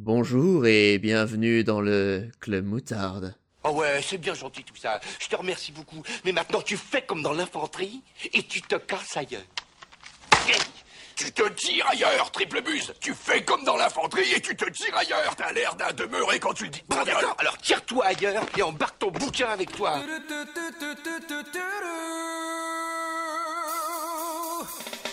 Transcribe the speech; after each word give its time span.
Bonjour 0.00 0.64
et 0.64 0.96
bienvenue 0.98 1.64
dans 1.64 1.80
le 1.80 2.28
Club 2.38 2.64
Moutarde. 2.64 3.34
Oh 3.64 3.70
ouais, 3.70 4.00
c'est 4.00 4.16
bien 4.16 4.32
gentil 4.32 4.62
tout 4.62 4.76
ça. 4.76 5.00
Je 5.18 5.26
te 5.26 5.34
remercie 5.34 5.72
beaucoup. 5.72 6.04
Mais 6.24 6.30
maintenant, 6.30 6.62
tu 6.62 6.76
fais 6.76 7.02
comme 7.02 7.20
dans 7.20 7.32
l'infanterie 7.32 8.00
et 8.32 8.44
tu 8.44 8.62
te 8.62 8.76
casses 8.76 9.16
ailleurs. 9.16 9.42
Tu 11.16 11.32
te 11.32 11.48
tires 11.48 11.84
ailleurs, 11.90 12.30
triple 12.30 12.62
buse 12.62 12.94
Tu 13.00 13.12
fais 13.12 13.42
comme 13.42 13.64
dans 13.64 13.76
l'infanterie 13.76 14.34
et 14.36 14.40
tu 14.40 14.54
te 14.54 14.70
tires 14.70 14.96
ailleurs 14.96 15.34
T'as 15.34 15.50
l'air 15.50 15.74
d'un 15.74 15.90
demeuré 15.90 16.38
quand 16.38 16.54
tu 16.54 16.62
le 16.62 16.70
dis. 16.70 16.84
Bon, 16.88 17.02
d'accord. 17.02 17.34
Alors 17.38 17.58
tire-toi 17.58 18.06
ailleurs 18.06 18.46
et 18.56 18.62
embarque 18.62 19.00
ton 19.00 19.10
bouquin 19.10 19.48
avec 19.48 19.72
toi. 19.72 20.00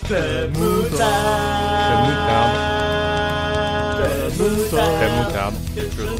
Club 0.05 0.55
Moutarde. 0.55 0.99
Club 0.99 1.99
Moutarde. 2.05 2.74
Crème 4.37 5.15
moutarde. 5.15 5.55
Ketchup 5.75 6.19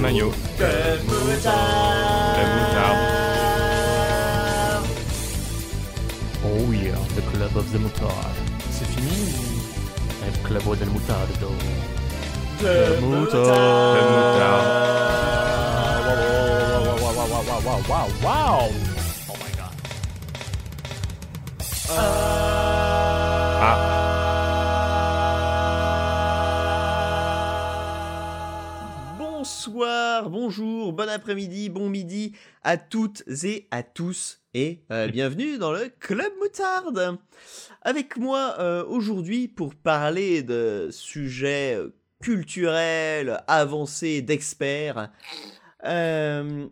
mayo. 0.00 0.32
Moutarde. 1.06 2.34
Crème 2.34 2.52
moutarde. 2.56 2.98
Oh 6.44 6.72
yeah, 6.72 6.98
the 7.14 7.22
club 7.30 7.56
of 7.56 7.70
the 7.72 7.78
mutard. 7.78 8.34
C'est 8.70 8.86
fini 8.86 9.28
El 10.24 10.32
club 10.42 10.66
mutardo. 10.90 11.50
Club 12.58 12.58
Crème 12.58 13.00
Moutarde. 13.02 13.48
moutarde. 14.10 14.66
Wow, 17.00 17.14
wow, 17.64 17.80
wow, 17.88 18.08
wow. 18.22 18.68
Oh 19.28 19.36
my 19.40 19.50
god. 19.56 19.72
Bonsoir, 30.18 30.30
bonjour, 30.30 30.92
bon 30.92 31.08
après-midi, 31.08 31.68
bon 31.68 31.88
midi 31.88 32.32
à 32.64 32.76
toutes 32.76 33.22
et 33.44 33.68
à 33.70 33.84
tous 33.84 34.40
et 34.52 34.80
euh, 34.90 35.06
bienvenue 35.12 35.58
dans 35.58 35.70
le 35.70 35.92
Club 36.00 36.32
Moutarde. 36.40 37.18
Avec 37.82 38.16
moi 38.16 38.56
euh, 38.58 38.84
aujourd'hui 38.84 39.46
pour 39.46 39.76
parler 39.76 40.42
de 40.42 40.88
sujets 40.90 41.78
culturels, 42.20 43.44
avancés, 43.46 44.20
d'experts. 44.20 45.12
Euh, 45.84 46.66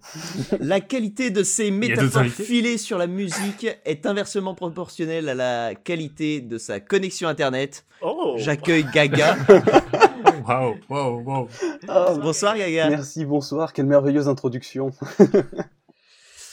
la 0.58 0.80
qualité 0.80 1.30
de 1.30 1.42
ces 1.42 1.70
métaphores 1.70 2.24
filées 2.24 2.78
sur 2.78 2.98
la 2.98 3.06
musique 3.06 3.66
est 3.84 4.06
inversement 4.06 4.54
proportionnelle 4.54 5.28
à 5.28 5.34
la 5.34 5.74
qualité 5.74 6.40
de 6.40 6.58
sa 6.58 6.80
connexion 6.80 7.28
internet. 7.28 7.84
Oh. 8.02 8.34
J'accueille 8.36 8.86
Gaga. 8.92 9.36
Waouh, 10.46 10.76
waouh, 10.88 11.22
waouh. 11.22 11.48
Ah, 11.88 12.14
Bonsoir 12.20 12.56
Gaga. 12.56 12.88
merci, 12.88 13.24
bonsoir, 13.24 13.72
quelle 13.72 13.86
merveilleuse 13.86 14.28
introduction. 14.28 14.90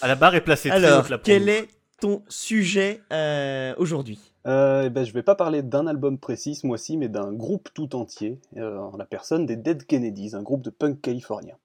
Ah, 0.02 0.08
la 0.08 0.16
barre 0.16 0.36
est 0.36 0.42
placée 0.42 0.70
Alors, 0.70 1.06
quel 1.24 1.48
est 1.48 1.68
ton 2.02 2.24
sujet 2.28 3.02
euh, 3.12 3.74
aujourd'hui? 3.78 4.20
Euh, 4.46 4.84
eh 4.86 4.90
ben, 4.90 5.06
je 5.06 5.14
vais 5.14 5.24
pas 5.24 5.36
parler 5.36 5.62
d'un 5.62 5.88
album 5.88 6.18
précis 6.18 6.56
ce 6.56 6.68
mois-ci, 6.68 6.98
mais 6.98 7.08
d'un 7.08 7.32
groupe 7.32 7.70
tout 7.74 7.96
entier, 7.96 8.40
euh, 8.58 8.78
en 8.78 8.98
la 8.98 9.06
personne 9.06 9.46
des 9.46 9.56
Dead 9.56 9.86
Kennedys, 9.86 10.36
un 10.36 10.42
groupe 10.42 10.62
de 10.62 10.70
punk 10.70 11.00
californien. 11.02 11.56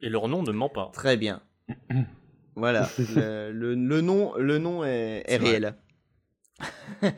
Et 0.00 0.08
leur 0.08 0.28
nom 0.28 0.42
ne 0.42 0.52
ment 0.52 0.68
pas. 0.68 0.90
Très 0.92 1.16
bien. 1.16 1.42
voilà, 2.56 2.88
le, 2.98 3.50
le- 3.52 3.74
le 3.74 4.00
nom, 4.00 4.34
le 4.36 4.58
nom 4.58 4.84
est, 4.84 5.36
réel. 5.36 5.74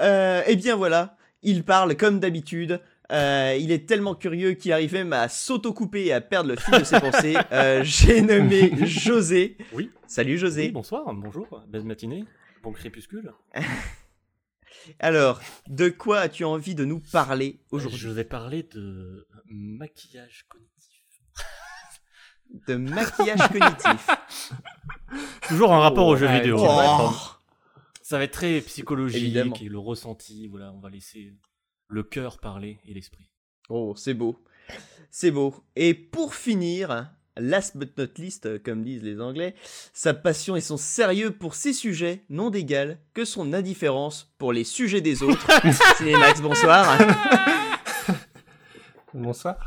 Euh, 0.00 0.42
eh 0.46 0.56
bien 0.56 0.74
voilà, 0.74 1.18
il 1.42 1.64
parle 1.64 1.94
comme 1.98 2.18
d'habitude. 2.18 2.80
Euh, 3.12 3.54
il 3.60 3.70
est 3.70 3.86
tellement 3.86 4.14
curieux 4.14 4.54
qu'il 4.54 4.72
arrive 4.72 4.94
même 4.94 5.12
à 5.12 5.28
s'autocouper 5.28 6.06
et 6.06 6.12
à 6.14 6.22
perdre 6.22 6.48
le 6.48 6.56
fil 6.56 6.78
de 6.78 6.84
ses 6.84 6.98
pensées. 7.00 7.36
Euh, 7.52 7.84
J'ai 7.84 8.22
nommé 8.22 8.72
José. 8.86 9.58
Oui. 9.74 9.90
Salut 10.06 10.38
José. 10.38 10.62
Oui, 10.62 10.70
bonsoir, 10.72 11.12
bonjour, 11.12 11.62
belle 11.68 11.84
matinée, 11.84 12.24
bon 12.62 12.72
crépuscule. 12.72 13.34
Alors, 14.98 15.42
de 15.68 15.90
quoi 15.90 16.20
as-tu 16.20 16.44
envie 16.44 16.74
de 16.74 16.86
nous 16.86 17.00
parler 17.12 17.60
Je 17.70 17.76
aujourd'hui 17.76 18.12
vais 18.14 18.24
parler 18.24 18.62
de 18.62 19.28
maquillage 19.44 20.46
cognitif. 20.48 21.02
De 22.66 22.76
maquillage 22.76 23.48
cognitif. 23.48 24.08
Toujours 25.48 25.72
un 25.72 25.80
rapport 25.80 26.06
aux 26.06 26.16
jeux 26.16 26.26
ouais, 26.26 26.40
vidéo. 26.40 26.58
Oh. 26.60 27.10
Ça 28.02 28.18
va 28.18 28.24
être 28.24 28.32
très 28.32 28.60
psychologique 28.60 29.22
Évidemment. 29.22 29.56
et 29.60 29.68
le 29.68 29.78
ressenti. 29.78 30.48
Voilà, 30.48 30.72
on 30.72 30.80
va 30.80 30.90
laisser 30.90 31.32
le 31.88 32.02
cœur 32.02 32.38
parler 32.38 32.78
et 32.86 32.94
l'esprit. 32.94 33.30
Oh, 33.68 33.94
c'est 33.96 34.14
beau. 34.14 34.36
C'est 35.10 35.30
beau. 35.30 35.54
Et 35.76 35.94
pour 35.94 36.34
finir, 36.34 37.10
last 37.36 37.76
but 37.76 37.96
not 37.96 38.08
least, 38.18 38.62
comme 38.62 38.82
disent 38.82 39.02
les 39.02 39.20
Anglais, 39.20 39.54
sa 39.92 40.14
passion 40.14 40.56
et 40.56 40.60
son 40.60 40.76
sérieux 40.76 41.30
pour 41.30 41.54
ses 41.54 41.72
sujets 41.72 42.24
n'ont 42.28 42.50
d'égal 42.50 42.98
que 43.14 43.24
son 43.24 43.52
indifférence 43.52 44.32
pour 44.38 44.52
les 44.52 44.64
sujets 44.64 45.00
des 45.00 45.22
autres. 45.22 45.46
Cinémax, 45.96 46.40
bonsoir. 46.40 46.98
Bonsoir. 49.14 49.58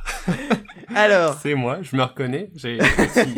Alors, 0.90 1.36
C'est 1.40 1.56
moi, 1.56 1.82
je 1.82 1.96
me 1.96 2.04
reconnais. 2.04 2.52
Si, 2.56 2.78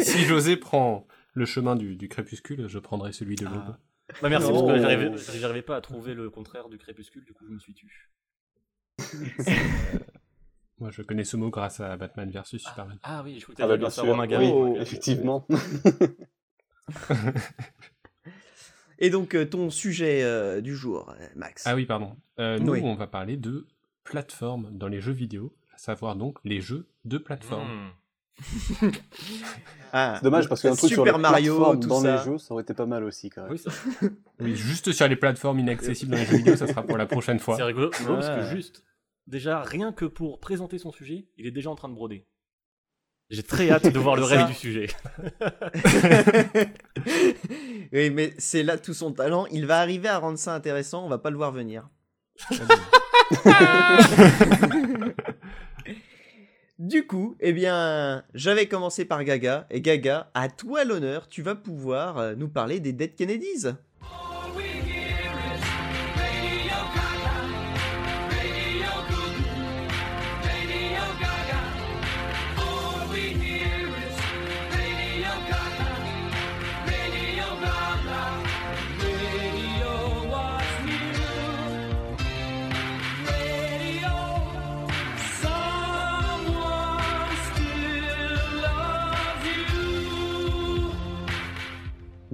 si 0.03 0.23
José 0.25 0.57
prend 0.57 1.07
le 1.33 1.45
chemin 1.45 1.75
du, 1.75 1.95
du 1.95 2.09
crépuscule, 2.09 2.67
je 2.67 2.79
prendrai 2.79 3.13
celui 3.13 3.35
de 3.35 3.45
l'aube. 3.45 3.63
Ah. 3.67 3.79
Bah 4.21 4.29
merci, 4.29 4.47
Oh. 4.51 4.65
parce 4.65 5.27
que 5.29 5.37
j'arrivais 5.37 5.61
pas 5.61 5.75
à 5.75 5.81
trouver 5.81 6.13
le 6.13 6.29
contraire 6.29 6.69
du 6.69 6.77
crépuscule, 6.77 7.25
du 7.25 7.33
coup 7.33 7.45
je 7.45 7.51
me 7.53 7.59
suis 7.59 7.73
tu. 7.73 8.09
Moi, 10.79 10.91
je 10.91 11.01
connais 11.01 11.23
ce 11.23 11.37
mot 11.37 11.49
grâce 11.49 11.79
à 11.79 11.97
Batman 11.97 12.29
versus 12.29 12.63
Superman. 12.63 12.97
Ah 13.03 13.21
oui, 13.25 13.37
je 13.39 13.43
crois 13.43 13.55
que 13.55 13.61
Ah 13.63 13.67
bah 13.67 13.77
bien 13.77 13.89
sûr, 13.89 14.05
Romain 14.05 14.27
Gary. 14.27 14.51
effectivement. 14.79 15.45
et 18.99 19.09
donc 19.09 19.35
euh, 19.35 19.45
ton 19.45 19.69
sujet 19.69 20.23
euh, 20.23 20.61
du 20.61 20.75
jour, 20.75 21.13
euh, 21.19 21.27
Max. 21.35 21.63
Ah 21.67 21.75
oui, 21.75 21.85
pardon. 21.85 22.15
Euh, 22.39 22.59
nous, 22.59 22.73
Oui. 22.73 22.81
on 22.83 22.95
va 22.95 23.07
parler 23.07 23.37
de 23.37 23.67
plateformes 24.03 24.69
dans 24.71 24.87
les 24.87 25.01
jeux 25.01 25.11
vidéo, 25.13 25.55
à 25.77 25.79
savoir 25.79 26.15
donc 26.15 26.39
les 26.43 26.59
jeux 26.59 26.87
de 27.05 27.19
plateforme. 27.19 27.67
hmm. 28.81 28.91
Ah, 29.93 30.15
C'est 30.17 30.23
dommage 30.23 30.49
parce 30.49 30.61
qu'un 30.63 30.75
truc 30.75 30.89
sur 30.91 31.03
Super 31.03 31.17
les 31.17 31.21
Mario, 31.21 31.75
tout 31.75 31.87
dans 31.87 32.01
ça. 32.01 32.17
les 32.17 32.23
jeux, 32.23 32.37
ça 32.39 32.53
aurait 32.55 32.63
été 32.63 32.73
pas 32.73 32.87
mal 32.87 33.03
aussi 33.03 33.29
quand 33.29 33.43
même. 33.43 33.51
Oui, 33.51 33.59
ça- 33.59 33.69
Oui, 34.39 34.55
juste 34.55 34.91
sur 34.91 35.07
les 35.07 35.15
plateformes 35.15 35.59
inaccessibles 35.59 36.11
dans 36.13 36.17
les 36.17 36.25
jeux 36.25 36.37
vidéo, 36.37 36.55
ça 36.55 36.65
sera 36.67 36.81
pour 36.81 36.97
la 36.97 37.05
prochaine 37.05 37.37
fois. 37.39 37.55
c'est 37.57 37.63
rigolo, 37.63 37.91
rigolo 37.95 38.15
parce 38.15 38.29
que 38.29 38.55
juste, 38.55 38.83
déjà, 39.27 39.61
rien 39.61 39.91
que 39.93 40.05
pour 40.05 40.39
présenter 40.39 40.79
son 40.79 40.91
sujet, 40.91 41.27
il 41.37 41.45
est 41.45 41.51
déjà 41.51 41.69
en 41.69 41.75
train 41.75 41.89
de 41.89 41.93
broder. 41.93 42.25
J'ai 43.29 43.43
très 43.43 43.69
hâte 43.69 43.87
de 43.87 43.99
voir 43.99 44.15
le 44.15 44.23
reste 44.31 44.47
du 44.47 44.53
sujet. 44.55 44.87
oui, 47.93 48.09
mais 48.09 48.33
c'est 48.39 48.63
là 48.63 48.77
tout 48.79 48.93
son 48.95 49.11
talent. 49.13 49.45
Il 49.51 49.65
va 49.67 49.79
arriver 49.79 50.07
à 50.09 50.17
rendre 50.17 50.39
ça 50.39 50.55
intéressant. 50.55 51.05
On 51.05 51.09
va 51.09 51.17
pas 51.19 51.29
le 51.29 51.37
voir 51.37 51.51
venir. 51.51 51.87
Du 56.79 57.07
coup, 57.07 57.35
eh 57.39 57.53
bien, 57.53 58.23
j'avais 58.35 58.67
commencé 58.67 59.03
par 59.03 59.23
Gaga, 59.23 59.65
et 59.71 59.81
Gaga, 59.81 60.29
à 60.35 60.47
toi 60.47 60.83
l'honneur, 60.83 61.27
tu 61.27 61.41
vas 61.41 61.55
pouvoir 61.55 62.19
euh, 62.19 62.35
nous 62.35 62.49
parler 62.49 62.79
des 62.79 62.93
Dead 62.93 63.15
Kennedys. 63.15 63.73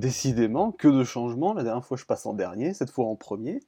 Décidément, 0.03 0.73
que 0.73 0.89
de 0.89 1.03
changements. 1.05 1.53
La 1.53 1.63
dernière 1.63 1.85
fois, 1.85 1.95
je 1.95 2.03
passe 2.03 2.25
en 2.25 2.33
dernier, 2.33 2.73
cette 2.73 2.89
fois 2.89 3.05
en 3.05 3.15
premier. 3.15 3.61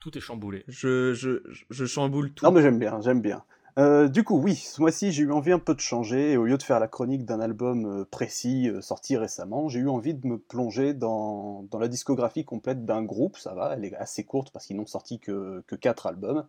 Tout 0.00 0.18
est 0.18 0.20
chamboulé. 0.20 0.64
Je, 0.66 1.14
je, 1.14 1.42
je 1.70 1.84
chamboule 1.84 2.32
tout. 2.32 2.44
Non, 2.44 2.50
mais 2.50 2.60
j'aime 2.60 2.78
bien, 2.78 3.00
j'aime 3.00 3.20
bien. 3.20 3.44
Euh, 3.78 4.08
du 4.08 4.24
coup, 4.24 4.36
oui, 4.38 4.56
ce 4.56 4.80
mois-ci, 4.80 5.12
j'ai 5.12 5.22
eu 5.22 5.32
envie 5.32 5.52
un 5.52 5.58
peu 5.60 5.74
de 5.74 5.80
changer. 5.80 6.32
Et 6.32 6.36
au 6.36 6.44
lieu 6.44 6.56
de 6.56 6.62
faire 6.62 6.80
la 6.80 6.88
chronique 6.88 7.24
d'un 7.24 7.40
album 7.40 7.86
euh, 7.86 8.04
précis 8.04 8.68
euh, 8.68 8.80
sorti 8.80 9.16
récemment, 9.16 9.68
j'ai 9.68 9.80
eu 9.80 9.88
envie 9.88 10.14
de 10.14 10.26
me 10.26 10.38
plonger 10.38 10.92
dans, 10.92 11.66
dans 11.70 11.78
la 11.78 11.86
discographie 11.88 12.44
complète 12.44 12.84
d'un 12.84 13.02
groupe. 13.02 13.36
Ça 13.36 13.54
va, 13.54 13.74
elle 13.74 13.84
est 13.84 13.94
assez 13.94 14.24
courte 14.24 14.50
parce 14.50 14.66
qu'ils 14.66 14.76
n'ont 14.76 14.86
sorti 14.86 15.20
que, 15.20 15.62
que 15.66 15.76
4 15.76 16.06
albums. 16.06 16.46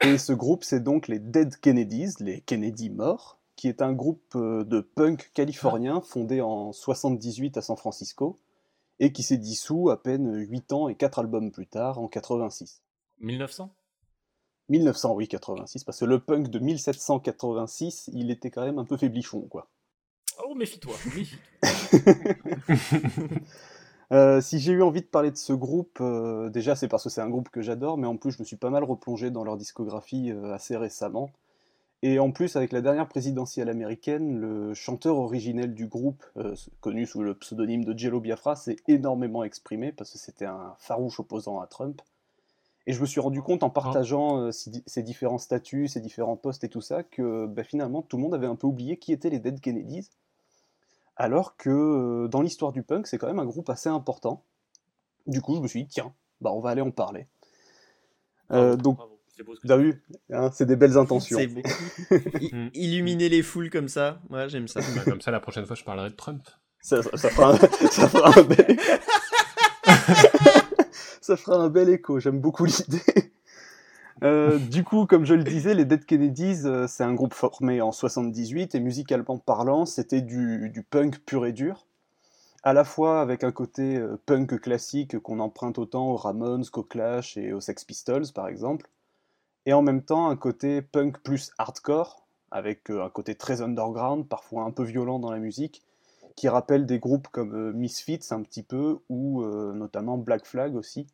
Et 0.00 0.18
ce 0.18 0.32
groupe, 0.32 0.64
c'est 0.64 0.80
donc 0.80 1.08
les 1.08 1.18
Dead 1.18 1.54
Kennedys, 1.56 2.14
les 2.20 2.40
Kennedy 2.40 2.88
morts, 2.88 3.37
qui 3.58 3.66
est 3.68 3.82
un 3.82 3.92
groupe 3.92 4.36
euh, 4.36 4.62
de 4.62 4.80
punk 4.80 5.32
californien 5.34 6.00
fondé 6.00 6.40
en 6.40 6.72
78 6.72 7.56
à 7.56 7.62
San 7.62 7.76
Francisco 7.76 8.38
et 9.00 9.12
qui 9.12 9.24
s'est 9.24 9.36
dissous 9.36 9.90
à 9.90 10.00
peine 10.00 10.32
8 10.32 10.72
ans 10.72 10.88
et 10.88 10.94
4 10.94 11.18
albums 11.18 11.50
plus 11.50 11.66
tard, 11.66 11.98
en 11.98 12.06
86. 12.06 12.82
1900 13.20 13.74
1900, 14.70 15.14
oui, 15.14 15.28
86, 15.28 15.82
parce 15.82 15.98
que 15.98 16.04
le 16.04 16.20
punk 16.20 16.48
de 16.50 16.58
1786, 16.58 18.10
il 18.12 18.30
était 18.30 18.50
quand 18.50 18.64
même 18.64 18.78
un 18.78 18.84
peu 18.84 18.96
faiblichon, 18.96 19.40
quoi. 19.48 19.68
Oh, 20.46 20.54
méfie-toi, 20.54 20.94
méfie-toi. 21.06 21.38
Euh, 24.10 24.40
si 24.40 24.58
j'ai 24.58 24.72
eu 24.72 24.82
envie 24.82 25.02
de 25.02 25.06
parler 25.06 25.30
de 25.30 25.36
ce 25.36 25.52
groupe, 25.52 25.98
euh, 26.00 26.48
déjà 26.48 26.74
c'est 26.74 26.88
parce 26.88 27.04
que 27.04 27.10
c'est 27.10 27.20
un 27.20 27.28
groupe 27.28 27.50
que 27.50 27.60
j'adore, 27.60 27.98
mais 27.98 28.06
en 28.06 28.16
plus 28.16 28.30
je 28.30 28.38
me 28.38 28.44
suis 28.44 28.56
pas 28.56 28.70
mal 28.70 28.82
replongé 28.82 29.30
dans 29.30 29.44
leur 29.44 29.58
discographie 29.58 30.30
euh, 30.30 30.54
assez 30.54 30.76
récemment. 30.78 31.30
Et 32.02 32.20
en 32.20 32.30
plus, 32.30 32.54
avec 32.54 32.70
la 32.70 32.80
dernière 32.80 33.08
présidentielle 33.08 33.68
américaine, 33.68 34.38
le 34.38 34.72
chanteur 34.72 35.16
originel 35.16 35.74
du 35.74 35.86
groupe, 35.88 36.24
euh, 36.36 36.54
connu 36.80 37.06
sous 37.06 37.22
le 37.24 37.34
pseudonyme 37.34 37.84
de 37.84 37.98
Jello 37.98 38.20
Biafra, 38.20 38.54
s'est 38.54 38.76
énormément 38.86 39.42
exprimé 39.42 39.90
parce 39.90 40.12
que 40.12 40.18
c'était 40.18 40.44
un 40.46 40.74
farouche 40.78 41.18
opposant 41.18 41.60
à 41.60 41.66
Trump. 41.66 42.00
Et 42.86 42.92
je 42.92 43.00
me 43.00 43.06
suis 43.06 43.20
rendu 43.20 43.42
compte 43.42 43.64
en 43.64 43.70
partageant 43.70 44.38
euh, 44.38 44.52
ces, 44.52 44.70
di- 44.70 44.82
ces 44.86 45.02
différents 45.02 45.38
statuts, 45.38 45.88
ces 45.88 46.00
différents 46.00 46.36
postes 46.36 46.62
et 46.62 46.68
tout 46.68 46.80
ça, 46.80 47.02
que 47.02 47.46
bah, 47.46 47.64
finalement 47.64 48.00
tout 48.02 48.16
le 48.16 48.22
monde 48.22 48.34
avait 48.34 48.46
un 48.46 48.56
peu 48.56 48.68
oublié 48.68 48.96
qui 48.96 49.12
étaient 49.12 49.28
les 49.28 49.40
Dead 49.40 49.60
Kennedys. 49.60 50.08
Alors 51.16 51.56
que 51.56 51.68
euh, 51.68 52.28
dans 52.28 52.42
l'histoire 52.42 52.70
du 52.70 52.84
punk, 52.84 53.08
c'est 53.08 53.18
quand 53.18 53.26
même 53.26 53.40
un 53.40 53.44
groupe 53.44 53.70
assez 53.70 53.88
important. 53.88 54.44
Du 55.26 55.42
coup, 55.42 55.56
je 55.56 55.60
me 55.60 55.66
suis 55.66 55.82
dit, 55.82 55.88
tiens, 55.88 56.14
bah, 56.40 56.52
on 56.52 56.60
va 56.60 56.70
aller 56.70 56.80
en 56.80 56.92
parler. 56.92 57.26
Euh, 58.52 58.76
Bravo, 58.76 58.82
donc, 58.82 58.98
bravo, 59.38 59.38
c'est 59.38 59.44
beau 59.44 59.54
ce 59.54 59.60
que 59.60 59.66
T'as 59.68 59.76
tu 59.76 59.82
vu 59.84 60.02
Hein, 60.32 60.50
C'est 60.52 60.66
des 60.66 60.76
belles 60.76 60.96
intentions. 60.98 61.38
C'est 61.38 61.46
beau. 61.46 61.62
Illuminer 62.74 63.28
les 63.28 63.42
foules 63.42 63.70
comme 63.70 63.88
ça, 63.88 64.20
ouais, 64.30 64.48
j'aime 64.48 64.68
ça. 64.68 64.80
Bah, 64.80 65.02
comme 65.04 65.20
ça, 65.20 65.30
la 65.30 65.40
prochaine 65.40 65.66
fois, 65.66 65.76
je 65.76 65.84
parlerai 65.84 66.10
de 66.10 66.14
Trump. 66.14 66.42
Ça, 66.80 67.02
ça- 67.02 67.16
ça 67.16 67.30
fera 67.30 67.52
un, 67.54 67.56
ça 67.90 68.08
fera 68.08 68.38
un 68.38 68.42
bel... 68.44 68.76
ça 71.20 71.36
fera 71.36 71.56
un 71.56 71.68
bel 71.68 71.88
écho, 71.88 72.20
j'aime 72.20 72.40
beaucoup 72.40 72.64
l'idée. 72.64 73.02
Euh, 74.24 74.58
du 74.58 74.82
coup, 74.82 75.06
comme 75.06 75.24
je 75.24 75.34
le 75.34 75.44
disais, 75.44 75.74
les 75.74 75.84
Dead 75.84 76.04
Kennedys, 76.04 76.62
euh, 76.64 76.86
c'est 76.88 77.04
un 77.04 77.14
groupe 77.14 77.34
formé 77.34 77.80
en 77.80 77.92
78 77.92 78.74
et 78.74 78.80
musicalement 78.80 79.38
parlant, 79.38 79.86
c'était 79.86 80.22
du, 80.22 80.70
du 80.70 80.82
punk 80.82 81.18
pur 81.20 81.46
et 81.46 81.52
dur. 81.52 81.86
À 82.64 82.72
la 82.72 82.82
fois 82.82 83.20
avec 83.20 83.44
un 83.44 83.52
côté 83.52 83.96
euh, 83.96 84.16
punk 84.26 84.60
classique 84.60 85.18
qu'on 85.20 85.38
emprunte 85.38 85.78
autant 85.78 86.08
aux 86.10 86.16
Ramones 86.16 86.64
qu'aux 86.66 86.82
Clash 86.82 87.36
et 87.36 87.52
aux 87.52 87.60
Sex 87.60 87.84
Pistols 87.84 88.32
par 88.34 88.48
exemple, 88.48 88.88
et 89.68 89.74
en 89.74 89.82
même 89.82 90.02
temps 90.02 90.30
un 90.30 90.36
côté 90.36 90.80
punk 90.80 91.18
plus 91.18 91.52
hardcore, 91.58 92.26
avec 92.50 92.90
euh, 92.90 93.04
un 93.04 93.10
côté 93.10 93.34
très 93.34 93.60
underground, 93.60 94.26
parfois 94.26 94.62
un 94.62 94.70
peu 94.70 94.82
violent 94.82 95.18
dans 95.18 95.30
la 95.30 95.38
musique, 95.38 95.82
qui 96.36 96.48
rappelle 96.48 96.86
des 96.86 96.98
groupes 96.98 97.28
comme 97.28 97.54
euh, 97.54 97.72
Misfits 97.74 98.28
un 98.30 98.42
petit 98.42 98.62
peu, 98.62 99.00
ou 99.10 99.42
euh, 99.42 99.74
notamment 99.74 100.16
Black 100.16 100.46
Flag 100.46 100.74
aussi, 100.74 101.06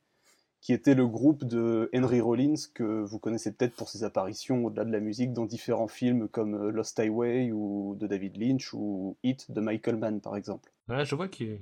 qui 0.60 0.72
était 0.72 0.94
le 0.94 1.08
groupe 1.08 1.42
de 1.42 1.90
Henry 1.92 2.20
Rollins, 2.20 2.54
que 2.74 3.02
vous 3.02 3.18
connaissez 3.18 3.50
peut-être 3.50 3.74
pour 3.74 3.88
ses 3.88 4.04
apparitions 4.04 4.64
au-delà 4.64 4.84
de 4.84 4.92
la 4.92 5.00
musique 5.00 5.32
dans 5.32 5.46
différents 5.46 5.88
films 5.88 6.28
comme 6.28 6.68
Lost 6.68 7.00
Highway 7.00 7.50
ou 7.50 7.96
de 7.98 8.06
David 8.06 8.36
Lynch 8.36 8.72
ou 8.72 9.16
Hit 9.24 9.50
de 9.50 9.60
Michael 9.60 9.96
Mann 9.96 10.20
par 10.20 10.36
exemple. 10.36 10.70
Ouais, 10.88 11.04
je 11.04 11.16
vois 11.16 11.26
qu'il 11.26 11.58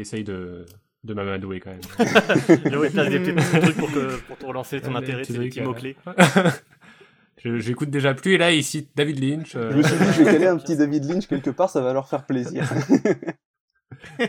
essaye 0.00 0.24
de, 0.24 0.66
de 1.04 1.14
m'amadouer 1.14 1.60
quand 1.60 1.70
même. 1.70 1.80
Ouais, 2.78 2.90
t'as 2.90 3.08
des 3.08 3.18
petits 3.20 3.60
trucs 3.60 3.76
pour, 3.76 3.90
que, 3.92 4.20
pour 4.22 4.38
te 4.38 4.46
relancer 4.46 4.80
ton 4.80 4.94
intérêt, 4.94 5.22
petits 5.22 5.32
c'est 5.32 5.38
des 5.38 5.50
trucs, 5.50 5.54
petits 5.54 5.60
mots-clés. 5.62 5.96
Je- 7.44 7.58
J'écoute 7.58 7.90
déjà 7.90 8.14
plus 8.14 8.34
et 8.34 8.38
là 8.38 8.52
il 8.52 8.62
cite 8.62 8.90
David 8.94 9.18
Lynch, 9.22 9.56
euh, 9.56 9.72
Je 9.72 9.76
me 9.78 9.82
suis 9.82 9.96
dit, 9.96 10.04
je 10.16 10.22
vais 10.22 10.32
caler 10.32 10.46
un 10.46 10.56
petit 10.58 10.76
David 10.76 11.04
Lynch 11.10 11.26
quelque 11.26 11.50
part, 11.50 11.70
ça 11.70 11.80
va 11.80 11.92
leur 11.92 12.08
faire 12.08 12.24
plaisir. 12.24 12.70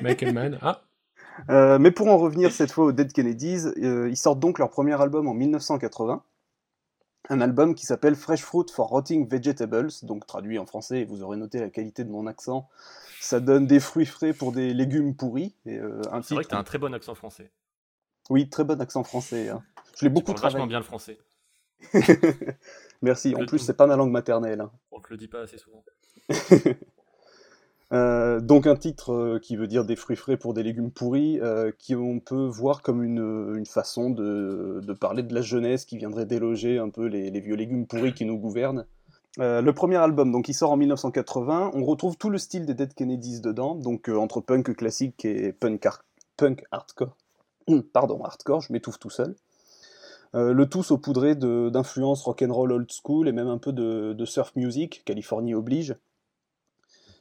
Michael 0.02 0.34
Mann. 0.34 0.58
Ah, 0.62 0.82
Euh, 1.50 1.78
mais 1.80 1.92
pour 1.92 2.08
en 2.10 2.18
revenir 2.18 2.52
cette 2.52 2.72
fois 2.72 2.86
aux 2.86 2.92
Dead 2.92 3.12
Kennedys, 3.12 3.66
euh, 3.84 4.08
ils 4.10 4.18
sortent 4.18 4.40
donc 4.40 4.58
leur 4.60 4.70
premier 4.70 5.00
album 5.00 5.28
en 5.28 5.34
1980. 5.34 6.24
Un 7.30 7.40
album 7.42 7.74
qui 7.74 7.86
s'appelle 7.86 8.16
Fresh 8.16 8.42
Fruit 8.44 8.66
for 8.74 8.88
Rotting 8.88 9.28
Vegetables, 9.30 9.90
donc 10.04 10.26
traduit 10.28 10.60
en 10.60 10.66
français, 10.66 11.02
et 11.02 11.06
vous 11.06 11.24
aurez 11.24 11.38
noté 11.38 11.60
la 11.60 11.70
qualité 11.70 12.04
de 12.04 12.10
mon 12.10 12.28
accent, 12.28 12.68
ça 13.22 13.40
donne 13.40 13.66
des 13.66 13.80
fruits 13.80 14.06
frais 14.06 14.34
pour 14.34 14.52
des 14.52 14.74
légumes 14.74 15.16
pourris. 15.16 15.56
Euh, 15.68 16.02
C'est 16.04 16.10
vrai 16.10 16.22
que 16.22 16.28
titre- 16.28 16.50
t'as 16.50 16.58
un 16.60 16.64
très 16.64 16.78
bon 16.80 16.94
accent 16.94 17.16
français. 17.16 17.50
Oui, 18.30 18.50
très 18.50 18.64
bon 18.66 18.80
accent 18.82 19.04
français. 19.04 19.50
hein. 19.50 19.64
Je 19.98 20.06
l'ai 20.06 20.10
Tu 20.10 20.14
beaucoup 20.14 20.34
parles 20.34 20.38
vachement 20.42 20.50
travaillé. 20.50 20.68
bien 20.70 20.80
le 20.80 20.84
français. 20.86 21.18
Merci, 23.02 23.36
en 23.36 23.46
plus 23.46 23.60
c'est 23.60 23.74
pas 23.74 23.88
ma 23.88 23.96
langue 23.96 24.12
maternelle. 24.12 24.62
hein. 24.62 24.72
On 24.92 25.00
te 25.00 25.08
le 25.10 25.18
dit 25.18 25.28
pas 25.28 25.42
assez 25.42 25.58
souvent. 25.58 25.84
Euh, 27.94 28.40
donc 28.40 28.66
un 28.66 28.76
titre 28.76 29.14
euh, 29.14 29.40
qui 29.40 29.56
veut 29.56 29.68
dire 29.68 29.86
des 29.86 29.96
fruits 29.96 30.16
frais 30.16 30.36
pour 30.36 30.56
des 30.56 30.64
légumes 30.64 30.90
pourris, 30.90 31.40
euh, 31.42 31.72
qui 31.78 31.96
on 31.96 32.20
peut 32.20 32.46
voir 32.46 32.82
comme 32.82 33.04
une, 33.04 33.66
façon 33.68 34.10
de, 34.10 34.82
parler 35.00 35.22
de 35.22 35.34
la 35.34 35.42
jeunesse 35.42 35.86
qui 35.86 35.98
viendrait 35.98 36.26
déloger 36.26 36.80
un 36.80 36.90
peu 36.90 37.06
les, 37.06 37.30
vieux 37.40 37.56
légumes 37.56 37.86
pourris 37.86 38.14
qui 38.14 38.26
nous 38.26 38.38
gouvernent. 38.38 38.86
Le 39.40 39.72
premier 39.72 39.96
album, 39.96 40.32
donc 40.32 40.48
il 40.48 40.54
sort 40.54 40.72
en 40.72 40.78
1980, 40.78 41.72
on 41.74 41.84
retrouve 41.86 42.18
tout 42.18 42.30
le 42.30 42.38
style 42.38 42.68
des 42.68 42.76
Dead 42.76 42.94
Kennedys 42.94 43.42
dedans, 43.42 43.74
donc 43.74 44.08
entre 44.10 44.42
punk 44.42 44.76
classique 44.76 45.26
et 45.26 45.52
punk, 45.54 45.84
har- 45.88 46.04
punk 46.38 46.64
hardcore. 46.70 47.18
Pardon, 47.94 48.24
hardcore, 48.24 48.62
je 48.62 48.72
m'étouffe 48.72 49.00
tout 49.00 49.10
seul. 49.10 49.36
Le 50.36 50.66
tout 50.66 50.84
saupoudré 50.84 51.36
d'influences 51.36 52.24
rock'n'roll 52.24 52.72
old 52.72 52.92
school 52.92 53.28
et 53.28 53.32
même 53.32 53.48
un 53.48 53.58
peu 53.58 53.72
de 53.72 54.26
surf 54.26 54.56
music, 54.56 55.02
Californie 55.06 55.56
oblige. 55.56 55.96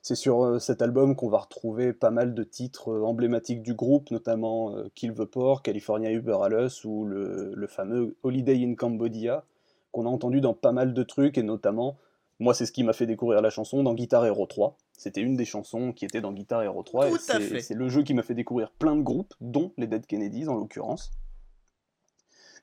C'est 0.02 0.16
sur 0.16 0.42
euh, 0.42 0.58
cet 0.58 0.82
album 0.82 1.14
qu'on 1.14 1.28
va 1.28 1.38
retrouver 1.38 1.92
pas 1.92 2.10
mal 2.10 2.34
de 2.34 2.42
titres 2.42 2.90
euh, 2.90 3.04
emblématiques 3.04 3.62
du 3.62 3.72
groupe, 3.72 4.10
notamment 4.10 4.74
euh, 4.74 4.90
Kill 4.96 5.14
the 5.14 5.24
Poor, 5.24 5.62
California 5.62 6.10
Uber 6.10 6.38
Alles 6.42 6.84
ou 6.84 7.04
le, 7.04 7.52
le 7.54 7.66
fameux 7.68 8.16
Holiday 8.24 8.64
in 8.64 8.74
Cambodia, 8.74 9.44
qu'on 9.92 10.04
a 10.06 10.08
entendu 10.08 10.40
dans 10.40 10.54
pas 10.54 10.72
mal 10.72 10.92
de 10.92 11.02
trucs, 11.04 11.38
et 11.38 11.44
notamment, 11.44 11.96
moi 12.40 12.52
c'est 12.52 12.66
ce 12.66 12.72
qui 12.72 12.82
m'a 12.82 12.92
fait 12.92 13.06
découvrir 13.06 13.42
la 13.42 13.50
chanson 13.50 13.84
dans 13.84 13.94
Guitar 13.94 14.26
Hero 14.26 14.44
3. 14.44 14.76
C'était 14.98 15.20
une 15.20 15.36
des 15.36 15.44
chansons 15.44 15.92
qui 15.92 16.04
était 16.04 16.20
dans 16.20 16.32
Guitar 16.32 16.64
Hero 16.64 16.82
3, 16.82 17.08
Tout 17.08 17.16
et 17.40 17.60
c'est 17.60 17.74
le 17.74 17.88
jeu 17.88 18.02
qui 18.02 18.12
m'a 18.12 18.22
fait 18.22 18.34
découvrir 18.34 18.72
plein 18.72 18.96
de 18.96 19.02
groupes, 19.02 19.34
dont 19.40 19.70
les 19.78 19.86
Dead 19.86 20.04
Kennedys 20.04 20.48
en 20.48 20.56
l'occurrence. 20.56 21.12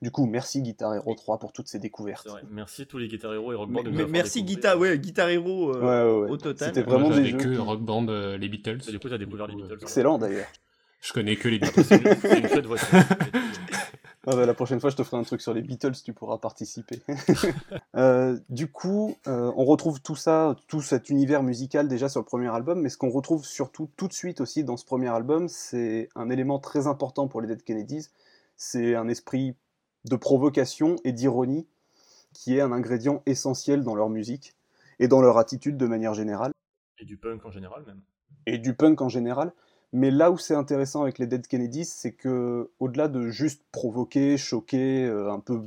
Du 0.02 0.10
coup, 0.10 0.24
merci 0.26 0.62
Guitar 0.62 0.94
Hero 0.94 1.14
3 1.14 1.38
pour 1.38 1.52
toutes 1.52 1.68
ces 1.68 1.78
découvertes. 1.78 2.26
Vrai. 2.26 2.42
Merci 2.50 2.86
tous 2.86 2.98
les 2.98 3.08
Guitar 3.08 3.34
Hero 3.34 3.52
et 3.52 3.54
Rock 3.54 3.70
Band 3.70 3.82
Mais 3.92 4.06
merci. 4.06 4.42
Guitar, 4.42 4.78
ouais, 4.78 4.98
Guitar 4.98 5.28
Hero 5.28 5.74
euh, 5.74 5.80
Ouais, 5.80 6.12
ouais, 6.12 6.20
ouais. 6.24 6.30
au 6.30 6.36
total. 6.38 6.68
C'était 6.68 6.84
moi, 6.88 6.98
vraiment 6.98 7.14
des 7.14 7.26
jeux 7.26 7.36
que 7.36 7.58
Rock 7.58 7.80
Band, 7.80 8.08
euh, 8.08 8.38
les 8.38 8.48
Beatles. 8.48 8.80
Et 8.88 8.92
du 8.92 8.98
coup, 8.98 9.08
t'as 9.10 9.18
découvert 9.18 9.46
les 9.46 9.56
Beatles. 9.56 9.78
Excellent 9.82 10.16
d'ailleurs. 10.18 10.48
Je 11.02 11.12
connais 11.12 11.36
que 11.36 11.48
les 11.48 11.58
Beatles. 11.58 11.84
C'est 11.84 11.96
une, 11.96 12.42
une 12.44 12.48
chouette 12.48 12.66
voiture. 12.66 12.88
Ah 14.26 14.36
bah, 14.36 14.44
la 14.44 14.52
prochaine 14.52 14.80
fois, 14.80 14.90
je 14.90 14.96
te 14.96 15.02
ferai 15.02 15.16
un 15.16 15.22
truc 15.22 15.40
sur 15.40 15.54
les 15.54 15.62
Beatles, 15.62 15.94
tu 16.04 16.12
pourras 16.12 16.38
participer. 16.38 17.00
Euh, 17.96 18.38
du 18.48 18.68
coup, 18.68 19.16
euh, 19.26 19.50
on 19.56 19.64
retrouve 19.64 20.00
tout 20.00 20.14
ça, 20.14 20.56
tout 20.68 20.80
cet 20.80 21.10
univers 21.10 21.42
musical 21.42 21.88
déjà 21.88 22.08
sur 22.08 22.20
le 22.20 22.24
premier 22.24 22.46
album, 22.48 22.80
mais 22.80 22.88
ce 22.88 22.96
qu'on 22.96 23.10
retrouve 23.10 23.44
surtout 23.44 23.90
tout 23.96 24.06
de 24.06 24.12
suite 24.12 24.40
aussi 24.40 24.62
dans 24.62 24.76
ce 24.76 24.84
premier 24.84 25.08
album, 25.08 25.48
c'est 25.48 26.08
un 26.14 26.30
élément 26.30 26.60
très 26.60 26.86
important 26.86 27.26
pour 27.26 27.40
les 27.40 27.48
Dead 27.48 27.62
Kennedys, 27.64 28.06
c'est 28.56 28.94
un 28.94 29.08
esprit 29.08 29.56
de 30.04 30.16
provocation 30.16 30.96
et 31.04 31.12
d'ironie 31.12 31.66
qui 32.32 32.56
est 32.56 32.60
un 32.60 32.72
ingrédient 32.72 33.22
essentiel 33.26 33.82
dans 33.82 33.94
leur 33.94 34.08
musique 34.08 34.54
et 34.98 35.08
dans 35.08 35.20
leur 35.20 35.38
attitude 35.38 35.76
de 35.76 35.86
manière 35.86 36.14
générale 36.14 36.52
Et 36.98 37.04
du 37.04 37.16
punk 37.16 37.44
en 37.44 37.50
général, 37.50 37.84
même. 37.86 38.00
et 38.46 38.58
du 38.58 38.74
punk 38.74 39.00
en 39.00 39.08
général. 39.08 39.52
Mais 39.92 40.10
là 40.10 40.30
où 40.30 40.38
c'est 40.38 40.54
intéressant 40.54 41.02
avec 41.02 41.18
les 41.18 41.26
Dead 41.26 41.46
Kennedys, 41.46 41.86
c'est 41.86 42.12
que 42.12 42.70
au-delà 42.78 43.08
de 43.08 43.28
juste 43.28 43.64
provoquer, 43.72 44.36
choquer, 44.36 45.04
euh, 45.04 45.32
un 45.32 45.40
peu, 45.40 45.60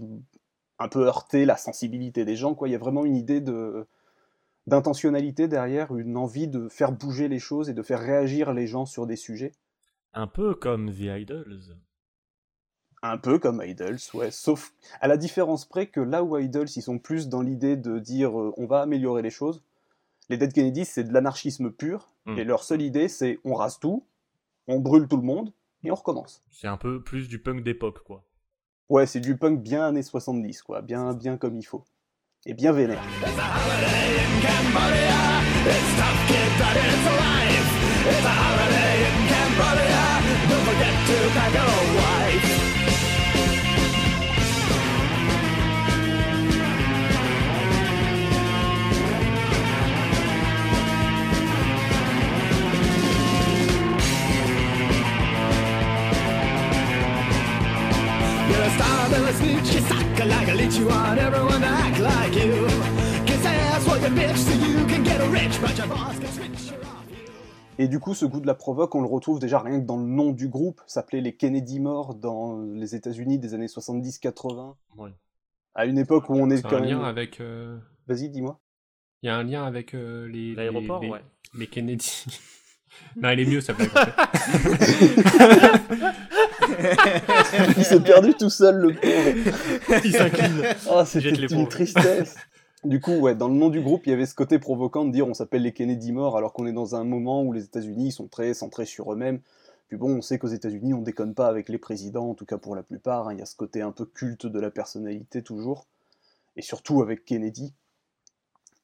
un 0.80 0.88
peu 0.88 1.06
heurter 1.06 1.46
la 1.46 1.58
sensibilité 1.58 2.24
des 2.24 2.38
gens, 2.38 2.56
quoi, 2.56 2.70
il 2.70 2.72
y 2.72 2.76
a 2.76 2.80
vraiment 2.80 3.04
une 3.06 3.18
idée 3.18 3.42
de 3.42 3.86
d'intentionnalité 4.66 5.50
derrière, 5.50 5.94
une 5.94 6.16
envie 6.16 6.48
de 6.48 6.70
faire 6.70 6.94
bouger 6.94 7.28
les 7.28 7.40
choses 7.40 7.70
et 7.70 7.74
de 7.74 7.82
faire 7.84 8.00
réagir 8.00 8.54
les 8.54 8.66
gens 8.66 8.86
sur 8.86 9.06
des 9.06 9.18
sujets. 9.18 9.52
Un 10.14 10.26
peu 10.28 10.56
comme 10.56 10.90
The 10.90 11.20
Idols 11.20 11.60
un 13.04 13.18
peu 13.18 13.38
comme 13.38 13.62
Idols, 13.64 14.00
ouais, 14.14 14.32
sauf 14.32 14.74
à 15.02 15.08
la 15.08 15.18
différence 15.18 15.66
près 15.66 15.88
que 15.88 16.00
là 16.00 16.24
où 16.24 16.38
Idols, 16.38 16.70
ils 16.76 16.82
sont 16.82 16.98
plus 16.98 17.28
dans 17.28 17.42
l'idée 17.42 17.76
de 17.76 18.00
dire 18.00 18.40
euh, 18.40 18.54
on 18.58 18.66
va 18.66 18.82
améliorer 18.82 19.22
les 19.22 19.30
choses, 19.30 19.62
les 20.30 20.38
Dead 20.38 20.54
Kennedys, 20.54 20.86
c'est 20.86 21.04
de 21.04 21.14
l'anarchisme 21.14 21.70
pur, 21.70 22.08
hmm. 22.26 22.38
et 22.38 22.46
leur 22.46 22.64
seule 22.64 22.82
idée, 22.82 23.10
c'est 23.10 23.40
on 23.44 23.54
rase 23.54 23.78
tout, 23.78 24.06
on 24.68 24.80
brûle 24.80 25.08
tout 25.10 25.18
le 25.18 25.24
monde, 25.24 25.52
et 25.84 25.92
on 25.92 25.96
recommence. 25.96 26.44
C'est 26.50 26.68
un 26.68 26.78
peu 26.78 27.04
plus 27.04 27.28
du 27.28 27.40
punk 27.40 27.62
d'époque, 27.62 28.04
quoi. 28.04 28.24
Ouais, 28.88 29.06
c'est 29.06 29.20
du 29.20 29.38
punk 29.38 29.62
bien 29.62 29.86
années 29.86 30.02
70, 30.02 30.62
quoi, 30.62 30.82
bien, 30.82 31.14
bien 31.14 31.38
comme 31.38 31.58
il 31.58 31.64
faut. 31.64 31.84
Et 32.46 32.54
bien 32.54 32.72
vénère. 32.72 33.04
Et 67.80 67.88
du 67.88 68.00
coup, 68.00 68.14
ce 68.14 68.26
goût 68.26 68.40
de 68.40 68.48
la 68.48 68.54
provoque, 68.54 68.96
on 68.96 69.02
le 69.02 69.08
retrouve 69.08 69.40
déjà 69.40 69.60
rien 69.60 69.82
que 69.82 69.86
dans 69.86 69.98
le 69.98 70.06
nom 70.06 70.32
du 70.32 70.48
groupe, 70.48 70.82
s'appelait 70.86 71.22
les 71.22 71.36
Kennedy 71.36 71.80
Morts 71.80 72.16
dans 72.16 72.62
les 72.62 72.96
États-Unis 72.96 73.40
des 73.40 73.54
années 73.54 73.66
70-80. 73.66 74.76
Ouais. 74.98 75.10
À 75.76 75.86
une 75.86 75.98
époque 75.98 76.30
où 76.30 76.36
on 76.36 76.50
est, 76.50 76.60
est 76.60 76.62
quand 76.62 76.78
un 76.78 76.82
lien 76.82 77.04
avec. 77.04 77.42
Euh, 77.42 77.78
Vas-y, 78.08 78.30
dis-moi. 78.30 78.60
Il 79.22 79.28
y 79.28 79.30
a 79.30 79.36
un 79.36 79.44
lien 79.44 79.66
avec 79.66 79.96
euh, 79.96 80.28
les. 80.28 80.56
L'aéroport, 80.56 81.02
les... 81.02 81.10
ouais. 81.10 81.22
Les 81.58 81.68
Kennedy. 81.68 82.26
non, 83.22 83.30
elle 83.30 83.40
est 83.40 83.46
mieux, 83.46 83.62
ça 83.62 83.74
plaît. 83.74 83.90
Il 87.78 87.84
s'est 87.84 88.00
perdu 88.02 88.34
tout 88.34 88.50
seul, 88.50 88.76
le 88.78 88.94
pauvre. 88.94 90.00
Il 90.04 90.12
s'incline. 90.16 90.62
Ah, 90.90 91.04
Jette 91.06 91.06
c'était 91.06 91.42
une 91.42 91.48
pauvres. 91.48 91.70
tristesse. 91.70 92.36
Du 92.84 93.00
coup, 93.00 93.14
ouais, 93.14 93.34
dans 93.36 93.48
le 93.48 93.54
nom 93.54 93.70
du 93.70 93.82
groupe, 93.82 94.06
il 94.06 94.10
y 94.10 94.14
avait 94.14 94.26
ce 94.26 94.36
côté 94.36 94.60
provoquant 94.60 95.06
de 95.06 95.12
dire 95.12 95.28
on 95.28 95.34
s'appelle 95.34 95.62
les 95.62 95.72
Kennedy 95.72 96.12
morts 96.12 96.36
alors 96.38 96.52
qu'on 96.52 96.66
est 96.68 96.74
dans 96.74 96.96
un 96.96 97.06
moment 97.06 97.42
où 97.44 97.54
les 97.54 97.64
États-Unis 97.64 98.12
sont 98.12 98.28
très 98.28 98.54
centrés 98.54 98.86
sur 98.86 99.14
eux-mêmes. 99.14 99.40
Puis 99.88 99.98
bon, 99.98 100.18
on 100.18 100.22
sait 100.22 100.38
qu'aux 100.38 100.48
États-Unis, 100.48 100.94
on 100.94 101.02
déconne 101.02 101.34
pas 101.34 101.48
avec 101.48 101.70
les 101.70 101.78
présidents, 101.78 102.30
en 102.30 102.34
tout 102.34 102.46
cas 102.46 102.58
pour 102.58 102.76
la 102.76 102.84
plupart. 102.84 103.28
hein. 103.30 103.34
Il 103.34 103.40
y 103.40 103.42
a 103.42 103.46
ce 103.46 103.56
côté 103.56 103.82
un 103.82 103.92
peu 103.92 104.06
culte 104.06 104.46
de 104.48 104.60
la 104.60 104.70
personnalité 104.72 105.44
toujours, 105.44 105.86
et 106.58 106.62
surtout 106.62 107.02
avec 107.02 107.24
Kennedy. 107.26 107.74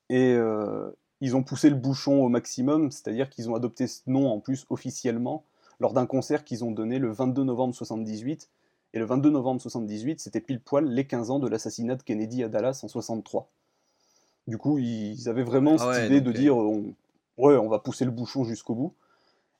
Et 0.10 0.34
euh, 0.34 0.90
ils 1.20 1.36
ont 1.36 1.44
poussé 1.44 1.70
le 1.70 1.76
bouchon 1.76 2.24
au 2.24 2.30
maximum, 2.30 2.92
c'est-à-dire 2.92 3.30
qu'ils 3.30 3.50
ont 3.50 3.56
adopté 3.56 3.88
ce 3.88 4.02
nom 4.08 4.30
en 4.32 4.40
plus 4.40 4.66
officiellement 4.70 5.44
lors 5.80 5.94
d'un 5.94 6.06
concert 6.06 6.44
qu'ils 6.44 6.64
ont 6.64 6.72
donné 6.72 7.00
le 7.00 7.12
22 7.12 7.44
novembre 7.44 7.74
78. 7.74 8.50
Et 8.94 9.00
le 9.00 9.06
22 9.06 9.30
novembre 9.30 9.62
78, 9.62 10.20
c'était 10.20 10.42
pile 10.42 10.60
poil 10.60 10.86
les 10.86 11.06
15 11.06 11.30
ans 11.30 11.40
de 11.40 11.48
l'assassinat 11.48 11.96
de 11.96 12.04
Kennedy 12.04 12.44
à 12.44 12.50
Dallas 12.50 12.80
en 12.84 12.88
63. 12.88 13.50
Du 14.48 14.58
coup, 14.58 14.80
ils 14.80 15.30
avaient 15.30 15.44
vraiment 15.44 15.78
cette 15.78 15.88
Ah 15.88 15.92
ouais, 15.92 16.06
idée 16.08 16.22
de 16.22 16.32
euh, 16.32 16.34
dire 16.34 16.58
on, 16.58 16.96
ouais, 17.38 17.56
on 17.56 17.70
va 17.70 17.80
pousser 17.80 18.04
le 18.04 18.12
bouchon 18.12 18.44
jusqu'au 18.44 18.74
bout. 18.74 18.94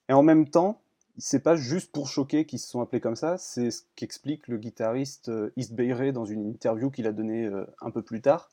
Et 0.08 0.12
en 0.12 0.24
même 0.24 0.48
temps, 0.48 0.80
c'est 1.18 1.40
pas 1.40 1.54
juste 1.54 1.92
pour 1.92 2.08
choquer 2.08 2.44
qu'ils 2.44 2.58
se 2.58 2.68
sont 2.68 2.80
appelés 2.80 3.00
comme 3.00 3.16
ça, 3.16 3.38
c'est 3.38 3.70
ce 3.70 3.82
qu'explique 3.94 4.48
le 4.48 4.58
guitariste 4.58 5.28
euh, 5.28 5.52
East 5.56 5.74
Bay 5.74 5.92
Ray 5.92 6.12
dans 6.12 6.24
une 6.24 6.46
interview 6.46 6.90
qu'il 6.90 7.06
a 7.06 7.12
donnée 7.12 7.44
euh, 7.44 7.64
un 7.80 7.90
peu 7.90 8.02
plus 8.02 8.20
tard. 8.20 8.50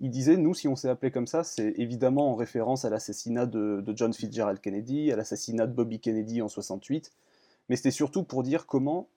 Il 0.00 0.10
disait, 0.10 0.36
nous, 0.36 0.54
si 0.54 0.68
on 0.68 0.76
s'est 0.76 0.88
appelé 0.88 1.10
comme 1.10 1.26
ça, 1.26 1.42
c'est 1.42 1.72
évidemment 1.78 2.30
en 2.30 2.34
référence 2.34 2.84
à 2.84 2.90
l'assassinat 2.90 3.46
de, 3.46 3.82
John 3.94 4.12
Fitzgerald 4.12 4.60
Kennedy, 4.60 5.10
à 5.10 5.16
l'assassinat 5.16 5.66
de 5.66 5.72
Bobby 5.72 6.00
Kennedy 6.00 6.42
en 6.42 6.48
68, 6.48 7.12
mais 7.68 7.76
c'était 7.76 7.90
surtout 7.90 8.22
pour 8.22 8.42
dire 8.42 8.66
comment, 8.66 9.08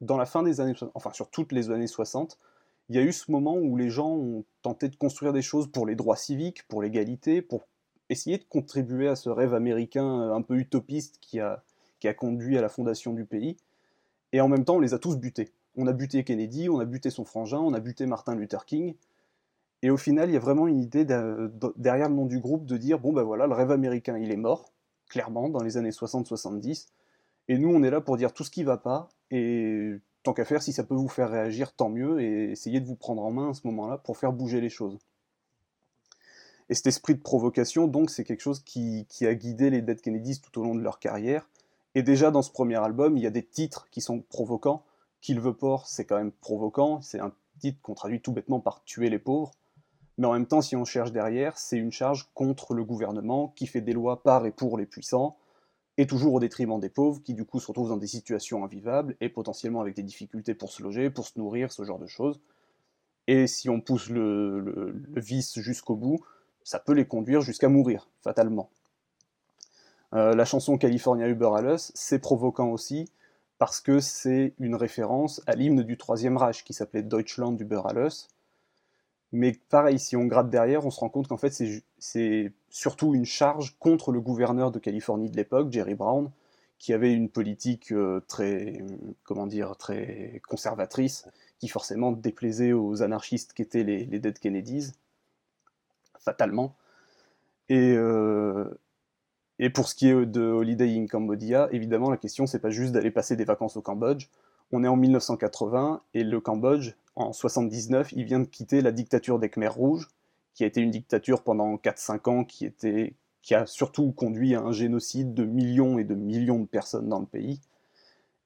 dans 0.00 0.16
la 0.16 0.26
fin 0.26 0.44
des 0.44 0.60
années, 0.60 0.74
enfin 0.94 1.12
sur 1.12 1.28
toutes 1.28 1.52
les 1.52 1.70
années 1.70 1.88
60, 1.88 2.38
il 2.88 2.96
y 2.96 2.98
a 2.98 3.02
eu 3.02 3.12
ce 3.12 3.30
moment 3.30 3.56
où 3.56 3.76
les 3.76 3.90
gens 3.90 4.10
ont 4.10 4.44
tenté 4.62 4.88
de 4.88 4.96
construire 4.96 5.32
des 5.32 5.42
choses 5.42 5.70
pour 5.70 5.86
les 5.86 5.96
droits 5.96 6.16
civiques, 6.16 6.66
pour 6.68 6.82
l'égalité, 6.82 7.42
pour 7.42 7.66
essayer 8.08 8.38
de 8.38 8.44
contribuer 8.44 9.08
à 9.08 9.16
ce 9.16 9.28
rêve 9.28 9.54
américain 9.54 10.22
euh, 10.22 10.34
un 10.34 10.42
peu 10.42 10.56
utopiste 10.56 11.18
qui 11.20 11.40
a, 11.40 11.62
qui 12.00 12.08
a 12.08 12.14
conduit 12.14 12.56
à 12.56 12.62
la 12.62 12.68
fondation 12.68 13.12
du 13.12 13.24
pays. 13.24 13.56
Et 14.32 14.40
en 14.40 14.48
même 14.48 14.64
temps, 14.64 14.76
on 14.76 14.80
les 14.80 14.94
a 14.94 14.98
tous 14.98 15.16
butés. 15.16 15.52
On 15.76 15.86
a 15.86 15.92
buté 15.92 16.24
Kennedy, 16.24 16.68
on 16.68 16.80
a 16.80 16.84
buté 16.84 17.10
son 17.10 17.24
frangin, 17.24 17.58
on 17.58 17.74
a 17.74 17.80
buté 17.80 18.06
Martin 18.06 18.34
Luther 18.34 18.64
King. 18.64 18.94
Et 19.82 19.90
au 19.90 19.96
final, 19.96 20.28
il 20.28 20.32
y 20.32 20.36
a 20.36 20.40
vraiment 20.40 20.66
une 20.66 20.80
idée 20.80 21.04
de- 21.04 21.52
de- 21.54 21.72
derrière 21.76 22.08
le 22.08 22.14
nom 22.14 22.26
du 22.26 22.40
groupe 22.40 22.66
de 22.66 22.76
dire 22.76 22.98
bon 22.98 23.12
ben 23.12 23.22
voilà, 23.22 23.46
le 23.46 23.54
rêve 23.54 23.70
américain, 23.70 24.18
il 24.18 24.32
est 24.32 24.36
mort, 24.36 24.72
clairement, 25.08 25.48
dans 25.48 25.62
les 25.62 25.76
années 25.76 25.92
60-70. 25.92 26.88
Et 27.48 27.58
nous, 27.58 27.70
on 27.70 27.82
est 27.82 27.90
là 27.90 28.00
pour 28.00 28.16
dire 28.16 28.32
tout 28.32 28.44
ce 28.44 28.50
qui 28.50 28.64
va 28.64 28.76
pas. 28.76 29.08
Et 29.30 29.94
tant 30.22 30.32
qu'à 30.34 30.44
faire, 30.44 30.62
si 30.62 30.72
ça 30.72 30.84
peut 30.84 30.94
vous 30.94 31.08
faire 31.08 31.30
réagir, 31.30 31.72
tant 31.74 31.88
mieux. 31.88 32.20
Et 32.20 32.50
essayez 32.50 32.80
de 32.80 32.86
vous 32.86 32.96
prendre 32.96 33.22
en 33.22 33.30
main 33.30 33.50
à 33.50 33.54
ce 33.54 33.66
moment-là 33.68 33.98
pour 33.98 34.16
faire 34.18 34.32
bouger 34.32 34.60
les 34.60 34.68
choses. 34.68 34.98
Et 36.68 36.74
cet 36.74 36.86
esprit 36.86 37.14
de 37.14 37.20
provocation, 37.20 37.86
donc, 37.88 38.10
c'est 38.10 38.24
quelque 38.24 38.42
chose 38.42 38.60
qui, 38.60 39.06
qui 39.08 39.26
a 39.26 39.34
guidé 39.34 39.70
les 39.70 39.80
Dead 39.80 40.00
Kennedys 40.00 40.40
tout 40.40 40.60
au 40.60 40.64
long 40.64 40.74
de 40.74 40.82
leur 40.82 40.98
carrière. 40.98 41.48
Et 41.94 42.02
déjà 42.02 42.30
dans 42.30 42.42
ce 42.42 42.50
premier 42.50 42.76
album, 42.76 43.16
il 43.16 43.22
y 43.22 43.26
a 43.26 43.30
des 43.30 43.44
titres 43.44 43.88
qui 43.90 44.00
sont 44.02 44.20
provoquants. 44.20 44.84
Kill 45.22 45.40
the 45.40 45.50
Poor, 45.50 45.86
c'est 45.86 46.04
quand 46.04 46.16
même 46.18 46.32
provoquant. 46.32 47.00
C'est 47.00 47.20
un 47.20 47.32
titre 47.58 47.80
qu'on 47.80 47.94
traduit 47.94 48.20
tout 48.20 48.32
bêtement 48.32 48.60
par 48.60 48.84
tuer 48.84 49.08
les 49.08 49.18
pauvres. 49.18 49.52
Mais 50.18 50.26
en 50.26 50.32
même 50.32 50.46
temps, 50.46 50.60
si 50.60 50.74
on 50.74 50.84
cherche 50.84 51.12
derrière, 51.12 51.56
c'est 51.56 51.78
une 51.78 51.92
charge 51.92 52.28
contre 52.34 52.74
le 52.74 52.84
gouvernement 52.84 53.52
qui 53.56 53.68
fait 53.68 53.80
des 53.80 53.92
lois 53.92 54.22
par 54.22 54.44
et 54.46 54.50
pour 54.50 54.76
les 54.76 54.84
puissants, 54.84 55.38
et 55.96 56.06
toujours 56.06 56.34
au 56.34 56.40
détriment 56.40 56.80
des 56.80 56.88
pauvres, 56.88 57.22
qui 57.22 57.34
du 57.34 57.44
coup 57.44 57.60
se 57.60 57.68
retrouvent 57.68 57.88
dans 57.88 57.96
des 57.96 58.08
situations 58.08 58.64
invivables, 58.64 59.16
et 59.20 59.28
potentiellement 59.28 59.80
avec 59.80 59.94
des 59.94 60.02
difficultés 60.02 60.54
pour 60.54 60.72
se 60.72 60.82
loger, 60.82 61.08
pour 61.08 61.26
se 61.26 61.38
nourrir, 61.38 61.70
ce 61.70 61.84
genre 61.84 62.00
de 62.00 62.06
choses. 62.08 62.40
Et 63.28 63.46
si 63.46 63.70
on 63.70 63.80
pousse 63.80 64.10
le, 64.10 65.02
vice 65.16 65.60
jusqu'au 65.60 65.94
bout, 65.94 66.18
ça 66.64 66.80
peut 66.80 66.94
les 66.94 67.06
conduire 67.06 67.40
jusqu'à 67.40 67.68
mourir, 67.68 68.08
fatalement. 68.20 68.70
Euh, 70.14 70.34
la 70.34 70.44
chanson 70.44 70.78
California 70.78 71.28
Uber 71.28 71.50
Alles, 71.54 71.92
c'est 71.94 72.18
provoquant 72.18 72.70
aussi, 72.70 73.08
parce 73.58 73.80
que 73.80 74.00
c'est 74.00 74.54
une 74.58 74.74
référence 74.74 75.42
à 75.46 75.54
l'hymne 75.54 75.82
du 75.82 75.96
Troisième 75.96 76.36
Reich, 76.36 76.64
qui 76.64 76.72
s'appelait 76.72 77.02
Deutschland 77.02 77.60
Über 77.60 77.82
Alles, 77.84 78.28
mais 79.32 79.52
pareil, 79.68 79.98
si 79.98 80.16
on 80.16 80.24
gratte 80.24 80.50
derrière, 80.50 80.86
on 80.86 80.90
se 80.90 81.00
rend 81.00 81.10
compte 81.10 81.28
qu'en 81.28 81.36
fait, 81.36 81.52
c'est 81.98 82.52
surtout 82.70 83.14
une 83.14 83.26
charge 83.26 83.76
contre 83.78 84.12
le 84.12 84.20
gouverneur 84.20 84.70
de 84.70 84.78
Californie 84.78 85.30
de 85.30 85.36
l'époque, 85.36 85.70
Jerry 85.70 85.94
Brown, 85.94 86.30
qui 86.78 86.92
avait 86.92 87.12
une 87.12 87.28
politique 87.28 87.92
euh, 87.92 88.20
très, 88.28 88.84
comment 89.24 89.46
dire, 89.46 89.76
très 89.76 90.40
conservatrice, 90.48 91.26
qui 91.58 91.68
forcément 91.68 92.12
déplaisait 92.12 92.72
aux 92.72 93.02
anarchistes 93.02 93.52
qui 93.52 93.62
étaient 93.62 93.82
les, 93.82 94.04
les 94.06 94.18
Dead 94.18 94.38
Kennedys, 94.38 94.92
fatalement. 96.20 96.76
Et, 97.68 97.94
euh, 97.96 98.64
et 99.58 99.70
pour 99.70 99.88
ce 99.88 99.94
qui 99.94 100.08
est 100.08 100.26
de 100.26 100.40
Holiday 100.40 100.96
in 100.96 101.06
Cambodia, 101.06 101.68
évidemment, 101.72 102.10
la 102.10 102.16
question, 102.16 102.46
c'est 102.46 102.60
pas 102.60 102.70
juste 102.70 102.92
d'aller 102.92 103.10
passer 103.10 103.36
des 103.36 103.44
vacances 103.44 103.76
au 103.76 103.82
Cambodge. 103.82 104.28
On 104.70 104.84
est 104.84 104.88
en 104.88 104.96
1980 104.96 106.02
et 106.14 106.24
le 106.24 106.40
Cambodge, 106.40 106.94
en 107.16 107.32
79, 107.32 108.12
il 108.12 108.24
vient 108.24 108.38
de 108.38 108.46
quitter 108.46 108.80
la 108.80 108.92
dictature 108.92 109.38
des 109.38 109.48
Khmers 109.48 109.74
rouges, 109.74 110.08
qui 110.54 110.64
a 110.64 110.66
été 110.66 110.80
une 110.80 110.90
dictature 110.90 111.42
pendant 111.42 111.74
4-5 111.76 112.30
ans, 112.30 112.44
qui, 112.44 112.70
a 113.54 113.66
surtout 113.66 114.12
conduit 114.12 114.54
à 114.54 114.60
un 114.60 114.72
génocide 114.72 115.34
de 115.34 115.44
millions 115.44 115.98
et 115.98 116.04
de 116.04 116.14
millions 116.14 116.60
de 116.60 116.66
personnes 116.66 117.08
dans 117.08 117.18
le 117.18 117.26
pays. 117.26 117.60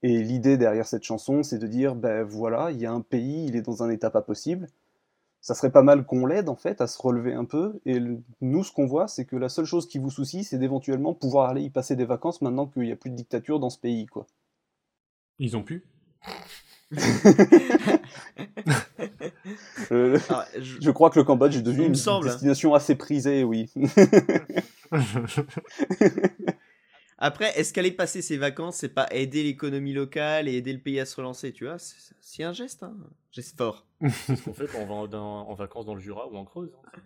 Et 0.03 0.23
l'idée 0.23 0.57
derrière 0.57 0.87
cette 0.87 1.05
chanson, 1.05 1.43
c'est 1.43 1.59
de 1.59 1.67
dire, 1.67 1.95
ben 1.95 2.23
voilà, 2.23 2.71
il 2.71 2.81
y 2.81 2.87
a 2.87 2.93
un 2.93 3.01
pays, 3.01 3.47
il 3.47 3.57
est 3.57 3.63
dans 3.63 3.83
un 3.83 3.91
état 3.91 4.11
pas 4.11 4.23
possible. 4.23 4.69
Ça 5.41 5.55
serait 5.55 5.73
pas 5.73 5.83
mal 5.83 6.07
qu'on 6.07 6.25
l'aide 6.25 6.49
en 6.49 6.57
fait 6.57 6.81
à 6.81 6.87
se 6.87 7.01
relever 7.03 7.35
un 7.35 7.45
peu. 7.45 7.81
Et 7.85 7.99
nous, 8.41 8.65
ce 8.65 8.73
qu'on 8.73 8.87
voit, 8.87 9.09
c'est 9.09 9.25
que 9.25 9.37
la 9.37 9.49
seule 9.49 9.65
chose 9.65 9.89
qui 9.89 9.99
vous 9.99 10.11
soucie, 10.11 10.45
c'est 10.45 10.59
d'éventuellement 10.59 11.15
pouvoir 11.15 11.51
aller 11.51 11.63
y 11.63 11.71
passer 11.71 11.97
des 11.97 12.05
vacances 12.05 12.43
maintenant 12.43 12.67
qu'il 12.67 12.83
n'y 12.83 12.93
a 12.93 12.97
plus 12.97 13.11
de 13.11 13.17
dictature 13.17 13.59
dans 13.59 13.71
ce 13.71 13.79
pays, 13.79 14.07
quoi. 14.07 14.27
Ils 15.39 15.57
ont 15.57 15.63
pu. 15.63 15.85
Euh, 19.91 20.19
Ah, 20.29 20.47
je- 20.59 20.81
je 20.81 20.91
crois 20.91 21.11
que 21.11 21.19
le 21.19 21.25
Cambodge 21.25 21.57
est 21.57 21.63
devenu 21.63 21.87
une 21.87 21.95
semble. 21.95 22.27
destination 22.29 22.75
assez 22.75 22.95
prisée, 22.95 23.45
oui. 23.45 23.71
Après, 27.19 27.57
est-ce 27.59 27.73
qu'aller 27.73 27.93
passer 27.93 28.21
ses 28.21 28.37
vacances, 28.37 28.77
c'est 28.79 28.89
pas 28.89 29.07
aider 29.13 29.45
l'économie 29.45 29.93
locale 29.93 30.49
et 30.49 30.55
aider 30.55 30.73
le 30.73 30.81
pays 30.81 30.99
à 30.99 31.07
se 31.07 31.15
relancer, 31.17 31.53
tu 31.53 31.67
vois? 31.67 31.77
C'est 31.79 32.43
un 32.43 32.53
geste, 32.53 32.83
hein 32.83 32.95
Geste 33.31 33.57
fort. 33.57 33.87
C'est 34.27 34.35
ce 34.37 34.43
qu'on 34.43 34.53
fait 34.55 34.67
quand 34.67 34.81
on 34.81 35.03
va 35.03 35.07
dans- 35.07 35.49
en 35.49 35.55
vacances 35.55 35.87
dans 35.87 35.95
le 35.95 36.01
Jura 36.01 36.29
ou 36.29 36.37
en 36.37 36.45
Creuse. 36.45 36.73
hein. 36.85 36.99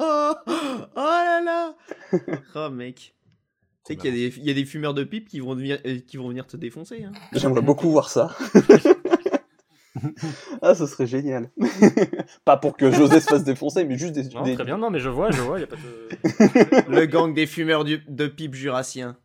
oh 0.00 0.34
là 0.96 1.40
là 1.44 1.74
Oh 2.56 2.70
mec. 2.70 3.14
Tu 3.84 3.94
sais 3.94 3.96
qu'il 3.96 4.14
y, 4.16 4.26
a 4.26 4.28
des- 4.30 4.36
il 4.38 4.44
y 4.44 4.50
a 4.50 4.54
des 4.54 4.64
fumeurs 4.64 4.94
de 4.94 5.04
pipe 5.04 5.28
qui 5.28 5.40
vont, 5.40 5.54
devenir- 5.54 5.78
euh, 5.86 5.98
qui 6.06 6.16
vont 6.16 6.28
venir 6.28 6.46
te 6.46 6.56
défoncer. 6.56 7.04
Hein. 7.04 7.12
J'aimerais 7.32 7.62
beaucoup 7.62 7.90
voir 7.90 8.10
ça. 8.10 8.34
ah, 10.62 10.74
ce 10.74 10.86
serait 10.86 11.06
génial. 11.06 11.50
pas 12.44 12.56
pour 12.56 12.76
que 12.76 12.90
José 12.92 13.20
se 13.20 13.26
fasse 13.26 13.44
défoncer, 13.44 13.84
mais 13.84 13.98
juste 13.98 14.12
des... 14.12 14.28
Non, 14.30 14.42
des- 14.44 14.54
très 14.54 14.64
bien, 14.64 14.78
non, 14.78 14.90
mais 14.90 15.00
je 15.00 15.08
vois, 15.08 15.30
je 15.32 15.40
vois, 15.42 15.58
il 15.58 15.64
a 15.64 15.66
pas 15.66 15.76
de. 15.76 16.90
Le 16.90 17.06
gang 17.06 17.34
des 17.34 17.46
fumeurs 17.46 17.84
du- 17.84 18.02
de 18.08 18.26
pipe 18.28 18.54
jurassiens. 18.54 19.16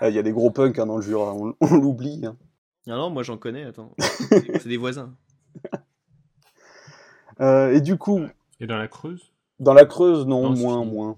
Ah, 0.00 0.08
Il 0.08 0.14
y 0.14 0.18
a 0.18 0.22
des 0.22 0.32
gros 0.32 0.50
punks 0.50 0.78
hein, 0.78 0.86
dans 0.86 0.96
le 0.96 1.02
Jura, 1.02 1.34
on, 1.34 1.54
on 1.60 1.76
l'oublie. 1.76 2.24
hein. 2.24 2.36
Non, 2.86 2.96
non, 2.96 3.10
moi 3.10 3.22
j'en 3.22 3.36
connais, 3.36 3.64
attends. 3.64 3.94
C'est 4.30 4.66
des 4.68 4.76
voisins. 4.78 5.14
Euh, 7.40 7.74
et 7.74 7.80
du 7.80 7.96
coup, 7.98 8.22
Et 8.60 8.66
dans 8.66 8.78
la 8.78 8.88
Creuse? 8.88 9.32
Dans 9.58 9.74
la 9.74 9.84
Creuse, 9.84 10.26
non, 10.26 10.50
Non, 10.50 10.56
moins, 10.56 10.84
moins. 10.84 11.16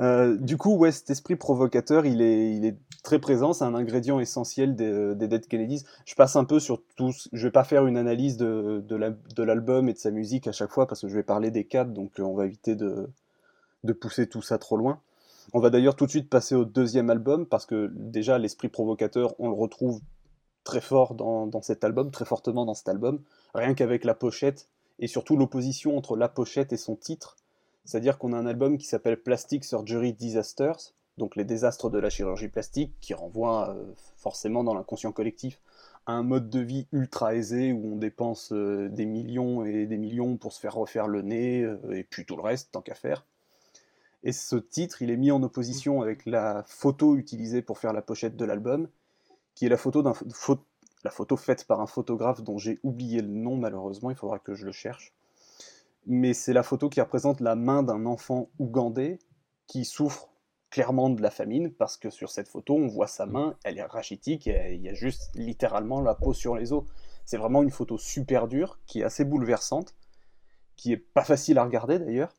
Euh, 0.00 0.36
du 0.36 0.56
coup, 0.56 0.76
ouais, 0.76 0.92
cet 0.92 1.10
esprit 1.10 1.36
provocateur, 1.36 2.04
il 2.04 2.20
est, 2.20 2.76
très 3.02 3.18
présent, 3.18 3.52
c'est 3.52 3.64
un 3.64 3.74
ingrédient 3.74 4.18
essentiel 4.18 4.74
des, 4.74 5.14
des 5.14 5.28
Dead 5.28 5.46
Kennedys. 5.46 5.84
Je 6.04 6.14
passe 6.14 6.36
un 6.36 6.44
peu 6.44 6.58
sur 6.60 6.82
tous, 6.96 7.28
je 7.32 7.46
vais 7.46 7.52
pas 7.52 7.64
faire 7.64 7.86
une 7.86 7.96
analyse 7.96 8.36
de, 8.36 8.84
de 8.86 8.96
la- 8.96 9.10
de 9.10 9.42
l'album 9.42 9.88
et 9.88 9.92
de 9.92 9.98
sa 9.98 10.10
musique 10.10 10.48
à 10.48 10.52
chaque 10.52 10.70
fois 10.70 10.86
parce 10.86 11.02
que 11.02 11.08
je 11.08 11.14
vais 11.14 11.22
parler 11.22 11.50
des 11.50 11.64
quatre, 11.64 11.92
donc 11.92 12.18
euh, 12.18 12.24
on 12.24 12.34
va 12.34 12.46
éviter 12.46 12.74
de, 12.74 13.08
pousser 14.00 14.28
tout 14.28 14.42
ça 14.42 14.58
trop 14.58 14.76
loin. 14.76 15.00
On 15.52 15.60
va 15.60 15.70
d'ailleurs 15.70 15.94
tout 15.94 16.06
de 16.06 16.10
suite 16.10 16.28
passer 16.28 16.56
au 16.56 16.64
deuxième 16.64 17.08
album 17.08 17.46
parce 17.46 17.64
que 17.64 17.92
déjà 17.94 18.38
l'esprit 18.38 18.68
provocateur, 18.68 19.34
on 19.38 19.48
le 19.48 19.54
retrouve 19.54 20.00
très 20.64 20.80
fort 20.80 21.14
dans 21.14 21.62
cet 21.62 21.84
album, 21.84 22.10
très 22.10 22.24
fortement 22.24 22.66
dans 22.66 22.74
cet 22.74 22.88
album, 22.88 23.20
rien 23.54 23.74
qu'avec 23.74 24.04
la 24.04 24.14
pochette 24.14 24.68
et 24.98 25.06
surtout 25.06 25.36
l'opposition 25.36 25.96
entre 25.96 26.16
la 26.16 26.28
pochette 26.28 26.72
et 26.72 26.76
son 26.76 26.96
titre. 26.96 27.36
C'est-à-dire 27.86 28.18
qu'on 28.18 28.32
a 28.32 28.36
un 28.36 28.46
album 28.46 28.78
qui 28.78 28.86
s'appelle 28.86 29.16
Plastic 29.16 29.64
Surgery 29.64 30.12
Disasters, 30.12 30.92
donc 31.18 31.36
les 31.36 31.44
désastres 31.44 31.88
de 31.88 31.98
la 31.98 32.10
chirurgie 32.10 32.48
plastique, 32.48 32.92
qui 33.00 33.14
renvoie 33.14 33.70
euh, 33.70 33.84
forcément 34.16 34.64
dans 34.64 34.74
l'inconscient 34.74 35.12
collectif 35.12 35.60
à 36.04 36.12
un 36.12 36.24
mode 36.24 36.50
de 36.50 36.60
vie 36.60 36.86
ultra 36.92 37.34
aisé 37.34 37.72
où 37.72 37.94
on 37.94 37.96
dépense 37.96 38.52
euh, 38.52 38.88
des 38.88 39.06
millions 39.06 39.64
et 39.64 39.86
des 39.86 39.96
millions 39.98 40.36
pour 40.36 40.52
se 40.52 40.60
faire 40.60 40.74
refaire 40.74 41.06
le 41.06 41.22
nez, 41.22 41.62
euh, 41.62 41.78
et 41.92 42.02
puis 42.02 42.26
tout 42.26 42.36
le 42.36 42.42
reste, 42.42 42.72
tant 42.72 42.82
qu'à 42.82 42.94
faire. 42.94 43.24
Et 44.24 44.32
ce 44.32 44.56
titre, 44.56 45.00
il 45.02 45.10
est 45.10 45.16
mis 45.16 45.30
en 45.30 45.42
opposition 45.44 46.02
avec 46.02 46.26
la 46.26 46.64
photo 46.66 47.16
utilisée 47.16 47.62
pour 47.62 47.78
faire 47.78 47.92
la 47.92 48.02
pochette 48.02 48.36
de 48.36 48.44
l'album, 48.44 48.88
qui 49.54 49.66
est 49.66 49.68
la 49.68 49.76
photo, 49.76 50.02
la 50.02 51.10
photo 51.10 51.36
faite 51.36 51.64
par 51.64 51.80
un 51.80 51.86
photographe 51.86 52.42
dont 52.42 52.58
j'ai 52.58 52.80
oublié 52.82 53.22
le 53.22 53.28
nom 53.28 53.56
malheureusement, 53.56 54.10
il 54.10 54.16
faudra 54.16 54.40
que 54.40 54.54
je 54.54 54.66
le 54.66 54.72
cherche. 54.72 55.12
Mais 56.06 56.34
c'est 56.34 56.52
la 56.52 56.62
photo 56.62 56.88
qui 56.88 57.00
représente 57.00 57.40
la 57.40 57.56
main 57.56 57.82
d'un 57.82 58.06
enfant 58.06 58.48
ougandais 58.58 59.18
qui 59.66 59.84
souffre 59.84 60.30
clairement 60.70 61.10
de 61.10 61.22
la 61.22 61.30
famine, 61.30 61.72
parce 61.72 61.96
que 61.96 62.10
sur 62.10 62.30
cette 62.30 62.48
photo, 62.48 62.74
on 62.74 62.86
voit 62.86 63.06
sa 63.06 63.26
main, 63.26 63.56
elle 63.64 63.78
est 63.78 63.82
rachitique, 63.82 64.46
et 64.46 64.74
il 64.74 64.82
y 64.82 64.88
a 64.88 64.94
juste 64.94 65.30
littéralement 65.34 66.00
la 66.00 66.14
peau 66.14 66.32
sur 66.32 66.54
les 66.54 66.72
os. 66.72 66.84
C'est 67.24 67.36
vraiment 67.36 67.62
une 67.62 67.70
photo 67.70 67.98
super 67.98 68.46
dure, 68.46 68.78
qui 68.86 69.00
est 69.00 69.04
assez 69.04 69.24
bouleversante, 69.24 69.94
qui 70.76 70.92
est 70.92 70.96
pas 70.96 71.24
facile 71.24 71.58
à 71.58 71.64
regarder 71.64 71.98
d'ailleurs. 71.98 72.32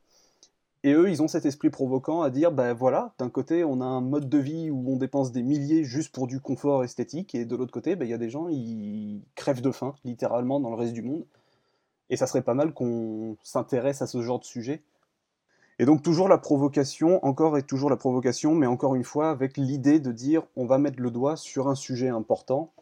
Et 0.83 0.93
eux, 0.93 1.09
ils 1.09 1.21
ont 1.21 1.27
cet 1.27 1.45
esprit 1.45 1.69
provoquant 1.69 2.21
à 2.21 2.29
dire, 2.29 2.51
ben 2.51 2.73
voilà, 2.73 3.15
d'un 3.17 3.29
côté, 3.29 3.63
on 3.63 3.81
a 3.81 3.85
un 3.85 4.01
mode 4.01 4.29
de 4.29 4.37
vie 4.37 4.69
où 4.69 4.93
on 4.93 4.97
dépense 4.97 5.31
des 5.31 5.41
milliers 5.41 5.83
juste 5.83 6.13
pour 6.13 6.27
du 6.27 6.39
confort 6.39 6.83
esthétique, 6.83 7.33
et 7.33 7.45
de 7.45 7.55
l'autre 7.55 7.73
côté, 7.73 7.95
ben, 7.95 8.05
il 8.05 8.11
y 8.11 8.13
a 8.13 8.19
des 8.19 8.29
gens, 8.29 8.47
ils 8.49 9.23
crèvent 9.35 9.61
de 9.61 9.71
faim, 9.71 9.95
littéralement, 10.05 10.59
dans 10.59 10.69
le 10.69 10.75
reste 10.75 10.93
du 10.93 11.01
monde. 11.01 11.25
Et 12.09 12.17
ça 12.17 12.27
serait 12.27 12.41
pas 12.41 12.53
mal 12.53 12.73
qu'on 12.73 13.37
s'intéresse 13.43 14.01
à 14.01 14.07
ce 14.07 14.21
genre 14.21 14.39
de 14.39 14.45
sujet. 14.45 14.81
Et 15.79 15.85
donc 15.85 16.01
toujours 16.01 16.27
la 16.27 16.37
provocation, 16.37 17.23
encore 17.23 17.57
et 17.57 17.63
toujours 17.63 17.89
la 17.89 17.97
provocation, 17.97 18.55
mais 18.55 18.65
encore 18.65 18.95
une 18.95 19.03
fois 19.03 19.29
avec 19.29 19.57
l'idée 19.57 19.99
de 19.99 20.11
dire 20.11 20.43
on 20.55 20.65
va 20.65 20.77
mettre 20.79 20.99
le 20.99 21.11
doigt 21.11 21.35
sur 21.35 21.67
un 21.67 21.75
sujet 21.75 22.07
important 22.09 22.73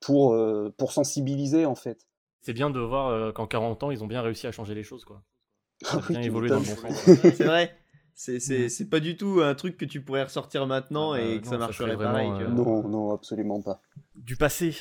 pour, 0.00 0.34
euh, 0.34 0.74
pour 0.76 0.92
sensibiliser 0.92 1.64
en 1.64 1.74
fait. 1.74 2.06
C'est 2.42 2.52
bien 2.52 2.70
de 2.70 2.80
voir 2.80 3.08
euh, 3.08 3.32
qu'en 3.32 3.46
40 3.46 3.84
ans, 3.84 3.90
ils 3.90 4.02
ont 4.02 4.08
bien 4.08 4.20
réussi 4.20 4.46
à 4.46 4.52
changer 4.52 4.74
les 4.74 4.82
choses, 4.82 5.04
quoi. 5.04 5.22
Ça 5.82 5.96
a 5.96 6.00
Oui, 6.00 6.06
bien 6.10 6.20
tu 6.20 6.26
évolué 6.26 6.48
dans 6.48 6.58
le 6.58 6.64
bon 6.64 6.76
sens. 6.76 6.92
C'est 7.36 7.44
vrai. 7.44 7.74
C'est, 8.14 8.40
c'est, 8.40 8.68
c'est 8.68 8.90
pas 8.90 9.00
du 9.00 9.16
tout 9.16 9.40
un 9.42 9.54
truc 9.54 9.78
que 9.78 9.86
tu 9.86 10.02
pourrais 10.02 10.24
ressortir 10.24 10.66
maintenant 10.66 11.12
Ah 11.12 11.16
bah 11.18 11.22
et 11.24 11.40
que 11.40 11.44
non, 11.46 11.50
ça 11.50 11.50
ça 11.52 11.58
marcherait 11.58 11.92
serait 11.92 12.04
pareil. 12.04 12.28
euh. 12.28 12.48
Non, 12.48 12.86
non, 12.86 13.14
absolument 13.14 13.62
pas. 13.62 13.80
Du 14.16 14.36
passé. 14.36 14.74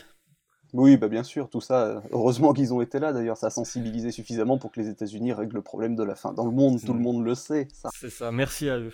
Oui, 0.73 0.95
bah 0.95 1.09
bien 1.09 1.23
sûr, 1.23 1.49
tout 1.49 1.59
ça, 1.59 2.01
heureusement 2.11 2.53
qu'ils 2.53 2.73
ont 2.73 2.81
été 2.81 2.99
là 2.99 3.11
d'ailleurs, 3.11 3.35
ça 3.35 3.47
a 3.47 3.49
sensibilisé 3.49 4.11
suffisamment 4.11 4.57
pour 4.57 4.71
que 4.71 4.79
les 4.79 4.87
États-Unis 4.87 5.33
règlent 5.33 5.55
le 5.55 5.61
problème 5.61 5.95
de 5.95 6.03
la 6.03 6.15
faim 6.15 6.31
dans 6.33 6.45
le 6.45 6.51
monde, 6.51 6.79
tout 6.81 6.93
le 6.93 6.99
monde 6.99 7.25
le 7.25 7.35
sait. 7.35 7.67
C'est 7.93 8.09
ça. 8.09 8.31
Merci 8.31 8.69
à 8.69 8.79
eux. 8.79 8.93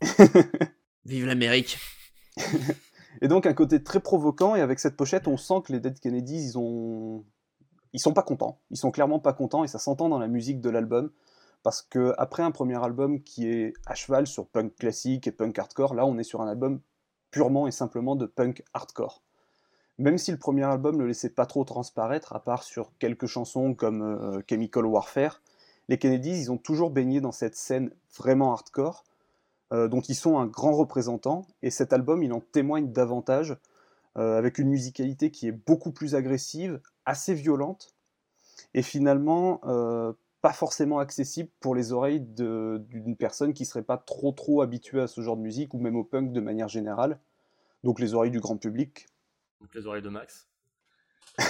Vive 1.04 1.26
l'Amérique. 1.26 1.78
Et 3.22 3.28
donc 3.28 3.46
un 3.46 3.54
côté 3.54 3.82
très 3.82 4.00
provoquant, 4.00 4.56
et 4.56 4.60
avec 4.60 4.80
cette 4.80 4.96
pochette, 4.96 5.28
on 5.28 5.36
sent 5.36 5.62
que 5.64 5.72
les 5.72 5.78
Dead 5.78 5.98
Kennedys, 6.00 6.48
ils 6.48 6.58
ont... 6.58 7.24
Ils 7.92 8.00
sont 8.00 8.12
pas 8.12 8.24
contents, 8.24 8.60
ils 8.70 8.76
sont 8.76 8.90
clairement 8.90 9.20
pas 9.20 9.32
contents, 9.32 9.62
et 9.62 9.68
ça 9.68 9.78
s'entend 9.78 10.08
dans 10.08 10.18
la 10.18 10.26
musique 10.26 10.60
de 10.60 10.68
l'album, 10.68 11.12
parce 11.62 11.80
que 11.80 12.12
après 12.18 12.42
un 12.42 12.50
premier 12.50 12.82
album 12.82 13.22
qui 13.22 13.46
est 13.46 13.72
à 13.86 13.94
cheval 13.94 14.26
sur 14.26 14.48
punk 14.48 14.74
classique 14.74 15.28
et 15.28 15.32
punk 15.32 15.56
hardcore, 15.56 15.94
là 15.94 16.04
on 16.04 16.18
est 16.18 16.24
sur 16.24 16.42
un 16.42 16.48
album 16.48 16.80
purement 17.30 17.68
et 17.68 17.70
simplement 17.70 18.16
de 18.16 18.26
punk 18.26 18.64
hardcore. 18.74 19.22
Même 19.98 20.18
si 20.18 20.32
le 20.32 20.38
premier 20.38 20.64
album 20.64 20.96
ne 20.96 21.04
laissait 21.04 21.30
pas 21.30 21.46
trop 21.46 21.64
transparaître, 21.64 22.32
à 22.34 22.42
part 22.42 22.64
sur 22.64 22.90
quelques 22.98 23.26
chansons 23.26 23.74
comme 23.74 24.02
euh, 24.02 24.42
Chemical 24.48 24.86
Warfare, 24.86 25.40
les 25.88 25.98
Kennedys, 25.98 26.40
ils 26.40 26.50
ont 26.50 26.58
toujours 26.58 26.90
baigné 26.90 27.20
dans 27.20 27.30
cette 27.30 27.54
scène 27.54 27.90
vraiment 28.16 28.52
hardcore, 28.52 29.04
euh, 29.72 29.86
dont 29.86 30.00
ils 30.00 30.16
sont 30.16 30.38
un 30.38 30.46
grand 30.46 30.72
représentant, 30.72 31.46
et 31.62 31.70
cet 31.70 31.92
album, 31.92 32.24
il 32.24 32.32
en 32.32 32.40
témoigne 32.40 32.90
davantage, 32.90 33.56
euh, 34.16 34.36
avec 34.36 34.58
une 34.58 34.68
musicalité 34.68 35.30
qui 35.30 35.46
est 35.46 35.52
beaucoup 35.52 35.92
plus 35.92 36.16
agressive, 36.16 36.80
assez 37.06 37.34
violente, 37.34 37.94
et 38.72 38.82
finalement 38.82 39.60
pas 40.40 40.52
forcément 40.52 40.98
accessible 40.98 41.48
pour 41.60 41.74
les 41.74 41.92
oreilles 41.92 42.20
d'une 42.20 43.16
personne 43.16 43.52
qui 43.52 43.64
serait 43.64 43.82
pas 43.82 43.96
trop 43.96 44.32
trop 44.32 44.62
habituée 44.62 45.00
à 45.00 45.06
ce 45.06 45.20
genre 45.20 45.36
de 45.36 45.42
musique, 45.42 45.74
ou 45.74 45.78
même 45.78 45.96
au 45.96 46.04
punk 46.04 46.32
de 46.32 46.40
manière 46.40 46.68
générale, 46.68 47.18
donc 47.84 48.00
les 48.00 48.14
oreilles 48.14 48.32
du 48.32 48.40
grand 48.40 48.56
public. 48.56 49.06
Donc 49.64 49.74
les 49.74 49.86
oreilles 49.86 50.02
de 50.02 50.10
Max. 50.10 50.46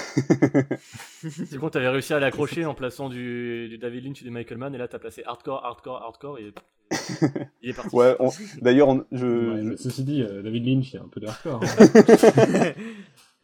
C'est 1.48 1.58
con, 1.58 1.68
t'avais 1.68 1.88
réussi 1.88 2.14
à 2.14 2.20
l'accrocher 2.20 2.64
en 2.64 2.74
plaçant 2.74 3.08
du, 3.08 3.68
du 3.68 3.76
David 3.76 4.04
Lynch 4.04 4.22
et 4.22 4.24
du 4.24 4.30
Michael 4.30 4.56
Mann, 4.58 4.72
et 4.72 4.78
là 4.78 4.86
t'as 4.86 5.00
placé 5.00 5.24
hardcore, 5.26 5.64
hardcore, 5.64 6.00
hardcore, 6.00 6.38
et 6.38 6.52
il 7.62 7.70
est 7.70 7.72
parti. 7.74 7.94
Ouais, 7.96 8.14
on- 8.20 8.30
d'ailleurs, 8.62 8.88
on- 8.88 9.04
je, 9.10 9.70
Ouais, 9.70 9.76
ceci 9.76 10.04
dit, 10.04 10.22
euh, 10.22 10.42
David 10.42 10.64
Lynch, 10.64 10.92
il 10.92 10.94
y 10.94 10.98
a 10.98 11.02
un 11.02 11.08
peu 11.08 11.18
de 11.20 11.26
hardcore. 11.26 11.60
hein. 11.60 11.66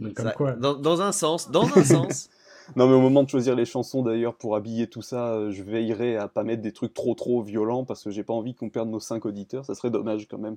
Donc, 0.00 0.14
comme 0.14 0.26
Ça- 0.26 0.32
quoi. 0.32 0.52
dans, 0.52 0.74
dans 0.74 1.02
un 1.02 1.10
sens, 1.12 1.50
dans 1.50 1.66
un 1.76 1.82
sens. 1.84 2.30
Non, 2.76 2.86
mais 2.86 2.94
au 2.94 3.00
moment 3.00 3.24
de 3.24 3.28
choisir 3.28 3.56
les 3.56 3.64
chansons, 3.64 4.02
d'ailleurs, 4.04 4.36
pour 4.36 4.54
habiller 4.54 4.86
tout 4.86 5.02
ça, 5.02 5.32
euh, 5.34 5.50
je 5.50 5.64
veillerai 5.64 6.16
à 6.16 6.28
pas 6.28 6.44
mettre 6.44 6.62
des 6.62 6.72
trucs 6.72 6.94
trop 6.94 7.14
trop 7.16 7.42
violents 7.42 7.84
parce 7.84 8.04
que 8.04 8.10
j'ai 8.10 8.22
pas 8.22 8.32
envie 8.32 8.54
qu'on 8.54 8.70
perde 8.70 8.88
nos 8.88 9.00
5 9.00 9.26
auditeurs, 9.26 9.64
ça 9.64 9.74
serait 9.74 9.90
dommage 9.90 10.28
quand 10.28 10.38
même. 10.38 10.56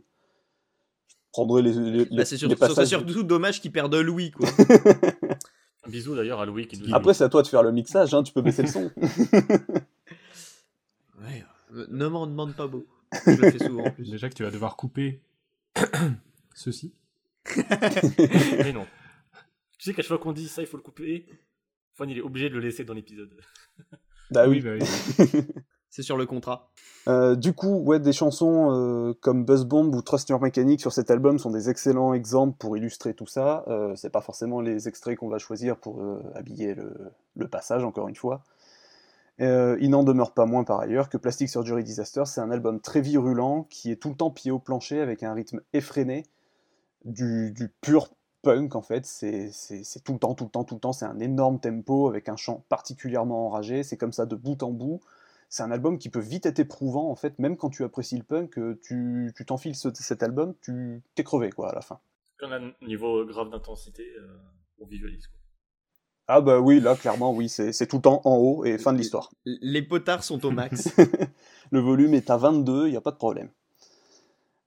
Je 1.33 1.41
prendrai 1.41 1.63
les, 1.63 1.73
les, 1.73 2.05
Bah, 2.05 2.25
c'est 2.25 2.35
les 2.35 2.39
surtout, 2.39 2.55
passages. 2.55 2.91
dommage 3.23 3.59
qu'ils 3.59 3.71
perdent 3.71 3.95
Louis, 3.95 4.29
quoi. 4.29 4.47
Un 5.85 5.89
bisou 5.89 6.15
d'ailleurs 6.15 6.39
à 6.39 6.45
Louis 6.45 6.67
qui 6.67 6.77
nous 6.77 6.93
Après, 6.93 7.15
c'est 7.15 7.23
à 7.23 7.29
toi 7.29 7.41
de 7.41 7.47
faire 7.47 7.63
le 7.63 7.71
mixage, 7.71 8.13
hein, 8.13 8.21
tu 8.21 8.31
peux 8.31 8.41
baisser 8.43 8.61
le 8.61 8.67
son. 8.69 8.91
Ouais, 11.21 11.43
euh, 11.73 11.87
ne 11.89 12.07
m'en 12.07 12.27
demande 12.27 12.53
pas 12.55 12.67
beaucoup. 12.67 12.93
Je 13.25 13.31
le 13.31 13.51
fais 13.51 13.59
souvent 13.59 13.85
en 13.85 13.91
plus. 13.91 14.09
Déjà 14.11 14.29
que 14.29 14.33
tu 14.35 14.43
vas 14.43 14.51
devoir 14.51 14.75
couper 14.75 15.21
ceci. 16.53 16.93
Mais 17.57 18.73
non. 18.73 18.85
Tu 19.79 19.85
sais 19.85 19.93
qu'à 19.93 20.01
chaque 20.01 20.09
fois 20.09 20.17
qu'on 20.17 20.33
dit 20.33 20.47
ça, 20.47 20.61
il 20.61 20.67
faut 20.67 20.77
le 20.77 20.83
couper. 20.83 21.25
Fon, 21.93 22.05
il 22.07 22.17
est 22.17 22.21
obligé 22.21 22.49
de 22.49 22.55
le 22.55 22.59
laisser 22.61 22.83
dans 22.83 22.93
l'épisode. 22.93 23.33
bah 24.31 24.47
oui. 24.47 24.59
bah 24.61 24.71
oui. 24.79 24.85
C'est 25.93 26.01
sur 26.01 26.17
le 26.17 26.25
contrat. 26.25 26.71
Euh, 27.07 27.35
du 27.35 27.53
coup, 27.53 27.75
ouais, 27.81 27.99
des 27.99 28.13
chansons 28.13 28.71
euh, 28.71 29.13
comme 29.21 29.45
Buzz 29.45 29.63
Bomb 29.63 29.93
ou 29.93 30.01
Trust 30.01 30.27
Your 30.27 30.41
Mechanic 30.41 30.81
sur 30.81 30.91
cet 30.91 31.11
album 31.11 31.37
sont 31.37 31.51
des 31.51 31.69
excellents 31.69 32.15
exemples 32.15 32.57
pour 32.57 32.75
illustrer 32.75 33.13
tout 33.13 33.27
ça. 33.27 33.63
Euh, 33.67 33.95
c'est 33.95 34.09
pas 34.09 34.21
forcément 34.21 34.59
les 34.59 34.87
extraits 34.87 35.19
qu'on 35.19 35.27
va 35.27 35.37
choisir 35.37 35.77
pour 35.77 36.01
euh, 36.01 36.19
habiller 36.33 36.73
le, 36.73 37.47
passage, 37.47 37.83
encore 37.83 38.07
une 38.07 38.15
fois. 38.15 38.41
Il 39.37 39.87
n'en 39.91 40.03
demeure 40.03 40.33
pas 40.33 40.47
moins 40.47 40.63
par 40.63 40.79
ailleurs 40.79 41.09
que 41.09 41.17
Plastic 41.17 41.47
Surgery 41.47 41.83
Disaster, 41.83 42.23
c'est 42.25 42.41
un 42.41 42.49
album 42.49 42.79
très 42.79 43.01
virulent 43.01 43.67
qui 43.69 43.91
est 43.91 43.97
tout 43.97 44.09
le 44.09 44.15
temps 44.15 44.31
pied 44.31 44.49
au 44.49 44.57
plancher 44.57 44.99
avec 44.99 45.21
un 45.21 45.35
rythme 45.35 45.61
effréné, 45.73 46.25
du, 47.05 47.51
du 47.51 47.69
pur 47.81 48.09
punk 48.41 48.75
en 48.75 48.81
fait. 48.81 49.05
C'est 49.05 49.51
tout 50.03 50.13
le 50.13 50.19
temps, 50.19 50.33
tout 50.33 50.45
le 50.45 50.49
temps, 50.49 50.63
tout 50.63 50.73
le 50.73 50.79
temps. 50.79 50.93
C'est 50.93 51.05
un 51.05 51.19
énorme 51.19 51.59
tempo 51.59 52.07
avec 52.07 52.29
un 52.29 52.35
chant 52.35 52.65
particulièrement 52.67 53.45
enragé. 53.45 53.83
C'est 53.83 53.97
comme 53.97 54.13
ça 54.13 54.25
de 54.25 54.35
bout 54.35 54.63
en 54.63 54.71
bout 54.71 54.99
c'est 55.53 55.61
un 55.61 55.69
album 55.69 55.99
qui 55.99 56.09
peut 56.09 56.19
vite 56.19 56.47
être 56.47 56.57
éprouvant 56.57 57.11
en 57.11 57.15
fait, 57.15 57.37
même 57.37 57.57
quand 57.57 57.69
tu 57.69 57.83
apprécies 57.83 58.17
le 58.17 58.23
punk, 58.23 58.57
euh, 58.57 58.79
tu 58.83 59.31
tu 59.37 59.45
t'enfiles 59.45 59.75
ce- 59.75 59.93
cet 59.93 60.23
album, 60.23 60.55
tu 60.63 61.03
t'es 61.13 61.23
crevé 61.23 61.51
quoi 61.51 61.69
à 61.69 61.75
la 61.75 61.81
fin. 61.81 61.99
Quand 62.39 62.47
on 62.47 62.51
a 62.53 62.57
un 62.59 62.71
niveau 62.81 63.23
grave 63.23 63.51
d'intensité, 63.51 64.03
euh, 64.19 64.35
on 64.79 64.87
visualise. 64.87 65.27
Quoi. 65.27 65.37
Ah 66.27 66.41
bah 66.41 66.59
oui, 66.59 66.79
là 66.79 66.95
clairement 66.95 67.31
oui, 67.35 67.49
c'est 67.49 67.71
c'est 67.71 67.85
tout 67.85 67.97
le 67.97 68.01
temps 68.01 68.21
en 68.25 68.35
haut 68.37 68.65
et 68.65 68.79
fin 68.79 68.93
de 68.93 68.97
l'histoire. 68.97 69.29
Les 69.45 69.83
potards 69.83 70.23
sont 70.23 70.43
au 70.43 70.49
max. 70.49 70.89
le 71.71 71.79
volume 71.79 72.15
est 72.15 72.31
à 72.31 72.37
22, 72.37 72.87
il 72.87 72.91
n'y 72.91 72.97
a 72.97 73.01
pas 73.01 73.11
de 73.11 73.17
problème. 73.17 73.51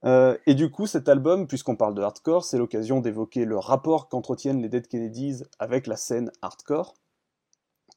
Euh, 0.05 0.37
et 0.45 0.53
du 0.55 0.71
coup, 0.71 0.87
cet 0.87 1.09
album, 1.09 1.47
puisqu'on 1.47 1.75
parle 1.75 1.95
de 1.95 2.01
hardcore, 2.01 2.45
c'est 2.45 2.57
l'occasion 2.57 3.01
d'évoquer 3.01 3.43
le 3.43 3.57
rapport 3.57 4.07
qu'entretiennent 4.07 4.61
les 4.61 4.69
Dead 4.69 4.87
Kennedys 4.87 5.43
avec 5.59 5.85
la 5.85 5.97
scène 5.97 6.31
hardcore, 6.41 6.93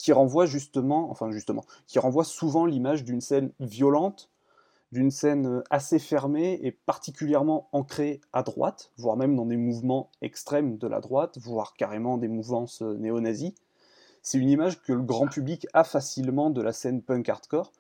qui 0.01 1.99
renvoie 1.99 2.25
souvent 2.25 2.65
l'image 2.65 3.05
d'une 3.05 3.21
scène 3.21 3.53
violente, 3.61 4.31
d'une 4.93 5.11
scène 5.11 5.47
euh, 5.47 5.63
assez 5.69 5.99
fermée 5.99 6.59
et 6.63 6.73
particulièrement 6.73 7.69
ancrée 7.73 8.23
à 8.33 8.43
droite, 8.43 8.93
voire 8.97 9.17
même 9.17 9.37
dans 9.37 9.45
des 9.45 9.59
mouvements 9.59 10.11
extrêmes 10.23 10.79
de 10.79 10.87
la 10.87 11.01
droite, 11.01 11.37
voire 11.39 11.75
carrément 11.75 12.17
des 12.17 12.29
mouvances 12.29 12.81
euh, 12.81 12.97
néo-nazis. 12.97 13.53
C'est 14.23 14.39
une 14.39 14.49
image 14.49 14.83
que 14.83 14.95
le 14.95 15.03
grand 15.03 15.29
public 15.29 15.67
a 15.75 15.85
facilement 15.85 16.49
de 16.49 16.63
la 16.63 16.73
scène 16.73 17.03
punk 17.03 17.29
hardcore, 17.29 17.71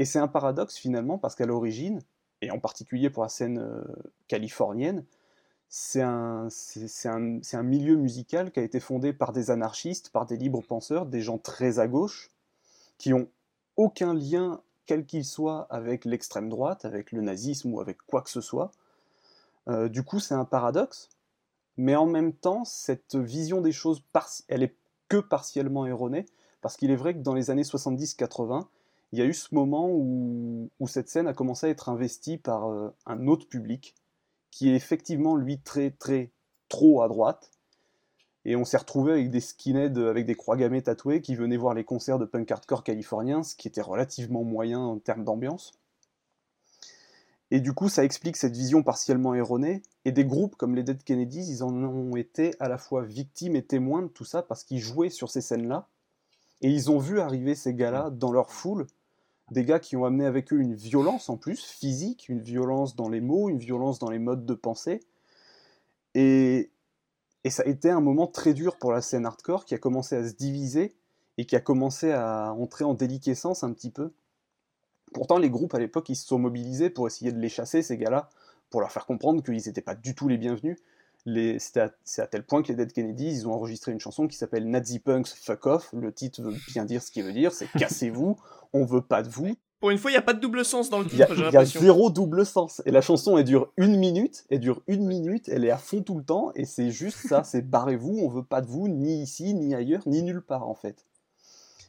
et 0.00 0.04
c'est 0.04 0.18
un 0.18 0.28
paradoxe 0.28 0.76
finalement 0.76 1.18
parce 1.18 1.36
qu'à 1.36 1.46
l'origine, 1.46 2.00
et 2.42 2.50
en 2.50 2.58
particulier 2.58 3.10
pour 3.10 3.22
la 3.22 3.28
scène 3.28 3.58
euh, 3.58 3.84
californienne, 4.26 5.04
c'est 5.72 6.02
un, 6.02 6.48
milieu 7.62 7.94
musical 7.94 8.50
qui 8.50 8.58
a 8.58 8.62
été 8.64 8.80
fondé 8.80 9.12
par 9.12 9.32
des 9.32 9.52
anarchistes, 9.52 10.10
par 10.10 10.26
des 10.26 10.36
libres 10.36 10.62
penseurs, 10.62 11.06
des 11.06 11.20
gens 11.20 11.38
très 11.38 11.78
à 11.78 11.86
gauche, 11.86 12.32
qui 12.98 13.14
ont 13.14 13.28
aucun 13.76 14.12
lien, 14.12 14.60
quel 14.86 15.06
qu'il 15.06 15.24
soit, 15.24 15.68
avec 15.70 16.04
l'extrême 16.04 16.48
droite, 16.48 16.84
avec 16.84 17.12
le 17.12 17.20
nazisme 17.20 17.72
ou 17.72 17.80
avec 17.80 17.98
quoi 18.02 18.20
que 18.22 18.30
ce 18.30 18.40
soit. 18.40 18.72
Euh, 19.68 19.88
du 19.88 20.02
coup, 20.02 20.18
c'est 20.18 20.34
un 20.34 20.44
paradoxe, 20.44 21.08
mais 21.76 21.94
en 21.94 22.06
même 22.06 22.32
temps, 22.32 22.64
cette 22.64 23.14
vision 23.14 23.60
des 23.60 23.72
choses, 23.72 24.02
elle 24.48 24.64
est 24.64 24.74
que 25.08 25.18
partiellement 25.18 25.86
erronée, 25.86 26.26
Parce 26.62 26.76
qu'il 26.76 26.90
est 26.90 26.96
vrai 26.96 27.14
que 27.14 27.20
dans 27.20 27.34
les 27.34 27.50
années 27.50 27.62
70-80, 27.62 28.66
il 29.12 29.18
y 29.20 29.22
a 29.22 29.24
eu 29.24 29.34
ce 29.34 29.54
moment 29.54 29.88
où, 29.88 30.68
où, 30.80 30.88
cette 30.88 31.08
scène 31.08 31.26
a 31.28 31.32
commencé 31.32 31.66
à 31.66 31.70
être 31.70 31.88
investie 31.88 32.38
par 32.38 32.68
euh, 32.68 32.90
un 33.06 33.28
autre 33.28 33.48
public, 33.48 33.94
qui 34.50 34.70
est 34.70 34.74
effectivement, 34.74 35.36
lui, 35.36 35.60
très, 35.60 35.90
très, 35.90 36.32
trop 36.68 37.02
à 37.02 37.08
droite. 37.08 37.50
Et 38.44 38.56
on 38.56 38.64
s'est 38.64 38.78
retrouvé 38.78 39.12
avec 39.12 39.30
des 39.30 39.40
skinheads 39.40 40.08
avec 40.08 40.24
des 40.24 40.34
croix 40.34 40.56
gammées 40.56 40.82
tatouées 40.82 41.20
qui 41.20 41.34
venaient 41.34 41.58
voir 41.58 41.74
les 41.74 41.84
concerts 41.84 42.18
de 42.18 42.24
punk 42.24 42.50
hardcore 42.50 42.84
californiens, 42.84 43.42
ce 43.42 43.54
qui 43.54 43.68
était 43.68 43.82
relativement 43.82 44.44
moyen 44.44 44.80
en 44.80 44.98
termes 44.98 45.24
d'ambiance. 45.24 45.72
Et 47.50 47.60
du 47.60 47.72
coup, 47.72 47.88
ça 47.88 48.04
explique 48.04 48.36
cette 48.36 48.56
vision 48.56 48.82
partiellement 48.82 49.34
erronée. 49.34 49.82
Et 50.04 50.12
des 50.12 50.24
groupes 50.24 50.56
comme 50.56 50.74
les 50.74 50.84
Dead 50.84 51.02
Kennedys, 51.02 51.50
ils 51.50 51.64
en 51.64 51.74
ont 51.74 52.16
été 52.16 52.54
à 52.60 52.68
la 52.68 52.78
fois 52.78 53.02
victimes 53.02 53.56
et 53.56 53.62
témoins 53.64 54.02
de 54.02 54.08
tout 54.08 54.24
ça 54.24 54.42
parce 54.42 54.64
qu'ils 54.64 54.78
jouaient 54.78 55.10
sur 55.10 55.28
ces 55.28 55.40
scènes-là. 55.40 55.88
Et 56.62 56.70
ils 56.70 56.90
ont 56.90 56.98
vu 56.98 57.20
arriver 57.20 57.54
ces 57.54 57.74
gars-là 57.74 58.10
dans 58.10 58.32
leur 58.32 58.50
foule. 58.50 58.86
Des 59.50 59.64
gars 59.64 59.80
qui 59.80 59.96
ont 59.96 60.04
amené 60.04 60.26
avec 60.26 60.52
eux 60.52 60.60
une 60.60 60.74
violence 60.74 61.28
en 61.28 61.36
plus, 61.36 61.64
physique, 61.64 62.28
une 62.28 62.40
violence 62.40 62.94
dans 62.94 63.08
les 63.08 63.20
mots, 63.20 63.48
une 63.48 63.58
violence 63.58 63.98
dans 63.98 64.10
les 64.10 64.18
modes 64.18 64.46
de 64.46 64.54
pensée. 64.54 65.00
Et, 66.14 66.70
ça 67.48 67.62
a 67.64 67.66
été 67.66 67.90
un 67.90 68.00
moment 68.00 68.26
très 68.26 68.54
dur 68.54 68.76
pour 68.76 68.92
la 68.92 69.00
scène 69.00 69.26
hardcore 69.26 69.64
qui 69.64 69.74
a 69.74 69.78
commencé 69.78 70.14
à 70.14 70.28
se 70.28 70.34
diviser 70.34 70.94
et 71.38 71.46
qui 71.46 71.56
a 71.56 71.60
commencé 71.60 72.12
à 72.12 72.52
entrer 72.52 72.84
en 72.84 72.94
déliquescence 72.94 73.64
un 73.64 73.72
petit 73.72 73.90
peu. 73.90 74.12
Pourtant, 75.12 75.38
les 75.38 75.50
groupes 75.50 75.74
à 75.74 75.78
l'époque, 75.78 76.08
ils 76.10 76.16
se 76.16 76.26
sont 76.26 76.38
mobilisés 76.38 76.90
pour 76.90 77.06
essayer 77.06 77.32
de 77.32 77.38
les 77.38 77.48
chasser, 77.48 77.82
ces 77.82 77.96
gars-là, 77.96 78.28
pour 78.68 78.80
leur 78.80 78.92
faire 78.92 79.06
comprendre 79.06 79.42
qu'ils 79.42 79.54
n'étaient 79.54 79.80
pas 79.80 79.94
du 79.94 80.14
tout 80.14 80.28
les 80.28 80.38
bienvenus. 80.38 80.76
C'est 81.26 81.76
à, 81.76 81.90
à, 82.18 82.26
tel 82.26 82.44
point 82.44 82.62
que 82.62 82.68
les 82.68 82.74
Dead 82.74 82.92
Kennedys, 82.92 83.30
ils 83.30 83.48
ont 83.48 83.52
enregistré 83.52 83.92
une 83.92 84.00
chanson 84.00 84.26
qui 84.26 84.36
s'appelle 84.36 84.68
Nazi 84.68 85.00
Punks 85.00 85.28
Fuck 85.28 85.66
Off. 85.66 85.90
Le 85.92 86.12
titre 86.12 86.42
veut 86.42 86.54
bien 86.68 86.84
dire 86.84 87.02
ce 87.02 87.10
qu'il 87.10 87.24
veut 87.24 87.32
dire, 87.32 87.52
c'est 87.52 87.68
cassez-vous, 87.78 88.36
on 88.72 88.84
veut 88.84 89.02
pas 89.02 89.22
de 89.22 89.28
vous. 89.28 89.56
Pour 89.80 89.90
une 89.90 89.98
fois, 89.98 90.10
il 90.10 90.14
n'y 90.14 90.18
a 90.18 90.22
pas 90.22 90.34
de 90.34 90.40
double 90.40 90.62
sens 90.62 90.90
dans 90.90 90.98
le 90.98 91.06
titre, 91.06 91.26
Il 91.34 91.54
y, 91.54 91.56
a 91.56 91.64
zéro 91.64 92.10
double 92.10 92.44
sens. 92.44 92.82
Et 92.84 92.90
la 92.90 93.00
chanson, 93.00 93.38
elle 93.38 93.44
dure 93.44 93.72
une 93.78 93.96
minute, 93.96 94.44
elle 94.50 94.60
dure 94.60 94.82
une 94.86 95.06
minute, 95.06 95.48
elle 95.48 95.64
est 95.64 95.70
à 95.70 95.78
fond 95.78 96.02
tout 96.02 96.18
le 96.18 96.24
temps, 96.24 96.52
et 96.54 96.66
c'est 96.66 96.90
juste 96.90 97.26
ça, 97.26 97.44
c'est 97.44 97.62
barrez-vous, 97.62 98.18
on 98.22 98.28
veut 98.28 98.42
pas 98.42 98.60
de 98.60 98.66
vous, 98.66 98.88
ni 98.88 99.22
ici, 99.22 99.54
ni 99.54 99.74
ailleurs, 99.74 100.02
ni 100.06 100.22
nulle 100.22 100.42
part, 100.42 100.68
en 100.68 100.74
fait. 100.74 101.06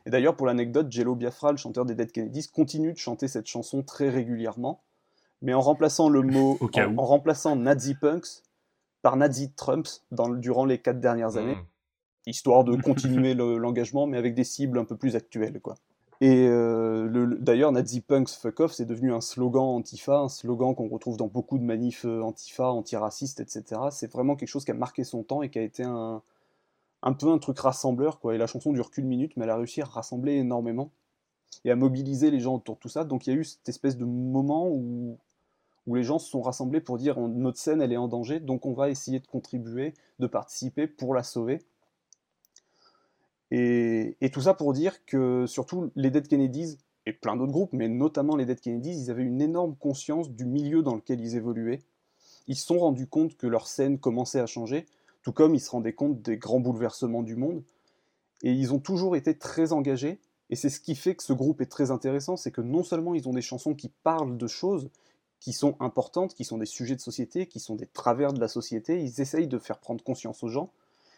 Et 0.06 0.10
d'ailleurs, 0.10 0.38
pour 0.38 0.48
l'anecdote, 0.48 0.88
Jello 0.90 1.16
Biafra, 1.16 1.52
le 1.52 1.58
chanteur 1.58 1.86
des 1.86 1.94
Dead 1.94 2.12
Kennedys, 2.14 2.48
continue 2.48 2.94
de 2.94 2.98
chanter 2.98 3.28
cette 3.28 3.48
chanson 3.48 3.84
très 3.84 4.10
régulièrement, 4.10 4.82
mais 5.42 5.54
en 5.54 5.62
remplaçant 5.62 6.08
le 6.08 6.22
mot, 6.22 6.58
en, 6.62 6.98
en, 6.98 7.06
remplaçant 7.06 7.58
Nazi 7.58 7.96
Punks 7.96 8.42
par 9.02 9.18
Nazi 9.18 9.52
Trumps 9.52 10.04
dans, 10.12 10.30
durant 10.30 10.66
les 10.66 10.78
quatre 10.78 11.00
dernières 11.00 11.38
années, 11.38 11.56
mmh. 11.56 12.30
histoire 12.30 12.64
de 12.64 12.76
continuer 12.82 13.34
l'engagement, 13.34 14.08
mais 14.08 14.18
avec 14.18 14.36
des 14.36 14.44
cibles 14.44 14.78
un 14.80 14.86
peu 14.86 14.96
plus 14.96 15.16
actuelles, 15.16 15.60
quoi. 15.62 15.76
Et 16.24 16.46
euh, 16.48 17.36
d'ailleurs, 17.40 17.72
Nazi 17.72 18.00
Punks 18.00 18.30
Fuck 18.30 18.60
Off, 18.60 18.74
c'est 18.74 18.86
devenu 18.86 19.12
un 19.12 19.22
slogan 19.22 19.64
antifa, 19.64 20.20
un 20.20 20.30
slogan 20.30 20.76
qu'on 20.76 20.88
retrouve 20.88 21.18
dans 21.18 21.26
beaucoup 21.26 21.58
de 21.58 21.64
manifs 21.64 22.06
antifa, 22.06 22.68
antiracistes, 22.68 23.40
etc. 23.40 23.82
C'est 23.90 24.12
vraiment 24.12 24.36
quelque 24.36 24.50
chose 24.50 24.64
qui 24.64 24.70
a 24.70 24.76
marqué 24.76 25.04
son 25.04 25.24
temps 25.24 25.42
et 25.42 25.50
qui 25.50 25.58
a 25.58 25.64
été 25.64 25.82
un, 25.84 26.22
un 27.02 27.14
peu 27.14 27.32
un 27.32 27.40
truc 27.40 27.58
rassembleur, 27.60 28.20
quoi. 28.20 28.36
Et 28.36 28.38
la 28.38 28.48
chanson 28.48 28.72
dure 28.72 28.92
qu'une 28.92 29.08
minute, 29.08 29.36
mais 29.36 29.46
elle 29.46 29.50
a 29.50 29.58
réussi 29.58 29.82
à 29.82 29.86
rassembler 29.86 30.34
énormément 30.34 30.92
et 31.66 31.72
à 31.72 31.76
mobiliser 31.76 32.32
les 32.32 32.40
gens 32.40 32.56
autour 32.56 32.76
de 32.76 32.80
tout 32.80 32.90
ça. 32.90 33.04
Donc 33.04 33.28
il 33.28 33.34
y 33.34 33.36
a 33.36 33.40
eu 33.40 33.44
cette 33.44 33.68
espèce 33.68 33.98
de 33.98 34.06
moment 34.06 34.68
où, 34.70 35.18
où 35.88 35.96
les 35.96 36.04
gens 36.04 36.20
se 36.20 36.30
sont 36.30 36.42
rassemblés 36.42 36.82
pour 36.82 36.98
dire 36.98 37.20
notre 37.20 37.58
scène 37.58 37.82
elle 37.82 37.92
est 37.92 37.98
en 37.98 38.08
danger, 38.08 38.40
donc 38.40 38.66
on 38.66 38.74
va 38.74 38.90
essayer 38.90 39.20
de 39.20 39.28
contribuer, 39.28 39.94
de 40.20 40.28
participer 40.28 40.88
pour 40.88 41.14
la 41.14 41.24
sauver. 41.24 41.60
Et, 43.52 44.16
tout 44.32 44.42
ça 44.42 44.54
pour 44.54 44.72
dire 44.72 45.04
que 45.06 45.46
surtout 45.46 45.92
les 45.96 46.10
Dead 46.10 46.28
Kennedys 46.28 46.78
et 47.06 47.12
plein 47.12 47.36
d'autres 47.36 47.52
groupes, 47.52 47.74
mais 47.74 47.90
notamment 47.90 48.38
les 48.38 48.46
Dead 48.46 48.60
Kennedys, 48.60 49.04
ils 49.04 49.12
avaient 49.12 49.24
une 49.24 49.42
énorme 49.42 49.76
conscience 49.76 50.30
du 50.30 50.46
milieu 50.46 50.84
dans 50.84 50.96
lequel 50.96 51.20
ils 51.20 51.36
évoluaient. 51.36 51.82
Ils 52.48 52.56
se 52.56 52.66
sont 52.66 52.80
rendus 52.80 53.08
compte 53.08 53.36
que 53.36 53.48
leur 53.48 53.68
scène 53.68 54.00
commençait 54.00 54.40
à 54.40 54.46
changer, 54.46 54.86
tout 55.22 55.34
comme 55.34 55.54
ils 55.54 55.60
se 55.60 55.70
rendaient 55.70 55.94
compte 55.94 56.22
des 56.22 56.38
grands 56.38 56.62
bouleversements 56.62 57.24
du 57.24 57.36
monde. 57.36 57.64
Et 58.44 58.54
ils 58.54 58.74
ont 58.74 58.80
toujours 58.80 59.16
été 59.16 59.38
très 59.38 59.74
engagés, 59.74 60.20
et 60.50 60.56
c'est 60.56 60.70
ce 60.70 60.80
qui 60.80 60.96
fait 60.96 61.16
que 61.16 61.24
ce 61.24 61.34
groupe 61.34 61.62
est 61.62 61.72
très 61.72 61.92
intéressant, 61.92 62.38
c'est 62.38 62.52
que 62.52 62.62
non 62.62 62.84
seulement 62.84 63.16
ils 63.16 63.28
ont 63.28 63.34
des 63.34 63.42
chansons 63.42 63.74
qui 63.76 63.90
parlent 64.04 64.38
de 64.38 64.48
choses 64.48 64.90
qui 65.42 65.54
sont 65.54 65.76
importantes, 65.80 66.36
qui 66.36 66.46
sont 66.46 66.60
des 66.60 66.68
sujets 66.68 66.96
de 66.96 67.02
société, 67.02 67.48
qui 67.48 67.60
sont 67.60 67.76
des 67.76 67.88
travers 67.88 68.32
de 68.32 68.40
la 68.40 68.48
société, 68.48 69.02
ils 69.02 69.20
essayent 69.20 69.48
de 69.48 69.58
faire 69.58 69.80
prendre 69.80 70.04
conscience 70.04 70.44
aux 70.44 70.48
gens, 70.48 70.72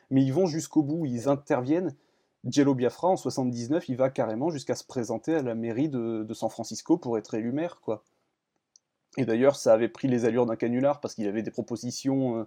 mais 0.10 0.24
ils 0.24 0.34
vont 0.34 0.48
jusqu'au 0.48 0.82
bout, 0.82 1.06
ils 1.06 1.28
interviennent. 1.28 1.94
Jello 2.46 2.74
Biafra, 2.74 3.10
en 3.10 3.18
79, 3.18 3.90
il 3.90 3.98
va 3.98 4.10
carrément 4.10 4.50
jusqu'à 4.50 4.76
se 4.76 4.86
présenter 4.86 5.36
à 5.36 5.42
la 5.42 5.56
mairie 5.56 5.90
de, 5.90 6.26
San 6.34 6.50
Francisco 6.50 6.98
pour 6.98 7.18
être 7.18 7.34
élu 7.36 7.52
maire, 7.52 7.80
quoi. 7.82 8.04
Et 9.18 9.26
d'ailleurs, 9.26 9.58
ça 9.58 9.74
avait 9.74 9.90
pris 9.90 10.08
les 10.08 10.26
allures 10.26 10.46
d'un 10.46 10.56
canular 10.56 11.00
parce 11.00 11.16
qu'il 11.16 11.28
avait 11.28 11.44
des 11.44 11.52
propositions 11.52 12.40
euh, 12.40 12.44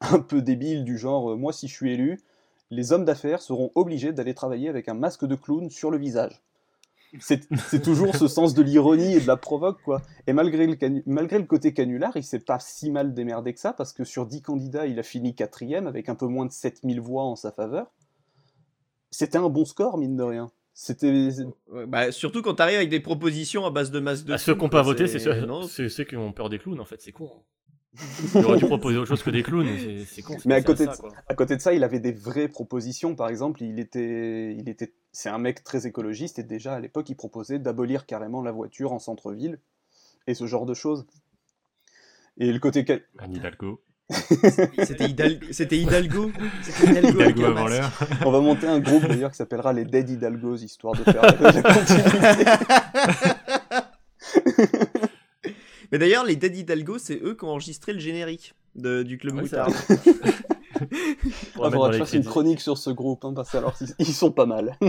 un 0.00 0.20
peu 0.20 0.42
débile 0.42 0.84
du 0.84 0.96
genre 0.96 1.32
euh, 1.32 1.36
moi 1.36 1.52
si 1.52 1.68
je 1.68 1.74
suis 1.74 1.92
élu, 1.92 2.20
les 2.70 2.92
hommes 2.92 3.04
d'affaires 3.04 3.42
seront 3.42 3.70
obligés 3.74 4.12
d'aller 4.12 4.34
travailler 4.34 4.68
avec 4.68 4.88
un 4.88 4.94
masque 4.94 5.26
de 5.26 5.34
clown 5.34 5.68
sur 5.70 5.90
le 5.90 5.98
visage. 5.98 6.40
C'est 7.20 7.82
toujours 7.82 8.14
ce 8.16 8.28
sens 8.28 8.54
de 8.54 8.62
l'ironie 8.62 9.14
et 9.14 9.20
de 9.20 9.26
la 9.26 9.36
provoque, 9.36 9.80
quoi. 9.82 10.02
Et 10.26 10.32
malgré 10.32 10.66
le, 10.66 10.76
malgré 11.06 11.38
le 11.38 11.44
côté 11.44 11.72
canular, 11.72 12.12
il 12.16 12.24
s'est 12.24 12.40
pas 12.40 12.58
si 12.58 12.90
mal 12.90 13.14
démerdé 13.14 13.54
que 13.54 13.60
ça, 13.60 13.72
parce 13.72 13.92
que 13.92 14.04
sur 14.04 14.26
10 14.26 14.42
candidats, 14.42 14.86
il 14.86 14.98
a 14.98 15.02
fini 15.02 15.34
quatrième, 15.34 15.86
avec 15.86 16.08
un 16.08 16.14
peu 16.14 16.26
moins 16.26 16.46
de 16.46 16.52
7000 16.52 17.00
voix 17.00 17.22
en 17.22 17.36
sa 17.36 17.52
faveur. 17.52 17.92
C'était 19.10 19.38
un 19.38 19.48
bon 19.48 19.64
score, 19.64 19.98
mine 19.98 20.16
de 20.16 20.22
rien. 20.22 20.50
C'était. 20.74 21.30
Bah, 21.88 22.12
surtout 22.12 22.42
quand 22.42 22.54
t'arrives 22.54 22.76
avec 22.76 22.90
des 22.90 23.00
propositions 23.00 23.64
à 23.64 23.70
base 23.70 23.90
de 23.90 23.98
masques 23.98 24.24
de. 24.24 24.32
Bah, 24.32 24.38
ceux 24.38 24.54
qui 24.54 24.60
n'ont 24.60 24.68
pas 24.68 24.82
voté, 24.82 25.06
c'est 25.06 25.18
ceux, 25.18 25.88
ceux, 25.88 26.04
qui 26.04 26.16
ont 26.16 26.32
peur 26.32 26.50
des 26.50 26.58
clowns, 26.58 26.80
en 26.80 26.84
fait, 26.84 27.00
c'est 27.00 27.12
con. 27.12 27.30
Il 28.34 28.44
aurait 28.44 28.58
dû 28.58 28.66
proposer 28.66 28.98
autre 28.98 29.08
chose 29.08 29.22
que 29.22 29.30
des 29.30 29.42
clowns, 29.42 29.68
c'est 30.06 30.22
con. 30.22 30.36
Mais 30.44 30.54
à 30.54 30.62
côté, 30.62 30.86
de, 30.86 30.92
à 31.28 31.34
côté 31.34 31.56
de 31.56 31.60
ça, 31.60 31.72
il 31.72 31.84
avait 31.84 32.00
des 32.00 32.12
vraies 32.12 32.48
propositions. 32.48 33.14
Par 33.14 33.28
exemple, 33.28 33.62
il 33.62 33.78
était, 33.78 34.54
il 34.54 34.68
était, 34.68 34.92
c'est 35.12 35.28
un 35.28 35.38
mec 35.38 35.64
très 35.64 35.86
écologiste 35.86 36.38
et 36.38 36.42
déjà 36.42 36.74
à 36.74 36.80
l'époque, 36.80 37.08
il 37.08 37.16
proposait 37.16 37.58
d'abolir 37.58 38.06
carrément 38.06 38.42
la 38.42 38.52
voiture 38.52 38.92
en 38.92 38.98
centre-ville 38.98 39.58
et 40.26 40.34
ce 40.34 40.46
genre 40.46 40.66
de 40.66 40.74
choses. 40.74 41.06
Et 42.38 42.52
le 42.52 42.58
côté. 42.58 42.84
Anne 43.18 43.34
Hidalgo. 43.34 43.80
C'était 44.84 45.08
Hidalgo. 45.08 45.46
C'était 45.50 45.78
Hidalgo. 45.78 46.30
Hidalgo, 46.82 47.08
Hidalgo 47.08 47.44
avant 47.44 47.66
l'heure. 47.66 47.90
On 48.24 48.30
va 48.30 48.40
monter 48.40 48.66
un 48.68 48.78
groupe 48.78 49.04
d'ailleurs 49.06 49.30
qui 49.32 49.36
s'appellera 49.36 49.72
les 49.72 49.84
Dead 49.84 50.08
Hidalgos, 50.08 50.56
histoire 50.56 50.94
de 50.94 51.02
faire 51.02 51.22
la 51.22 51.32
continuité. 51.62 52.44
Mais 55.92 55.98
d'ailleurs, 55.98 56.24
les 56.24 56.36
Dead 56.36 56.56
Hidalgo, 56.56 56.98
c'est 56.98 57.20
eux 57.22 57.34
qui 57.34 57.44
ont 57.44 57.48
enregistré 57.50 57.92
le 57.92 57.98
générique 57.98 58.54
de, 58.74 59.02
du 59.02 59.18
Club 59.18 59.34
Ouais, 59.36 59.42
Moutard. 59.42 59.70
Ah, 61.58 61.70
faudra 61.70 61.88
que 61.88 61.94
je 61.94 61.98
fasse 62.00 62.12
une 62.12 62.22
chronique 62.24 62.60
sur 62.60 62.76
ce 62.76 62.90
groupe, 62.90 63.24
hein, 63.24 63.32
parce 63.34 63.50
que 63.50 63.56
alors, 63.56 63.74
ils- 63.98 64.04
sont 64.12 64.30
pas 64.30 64.44
mal. 64.44 64.76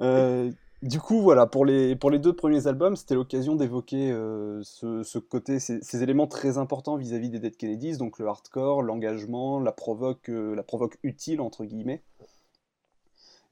Euh, 0.00 0.50
du 0.82 1.00
coup, 1.00 1.20
voilà, 1.22 1.46
pour 1.46 1.64
les, 1.64 1.96
pour 1.96 2.10
les 2.10 2.18
deux 2.20 2.32
premiers 2.32 2.66
albums, 2.68 2.94
c'était 2.94 3.16
l'occasion 3.16 3.56
d'évoquer 3.56 4.12
euh, 4.12 4.60
ce, 4.62 5.02
ce 5.02 5.18
côté, 5.18 5.58
ces, 5.58 5.80
ces 5.82 6.02
éléments 6.04 6.28
très 6.28 6.56
importants 6.56 6.96
vis-à-vis 6.96 7.30
des 7.30 7.40
Dead 7.40 7.56
Kennedys, 7.56 7.96
donc 7.96 8.18
le 8.20 8.26
hardcore, 8.28 8.82
l'engagement, 8.82 9.58
la 9.58 9.72
provoque, 9.72 10.28
euh, 10.28 10.54
la 10.54 10.62
provoque 10.62 10.96
utile, 11.02 11.40
entre 11.40 11.64
guillemets. 11.64 12.02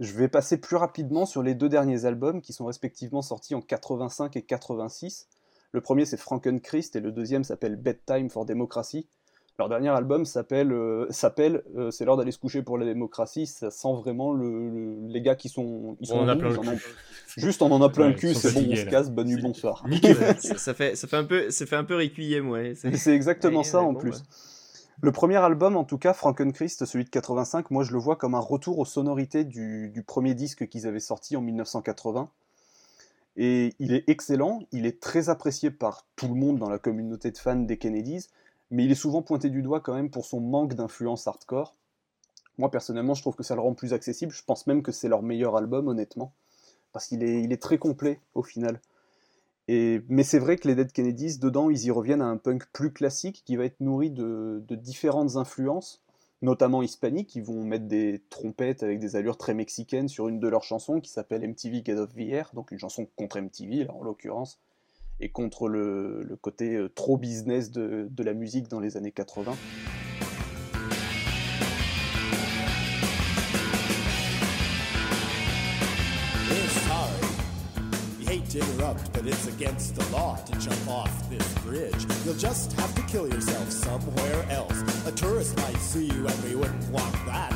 Je 0.00 0.12
vais 0.12 0.28
passer 0.28 0.58
plus 0.58 0.76
rapidement 0.76 1.24
sur 1.26 1.42
les 1.42 1.54
deux 1.54 1.68
derniers 1.68 2.04
albums 2.04 2.42
qui 2.42 2.52
sont 2.52 2.66
respectivement 2.66 3.22
sortis 3.22 3.54
en 3.54 3.62
85 3.62 4.36
et 4.36 4.42
86. 4.42 5.28
Le 5.72 5.80
premier 5.80 6.04
c'est 6.04 6.16
Frankenchrist 6.18 6.96
et 6.96 7.00
le 7.00 7.12
deuxième 7.12 7.44
s'appelle 7.44 7.76
Bedtime 7.76 8.28
for 8.30 8.44
Democracy. 8.44 9.06
Leur 9.58 9.70
dernier 9.70 9.88
album 9.88 10.26
s'appelle 10.26 10.70
euh, 10.70 11.06
s'appelle 11.08 11.62
euh, 11.76 11.90
C'est 11.90 12.04
l'heure 12.04 12.18
d'aller 12.18 12.30
se 12.32 12.38
coucher 12.38 12.62
pour 12.62 12.76
la 12.76 12.84
démocratie. 12.84 13.46
Ça 13.46 13.70
sent 13.70 13.94
vraiment 13.94 14.32
le, 14.32 14.68
le- 14.68 14.96
les 15.08 15.22
gars 15.22 15.34
qui 15.34 15.48
sont 15.48 15.96
ils 16.00 16.06
sont 16.08 16.16
On 16.18 16.24
en 16.24 16.28
a 16.28 16.36
plein 16.36 16.50
le 16.50 16.58
en 16.58 16.62
cul. 16.62 16.68
ont- 16.68 16.78
juste 17.38 17.62
on 17.62 17.72
en 17.72 17.80
a 17.80 17.88
plein 17.88 18.06
Ouais, 18.08 18.12
le 18.12 18.18
cul, 18.18 18.34
c'est 18.34 18.52
bon, 18.52 18.66
on 18.70 18.76
se 18.76 18.84
casse, 18.84 19.10
bonne 19.10 19.28
nuit, 19.28 19.40
bonsoir. 19.40 19.82
ça, 20.40 20.58
ça 20.58 20.74
fait, 20.74 20.94
ça 20.94 21.08
fait 21.08 21.16
un 21.16 21.24
peu, 21.24 21.50
ça 21.50 21.64
fait 21.64 21.76
un 21.76 21.84
peu 21.84 21.96
requiem, 21.96 22.50
ouais. 22.50 22.74
C'est 22.94 23.14
exactement 23.14 23.58
Ouais, 23.60 23.64
ça 23.64 23.80
en 23.80 23.94
bon, 23.94 24.00
plus. 24.00 24.10
ouais. 24.10 24.16
Le 25.02 25.12
premier 25.12 25.36
album, 25.36 25.76
en 25.76 25.84
tout 25.84 25.98
cas, 25.98 26.14
Frankenchrist, 26.14 26.86
celui 26.86 27.04
de 27.04 27.10
85, 27.10 27.70
moi 27.70 27.84
je 27.84 27.92
le 27.92 27.98
vois 27.98 28.16
comme 28.16 28.34
un 28.34 28.40
retour 28.40 28.78
aux 28.78 28.86
sonorités 28.86 29.44
du, 29.44 30.02
premier 30.06 30.34
disque 30.34 30.68
qu'ils 30.68 30.86
avaient 30.86 31.00
sorti 31.00 31.36
en 31.36 31.42
1980. 31.42 32.30
Et 33.36 33.74
il 33.78 33.92
est 33.92 34.08
excellent, 34.08 34.60
il 34.72 34.86
est 34.86 34.98
très 34.98 35.28
apprécié 35.28 35.70
par 35.70 36.06
tout 36.16 36.28
le 36.28 36.34
monde 36.34 36.58
dans 36.58 36.70
la 36.70 36.78
communauté 36.78 37.30
de 37.30 37.36
fans 37.36 37.56
des 37.56 37.76
Kennedys, 37.76 38.28
mais 38.70 38.84
il 38.84 38.90
est 38.90 38.94
souvent 38.94 39.20
pointé 39.20 39.50
du 39.50 39.60
doigt 39.60 39.80
quand 39.80 39.94
même 39.94 40.10
pour 40.10 40.24
son 40.24 40.40
manque 40.40 40.72
d'influence 40.72 41.26
hardcore. 41.26 41.74
Moi 42.56 42.70
personnellement, 42.70 43.12
je 43.12 43.20
trouve 43.20 43.36
que 43.36 43.42
ça 43.42 43.54
le 43.54 43.60
rend 43.60 43.74
plus 43.74 43.92
accessible, 43.92 44.32
je 44.32 44.42
pense 44.44 44.66
même 44.66 44.82
que 44.82 44.92
c'est 44.92 45.08
leur 45.08 45.22
meilleur 45.22 45.58
album, 45.58 45.88
honnêtement, 45.88 46.32
parce 46.92 47.08
qu'il 47.08 47.22
est, 47.22 47.42
il 47.42 47.52
est 47.52 47.60
très 47.62 47.76
complet 47.76 48.18
au 48.34 48.42
final. 48.42 48.80
Mais 49.68 50.22
c'est 50.22 50.38
vrai 50.38 50.56
que 50.56 50.68
les 50.68 50.74
Dead 50.74 50.92
Kennedys, 50.92 51.38
dedans, 51.38 51.70
ils 51.70 51.84
y 51.84 51.90
reviennent 51.90 52.22
à 52.22 52.26
un 52.26 52.36
punk 52.36 52.64
plus 52.72 52.92
classique 52.92 53.42
qui 53.44 53.56
va 53.56 53.64
être 53.64 53.80
nourri 53.80 54.10
de, 54.10 54.62
différentes 54.70 55.36
influences. 55.36 56.02
notamment 56.42 56.82
hispaniques, 56.82 57.28
qui 57.28 57.40
vont 57.40 57.64
mettre 57.64 57.86
des 57.86 58.22
trompettes 58.30 58.82
avec 58.82 58.98
des 58.98 59.16
allures 59.16 59.38
très 59.38 59.54
mexicaines 59.54 60.08
sur 60.08 60.28
une 60.28 60.38
de 60.38 60.48
leurs 60.48 60.64
chansons 60.64 61.00
qui 61.00 61.10
s'appelle 61.10 61.48
MTV 61.48 61.82
Get 61.84 61.96
the 61.96 62.18
Air, 62.30 62.50
donc 62.54 62.70
une 62.72 62.78
chanson 62.78 63.08
contre 63.16 63.40
MTV 63.40 63.84
là, 63.84 63.94
en 63.94 64.02
l'occurrence, 64.02 64.60
et 65.18 65.30
contre 65.30 65.68
le, 65.68 66.38
côté 66.42 66.76
euh, 66.76 66.88
trop 66.88 67.16
business 67.16 67.70
de 67.70 68.22
la 68.22 68.34
musique 68.34 68.68
dans 68.68 68.80
les 68.80 68.96
années 68.96 69.12
80. 69.12 69.56
Interrupt, 78.56 79.12
but 79.12 79.26
it's 79.26 79.46
against 79.48 79.96
the 79.96 80.16
law 80.16 80.34
to 80.36 80.52
jump 80.58 80.88
off 80.88 81.28
this 81.28 81.46
bridge. 81.58 82.06
You'll 82.24 82.36
just 82.36 82.72
have 82.72 82.94
to 82.94 83.02
kill 83.02 83.28
yourself 83.28 83.70
somewhere 83.70 84.46
else. 84.48 84.80
A 85.06 85.12
tourist 85.12 85.58
might 85.58 85.76
see 85.76 86.06
you 86.06 86.26
and 86.26 86.42
we 86.42 86.54
wouldn't 86.54 86.88
want 86.88 87.12
that. 87.26 87.52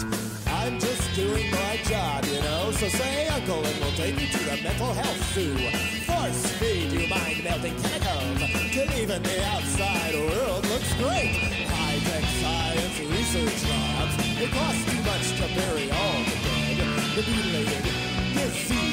I'm 0.46 0.78
just 0.78 1.14
doing 1.16 1.50
my 1.50 1.78
job, 1.84 2.26
you 2.26 2.42
know. 2.42 2.70
So 2.72 2.88
say 2.88 3.28
uncle 3.28 3.64
and 3.64 3.80
we'll 3.80 3.96
take 3.96 4.20
you 4.20 4.28
to 4.28 4.38
the 4.44 4.62
mental 4.62 4.92
health 4.92 5.32
zoo. 5.32 5.56
Force 6.04 6.52
feed 6.60 6.92
you 6.92 7.08
mind 7.08 7.44
melting 7.44 7.76
chemicals 7.80 8.38
till 8.70 8.92
even 9.00 9.22
the 9.22 9.42
outside 9.46 10.14
world 10.14 10.66
looks 10.68 10.92
great. 11.00 11.32
High 11.64 11.98
tech 12.12 12.24
science 12.44 13.00
research 13.00 13.70
labs. 13.70 14.14
It 14.38 14.50
costs 14.50 14.84
too 14.84 15.02
much 15.08 15.26
to 15.40 15.46
bury 15.56 15.90
all 15.90 16.20
the 16.28 16.36
dead. 16.44 16.76
The 17.16 17.22
mutilated, 17.24 17.84
disease 18.34 18.89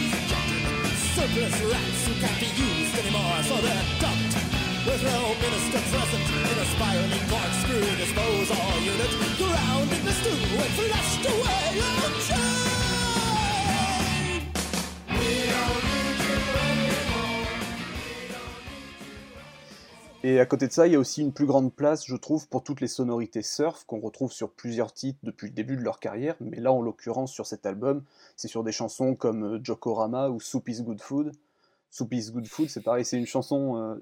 surplus 1.27 1.61
rats 1.71 2.07
who 2.07 2.13
can't 2.21 2.39
be 2.39 2.47
used 2.47 2.97
anymore, 2.99 3.43
so 3.43 3.55
they're 3.57 3.83
dumped. 3.99 4.35
With 4.85 5.03
no 5.03 5.35
minister 5.41 5.81
present 5.91 6.29
in 6.29 6.57
a 6.57 6.65
spiraling 6.65 7.27
corkscrew 7.29 7.95
disposal 7.97 8.57
unit, 8.81 9.11
ground 9.37 9.91
in 9.91 10.05
the 10.05 10.11
stew 10.11 10.29
and 10.31 10.73
flushed 10.77 11.25
away 11.27 11.81
on 11.81 12.13
chain. 12.27 12.77
We 15.19 15.27
don't 15.51 15.86
Et 20.29 20.41
à 20.41 20.45
côté 20.45 20.67
de 20.67 20.73
ça, 20.73 20.87
il 20.87 20.91
y 20.91 20.97
a 20.97 20.99
aussi 20.99 21.21
une 21.21 21.31
plus 21.31 21.45
grande 21.45 21.73
place, 21.73 22.05
je 22.05 22.15
trouve, 22.17 22.49
pour 22.49 22.61
toutes 22.61 22.81
les 22.81 22.89
sonorités 22.89 23.41
surf 23.41 23.85
qu'on 23.85 24.01
retrouve 24.01 24.33
sur 24.33 24.51
plusieurs 24.51 24.91
titres 24.91 25.19
depuis 25.23 25.47
le 25.47 25.53
début 25.53 25.77
de 25.77 25.81
leur 25.81 26.01
carrière, 26.01 26.35
mais 26.41 26.57
là, 26.57 26.73
en 26.73 26.81
l'occurrence, 26.81 27.31
sur 27.31 27.45
cet 27.45 27.65
album, 27.65 28.03
c'est 28.35 28.49
sur 28.49 28.65
des 28.65 28.73
chansons 28.73 29.15
comme 29.15 29.55
euh, 29.55 29.59
Jokorama 29.63 30.27
ou 30.27 30.41
Soup 30.41 30.67
is 30.67 30.81
Good 30.81 30.99
Food. 30.99 31.31
Soup 31.91 32.13
is 32.13 32.29
Good 32.33 32.45
Food, 32.45 32.67
c'est 32.67 32.83
pareil, 32.83 33.05
c'est 33.05 33.17
une 33.17 33.25
chanson, 33.25 33.77
euh, 33.77 33.95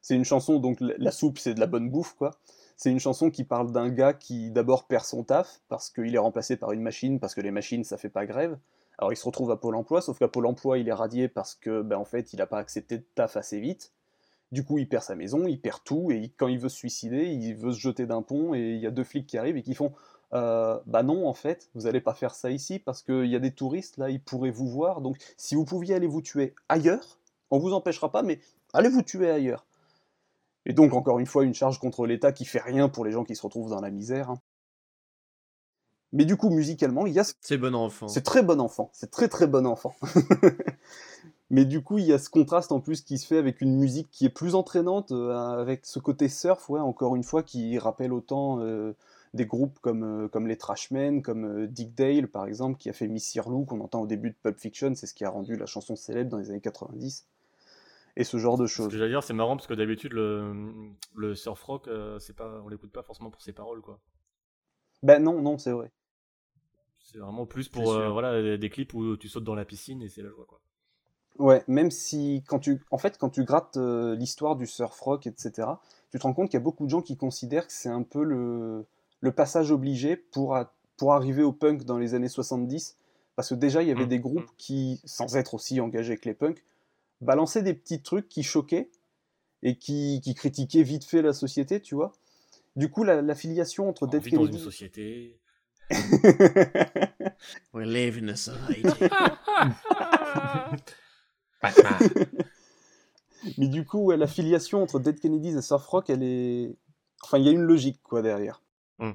c'est 0.00 0.14
une 0.14 0.24
chanson, 0.24 0.60
donc 0.60 0.80
la 0.80 0.94
la 0.98 1.10
soupe, 1.10 1.40
c'est 1.40 1.54
de 1.54 1.58
la 1.58 1.66
bonne 1.66 1.90
bouffe, 1.90 2.14
quoi. 2.14 2.30
C'est 2.76 2.92
une 2.92 3.00
chanson 3.00 3.28
qui 3.28 3.42
parle 3.42 3.72
d'un 3.72 3.88
gars 3.88 4.12
qui 4.12 4.52
d'abord 4.52 4.84
perd 4.84 5.04
son 5.04 5.24
taf, 5.24 5.62
parce 5.68 5.90
qu'il 5.90 6.14
est 6.14 6.18
remplacé 6.18 6.56
par 6.56 6.70
une 6.70 6.82
machine, 6.82 7.18
parce 7.18 7.34
que 7.34 7.40
les 7.40 7.50
machines, 7.50 7.82
ça 7.82 7.96
fait 7.96 8.08
pas 8.08 8.24
grève. 8.24 8.56
Alors 8.98 9.12
il 9.12 9.16
se 9.16 9.24
retrouve 9.24 9.50
à 9.50 9.56
Pôle 9.56 9.74
emploi, 9.74 10.00
sauf 10.00 10.16
qu'à 10.16 10.28
Pôle 10.28 10.46
emploi, 10.46 10.78
il 10.78 10.88
est 10.88 10.92
radié 10.92 11.26
parce 11.26 11.56
que, 11.56 11.82
ben, 11.82 11.96
en 11.96 12.04
fait, 12.04 12.32
il 12.32 12.36
n'a 12.36 12.46
pas 12.46 12.58
accepté 12.58 12.98
de 12.98 13.04
taf 13.16 13.36
assez 13.36 13.58
vite. 13.58 13.90
Du 14.52 14.64
coup, 14.64 14.78
il 14.78 14.88
perd 14.88 15.02
sa 15.02 15.14
maison, 15.16 15.46
il 15.46 15.60
perd 15.60 15.80
tout, 15.84 16.10
et 16.12 16.16
il- 16.18 16.32
quand 16.32 16.48
il 16.48 16.58
veut 16.58 16.68
se 16.68 16.76
suicider, 16.76 17.26
il 17.26 17.54
veut 17.56 17.72
se 17.72 17.78
jeter 17.80 18.06
d'un 18.06 18.22
pont, 18.22 18.54
et 18.54 18.60
il 18.74 18.80
y 18.80 18.86
a 18.86 18.90
deux 18.90 19.04
flics 19.04 19.26
qui 19.26 19.38
arrivent 19.38 19.56
et 19.56 19.62
qui 19.62 19.74
font 19.74 19.92
Euh, 20.34 20.80
Bah 20.86 21.02
non, 21.04 21.28
en 21.28 21.34
fait, 21.34 21.70
vous 21.74 21.86
allez 21.86 22.00
pas 22.00 22.12
faire 22.14 22.34
ça 22.34 22.50
ici, 22.50 22.78
parce 22.80 23.00
qu'il 23.02 23.26
y 23.26 23.36
a 23.36 23.38
des 23.38 23.52
touristes, 23.52 23.96
là, 23.96 24.10
ils 24.10 24.20
pourraient 24.20 24.50
vous 24.50 24.68
voir, 24.68 25.00
donc 25.00 25.16
si 25.36 25.54
vous 25.54 25.64
pouviez 25.64 25.94
aller 25.94 26.08
vous 26.08 26.20
tuer 26.22 26.54
ailleurs, 26.68 27.18
on 27.52 27.58
vous 27.58 27.72
empêchera 27.72 28.10
pas, 28.10 28.22
mais 28.22 28.40
allez 28.72 28.88
vous 28.88 29.02
tuer 29.02 29.30
ailleurs. 29.30 29.64
Et 30.66 30.74
donc, 30.74 30.92
encore 30.92 31.18
une 31.18 31.24
fois, 31.26 31.44
une 31.44 31.54
charge 31.54 31.78
contre 31.78 32.06
l'État 32.06 32.30
qui 32.32 32.44
fait 32.44 32.60
rien 32.60 32.88
pour 32.90 33.04
les 33.06 33.12
gens 33.12 33.24
qui 33.24 33.34
se 33.36 33.42
retrouvent 33.42 33.70
dans 33.70 33.80
la 33.80 33.90
misère. 33.90 34.30
hein. 34.30 34.40
Mais 36.12 36.24
du 36.24 36.36
coup, 36.36 36.50
musicalement, 36.50 37.06
il 37.06 37.12
y 37.14 37.18
a 37.18 37.24
ce 37.24 37.34
C'est 37.40 37.58
bon 37.58 37.74
enfant. 37.74 38.08
c'est 38.08 38.22
très 38.22 38.42
bon 38.42 38.60
enfant, 38.60 38.90
c'est 38.92 39.10
très 39.10 39.28
très 39.28 39.46
bon 39.46 39.66
enfant. 39.66 39.94
Mais 41.50 41.64
du 41.64 41.82
coup, 41.82 41.98
il 41.98 42.06
y 42.06 42.12
a 42.12 42.18
ce 42.18 42.28
contraste 42.28 42.72
en 42.72 42.80
plus 42.80 43.02
qui 43.02 43.18
se 43.18 43.26
fait 43.26 43.38
avec 43.38 43.60
une 43.60 43.76
musique 43.76 44.08
qui 44.10 44.24
est 44.26 44.30
plus 44.30 44.54
entraînante, 44.54 45.12
euh, 45.12 45.30
avec 45.32 45.86
ce 45.86 45.98
côté 46.00 46.28
surf, 46.28 46.68
ouais, 46.70 46.80
encore 46.80 47.14
une 47.14 47.22
fois, 47.22 47.42
qui 47.44 47.78
rappelle 47.78 48.12
autant 48.12 48.60
euh, 48.60 48.94
des 49.32 49.46
groupes 49.46 49.78
comme, 49.80 50.24
euh, 50.24 50.28
comme 50.28 50.48
les 50.48 50.56
Trashmen, 50.56 51.22
comme 51.22 51.44
euh, 51.44 51.66
Dick 51.68 51.94
Dale 51.94 52.26
par 52.26 52.46
exemple, 52.46 52.78
qui 52.78 52.88
a 52.88 52.92
fait 52.92 53.06
Miss 53.06 53.36
Lou 53.36 53.64
qu'on 53.64 53.80
entend 53.80 54.02
au 54.02 54.06
début 54.06 54.30
de 54.30 54.36
Pulp 54.42 54.58
Fiction, 54.58 54.94
c'est 54.96 55.06
ce 55.06 55.14
qui 55.14 55.24
a 55.24 55.30
rendu 55.30 55.56
la 55.56 55.66
chanson 55.66 55.94
célèbre 55.94 56.30
dans 56.30 56.38
les 56.38 56.50
années 56.50 56.60
90. 56.60 57.26
Et 58.16 58.24
ce 58.24 58.38
genre 58.38 58.56
de 58.56 58.66
Ce 58.66 58.72
choses. 58.72 58.88
que 58.88 58.96
j'allais 58.96 59.10
dire, 59.10 59.22
c'est 59.22 59.34
marrant 59.34 59.56
parce 59.56 59.66
que 59.68 59.74
d'habitude, 59.74 60.12
le, 60.14 60.52
le 61.14 61.34
surf 61.34 61.62
rock, 61.62 61.86
euh, 61.86 62.18
c'est 62.18 62.34
pas, 62.34 62.60
on 62.64 62.68
l'écoute 62.68 62.90
pas 62.90 63.02
forcément 63.02 63.30
pour 63.30 63.42
ses 63.42 63.52
paroles, 63.52 63.82
quoi. 63.82 64.00
Ben 65.02 65.22
non, 65.22 65.42
non, 65.42 65.58
c'est 65.58 65.70
vrai. 65.72 65.92
C'est 66.98 67.18
vraiment 67.18 67.46
plus 67.46 67.68
pour 67.68 67.92
euh, 67.92 68.08
voilà, 68.08 68.56
des 68.56 68.70
clips 68.70 68.92
où 68.94 69.16
tu 69.16 69.28
sautes 69.28 69.44
dans 69.44 69.54
la 69.54 69.64
piscine 69.64 70.02
et 70.02 70.08
c'est 70.08 70.22
la 70.22 70.30
joie, 70.30 70.46
quoi. 70.48 70.60
Ouais, 71.38 71.62
même 71.68 71.90
si 71.90 72.42
quand 72.46 72.58
tu, 72.58 72.80
en 72.90 72.98
fait, 72.98 73.18
quand 73.18 73.30
tu 73.30 73.44
grattes 73.44 73.76
euh, 73.76 74.14
l'histoire 74.16 74.56
du 74.56 74.66
surf 74.66 74.98
rock, 75.00 75.26
etc., 75.26 75.80
tu 76.10 76.18
te 76.18 76.22
rends 76.22 76.32
compte 76.32 76.50
qu'il 76.50 76.58
y 76.58 76.62
a 76.62 76.64
beaucoup 76.64 76.84
de 76.86 76.90
gens 76.90 77.02
qui 77.02 77.16
considèrent 77.16 77.66
que 77.66 77.72
c'est 77.72 77.88
un 77.88 78.02
peu 78.02 78.22
le, 78.24 78.84
le 79.20 79.32
passage 79.32 79.70
obligé 79.70 80.16
pour, 80.16 80.56
a- 80.56 80.72
pour 80.96 81.12
arriver 81.14 81.42
au 81.42 81.52
punk 81.52 81.84
dans 81.84 81.98
les 81.98 82.14
années 82.14 82.28
70, 82.28 82.96
parce 83.34 83.50
que 83.50 83.54
déjà 83.54 83.82
il 83.82 83.88
y 83.88 83.92
avait 83.92 84.06
Mm. 84.06 84.08
des 84.08 84.20
groupes 84.20 84.50
qui, 84.56 85.00
sans 85.04 85.36
être 85.36 85.54
aussi 85.54 85.80
engagés 85.80 86.16
que 86.16 86.28
les 86.28 86.34
punks, 86.34 86.62
balançaient 87.20 87.62
des 87.62 87.74
petits 87.74 88.00
trucs 88.02 88.28
qui 88.28 88.42
choquaient 88.42 88.88
et 89.62 89.76
qui, 89.76 90.20
qui 90.22 90.34
critiquaient 90.34 90.82
vite 90.84 91.04
fait 91.04 91.22
la 91.22 91.32
société, 91.32 91.80
tu 91.80 91.94
vois. 91.94 92.12
Du 92.76 92.90
coup, 92.90 93.04
la, 93.04 93.22
la 93.22 93.34
filiation 93.34 93.88
entre 93.88 94.06
On 94.06 94.10
Dead 94.10 94.22
vit 94.22 94.30
dans 94.32 94.44
une 94.44 94.50
Kennedy, 94.52 94.64
société. 94.64 95.38
We 97.74 97.86
live 97.86 98.18
in 98.22 98.28
a 98.28 98.36
society. 98.36 98.84
Mais 103.58 103.68
du 103.68 103.84
coup, 103.84 103.98
ouais, 104.06 104.16
la 104.16 104.26
filiation 104.26 104.82
entre 104.82 104.98
Dead 104.98 105.20
Kennedys 105.20 105.56
et 105.56 105.62
Surf 105.62 105.86
Rock, 105.86 106.10
elle 106.10 106.22
est. 106.22 106.74
Enfin, 107.22 107.38
il 107.38 107.44
y 107.44 107.48
a 107.48 107.52
une 107.52 107.62
logique, 107.62 108.00
quoi, 108.02 108.22
derrière. 108.22 108.60
Mm. 108.98 109.10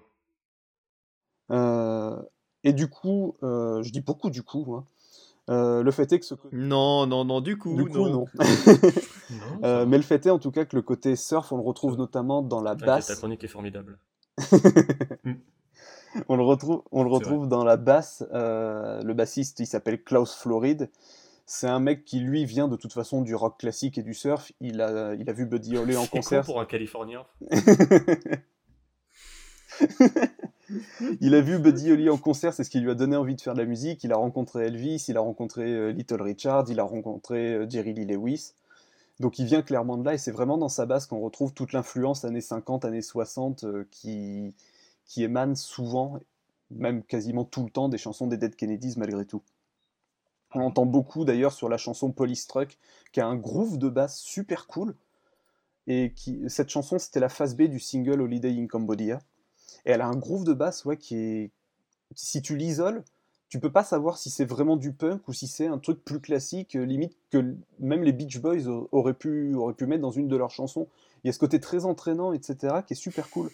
Euh, 1.52 2.16
Et 2.64 2.74
du 2.74 2.88
coup, 2.88 3.36
euh, 3.44 3.82
je 3.84 3.92
dis 3.92 4.02
beaucoup 4.02 4.30
du 4.30 4.44
coup, 4.44 4.76
hein. 4.76 4.86
Euh, 5.50 5.82
le 5.84 5.92
fait 5.92 6.12
est 6.14 6.20
que 6.20 6.26
ce 6.26 6.36
côté. 6.36 6.56
non, 6.56 7.08
non, 7.08 7.26
non, 7.26 7.42
du 7.42 7.58
coup, 7.58 7.76
Du 7.76 7.86
coup, 7.86 8.08
non. 8.10 8.26
Euh, 9.64 9.86
mais 9.86 9.96
le 9.98 10.04
fait 10.04 10.26
est 10.26 10.30
en 10.30 10.40
tout 10.40 10.52
cas 10.52 10.66
que 10.66 10.76
le 10.76 10.82
côté 10.82 11.16
surf, 11.16 11.52
on 11.54 11.58
le 11.58 11.64
retrouve 11.64 11.96
notamment 11.98 12.42
dans 12.42 12.62
la 12.62 12.72
T'inquiète, 12.72 12.86
ta 12.88 12.96
basse. 12.96 13.16
chronique 13.16 13.44
est 13.44 13.48
formidable. 13.48 13.98
On 16.28 16.36
le 16.36 16.44
retrouve, 16.44 16.84
on 16.92 17.04
le 17.04 17.10
retrouve 17.10 17.48
dans 17.48 17.64
la 17.64 17.78
basse. 17.78 18.24
euh, 18.34 19.02
le 19.04 19.14
bassiste, 19.14 19.60
il 19.62 19.66
s'appelle 19.68 20.04
Klaus 20.04 20.36
Florid. 20.36 20.90
C'est 21.46 21.68
un 21.68 21.80
mec 21.80 22.06
qui, 22.06 22.20
lui, 22.20 22.46
vient 22.46 22.68
de 22.68 22.76
toute 22.76 22.94
façon 22.94 23.22
du 23.22 23.36
rock 23.36 23.60
classique 23.60 23.98
et 23.98 24.04
du 24.04 24.14
surf. 24.14 24.52
Il 24.62 24.82
a, 24.82 25.16
il 25.16 25.30
a 25.30 25.34
vu 25.34 25.46
Buddy 25.46 25.78
Holly 25.78 25.98
en 25.98 26.04
C'est 26.04 26.10
con 26.10 26.18
concert. 26.18 26.46
pour 26.46 26.62
un 26.62 26.66
Californien. 26.66 27.26
il 31.22 31.36
a 31.36 31.42
vu 31.42 31.60
Buddy 31.60 31.92
Holly 31.92 32.10
en 32.10 32.18
concert, 32.18 32.54
c'est 32.54 32.64
ce 32.64 32.70
qui 32.70 32.80
lui 32.80 32.92
a 32.92 32.96
donné 32.96 33.16
envie 33.16 33.36
de 33.36 33.42
faire 33.42 33.54
de 33.54 33.60
la 33.60 33.66
musique. 33.66 34.04
Il 34.04 34.12
a 34.12 34.18
rencontré 34.18 34.68
Elvis, 34.68 35.06
il 35.08 35.18
a 35.18 35.22
rencontré 35.22 35.64
euh, 35.64 35.92
Little 35.92 36.22
Richard, 36.22 36.66
il 36.70 36.80
a 36.80 36.84
rencontré 36.84 37.54
euh, 37.54 37.70
Jerry 37.70 37.94
Lee 37.94 38.06
Lewis. 38.06 38.54
Donc 39.20 39.38
il 39.40 39.46
vient 39.46 39.62
clairement 39.62 39.98
de 39.98 40.06
là 40.06 40.14
et 40.14 40.18
c'est 40.18 40.32
vraiment 40.32 40.58
dans 40.58 40.70
sa 40.70 40.86
basse 40.86 41.06
qu'on 41.06 41.20
retrouve 41.20 41.54
toute 41.54 41.74
l'influence 41.74 42.26
années 42.26 42.42
50, 42.42 42.86
années 42.86 43.02
60 43.02 43.64
euh, 43.64 43.88
qui, 43.92 44.56
qui 45.06 45.24
émane 45.24 45.56
souvent, 45.56 46.20
même 46.72 47.04
quasiment 47.04 47.44
tout 47.44 47.64
le 47.64 47.70
temps, 47.70 47.90
des 47.90 47.98
chansons 47.98 48.28
des 48.28 48.38
Dead 48.38 48.56
Kennedys 48.56 48.96
malgré 48.98 49.26
tout. 49.26 49.42
On 50.54 50.62
entend 50.62 50.86
beaucoup 50.86 51.26
d'ailleurs 51.26 51.54
sur 51.54 51.70
la 51.70 51.78
chanson 51.78 52.12
Polystruck, 52.12 52.78
qui 53.12 53.22
a 53.22 53.28
un 53.28 53.36
groove 53.36 53.78
de 53.78 53.90
basse 53.90 54.20
super 54.20 54.68
cool. 54.68 54.96
Et 55.88 56.14
qui, 56.16 56.44
cette 56.48 56.70
chanson, 56.70 57.00
c'était 57.00 57.20
la 57.20 57.30
phase 57.30 57.56
B 57.56 57.64
du 57.64 57.80
single 57.80 58.22
Holiday 58.22 58.52
in 58.52 58.68
Cambodia. 58.68 59.20
Et 59.86 59.92
elle 59.92 60.02
a 60.02 60.08
un 60.08 60.16
groove 60.16 60.44
de 60.44 60.54
basse 60.54 60.86
ouais, 60.86 60.98
qui 60.98 61.16
est. 61.16 61.52
Si 62.14 62.42
tu 62.42 62.58
l'isoles, 62.58 63.04
tu 63.52 63.60
peux 63.60 63.72
pas 63.72 63.84
savoir 63.84 64.18
si 64.18 64.30
c'est 64.30 64.46
vraiment 64.46 64.78
du 64.78 64.94
punk 64.94 65.28
ou 65.28 65.34
si 65.34 65.48
c'est 65.48 65.68
un 65.68 65.78
truc 65.78 66.04
plus 66.04 66.22
classique, 66.22 66.76
euh, 66.76 66.86
limite 66.86 67.18
que 67.32 67.56
même 67.80 68.04
les 68.04 68.14
Beach 68.14 68.40
Boys 68.40 68.68
auraient 68.92 69.14
pu, 69.14 69.54
auraient 69.56 69.74
pu 69.74 69.86
mettre 69.86 70.02
dans 70.02 70.12
une 70.12 70.30
de 70.30 70.38
leurs 70.38 70.52
chansons. 70.52 70.88
Il 71.24 71.28
y 71.28 71.30
a 71.30 71.34
ce 71.34 71.40
côté 71.40 71.60
très 71.60 71.86
entraînant, 71.86 72.34
etc., 72.34 72.76
qui 72.88 72.94
est 72.94 72.96
super 72.96 73.30
cool. 73.30 73.50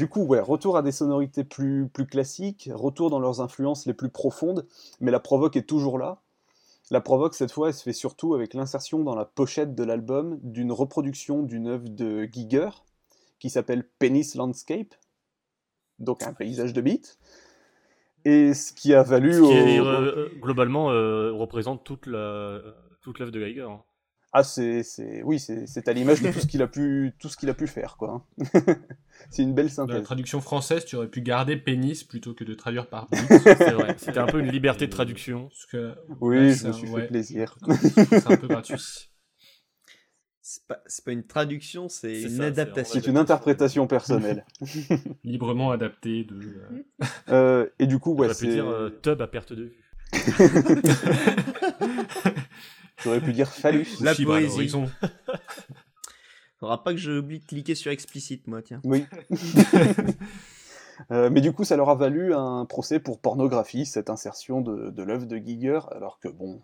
Du 0.00 0.08
coup, 0.08 0.22
ouais, 0.22 0.40
retour 0.40 0.78
à 0.78 0.82
des 0.82 0.92
sonorités 0.92 1.44
plus, 1.44 1.86
plus 1.86 2.06
classiques, 2.06 2.70
retour 2.72 3.10
dans 3.10 3.18
leurs 3.18 3.42
influences 3.42 3.84
les 3.84 3.92
plus 3.92 4.08
profondes, 4.08 4.66
mais 4.98 5.10
la 5.10 5.20
provoque 5.20 5.56
est 5.56 5.68
toujours 5.68 5.98
là. 5.98 6.22
La 6.90 7.02
provoque, 7.02 7.34
cette 7.34 7.52
fois, 7.52 7.68
elle 7.68 7.74
se 7.74 7.82
fait 7.82 7.92
surtout 7.92 8.32
avec 8.34 8.54
l'insertion 8.54 9.00
dans 9.00 9.14
la 9.14 9.26
pochette 9.26 9.74
de 9.74 9.84
l'album 9.84 10.38
d'une 10.42 10.72
reproduction 10.72 11.42
d'une 11.42 11.66
œuvre 11.66 11.90
de 11.90 12.22
Giger, 12.32 12.70
qui 13.40 13.50
s'appelle 13.50 13.86
Penis 13.98 14.32
Landscape, 14.36 14.94
donc 15.98 16.22
un 16.22 16.32
paysage 16.32 16.72
de 16.72 16.80
beat. 16.80 17.18
Et 18.24 18.54
ce 18.54 18.72
qui 18.72 18.94
a 18.94 19.02
valu 19.02 19.34
Ce 19.34 19.42
qui, 19.42 19.52
est, 19.52 19.80
au- 19.80 19.84
euh, 19.84 20.30
globalement, 20.40 20.90
euh, 20.92 21.30
représente 21.30 21.84
toute 21.84 22.06
la 22.06 22.58
toute 23.02 23.18
l'œuvre 23.18 23.32
de 23.32 23.40
Geiger. 23.40 23.68
hein. 23.68 23.82
Ah, 24.32 24.44
c'est, 24.44 24.84
c'est, 24.84 25.22
oui, 25.24 25.40
c'est, 25.40 25.66
c'est 25.66 25.88
à 25.88 25.92
l'image 25.92 26.22
de 26.22 26.28
tout 26.28 26.38
ce 26.38 26.46
qu'il 26.46 26.62
a 26.62 26.68
pu, 26.68 27.12
tout 27.18 27.28
ce 27.28 27.36
qu'il 27.36 27.48
a 27.50 27.54
pu 27.54 27.66
faire, 27.66 27.96
quoi. 27.96 28.24
c'est 29.30 29.42
une 29.42 29.54
belle 29.54 29.66
Dans 29.74 29.86
la 29.86 29.88
synthèse. 29.88 30.04
traduction 30.04 30.40
française, 30.40 30.84
tu 30.84 30.94
aurais 30.94 31.08
pu 31.08 31.20
garder 31.20 31.56
pénis 31.56 32.04
plutôt 32.04 32.32
que 32.32 32.44
de 32.44 32.54
traduire 32.54 32.86
par 32.88 33.08
bite. 33.10 33.20
C'est 33.28 33.72
vrai. 33.72 33.96
C'était 33.98 34.18
un 34.18 34.26
peu 34.26 34.38
une 34.38 34.50
liberté 34.52 34.86
de 34.86 34.92
traduction. 34.92 35.48
Parce 35.48 35.66
que, 35.66 35.94
Oui, 36.20 36.36
là, 36.36 36.48
je 36.48 36.54
c'est 36.54 36.68
me 36.68 36.72
un- 36.72 36.72
fait 36.74 36.86
ouais, 36.90 37.06
plaisir. 37.08 37.56
C'est 38.10 38.26
un 38.30 38.36
peu 38.36 38.46
gratuit. 38.46 38.76
C'est 40.42 40.66
pas, 40.66 40.80
c'est 40.86 41.04
pas 41.04 41.12
une 41.12 41.26
traduction, 41.26 41.88
c'est 41.88 42.14
C'est 42.14 42.22
une 42.22 42.28
ça, 42.30 42.36
c'est 42.38 42.44
adaptation. 42.44 43.00
C'est 43.00 43.06
une 43.08 43.16
interprétation 43.18 43.86
personnelle. 43.86 44.44
Librement 45.24 45.70
adapté 45.72 46.24
de. 46.24 46.36
euh, 46.36 47.06
Euh, 47.28 47.66
et 47.80 47.86
du 47.86 47.98
coup, 47.98 48.12
On 48.12 48.18
ouais, 48.18 48.26
aurait 48.26 48.34
pu 48.34 48.46
c'est... 48.46 48.52
dire 48.52 48.68
euh, 48.68 48.90
tub 49.02 49.20
à 49.22 49.26
perte 49.28 49.52
de 49.52 49.64
vue. 49.64 49.84
J'aurais 53.02 53.20
pu 53.20 53.32
dire 53.32 53.48
phallus. 53.48 53.86
La 54.00 54.14
fibre 54.14 54.34
à 54.34 54.38
poésie. 54.40 54.72
Faudra 56.60 56.82
pas 56.84 56.92
que 56.92 56.98
j'oublie 56.98 57.40
de 57.40 57.44
cliquer 57.46 57.74
sur 57.74 57.90
explicite, 57.90 58.46
moi, 58.46 58.62
tiens. 58.62 58.80
Oui. 58.84 59.04
Euh, 61.10 61.30
mais 61.30 61.40
du 61.40 61.50
coup, 61.54 61.64
ça 61.64 61.78
leur 61.78 61.88
a 61.88 61.94
valu 61.94 62.34
un 62.34 62.66
procès 62.66 63.00
pour 63.00 63.20
pornographie, 63.20 63.86
cette 63.86 64.10
insertion 64.10 64.60
de, 64.60 64.90
de 64.90 65.02
l'œuvre 65.02 65.24
de 65.24 65.38
Giger, 65.38 65.80
alors 65.92 66.20
que 66.20 66.28
bon, 66.28 66.60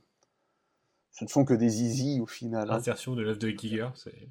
ce 1.11 1.25
ne 1.25 1.31
sont 1.31 1.47
que 1.47 1.55
des 1.55 1.83
easy 1.83 2.21
au 2.21 2.27
final. 2.27 2.71
hein. 2.71 2.75
Insertion 2.75 3.15
de 3.15 3.23
l'œuvre 3.23 3.39
de 3.39 3.49
Giger, 3.49 3.89
c'est. 3.95 4.29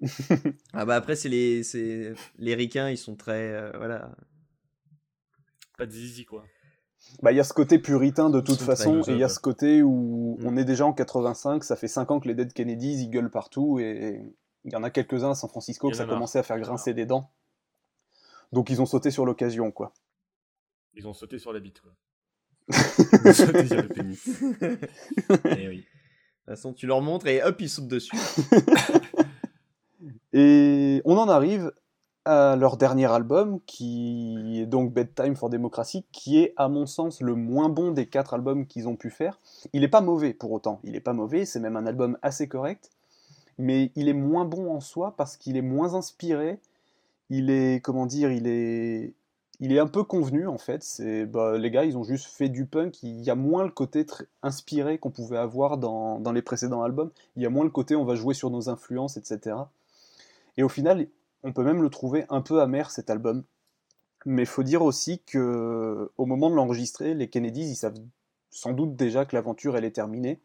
Ah 0.72 0.86
bah 0.86 0.96
après, 0.96 1.14
c'est 1.14 1.28
les, 1.28 1.62
c'est 1.62 2.14
les 2.38 2.54
ricains, 2.54 2.88
ils 2.88 2.96
sont 2.96 3.16
très, 3.16 3.52
euh, 3.52 3.70
voilà. 3.76 4.16
Pas 5.76 5.84
de 5.84 5.90
zizi, 5.92 6.24
quoi. 6.24 6.44
Bah, 7.22 7.32
il 7.32 7.36
y 7.36 7.40
a 7.40 7.44
ce 7.44 7.52
côté 7.54 7.78
puritain 7.78 8.28
de 8.30 8.40
toute 8.40 8.60
façon, 8.60 9.02
et 9.02 9.12
il 9.12 9.18
y 9.18 9.24
a 9.24 9.28
ce 9.28 9.38
côté 9.40 9.82
où 9.82 10.36
Mm. 10.40 10.46
on 10.46 10.56
est 10.56 10.64
déjà 10.64 10.84
en 10.86 10.92
85, 10.92 11.64
ça 11.64 11.76
fait 11.76 11.88
5 11.88 12.10
ans 12.10 12.20
que 12.20 12.28
les 12.28 12.34
Dead 12.34 12.52
Kennedys, 12.52 13.02
ils 13.02 13.10
gueulent 13.10 13.30
partout, 13.30 13.78
et 13.78 14.20
il 14.64 14.72
y 14.72 14.76
en 14.76 14.82
a 14.82 14.90
quelques-uns 14.90 15.30
à 15.30 15.34
San 15.34 15.48
Francisco 15.48 15.90
que 15.90 15.96
ça 15.96 16.04
a 16.04 16.06
commençait 16.06 16.38
à 16.38 16.42
faire 16.42 16.58
grincer 16.58 16.92
des 16.94 17.06
dents. 17.06 17.30
Donc 18.52 18.70
ils 18.70 18.80
ont 18.82 18.86
sauté 18.86 19.10
sur 19.10 19.24
l'occasion, 19.26 19.70
quoi. 19.70 19.92
Ils 20.94 21.06
ont 21.08 21.14
sauté 21.14 21.38
sur 21.38 21.52
la 21.52 21.60
bite, 21.60 21.80
quoi. 21.80 21.92
Ils 22.68 23.28
ont 23.28 23.32
sauté 23.32 23.66
sur 23.66 23.82
le 23.82 23.88
pénis. 23.88 24.28
Eh 25.58 25.68
oui. 25.68 25.78
De 25.78 25.82
toute 25.82 26.46
façon, 26.46 26.72
tu 26.72 26.86
leur 26.86 27.00
montres 27.00 27.26
et 27.26 27.42
hop, 27.42 27.60
ils 27.60 27.68
sautent 27.70 27.88
dessus. 27.88 28.16
Et 30.32 31.00
on 31.04 31.16
en 31.16 31.28
arrive 31.28 31.72
leur 32.26 32.76
dernier 32.76 33.10
album, 33.10 33.60
qui 33.66 34.60
est 34.60 34.66
donc 34.66 34.92
Bedtime 34.92 35.36
for 35.36 35.50
Democracy, 35.50 36.04
qui 36.12 36.38
est 36.38 36.54
à 36.56 36.68
mon 36.68 36.86
sens 36.86 37.20
le 37.20 37.34
moins 37.34 37.68
bon 37.68 37.92
des 37.92 38.06
quatre 38.06 38.34
albums 38.34 38.66
qu'ils 38.66 38.88
ont 38.88 38.96
pu 38.96 39.10
faire. 39.10 39.40
Il 39.72 39.82
n'est 39.82 39.88
pas 39.88 40.00
mauvais 40.00 40.32
pour 40.32 40.52
autant, 40.52 40.80
il 40.84 40.92
n'est 40.92 41.00
pas 41.00 41.12
mauvais, 41.12 41.44
c'est 41.44 41.60
même 41.60 41.76
un 41.76 41.86
album 41.86 42.18
assez 42.22 42.48
correct, 42.48 42.90
mais 43.58 43.92
il 43.94 44.08
est 44.08 44.14
moins 44.14 44.44
bon 44.44 44.74
en 44.74 44.80
soi 44.80 45.14
parce 45.16 45.36
qu'il 45.36 45.56
est 45.56 45.62
moins 45.62 45.94
inspiré, 45.94 46.58
il 47.30 47.50
est, 47.50 47.82
comment 47.82 48.06
dire, 48.06 48.30
il 48.30 48.46
est... 48.46 49.14
Il 49.60 49.72
est 49.72 49.78
un 49.78 49.86
peu 49.86 50.02
convenu 50.02 50.48
en 50.48 50.58
fait, 50.58 50.82
c'est 50.82 51.26
bah, 51.26 51.56
les 51.56 51.70
gars 51.70 51.84
ils 51.84 51.96
ont 51.96 52.02
juste 52.02 52.26
fait 52.26 52.48
du 52.48 52.66
punk, 52.66 53.00
il 53.04 53.22
y 53.22 53.30
a 53.30 53.36
moins 53.36 53.62
le 53.62 53.70
côté 53.70 54.04
très 54.04 54.26
inspiré 54.42 54.98
qu'on 54.98 55.12
pouvait 55.12 55.38
avoir 55.38 55.78
dans, 55.78 56.18
dans 56.18 56.32
les 56.32 56.42
précédents 56.42 56.82
albums, 56.82 57.12
il 57.36 57.44
y 57.44 57.46
a 57.46 57.50
moins 57.50 57.62
le 57.62 57.70
côté 57.70 57.94
on 57.94 58.04
va 58.04 58.16
jouer 58.16 58.34
sur 58.34 58.50
nos 58.50 58.68
influences, 58.68 59.16
etc. 59.16 59.56
Et 60.56 60.64
au 60.64 60.68
final, 60.68 61.06
on 61.44 61.52
peut 61.52 61.62
même 61.62 61.82
le 61.82 61.90
trouver 61.90 62.24
un 62.30 62.40
peu 62.40 62.60
amer 62.60 62.90
cet 62.90 63.10
album. 63.10 63.44
Mais 64.26 64.46
faut 64.46 64.62
dire 64.62 64.82
aussi 64.82 65.20
que 65.20 66.10
au 66.16 66.24
moment 66.24 66.50
de 66.50 66.56
l'enregistrer, 66.56 67.14
les 67.14 67.28
Kennedys, 67.28 67.70
ils 67.70 67.76
savent 67.76 68.00
sans 68.50 68.72
doute 68.72 68.96
déjà 68.96 69.26
que 69.26 69.36
l'aventure 69.36 69.76
elle 69.76 69.84
est 69.84 69.90
terminée. 69.90 70.40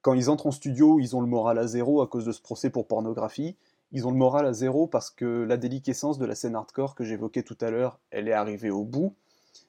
Quand 0.00 0.14
ils 0.14 0.30
entrent 0.30 0.46
en 0.46 0.52
studio, 0.52 0.98
ils 0.98 1.14
ont 1.14 1.20
le 1.20 1.26
moral 1.26 1.58
à 1.58 1.66
zéro 1.66 2.00
à 2.00 2.06
cause 2.06 2.24
de 2.24 2.32
ce 2.32 2.40
procès 2.40 2.70
pour 2.70 2.86
pornographie. 2.86 3.56
Ils 3.92 4.06
ont 4.06 4.10
le 4.10 4.16
moral 4.16 4.46
à 4.46 4.52
zéro 4.52 4.86
parce 4.86 5.10
que 5.10 5.42
la 5.42 5.56
déliquescence 5.56 6.18
de 6.18 6.24
la 6.24 6.34
scène 6.34 6.54
hardcore 6.54 6.94
que 6.94 7.04
j'évoquais 7.04 7.42
tout 7.42 7.58
à 7.60 7.70
l'heure, 7.70 7.98
elle 8.10 8.28
est 8.28 8.32
arrivée 8.32 8.70
au 8.70 8.84
bout. 8.84 9.14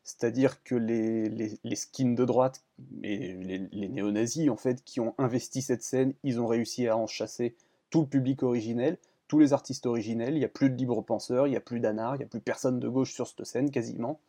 C'est-à-dire 0.03 0.63
que 0.63 0.75
les, 0.75 1.75
skins 1.75 2.15
de 2.15 2.23
droite 2.23 2.63
et 3.03 3.33
les, 3.33 3.67
les 3.71 3.89
néo-nazis, 3.89 4.49
en 4.49 4.55
fait, 4.55 4.83
qui 4.83 4.99
ont 4.99 5.13
investi 5.17 5.61
cette 5.61 5.83
scène, 5.83 6.13
ils 6.23 6.39
ont 6.39 6.47
réussi 6.47 6.87
à 6.87 6.97
en 6.97 7.07
chasser 7.07 7.55
tout 7.89 8.01
le 8.01 8.07
public 8.07 8.43
originel, 8.43 8.97
tous 9.27 9.39
les 9.39 9.53
artistes 9.53 9.85
originels, 9.85 10.35
il 10.35 10.39
n'y 10.39 10.45
a 10.45 10.49
plus 10.49 10.69
de 10.69 10.75
libres 10.75 11.01
penseurs, 11.01 11.47
il 11.47 11.51
n'y 11.51 11.57
a 11.57 11.61
plus 11.61 11.79
d'anards, 11.79 12.15
il 12.15 12.19
n'y 12.19 12.23
a 12.23 12.27
plus 12.27 12.39
personne 12.39 12.79
de 12.79 12.87
gauche 12.87 13.13
sur 13.13 13.27
cette 13.27 13.45
scène 13.45 13.71
quasiment. 13.71 14.19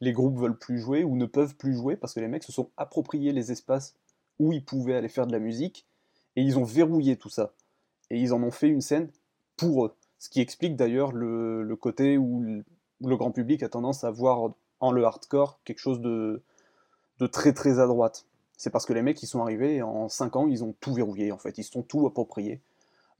Les 0.00 0.12
groupes 0.12 0.38
veulent 0.38 0.58
plus 0.58 0.78
jouer 0.78 1.04
ou 1.04 1.16
ne 1.16 1.26
peuvent 1.26 1.56
plus 1.56 1.74
jouer 1.74 1.96
parce 1.96 2.14
que 2.14 2.20
les 2.20 2.28
mecs 2.28 2.44
se 2.44 2.52
sont 2.52 2.70
appropriés 2.76 3.32
les 3.32 3.52
espaces 3.52 3.94
où 4.38 4.52
ils 4.52 4.64
pouvaient 4.64 4.94
aller 4.94 5.08
faire 5.08 5.26
de 5.26 5.32
la 5.32 5.38
musique 5.38 5.86
et 6.36 6.42
ils 6.42 6.58
ont 6.58 6.64
verrouillé 6.64 7.16
tout 7.16 7.28
ça. 7.28 7.52
Et 8.10 8.20
ils 8.20 8.32
en 8.32 8.42
ont 8.42 8.50
fait 8.50 8.68
une 8.68 8.80
scène 8.80 9.08
pour 9.56 9.86
eux. 9.86 9.94
Ce 10.18 10.28
qui 10.28 10.40
explique 10.40 10.76
d'ailleurs 10.76 11.12
le, 11.12 11.76
côté 11.76 12.18
où 12.18 12.42
le, 12.42 13.16
grand 13.16 13.30
public 13.30 13.62
a 13.62 13.68
tendance 13.68 14.04
à 14.04 14.10
voir 14.10 14.54
en 14.80 14.92
le 14.92 15.04
hardcore 15.04 15.60
quelque 15.64 15.78
chose 15.78 16.00
de, 16.00 16.42
de 17.18 17.26
très 17.26 17.52
très 17.52 17.78
à 17.78 17.86
droite. 17.86 18.26
C'est 18.56 18.70
parce 18.70 18.86
que 18.86 18.92
les 18.92 19.02
mecs, 19.02 19.22
ils 19.22 19.26
sont 19.26 19.42
arrivés 19.42 19.76
et 19.76 19.82
en 19.82 20.08
5 20.08 20.36
ans, 20.36 20.46
ils 20.48 20.62
ont 20.64 20.74
tout 20.80 20.94
verrouillé 20.94 21.32
en 21.32 21.38
fait. 21.38 21.58
Ils 21.58 21.64
se 21.64 21.72
sont 21.72 21.82
tout 21.82 22.06
appropriés 22.06 22.60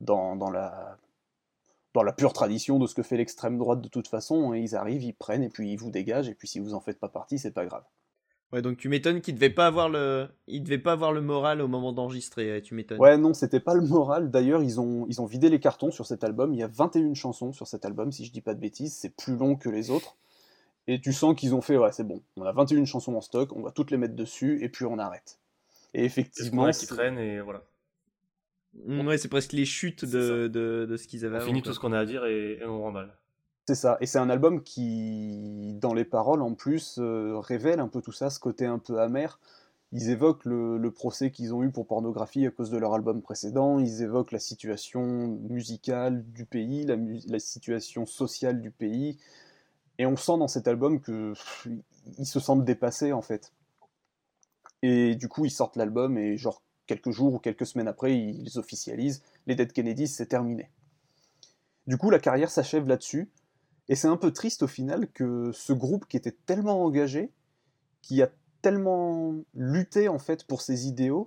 dans, 0.01 0.37
dans 0.37 0.51
la, 0.51 0.99
dans 1.95 2.03
la 2.03 2.13
pure 2.13 2.33
tradition 2.33 2.79
de 2.79 2.87
ce 2.87 2.95
que 2.95 3.03
fait 3.03 3.17
l'extrême 3.17 3.57
droite 3.57 3.81
de 3.81 3.89
toute 3.89 4.09
façon, 4.09 4.53
et 4.53 4.61
ils 4.61 4.77
arrivent, 4.77 5.05
ils 5.05 5.15
prennent, 5.15 5.43
et 5.43 5.49
puis 5.49 5.73
ils 5.73 5.77
vous 5.77 5.91
dégagent, 5.91 6.29
et 6.29 6.35
puis 6.35 6.49
si 6.49 6.59
vous 6.59 6.75
en 6.75 6.81
faites 6.81 6.99
pas 6.99 7.09
partie, 7.09 7.39
c'est 7.39 7.53
pas 7.53 7.65
grave. 7.65 7.85
Ouais, 8.53 8.63
donc 8.63 8.77
tu 8.77 8.89
m'étonnes 8.89 9.21
qu'il 9.21 9.35
devait 9.35 9.51
pas 9.51 9.67
avoir 9.67 9.89
le, 9.89 10.29
il 10.47 10.63
devait 10.63 10.79
pas 10.79 10.93
avoir 10.93 11.13
le 11.13 11.21
moral 11.21 11.61
au 11.61 11.67
moment 11.67 11.93
d'enregistrer. 11.93 12.61
Tu 12.63 12.75
m'étonnes. 12.75 13.01
Ouais, 13.01 13.17
non, 13.17 13.35
c'était 13.35 13.59
pas 13.59 13.75
le 13.75 13.81
moral. 13.81 14.31
D'ailleurs, 14.31 14.63
ils 14.63 14.79
ont, 14.81 15.07
ils 15.09 15.21
ont 15.21 15.27
vidé 15.27 15.49
les 15.49 15.59
cartons 15.59 15.91
sur 15.91 16.07
cet 16.07 16.23
album. 16.23 16.53
Il 16.53 16.61
y 16.61 16.63
a 16.63 16.69
21 16.69 17.15
chansons 17.15 17.53
sur 17.53 17.67
cet 17.67 17.85
album, 17.85 18.13
si 18.13 18.25
je 18.25 18.31
dis 18.31 18.43
pas 18.43 18.55
de 18.55 18.61
bêtises. 18.61 18.95
C'est 18.95 19.17
plus 19.17 19.37
long 19.37 19.57
que 19.57 19.69
les 19.69 19.91
autres. 19.91 20.17
Et 20.87 21.01
tu 21.01 21.13
sens 21.13 21.35
qu'ils 21.35 21.55
ont 21.55 21.63
fait, 21.63 21.77
ouais, 21.77 21.91
c'est 21.91 22.07
bon. 22.07 22.23
On 22.37 22.45
a 22.45 22.53
21 22.53 22.85
chansons 22.85 23.15
en 23.17 23.21
stock, 23.21 23.53
on 23.57 23.63
va 23.63 23.73
toutes 23.73 23.91
les 23.91 23.97
mettre 23.97 24.15
dessus, 24.15 24.63
et 24.63 24.69
puis 24.69 24.85
on 24.85 24.99
arrête. 24.99 25.41
Et 25.95 26.05
effectivement, 26.05 26.71
qui 26.71 26.87
traîne 26.87 27.19
et 27.19 27.41
voilà. 27.41 27.65
Mm, 28.87 29.07
Ouais, 29.07 29.19
c'est 29.19 29.29
presque 29.29 29.53
les 29.53 29.65
chutes 29.65 30.05
de, 30.05 30.49
de, 30.49 30.87
de 30.89 30.97
ce 30.97 31.07
qu'ils 31.07 31.25
avaient 31.25 31.37
On 31.37 31.39
avant. 31.39 31.47
finit 31.47 31.63
quoi. 31.63 31.71
tout 31.71 31.75
ce 31.75 31.81
qu'on 31.81 31.93
a 31.93 31.99
à 32.01 32.05
dire 32.05 32.25
et, 32.27 32.59
et 32.61 32.65
on 32.67 32.83
remballe. 32.83 33.13
C'est 33.67 33.75
ça, 33.77 33.97
et 34.03 34.07
c'est 34.07 34.19
un 34.19 34.29
album 34.29 34.63
qui, 34.63 35.73
dans 35.81 35.95
les 35.95 36.05
paroles 36.05 36.43
en 36.43 36.53
plus, 36.55 36.99
euh, 36.99 37.39
révèle 37.39 37.81
un 37.81 37.89
peu 37.89 38.03
tout 38.03 38.13
ça, 38.13 38.29
ce 38.29 38.39
côté 38.39 38.67
un 38.67 38.79
peu 38.79 39.01
amer. 39.01 39.41
Ils 39.93 40.11
évoquent 40.11 40.45
le, 40.45 40.77
le 40.77 40.91
procès 40.91 41.31
qu'ils 41.31 41.55
ont 41.55 41.63
eu 41.63 41.71
pour 41.71 41.87
pornographie 41.87 42.45
à 42.47 42.51
cause 42.51 42.69
de 42.69 42.77
leur 42.77 42.93
album 42.93 43.23
précédent, 43.23 43.79
ils 43.79 44.03
évoquent 44.03 44.33
la 44.33 44.39
situation 44.41 45.03
musicale 45.49 46.25
du 46.33 46.45
pays, 46.45 46.85
la, 46.85 47.39
situation 47.39 48.05
sociale 48.05 48.61
du 48.61 48.71
pays, 48.71 49.17
et 49.99 50.05
on 50.05 50.17
sent 50.17 50.37
dans 50.39 50.49
cet 50.49 50.67
album 50.69 51.01
que 51.01 51.31
pff, 51.33 51.69
ils 52.19 52.27
se 52.27 52.41
sentent 52.41 52.65
dépassés 52.65 53.13
en 53.13 53.23
fait. 53.23 53.53
Et 54.83 55.15
du 55.15 55.29
coup, 55.29 55.47
ils 55.47 55.51
sortent 55.51 55.77
l'album 55.77 56.19
et 56.19 56.37
genre 56.37 56.61
quelques 56.87 57.11
jours 57.11 57.35
ou 57.35 57.39
quelques 57.39 57.67
semaines 57.67 57.89
après, 57.89 58.17
ils 58.17 58.59
officialisent. 58.59 59.23
Les 59.47 59.55
Dead 59.55 59.73
Kennedys, 59.73 60.09
c'est 60.09 60.27
terminé. 60.27 60.71
Du 61.87 61.99
coup, 61.99 62.11
la 62.11 62.19
carrière 62.19 62.51
s'achève 62.51 62.89
là-dessus. 62.89 63.31
Et 63.89 63.97
c'est 63.97 64.09
un 64.09 64.17
peu 64.17 64.33
triste 64.33 64.63
au 64.63 64.67
final 64.67 65.11
que 65.13 65.51
ce 65.53 65.73
groupe 65.73 66.07
qui 66.07 66.17
était 66.17 66.37
tellement 66.47 66.83
engagé, 66.83 67.31
qui 68.01 68.23
a 68.23 68.31
tellement 68.63 69.35
lutté 69.55 70.09
en 70.09 70.19
fait 70.19 70.47
pour 70.47 70.63
ses 70.63 70.89
idéaux, 70.89 71.27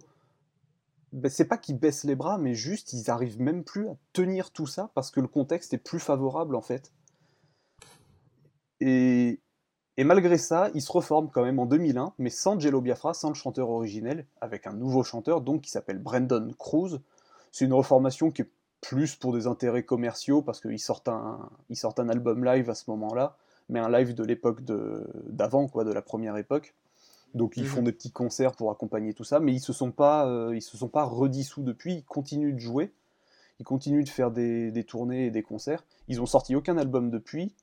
ben, 1.13 1.29
c'est 1.29 1.45
pas 1.45 1.57
qu'ils 1.57 1.77
baissent 1.77 2.03
les 2.03 2.15
bras, 2.15 2.39
mais 2.39 2.55
juste 2.55 2.93
ils 2.93 3.11
arrivent 3.11 3.39
même 3.39 3.63
plus 3.63 3.87
à 3.87 3.95
tenir 4.11 4.51
tout 4.51 4.65
ça 4.65 4.91
parce 4.95 5.11
que 5.11 5.19
le 5.19 5.27
contexte 5.27 5.73
est 5.73 5.77
plus 5.77 5.99
favorable 5.99 6.55
en 6.55 6.61
fait. 6.61 6.91
Et, 8.79 9.39
et 9.97 10.03
malgré 10.03 10.37
ça, 10.37 10.69
ils 10.75 10.81
se 10.81 10.91
reforment 10.91 11.29
quand 11.31 11.43
même 11.43 11.59
en 11.59 11.65
2001, 11.65 12.13
mais 12.19 12.29
sans 12.29 12.59
Jello 12.59 12.81
Biafra, 12.81 13.13
sans 13.13 13.29
le 13.29 13.35
chanteur 13.35 13.69
originel, 13.69 14.25
avec 14.41 14.67
un 14.67 14.73
nouveau 14.73 15.03
chanteur 15.03 15.41
donc 15.41 15.61
qui 15.61 15.71
s'appelle 15.71 15.97
Brandon 15.99 16.49
Cruz. 16.57 16.99
C'est 17.51 17.65
une 17.65 17.73
reformation 17.73 18.29
qui 18.31 18.43
est 18.43 18.49
plus 18.81 19.15
pour 19.15 19.33
des 19.33 19.47
intérêts 19.47 19.83
commerciaux 19.83 20.41
parce 20.43 20.61
qu'ils 20.61 20.79
sortent 20.79 21.07
un, 21.07 21.49
ils 21.69 21.75
sortent 21.75 21.99
un 21.99 22.09
album 22.09 22.45
live 22.45 22.69
à 22.69 22.75
ce 22.75 22.83
moment-là, 22.91 23.35
mais 23.69 23.79
un 23.79 23.89
live 23.89 24.13
de 24.13 24.23
l'époque 24.23 24.63
de- 24.63 25.07
d'avant, 25.27 25.67
quoi, 25.67 25.83
de 25.83 25.91
la 25.91 26.03
première 26.03 26.37
époque. 26.37 26.75
Donc 27.33 27.57
ils 27.57 27.63
Mhm. 27.63 27.69
font 27.69 27.81
des 27.81 27.91
petits 27.91 28.11
concerts 28.11 28.53
pour 28.53 28.69
accompagner 28.71 29.13
tout 29.13 29.23
ça, 29.23 29.39
mais 29.39 29.53
ils 29.53 29.59
se 29.59 29.73
sont 29.73 29.91
pas, 29.91 30.27
euh, 30.27 30.55
ils 30.55 30.61
se 30.61 30.77
sont 30.77 30.87
pas 30.87 31.03
redissous 31.03 31.63
depuis. 31.63 31.95
Ils 31.95 32.03
continuent 32.05 32.53
de 32.53 32.59
jouer, 32.59 32.93
ils 33.59 33.65
continuent 33.65 34.03
de 34.03 34.09
faire 34.09 34.29
des, 34.31 34.71
des 34.71 34.83
tournées 34.83 35.25
et 35.25 35.31
des 35.31 35.43
concerts. 35.43 35.83
Ils 36.07 36.21
ont 36.21 36.25
sorti 36.27 36.55
aucun 36.55 36.77
album 36.77 37.09
depuis. 37.09 37.53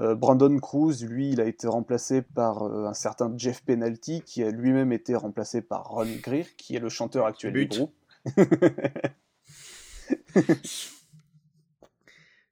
Euh, 0.00 0.14
Brandon 0.14 0.58
Cruz, 0.58 1.04
lui, 1.04 1.30
il 1.30 1.40
a 1.40 1.44
été 1.44 1.66
remplacé 1.66 2.22
par 2.22 2.62
euh, 2.62 2.86
un 2.86 2.94
certain 2.94 3.32
Jeff 3.36 3.62
Penalty, 3.62 4.22
qui 4.22 4.42
a 4.42 4.50
lui-même 4.50 4.92
été 4.92 5.14
remplacé 5.14 5.60
par 5.60 5.88
Ron 5.88 6.06
Greer, 6.22 6.46
qui 6.56 6.76
est 6.76 6.80
le 6.80 6.88
chanteur 6.88 7.26
actuel 7.26 7.52
du 7.52 7.66
groupe. 7.66 7.94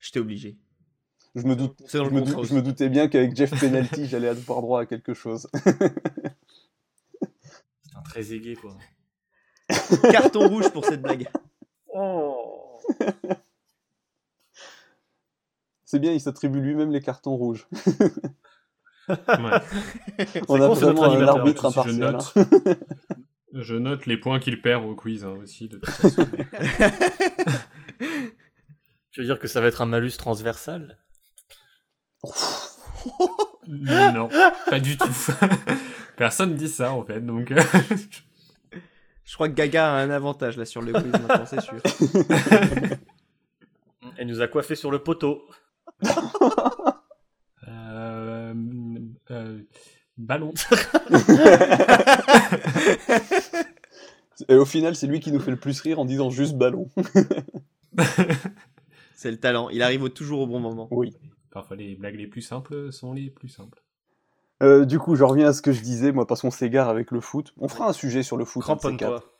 J'étais 0.00 0.20
obligé. 0.20 0.58
Je 1.34 1.42
me, 1.42 1.54
doute, 1.54 1.82
je, 1.86 1.98
me 1.98 2.24
je 2.44 2.58
doutais 2.58 2.88
bien 2.88 3.08
qu'avec 3.08 3.36
Jeff 3.36 3.58
Penalty, 3.58 4.06
j'allais 4.10 4.28
avoir 4.28 4.60
droit 4.60 4.80
à 4.82 4.86
quelque 4.86 5.14
chose. 5.14 5.48
C'est 5.52 5.82
un 7.94 8.02
très 8.02 8.32
aigué, 8.32 8.56
quoi. 8.56 8.74
Carton 10.10 10.48
rouge 10.48 10.70
pour 10.70 10.84
cette 10.84 11.02
blague. 11.02 11.28
Oh 11.94 12.78
C'est 15.90 16.00
bien, 16.00 16.12
il 16.12 16.20
s'attribue 16.20 16.60
lui-même 16.60 16.90
les 16.92 17.00
cartons 17.00 17.34
rouges. 17.34 17.66
Ouais. 19.08 19.16
On 20.48 20.60
a 20.60 20.66
con, 20.66 20.74
c'est 20.74 20.84
notre 20.84 21.00
vraiment 21.08 21.14
un 21.14 21.26
arbitre 21.28 21.62
Je 21.62 21.66
impartial. 21.68 21.96
note, 21.96 22.32
hein. 22.36 22.44
je 23.54 23.74
note 23.74 24.04
les 24.04 24.18
points 24.18 24.38
qu'il 24.38 24.60
perd 24.60 24.84
au 24.84 24.94
quiz 24.94 25.24
hein, 25.24 25.34
aussi, 25.42 25.66
de 25.70 25.78
toute 25.78 25.88
façon. 25.88 26.26
Tu 29.10 29.20
veux 29.20 29.26
dire 29.26 29.38
que 29.38 29.48
ça 29.48 29.62
va 29.62 29.68
être 29.68 29.80
un 29.80 29.86
malus 29.86 30.10
transversal? 30.18 30.98
Non, 33.66 34.28
pas 34.68 34.78
du 34.80 34.98
tout. 34.98 35.08
Personne 36.18 36.54
dit 36.54 36.68
ça 36.68 36.92
en 36.92 37.02
fait, 37.02 37.22
donc. 37.22 37.50
euh, 37.50 37.62
Je 39.24 39.34
crois 39.34 39.48
que 39.48 39.54
Gaga 39.54 39.90
a 39.94 39.96
un 40.02 40.10
avantage 40.10 40.58
là 40.58 40.66
sur 40.66 40.82
le 40.82 40.92
quiz 40.92 41.06
maintenant, 41.06 41.46
c'est 41.46 41.62
sûr. 41.62 41.76
Elle 44.18 44.26
nous 44.26 44.42
a 44.42 44.48
coiffé 44.48 44.74
sur 44.74 44.90
le 44.90 44.98
poteau. 45.02 45.46
Euh, 47.68 48.54
euh, 49.30 49.60
ballon. 50.16 50.52
Et 54.48 54.54
au 54.54 54.64
final, 54.64 54.94
c'est 54.94 55.06
lui 55.06 55.20
qui 55.20 55.32
nous 55.32 55.40
fait 55.40 55.50
le 55.50 55.56
plus 55.56 55.80
rire 55.80 55.98
en 55.98 56.04
disant 56.04 56.30
juste 56.30 56.56
ballon. 56.56 56.88
C'est 59.16 59.32
le 59.32 59.38
talent. 59.38 59.68
Il 59.70 59.82
arrive 59.82 60.08
toujours 60.10 60.40
au 60.40 60.46
bon 60.46 60.60
moment. 60.60 60.86
Oui. 60.92 61.12
Parfois 61.50 61.76
les 61.76 61.96
blagues 61.96 62.14
les 62.14 62.28
plus 62.28 62.42
simples 62.42 62.92
sont 62.92 63.12
les 63.12 63.30
plus 63.30 63.48
simples. 63.48 63.82
Euh, 64.62 64.84
du 64.84 64.98
coup, 64.98 65.16
je 65.16 65.24
reviens 65.24 65.48
à 65.48 65.52
ce 65.52 65.62
que 65.62 65.72
je 65.72 65.80
disais, 65.80 66.12
moi, 66.12 66.26
parce 66.26 66.42
qu'on 66.42 66.50
s'égare 66.50 66.88
avec 66.88 67.10
le 67.10 67.20
foot. 67.20 67.52
On 67.58 67.68
fera 67.68 67.88
un 67.88 67.92
sujet 67.92 68.22
sur 68.22 68.36
le 68.36 68.44
foot. 68.44 68.62
ces 68.62 68.66
Cramponne-toi. 68.66 69.24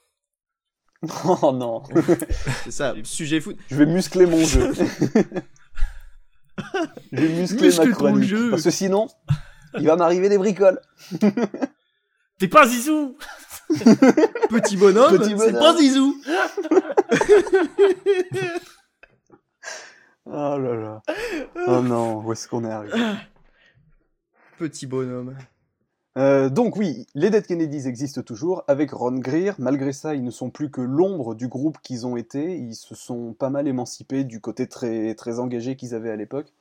Oh 1.25 1.53
non, 1.53 1.85
C'est 2.65 2.73
ça, 2.73 2.93
sujet 3.05 3.41
foot. 3.41 3.57
je 3.69 3.77
vais 3.77 3.87
muscler 3.87 4.27
mon 4.27 4.45
jeu. 4.45 4.73
je 7.13 7.21
vais 7.21 7.29
muscler 7.41 7.67
Muscle 7.69 7.89
ma 7.89 7.93
ton 7.93 7.99
chronique. 7.99 8.29
jeu. 8.29 8.51
Parce 8.51 8.63
que 8.65 8.71
sinon, 8.71 9.09
il 9.79 9.87
va 9.87 9.97
m'arriver 9.97 10.29
des 10.29 10.39
bricoles. 10.39 10.81
T'es 12.39 12.49
pas 12.49 12.67
Zizou 12.67 13.17
Petit 14.49 14.77
bonhomme, 14.77 15.23
c'est 15.23 15.53
pas 15.53 15.77
Zizou. 15.77 16.15
Oh 20.27 20.59
là 20.59 20.75
là. 20.75 21.03
Oh 21.67 21.81
non, 21.81 22.21
où 22.23 22.33
est-ce 22.33 22.49
qu'on 22.49 22.65
est 22.65 22.71
arrivé 22.71 22.99
Petit 24.59 24.87
bonhomme. 24.87 25.37
Euh, 26.19 26.49
donc 26.51 26.77
oui, 26.77 27.07
les 27.15 27.31
Dead 27.31 27.47
Kennedys 27.47 27.87
existent 27.87 28.23
toujours 28.23 28.65
avec 28.67 28.91
Ron 28.91 29.19
Greer. 29.19 29.53
Malgré 29.59 29.93
ça, 29.93 30.15
ils 30.15 30.25
ne 30.25 30.31
sont 30.31 30.51
plus 30.51 30.71
que 30.71 30.81
l'ombre 30.81 31.35
du 31.35 31.47
groupe 31.47 31.79
qu'ils 31.83 32.07
ont 32.07 32.17
été. 32.17 32.57
Ils 32.57 32.75
se 32.75 32.95
sont 32.95 33.35
pas 33.35 33.51
mal 33.51 33.69
émancipés 33.69 34.25
du 34.25 34.41
côté 34.41 34.67
très, 34.67 35.15
très 35.15 35.39
engagé 35.39 35.77
qu'ils 35.77 35.95
avaient 35.95 36.11
à 36.11 36.17
l'époque. 36.17 36.53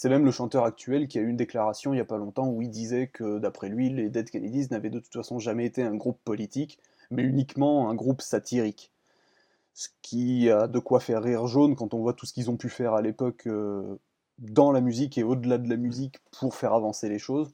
C'est 0.00 0.08
même 0.08 0.24
le 0.24 0.30
chanteur 0.30 0.64
actuel 0.64 1.08
qui 1.08 1.18
a 1.18 1.22
eu 1.22 1.28
une 1.28 1.36
déclaration 1.36 1.92
il 1.92 1.96
y 1.96 2.00
a 2.00 2.04
pas 2.04 2.18
longtemps 2.18 2.46
où 2.46 2.62
il 2.62 2.70
disait 2.70 3.08
que 3.08 3.40
d'après 3.40 3.68
lui, 3.68 3.90
les 3.90 4.10
Dead 4.10 4.30
Kennedys 4.30 4.68
n'avaient 4.70 4.90
de 4.90 5.00
toute 5.00 5.12
façon 5.12 5.40
jamais 5.40 5.66
été 5.66 5.82
un 5.82 5.96
groupe 5.96 6.20
politique, 6.24 6.78
mais 7.10 7.24
uniquement 7.24 7.90
un 7.90 7.96
groupe 7.96 8.22
satirique. 8.22 8.92
Ce 9.74 9.88
qui 10.00 10.50
a 10.50 10.68
de 10.68 10.78
quoi 10.78 11.00
faire 11.00 11.20
rire 11.20 11.48
jaune 11.48 11.74
quand 11.74 11.94
on 11.94 11.98
voit 11.98 12.12
tout 12.12 12.26
ce 12.26 12.32
qu'ils 12.32 12.48
ont 12.48 12.56
pu 12.56 12.68
faire 12.68 12.94
à 12.94 13.02
l'époque 13.02 13.48
euh, 13.48 13.96
dans 14.38 14.70
la 14.70 14.80
musique 14.80 15.18
et 15.18 15.24
au-delà 15.24 15.58
de 15.58 15.68
la 15.68 15.76
musique 15.76 16.18
pour 16.30 16.54
faire 16.54 16.74
avancer 16.74 17.08
les 17.08 17.18
choses. 17.18 17.50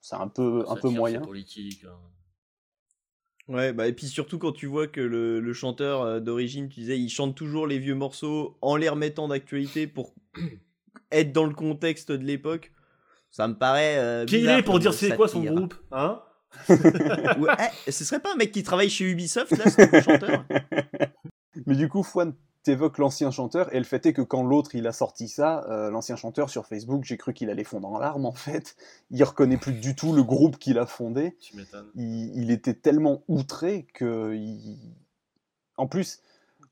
C'est 0.00 0.16
un 0.16 0.28
peu, 0.28 0.64
un 0.66 0.76
peu 0.76 0.88
moyen. 0.88 1.20
politique. 1.20 1.84
hein. 1.84 1.98
Ouais, 3.46 3.74
bah, 3.74 3.88
et 3.88 3.92
puis 3.92 4.06
surtout 4.06 4.38
quand 4.38 4.52
tu 4.52 4.64
vois 4.64 4.86
que 4.86 5.02
le, 5.02 5.38
le 5.38 5.52
chanteur 5.52 6.00
euh, 6.00 6.20
d'origine, 6.20 6.70
tu 6.70 6.80
disais, 6.80 6.98
il 6.98 7.10
chante 7.10 7.34
toujours 7.34 7.66
les 7.66 7.78
vieux 7.78 7.94
morceaux 7.94 8.56
en 8.62 8.76
les 8.76 8.88
remettant 8.88 9.28
d'actualité 9.28 9.86
pour 9.86 10.14
être 11.16 11.32
dans 11.32 11.44
le 11.46 11.54
contexte 11.54 12.10
de 12.12 12.24
l'époque. 12.24 12.72
Ça 13.30 13.48
me 13.48 13.54
paraît. 13.54 13.98
euh, 13.98 14.24
Qui 14.26 14.38
il 14.40 14.48
est 14.48 14.62
pour 14.62 14.78
dire 14.78 14.94
c'est 14.94 15.16
quoi 15.16 15.28
son 15.28 15.42
groupe 15.42 15.74
Hein 15.92 16.20
Ouais, 16.68 17.52
eh, 17.86 17.90
ce 17.92 18.04
serait 18.04 18.20
pas 18.20 18.32
un 18.32 18.36
mec 18.36 18.52
qui 18.52 18.62
travaille 18.62 18.88
chez 18.90 19.04
Ubisoft 19.10 19.50
là, 19.56 19.64
ce 19.70 20.00
chanteur 20.00 20.44
Mais 21.66 21.74
du 21.76 21.88
coup, 21.88 22.02
Fouane 22.02 22.34
t'évoque 22.62 22.98
l'ancien 22.98 23.30
chanteur, 23.30 23.72
et 23.74 23.78
le 23.78 23.84
fait 23.84 24.06
est 24.06 24.12
que 24.12 24.22
quand 24.22 24.42
l'autre 24.42 24.74
il 24.74 24.86
a 24.86 24.92
sorti 24.92 25.28
ça, 25.28 25.66
euh, 25.68 25.90
l'ancien 25.90 26.16
chanteur 26.16 26.48
sur 26.48 26.66
Facebook, 26.66 27.04
j'ai 27.04 27.16
cru 27.18 27.34
qu'il 27.34 27.50
allait 27.50 27.64
fondre 27.64 27.88
en 27.88 27.98
larmes 27.98 28.24
en 28.24 28.32
fait. 28.32 28.76
Il 29.10 29.22
reconnaît 29.22 29.58
plus 29.58 29.72
du 29.74 29.94
tout 29.94 30.12
le 30.14 30.22
groupe 30.22 30.58
qu'il 30.58 30.78
a 30.78 30.86
fondé. 30.86 31.36
Tu 31.40 31.56
m'étonnes. 31.56 31.86
Il, 31.94 32.32
il 32.36 32.50
était 32.50 32.74
tellement 32.74 33.22
outré 33.28 33.86
que. 33.92 34.34
il- 34.34 34.78
En, 35.76 35.86
plus, 35.88 36.20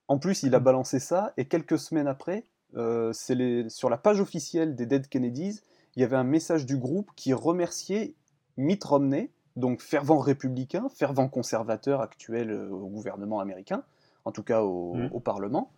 en 0.09 0.19
plus, 0.19 0.43
il 0.45 0.55
a 0.55 0.61
balancé 0.61 0.99
ça, 1.01 1.33
et 1.37 1.45
quelques 1.45 1.79
semaines 1.79 2.09
après, 2.09 2.45
euh, 2.77 3.13
les... 3.31 3.69
sur 3.69 3.91
la 3.91 3.99
page 3.99 4.21
officielle 4.21 4.75
des 4.75 4.87
Dead 4.87 5.09
Kennedys, 5.09 5.61
il 5.97 6.01
y 6.01 6.05
avait 6.05 6.17
un 6.17 6.25
message 6.25 6.67
du 6.67 6.77
groupe 6.77 7.11
qui 7.17 7.33
remerciait 7.33 8.15
Mitt 8.57 8.83
Romney, 8.85 9.31
donc 9.57 9.81
fervent 9.83 10.19
républicain, 10.19 10.89
fervent 10.89 11.29
conservateur 11.29 12.01
actuel 12.01 12.51
euh, 12.51 12.71
au 12.71 12.87
gouvernement 12.89 13.41
américain, 13.41 13.83
en 14.25 14.33
tout 14.33 14.43
cas 14.43 14.63
au, 14.63 14.95
Mhm. 14.95 15.11
au 15.13 15.21
Parlement. 15.21 15.71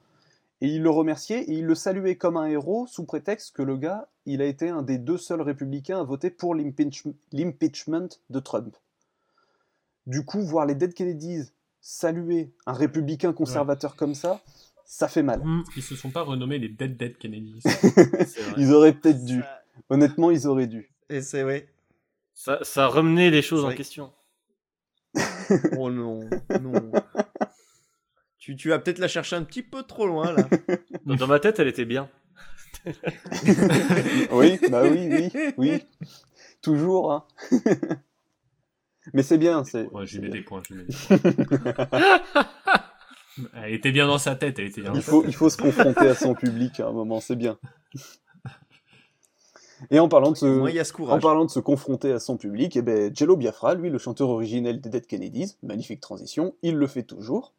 Et 0.61 0.69
il 0.69 0.83
le 0.83 0.91
remerciait 0.91 1.43
et 1.43 1.53
il 1.53 1.67
le 1.67 1.75
saluait 1.75 2.17
comme 2.17 2.37
un 2.37 2.47
héros 2.47 2.87
sous 2.87 3.05
prétexte 3.05 3.55
que 3.57 3.63
le 3.63 3.77
gars, 3.77 4.09
il 4.25 4.41
a 4.41 4.47
été 4.47 4.69
un 4.69 4.83
des 4.83 4.99
deux 4.99 5.19
seuls 5.19 5.43
républicains 5.43 6.01
à 6.01 6.05
voter 6.05 6.31
pour 6.31 6.55
l'impeach- 6.55 7.13
l'impeachment 7.33 8.09
de 8.31 8.39
Trump. 8.41 8.77
Du 10.07 10.25
coup, 10.25 10.41
voir 10.41 10.65
les 10.67 10.75
Dead 10.75 10.95
Kennedys 10.95 11.51
saluer 11.81 12.53
un 12.67 12.73
républicain 12.73 13.33
conservateur 13.33 13.97
comme 13.97 14.15
ça, 14.15 14.41
ça 14.85 15.09
fait 15.09 15.23
mal. 15.23 15.43
Ils 15.77 15.83
se 15.83 15.97
sont 15.97 16.11
pas 16.11 16.23
renommés 16.23 16.59
les 16.59 16.69
Dead 16.69 16.97
Dead 16.97 17.17
vrai. 17.23 18.55
Ils 18.57 18.73
auraient 18.73 18.93
peut-être 18.93 19.25
dû. 19.25 19.43
Honnêtement, 19.89 20.31
ils 20.31 20.47
auraient 20.47 20.67
dû. 20.67 20.91
Et 21.09 21.21
c'est 21.21 21.43
vrai. 21.43 21.69
Ça, 22.35 22.59
ça 22.63 22.87
remenait 22.87 23.31
les 23.31 23.43
choses 23.43 23.65
en 23.65 23.73
question. 23.73 24.13
Oh 25.79 25.91
non, 25.91 26.29
non. 26.61 26.91
tu, 28.39 28.57
tu 28.57 28.71
vas 28.71 28.79
peut-être 28.79 28.99
la 28.99 29.09
chercher 29.09 29.37
un 29.37 29.45
petit 29.45 29.63
peu 29.63 29.83
trop 29.83 30.07
loin 30.07 30.33
là. 30.33 30.49
Dans, 31.05 31.15
dans 31.17 31.27
ma 31.27 31.39
tête, 31.39 31.59
elle 31.59 31.69
était 31.69 31.85
bien. 31.85 32.09
Oui, 34.33 34.59
bah 34.71 34.83
oui, 34.83 35.09
oui, 35.11 35.53
oui. 35.59 35.85
Toujours, 36.63 37.13
hein. 37.13 37.25
Mais 39.13 39.23
c'est 39.23 39.39
bien, 39.39 39.65
c'est. 39.65 39.87
Ouais, 39.91 40.07
lui 40.07 40.21
mets 40.21 40.31
des 40.31 40.41
points. 40.43 40.63
Je 40.69 40.75
lui 40.75 40.81
mets 40.81 40.87
des 40.87 40.95
points. 40.95 41.61
Elle 43.55 43.73
était 43.75 43.93
bien 43.93 44.07
dans 44.07 44.19
sa 44.19 44.35
tête. 44.37 44.59
Elle 44.59 44.67
était 44.67 44.81
bien 44.81 44.93
dans 44.93 44.99
Il 44.99 45.03
sa 45.03 45.11
faut, 45.11 45.23
tête. 45.23 45.31
il 45.31 45.35
faut 45.35 45.51
se 45.51 45.57
confronter 45.57 46.09
à 46.09 46.15
son 46.15 46.35
public 46.35 46.81
à 46.81 46.89
un 46.89 46.93
moment, 46.93 47.21
c'est 47.21 47.37
bien. 47.37 47.59
Et 49.91 49.99
en 49.99 50.09
parlant 50.09 50.31
de 50.33 50.37
se, 50.37 50.47
Moi, 50.47 50.71
en 51.11 51.19
parlant 51.19 51.45
de 51.45 51.51
se 51.51 51.61
confronter 51.61 52.13
à 52.13 52.21
son 52.21 52.37
public, 52.37 52.77
eh 52.77 52.83
ben, 52.83 53.15
Jello 53.15 53.37
Biafra, 53.37 53.75
lui, 53.75 53.91
le 53.91 53.99
chanteur 53.99 54.31
originel 54.31 54.81
des 54.81 54.89
Dead 54.89 55.07
Kennedys, 55.07 55.57
magnifique 55.63 56.01
transition, 56.01 56.55
il 56.63 56.77
le 56.77 56.87
fait 56.87 57.03
toujours. 57.03 57.53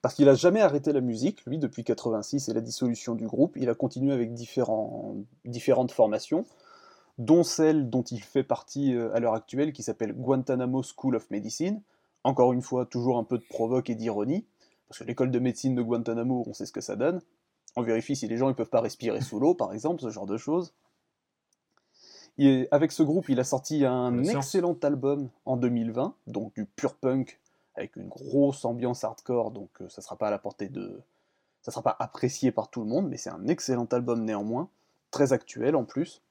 Parce 0.00 0.14
qu'il 0.14 0.28
a 0.28 0.34
jamais 0.34 0.60
arrêté 0.60 0.92
la 0.92 1.00
musique, 1.00 1.44
lui, 1.44 1.58
depuis 1.58 1.82
86 1.82 2.48
et 2.48 2.54
la 2.54 2.60
dissolution 2.60 3.14
du 3.14 3.26
groupe. 3.26 3.56
Il 3.56 3.68
a 3.68 3.74
continué 3.74 4.12
avec 4.12 4.32
différents, 4.32 5.16
différentes 5.44 5.90
formations, 5.90 6.46
dont 7.18 7.42
celle 7.42 7.90
dont 7.90 8.02
il 8.02 8.22
fait 8.22 8.44
partie 8.44 8.94
euh, 8.94 9.12
à 9.12 9.18
l'heure 9.20 9.34
actuelle, 9.34 9.72
qui 9.72 9.82
s'appelle 9.82 10.12
Guantanamo 10.12 10.82
School 10.84 11.16
of 11.16 11.28
Medicine. 11.30 11.82
Encore 12.22 12.52
une 12.52 12.62
fois, 12.62 12.86
toujours 12.86 13.18
un 13.18 13.24
peu 13.24 13.38
de 13.38 13.44
provoque 13.48 13.90
et 13.90 13.96
d'ironie, 13.96 14.46
parce 14.88 15.00
que 15.00 15.04
l'école 15.04 15.30
de 15.30 15.38
médecine 15.38 15.74
de 15.74 15.82
Guantanamo, 15.82 16.44
on 16.46 16.52
sait 16.52 16.66
ce 16.66 16.72
que 16.72 16.80
ça 16.80 16.96
donne. 16.96 17.20
On 17.76 17.82
vérifie 17.82 18.16
si 18.16 18.26
les 18.26 18.36
gens 18.36 18.48
ne 18.48 18.54
peuvent 18.54 18.70
pas 18.70 18.80
respirer 18.80 19.20
sous 19.20 19.38
l'eau, 19.38 19.54
par 19.54 19.72
exemple, 19.72 20.00
ce 20.00 20.10
genre 20.10 20.26
de 20.26 20.36
choses. 20.36 20.74
Et 22.38 22.68
avec 22.70 22.92
ce 22.92 23.02
groupe, 23.02 23.28
il 23.28 23.40
a 23.40 23.44
sorti 23.44 23.84
un 23.84 24.22
excellent 24.24 24.76
album 24.82 25.28
en 25.44 25.56
2020, 25.56 26.14
donc 26.28 26.54
du 26.54 26.64
pur 26.64 26.94
punk 26.94 27.40
avec 27.74 27.96
une 27.96 28.08
grosse 28.08 28.64
ambiance 28.64 29.04
hardcore, 29.04 29.50
donc 29.50 29.70
euh, 29.80 29.88
ça 29.88 30.02
sera 30.02 30.16
pas 30.16 30.28
à 30.28 30.30
la 30.30 30.38
portée 30.38 30.68
de, 30.68 31.00
ça 31.62 31.70
sera 31.70 31.82
pas 31.82 31.96
apprécié 31.98 32.50
par 32.50 32.70
tout 32.70 32.80
le 32.80 32.86
monde, 32.86 33.08
mais 33.08 33.16
c'est 33.16 33.30
un 33.30 33.46
excellent 33.46 33.86
album 33.92 34.24
néanmoins, 34.24 34.68
très 35.10 35.32
actuel 35.32 35.76
en 35.76 35.84
plus. 35.84 36.22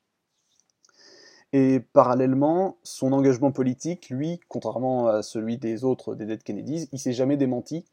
Et 1.53 1.79
parallèlement, 1.79 2.77
son 2.83 3.13
engagement 3.13 3.51
politique, 3.51 4.09
lui, 4.09 4.39
contrairement 4.49 5.07
à 5.07 5.23
celui 5.23 5.57
des 5.57 5.85
autres 5.85 6.15
des 6.15 6.25
Dead 6.25 6.43
Kennedys, 6.43 6.89
il 6.91 6.99
s'est 6.99 7.13
jamais 7.13 7.37
démenti. 7.37 7.85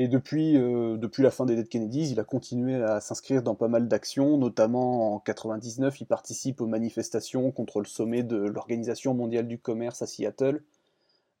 Et 0.00 0.06
depuis, 0.06 0.56
euh, 0.56 0.96
depuis 0.96 1.24
la 1.24 1.32
fin 1.32 1.44
des 1.44 1.56
Dead 1.56 1.68
Kennedys, 1.68 2.12
il 2.12 2.20
a 2.20 2.24
continué 2.24 2.76
à 2.76 3.00
s'inscrire 3.00 3.42
dans 3.42 3.56
pas 3.56 3.66
mal 3.66 3.88
d'actions, 3.88 4.38
notamment 4.38 5.14
en 5.14 5.18
99, 5.18 6.00
il 6.00 6.06
participe 6.06 6.60
aux 6.60 6.68
manifestations 6.68 7.50
contre 7.50 7.80
le 7.80 7.86
sommet 7.86 8.22
de 8.22 8.36
l'Organisation 8.36 9.12
mondiale 9.14 9.48
du 9.48 9.58
commerce 9.58 10.00
à 10.00 10.06
Seattle, 10.06 10.62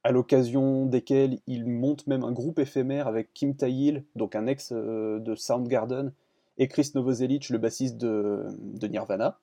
à 0.02 0.10
l'occasion 0.10 0.86
desquelles 0.86 1.38
il 1.46 1.66
monte 1.66 2.08
même 2.08 2.24
un 2.24 2.32
groupe 2.32 2.58
éphémère 2.58 3.06
avec 3.06 3.32
Kim 3.32 3.54
Tail, 3.54 4.02
donc 4.16 4.34
un 4.34 4.48
ex 4.48 4.72
euh, 4.72 5.20
de 5.20 5.36
Soundgarden, 5.36 6.12
et 6.58 6.66
Chris 6.66 6.90
Novoselic, 6.96 7.50
le 7.50 7.58
bassiste 7.58 7.96
de, 7.96 8.44
de 8.58 8.88
Nirvana. 8.88 9.38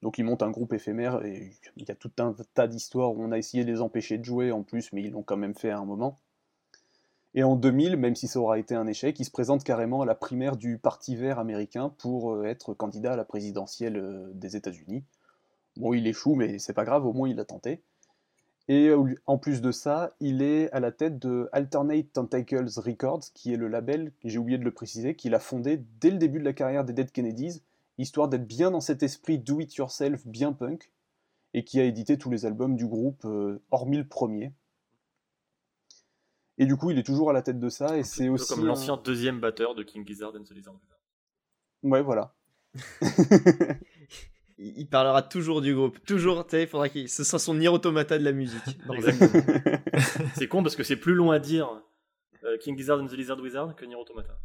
Donc 0.00 0.16
il 0.16 0.24
monte 0.24 0.42
un 0.42 0.50
groupe 0.50 0.72
éphémère 0.72 1.22
et 1.24 1.52
il 1.76 1.86
y 1.86 1.90
a 1.90 1.94
tout 1.94 2.10
un 2.18 2.34
tas 2.54 2.66
d'histoires 2.66 3.12
où 3.12 3.22
on 3.22 3.30
a 3.30 3.38
essayé 3.38 3.64
de 3.64 3.70
les 3.70 3.82
empêcher 3.82 4.16
de 4.16 4.24
jouer 4.24 4.50
en 4.50 4.62
plus, 4.62 4.92
mais 4.92 5.02
ils 5.02 5.10
l'ont 5.10 5.22
quand 5.22 5.36
même 5.36 5.54
fait 5.54 5.70
à 5.70 5.78
un 5.78 5.84
moment. 5.84 6.18
Et 7.34 7.42
en 7.42 7.56
2000, 7.56 7.96
même 7.96 8.14
si 8.14 8.28
ça 8.28 8.40
aura 8.40 8.58
été 8.58 8.74
un 8.74 8.86
échec, 8.86 9.18
il 9.18 9.24
se 9.24 9.30
présente 9.30 9.64
carrément 9.64 10.02
à 10.02 10.06
la 10.06 10.14
primaire 10.14 10.56
du 10.56 10.78
Parti 10.78 11.16
vert 11.16 11.38
américain 11.38 11.94
pour 11.98 12.34
euh, 12.34 12.44
être 12.44 12.74
candidat 12.74 13.14
à 13.14 13.16
la 13.16 13.24
présidentielle 13.24 13.96
euh, 13.96 14.30
des 14.34 14.56
États-Unis. 14.56 15.04
Bon, 15.76 15.94
il 15.94 16.06
échoue, 16.06 16.34
mais 16.34 16.58
c'est 16.58 16.74
pas 16.74 16.84
grave, 16.84 17.06
au 17.06 17.14
moins 17.14 17.28
il 17.28 17.40
a 17.40 17.44
tenté. 17.44 17.82
Et 18.68 18.90
en 19.26 19.38
plus 19.38 19.60
de 19.60 19.72
ça, 19.72 20.14
il 20.20 20.40
est 20.40 20.70
à 20.70 20.78
la 20.78 20.92
tête 20.92 21.18
de 21.18 21.48
Alternate 21.52 22.12
Tentacles 22.12 22.68
Records, 22.76 23.24
qui 23.34 23.52
est 23.52 23.56
le 23.56 23.66
label, 23.66 24.12
j'ai 24.22 24.38
oublié 24.38 24.56
de 24.56 24.64
le 24.64 24.70
préciser, 24.70 25.16
qu'il 25.16 25.34
a 25.34 25.40
fondé 25.40 25.82
dès 26.00 26.10
le 26.10 26.18
début 26.18 26.38
de 26.38 26.44
la 26.44 26.52
carrière 26.52 26.84
des 26.84 26.92
Dead 26.92 27.10
Kennedys, 27.10 27.62
histoire 27.98 28.28
d'être 28.28 28.46
bien 28.46 28.70
dans 28.70 28.80
cet 28.80 29.02
esprit 29.02 29.38
do-it-yourself 29.38 30.26
bien 30.26 30.52
punk, 30.52 30.92
et 31.54 31.64
qui 31.64 31.80
a 31.80 31.84
édité 31.84 32.16
tous 32.18 32.30
les 32.30 32.46
albums 32.46 32.76
du 32.76 32.86
groupe, 32.86 33.24
euh, 33.24 33.60
hormis 33.72 33.98
le 33.98 34.06
premier. 34.06 34.52
Et 36.62 36.66
du 36.66 36.76
coup, 36.76 36.92
il 36.92 36.98
est 36.98 37.02
toujours 37.02 37.28
à 37.30 37.32
la 37.32 37.42
tête 37.42 37.58
de 37.58 37.68
ça, 37.68 37.98
et 37.98 38.04
c'est 38.04 38.28
aussi... 38.28 38.54
comme 38.54 38.62
un- 38.62 38.68
l'ancien 38.68 38.96
deuxième 38.96 39.40
batteur 39.40 39.74
de 39.74 39.82
King 39.82 40.06
Gizzard 40.06 40.32
and 40.36 40.44
the 40.44 40.52
Lizard 40.52 40.74
Wizard. 40.74 40.98
Ouais, 41.82 42.02
voilà. 42.02 42.34
Il 44.58 44.86
parlera 44.86 45.22
toujours 45.22 45.60
du 45.60 45.74
groupe. 45.74 45.98
Toujours, 46.06 46.46
tu 46.46 46.52
sais, 46.52 46.62
il 46.62 46.68
faudra 46.68 46.88
qu'il. 46.88 47.08
Ce 47.08 47.24
soit 47.24 47.40
son 47.40 47.54
Nier 47.54 47.66
Automata 47.66 48.16
de 48.16 48.22
la 48.22 48.30
musique. 48.30 48.62
c'est 50.36 50.46
con 50.46 50.62
parce 50.62 50.76
que 50.76 50.84
c'est 50.84 50.94
plus 50.94 51.14
long 51.14 51.32
à 51.32 51.40
dire 51.40 51.68
euh, 52.44 52.56
King 52.58 52.76
Gizzard 52.76 53.00
and 53.00 53.08
the 53.08 53.14
Lizard 53.14 53.40
Wizard 53.40 53.74
que 53.74 53.84
Nier 53.84 53.96
Automata. 53.96 54.38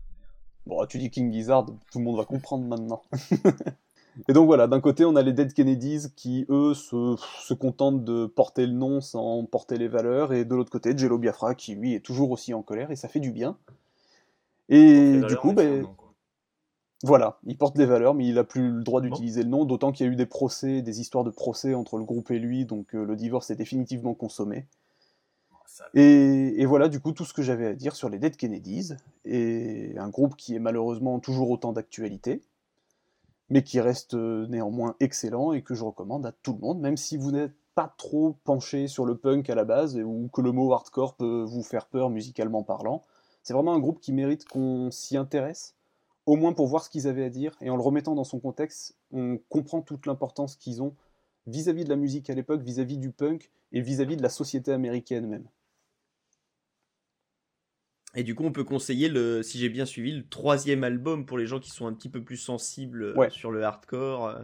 Bon, 0.65 0.84
tu 0.88 0.97
dis 0.97 1.11
King 1.11 1.32
Gizzard, 1.32 1.68
tout 1.91 1.99
le 1.99 2.03
monde 2.03 2.18
va 2.18 2.26
comprendre 2.26 2.65
maintenant. 2.65 3.03
Et 4.28 4.34
donc 4.34 4.47
voilà, 4.47 4.68
d'un 4.68 4.82
côté, 4.82 5.05
on 5.05 5.15
a 5.15 5.22
les 5.22 5.34
Dead 5.34 5.53
Kennedys 5.53 6.07
qui, 6.15 6.45
eux, 6.49 6.74
se, 6.74 7.15
se 7.41 7.53
contentent 7.53 8.03
de 8.03 8.26
porter 8.26 8.65
le 8.65 8.74
nom 8.74 9.01
sans 9.01 9.45
porter 9.45 9.78
les 9.78 9.88
valeurs, 9.88 10.34
et 10.34 10.45
de 10.45 10.55
l'autre 10.55 10.72
côté, 10.72 10.97
Jello 10.97 11.18
Biafra 11.18 11.55
qui, 11.55 11.76
lui, 11.76 11.93
est 11.93 11.99
toujours 11.99 12.32
aussi 12.32 12.53
en 12.53 12.61
colère, 12.61 12.91
et 12.91 12.95
ça 12.95 13.07
fait 13.07 13.20
du 13.20 13.32
bien. 13.32 13.57
Et 14.70 15.20
Les 15.20 15.26
du 15.28 15.36
coup, 15.36 15.53
ben, 15.53 15.86
voilà, 17.03 17.38
il 17.45 17.57
porte 17.57 17.78
des 17.78 17.86
valeurs, 17.86 18.15
mais 18.15 18.28
il 18.28 18.38
a 18.39 18.43
plus 18.43 18.72
le 18.72 18.84
droit 18.84 19.01
d'utiliser 19.01 19.43
le 19.43 19.49
nom, 19.49 19.65
d'autant 19.65 19.91
qu'il 19.91 20.05
y 20.05 20.09
a 20.09 20.11
eu 20.11 20.15
des 20.15 20.26
procès, 20.26 20.82
des 20.82 20.99
histoires 20.99 21.24
de 21.24 21.30
procès 21.30 21.76
entre 21.76 21.97
le 21.97 22.03
groupe 22.03 22.32
et 22.32 22.39
lui, 22.39 22.65
donc 22.65 22.95
euh, 22.95 23.05
le 23.05 23.15
divorce 23.15 23.51
est 23.51 23.55
définitivement 23.55 24.13
consommé. 24.13 24.65
Et 25.93 26.65
voilà 26.65 26.89
du 26.89 26.99
coup 26.99 27.11
tout 27.11 27.24
ce 27.24 27.34
que 27.34 27.43
j'avais 27.43 27.68
à 27.68 27.74
dire 27.76 27.95
sur 27.95 28.09
les 28.09 28.18
Dead 28.18 28.36
Kennedys, 28.36 28.95
et 29.26 29.93
un 29.97 30.09
groupe 30.09 30.36
qui 30.36 30.55
est 30.55 30.59
malheureusement 30.59 31.20
toujours 31.20 31.51
autant 31.51 31.72
d'actualité, 31.72 32.41
mais 33.50 33.64
qui 33.64 33.80
reste 33.80 34.14
euh, 34.14 34.48
néanmoins 34.48 34.95
excellent 35.00 35.54
et 35.54 35.62
que 35.62 35.74
je 35.74 35.84
recommande 35.84 36.26
à 36.26 36.32
tout 36.32 36.54
le 36.54 36.60
monde, 36.60 36.80
même 36.80 36.98
si 36.98 37.18
vous 37.18 37.32
n'êtes 37.32 37.54
pas 37.76 37.93
trop 37.98 38.36
penché 38.43 38.88
sur 38.88 39.06
le 39.06 39.16
punk 39.16 39.50
à 39.50 39.56
la 39.56 39.64
base, 39.64 39.98
ou 39.98 40.30
que 40.34 40.41
le 40.41 40.52
mot 40.52 40.74
hardcore 40.74 41.16
peut 41.16 41.43
vous 41.43 41.64
faire 41.64 41.86
peur 41.86 42.10
musicalement 42.10 42.64
parlant. 42.64 43.04
C'est 43.43 43.54
vraiment 43.54 43.74
un 43.74 43.80
groupe 43.80 44.00
qui 44.00 44.14
mérite 44.14 44.45
qu'on 44.45 44.89
s'y 44.91 45.16
intéresse, 45.16 45.76
au 46.26 46.36
moins 46.36 46.54
pour 46.54 46.68
voir 46.68 46.84
ce 46.84 46.89
qu'ils 46.89 47.08
avaient 47.08 47.24
à 47.24 47.30
dire, 47.30 47.56
et 47.62 47.70
en 47.70 47.78
le 47.78 47.82
remettant 47.82 48.16
dans 48.16 48.24
son 48.24 48.39
contexte, 48.39 48.98
on 49.12 49.39
comprend 49.50 49.82
toute 49.82 50.06
l'importance 50.06 50.56
qu'ils 50.56 50.82
ont 50.82 50.95
vis-à-vis 51.45 51.86
de 51.86 51.89
la 51.89 51.95
musique 51.95 52.30
à 52.30 52.34
l'époque, 52.34 52.62
vis-à-vis 52.62 52.98
du 52.98 53.12
punk, 53.12 53.52
et 53.72 53.82
vis-à-vis 53.82 54.18
de 54.18 54.24
la 54.24 54.30
société 54.30 54.72
américaine 54.72 55.28
même. 55.28 55.48
Et 58.20 58.24
du 58.24 58.34
coup, 58.36 58.43
on 58.45 58.51
peut 58.51 58.63
conseiller, 58.63 59.09
le, 59.09 59.43
si 59.43 59.59
j'ai 59.59 59.70
bien 59.70 59.86
suivi, 59.86 60.11
le 60.11 60.28
troisième 60.28 60.84
album 60.84 61.26
pour 61.26 61.38
les 61.38 61.45
gens 61.45 61.59
qui 61.59 61.70
sont 61.70 61.86
un 61.88 61.93
petit 61.93 62.09
peu 62.09 62.24
plus 62.24 62.38
sensibles 62.38 63.03
euh, 63.03 63.13
Ouais. 63.13 63.30
sur 63.30 63.51
le 63.51 63.63
hardcore. 63.63 64.28
euh. 64.28 64.41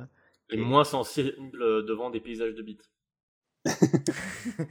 Et 0.51 0.57
moins 0.57 0.83
sensible 0.83 1.33
euh, 1.61 1.81
devant 1.81 2.09
des 2.11 2.19
paysages 2.19 2.53
de 2.53 2.61
beats. 2.61 3.65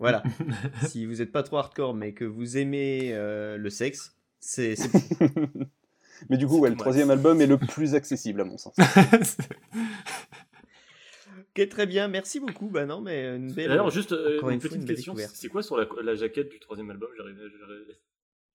Voilà. 0.00 0.22
si 0.88 1.06
vous 1.06 1.14
n'êtes 1.16 1.30
pas 1.30 1.42
trop 1.44 1.56
hardcore, 1.58 1.94
mais 1.94 2.14
que 2.14 2.24
vous 2.24 2.56
aimez 2.58 3.10
euh, 3.12 3.56
le 3.56 3.70
sexe, 3.70 4.16
c'est. 4.40 4.74
Mais 6.30 6.36
du 6.36 6.46
coup, 6.46 6.58
ouais, 6.58 6.68
le 6.70 6.76
troisième 6.76 7.10
album 7.10 7.40
est 7.40 7.46
le 7.46 7.58
plus 7.58 7.94
accessible 7.94 8.40
à 8.40 8.44
mon 8.44 8.56
sens. 8.58 8.74
Ok, 11.38 11.68
très 11.68 11.86
bien. 11.86 12.08
Merci 12.08 12.40
beaucoup. 12.40 12.68
Bah 12.68 12.86
non, 12.86 13.00
mais 13.00 13.36
une 13.36 13.52
belle. 13.52 13.68
D'ailleurs, 13.68 13.90
juste 13.90 14.12
euh, 14.12 14.40
une 14.50 14.58
petite 14.58 14.78
une 14.78 14.84
question 14.84 15.14
c'est 15.16 15.48
quoi 15.48 15.62
sur 15.62 15.76
la, 15.76 15.86
la 16.02 16.14
jaquette 16.14 16.50
du 16.50 16.58
troisième 16.58 16.90
album? 16.90 17.08
J'arrive 17.16 17.36
j'arrive 17.36 17.96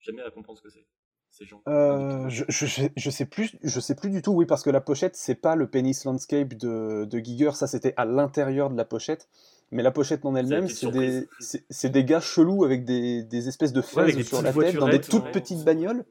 jamais 0.00 0.22
à 0.22 0.30
comprendre 0.30 0.58
ce 0.58 0.62
que 0.62 0.70
c'est. 0.70 0.86
Ces 1.32 1.44
gens. 1.44 1.62
Euh, 1.68 2.28
je, 2.28 2.42
je, 2.48 2.66
je- 2.66 2.88
je 2.96 3.10
sais 3.10 3.24
plus, 3.24 3.52
je 3.62 3.78
sais 3.78 3.94
plus 3.94 4.10
du 4.10 4.20
tout, 4.20 4.32
oui, 4.32 4.46
parce 4.46 4.64
que 4.64 4.70
la 4.70 4.80
pochette, 4.80 5.14
c'est 5.14 5.36
pas 5.36 5.54
le 5.54 5.70
Penis 5.70 5.96
Landscape 6.04 6.54
de, 6.54 7.04
de 7.04 7.18
Giger, 7.20 7.52
ça 7.54 7.68
c'était 7.68 7.94
à 7.96 8.04
l'intérieur 8.04 8.68
de 8.68 8.76
la 8.76 8.84
pochette. 8.84 9.28
Mais 9.70 9.84
la 9.84 9.92
pochette 9.92 10.24
en 10.24 10.34
elle-même, 10.34 10.66
c'est 10.66 10.90
des, 10.90 11.28
c'est 11.38 12.04
gars 12.04 12.18
chelous 12.20 12.64
avec 12.64 12.84
des, 12.84 13.22
des 13.22 13.46
espèces 13.46 13.72
de 13.72 13.80
Ouais, 13.94 14.12
des 14.12 14.24
sur 14.24 14.42
la 14.42 14.52
tête, 14.52 14.74
dans 14.74 14.88
des 14.88 15.00
toutes 15.00 15.26
ouais. 15.26 15.30
petites 15.30 15.62
bagnoles. 15.62 16.04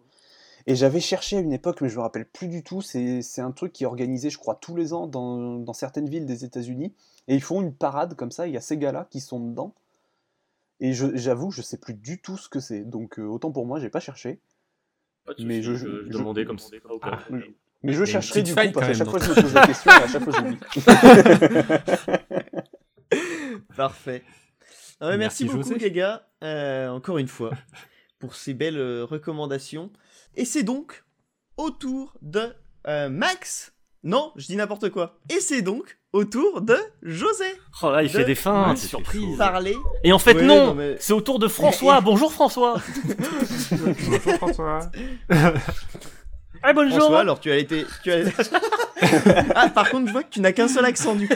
Et 0.66 0.76
j'avais 0.76 1.02
cherché 1.02 1.36
à 1.36 1.40
une 1.42 1.52
époque, 1.52 1.82
mais 1.82 1.90
je 1.90 1.98
me 1.98 2.02
rappelle 2.02 2.26
plus 2.26 2.48
du 2.48 2.64
tout. 2.64 2.82
C'est 2.82 3.22
c'est 3.22 3.42
un 3.42 3.52
truc 3.52 3.74
qui 3.74 3.84
est 3.84 3.88
organisé, 3.88 4.30
je 4.30 4.38
crois, 4.38 4.56
tous 4.56 4.78
les 4.78 4.94
ans 4.94 5.08
dans, 5.08 5.56
dans 5.58 5.74
certaines 5.74 6.08
villes 6.08 6.26
des 6.26 6.46
États-Unis. 6.46 6.94
Et 7.28 7.36
ils 7.36 7.42
font 7.42 7.62
une 7.62 7.74
parade 7.74 8.14
comme 8.16 8.32
ça. 8.32 8.48
Il 8.48 8.54
y 8.54 8.58
a 8.58 8.62
ces 8.62 8.78
gars-là 8.78 9.08
qui 9.12 9.20
sont 9.20 9.42
dedans. 9.42 9.74
Et 10.82 10.94
j'avoue, 10.94 11.52
je 11.52 11.62
sais 11.62 11.78
plus 11.78 11.94
du 11.94 12.22
tout 12.22 12.38
ce 12.38 12.48
que 12.50 12.60
c'est. 12.60 12.84
Donc 12.86 13.20
euh, 13.20 13.24
autant 13.24 13.52
pour 13.52 13.66
moi, 13.66 13.80
j'ai 13.80 13.90
pas 13.90 14.00
cherché. 14.00 14.42
Pas 15.26 15.34
de 15.34 15.44
mais 15.44 15.62
soucis, 15.62 15.78
je- 15.84 15.86
je, 15.90 16.04
je 16.06 16.12
je- 16.12 16.18
demandais 16.18 16.46
comme 16.46 16.58
ça. 16.60 16.70
au 16.90 17.00
cas 17.00 17.20
où. 17.30 17.34
Oui. 17.36 17.56
Mais 17.84 17.94
je 17.94 18.00
une 18.00 18.06
chercherai 18.06 18.44
du 18.44 18.54
coup, 18.54 18.60
parce 18.74 18.88
qu'à 18.88 18.94
chaque 18.94 19.10
fois 19.10 19.20
je 19.20 19.30
me 19.30 19.42
pose 19.42 19.54
la 19.54 19.68
question 19.68 19.92
et 19.92 19.96
à 20.04 20.08
chaque 20.08 20.24
fois 20.24 20.34
j'oublie. 20.34 20.58
Parfait. 23.76 24.24
Ah 25.00 25.16
merci, 25.16 25.46
Merci, 25.46 25.46
beaucoup, 25.46 25.70
José. 25.74 25.80
les 25.80 25.92
gars, 25.92 26.28
euh, 26.44 26.90
encore 26.90 27.18
une 27.20 27.28
fois, 27.30 27.52
pour 28.20 28.36
ces 28.36 28.54
belles 28.54 28.78
euh, 28.78 29.06
recommandations. 29.06 29.92
Et 30.36 30.44
c'est 30.46 30.64
donc 30.64 31.06
au 31.58 31.70
tour 31.72 32.18
de 32.22 32.54
euh, 32.88 33.08
Max. 33.10 33.74
Non, 34.04 34.32
je 34.36 34.46
dis 34.48 34.56
n'importe 34.58 34.90
quoi. 34.90 35.20
Et 35.30 35.40
c'est 35.40 35.62
donc 35.62 35.99
au 36.14 36.24
tour 36.26 36.62
de 36.62 36.76
José. 37.04 37.46
Oh 37.84 37.92
là, 37.92 38.02
il 38.04 38.12
De- 38.12 38.18
fait 38.18 38.26
des 38.26 38.36
fins, 38.36 38.70
Ouais, 38.72 38.76
c'est 38.76 38.88
surprise. 38.88 39.38
Parler. 39.38 39.78
Et 40.04 40.12
en 40.12 40.20
fait, 40.20 40.34
Ouais, 40.36 40.42
non, 40.44 40.68
non, 40.68 40.74
mais- 40.76 40.98
C'est 41.00 41.14
au 41.14 41.22
tour 41.22 41.40
de 41.40 41.48
François. 41.48 42.02
Bonjour 42.02 42.34
François. 42.34 42.82
Bonjour 43.72 44.34
François. 44.38 44.80
Ah, 45.30 46.74
bonjour. 46.74 46.98
François, 47.00 47.20
alors 47.20 47.40
tu 47.40 47.52
as 47.52 47.58
été. 47.58 47.86
Tu 48.04 48.12
as... 48.12 48.24
ah, 49.56 49.70
par 49.70 49.90
contre, 49.90 50.08
je 50.08 50.12
vois 50.12 50.24
que 50.24 50.30
tu 50.30 50.42
n'as 50.42 50.52
qu'un 50.52 50.68
seul 50.68 50.86
accent 50.86 51.16
du 51.16 51.28
coup. 51.28 51.36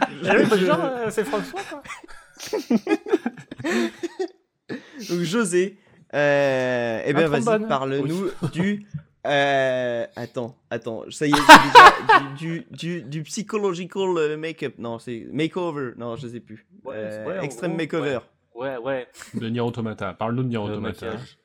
Ah 0.00 0.34
oui, 0.36 0.44
bonjour, 0.48 0.76
euh, 0.80 1.08
c'est 1.10 1.24
François. 1.24 1.60
Quoi. 1.68 1.82
Donc 5.08 5.20
José, 5.20 5.78
euh, 6.14 7.02
eh 7.04 7.12
bien 7.12 7.28
vas-y, 7.28 7.66
parle-nous 7.66 8.30
du... 8.52 8.86
euh, 9.26 10.06
attends, 10.16 10.56
attends, 10.70 11.04
ça 11.10 11.26
y 11.26 11.30
est, 11.30 11.34
déjà 11.34 12.34
du, 12.36 12.60
du, 12.60 12.66
du, 12.70 13.02
du 13.02 13.22
psychological 13.22 14.16
euh, 14.16 14.36
make-up, 14.36 14.74
non, 14.78 14.98
c'est 14.98 15.26
makeover, 15.32 15.92
non, 15.96 16.16
je 16.16 16.26
sais 16.28 16.40
plus. 16.40 16.66
Ouais, 16.84 16.94
Euh, 16.96 17.40
ouais, 17.40 17.48
gros, 17.48 17.68
makeover. 17.68 18.18
Ouais, 18.54 18.76
ouais. 18.78 19.06
De 19.34 19.48
Nier 19.48 19.60
Automata. 19.60 20.12
Parle-nous 20.12 20.42
de 20.42 20.48
Nier 20.48 20.58
Automata. 20.58 21.06
maquillage. 21.06 21.38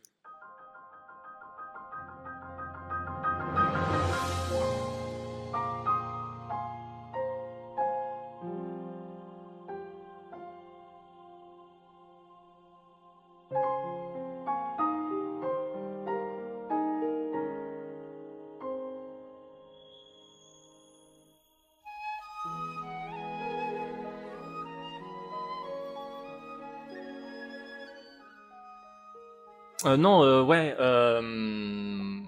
Euh, 29.87 29.97
non, 29.97 30.23
euh, 30.23 30.43
ouais. 30.43 30.75
Euh... 30.79 32.19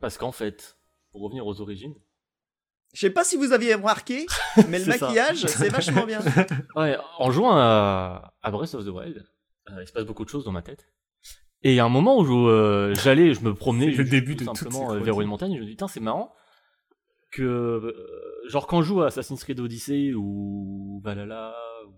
Parce 0.00 0.18
qu'en 0.18 0.32
fait, 0.32 0.76
pour 1.12 1.22
revenir 1.22 1.46
aux 1.46 1.60
origines, 1.60 1.94
Je 2.94 3.00
sais 3.00 3.10
pas 3.10 3.24
si 3.24 3.36
vous 3.36 3.52
aviez 3.52 3.74
remarqué, 3.74 4.26
mais 4.68 4.78
le 4.78 4.84
C'est 4.84 4.98
ça. 4.98 5.06
maquillage, 5.06 5.46
c'est 5.46 5.68
vachement 5.68 6.06
bien. 6.06 6.20
Ouais, 6.76 6.96
en 7.18 7.30
jouant 7.30 7.52
à, 7.56 8.34
à 8.42 8.50
Breath 8.50 8.74
of 8.74 8.84
the 8.84 8.88
Wild, 8.88 9.24
euh, 9.70 9.82
il 9.82 9.86
se 9.86 9.92
passe 9.92 10.04
beaucoup 10.04 10.24
de 10.24 10.30
choses 10.30 10.44
dans 10.44 10.52
ma 10.52 10.62
tête. 10.62 10.88
Et 11.62 11.72
il 11.72 11.74
y 11.74 11.80
a 11.80 11.84
un 11.84 11.88
moment 11.88 12.18
où 12.20 12.48
euh, 12.48 12.94
j'allais, 12.94 13.34
je 13.34 13.40
me 13.40 13.52
promenais 13.54 13.86
C'est 13.90 13.90
le 13.98 14.04
juste 14.04 14.10
début 14.10 14.36
tout 14.36 14.44
de 14.44 14.48
toutes 14.48 14.56
simplement 14.58 14.90
ces 14.90 14.96
euh, 14.96 14.98
vers 15.00 15.14
chroniques. 15.14 15.22
une 15.22 15.28
montagne. 15.30 15.54
Je 15.56 15.60
me 15.60 15.64
dis, 15.66 15.72
putain, 15.72 15.88
c'est 15.88 16.00
marrant 16.00 16.32
que, 17.32 17.42
euh, 17.42 17.92
genre, 18.48 18.66
quand 18.66 18.80
je 18.82 18.86
joue 18.88 19.02
à 19.02 19.06
Assassin's 19.06 19.42
Creed 19.42 19.58
Odyssey 19.60 20.14
ou 20.14 21.00
Valhalla 21.04 21.54
ou 21.88 21.92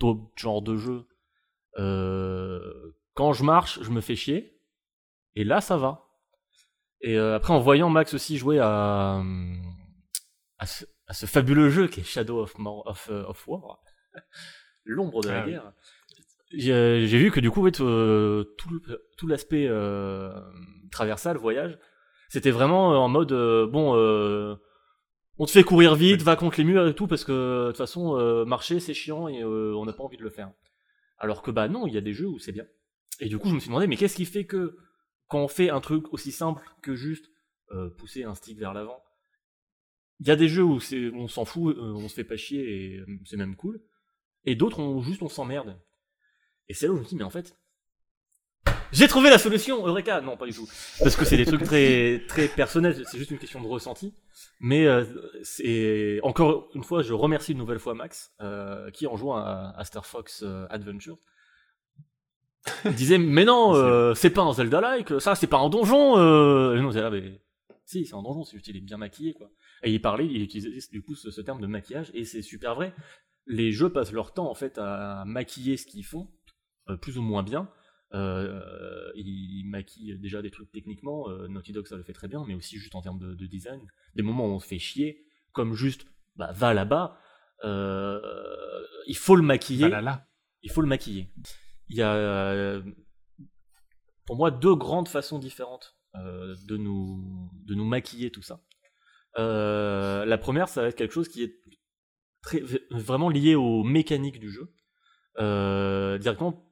d'autres 0.00 0.30
genres 0.36 0.62
de 0.62 0.76
jeux, 0.76 1.06
euh, 1.78 2.60
quand 3.14 3.32
je 3.32 3.44
marche, 3.44 3.82
je 3.82 3.90
me 3.90 4.00
fais 4.00 4.16
chier. 4.16 4.60
Et 5.34 5.44
là, 5.44 5.60
ça 5.60 5.76
va. 5.76 6.08
Et 7.00 7.16
euh, 7.16 7.36
après, 7.36 7.52
en 7.52 7.60
voyant 7.60 7.88
Max 7.88 8.14
aussi 8.14 8.36
jouer 8.36 8.58
à, 8.60 9.22
à, 10.58 10.66
ce, 10.66 10.84
à 11.06 11.14
ce 11.14 11.26
fabuleux 11.26 11.70
jeu 11.70 11.88
qui 11.88 12.00
est 12.00 12.04
Shadow 12.04 12.40
of, 12.40 12.54
of, 12.58 13.08
euh, 13.10 13.24
of 13.24 13.48
War, 13.48 13.82
l'ombre 14.84 15.22
de 15.22 15.28
la 15.28 15.42
Ah 15.42 15.46
guerre, 15.46 15.72
j'ai 16.52 17.06
j'ai 17.06 17.18
vu 17.18 17.30
que 17.30 17.40
du 17.40 17.50
coup, 17.50 17.66
euh, 17.66 18.44
tout, 18.58 18.82
tout 19.16 19.26
l'aspect 19.26 19.66
euh, 19.68 20.32
traversal, 20.90 21.36
voyage, 21.36 21.78
c'était 22.28 22.50
vraiment 22.50 22.92
euh, 22.92 22.96
en 22.96 23.08
mode 23.08 23.32
euh, 23.32 23.66
bon, 23.66 23.94
euh, 23.96 24.56
on 25.38 25.46
te 25.46 25.52
fait 25.52 25.62
courir 25.62 25.94
vite, 25.94 26.22
va 26.22 26.36
contre 26.36 26.58
les 26.58 26.64
murs 26.64 26.86
et 26.86 26.94
tout, 26.94 27.06
parce 27.06 27.24
que 27.24 27.66
de 27.66 27.68
toute 27.68 27.78
façon, 27.78 28.18
euh, 28.18 28.44
marcher 28.44 28.80
c'est 28.80 28.94
chiant 28.94 29.28
et 29.28 29.42
euh, 29.42 29.74
on 29.76 29.86
n'a 29.86 29.92
pas 29.92 30.02
envie 30.02 30.16
de 30.18 30.22
le 30.22 30.30
faire. 30.30 30.50
Alors 31.18 31.42
que 31.42 31.50
bah 31.50 31.68
non, 31.68 31.86
il 31.86 31.94
y 31.94 31.98
a 31.98 32.02
des 32.02 32.12
jeux 32.12 32.26
où 32.26 32.38
c'est 32.38 32.52
bien. 32.52 32.66
Et 33.20 33.28
du 33.28 33.38
coup, 33.38 33.48
je 33.48 33.54
me 33.54 33.60
suis 33.60 33.68
demandé, 33.68 33.86
mais 33.86 33.96
qu'est-ce 33.96 34.16
qui 34.16 34.24
fait 34.24 34.44
que 34.44 34.76
quand 35.28 35.40
on 35.40 35.48
fait 35.48 35.70
un 35.70 35.80
truc 35.80 36.12
aussi 36.12 36.32
simple 36.32 36.68
que 36.82 36.94
juste 36.96 37.30
euh, 37.70 37.90
pousser 37.90 38.24
un 38.24 38.34
stick 38.34 38.58
vers 38.58 38.74
l'avant, 38.74 39.02
il 40.18 40.26
y 40.26 40.30
a 40.30 40.36
des 40.36 40.48
jeux 40.48 40.64
où 40.64 40.80
on 41.14 41.28
s'en 41.28 41.44
fout, 41.44 41.76
euh, 41.76 41.92
on 41.94 42.08
se 42.08 42.14
fait 42.14 42.24
pas 42.24 42.36
chier 42.36 42.94
et 42.94 42.98
euh, 42.98 43.06
c'est 43.24 43.36
même 43.36 43.56
cool. 43.56 43.80
Et 44.44 44.54
d'autres, 44.54 44.80
on 44.80 45.00
juste 45.02 45.22
on 45.22 45.28
s'emmerde. 45.28 45.80
Et 46.68 46.74
c'est 46.74 46.86
là 46.86 46.92
où 46.92 46.96
je 46.96 47.02
me 47.02 47.06
dis, 47.06 47.16
mais 47.16 47.24
en 47.24 47.30
fait, 47.30 47.56
j'ai 48.92 49.06
trouvé 49.06 49.30
la 49.30 49.38
solution, 49.38 49.86
Eureka 49.86 50.20
Non, 50.20 50.36
pas 50.36 50.46
du 50.46 50.52
tout. 50.52 50.68
Parce 50.98 51.14
que 51.14 51.24
c'est 51.24 51.36
des 51.36 51.46
trucs 51.46 51.62
très, 51.62 52.22
très 52.26 52.48
personnels, 52.48 53.00
c'est 53.08 53.18
juste 53.18 53.30
une 53.30 53.38
question 53.38 53.60
de 53.60 53.66
ressenti. 53.66 54.14
Mais 54.58 54.86
euh, 54.86 55.04
c'est 55.42 56.18
encore 56.22 56.70
une 56.74 56.82
fois, 56.82 57.02
je 57.02 57.12
remercie 57.12 57.52
une 57.52 57.58
nouvelle 57.58 57.78
fois 57.78 57.94
Max, 57.94 58.32
euh, 58.40 58.90
qui 58.90 59.06
en 59.06 59.16
jouant 59.16 59.36
à, 59.36 59.74
à 59.76 59.84
Star 59.84 60.06
Fox 60.06 60.42
euh, 60.44 60.66
Adventure, 62.66 62.92
disait, 62.92 63.18
mais 63.18 63.44
non, 63.44 63.74
euh, 63.74 64.14
c'est 64.14 64.30
pas 64.30 64.42
un 64.42 64.52
Zelda-like, 64.52 65.20
ça 65.20 65.34
c'est 65.34 65.46
pas 65.46 65.58
un 65.58 65.68
donjon. 65.68 66.18
Euh... 66.18 66.76
Et 66.76 66.80
nous, 66.80 66.88
on 66.88 66.90
était 66.90 67.00
là, 67.00 67.10
mais 67.10 67.40
si, 67.84 68.04
c'est 68.04 68.14
un 68.14 68.22
donjon, 68.22 68.44
c'est 68.44 68.56
juste 68.56 68.68
il 68.68 68.76
est 68.76 68.80
bien 68.80 68.98
maquillé, 68.98 69.34
quoi. 69.34 69.50
Et 69.82 69.92
il 69.92 70.00
parlait, 70.00 70.26
il 70.26 70.42
utilisait 70.42 70.78
du 70.92 71.02
coup 71.02 71.14
ce, 71.14 71.30
ce 71.30 71.40
terme 71.40 71.60
de 71.60 71.66
maquillage, 71.66 72.10
et 72.14 72.24
c'est 72.24 72.42
super 72.42 72.74
vrai. 72.74 72.94
Les 73.46 73.72
jeux 73.72 73.90
passent 73.90 74.12
leur 74.12 74.32
temps 74.32 74.50
en 74.50 74.54
fait 74.54 74.78
à 74.78 75.24
maquiller 75.26 75.76
ce 75.76 75.86
qu'ils 75.86 76.04
font, 76.04 76.28
euh, 76.88 76.96
plus 76.96 77.18
ou 77.18 77.22
moins 77.22 77.42
bien. 77.42 77.68
Euh, 78.12 79.10
ils 79.14 79.64
maquillent 79.66 80.18
déjà 80.18 80.42
des 80.42 80.50
trucs 80.50 80.70
techniquement, 80.72 81.28
Naughty 81.48 81.72
Dog 81.72 81.86
ça 81.86 81.96
le 81.96 82.02
fait 82.02 82.12
très 82.12 82.28
bien, 82.28 82.44
mais 82.46 82.54
aussi 82.54 82.76
juste 82.76 82.94
en 82.94 83.02
termes 83.02 83.18
de, 83.18 83.34
de 83.34 83.46
design. 83.46 83.80
Des 84.14 84.22
moments 84.22 84.46
où 84.46 84.50
on 84.50 84.58
se 84.58 84.66
fait 84.66 84.78
chier, 84.78 85.24
comme 85.52 85.74
juste, 85.74 86.06
bah 86.36 86.52
va 86.52 86.74
là-bas, 86.74 87.18
il 87.62 89.16
faut 89.16 89.36
le 89.36 89.42
maquiller. 89.42 89.88
Là. 89.88 90.26
Il 90.62 90.70
faut 90.70 90.82
le 90.82 90.88
maquiller. 90.88 91.28
Il 91.90 91.96
y 91.96 92.02
a, 92.02 92.14
euh, 92.14 92.82
pour 94.24 94.36
moi, 94.36 94.52
deux 94.52 94.76
grandes 94.76 95.08
façons 95.08 95.40
différentes 95.40 95.96
euh, 96.14 96.54
de, 96.66 96.76
nous, 96.76 97.50
de 97.66 97.74
nous 97.74 97.84
maquiller 97.84 98.30
tout 98.30 98.42
ça. 98.42 98.64
Euh, 99.38 100.24
la 100.24 100.38
première, 100.38 100.68
ça 100.68 100.82
va 100.82 100.88
être 100.88 100.96
quelque 100.96 101.12
chose 101.12 101.28
qui 101.28 101.42
est 101.42 101.56
très, 102.42 102.62
vraiment 102.90 103.28
lié 103.28 103.56
aux 103.56 103.82
mécaniques 103.82 104.38
du 104.38 104.50
jeu. 104.50 104.72
Directement 106.18 106.64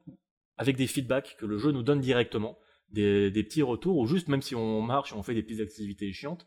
avec 0.57 0.75
des 0.75 0.87
feedbacks 0.87 1.35
que 1.37 1.45
le 1.45 1.57
jeu 1.57 1.71
nous 1.71 1.83
donne 1.83 2.01
directement, 2.01 2.57
des, 2.89 3.31
petits 3.31 3.61
retours, 3.61 3.97
ou 3.97 4.07
juste 4.07 4.27
même 4.27 4.41
si 4.41 4.55
on 4.55 4.81
marche 4.81 5.11
et 5.11 5.15
on 5.15 5.23
fait 5.23 5.33
des 5.33 5.43
petites 5.43 5.61
activités 5.61 6.11
chiantes, 6.13 6.45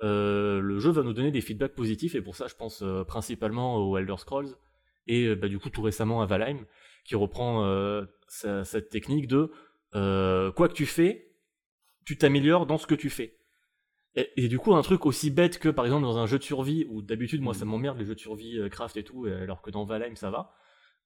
le 0.00 0.78
jeu 0.78 0.90
va 0.90 1.02
nous 1.02 1.12
donner 1.12 1.30
des 1.30 1.40
feedbacks 1.40 1.74
positifs, 1.74 2.14
et 2.14 2.20
pour 2.20 2.34
ça 2.34 2.46
je 2.48 2.56
pense 2.56 2.84
principalement 3.06 3.76
au 3.76 3.96
Elder 3.96 4.16
Scrolls, 4.18 4.54
et 5.06 5.34
bah, 5.36 5.48
du 5.48 5.58
coup 5.58 5.70
tout 5.70 5.82
récemment 5.82 6.20
à 6.20 6.26
Valheim, 6.26 6.66
qui 7.06 7.14
reprend 7.14 7.64
euh, 7.64 8.04
sa- 8.28 8.64
cette 8.64 8.90
technique 8.90 9.26
de 9.28 9.50
euh, 9.94 10.52
quoi 10.52 10.68
que 10.68 10.74
tu 10.74 10.86
fais, 10.86 11.32
tu 12.04 12.16
t'améliores 12.18 12.66
dans 12.66 12.78
ce 12.78 12.86
que 12.86 12.94
tu 12.94 13.10
fais. 13.10 13.38
Et, 14.14 14.44
et 14.44 14.48
du 14.48 14.58
coup, 14.58 14.74
un 14.74 14.82
truc 14.82 15.06
aussi 15.06 15.30
bête 15.30 15.58
que 15.58 15.68
par 15.68 15.84
exemple 15.84 16.02
dans 16.02 16.18
un 16.18 16.26
jeu 16.26 16.38
de 16.38 16.44
survie, 16.44 16.86
où 16.90 17.02
d'habitude 17.02 17.42
moi 17.42 17.54
ça 17.54 17.64
m'emmerde 17.64 17.98
les 17.98 18.04
jeux 18.04 18.14
de 18.14 18.20
survie, 18.20 18.58
euh, 18.58 18.68
craft 18.68 18.96
et 18.96 19.04
tout, 19.04 19.26
alors 19.26 19.62
que 19.62 19.70
dans 19.70 19.84
Valheim 19.84 20.16
ça 20.16 20.30
va, 20.30 20.52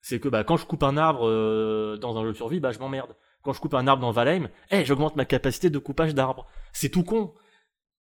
c'est 0.00 0.18
que 0.20 0.28
bah, 0.28 0.44
quand 0.44 0.56
je 0.56 0.66
coupe 0.66 0.82
un 0.82 0.96
arbre 0.96 1.28
euh, 1.28 1.96
dans 1.98 2.16
un 2.18 2.22
jeu 2.24 2.32
de 2.32 2.36
survie, 2.36 2.60
bah, 2.60 2.72
je 2.72 2.78
m'emmerde. 2.78 3.14
Quand 3.42 3.52
je 3.52 3.60
coupe 3.60 3.74
un 3.74 3.86
arbre 3.86 4.00
dans 4.00 4.10
Valheim, 4.12 4.48
eh, 4.70 4.84
j'augmente 4.84 5.16
ma 5.16 5.24
capacité 5.24 5.70
de 5.70 5.78
coupage 5.78 6.14
d'arbres. 6.14 6.46
C'est 6.72 6.88
tout 6.88 7.04
con. 7.04 7.34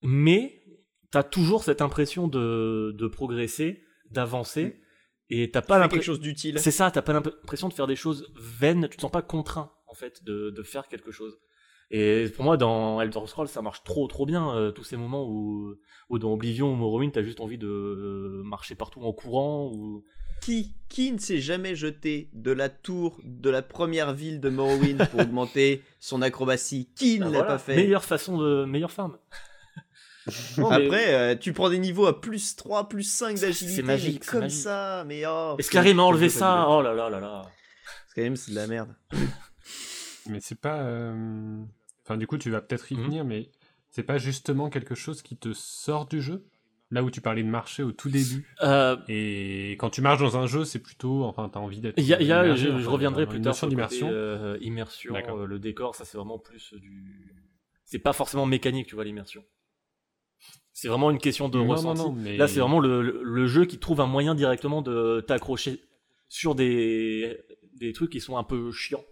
Mais 0.03 0.63
t'as 1.11 1.23
toujours 1.25 1.65
cette 1.65 1.81
impression 1.81 2.29
de, 2.29 2.95
de 2.97 3.07
progresser, 3.09 3.83
d'avancer, 4.11 4.81
et 5.31 5.51
t'as 5.51 5.61
pas 5.63 5.67
Pas 5.67 5.75
quelque 5.75 5.83
l'impression... 5.95 6.13
chose 6.15 6.21
d'utile. 6.21 6.59
C'est 6.59 6.71
ça, 6.71 6.91
t'as 6.91 7.03
pas 7.03 7.13
l'impression 7.13 7.69
de 7.69 7.75
faire 7.75 7.87
des 7.87 7.97
choses 7.97 8.33
vaines, 8.37 8.89
tu 8.91 8.97
te 8.97 9.03
sens 9.03 9.11
pas 9.11 9.23
contraint, 9.23 9.73
en 9.87 9.95
fait, 9.95 10.25
de, 10.25 10.51
de 10.51 10.63
faire 10.63 10.89
quelque 10.89 11.11
chose. 11.11 11.39
Et 11.91 12.27
pour 12.37 12.45
moi, 12.45 12.57
dans 12.59 13.01
Elder 13.01 13.21
Scrolls, 13.27 13.49
ça 13.49 13.63
marche 13.63 13.83
trop 13.83 14.07
trop 14.09 14.27
bien, 14.27 14.55
euh, 14.55 14.71
tous 14.73 14.85
ces 14.85 14.97
moments 14.99 15.27
où, 15.27 15.75
où 16.11 16.19
dans 16.19 16.33
Oblivion 16.35 16.71
ou 16.73 16.77
Morrowind, 16.77 17.13
t'as 17.13 17.23
juste 17.23 17.41
envie 17.41 17.57
de 17.57 17.67
euh, 17.67 18.43
marcher 18.45 18.75
partout 18.75 19.01
en 19.03 19.13
courant, 19.13 19.71
ou... 19.75 20.05
Qui, 20.43 20.77
qui 20.89 21.11
ne 21.13 21.19
s'est 21.19 21.41
jamais 21.41 21.75
jeté 21.75 22.31
de 22.33 22.53
la 22.53 22.69
tour 22.69 23.19
de 23.25 23.51
la 23.51 23.61
première 23.63 24.13
ville 24.15 24.39
de 24.41 24.51
Morrowind 24.51 25.09
pour 25.11 25.21
augmenter 25.23 25.83
son 25.99 26.23
acrobatie? 26.23 26.91
Qui 26.95 27.19
ne 27.19 27.25
Bah 27.25 27.31
l'a 27.31 27.39
voilà, 27.39 27.53
pas 27.55 27.59
fait? 27.59 27.75
Meilleure 27.77 28.05
façon 28.05 28.39
de... 28.39 28.65
meilleure 28.67 28.93
farm. 28.93 29.19
Non, 30.59 30.71
mais- 30.71 30.87
Après, 30.87 31.15
euh, 31.15 31.35
tu 31.37 31.53
prends 31.53 31.71
des 31.71 31.79
niveaux 31.79 32.07
à 32.07 32.21
plus 32.21 32.57
3, 32.57 32.89
plus 32.89 33.03
5 33.05 33.39
d'agilité. 33.41 33.77
C'est 33.77 33.83
magique, 33.83 34.27
Comme 34.27 34.41
magique. 34.41 34.59
ça, 34.61 35.05
mais 35.07 35.23
oh. 35.27 35.57
Skyrim 35.61 35.99
a 36.01 36.03
enlevé 36.03 36.29
ça, 36.29 36.67
oh 36.69 36.83
là 36.83 36.95
là 36.95 37.09
là 37.11 37.21
là. 37.21 37.51
Skyrim, 38.11 38.37
c'est 38.37 38.51
de 38.53 38.57
la 38.57 38.67
merde. 38.67 38.95
Mais 40.29 40.41
c'est 40.41 40.61
pas. 40.61 40.81
euh, 40.83 41.63
Enfin, 42.05 42.17
du 42.17 42.27
coup, 42.27 42.39
tu 42.39 42.51
vas 42.51 42.61
peut-être 42.63 42.91
y 42.93 42.97
Mhm. 42.97 43.05
venir, 43.05 43.25
mais 43.25 43.51
c'est 43.91 44.03
pas 44.03 44.17
justement 44.19 44.71
quelque 44.71 44.95
chose 44.95 45.21
qui 45.23 45.37
te 45.37 45.53
sort 45.53 46.07
du 46.07 46.23
jeu? 46.23 46.47
Là 46.91 47.03
où 47.03 47.11
tu 47.11 47.21
parlais 47.21 47.43
de 47.43 47.49
marcher 47.49 47.83
au 47.83 47.93
tout 47.93 48.09
début. 48.09 48.47
Euh, 48.63 48.97
Et 49.09 49.73
quand 49.79 49.91
tu 49.91 50.01
marches 50.01 50.21
dans 50.21 50.39
un 50.39 50.47
jeu, 50.47 50.65
c'est 50.65 50.79
plutôt. 50.79 51.25
Enfin, 51.25 51.51
t'as 51.51 51.61
envie 51.61 51.81
d'être. 51.81 51.99
Il 51.99 52.05
y 52.05 52.15
a, 52.15 52.21
il 52.23 52.27
y 52.27 52.33
a- 52.33 52.45
immergé, 52.45 52.67
je, 52.69 52.71
enfin, 52.73 52.81
je 52.81 52.89
reviendrai 52.89 53.25
dans 53.27 53.31
plus 53.31 53.41
tard 53.43 53.55
sur 53.55 53.69
euh, 54.11 54.57
immersion, 54.63 55.13
D'accord. 55.13 55.37
euh, 55.41 55.47
le 55.47 55.59
décor, 55.59 55.95
ça 55.95 56.07
c'est 56.07 56.17
vraiment 56.17 56.39
plus 56.39 56.73
du. 56.75 57.35
C'est 57.85 57.99
pas 57.99 58.15
forcément 58.15 58.47
mécanique, 58.47 58.87
tu 58.87 58.95
vois, 58.95 59.05
l'immersion. 59.05 59.45
C'est 60.81 60.87
vraiment 60.87 61.11
une 61.11 61.19
question 61.19 61.49
de 61.49 61.59
Non, 61.59 61.65
non, 61.65 61.73
ressenti. 61.73 62.03
non, 62.03 62.13
mais- 62.13 62.37
Là, 62.37 62.47
c'est 62.47 62.61
vraiment 62.61 62.79
le, 62.79 63.03
le- 63.03 63.21
le 63.25 63.47
jeu 63.49 63.65
qui 63.65 63.79
trouve 63.79 64.01
un 64.01 64.07
moyen 64.07 64.37
directement 64.37 64.81
de 64.81 65.21
t'accrocher 65.27 65.81
sur 66.29 66.55
des, 66.55 67.37
des 67.75 67.93
trucs 67.93 68.11
qui 68.13 68.21
sont 68.21 68.37
un 68.37 68.45
peu 68.45 68.71
chiants. 68.71 69.03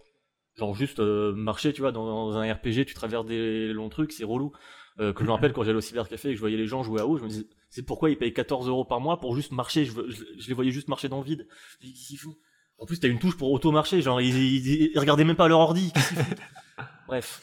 Genre 0.55 0.73
juste 0.73 1.01
euh, 1.01 1.33
marcher, 1.33 1.73
tu 1.73 1.81
vois, 1.81 1.91
dans, 1.91 2.05
dans 2.05 2.37
un 2.37 2.53
RPG, 2.53 2.85
tu 2.85 2.93
traverses 2.93 3.25
des 3.25 3.73
longs 3.73 3.89
trucs, 3.89 4.13
c'est 4.13 4.23
relou. 4.23 4.53
Euh, 5.01 5.11
que 5.11 5.19
je 5.23 5.25
me 5.27 5.31
rappelle 5.33 5.51
quand 5.51 5.63
j'allais 5.63 5.77
au 5.77 5.81
cybercafé 5.81 6.29
et 6.29 6.31
que 6.31 6.35
je 6.37 6.39
voyais 6.39 6.55
les 6.55 6.67
gens 6.67 6.83
jouer 6.83 7.01
à 7.01 7.05
WoW, 7.05 7.17
je 7.17 7.23
me 7.23 7.27
disais, 7.27 7.45
c'est 7.69 7.83
pourquoi 7.85 8.09
ils 8.11 8.17
payent 8.17 8.33
14 8.33 8.69
euros 8.69 8.85
par 8.85 9.01
mois 9.01 9.19
pour 9.19 9.35
juste 9.35 9.51
marcher. 9.51 9.83
Je, 9.83 9.91
je- 10.07 10.23
je 10.39 10.47
les 10.47 10.53
voyais 10.53 10.71
juste 10.71 10.87
marcher 10.87 11.09
dans 11.09 11.17
le 11.19 11.25
vide. 11.25 11.47
Qu'est-ce 11.81 12.07
qu'ils 12.07 12.17
font? 12.17 12.33
En 12.77 12.85
plus, 12.85 12.97
t'as 13.01 13.09
une 13.09 13.19
touche 13.19 13.35
pour 13.35 13.51
auto-marcher, 13.51 14.01
genre 14.01 14.21
ils, 14.21 14.35
ils- 14.37 14.91
ils 14.93 14.99
regardaient 14.99 15.25
même 15.25 15.35
pas 15.35 15.49
leur 15.49 15.59
ordi. 15.59 15.91
Bref. 17.07 17.41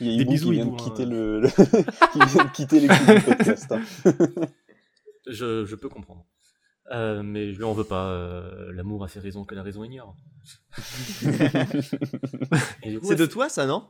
Il 0.00 0.06
y 0.06 0.14
a 0.14 0.16
Des 0.16 0.22
Ibu 0.22 0.30
bisous, 0.32 0.48
qui 0.48 0.52
vient 0.54 0.64
de 0.66 0.70
Ibu, 0.70 0.80
hein. 0.80 0.84
quitter 0.84 1.04
le, 1.06 1.40
le- 1.40 1.48
qui 2.12 2.18
vient 2.34 2.44
de 2.44 2.50
quitter 2.50 2.80
l'écoute 2.80 3.06
du 3.14 3.20
podcast. 3.22 3.72
hein. 3.72 3.82
Je, 5.26 5.64
je 5.66 5.74
peux 5.76 5.88
comprendre. 5.88 6.24
Euh, 6.92 7.22
mais 7.22 7.52
je 7.52 7.58
lui 7.58 7.64
en 7.64 7.72
veux 7.74 7.84
pas. 7.84 8.06
euh, 8.10 8.72
L'amour 8.72 9.04
a 9.04 9.08
ses 9.08 9.20
raisons 9.20 9.44
que 9.44 9.54
la 9.54 9.62
raison 9.62 9.84
ignore. 9.84 10.16
Et 12.82 12.90
du 12.90 13.00
coup, 13.00 13.06
C'est 13.06 13.16
de 13.16 13.26
toi, 13.26 13.48
ça, 13.48 13.66
non? 13.66 13.86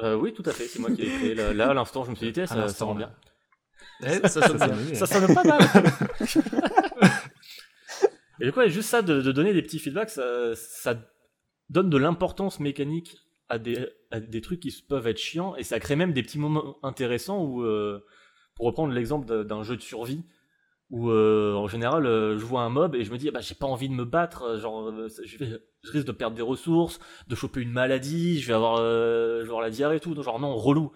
Euh, 0.00 0.14
oui, 0.14 0.32
tout 0.32 0.44
à 0.46 0.52
fait, 0.52 0.66
c'est 0.68 0.78
moi 0.78 0.90
qui 0.92 1.02
l'ai 1.02 1.08
créé. 1.08 1.34
Là, 1.34 1.52
là, 1.52 1.70
à 1.70 1.74
l'instant, 1.74 2.04
je 2.04 2.10
me 2.10 2.14
suis 2.14 2.26
dit, 2.28 2.32
tiens, 2.32 2.46
ça, 2.46 2.54
ça 2.54 2.60
l'instant, 2.60 2.86
rend 2.86 2.94
bien. 2.94 3.12
ça, 4.00 4.28
ça 4.28 4.46
sonne 4.46 4.56
bien. 4.56 4.68
sonne 4.68 4.94
Ça 4.94 5.06
sonne 5.06 5.34
pas 5.34 5.42
mal. 5.44 5.58
Et 8.40 8.44
du 8.44 8.52
coup, 8.52 8.60
ouais, 8.60 8.70
juste 8.70 8.88
ça, 8.88 9.02
de, 9.02 9.20
de 9.20 9.32
donner 9.32 9.52
des 9.52 9.62
petits 9.62 9.80
feedbacks, 9.80 10.10
ça, 10.10 10.54
ça 10.54 10.94
donne 11.70 11.90
de 11.90 11.96
l'importance 11.98 12.60
mécanique 12.60 13.16
à 13.48 13.58
des, 13.58 14.40
trucs 14.40 14.60
qui 14.60 14.74
peuvent 14.86 15.06
être 15.06 15.18
chiants, 15.18 15.56
et 15.56 15.62
ça 15.62 15.80
crée 15.80 15.96
même 15.96 16.12
des 16.12 16.22
petits 16.22 16.38
moments 16.38 16.78
intéressants 16.82 17.42
où, 17.42 17.62
euh, 17.62 18.04
pour 18.54 18.66
reprendre 18.66 18.92
l'exemple 18.92 19.44
d'un- 19.44 19.62
jeu 19.62 19.76
de 19.76 19.82
survie, 19.82 20.24
où 20.90 21.10
euh, 21.10 21.54
en 21.54 21.66
général, 21.66 22.06
euh, 22.06 22.38
je 22.38 22.44
vois 22.44 22.62
un 22.62 22.70
mob 22.70 22.94
et 22.94 23.04
je 23.04 23.12
me 23.12 23.18
dis, 23.18 23.28
ah 23.28 23.32
bah, 23.32 23.40
j'ai 23.40 23.54
pas 23.54 23.66
envie 23.66 23.88
de 23.88 23.94
me 23.94 24.04
battre, 24.04 24.58
genre, 24.58 24.92
je, 25.24 25.58
risque 25.90 26.06
de 26.06 26.12
perdre 26.12 26.36
des 26.36 26.42
ressources, 26.42 26.98
de 27.26 27.34
choper 27.34 27.60
une 27.60 27.72
maladie, 27.72 28.40
je 28.40 28.48
vais 28.48 28.54
avoir, 28.54 28.76
avoir 28.76 29.60
la 29.60 29.70
diarrhée 29.70 29.96
et 29.96 30.00
tout, 30.00 30.14
donc 30.14 30.24
genre 30.24 30.40
non, 30.40 30.54
relou. 30.56 30.92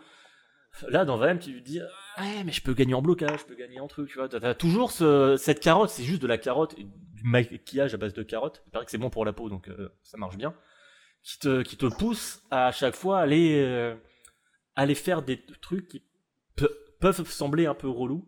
Là, 0.88 1.04
dans 1.04 1.18
Valheim, 1.18 1.38
tu 1.38 1.52
te 1.52 1.64
dis, 1.64 1.80
ouais, 2.18 2.44
mais 2.44 2.52
je 2.52 2.62
peux 2.62 2.72
gagner 2.72 2.94
en 2.94 3.02
blocage, 3.02 3.40
je 3.40 3.44
peux 3.44 3.54
gagner 3.54 3.78
en 3.80 3.88
truc, 3.88 4.08
tu 4.08 4.16
vois. 4.16 4.28
T'as 4.28 4.54
toujours 4.54 4.90
ce- 4.90 5.36
cette 5.38 5.60
carotte, 5.60 5.90
c'est 5.90 6.02
juste 6.04 6.22
de 6.22 6.26
la 6.26 6.38
carotte, 6.38 6.74
du 6.76 7.24
maquillage 7.24 7.92
à 7.92 7.98
base 7.98 8.14
de 8.14 8.22
carottes. 8.22 8.62
Il 8.66 8.70
paraît 8.70 8.86
que 8.86 8.90
c'est 8.90 8.98
bon 8.98 9.10
pour 9.10 9.26
la 9.26 9.34
peau, 9.34 9.50
donc 9.50 9.70
ça 10.02 10.16
marche 10.16 10.38
bien. 10.38 10.54
Qui 11.22 11.38
te, 11.38 11.62
qui 11.62 11.76
te 11.76 11.86
pousse 11.86 12.42
à, 12.50 12.66
à 12.68 12.72
chaque 12.72 12.94
fois 12.96 13.20
aller, 13.20 13.62
euh, 13.64 13.94
aller 14.76 14.94
faire 14.94 15.22
des 15.22 15.40
trucs 15.60 15.88
qui 15.88 16.02
pe- 16.56 16.70
peuvent 17.00 17.28
sembler 17.30 17.66
un 17.66 17.74
peu 17.74 17.88
relous, 17.88 18.24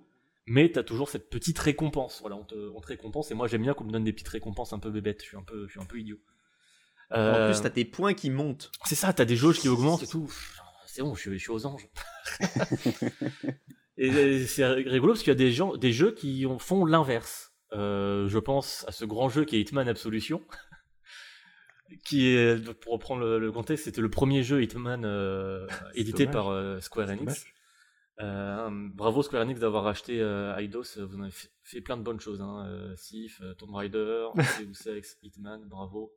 mais 0.46 0.70
t'as 0.70 0.82
toujours 0.82 1.08
cette 1.08 1.28
petite 1.30 1.58
récompense. 1.58 2.20
Voilà, 2.20 2.36
on 2.36 2.44
te, 2.44 2.54
on 2.74 2.80
te 2.80 2.86
récompense, 2.86 3.30
et 3.30 3.34
moi 3.34 3.48
j'aime 3.48 3.62
bien 3.62 3.74
qu'on 3.74 3.84
me 3.84 3.90
donne 3.92 4.04
des 4.04 4.12
petites 4.12 4.28
récompenses 4.28 4.72
un 4.72 4.78
peu 4.78 4.90
bébêtes, 4.90 5.22
je 5.22 5.26
suis 5.28 5.36
un 5.36 5.42
peu, 5.42 5.66
je 5.66 5.72
suis 5.72 5.80
un 5.80 5.86
peu 5.86 5.98
idiot. 5.98 6.18
En 7.10 7.16
Euh, 7.18 7.52
plus, 7.52 7.60
t'as 7.62 7.70
tes 7.70 7.84
points 7.84 8.14
qui 8.14 8.30
montent. 8.30 8.72
c'est 8.86 8.94
ça, 8.94 9.12
t'as 9.12 9.24
des 9.26 9.36
jauges 9.36 9.58
qui 9.60 9.68
augmentent 9.68 10.02
et 10.02 10.06
tout. 10.06 10.30
C'est 10.86 11.02
bon, 11.02 11.14
je 11.14 11.20
suis, 11.20 11.32
je 11.38 11.42
suis 11.42 11.50
aux 11.50 11.66
anges. 11.66 11.88
et 13.96 14.46
c'est 14.46 14.66
rigolo 14.66 15.12
parce 15.12 15.20
qu'il 15.20 15.30
y 15.30 15.36
a 15.36 15.36
des, 15.36 15.52
gens, 15.52 15.76
des 15.76 15.92
jeux 15.92 16.12
qui 16.12 16.46
font 16.58 16.84
l'inverse. 16.84 17.52
Euh, 17.72 18.28
je 18.28 18.38
pense 18.38 18.84
à 18.88 18.92
ce 18.92 19.04
grand 19.04 19.28
jeu 19.28 19.44
qui 19.44 19.56
est 19.56 19.60
Hitman 19.60 19.88
Absolution. 19.88 20.40
Qui 22.04 22.28
est, 22.28 22.72
pour 22.80 22.92
reprendre 22.94 23.20
le, 23.22 23.38
le 23.38 23.52
contexte, 23.52 23.84
c'était 23.84 24.00
le 24.00 24.10
premier 24.10 24.42
jeu 24.42 24.62
Hitman 24.62 25.04
euh, 25.04 25.66
édité 25.94 26.24
dommage. 26.26 26.32
par 26.34 26.48
euh, 26.48 26.80
Square 26.80 27.10
Enix. 27.10 27.46
Euh, 28.20 28.68
bravo 28.94 29.22
Square 29.22 29.42
Enix 29.42 29.58
d'avoir 29.60 29.86
acheté 29.86 30.20
euh, 30.20 30.56
Eidos, 30.56 30.84
vous 30.98 31.16
en 31.16 31.22
avez 31.22 31.30
fait, 31.32 31.50
fait 31.62 31.80
plein 31.80 31.96
de 31.96 32.02
bonnes 32.02 32.20
choses. 32.20 32.40
Hein. 32.40 32.64
Euh, 32.68 32.94
Sif, 32.96 33.40
euh, 33.42 33.54
Tomb 33.54 33.74
Raider, 33.74 34.26
Deus 34.60 34.96
Ex, 34.96 35.18
Hitman, 35.22 35.62
bravo. 35.68 36.12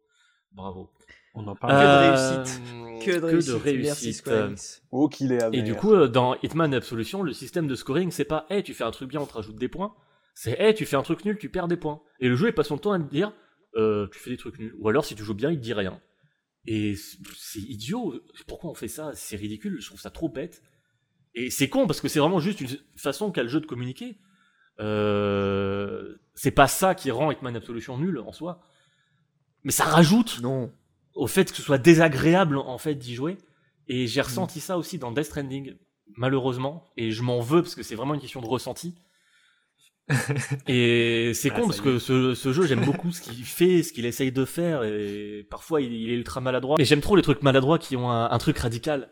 Bravo. 0.54 0.90
On 1.34 1.46
en 1.48 1.56
Que 1.56 1.60
parle. 1.60 1.74
de 1.74 1.78
Euh, 1.78 2.16
réussite. 2.16 3.06
Que 3.06 3.20
de 3.20 3.54
réussite. 3.54 3.84
Merci 3.84 4.14
Square 4.14 4.46
Enix. 4.48 4.82
Oh, 4.92 5.10
qu'il 5.10 5.32
est 5.34 5.42
amer. 5.44 5.60
Et 5.60 5.64
du 5.64 5.76
coup, 5.76 6.08
dans 6.08 6.36
Hitman 6.42 6.74
Absolution, 6.74 7.22
le 7.24 7.34
système 7.34 7.68
de 7.68 7.76
scoring, 7.76 8.12
c'est 8.12 8.26
pas 8.26 8.46
hey, 8.50 8.64
tu 8.64 8.74
fais 8.74 8.84
un 8.86 8.92
truc 8.92 9.10
bien, 9.10 9.20
on 9.22 9.26
te 9.26 9.34
rajoute 9.34 9.58
des 9.58 9.68
points. 9.68 9.94
C'est 10.34 10.58
hey, 10.60 10.74
tu 10.74 10.86
fais 10.86 10.96
un 10.96 11.02
truc 11.02 11.26
nul, 11.26 11.38
tu 11.38 11.50
perds 11.50 11.68
des 11.68 11.78
points. 11.78 12.02
Et 12.20 12.30
le 12.30 12.36
jeu, 12.36 12.48
il 12.48 12.54
passe 12.54 12.68
son 12.68 12.78
temps 12.78 12.92
à 12.94 13.00
te 13.00 13.10
dire 13.10 13.34
euh, 13.76 14.08
tu 14.12 14.20
fais 14.20 14.30
des 14.32 14.38
trucs 14.38 14.58
nuls. 14.60 14.76
Ou 14.80 14.90
alors, 14.90 15.06
si 15.06 15.16
tu 15.16 15.24
joues 15.24 15.34
bien, 15.34 15.52
il 15.52 15.58
te 15.58 15.64
dit 15.64 15.74
rien. 15.74 16.00
Et 16.66 16.96
c'est 17.36 17.60
idiot. 17.60 18.16
Pourquoi 18.48 18.70
on 18.72 18.74
fait 18.74 18.88
ça? 18.88 19.12
C'est 19.14 19.36
ridicule. 19.38 19.80
Je 19.80 19.88
trouve 19.88 20.00
ça 20.02 20.10
trop 20.10 20.30
bête. 20.30 20.62
Et 21.36 21.50
c'est 21.50 21.70
con 21.70 21.86
parce 21.88 22.02
que 22.02 22.08
c'est 22.08 22.20
vraiment 22.20 22.40
juste 22.40 22.62
une 22.62 22.70
façon 22.96 23.32
qu'a 23.32 23.44
le 23.44 23.50
jeu 23.50 23.60
de 23.62 23.66
communiquer. 23.66 24.18
Euh, 24.80 26.16
c'est 26.36 26.52
pas 26.52 26.68
ça 26.68 26.96
qui 26.96 27.12
rend 27.12 27.32
Hitman 27.32 27.56
Absolution 27.56 27.98
nul 27.98 28.20
en 28.20 28.32
soi. 28.32 28.62
Mais 29.64 29.72
ça 29.72 29.86
rajoute 29.86 30.40
Non. 30.42 30.72
au 31.14 31.28
fait 31.28 31.50
que 31.52 31.58
ce 31.58 31.64
soit 31.64 31.78
désagréable 31.78 32.58
en 32.58 32.78
fait 32.78 32.96
d'y 32.96 33.16
jouer. 33.16 33.38
Et 33.88 34.08
j'ai 34.08 34.22
ressenti 34.22 34.60
ça 34.60 34.78
aussi 34.78 34.98
dans 35.00 35.12
Death 35.12 35.26
Stranding, 35.26 35.76
malheureusement. 36.16 36.90
Et 36.98 37.12
je 37.12 37.24
m'en 37.24 37.40
veux 37.40 37.62
parce 37.62 37.76
que 37.76 37.84
c'est 37.84 37.96
vraiment 37.96 38.14
une 38.14 38.22
question 38.22 38.42
de 38.42 38.48
ressenti. 38.48 38.96
et 40.68 41.32
c'est 41.34 41.52
Ah, 41.52 41.56
con 41.60 41.68
parce 41.68 41.82
que 41.82 42.00
ce, 42.00 42.34
ce 42.34 42.54
jeu, 42.54 42.66
j'aime 42.66 42.86
beaucoup 42.86 43.12
ce 43.12 43.22
qu'il 43.22 43.44
fait, 43.44 43.84
ce 43.84 43.92
qu'il 43.92 44.06
essaye 44.06 44.32
de 44.32 44.46
faire. 44.46 44.84
Et 44.84 45.46
parfois, 45.50 45.82
il, 45.82 45.94
il 45.94 46.10
est 46.10 46.16
ultra 46.16 46.42
maladroit. 46.42 46.76
Mais 46.78 46.86
j'aime 46.86 47.02
trop 47.02 47.16
les 47.16 47.22
trucs 47.22 47.44
maladroits 47.44 47.80
qui 47.80 47.96
ont 47.96 48.10
un, 48.10 48.30
un 48.30 48.38
truc 48.38 48.58
radical. 48.58 49.10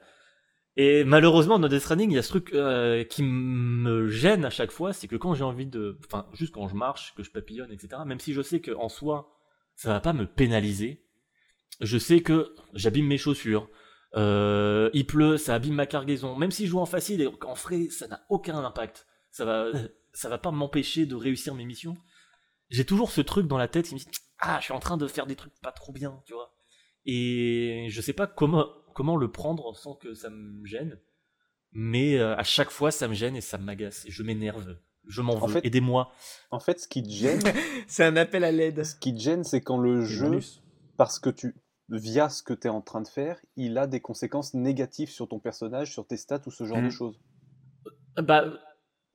Et 0.78 1.04
malheureusement, 1.06 1.58
dans 1.58 1.70
Death 1.70 1.82
Stranding, 1.82 2.12
il 2.12 2.16
y 2.16 2.18
a 2.18 2.22
ce 2.22 2.30
truc 2.30 2.54
euh, 2.54 3.04
qui 3.06 3.24
me 3.24 4.08
gêne 4.08 4.44
à 4.44 4.50
chaque 4.50 4.72
fois, 4.72 4.92
c'est 4.92 5.08
que 5.08 5.16
quand 5.16 5.34
j'ai 5.34 5.44
envie 5.44 5.66
de... 5.66 5.98
Enfin, 6.06 6.28
juste 6.34 6.54
quand 6.54 6.68
je 6.68 6.76
marche, 6.76 7.14
que 7.16 7.24
je 7.24 7.32
papillonne, 7.32 7.72
etc., 7.72 8.02
même 8.06 8.20
si 8.20 8.34
je 8.34 8.42
sais 8.42 8.60
qu'en 8.60 8.90
soi, 8.90 9.38
ça 9.76 9.90
va 9.90 10.02
pas 10.02 10.12
me 10.12 10.26
pénaliser, 10.26 11.06
je 11.80 11.98
sais 11.98 12.22
que 12.22 12.54
j'abîme 12.74 13.08
mes 13.08 13.18
chaussures, 13.18 13.70
euh, 14.18 14.90
il 14.94 15.06
pleut, 15.06 15.38
ça 15.38 15.56
abîme 15.56 15.76
ma 15.76 15.86
cargaison, 15.86 16.36
même 16.36 16.52
si 16.52 16.66
je 16.66 16.72
joue 16.72 16.80
en 16.80 16.86
facile 16.86 17.22
et 17.22 17.30
en 17.46 17.56
frais, 17.56 17.88
ça 17.90 18.08
n'a 18.08 18.26
aucun 18.30 18.58
impact. 18.58 19.08
Ça 19.32 19.46
va, 19.46 19.68
ça 20.16 20.30
va 20.30 20.38
pas 20.40 20.50
m'empêcher 20.52 21.06
de 21.06 21.14
réussir 21.16 21.54
mes 21.54 21.66
missions. 21.66 21.96
J'ai 22.70 22.86
toujours 22.86 23.12
ce 23.12 23.22
truc 23.22 23.46
dans 23.48 23.58
la 23.60 23.68
tête 23.68 23.88
qui 23.88 23.94
me 23.94 24.00
dit 24.00 24.08
Ah, 24.40 24.58
je 24.60 24.66
suis 24.66 24.74
en 24.74 24.80
train 24.80 24.98
de 24.98 25.06
faire 25.08 25.28
des 25.28 25.36
trucs 25.36 25.54
pas 25.62 25.72
trop 25.72 25.94
bien, 25.94 26.20
tu 26.26 26.34
vois. 26.34 26.52
Et 27.06 27.86
je 27.90 28.02
sais 28.02 28.14
pas 28.14 28.26
comment, 28.26 28.68
comment 28.96 29.16
le 29.18 29.32
prendre 29.32 29.76
sans 29.76 29.94
que 29.94 30.16
ça 30.16 30.30
me 30.32 30.66
gêne. 30.66 31.00
Mais 31.72 32.18
euh, 32.18 32.36
à 32.36 32.44
chaque 32.44 32.72
fois, 32.72 32.90
ça 32.90 33.08
me 33.08 33.14
gêne 33.14 33.36
et 33.36 33.42
ça 33.42 33.58
m'agace. 33.60 34.06
Et 34.08 34.12
je 34.12 34.24
m'énerve. 34.24 34.78
Je 35.08 35.22
m'en 35.22 35.34
En 35.36 35.46
veux. 35.46 35.54
fait- 35.54 35.66
Aidez-moi. 35.68 36.12
En 36.50 36.60
fait, 36.60 36.80
ce 36.80 36.88
qui 36.88 37.04
te 37.04 37.10
gêne, 37.10 37.42
C'est 37.88 38.04
un 38.06 38.16
appel 38.16 38.44
à 38.44 38.52
l'aide. 38.52 38.84
ce 38.84 38.96
qui 38.96 39.14
te 39.14 39.20
gêne, 39.20 39.44
c'est 39.44 39.62
quand 39.62 39.78
le 39.78 40.04
jeu, 40.04 40.40
parce 40.98 41.20
que 41.20 41.30
tu, 41.30 41.54
via 41.90 42.30
ce 42.30 42.42
que 42.42 42.54
tu 42.54 42.66
es 42.68 42.70
en 42.72 42.82
train 42.82 43.02
de 43.02 43.08
faire, 43.08 43.40
il 43.56 43.78
a 43.78 43.86
des 43.86 44.00
conséquences 44.00 44.56
négatives 44.56 45.10
sur 45.12 45.28
ton 45.28 45.40
personnage, 45.40 45.92
sur 45.92 46.08
tes 46.08 46.18
stats 46.18 46.42
ou 46.48 46.52
ce 46.52 46.64
genre 46.64 46.82
de 46.82 46.90
choses. 46.90 47.20
Bah, 48.18 48.46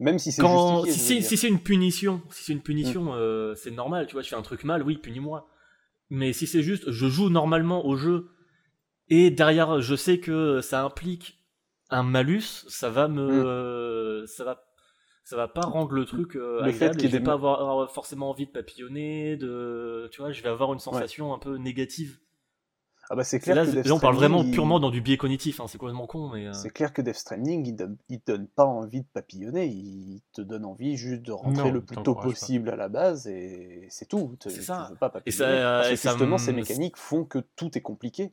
Même 0.00 0.18
si 0.18 0.32
c'est 0.32 0.40
quand 0.42 0.84
si 0.86 1.22
c'est 1.22 1.36
si 1.36 1.46
une 1.46 1.60
punition, 1.60 2.22
si 2.30 2.42
c'est 2.44 2.52
une 2.52 2.62
punition, 2.62 3.14
euh, 3.14 3.54
c'est 3.54 3.70
normal, 3.70 4.06
tu 4.06 4.14
vois, 4.14 4.22
je 4.22 4.28
fais 4.28 4.36
un 4.36 4.42
truc 4.42 4.64
mal, 4.64 4.82
oui, 4.82 4.96
punis-moi. 4.96 5.46
Mais 6.08 6.32
si 6.32 6.46
c'est 6.46 6.62
juste, 6.62 6.90
je 6.90 7.06
joue 7.06 7.28
normalement 7.28 7.86
au 7.86 7.96
jeu 7.96 8.30
et 9.08 9.30
derrière, 9.30 9.80
je 9.80 9.94
sais 9.94 10.18
que 10.18 10.60
ça 10.62 10.82
implique 10.82 11.38
un 11.90 12.02
malus, 12.02 12.64
ça 12.68 12.88
va 12.90 13.08
me, 13.08 13.26
Mm. 13.26 13.44
euh, 13.46 14.26
ça 14.26 14.44
va, 14.44 14.64
ça 15.24 15.36
va 15.36 15.48
pas 15.48 15.60
rendre 15.62 15.92
le 15.92 16.04
truc 16.06 16.34
euh, 16.34 16.62
Le 16.62 16.68
agréable. 16.70 16.98
je 17.00 17.06
vais 17.06 17.18
des 17.18 17.24
pas 17.24 17.34
avoir 17.34 17.90
forcément 17.92 18.30
envie 18.30 18.46
de 18.46 18.50
papillonner, 18.52 19.36
de, 19.36 20.08
tu 20.12 20.20
vois, 20.22 20.32
je 20.32 20.42
vais 20.42 20.48
avoir 20.48 20.72
une 20.72 20.78
sensation 20.78 21.34
un 21.34 21.38
peu 21.38 21.56
négative. 21.56 22.18
Ah 23.12 23.16
bah 23.16 23.24
c'est 23.24 23.40
clair 23.40 23.56
là, 23.56 23.66
que 23.66 23.88
là, 23.88 23.94
on 23.94 23.98
parle 23.98 24.14
vraiment 24.14 24.44
il- 24.44 24.52
purement 24.52 24.78
dans 24.78 24.90
du 24.90 25.00
biais 25.00 25.16
cognitif, 25.16 25.58
hein, 25.60 25.64
c'est 25.68 25.78
complètement 25.78 26.06
con, 26.06 26.30
mais. 26.32 26.46
euh, 26.46 26.52
C'est 26.52 26.70
clair 26.70 26.92
que 26.92 27.02
Death 27.02 27.16
Stranding, 27.16 27.66
il 27.66 27.74
donne, 27.74 27.96
il 28.08 28.20
donne 28.24 28.46
pas 28.46 28.64
envie 28.64 29.00
de 29.00 29.06
papillonner, 29.12 29.66
il 29.66 30.20
te 30.32 30.40
donne 30.42 30.64
envie 30.64 30.96
juste 30.96 31.22
de 31.22 31.32
rentrer 31.32 31.64
Non, 31.68 31.72
le 31.72 31.80
plus 31.84 31.96
tôt 31.96 32.14
pas. 32.14 32.22
possible 32.22 32.70
à 32.70 32.76
la 32.76 32.88
base 32.88 33.26
et 33.26 33.86
c'est 33.90 34.06
tout. 34.06 34.36
Tu- 34.38 34.48
veux 34.50 34.64
pas 34.64 35.08
Et 35.08 35.10
papillonner. 35.10 35.32
ça- 35.32 35.44
parce 35.46 35.88
que 35.88 35.92
et 35.92 35.96
justement, 35.96 36.36
me- 36.36 36.38
ces 36.38 36.52
mécaniques 36.52 36.96
font 36.96 37.24
que 37.24 37.40
tout 37.56 37.76
est 37.76 37.80
compliqué. 37.82 38.32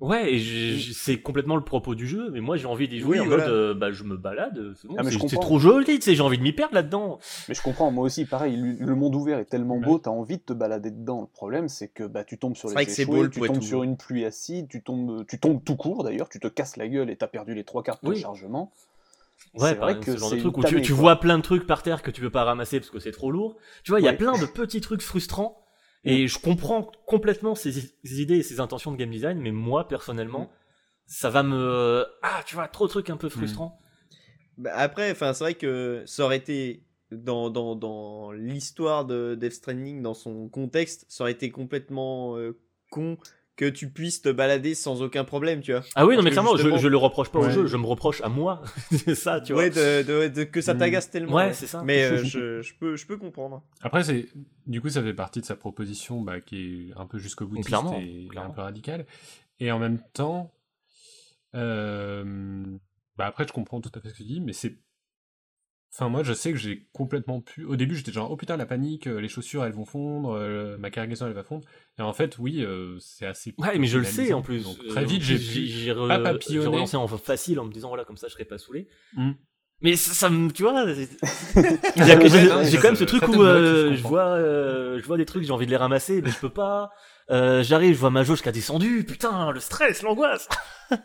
Ouais, 0.00 0.34
et 0.34 0.38
j'ai- 0.38 0.92
c'est 0.92 1.20
complètement 1.20 1.56
le 1.56 1.64
propos 1.64 1.96
du 1.96 2.06
jeu, 2.06 2.30
mais 2.30 2.40
moi 2.40 2.56
j'ai 2.56 2.66
envie 2.66 2.86
d'y 2.86 3.00
jouer 3.00 3.18
Oui, 3.18 3.20
en 3.20 3.26
voilà. 3.26 3.44
mode 3.46 3.52
euh, 3.52 3.74
bah 3.74 3.90
je 3.90 4.04
me 4.04 4.16
balade, 4.16 4.72
c'est 4.76 4.86
bon, 4.86 4.94
Ah, 4.96 5.02
mais 5.02 5.10
je 5.10 5.18
c'est- 5.18 5.28
c'est 5.28 5.34
comprends. 5.34 5.40
trop 5.48 5.58
joli, 5.58 5.98
tu 5.98 6.02
sais, 6.02 6.14
j'ai 6.14 6.22
envie 6.22 6.38
de 6.38 6.42
m'y 6.44 6.52
perdre 6.52 6.74
là-dedans. 6.74 7.18
Mais 7.48 7.54
je 7.54 7.62
comprends, 7.62 7.90
moi 7.90 8.04
aussi, 8.04 8.24
pareil, 8.24 8.56
le 8.56 8.94
monde 8.94 9.16
ouvert 9.16 9.40
est 9.40 9.46
tellement 9.46 9.74
Ouais. 9.78 9.84
beau, 9.84 9.98
t'as 9.98 10.10
envie 10.10 10.36
de 10.36 10.42
te 10.42 10.52
balader 10.52 10.92
dedans. 10.92 11.22
Le 11.22 11.26
problème, 11.26 11.68
c'est 11.68 11.88
que 11.88 12.04
bah, 12.04 12.22
tu 12.22 12.38
tombes 12.38 12.54
sur 12.54 12.68
les 12.70 12.80
échoués, 13.00 13.28
tu 13.28 13.40
tombes 13.40 13.60
sur 13.60 13.82
une 13.82 13.96
pluie 13.96 14.24
acide, 14.24 14.68
tu 14.68 14.82
tombes, 14.84 15.26
tu 15.26 15.40
tombes 15.40 15.64
tout 15.64 15.74
court 15.76 16.04
d'ailleurs, 16.04 16.28
tu 16.28 16.38
te 16.38 16.46
casses 16.46 16.76
la 16.76 16.86
gueule 16.86 17.10
et 17.10 17.16
t'as 17.16 17.26
perdu 17.26 17.54
les 17.54 17.64
trois 17.64 17.82
quarts 17.82 17.96
de 17.96 18.06
ton 18.06 18.10
Oui. 18.10 18.20
chargement. 18.20 18.70
Ouais, 19.54 19.70
C'est 19.70 19.74
par 19.76 19.84
vrai 19.84 19.92
exemple, 19.92 20.06
que 20.06 20.12
ce 20.12 20.18
genre 20.18 20.28
c'est 20.30 20.36
de 20.36 20.40
truc 20.42 20.58
où 20.58 20.62
tu, 20.64 20.92
vois 20.92 21.16
plein 21.18 21.38
de 21.38 21.42
trucs 21.42 21.66
par 21.66 21.82
terre 21.82 22.02
que 22.02 22.10
tu 22.10 22.20
veux 22.20 22.30
pas 22.30 22.44
ramasser 22.44 22.78
parce 22.80 22.90
que 22.90 22.98
c'est 23.00 23.12
trop 23.12 23.30
lourd. 23.32 23.56
Tu 23.84 23.90
vois, 23.90 24.00
il 24.00 24.04
y 24.04 24.08
a 24.08 24.12
Ouais. 24.12 24.16
plein 24.16 24.38
de 24.38 24.46
petits 24.46 24.80
trucs 24.80 25.00
frustrants, 25.02 25.60
et 26.04 26.28
je 26.28 26.38
comprends 26.38 26.90
complètement 27.06 27.54
ces, 27.54 27.92
idées 28.04 28.38
et 28.38 28.42
ces 28.42 28.60
intentions 28.60 28.92
de 28.92 28.96
game 28.96 29.10
design, 29.10 29.40
mais 29.40 29.50
moi 29.50 29.88
personnellement, 29.88 30.44
Mm. 30.44 30.50
ça 31.06 31.30
va 31.30 31.42
me... 31.42 32.06
Ah, 32.22 32.42
tu 32.46 32.54
vois, 32.54 32.68
trop 32.68 32.86
de 32.86 32.90
trucs 32.90 33.10
un 33.10 33.16
peu 33.16 33.28
frustrants. 33.28 33.78
Bah, 34.56 34.72
après, 34.74 35.10
enfin, 35.10 35.32
c'est 35.32 35.44
vrai 35.44 35.54
que 35.54 36.02
ça 36.06 36.24
aurait 36.24 36.36
été 36.36 36.84
dans, 37.10 37.50
dans, 37.50 37.76
dans 37.76 38.32
l'histoire 38.32 39.04
de 39.04 39.34
Death 39.34 39.52
Stranding, 39.52 40.02
dans 40.02 40.14
son 40.14 40.48
contexte, 40.48 41.06
ça 41.08 41.24
aurait 41.24 41.32
été 41.32 41.50
complètement 41.50 42.36
euh, 42.36 42.58
con 42.90 43.18
que 43.58 43.64
tu 43.68 43.90
puisses 43.90 44.22
te 44.22 44.28
balader 44.28 44.74
sans 44.76 45.02
aucun 45.02 45.24
problème, 45.24 45.60
tu 45.62 45.72
vois. 45.72 45.82
Ah 45.96 46.06
oui, 46.06 46.12
non 46.14 46.18
Parce 46.18 46.24
mais 46.26 46.30
clairement, 46.30 46.52
je, 46.52 46.58
justement- 46.62 46.78
je 46.78 46.86
le 46.88 46.96
reproche 46.96 47.28
pas 47.30 47.40
au 47.40 47.50
jeu, 47.50 47.66
je 47.66 47.76
me 47.76 47.84
reproche 47.86 48.20
à 48.22 48.28
moi. 48.28 48.62
c'est 48.92 49.16
ça, 49.16 49.40
tu 49.40 49.52
vois. 49.52 49.64
Ouais, 49.64 49.70
de, 49.70 50.02
de- 50.04 50.28
de- 50.28 50.44
que 50.44 50.60
ça 50.60 50.74
Mm. 50.74 50.78
t'agace 50.78 51.10
tellement. 51.10 51.34
Ouais, 51.36 51.52
c'est 51.52 51.66
ça. 51.66 51.82
Mais 51.84 52.04
euh, 52.10 52.22
je, 52.24 52.62
je 52.62 52.74
peux, 52.78 52.94
je 52.96 53.04
peux 53.04 53.16
comprendre. 53.16 53.64
Après, 53.82 54.04
c'est 54.04 54.28
du 54.66 54.80
coup, 54.80 54.88
ça 54.88 55.02
fait 55.02 55.12
partie 55.12 55.40
de 55.40 55.44
sa 55.44 55.56
proposition 55.56 56.22
bah, 56.22 56.40
qui 56.40 56.90
est 56.92 56.98
un 56.98 57.06
peu 57.06 57.18
jusqu'au 57.18 57.46
boutiste 57.46 57.66
Clairement, 57.68 57.98
et 57.98 58.28
clairement. 58.30 58.50
un 58.50 58.52
peu 58.54 58.60
radicale. 58.62 59.04
Et 59.58 59.72
en 59.72 59.80
même 59.80 59.98
temps, 60.12 60.52
euh, 61.56 62.64
bah 63.16 63.26
après, 63.26 63.44
je 63.46 63.52
comprends 63.52 63.80
tout 63.80 63.90
à 63.94 64.00
fait 64.00 64.08
ce 64.10 64.14
que 64.14 64.18
tu 64.18 64.24
dis, 64.24 64.40
mais 64.40 64.52
c'est. 64.52 64.76
Enfin, 65.92 66.08
moi, 66.10 66.22
je 66.22 66.32
sais 66.34 66.52
que 66.52 66.58
j'ai 66.58 66.86
complètement 66.92 67.40
pu. 67.40 67.64
Au 67.64 67.74
début, 67.74 67.96
j'étais 67.96 68.12
genre, 68.12 68.30
oh 68.30 68.36
putain, 68.36 68.56
la 68.56 68.66
panique, 68.66 69.06
euh, 69.06 69.20
les 69.20 69.28
chaussures, 69.28 69.64
elles 69.64 69.72
vont 69.72 69.86
fondre, 69.86 70.32
euh, 70.32 70.76
ma 70.78 70.90
cargaison, 70.90 71.26
elle 71.26 71.32
va 71.32 71.42
fondre. 71.42 71.66
Et 71.98 72.02
en 72.02 72.12
fait, 72.12 72.36
oui, 72.38 72.62
euh, 72.62 72.98
c'est 73.00 73.26
assez. 73.26 73.54
Ouais, 73.58 73.78
mais 73.78 73.86
je 73.86 73.98
le 73.98 74.04
sais 74.04 74.32
en 74.32 74.42
plus. 74.42 74.64
Donc, 74.64 74.76
Euh, 74.84 74.88
très 74.90 75.04
vite, 75.04 75.22
j'ai 75.22 75.36
pu. 75.38 75.66
j'ai 75.66 75.92
re- 75.92 76.10
relancé 76.74 76.96
en 76.96 77.08
facile 77.08 77.58
en 77.58 77.64
me 77.64 77.72
disant 77.72 77.88
voilà 77.88 78.04
comme 78.04 78.16
ça 78.18 78.28
je 78.28 78.34
serai 78.34 78.44
pas 78.44 78.58
saoulé. 78.58 78.86
Hmm. 79.14 79.32
Mais 79.80 79.94
ça, 79.96 80.12
ça 80.12 80.28
me 80.28 80.50
tu 80.50 80.64
vois 80.64 80.84
j'ai 80.94 82.76
quand 82.78 82.82
même 82.82 82.96
ce 82.96 83.04
truc 83.04 83.26
où 83.28 83.42
euh, 83.42 83.94
je 83.94 84.02
vois 84.02 84.26
euh, 84.36 84.98
je 85.00 85.04
vois 85.06 85.16
des 85.16 85.24
trucs 85.24 85.44
j'ai 85.44 85.52
envie 85.52 85.66
de 85.66 85.70
les 85.70 85.76
ramasser 85.76 86.20
mais 86.20 86.30
je 86.30 86.38
peux 86.38 86.50
pas. 86.50 86.90
Euh, 87.30 87.62
J'arrive 87.62 87.94
je 87.94 88.00
vois 88.00 88.10
ma 88.10 88.22
jauge 88.24 88.40
qui 88.42 88.48
a 88.48 88.52
descendu 88.52 89.04
putain 89.04 89.50
le 89.50 89.60
stress 89.60 90.02
l'angoisse. 90.02 90.48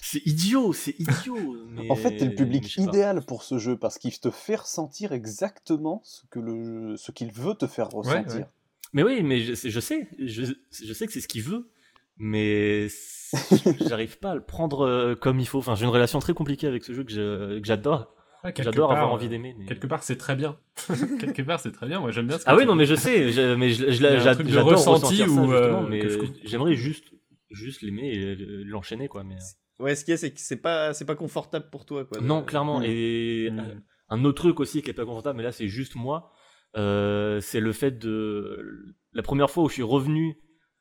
c'est 0.00 0.24
idiot 0.26 0.72
c'est 0.72 0.94
idiot. 0.98 1.56
mais- 1.68 1.90
En 1.90 1.94
fait, 1.96 2.16
t'es 2.16 2.24
le 2.24 2.34
public 2.34 2.76
idéal 2.78 3.22
pour 3.24 3.42
ce 3.42 3.58
jeu 3.58 3.76
parce 3.76 3.98
qu'il 3.98 4.18
te 4.18 4.30
fait 4.30 4.56
ressentir 4.56 5.12
exactement 5.12 6.00
ce 6.04 6.22
que 6.30 6.38
le, 6.40 6.96
ce 6.96 7.12
qu'il 7.12 7.30
veut 7.32 7.54
te 7.54 7.66
faire 7.66 7.88
ressentir. 7.90 8.34
ouais. 8.36 8.46
Mais 8.94 9.02
oui 9.02 9.22
mais 9.22 9.40
je, 9.40 9.52
sais- 9.54 9.68
je 9.70 9.80
sais 9.80 10.08
je, 10.18 10.44
je 10.72 10.92
sais 10.94 11.06
que 11.06 11.12
c'est 11.12 11.20
ce 11.20 11.28
qu'il 11.28 11.42
veut 11.42 11.68
mais 12.16 12.88
j'arrive 13.86 14.18
pas 14.18 14.30
à 14.30 14.34
le 14.34 14.42
prendre 14.42 14.86
euh, 14.86 15.14
comme 15.14 15.38
il 15.38 15.46
faut. 15.46 15.58
Enfin 15.58 15.74
j'ai 15.74 15.84
une 15.84 15.90
relation 15.90 16.18
très 16.18 16.32
compliquée 16.34 16.66
avec 16.66 16.82
ce 16.84 16.92
jeu 16.94 17.04
que 17.04 17.12
je- 17.12 17.58
que 17.60 17.64
j'adore. 17.66 18.14
Ouais, 18.44 18.52
quelque 18.52 18.64
J'adore 18.66 18.92
avoir 18.92 19.06
part, 19.08 19.14
envie 19.14 19.26
euh, 19.26 19.30
d'aimer. 19.30 19.54
mais- 19.58 19.66
Quelque 19.66 19.86
part, 19.86 20.02
c'est 20.02 20.16
très 20.16 20.36
bien. 20.36 20.58
quelque 21.20 21.42
part, 21.42 21.58
c'est 21.60 21.72
très 21.72 21.86
bien. 21.88 22.00
Moi, 22.00 22.10
j'aime 22.12 22.26
bien 22.28 22.38
ce 22.38 22.44
que 22.44 22.50
Ah 22.50 22.56
oui, 22.56 22.66
non, 22.66 22.74
mais 22.76 22.86
je 22.86 22.94
sais, 22.94 23.32
je- 23.32 23.54
mais 23.54 23.70
je, 23.70 23.90
je- 23.90 24.18
j'adore 24.46 24.68
ressenti 24.70 25.22
où, 25.24 25.52
euh, 25.52 25.86
mais 25.88 26.00
que 26.00 26.08
je 26.08 26.18
j'aimerais 26.44 26.74
juste 26.74 27.06
juste 27.50 27.80
l'aimer 27.82 28.08
et 28.12 28.36
l'enchaîner 28.64 29.08
quoi. 29.08 29.24
Mais 29.24 29.34
euh. 29.36 29.82
Ouais, 29.84 29.94
ce 29.94 30.04
qu'il 30.04 30.12
y 30.12 30.14
a, 30.14 30.18
c'est 30.18 30.32
que 30.32 30.40
c'est 30.40 30.60
pas, 30.60 30.92
c'est 30.92 31.04
pas 31.06 31.14
confortable 31.14 31.68
pour 31.70 31.86
toi, 31.86 32.04
quoi. 32.04 32.20
non, 32.20 32.42
clairement. 32.44 32.80
Mm. 32.80 32.84
Et 32.86 33.50
Mm. 33.50 33.58
euh, 33.58 33.74
un 34.10 34.24
autre 34.24 34.42
truc 34.42 34.60
aussi 34.60 34.82
qui 34.82 34.90
est 34.90 34.94
pas 34.94 35.04
confortable, 35.04 35.36
mais 35.38 35.42
là 35.44 35.52
c'est 35.52 35.68
juste 35.68 35.94
moi, 35.96 36.30
euh, 36.76 37.40
c'est 37.40 37.60
le 37.60 37.72
fait 37.72 37.98
de 37.98 38.94
la 39.14 39.22
première 39.22 39.50
fois 39.50 39.64
où 39.64 39.68
je 39.68 39.74
suis 39.74 39.82
revenu 39.82 40.38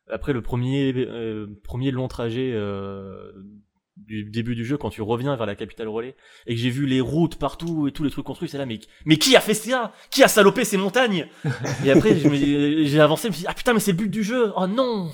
après 0.09 0.31
le 0.33 0.41
premier 0.41 0.93
euh, 0.95 1.47
premier 1.63 1.91
long 1.91 2.07
trajet 2.07 2.51
euh, 2.53 3.31
du 4.05 4.23
début 4.23 4.55
du 4.55 4.65
jeu 4.65 4.77
quand 4.77 4.89
tu 4.89 5.01
reviens 5.01 5.35
vers 5.35 5.45
la 5.45 5.55
capitale 5.55 5.87
relais 5.87 6.15
et 6.45 6.55
que 6.55 6.61
j'ai 6.61 6.69
vu 6.69 6.85
les 6.85 7.01
routes 7.01 7.37
partout 7.37 7.87
et 7.87 7.91
tous 7.91 8.03
les 8.03 8.09
trucs 8.09 8.25
construits 8.25 8.47
c'est 8.47 8.57
là 8.57 8.65
mais 8.65 8.79
mais 9.05 9.17
qui 9.17 9.35
a 9.35 9.41
fait 9.41 9.53
ça? 9.53 9.91
Qui 10.11 10.23
a 10.23 10.27
salopé 10.27 10.63
ces 10.65 10.77
montagnes? 10.77 11.27
Et 11.85 11.91
après 11.91 12.13
me- 12.13 12.83
j'ai 12.85 12.99
avancé 12.99 13.23
je 13.23 13.27
me 13.29 13.33
suis 13.33 13.41
dit 13.41 13.47
ah 13.49 13.53
putain 13.53 13.73
mais 13.73 13.79
c'est 13.79 13.91
le 13.91 13.97
but 13.97 14.09
du 14.09 14.23
jeu! 14.23 14.53
Oh 14.55 14.67
non! 14.67 15.11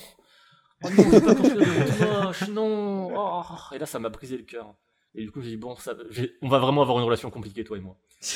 Oh 0.83 0.89
non 0.97 1.19
pas 1.21 1.35
construit 1.35 1.65
de 1.65 1.65
route 1.65 2.23
moche 2.25 2.47
non! 2.49 3.09
Oh. 3.15 3.43
et 3.73 3.79
là 3.79 3.85
ça 3.85 3.99
m'a 3.99 4.09
brisé 4.09 4.37
le 4.37 4.43
cœur. 4.43 4.73
Et 5.15 5.21
du 5.23 5.31
coup 5.31 5.41
j'ai 5.41 5.49
dit 5.49 5.57
bon 5.57 5.75
ça 5.77 5.93
on 6.41 6.49
va 6.49 6.59
vraiment 6.59 6.81
avoir 6.81 6.97
une 6.97 7.05
relation 7.05 7.29
compliquée 7.29 7.63
toi 7.63 7.77
et 7.77 7.81
moi. 7.81 7.97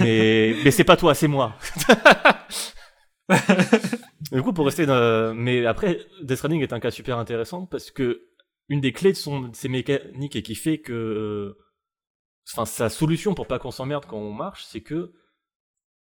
Mais 0.00 0.54
mais 0.64 0.70
c'est 0.70 0.84
pas 0.84 0.96
toi 0.96 1.14
c'est 1.14 1.28
moi. 1.28 1.54
Du 4.32 4.42
coup, 4.42 4.52
pour 4.52 4.64
rester 4.66 4.86
dans... 4.86 5.34
Mais 5.34 5.66
après, 5.66 6.00
Death 6.22 6.36
Stranding 6.38 6.62
est 6.62 6.72
un 6.72 6.80
cas 6.80 6.90
super 6.90 7.18
intéressant 7.18 7.66
parce 7.66 7.90
que 7.90 8.22
une 8.70 8.80
des 8.80 8.92
clés 8.92 9.12
de, 9.12 9.16
son... 9.18 9.40
de 9.48 9.54
ses 9.54 9.68
mécaniques 9.68 10.36
et 10.36 10.42
qui 10.42 10.54
fait 10.54 10.78
que. 10.80 10.92
euh, 10.94 11.58
Enfin, 12.52 12.64
sa 12.64 12.88
solution 12.88 13.34
pour 13.34 13.46
pas 13.46 13.58
qu'on 13.58 13.70
s'emmerde 13.70 14.06
quand 14.06 14.16
on 14.18 14.32
marche, 14.32 14.64
c'est 14.64 14.80
que. 14.80 15.12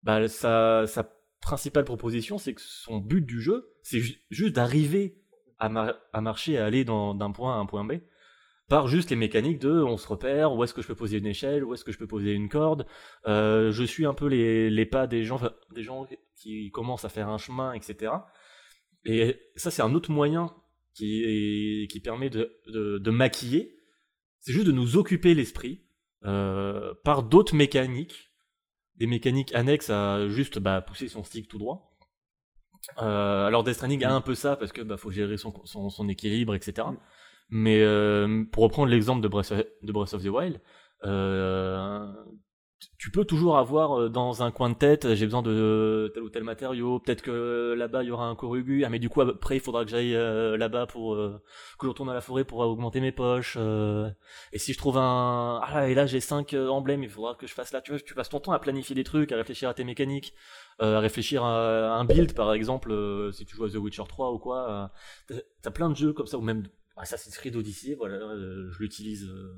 Bah, 0.04 0.28
sa... 0.30 0.88
sa 0.88 1.12
principale 1.42 1.86
proposition, 1.86 2.38
c'est 2.38 2.54
que 2.54 2.62
son 2.62 2.98
but 2.98 3.26
du 3.26 3.42
jeu, 3.42 3.74
c'est 3.82 4.00
ju- 4.00 4.22
juste 4.30 4.54
d'arriver 4.56 5.22
à, 5.58 5.70
mar- 5.70 5.96
à 6.12 6.20
marcher, 6.22 6.58
à 6.58 6.66
aller 6.66 6.84
d'un 6.86 7.32
point 7.32 7.56
à 7.56 7.58
un 7.60 7.66
point 7.66 7.84
B 7.86 7.94
par 8.68 8.88
juste 8.88 9.10
les 9.10 9.16
mécaniques 9.16 9.58
de 9.60 9.72
on 9.72 9.98
se 9.98 10.08
repère, 10.08 10.54
où 10.54 10.64
est-ce 10.64 10.76
que 10.76 10.82
je 10.84 10.88
peux 10.88 10.96
poser 10.96 11.18
une 11.18 11.26
échelle, 11.26 11.64
où 11.64 11.74
est-ce 11.74 11.84
que 11.84 11.92
je 11.92 11.98
peux 11.98 12.06
poser 12.08 12.34
une 12.34 12.50
corde, 12.50 12.86
euh, 13.26 13.72
je 13.72 13.84
suis 13.84 14.06
un 14.06 14.14
peu 14.14 14.28
les, 14.28 14.70
les 14.70 14.86
pas 14.86 15.08
des 15.08 15.24
gens, 15.24 15.40
des 15.74 15.82
gens 15.82 16.06
qui 16.36 16.70
commencent 16.72 17.04
à 17.06 17.10
faire 17.10 17.30
un 17.30 17.40
chemin, 17.40 17.74
etc. 17.74 18.12
Et 19.06 19.40
ça, 19.56 19.72
c'est 19.72 19.82
un 19.82 19.96
autre 19.96 20.12
moyen 20.12 20.54
qui, 21.00 21.24
est- 21.24 21.88
qui 21.92 22.00
permet 22.00 22.30
de, 22.30 22.52
de, 22.68 22.98
de 22.98 23.12
maquiller, 23.12 23.76
c'est 24.40 24.54
juste 24.54 24.68
de 24.68 24.72
nous 24.72 24.98
occuper 24.98 25.34
l'esprit 25.34 25.86
euh, 26.26 26.94
par 27.04 27.24
d'autres 27.24 27.56
mécaniques, 27.56 28.32
des 28.96 29.08
mécaniques 29.08 29.56
annexes 29.56 29.90
à 29.90 30.28
juste 30.28 30.60
bah, 30.60 30.82
pousser 30.82 31.08
son 31.08 31.24
stick 31.24 31.48
tout 31.48 31.58
droit. 31.58 31.98
Euh, 33.02 33.46
alors 33.46 33.64
Death 33.64 33.76
Stranding 33.76 34.04
a 34.04 34.14
un 34.14 34.22
peu 34.22 34.36
ça 34.36 34.56
parce 34.56 34.72
que 34.72 34.82
bah, 34.82 34.98
faut 34.98 35.12
gérer 35.12 35.38
son, 35.38 35.54
son, 35.66 35.90
son 35.90 36.10
équilibre, 36.10 36.54
etc. 36.56 36.88
Mais 37.50 37.82
euh, 37.82 38.44
pour 38.52 38.64
reprendre 38.64 38.90
l'exemple 38.92 39.22
de 39.22 39.28
Breath 39.28 39.52
of, 39.52 39.64
de 39.82 39.92
Breath 39.92 40.14
of 40.14 40.24
the 40.24 40.28
Wild, 40.28 40.62
tu 42.98 43.12
peux 43.12 43.26
toujours 43.26 43.58
avoir 43.58 44.00
euh, 44.00 44.10
dans 44.10 44.42
un 44.44 44.52
coin 44.52 44.70
de 44.70 44.76
tête, 44.76 45.14
j'ai 45.16 45.26
besoin 45.26 45.42
de 45.42 46.12
tel 46.14 46.24
ou 46.24 46.30
tel 46.30 46.44
matériau, 46.44 47.00
peut-être 47.00 47.22
que 47.22 47.74
là-bas 47.78 48.04
il 48.04 48.08
y 48.08 48.12
aura 48.12 48.28
un 48.28 48.36
corugu, 48.36 48.84
ah 48.86 48.90
mais 48.90 49.00
du 49.00 49.10
coup 49.10 49.22
après 49.22 49.58
il 49.58 49.60
faudra 49.60 49.84
que 49.86 49.92
j'aille 49.92 50.16
euh, 50.16 50.56
là-bas 50.58 50.86
pour 50.88 51.14
euh, 51.16 51.42
que 51.78 51.86
je 51.86 51.90
retourne 51.90 52.10
à 52.10 52.14
la 52.14 52.22
forêt 52.22 52.44
pour 52.46 52.60
augmenter 52.60 53.02
mes 53.02 53.12
poches. 53.12 53.56
euh, 53.60 54.10
et 54.54 54.60
si 54.60 54.74
je 54.74 54.78
trouve 54.78 54.98
un, 54.98 55.60
ah 55.64 55.90
et 55.90 55.94
là 55.96 56.06
j'ai 56.06 56.20
cinq 56.22 56.54
euh, 56.54 56.68
emblèmes, 56.70 57.04
il 57.04 57.10
faudra 57.10 57.36
que 57.36 57.48
je 57.48 57.54
fasse 57.54 57.72
là. 57.74 57.82
Tu 57.82 57.92
vois, 57.92 58.00
tu 58.00 58.14
passes 58.14 58.30
ton 58.30 58.40
temps 58.40 58.52
à 58.54 58.60
planifier 58.60 58.96
des 58.96 59.04
trucs, 59.04 59.32
à 59.32 59.36
réfléchir 59.38 59.68
à 59.70 59.74
tes 59.74 59.84
mécaniques, 59.84 60.34
euh, 60.82 60.98
à 60.98 61.00
réfléchir 61.00 61.44
à 61.44 61.96
un 61.98 62.06
build 62.06 62.34
par 62.34 62.54
exemple, 62.54 62.92
euh, 62.92 63.32
si 63.32 63.46
tu 63.46 63.56
joues 63.56 63.66
à 63.66 63.70
The 63.70 63.76
Witcher 63.76 64.04
3 64.08 64.32
ou 64.32 64.40
quoi. 64.40 64.92
euh, 65.32 65.40
t'as- 65.62 65.72
plein 65.72 65.90
de 65.90 65.96
jeux 65.96 66.14
comme 66.14 66.28
ça 66.28 66.38
ou 66.38 66.42
même 66.42 66.64
Assassin's 66.98 67.38
Creed 67.38 67.56
Odyssey, 67.56 67.96
voilà, 67.96 68.16
euh, 68.16 68.70
je 68.72 68.80
l'utilise 68.80 69.26
euh, 69.26 69.54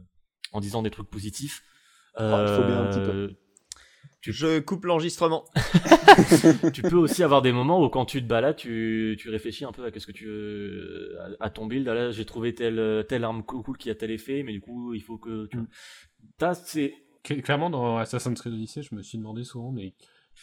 en 0.53 0.59
disant 0.59 0.81
des 0.81 0.91
trucs 0.91 1.09
positifs. 1.09 1.63
Il 2.19 2.55
faut 2.55 2.63
bien 2.67 2.79
un 2.81 2.85
petit 2.89 2.99
peu. 2.99 3.09
Euh, 3.17 3.29
Je 4.21 4.59
coupe 4.59 4.85
l'enregistrement. 4.85 5.45
tu 6.73 6.81
peux 6.83 6.95
aussi 6.97 7.23
avoir 7.23 7.41
des 7.41 7.51
moments 7.51 7.83
où 7.83 7.89
quand 7.89 8.05
tu 8.05 8.21
te 8.21 8.27
balades, 8.27 8.55
tu, 8.55 9.15
tu 9.19 9.29
réfléchis 9.29 9.65
un 9.65 9.71
peu 9.71 9.83
à 9.85 9.91
qu'est-ce 9.91 10.05
que 10.07 10.11
tu 10.11 10.25
veux, 10.25 11.17
à, 11.39 11.45
à 11.45 11.49
ton 11.49 11.65
build. 11.65 11.87
Ah 11.87 11.93
Là, 11.93 12.11
j'ai 12.11 12.25
trouvé 12.25 12.53
telle, 12.53 13.05
telle 13.07 13.23
arme 13.23 13.43
cool 13.43 13.77
qui 13.77 13.89
a 13.89 13.95
tel 13.95 14.11
effet, 14.11 14.43
mais 14.43 14.51
du 14.51 14.61
coup, 14.61 14.93
il 14.93 15.01
faut 15.01 15.17
que 15.17 15.47
tu. 15.47 15.57
Mm. 15.57 15.67
T'as, 16.37 16.53
c'est. 16.53 16.93
Cl- 17.25 17.41
Clairement, 17.41 17.69
dans 17.69 17.97
Assassin's 17.97 18.39
Creed 18.39 18.53
Odyssey, 18.53 18.81
je 18.83 18.93
me 18.95 19.01
suis 19.01 19.17
demandé 19.17 19.43
souvent, 19.43 19.71
mais. 19.71 19.93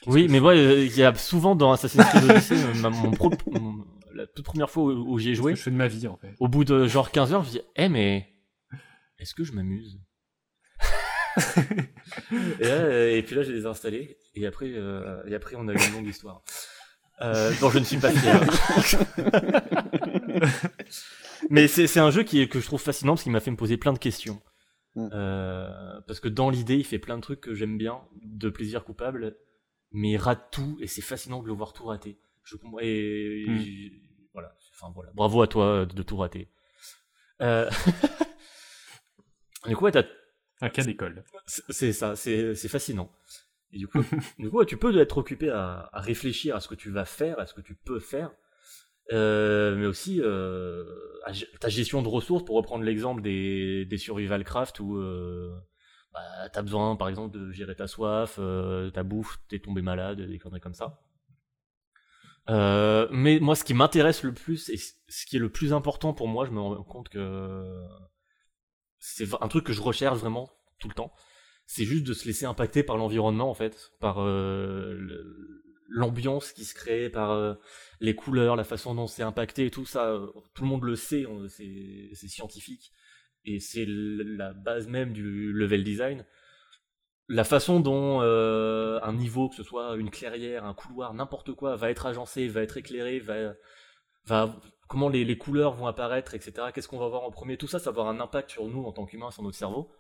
Oui, 0.07 0.27
mais 0.29 0.39
moi, 0.41 0.55
euh, 0.55 0.85
il 0.85 0.97
y 0.97 1.03
a 1.03 1.15
souvent 1.15 1.55
dans 1.57 1.73
Assassin's 1.73 2.05
Creed 2.09 2.25
Odyssey, 2.31 2.57
ma- 2.83 2.91
mon 2.91 3.11
pro- 3.11 3.31
mon- 3.53 3.85
la 4.15 4.27
toute 4.27 4.45
première 4.45 4.71
fois 4.71 4.85
où, 4.85 5.13
où 5.13 5.19
j'y 5.19 5.31
ai 5.31 5.35
joué, 5.35 5.53
que 5.53 5.59
je 5.59 5.63
fais 5.65 5.71
de 5.71 5.77
ma 5.77 5.89
vie, 5.89 6.07
en 6.09 6.17
fait? 6.17 6.35
au 6.41 6.49
bout 6.49 6.65
de 6.65 6.87
genre 6.87 7.11
15 7.11 7.33
heures, 7.33 7.43
je 7.45 7.49
me 7.49 7.53
dis, 7.53 7.61
eh, 7.77 7.89
mais 7.89 8.29
est-ce 9.19 9.35
que 9.35 9.45
je 9.45 9.53
m'amuse? 9.53 10.01
Et, 12.61 12.65
là, 12.65 12.75
euh, 12.75 13.17
et 13.17 13.23
puis 13.23 13.35
là, 13.37 13.43
j'ai 13.43 13.53
les 13.53 13.67
installés, 13.67 14.19
et 14.35 14.47
après, 14.47 14.67
euh, 14.75 15.23
et 15.27 15.35
après, 15.35 15.57
on 15.57 15.69
a 15.69 15.73
eu 15.73 15.77
une 15.89 15.93
longue 15.95 16.09
histoire. 16.09 16.43
Euh, 17.21 17.53
dont 17.61 17.69
je 17.71 17.81
ne 17.81 17.85
suis 17.85 17.97
pas 17.99 18.13
fier. 18.13 18.41
Mais 21.51 21.69
c'est 21.69 21.87
c'est 21.87 22.01
un 22.01 22.11
jeu 22.11 22.23
qui 22.23 22.41
est, 22.41 22.49
que 22.49 22.61
je 22.61 22.67
trouve 22.67 22.81
fascinant 22.81 23.13
parce 23.15 23.23
qu'il 23.25 23.33
m'a 23.33 23.41
fait 23.41 23.51
me 23.51 23.57
poser 23.57 23.77
plein 23.77 23.93
de 23.93 23.99
questions. 23.99 24.41
Mm. 24.95 25.09
Euh, 25.13 26.01
parce 26.07 26.21
que 26.21 26.29
dans 26.29 26.51
l'idée, 26.51 26.77
il 26.77 26.85
fait 26.85 26.99
plein 26.99 27.17
de 27.17 27.23
trucs 27.23 27.41
que 27.41 27.55
j'aime 27.55 27.79
bien, 27.79 28.01
de 28.23 28.49
plaisir 28.51 28.85
coupable, 28.85 29.37
mais 29.93 30.13
il 30.13 30.17
rate 30.17 30.49
tout 30.53 30.77
et 30.81 30.87
c'est 30.87 31.03
fascinant 31.03 31.43
de 31.43 31.49
le 31.49 31.53
voir 31.55 31.73
tout 31.73 31.85
rater. 31.87 32.19
Je 32.45 32.57
comprends. 32.57 32.79
Et, 32.81 33.45
Mm. 33.49 33.59
j'ai- 33.59 33.93
voilà. 34.33 34.55
Enfin 34.75 34.93
voilà. 34.95 35.11
Bravo 35.15 35.43
à 35.43 35.49
toi 35.49 35.87
de 35.87 36.03
tout 36.03 36.17
rater. 36.17 36.49
Euh... 37.43 37.69
du 39.67 39.77
coup, 39.77 39.85
ouais, 39.85 39.93
t'as 39.93 40.05
Un 40.61 40.71
cas 40.71 40.83
d'école. 40.83 41.25
c'est 41.47 41.93
ça, 41.93 42.17
c'est 42.17 42.55
fascinant. 42.69 43.11
Et 43.73 43.79
du 43.79 43.87
coup, 43.87 44.01
du 44.39 44.51
coup, 44.51 44.65
tu 44.65 44.77
peux 44.77 44.99
être 44.99 45.19
occupé 45.19 45.51
à, 45.51 45.89
à 45.93 46.01
réfléchir 46.01 46.57
à 46.57 46.61
ce 46.61 46.69
que 46.69 46.75
tu 46.75 46.91
vas 46.91 47.05
faire, 47.05 47.39
à 47.39 47.47
ce 47.47 47.55
que 47.55 47.61
tu 47.61 47.75
peux 47.75 48.01
faire, 48.01 48.31
euh, 49.13 49.77
mais 49.77 49.87
aussi 49.87 50.21
euh, 50.21 50.85
à 51.25 51.33
ta 51.61 51.69
gestion 51.69 52.03
de 52.03 52.09
ressources, 52.09 52.45
pour 52.45 52.57
reprendre 52.57 52.85
l'exemple 52.85 53.23
des, 53.23 53.85
des 53.85 53.99
survival 53.99 54.45
craft 54.45 54.81
où 54.81 54.97
euh, 54.97 55.51
bah, 56.13 56.49
t'as 56.53 56.63
besoin, 56.63 56.97
par 56.97 57.09
exemple, 57.09 57.39
de 57.39 57.53
gérer 57.53 57.75
ta 57.75 57.87
soif, 57.87 58.37
euh, 58.39 58.91
ta 58.91 59.03
bouffe, 59.03 59.39
t'es 59.49 59.59
tombé 59.59 59.83
malade, 59.83 60.21
des 60.21 60.39
conneries 60.39 60.61
comme 60.61 60.75
ça. 60.75 61.01
Mais 62.49 63.39
moi, 63.41 63.55
ce 63.55 63.65
qui 63.65 63.75
m'intéresse 63.75 64.23
le 64.23 64.33
plus 64.33 64.71
et 64.71 64.77
ce 64.77 65.27
qui 65.27 65.37
est 65.37 65.41
le 65.41 65.51
plus 65.51 65.73
important 65.73 66.15
pour 66.15 66.29
moi, 66.29 66.47
je 66.47 66.51
me 66.51 66.61
rends 66.61 66.83
compte 66.83 67.11
que 67.11 67.85
c'est 68.99 69.27
un 69.41 69.49
truc 69.49 69.65
que 69.65 69.73
je 69.73 69.81
recherche 69.83 70.19
vraiment 70.19 70.51
tout 70.79 70.89
le 70.89 70.95
temps. 70.95 71.13
C'est 71.67 71.85
juste 71.85 72.07
de 72.07 72.15
se 72.15 72.27
laisser 72.27 72.47
impacter 72.47 72.83
par 72.83 72.97
l'environnement 72.97 73.51
en 73.51 73.55
fait, 73.55 73.91
par 74.01 74.23
euh, 74.23 74.97
l'ambiance 75.89 76.53
qui 76.53 76.65
se 76.65 76.75
crée, 76.75 77.11
par 77.11 77.31
euh, 77.33 77.55
les 78.01 78.15
couleurs, 78.15 78.57
la 78.57 78.65
façon 78.65 78.95
dont 78.95 79.07
c'est 79.07 79.23
impacté 79.23 79.67
et 79.67 79.71
tout 79.71 79.85
ça. 79.87 80.09
euh, 80.11 80.27
Tout 80.55 80.63
le 80.63 80.69
monde 80.69 80.85
le 80.85 80.97
sait, 80.97 81.27
c'est 81.49 82.29
scientifique 82.29 82.93
et 83.45 83.61
c'est 83.61 83.87
la 83.87 84.53
base 84.53 84.89
même 84.89 85.13
du 85.13 85.53
level 85.53 85.85
design. 85.85 86.25
La 87.31 87.45
façon 87.45 87.81
dont 87.81 88.21
un 88.21 89.13
niveau, 89.13 89.51
que 89.51 89.55
ce 89.57 89.63
soit 89.63 89.97
une 89.97 90.11
clairière, 90.11 90.65
un 90.65 90.73
couloir, 90.73 91.13
n'importe 91.13 91.53
quoi, 91.53 91.77
va 91.77 91.91
être 91.91 92.07
agencé, 92.07 92.49
va 92.49 92.63
être 92.63 92.79
éclairé, 92.79 93.19
va, 93.21 93.53
va 94.25 94.57
comment 94.89 95.09
les, 95.09 95.25
les 95.25 95.39
couleurs 95.39 95.75
vont 95.75 95.87
apparaître, 95.87 96.35
etc. 96.35 96.69
Qu'est-ce 96.75 96.89
qu'on 96.89 96.99
va 96.99 97.09
voir 97.09 97.23
en 97.25 97.31
premier, 97.31 97.57
tout 97.57 97.69
ça, 97.69 97.79
ça 97.79 97.91
va 97.91 98.01
avoir 98.03 98.09
un 98.09 98.21
impact 98.21 98.51
sur 98.51 98.67
nous 98.67 98.85
en 98.85 98.93
tant 98.93 99.05
qu'humains, 99.07 99.31
sur 99.31 99.43
notre 99.43 99.57
cerveau. 99.57 99.91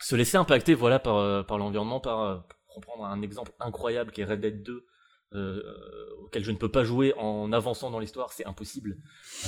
Se 0.00 0.16
laisser 0.16 0.36
impacter, 0.36 0.74
voilà, 0.74 0.98
par, 0.98 1.16
euh, 1.16 1.42
par 1.42 1.58
l'environnement, 1.58 2.00
par 2.00 2.20
euh, 2.22 2.36
pour 2.72 2.80
prendre 2.80 3.04
un 3.04 3.22
exemple 3.22 3.52
incroyable 3.60 4.10
qui 4.12 4.20
est 4.22 4.24
Red 4.24 4.40
Dead 4.40 4.62
2. 4.62 4.84
euh, 5.34 5.60
auquel 6.22 6.44
je 6.44 6.50
ne 6.52 6.56
peux 6.56 6.70
pas 6.70 6.84
jouer 6.84 7.12
en 7.16 7.52
avançant 7.52 7.90
dans 7.90 7.98
l'histoire, 7.98 8.32
c'est 8.32 8.46
impossible. 8.46 8.96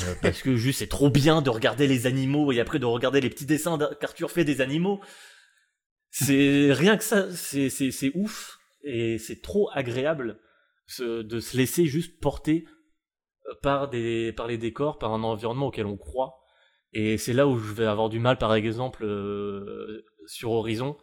Euh, 0.03 0.15
parce 0.23 0.43
que 0.43 0.57
juste 0.57 0.81
c'est 0.81 0.89
trop 0.89 1.11
bien 1.11 1.43
de 1.43 1.51
regarder 1.51 1.87
les 1.87 2.07
animaux 2.07 2.51
et 2.53 2.59
après 2.61 2.79
de 2.81 2.87
regarder 2.87 3.21
les 3.21 3.31
petits 3.31 3.47
dessins 3.47 3.79
qu'Arthur 4.01 4.31
fait 4.33 4.45
des 4.45 4.61
animaux. 4.61 5.01
C'est 6.11 6.73
rien 6.73 6.97
que 6.97 7.05
ça, 7.05 7.33
c'est 7.35 7.71
c'est- 7.71 7.91
c'est 7.91 8.11
ouf 8.15 8.59
et 8.83 9.19
c'est 9.19 9.43
trop 9.43 9.69
agréable 9.73 10.39
de 11.01 11.41
se 11.41 11.57
laisser 11.57 11.87
juste 11.87 12.21
porter 12.21 12.65
euh, 12.69 12.76
par 13.63 13.89
des 13.89 14.33
par 14.33 14.47
les 14.47 14.59
décors, 14.59 14.99
par 14.99 15.13
un 15.13 15.23
environnement 15.23 15.69
auquel 15.69 15.87
on 15.87 15.97
croit. 15.97 16.35
Et 16.93 17.19
c'est 17.19 17.33
là 17.33 17.47
où 17.47 17.59
je 17.59 17.73
vais 17.73 17.87
avoir 17.87 18.09
du 18.09 18.19
mal, 18.19 18.39
par 18.39 18.55
exemple, 18.55 19.05
euh, 19.05 20.05
sur 20.27 20.53
Horizon, 20.53 20.97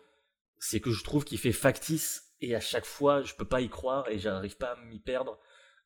c'est 0.58 0.80
que 0.80 0.91
je 0.91 1.04
trouve 1.04 1.24
qu'il 1.26 1.38
fait 1.38 1.52
factice 1.52 2.34
et 2.41 2.56
à 2.56 2.60
chaque 2.60 2.86
fois 2.86 3.22
je 3.22 3.36
peux 3.36 3.46
pas 3.46 3.62
y 3.62 3.70
croire 3.70 4.10
et 4.10 4.18
j'arrive 4.18 4.58
pas 4.58 4.72
à 4.72 4.76
m'y 4.86 5.00
perdre. 5.00 5.38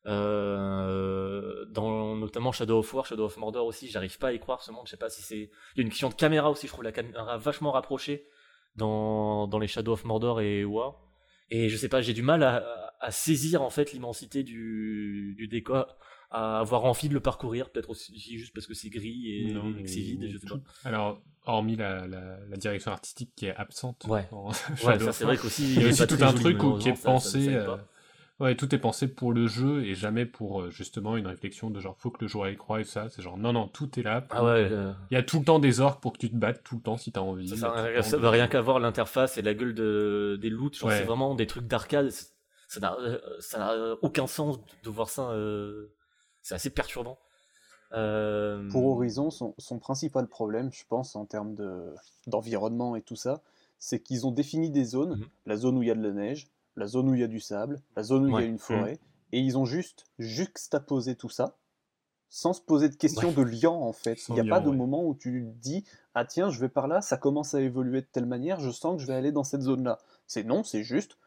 Euh, 0.06 1.66
dans 1.70 2.16
notamment 2.16 2.52
Shadow 2.52 2.78
of 2.78 2.94
War, 2.94 3.04
Shadow 3.04 3.24
of 3.24 3.36
Mordor 3.36 3.66
aussi, 3.66 3.88
j'arrive 3.88 4.16
pas 4.18 4.28
à 4.28 4.32
y 4.32 4.40
croire 4.40 4.62
ce 4.62 4.70
monde. 4.72 4.86
Je 4.86 4.92
sais 4.92 4.96
pas 4.96 5.10
si 5.10 5.22
c'est 5.22 5.50
il 5.74 5.76
y 5.76 5.80
a 5.80 5.82
une 5.82 5.90
question 5.90 6.08
de 6.08 6.14
caméra 6.14 6.50
aussi. 6.50 6.66
Je 6.66 6.72
trouve 6.72 6.84
la 6.84 6.92
caméra 6.92 7.36
vachement 7.36 7.72
rapprochée 7.72 8.26
dans 8.76 9.46
dans 9.48 9.58
les 9.58 9.68
Shadow 9.68 9.92
of 9.92 10.04
Mordor 10.04 10.40
et 10.40 10.64
War. 10.64 11.02
Et 11.50 11.68
je 11.68 11.76
sais 11.76 11.88
pas, 11.88 12.00
j'ai 12.00 12.12
du 12.12 12.22
mal 12.22 12.42
à, 12.42 12.88
à 13.00 13.10
saisir 13.10 13.62
en 13.62 13.70
fait 13.70 13.92
l'immensité 13.92 14.42
du, 14.42 15.34
du 15.36 15.48
décor, 15.48 15.96
à 16.30 16.58
avoir 16.60 16.84
envie 16.84 17.08
de 17.08 17.14
le 17.14 17.20
parcourir, 17.20 17.70
peut-être 17.70 17.90
aussi 17.90 18.18
juste 18.18 18.52
parce 18.54 18.66
que 18.66 18.74
c'est 18.74 18.90
gris 18.90 19.48
et, 19.48 19.52
Non, 19.54 19.74
et 19.78 19.82
que 19.82 19.88
c'est 19.88 20.00
vide, 20.00 20.28
je 20.30 20.38
sais 20.38 20.46
pas. 20.46 20.54
tout- 20.56 20.62
Alors, 20.84 21.20
hormis 21.46 21.76
la, 21.76 22.06
la, 22.06 22.38
la 22.48 22.56
direction 22.56 22.90
artistique 22.92 23.32
qui 23.34 23.46
est 23.46 23.54
absente. 23.56 24.04
Ouais. 24.08 24.28
Ouais, 24.84 24.98
ça 24.98 25.12
c'est 25.12 25.24
vrai 25.24 25.36
qu'aussi 25.38 25.74
Il 25.76 25.82
y 25.82 25.84
a 25.86 25.88
aussi 25.88 26.06
tout 26.06 26.22
un 26.22 26.32
truc 26.34 26.62
où, 26.62 26.76
qui 26.78 26.88
est 26.88 26.92
malheureusement, 27.06 27.18
ça- 27.20 27.30
ça- 27.30 27.36
pensé. 27.38 27.44
ça 27.46 27.50
euh. 27.50 27.76
Ouais, 28.40 28.54
tout 28.54 28.72
est 28.72 28.78
pensé 28.78 29.08
pour 29.08 29.32
le 29.32 29.48
jeu 29.48 29.84
et 29.84 29.96
jamais 29.96 30.24
pour 30.24 30.60
euh, 30.60 30.70
justement 30.70 31.16
une 31.16 31.26
réflexion 31.26 31.70
de 31.70 31.80
genre 31.80 31.96
faut 31.98 32.10
que 32.10 32.18
le 32.24 32.28
joueur 32.28 32.48
y 32.48 32.56
croit 32.56 32.80
et 32.80 32.84
ça. 32.84 33.08
C'est 33.08 33.20
genre 33.20 33.36
non, 33.36 33.52
non, 33.52 33.66
tout 33.66 33.98
est 33.98 34.02
là. 34.04 34.20
pour- 34.20 34.38
Ah 34.38 34.44
ouais, 34.44 34.68
euh, 34.70 34.92
Il 35.10 35.14
y 35.14 35.16
a 35.16 35.24
tout 35.24 35.40
le 35.40 35.44
temps 35.44 35.58
des 35.58 35.80
orques 35.80 36.00
pour 36.00 36.12
que 36.12 36.18
tu 36.18 36.30
te 36.30 36.36
battes 36.36 36.62
tout 36.62 36.76
le 36.76 36.82
temps 36.82 36.96
si 36.96 37.10
t'as 37.10 37.20
envie. 37.20 37.48
ça, 37.48 37.72
rien- 37.72 38.00
ça 38.02 38.16
veut 38.16 38.28
rien 38.28 38.46
qu'à 38.46 38.60
voir 38.60 38.78
l'interface 38.78 39.38
et 39.38 39.42
la 39.42 39.54
gueule 39.54 39.74
de, 39.74 40.38
des 40.40 40.50
loots. 40.50 40.74
C'est 40.74 41.04
vraiment 41.04 41.34
des 41.34 41.46
trucs 41.48 41.66
d'arcade. 41.66 42.10
Ça 42.68 42.80
n'a 42.80 42.96
ça 43.40 43.58
n'a 43.58 43.94
aucun 44.02 44.26
sens 44.28 44.60
de 44.84 44.90
voir 44.90 45.08
ça. 45.08 45.30
euh, 45.30 45.88
C'est 46.48 46.54
assez 46.54 46.70
perturbant. 46.70 47.18
Euh, 47.92 48.66
Pour 48.70 48.86
Horizon, 48.86 49.30
son, 49.30 49.54
son 49.58 49.78
principal 49.78 50.26
problème, 50.28 50.70
je 50.72 50.84
pense, 50.88 51.14
en 51.14 51.26
termes 51.26 51.54
de- 51.54 51.94
d'environnement 52.26 52.96
et 52.96 53.02
tout 53.02 53.16
ça, 53.16 53.42
c'est 53.78 54.00
qu'ils 54.00 54.26
ont 54.26 54.30
défini 54.32 54.70
des 54.70 54.84
zones, 54.84 55.16
Mhm. 55.18 55.26
la 55.44 55.56
zone 55.56 55.76
où 55.76 55.82
il 55.82 55.88
y 55.88 55.90
a 55.90 55.94
de 55.94 56.02
la 56.02 56.12
neige, 56.12 56.48
la 56.76 56.86
zone 56.86 57.10
où 57.10 57.14
il 57.14 57.20
y 57.20 57.24
a 57.24 57.26
du 57.28 57.38
sable, 57.40 57.82
la 57.96 58.02
zone 58.02 58.24
où 58.24 58.28
il 58.28 58.34
Ouais. 58.34 58.42
y 58.42 58.46
a 58.46 58.48
une 58.48 58.58
forêt, 58.58 58.98
et 59.32 59.40
ils 59.40 59.58
ont 59.58 59.66
juste 59.66 60.06
juxtaposé 60.18 61.16
tout 61.16 61.28
ça, 61.28 61.58
sans 62.30 62.54
se 62.54 62.62
poser 62.62 62.88
de 62.88 62.94
questions 62.96 63.32
de 63.32 63.42
lien 63.42 63.68
en 63.70 63.92
fait. 63.92 64.18
Il 64.28 64.34
n'y 64.34 64.40
a 64.40 64.44
pas 64.44 64.60
de 64.60 64.70
ouais. 64.70 64.76
moment 64.76 65.04
où 65.04 65.14
tu 65.14 65.42
dis 65.56 65.84
ah 66.14 66.24
tiens 66.24 66.48
je 66.50 66.60
vais 66.60 66.68
par 66.70 66.88
là, 66.88 67.02
ça 67.02 67.18
commence 67.18 67.52
à 67.54 67.60
évoluer 67.60 68.00
de 68.00 68.06
telle 68.10 68.26
manière, 68.26 68.58
je 68.60 68.70
sens 68.70 68.96
que 68.96 69.02
je 69.02 69.06
vais 69.06 69.14
aller 69.14 69.32
dans 69.32 69.44
cette 69.44 69.62
zone 69.62 69.84
là. 69.84 69.98
C'est 70.26 70.44
non, 70.44 70.62
c'est 70.64 70.82
juste, 70.82 71.18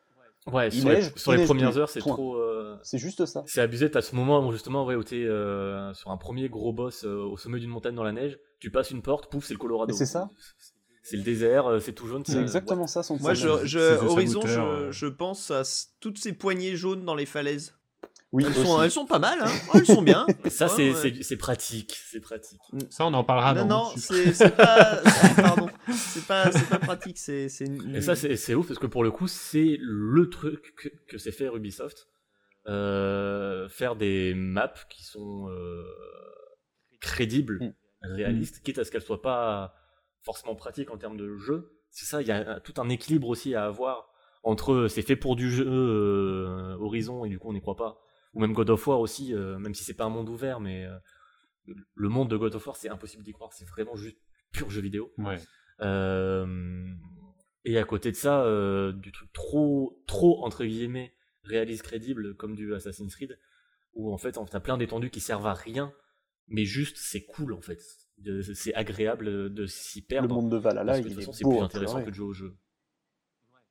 Ouais, 0.48 0.70
il 0.70 0.80
sur, 0.82 0.89
les, 0.89 1.02
sur 1.02 1.46
premières 1.46 1.78
heures, 1.78 1.89
c'est 1.89 2.00
trop. 2.00 2.36
euh, 2.36 2.78
c'est 2.82 2.98
juste 2.98 3.26
ça. 3.26 3.44
C'est 3.46 3.62
abusé, 3.62 3.92
t'as 3.92 4.02
ce 4.02 4.16
moment 4.16 4.46
où 4.46 4.52
justement, 4.52 4.86
ouais, 4.86 4.96
où 4.96 5.04
t'es 5.04 5.24
euh, 5.24 5.94
sur 5.94 6.10
un 6.10 6.18
premier 6.18 6.50
gros 6.50 6.74
boss 6.74 7.04
euh, 7.04 7.18
au 7.18 7.38
sommet 7.38 7.60
d'une 7.60 7.70
montagne 7.70 7.94
dans 7.94 8.04
la 8.04 8.12
neige, 8.12 8.39
tu 8.60 8.72
passes 8.72 8.89
une 8.92 9.02
porte, 9.04 9.30
pouf, 9.30 9.46
c'est 9.46 9.54
le 9.54 9.60
Colorado. 9.60 9.94
C'est 9.94 10.06
ça. 10.08 10.30
C'est 11.04 11.18
le 11.18 11.24
désert, 11.24 11.68
euh, 11.68 11.80
c'est 11.80 11.94
tout 11.94 12.08
jaune. 12.08 12.24
C'est 12.26 12.42
exactement 12.42 12.88
ça 12.88 13.04
son 13.04 13.20
Moi, 13.20 13.34
je, 13.34 13.66
je- 13.66 13.98
Horizon, 14.04 14.42
je, 14.46 14.92
je 14.92 15.08
pense 15.08 15.52
à 15.52 15.64
toutes 16.00 16.18
ces 16.20 16.34
poignées 16.34 16.76
jaunes 16.76 17.06
dans 17.06 17.16
les 17.16 17.26
falaises. 17.26 17.76
Oui, 18.34 18.46
Elles 18.48 18.54
sont, 18.54 18.82
elles 18.82 18.92
sont 18.92 19.06
pas 19.06 19.20
mal, 19.20 19.40
hein. 19.42 19.52
Ouais, 19.74 19.80
elles 19.82 19.86
sont 19.86 20.02
bien. 20.02 20.26
Ça, 20.50 20.68
Ouais, 20.68 20.72
c'est 20.76 20.90
ouais. 20.92 20.96
c'est- 20.96 21.24
c'est 21.24 21.36
pratique, 21.38 22.00
c'est 22.10 22.22
pratique. 22.22 22.62
Ça, 22.90 23.06
on 23.06 23.14
en 23.14 23.26
parlera 23.26 23.54
non, 23.54 23.66
non, 23.66 23.92
c'est 23.98 24.32
c'est 24.34 24.56
pas, 24.56 25.02
c'est- 25.06 25.42
pardon, 25.42 25.68
c'est 25.92 26.26
pas, 26.26 26.50
c'est 26.52 26.70
pas 26.70 26.80
pratique, 26.80 27.18
c'est, 27.18 27.50
c'est. 27.50 27.66
une- 27.66 27.94
Et 27.96 28.02
ça, 28.02 28.16
c'est 28.16 28.38
c'est 28.38 28.56
ouf 28.56 28.68
parce 28.68 28.80
que 28.80 28.86
pour 28.88 29.04
le 29.04 29.12
coup, 29.12 29.28
c'est 29.28 29.78
le 29.82 30.30
truc 30.30 30.74
que, 30.78 30.88
que 31.10 31.18
s'est 31.18 31.34
fait 31.34 31.48
Ubisoft. 31.54 32.08
Euh, 32.68 33.68
faire 33.70 33.96
des 33.96 34.34
maps 34.36 34.72
qui 34.90 35.04
sont 35.04 35.50
euh, 35.50 35.84
crédibles, 37.02 37.60
Mm. 37.60 37.74
réalistes, 38.16 38.62
quitte 38.64 38.80
à 38.80 38.84
ce 38.86 38.92
qu'elles 38.92 39.02
soient 39.02 39.22
pas 39.22 39.74
forcément 40.22 40.56
pratiques 40.56 40.92
en 40.92 40.98
termes 40.98 41.18
de 41.18 41.36
jeu. 41.38 41.72
C'est 41.90 42.06
ça, 42.06 42.22
il 42.22 42.28
y 42.28 42.32
a 42.32 42.60
tout 42.62 42.74
un 42.78 42.88
équilibre 42.90 43.28
aussi 43.28 43.56
à 43.56 43.66
avoir 43.66 44.08
entre 44.44 44.88
c'est 44.88 45.02
fait 45.02 45.16
pour 45.16 45.36
du 45.36 45.52
jeu 45.52 45.66
euh, 45.68 46.76
Horizon 46.80 47.26
et 47.26 47.30
du 47.30 47.38
coup 47.40 47.50
on 47.50 47.54
n'y 47.54 47.62
croit 47.62 47.76
pas. 47.76 48.00
Ou 48.34 48.40
même 48.40 48.54
God 48.54 48.70
of 48.70 48.88
War 48.88 49.00
aussi, 49.00 49.34
euh, 49.34 49.60
même 49.60 49.74
si 49.74 49.84
c'est 49.84 49.94
pas 49.94 50.06
un 50.06 50.10
monde 50.10 50.30
ouvert, 50.30 50.60
mais 50.60 50.86
euh, 50.86 50.98
le 51.94 52.10
monde 52.10 52.30
de 52.30 52.38
God 52.38 52.56
of 52.56 52.66
War 52.66 52.76
c'est 52.76 52.90
impossible 52.90 53.24
d'y 53.24 53.34
croire, 53.34 53.52
c'est 53.54 53.68
vraiment 53.68 53.96
juste 53.96 54.18
pur 54.52 54.70
jeu 54.70 54.82
vidéo. 54.82 55.12
Ouais. 55.18 55.38
Euh, 55.82 56.88
et 57.66 57.78
à 57.78 57.84
côté 57.84 58.12
de 58.12 58.16
ça, 58.16 58.46
du 58.94 59.12
truc 59.12 59.32
trop, 59.34 60.02
trop 60.08 60.46
entre 60.46 60.66
guillemets 60.66 61.14
réaliste, 61.44 61.84
crédible, 61.84 62.36
comme 62.36 62.56
du 62.56 62.74
Assassin's 62.74 63.16
Creed, 63.16 63.38
où 63.94 64.14
en 64.14 64.18
fait 64.18 64.38
t'as 64.50 64.60
plein 64.60 64.78
d'étendues 64.78 65.10
qui 65.10 65.20
servent 65.20 65.48
à 65.48 65.54
rien, 65.54 65.94
mais 66.48 66.66
juste 66.66 66.98
c'est 66.98 67.26
cool 67.26 67.54
en 67.54 67.62
fait. 67.62 67.80
C'est 68.54 68.74
agréable 68.76 69.54
de 69.54 69.66
s'y 69.66 70.02
Le 70.02 70.06
perdre. 70.06 70.36
monde 70.36 70.52
de 70.52 70.58
Valhalla, 70.58 70.94
parce 70.94 71.00
que 71.02 71.06
de 71.06 71.10
il 71.10 71.16
toute 71.16 71.26
façon 71.26 71.32
est 71.32 71.36
c'est 71.36 71.50
plus 71.50 71.64
intéressant 71.64 72.04
que 72.04 72.10
de 72.10 72.16
jouer 72.16 72.28
au 72.28 72.34
jeu. 72.34 72.56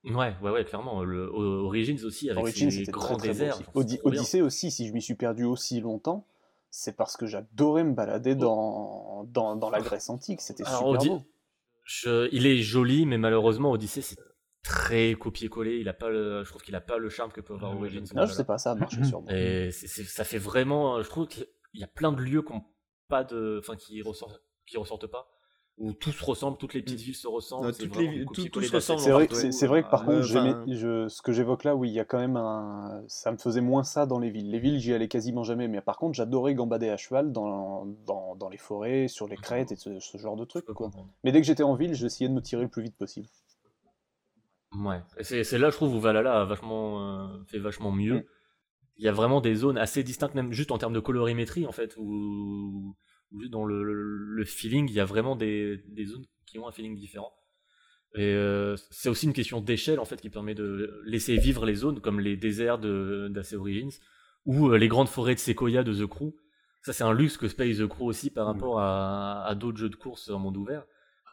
Ouais, 0.05 0.35
ouais, 0.43 0.51
ouais, 0.51 0.65
clairement. 0.65 1.03
Le 1.05 1.27
Origins 1.33 2.03
aussi, 2.05 2.31
avec 2.31 2.43
Origins, 2.43 2.71
ses 2.71 2.85
grands 2.85 3.17
très, 3.17 3.29
déserts. 3.29 3.61
aussi. 3.75 4.01
Odyssée 4.05 4.41
aussi, 4.41 4.71
si 4.71 4.89
je 4.89 4.93
m'y 4.95 5.03
suis 5.03 5.15
perdu 5.15 5.45
aussi 5.45 5.81
longtemps, 5.81 6.27
c'est 6.71 6.97
parce 6.97 7.17
que 7.17 7.27
j'adorais 7.27 7.85
me 7.85 7.93
balader 7.95 8.35
dans, 8.35 9.25
dans, 9.25 9.57
dans 9.57 9.71
la 9.71 9.81
Grèce 9.81 10.09
antique. 10.09 10.41
C'était 10.41 10.65
super 10.65 10.87
Audi- 10.87 11.09
beau. 11.09 11.23
Je- 11.85 12.29
il 12.33 12.47
est 12.47 12.57
joli, 12.59 13.05
mais 13.05 13.19
malheureusement, 13.19 13.73
Odyssey, 13.73 14.01
c'est 14.01 14.17
très 14.63 15.15
copié-collé. 15.15 15.79
Il 15.81 15.89
a 15.89 15.93
pas 15.95 16.09
le, 16.09 16.45
je 16.45 16.49
trouve 16.51 16.63
qu'il 16.63 16.77
a 16.77 16.81
pas 16.81 16.97
le 16.99 17.09
charme 17.09 17.33
que 17.33 17.41
peut 17.41 17.55
avoir 17.55 17.73
Euh, 17.73 17.77
Origins. 17.77 18.05
Non, 18.15 18.27
je 18.27 18.33
sais 18.33 18.45
pas, 18.45 18.59
ça 18.59 18.73
a 18.73 18.75
marché 18.77 19.03
sur 19.05 19.21
moi. 19.21 19.33
Et 19.35 19.71
ça 19.73 20.25
fait 20.25 20.39
vraiment. 20.39 21.03
Je 21.03 21.09
trouve 21.09 21.27
qu'il 21.27 21.47
y 21.75 21.83
a 21.83 21.89
plein 21.89 22.13
de 22.13 22.23
lieux 22.23 22.43
qui 22.43 22.53
ont 22.53 22.65
pas 23.09 23.25
de, 23.25 23.59
enfin, 23.61 23.77
qui 23.77 24.01
ressortent, 24.03 24.41
qui 24.67 24.77
ressortent 24.79 25.09
pas. 25.09 25.29
Où 25.81 25.95
tout 25.95 26.13
se 26.13 26.23
ressemble, 26.23 26.59
toutes 26.59 26.75
les 26.75 26.83
petites 26.83 27.01
villes 27.01 27.15
se 27.17 27.27
ressemblent. 27.27 27.67
Non, 27.69 27.73
toutes 27.73 27.97
les- 27.97 28.25
tout- 28.27 28.61
se 28.63 28.75
ressemble 28.77 29.01
C'est 29.01 29.11
vrai, 29.13 29.29
c'est 29.51 29.67
vrai 29.67 29.83
que 29.83 29.89
par 29.89 30.03
Euh, 30.03 30.17
contre, 30.17 30.23
j'aimais- 30.27 30.51
enfin- 30.51 30.65
je, 30.69 31.09
ce 31.09 31.23
que 31.23 31.33
j'évoque 31.33 31.65
là, 31.65 31.75
oui, 31.75 31.89
il 31.89 31.95
y 31.95 32.01
a 32.01 32.05
quand 32.05 32.19
même 32.19 32.37
un. 32.37 33.03
Ça 33.09 33.33
me 33.33 33.39
faisait 33.39 33.63
moins 33.63 33.83
ça 33.83 34.05
dans 34.05 34.19
les 34.19 34.29
villes. 34.31 34.51
Les 34.51 34.59
villes, 34.59 34.79
j'y 34.79 34.93
allais 34.93 35.09
quasiment 35.09 35.43
jamais. 35.43 35.69
Mais 35.69 35.81
par 35.81 35.97
contre, 35.97 36.15
j'adorais 36.15 36.55
gambader 36.55 36.91
à 36.91 36.99
cheval 36.99 37.33
dans, 37.33 37.87
dans, 38.07 38.37
dans 38.37 38.49
les 38.51 38.59
forêts, 38.59 39.09
sur 39.09 39.27
les 39.27 39.37
crêtes 39.37 39.73
et 39.73 39.77
ce, 39.77 39.99
ce 40.01 40.19
genre 40.19 40.37
de 40.37 40.45
trucs. 40.45 40.67
peux 40.67 40.75
Quoi. 40.75 40.89
comprendre. 40.89 41.09
Mais 41.25 41.33
dès 41.33 41.41
que 41.41 41.47
j'étais 41.47 41.63
en 41.63 41.75
ville, 41.75 41.95
j'essayais 41.95 42.29
de 42.29 42.35
me 42.35 42.43
tirer 42.43 42.63
le 42.65 42.69
plus 42.69 42.83
vite 42.83 42.97
possible. 42.97 43.27
Ouais. 44.77 45.01
Et 45.19 45.25
c'est 45.45 45.59
là, 45.59 45.71
je 45.71 45.77
trouve, 45.77 45.95
où 45.95 46.01
Valhalla 46.01 46.43
a 46.43 46.45
vachement, 46.45 47.01
euh, 47.25 47.27
fait 47.47 47.59
vachement 47.59 47.91
mieux. 47.91 48.17
Mm. 48.19 48.25
Il 48.99 49.05
y 49.05 49.09
a 49.09 49.13
vraiment 49.13 49.41
des 49.41 49.55
zones 49.55 49.79
assez 49.79 50.03
distinctes, 50.05 50.35
même 50.35 50.53
juste 50.53 50.71
en 50.73 50.79
termes 50.79 50.93
de 50.93 51.01
colorimétrie, 51.01 51.67
en 51.67 51.73
fait, 51.73 51.97
où, 51.97 52.95
dans 53.33 53.65
le, 53.65 53.83
le- 53.83 53.95
le 53.95 54.45
feeling, 54.45 54.89
il 54.89 54.95
y 54.95 55.01
a 55.01 55.05
vraiment 55.05 55.37
des, 55.37 55.83
des 55.89 56.07
zones 56.07 56.25
qui 56.47 56.59
ont 56.59 56.69
un 56.69 56.73
feeling 56.73 56.97
différent. 56.97 57.33
Et 58.17 58.23
euh, 58.35 58.75
c'est 58.91 59.09
aussi 59.09 59.27
une 59.27 59.33
question 59.33 59.61
d'échelle, 59.61 60.01
en 60.01 60.05
fait, 60.05 60.21
qui 60.21 60.31
permet 60.31 60.55
de 60.55 61.01
laisser 61.05 61.37
vivre 61.37 61.65
les 61.65 61.77
zones, 61.77 62.01
comme 62.01 62.19
les 62.19 62.37
déserts 62.37 62.79
d'AC 62.79 63.53
Origins, 63.53 63.93
ou 64.47 64.69
euh, 64.71 64.79
les 64.79 64.89
grandes 64.89 65.09
forêts 65.09 65.35
de 65.35 65.41
séquoia 65.41 65.85
de 65.85 65.95
The 65.95 66.07
Crew. 66.09 66.35
Ça, 66.83 66.93
c'est 66.93 67.05
un 67.05 67.13
luxe 67.13 67.37
que 67.37 67.47
Space 67.47 67.77
The 67.79 67.87
Crew 67.87 68.03
aussi 68.07 68.31
par 68.31 68.47
rapport 68.47 68.81
à, 68.81 69.45
à 69.47 69.55
d'autres 69.55 69.79
jeux 69.79 69.91
de 69.91 69.97
course 69.97 70.29
en 70.31 70.39
monde 70.39 70.57
ouvert 70.57 70.85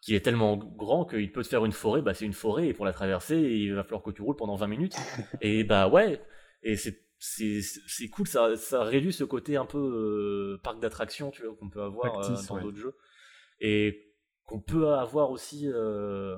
qui 0.04 0.14
est 0.14 0.20
tellement 0.22 0.58
grand 0.58 1.06
qu'il 1.06 1.32
peut 1.32 1.42
te 1.42 1.48
faire 1.48 1.66
une 1.66 1.72
forêt, 1.72 2.04
bah 2.04 2.14
c'est 2.14 2.26
une 2.26 2.32
forêt, 2.34 2.68
et 2.68 2.74
pour 2.74 2.86
la 2.86 2.94
traverser, 2.94 3.36
il 3.42 3.74
va 3.74 3.84
falloir 3.84 4.04
que 4.04 4.12
tu 4.12 4.22
roules 4.22 4.36
pendant 4.36 4.56
20 4.56 4.68
minutes. 4.68 4.96
et 5.42 5.64
bah 5.64 5.88
ouais, 5.90 6.22
et 6.62 6.76
c'est 6.78 7.07
c'est 7.20 8.10
cool, 8.10 8.28
ça, 8.28 8.56
ça 8.56 8.84
réduit 8.84 9.14
ce 9.14 9.24
côté 9.24 9.58
un 9.58 9.66
peu 9.66 9.78
euh, 9.78 10.62
parc 10.64 10.80
tu 11.32 11.44
vois, 11.44 11.56
qu'on 11.56 11.70
peut 11.70 11.82
avoir 11.82 12.20
euh, 12.20 12.36
dans 12.48 12.56
ouais. 12.56 12.62
d'autres 12.62 12.78
jeux. 12.78 12.96
Et 13.60 14.14
qu'on 14.46 14.62
peut 14.62 14.90
avoir 14.90 15.32
aussi... 15.32 15.68
euh, 15.68 16.38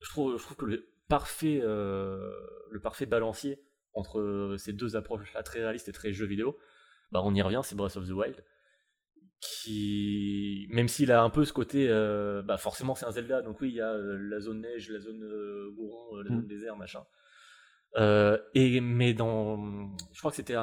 je, 0.00 0.08
trouve, 0.08 0.36
je 0.36 0.42
trouve 0.42 0.56
que 0.56 0.66
le 0.66 0.88
parfait, 1.08 1.60
le 1.62 2.80
parfait 2.82 3.06
balancier 3.06 3.62
entre 3.92 4.56
ces 4.58 4.72
deux 4.72 4.96
approches-là, 4.96 5.42
très 5.42 5.60
réalistes 5.60 5.88
et 5.88 5.92
très 5.92 6.12
jeux 6.12 6.26
vidéo, 6.26 6.58
bah 7.12 7.20
on 7.24 7.34
y 7.34 7.40
revient, 7.40 7.60
c'est 7.62 7.76
Breath 7.76 7.96
of 7.96 8.06
the 8.06 8.12
Wild 8.12 8.44
qui, 9.40 10.66
même 10.70 10.88
s'il 10.88 11.12
a 11.12 11.22
un 11.22 11.30
peu 11.30 11.44
ce 11.44 11.52
côté, 11.52 11.88
bah 12.44 12.56
forcément 12.56 12.94
c'est 12.94 13.06
un 13.06 13.10
Zelda, 13.12 13.42
donc 13.42 13.60
oui, 13.60 13.68
il 13.68 13.74
y 13.74 13.80
a 13.80 13.96
la 13.96 14.40
zone 14.40 14.62
neige, 14.62 14.90
la 14.90 14.98
zone 14.98 15.22
euh, 15.22 15.70
la 16.24 16.30
Mm. 16.30 16.36
zone 16.36 16.46
désert, 16.46 16.76
machin. 16.76 17.04
Euh, 17.96 18.38
et 18.54 18.80
mais 18.80 19.14
dans, 19.14 19.56
je 20.12 20.18
crois 20.18 20.30
que 20.30 20.36
c'était 20.36 20.56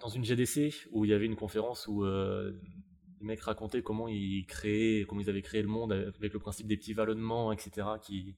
dans 0.00 0.08
une 0.08 0.24
GDC 0.24 0.72
où 0.92 1.04
il 1.04 1.10
y 1.10 1.14
avait 1.14 1.26
une 1.26 1.36
conférence 1.36 1.86
où 1.86 2.04
euh, 2.04 2.52
les 3.20 3.26
mecs 3.26 3.40
racontaient 3.42 3.82
comment 3.82 4.08
ils 4.08 4.46
créaient, 4.46 5.04
comment 5.06 5.20
ils 5.20 5.28
avaient 5.28 5.42
créé 5.42 5.60
le 5.62 5.68
monde 5.68 5.92
avec 5.92 6.32
le 6.32 6.38
principe 6.38 6.66
des 6.66 6.76
petits 6.76 6.94
vallonnements, 6.94 7.52
etc., 7.52 7.86
qui 8.02 8.36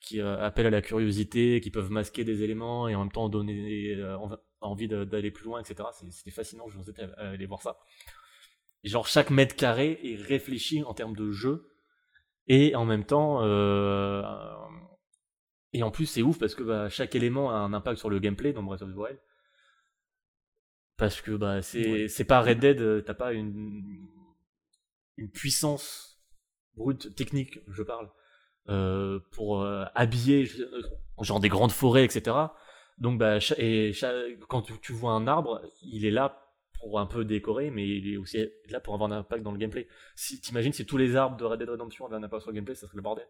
qui 0.00 0.20
euh, 0.20 0.38
appellent 0.40 0.68
à 0.68 0.70
la 0.70 0.80
curiosité, 0.80 1.60
qui 1.60 1.70
peuvent 1.72 1.90
masquer 1.90 2.22
des 2.22 2.44
éléments 2.44 2.86
et 2.88 2.94
en 2.94 3.00
même 3.00 3.10
temps 3.12 3.28
donner 3.28 3.94
euh, 3.96 4.16
env- 4.16 4.38
envie 4.60 4.86
d'aller 4.86 5.32
plus 5.32 5.44
loin, 5.44 5.60
etc. 5.60 5.88
C'était 6.12 6.30
fascinant, 6.30 6.68
je 6.68 6.76
vous 6.78 6.82
invite 6.82 7.00
à 7.00 7.30
aller 7.30 7.46
voir 7.46 7.60
ça. 7.62 7.78
Genre 8.84 9.08
chaque 9.08 9.30
mètre 9.30 9.56
carré 9.56 9.98
est 10.04 10.14
réfléchi 10.14 10.84
en 10.84 10.94
termes 10.94 11.16
de 11.16 11.32
jeu 11.32 11.68
et 12.46 12.76
en 12.76 12.84
même 12.84 13.04
temps 13.04 13.42
euh, 13.42 14.22
et 15.72 15.82
en 15.82 15.90
plus 15.90 16.06
c'est 16.06 16.22
ouf 16.22 16.38
parce 16.38 16.54
que 16.54 16.62
bah, 16.62 16.88
chaque 16.88 17.14
élément 17.14 17.50
a 17.50 17.54
un 17.54 17.72
impact 17.72 17.98
sur 17.98 18.10
le 18.10 18.18
gameplay 18.18 18.52
dans 18.52 18.62
Breath 18.62 18.82
of 18.82 18.92
the 18.92 18.96
Wild 18.96 19.18
parce 20.96 21.20
que 21.20 21.32
bah 21.32 21.62
c'est 21.62 22.08
c'est 22.08 22.24
pas 22.24 22.40
Red 22.40 22.60
Dead 22.60 22.80
euh, 22.80 23.00
t'as 23.00 23.14
pas 23.14 23.32
une 23.32 24.08
une 25.16 25.30
puissance 25.30 26.20
brute 26.74 27.14
technique 27.14 27.60
je 27.68 27.82
parle 27.82 28.10
euh, 28.68 29.20
pour 29.32 29.62
euh, 29.62 29.84
habiller 29.94 30.48
euh, 30.58 30.82
genre 31.22 31.40
des 31.40 31.48
grandes 31.48 31.72
forêts 31.72 32.04
etc 32.04 32.36
donc 32.98 33.18
bah 33.18 33.38
et 33.58 33.92
quand 34.48 34.62
tu, 34.62 34.72
tu 34.80 34.92
vois 34.92 35.12
un 35.12 35.26
arbre 35.26 35.62
il 35.82 36.04
est 36.04 36.10
là 36.10 36.48
pour 36.80 37.00
un 37.00 37.06
peu 37.06 37.24
décorer, 37.24 37.70
mais 37.70 37.86
il 37.86 38.12
est 38.12 38.16
aussi 38.16 38.48
là 38.68 38.80
pour 38.80 38.94
avoir 38.94 39.10
un 39.12 39.18
impact 39.18 39.42
dans 39.42 39.52
le 39.52 39.58
gameplay. 39.58 39.88
Si 40.14 40.40
t'imagines 40.40 40.72
si 40.72 40.86
tous 40.86 40.96
les 40.96 41.16
arbres 41.16 41.36
de 41.36 41.44
Red 41.44 41.58
Dead 41.58 41.68
Redemption 41.68 42.06
avaient 42.06 42.16
un 42.16 42.22
impact 42.22 42.42
sur 42.42 42.50
le 42.50 42.56
gameplay, 42.56 42.74
ça 42.74 42.86
serait 42.86 42.96
le 42.96 43.02
bordel. 43.02 43.26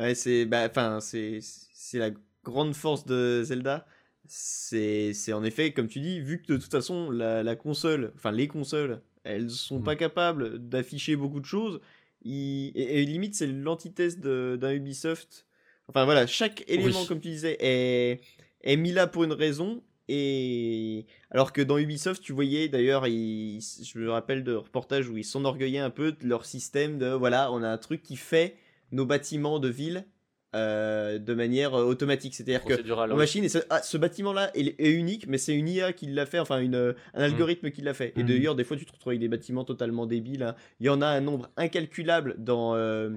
Ouais, 0.00 0.14
c'est 0.14 0.46
bah, 0.46 0.66
enfin, 0.68 1.00
c'est 1.00 1.40
c'est 1.42 1.98
la 1.98 2.10
grande 2.44 2.74
force 2.74 3.04
de 3.04 3.42
Zelda, 3.44 3.86
c'est 4.26 5.12
c'est 5.12 5.32
en 5.32 5.44
effet, 5.44 5.72
comme 5.72 5.88
tu 5.88 6.00
dis, 6.00 6.20
vu 6.20 6.40
que 6.40 6.52
de 6.54 6.58
toute 6.58 6.70
façon, 6.70 7.10
la, 7.10 7.42
la 7.42 7.56
console, 7.56 8.12
enfin 8.16 8.32
les 8.32 8.48
consoles, 8.48 9.02
elles 9.24 9.50
sont 9.50 9.80
pas 9.80 9.96
capables 9.96 10.58
d'afficher 10.68 11.16
beaucoup 11.16 11.40
de 11.40 11.44
choses, 11.46 11.80
et, 12.24 13.00
et 13.00 13.04
limite, 13.04 13.34
c'est 13.34 13.46
l'antithèse 13.46 14.18
d'un 14.18 14.72
Ubisoft. 14.72 15.46
Enfin 15.88 16.04
voilà, 16.04 16.26
chaque 16.26 16.64
élément, 16.68 17.00
Oui. 17.00 17.06
comme 17.06 17.20
tu 17.20 17.28
disais, 17.28 17.56
est, 17.60 18.20
est 18.62 18.76
mis 18.76 18.92
là 18.92 19.06
pour 19.06 19.24
une 19.24 19.32
raison. 19.32 19.82
Et 20.12 21.06
alors 21.30 21.52
que 21.52 21.60
dans 21.62 21.78
Ubisoft, 21.78 22.20
tu 22.22 22.32
voyais 22.32 22.68
d'ailleurs, 22.68 23.04
je 23.06 23.98
me 23.98 24.10
rappelle 24.10 24.42
de 24.44 24.54
reportages 24.54 25.08
où 25.08 25.16
ils 25.16 25.24
s'enorgueillaient 25.24 25.78
un 25.78 25.90
peu 25.90 26.10
de 26.12 26.26
leur 26.26 26.46
système 26.46 26.98
de 26.98 27.06
voilà, 27.08 27.52
on 27.52 27.62
a 27.62 27.68
un 27.68 27.78
truc 27.78 28.02
qui 28.02 28.16
fait 28.16 28.56
nos 28.92 29.06
bâtiments 29.06 29.58
de 29.58 29.68
ville 29.68 30.04
euh, 30.56 31.18
de 31.20 31.32
manière 31.32 31.74
euh, 31.74 31.84
automatique. 31.84 32.34
C'est-à-dire 32.34 32.64
que 32.64 32.74
oui. 33.14 33.18
machine, 33.20 33.44
et 33.44 33.48
ce, 33.48 33.58
ah, 33.70 33.82
ce 33.82 33.96
bâtiment-là 33.96 34.50
est, 34.54 34.74
est 34.80 34.90
unique, 34.90 35.26
mais 35.28 35.38
c'est 35.38 35.54
une 35.54 35.68
IA 35.68 35.92
qui 35.92 36.06
l'a 36.06 36.26
fait, 36.26 36.40
enfin 36.40 36.58
une, 36.58 36.94
un 37.14 37.22
algorithme 37.22 37.70
qui 37.70 37.82
l'a 37.82 37.94
fait. 37.94 38.12
Et 38.16 38.24
Mm. 38.24 38.26
d'ailleurs, 38.26 38.54
des 38.56 38.64
fois, 38.64 38.76
tu 38.76 38.84
te 38.84 38.90
retrouves 38.92 39.12
avec 39.12 39.20
des 39.20 39.28
bâtiments 39.28 39.64
totalement 39.64 40.06
débiles. 40.06 40.42
hein. 40.42 40.56
Il 40.80 40.86
y 40.86 40.88
en 40.88 41.02
a 41.02 41.06
un 41.06 41.20
nombre 41.20 41.50
incalculable 41.56 42.34
dans 42.38 42.74
euh, 42.74 43.10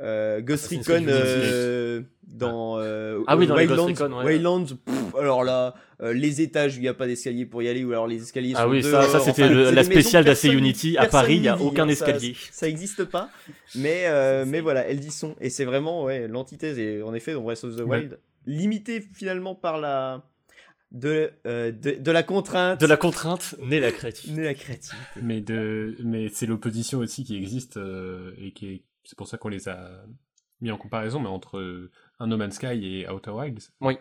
euh, 0.00 0.40
Ghost 0.40 0.64
Assassin's 0.66 0.86
Recon, 0.88 1.04
euh, 1.08 2.00
dans, 2.26 2.78
euh, 2.78 3.20
Ah 3.26 3.36
oui, 3.36 3.46
dans 3.46 3.54
les 3.56 3.66
Wildlands. 3.66 3.86
Ghost 3.88 3.98
Recon, 4.00 4.18
ouais. 4.18 4.24
Wildlands, 4.24 4.64
pff, 4.84 5.14
alors 5.18 5.44
là, 5.44 5.74
euh, 6.02 6.12
les 6.14 6.40
étages, 6.40 6.76
il 6.76 6.80
n'y 6.82 6.88
a 6.88 6.94
pas 6.94 7.06
d'escalier 7.06 7.44
pour 7.44 7.62
y 7.62 7.68
aller, 7.68 7.84
ou 7.84 7.90
alors 7.92 8.06
les 8.06 8.22
escaliers 8.22 8.54
Ah 8.56 8.62
sont 8.64 8.70
oui, 8.70 8.82
ça- 8.82 8.90
dehors. 8.90 9.04
ça, 9.04 9.20
c'était 9.20 9.44
Enfin, 9.44 9.70
la 9.72 9.84
spéciale 9.84 10.24
d'AC 10.24 10.44
Unity. 10.44 10.96
À 10.96 11.06
Paris, 11.06 11.36
il 11.36 11.42
y 11.42 11.48
a 11.48 11.52
n'y 11.56 11.58
vit, 11.62 11.66
aucun 11.66 11.84
hein, 11.84 11.88
escalier. 11.88 12.34
Ça 12.50 12.66
n'existe 12.66 13.04
pas, 13.04 13.28
mais, 13.74 14.04
euh, 14.06 14.44
mais 14.48 14.60
voilà, 14.60 14.86
elles 14.88 15.04
y 15.04 15.10
sont. 15.10 15.36
Et 15.40 15.50
c'est 15.50 15.64
vraiment 15.64 16.04
ouais, 16.04 16.28
l'antithèse. 16.28 16.78
Et 16.78 17.02
en 17.02 17.12
effet, 17.14 17.34
dans 17.34 17.42
Breath 17.42 17.64
of 17.64 17.76
the 17.76 17.80
Ouais. 17.80 17.98
Wild, 17.98 18.18
limité 18.46 19.00
finalement 19.14 19.54
par 19.54 19.78
la. 19.78 20.22
De, 20.92 21.30
euh, 21.46 21.70
de, 21.70 21.92
de 22.00 22.10
la 22.10 22.24
contrainte. 22.24 22.80
De 22.80 22.86
la 22.86 22.96
contrainte 22.96 23.54
naît 23.62 23.78
la 23.78 23.92
créativité. 23.92 24.40
naît 24.40 24.46
la 24.46 24.54
créativité. 24.54 24.96
Mais 25.22 25.40
de, 25.40 25.96
mais 26.02 26.28
c'est 26.34 26.46
l'opposition 26.46 26.98
aussi 26.98 27.22
qui 27.22 27.36
existe 27.36 27.76
euh, 27.76 28.32
et 28.42 28.50
qui 28.50 28.66
est, 28.66 28.82
c'est 29.04 29.16
pour 29.16 29.28
ça 29.28 29.38
qu'on 29.38 29.48
les 29.48 29.68
a 29.68 30.04
mis 30.60 30.70
en 30.70 30.76
comparaison, 30.76 31.20
mais 31.20 31.28
entre 31.28 31.58
euh, 31.58 31.90
un 32.18 32.26
No 32.26 32.36
Man's 32.36 32.54
Sky 32.54 32.84
et 32.84 33.08
Outer 33.08 33.30
Wilds. 33.30 33.72
Oui. 33.80 33.98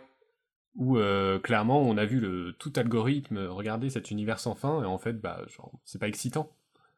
Où 0.76 0.98
euh, 0.98 1.40
clairement 1.40 1.82
on 1.82 1.98
a 1.98 2.06
vu 2.06 2.20
le 2.20 2.54
tout 2.60 2.72
algorithme 2.76 3.40
regarder 3.48 3.90
cet 3.90 4.12
univers 4.12 4.40
sans 4.40 4.56
fin 4.56 4.84
et 4.84 4.86
en 4.86 5.00
fait 5.00 5.14
bah 5.14 5.42
genre 5.48 5.72
c'est 5.84 6.00
pas 6.00 6.08
excitant. 6.08 6.56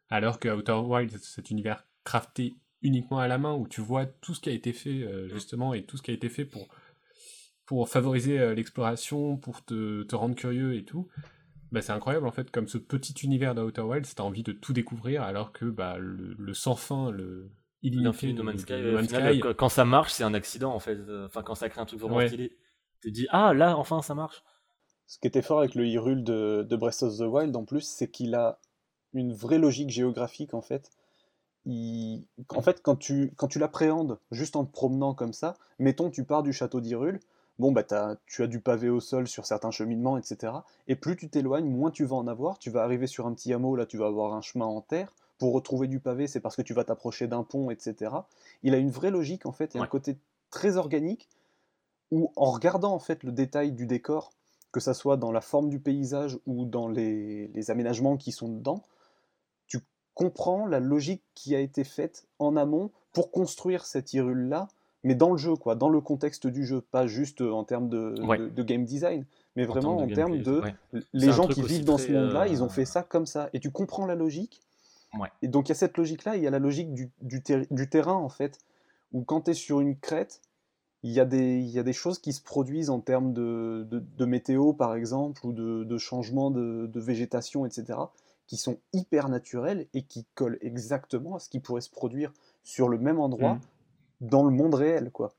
Alors 0.09 0.39
que 0.39 0.49
Outer 0.49 0.73
Wilds 0.73 1.19
cet 1.19 1.51
univers 1.51 1.85
crafté 2.03 2.55
uniquement 2.81 3.19
à 3.19 3.27
la 3.27 3.37
main 3.37 3.53
où 3.53 3.67
tu 3.67 3.81
vois 3.81 4.05
tout 4.05 4.33
ce 4.33 4.41
qui 4.41 4.49
a 4.49 4.53
été 4.53 4.73
fait 4.73 5.03
euh, 5.03 5.29
justement 5.29 5.73
et 5.73 5.83
tout 5.83 5.97
ce 5.97 6.03
qui 6.03 6.11
a 6.11 6.13
été 6.13 6.27
fait 6.29 6.45
pour 6.45 6.67
pour 7.65 7.87
favoriser 7.87 8.37
euh, 8.37 8.53
l'exploration, 8.53 9.37
pour 9.37 9.63
te, 9.63 10.03
te 10.03 10.13
rendre 10.13 10.35
curieux 10.35 10.75
et 10.75 10.83
tout. 10.83 11.07
Bah, 11.71 11.81
c'est 11.81 11.93
incroyable 11.93 12.27
en 12.27 12.31
fait, 12.31 12.51
comme 12.51 12.67
ce 12.67 12.77
petit 12.77 13.13
univers 13.23 13.55
d'Outer 13.55 13.79
Wilds, 13.79 14.13
t'as 14.13 14.23
envie 14.23 14.43
de 14.43 14.51
tout 14.51 14.73
découvrir, 14.73 15.23
alors 15.23 15.53
que 15.53 15.63
bah, 15.63 15.97
le, 15.97 16.35
le 16.37 16.53
sans 16.53 16.75
fin, 16.75 17.11
le 17.11 17.49
illimité 17.83 18.03
L'infini 18.05 18.33
de 18.33 18.37
No 18.39 18.43
Man's 18.43 18.61
Sky, 18.61 18.73
No 18.73 18.91
Man's 18.93 19.07
final, 19.07 19.33
Sky, 19.33 19.39
quand- 19.39 19.53
quand 19.55 19.69
ça 19.69 19.85
marche, 19.85 20.11
c'est 20.13 20.23
un 20.23 20.33
accident 20.33 20.73
en 20.73 20.79
fait. 20.79 20.97
Enfin, 21.25 21.43
quand 21.43 21.55
ça 21.55 21.69
crée 21.69 21.81
un 21.81 21.85
truc 21.85 21.99
vraiment 21.99 22.17
Ouais. 22.17 22.27
stylé, 22.27 22.57
tu 23.01 23.09
te 23.09 23.13
dis 23.13 23.27
ah 23.31 23.53
là, 23.53 23.77
enfin 23.77 24.01
ça 24.01 24.15
marche. 24.15 24.43
Ce 25.05 25.19
qui 25.19 25.27
était 25.27 25.41
fort 25.41 25.59
avec 25.59 25.75
le 25.75 25.85
Hyrule 25.85 26.23
de, 26.23 26.65
de 26.67 26.75
Breath 26.75 27.03
of 27.03 27.17
the 27.17 27.21
Wild 27.21 27.55
en 27.55 27.65
plus, 27.65 27.81
c'est 27.81 28.09
qu'il 28.09 28.33
a 28.35 28.59
une 29.13 29.33
vraie 29.33 29.57
logique 29.59 29.89
géographique 29.89 30.53
en 30.53 30.61
fait. 30.61 30.89
Il- 31.65 32.25
En 32.49 32.61
fait, 32.61 32.81
quand 32.83 32.95
tu, 32.95 33.33
quand 33.37 33.47
tu 33.47 33.59
l'appréhendes 33.59 34.19
juste 34.31 34.55
en 34.55 34.65
te 34.65 34.71
promenant 34.71 35.13
comme 35.13 35.33
ça, 35.33 35.55
mettons 35.79 36.09
tu 36.09 36.23
pars 36.25 36.43
du 36.43 36.53
château 36.53 36.81
d'Hyrule, 36.81 37.19
bon 37.59 37.71
bah 37.71 37.83
t'as- 37.83 38.17
tu 38.27 38.43
as 38.43 38.47
du 38.47 38.59
pavé 38.61 38.89
au 38.89 38.99
sol 38.99 39.27
sur 39.27 39.45
certains 39.45 39.71
cheminements, 39.71 40.17
etc. 40.17 40.65
Et 40.87 40.95
plus 40.95 41.15
tu 41.17 41.29
t'éloignes, 41.29 41.69
moins 41.69 41.91
tu 41.91 42.05
vas 42.05 42.15
en 42.15 42.27
avoir. 42.27 42.59
Tu 42.59 42.69
vas 42.71 42.83
arriver 42.83 43.07
sur 43.07 43.27
un 43.27 43.33
petit 43.33 43.53
hameau, 43.53 43.75
là 43.75 43.85
tu 43.85 43.97
vas 43.97 44.07
avoir 44.07 44.33
un 44.33 44.41
chemin 44.41 44.65
en 44.65 44.81
terre. 44.81 45.13
Pour 45.41 45.53
retrouver 45.53 45.87
du 45.87 45.99
pavé, 45.99 46.27
c'est 46.27 46.39
parce 46.39 46.55
que 46.55 46.61
tu 46.61 46.73
vas 46.75 46.83
t'approcher 46.83 47.27
d'un 47.27 47.41
pont, 47.43 47.71
etc. 47.71 48.11
Il 48.61 48.73
a 48.75 48.77
une 48.77 48.91
vraie 48.91 49.09
logique 49.09 49.45
en 49.47 49.51
fait, 49.51 49.75
et 49.75 49.79
un 49.79 49.87
côté 49.87 50.17
très 50.51 50.77
organique 50.77 51.27
où 52.11 52.31
en 52.35 52.51
regardant 52.51 52.93
en 52.93 52.99
fait 52.99 53.23
le 53.23 53.31
détail 53.31 53.71
du 53.71 53.87
décor, 53.87 54.31
que 54.71 54.79
ça 54.79 54.93
soit 54.93 55.17
dans 55.17 55.31
la 55.31 55.41
forme 55.41 55.69
du 55.69 55.79
paysage 55.79 56.37
ou 56.45 56.65
dans 56.65 56.87
les, 56.87 57.47
les 57.47 57.71
aménagements 57.71 58.17
qui 58.17 58.31
sont 58.31 58.49
dedans, 58.49 58.83
tu 59.67 59.79
comprends 60.13 60.65
la 60.67 60.79
logique 60.79 61.23
qui 61.33 61.55
a 61.55 61.59
été 61.59 61.83
faite 61.83 62.27
en 62.37 62.55
amont 62.55 62.91
pour 63.11 63.31
construire 63.31 63.85
cette 63.85 64.13
Hyrule-là, 64.13 64.67
mais 65.03 65.15
dans 65.15 65.31
le 65.31 65.37
jeu, 65.37 65.55
quoi, 65.55 65.73
dans 65.73 65.89
le 65.89 66.01
contexte 66.01 66.45
du 66.45 66.65
jeu, 66.67 66.81
pas 66.81 67.07
juste 67.07 67.41
en 67.41 67.63
termes 67.63 67.89
de, 67.89 68.13
Ouais. 68.21 68.37
de- 68.37 68.49
de 68.49 68.61
game 68.63 68.85
design, 68.85 69.25
mais 69.55 69.65
En 69.65 69.69
vraiment 69.69 69.95
termes 69.95 70.03
en 70.03 70.07
de 70.07 70.13
termes 70.13 70.37
de 70.43 70.59
ouais. 70.61 70.75
Les 71.13 71.31
gens 71.31 71.47
qui 71.47 71.61
vivent 71.63 71.85
dans 71.85 71.97
ce 71.97 72.11
monde-là, 72.11 72.47
ils 72.47 72.61
ont 72.61 72.67
euh, 72.67 72.69
fait 72.69 72.85
ça 72.85 73.01
comme 73.01 73.25
ça, 73.25 73.49
et 73.53 73.59
tu 73.59 73.71
comprends 73.71 74.05
la 74.05 74.13
logique. 74.15 74.61
Ouais. 75.19 75.29
Et 75.41 75.47
donc 75.47 75.67
il 75.67 75.69
y 75.69 75.73
a 75.73 75.75
cette 75.75 75.97
logique-là, 75.97 76.35
il 76.37 76.43
y 76.43 76.47
a 76.47 76.51
la 76.51 76.59
logique 76.59 76.93
du, 76.93 77.09
du, 77.21 77.41
ter- 77.43 77.65
du 77.69 77.89
terrain 77.89 78.13
en 78.15 78.29
fait, 78.29 78.57
où 79.11 79.23
quand 79.23 79.41
tu 79.41 79.51
es 79.51 79.53
sur 79.53 79.79
une 79.81 79.97
crête, 79.97 80.41
il 81.03 81.11
y, 81.11 81.19
a 81.19 81.25
des, 81.25 81.57
il 81.57 81.69
y 81.69 81.79
a 81.79 81.83
des 81.83 81.93
choses 81.93 82.19
qui 82.19 82.31
se 82.31 82.41
produisent 82.43 82.91
en 82.91 82.99
termes 82.99 83.33
de, 83.33 83.87
de, 83.89 83.99
de 83.99 84.25
météo 84.25 84.71
par 84.73 84.93
exemple, 84.95 85.45
ou 85.45 85.51
de, 85.51 85.83
de 85.83 85.97
changement 85.97 86.51
de, 86.51 86.89
végétation, 86.99 87.65
etc., 87.65 87.97
qui 88.47 88.55
sont 88.57 88.77
hyper 88.93 89.27
naturelles 89.29 89.87
et 89.93 90.03
qui 90.03 90.25
collent 90.35 90.57
exactement 90.61 91.35
à 91.35 91.39
ce 91.39 91.49
qui 91.49 91.59
pourrait 91.59 91.81
se 91.81 91.89
produire 91.89 92.31
sur 92.63 92.87
le 92.89 92.97
même 92.99 93.19
endroit 93.19 93.53
Mhm. 93.55 94.29
dans 94.29 94.43
le 94.43 94.51
monde 94.51 94.75
réel. 94.75 95.09
quoi. 95.11 95.33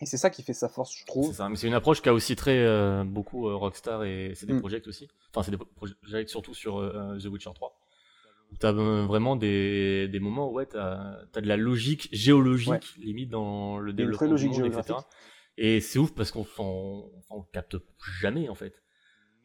Et 0.00 0.06
c'est 0.06 0.16
ça 0.18 0.28
qui 0.30 0.42
fait 0.42 0.52
sa 0.52 0.68
force, 0.68 0.94
je 0.94 1.04
trouve. 1.06 1.32
c'est 1.54 1.66
une 1.66 1.74
approche 1.74 2.00
qu'a 2.02 2.12
aussi 2.12 2.36
très 2.36 2.58
euh, 2.58 3.04
beaucoup 3.04 3.48
euh, 3.48 3.54
Rockstar 3.54 4.04
et 4.04 4.34
CD 4.34 4.52
Mm. 4.54 4.60
Projekt 4.60 4.86
aussi. 4.88 5.08
Enfin, 5.32 5.42
c'est 5.44 5.50
des 5.50 5.58
projets 5.58 6.26
surtout 6.26 6.54
sur 6.54 6.78
euh, 6.78 7.18
The 7.18 7.26
Witcher 7.26 7.50
3. 7.54 7.74
Où 8.52 8.56
T'as 8.58 8.72
euh, 8.72 9.06
vraiment 9.06 9.36
des, 9.36 10.08
des 10.08 10.20
moments 10.20 10.50
où 10.50 10.54
ouais, 10.54 10.66
t'as 10.66 11.18
as 11.34 11.40
de 11.40 11.46
la 11.48 11.56
logique 11.56 12.08
géologique 12.12 12.70
Ouais. 12.72 12.80
limite 12.98 13.30
dans 13.30 13.78
le 13.78 13.92
développement 13.92 14.26
du 14.26 14.32
logique 14.32 14.50
monde, 14.52 14.66
etc. 14.66 14.98
Et 15.56 15.80
c'est 15.80 15.98
ouf 15.98 16.12
parce 16.14 16.30
qu'on 16.30 16.44
s'en 16.44 17.42
capte 17.52 17.76
jamais 18.20 18.48
en 18.48 18.54
fait. 18.54 18.82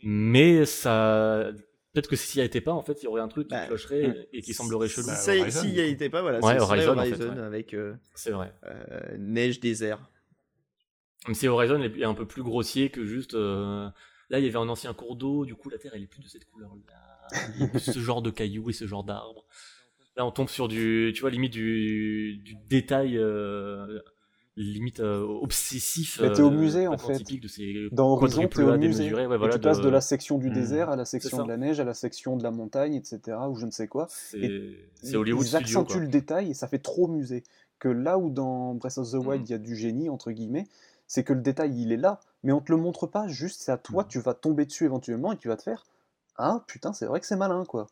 Mais 0.03 0.65
ça, 0.65 1.51
peut-être 1.93 2.07
que 2.09 2.15
s'il 2.15 2.41
n'y 2.41 2.45
était 2.45 2.61
pas, 2.61 2.73
en 2.73 2.81
fait, 2.83 3.01
il 3.01 3.05
y 3.05 3.07
aurait 3.07 3.21
un 3.21 3.27
truc 3.27 3.47
qui 3.47 3.55
Bah, 3.55 3.65
clocherait 3.67 4.27
et 4.33 4.41
qui 4.41 4.53
semblerait 4.53 4.87
Si 4.87 4.95
chelou. 4.95 5.07
Bah, 5.07 5.49
S'il 5.51 5.73
du 5.73 5.81
n'y 5.81 5.87
était 5.87 6.09
pas, 6.09 6.21
voilà, 6.21 6.39
Ouais, 6.39 6.59
Horizon, 6.59 6.91
en 6.91 7.03
fait, 7.03 7.11
Horizon 7.13 7.33
ouais. 7.35 7.41
avec 7.41 7.73
euh, 7.73 7.95
C'est 8.13 8.31
vrai. 8.31 8.53
euh, 8.65 9.17
neige, 9.17 9.59
désert. 9.59 10.09
Même 11.27 11.33
si 11.35 11.47
Horizon 11.47 11.81
est 11.81 12.03
un 12.03 12.13
peu 12.13 12.27
plus 12.27 12.43
grossier 12.43 12.89
que 12.91 13.05
juste. 13.05 13.33
euh, 13.33 13.89
Là, 14.29 14.39
il 14.39 14.45
y 14.45 14.47
avait 14.47 14.57
un 14.57 14.69
ancien 14.69 14.93
cours 14.93 15.15
d'eau, 15.15 15.45
du 15.45 15.53
coup, 15.55 15.69
la 15.69 15.77
terre, 15.77 15.91
elle 15.95 16.01
est 16.03 16.07
plus 16.07 16.21
de 16.23 16.27
cette 16.27 16.45
couleur-là. 16.45 16.93
Ce 17.79 17.99
genre 17.99 18.21
de 18.21 18.29
cailloux 18.31 18.69
et 18.69 18.73
ce 18.73 18.85
genre 18.87 19.03
d'arbres. 19.03 19.45
Là, 20.17 20.25
on 20.25 20.31
tombe 20.31 20.49
sur 20.49 20.67
du. 20.67 21.11
Tu 21.13 21.21
vois, 21.21 21.29
limite 21.29 21.53
du, 21.53 22.37
du 22.37 22.55
détail. 22.69 23.17
euh, 23.17 23.99
limite 24.57 25.01
euh, 25.01 25.19
obsessif. 25.19 26.19
Mais 26.21 26.31
t'es 26.31 26.41
au 26.41 26.47
euh, 26.47 26.51
musée, 26.51 26.87
en 26.87 26.97
fait. 26.97 27.17
typique 27.17 27.41
de 27.41 27.49
ces 27.49 27.89
Dans 27.91 28.13
Horizon, 28.13 28.47
t'es 28.47 28.63
au 28.63 28.77
musée. 28.77 29.13
ouais, 29.13 29.25
Et 29.47 29.49
tu 29.49 29.59
passes 29.59 29.81
de... 29.81 29.89
la 29.89 29.99
section 29.99 30.37
du 30.37 30.49
Hmm. 30.49 30.53
désert 30.53 30.89
à 30.89 30.95
la 30.95 31.03
section 31.03 31.43
de 31.43 31.49
la 31.49 31.57
neige, 31.57 31.79
à 31.81 31.83
la 31.83 31.93
section 31.93 32.37
de 32.37 32.43
la 32.43 32.51
montagne, 32.51 32.95
etc., 32.95 33.37
ou 33.49 33.55
je 33.55 33.65
ne 33.65 33.71
sais 33.71 33.87
quoi. 33.89 34.07
C'est 34.09 35.15
Hollywood 35.15 35.43
Ils 35.45 35.47
Studio. 35.49 35.57
accentuent 35.57 35.93
Quoi. 35.97 36.01
le 36.03 36.07
détail 36.07 36.51
et 36.51 36.53
ça 36.53 36.67
fait 36.69 36.79
trop 36.79 37.07
musée. 37.09 37.43
Que 37.79 37.89
là 37.89 38.17
où 38.17 38.29
dans 38.29 38.73
Breath 38.75 38.97
of 38.97 39.11
the 39.11 39.15
Wild, 39.15 39.41
Mhm. 39.41 39.45
il 39.47 39.51
y 39.51 39.53
a 39.53 39.57
du 39.57 39.75
génie, 39.75 40.07
entre 40.09 40.31
guillemets, 40.31 40.67
c'est 41.07 41.25
que 41.25 41.33
le 41.33 41.41
détail, 41.41 41.73
il 41.81 41.91
est 41.91 41.97
là, 41.97 42.21
mais 42.43 42.53
on 42.53 42.61
te 42.61 42.71
le 42.71 42.77
montre 42.77 43.05
pas, 43.07 43.27
juste 43.27 43.61
c'est 43.61 43.73
à 43.73 43.77
toi, 43.77 44.03
Mhm. 44.03 44.09
tu 44.09 44.19
vas 44.21 44.33
tomber 44.33 44.65
dessus 44.65 44.85
éventuellement 44.85 45.33
et 45.33 45.37
tu 45.37 45.49
vas 45.49 45.57
te 45.57 45.63
faire 45.63 45.83
Ah 46.37 46.63
putain, 46.67 46.93
c'est 46.93 47.05
vrai 47.05 47.19
que 47.19 47.25
c'est 47.25 47.35
malin, 47.35 47.63
quoi. 47.65 47.87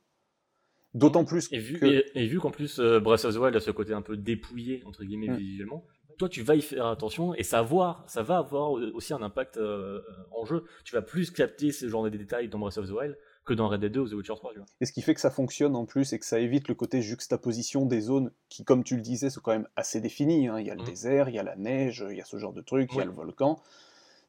D'autant 0.94 1.26
plus 1.26 1.48
Et 1.52 1.58
vu, 1.60 1.80
que. 1.80 1.86
et, 1.86 2.06
et 2.16 2.28
vu 2.28 2.40
qu'en 2.40 2.52
plus 2.52 2.80
euh, 2.80 3.00
Breath 3.00 3.26
of 3.26 3.34
the 3.34 3.38
Wild 3.40 3.56
a 3.56 3.60
ce 3.60 3.72
côté 3.72 3.94
un 3.94 4.02
peu 4.04 4.16
dépouillé 4.16 4.84
entre 4.86 5.04
guillemets 5.04 5.30
Mm. 5.30 5.38
visuellement, 5.38 5.86
toi 6.20 6.30
tu 6.30 6.44
vas 6.44 6.54
y 6.56 6.62
faire 6.62 6.86
attention 6.86 7.34
et 7.34 7.42
ça 7.42 7.58
va, 7.58 7.62
avoir- 7.64 8.04
ça 8.08 8.22
va 8.22 8.38
avoir 8.38 8.72
aussi 8.72 9.12
un 9.14 9.22
impact 9.24 9.58
euh, 9.58 10.02
en 10.32 10.46
jeu. 10.46 10.66
Tu 10.86 10.94
vas 10.94 11.02
plus 11.02 11.32
capter 11.32 11.72
ce 11.72 11.90
genre 11.90 12.04
de 12.04 12.10
détails 12.10 12.48
dans 12.48 12.60
Breath 12.60 12.78
of 12.78 12.88
the 12.88 12.92
Wild 12.92 13.18
que 13.44 13.56
dans 13.56 13.68
Red 13.70 13.82
Dead 13.82 13.92
2 13.92 14.02
ou 14.02 14.08
The 14.10 14.14
Witcher 14.14 14.36
3. 14.36 14.52
Tu 14.54 14.60
vois. 14.60 14.68
Et 14.82 14.86
ce 14.86 14.92
qui 14.94 15.02
fait 15.02 15.16
que 15.16 15.20
ça 15.20 15.32
fonctionne 15.32 15.76
en 15.76 15.86
plus 15.86 16.14
et 16.14 16.20
que 16.20 16.26
ça 16.26 16.40
évite 16.40 16.68
le 16.68 16.76
côté 16.76 17.02
juxtaposition 17.02 17.88
des 17.88 18.00
zones 18.02 18.32
qui, 18.50 18.64
comme 18.64 18.84
tu 18.84 18.96
le 18.96 19.02
disais, 19.02 19.32
sont 19.32 19.42
quand 19.42 19.52
même 19.52 19.68
assez 19.76 20.00
définies. 20.00 20.48
hein. 20.48 20.60
Il 20.60 20.68
y 20.68 20.70
a 20.70 20.76
le 20.76 20.82
Mhm. 20.82 20.86
désert, 20.88 21.28
il 21.30 21.34
y 21.36 21.40
a 21.40 21.44
la 21.44 21.56
neige, 21.56 22.06
il 22.08 22.18
y 22.18 22.22
a 22.22 22.26
ce 22.26 22.38
genre 22.38 22.54
de 22.54 22.62
trucs, 22.62 22.94
il 22.94 23.00
y 23.00 23.02
a 23.02 23.06
le 23.06 23.12
volcan. 23.12 23.60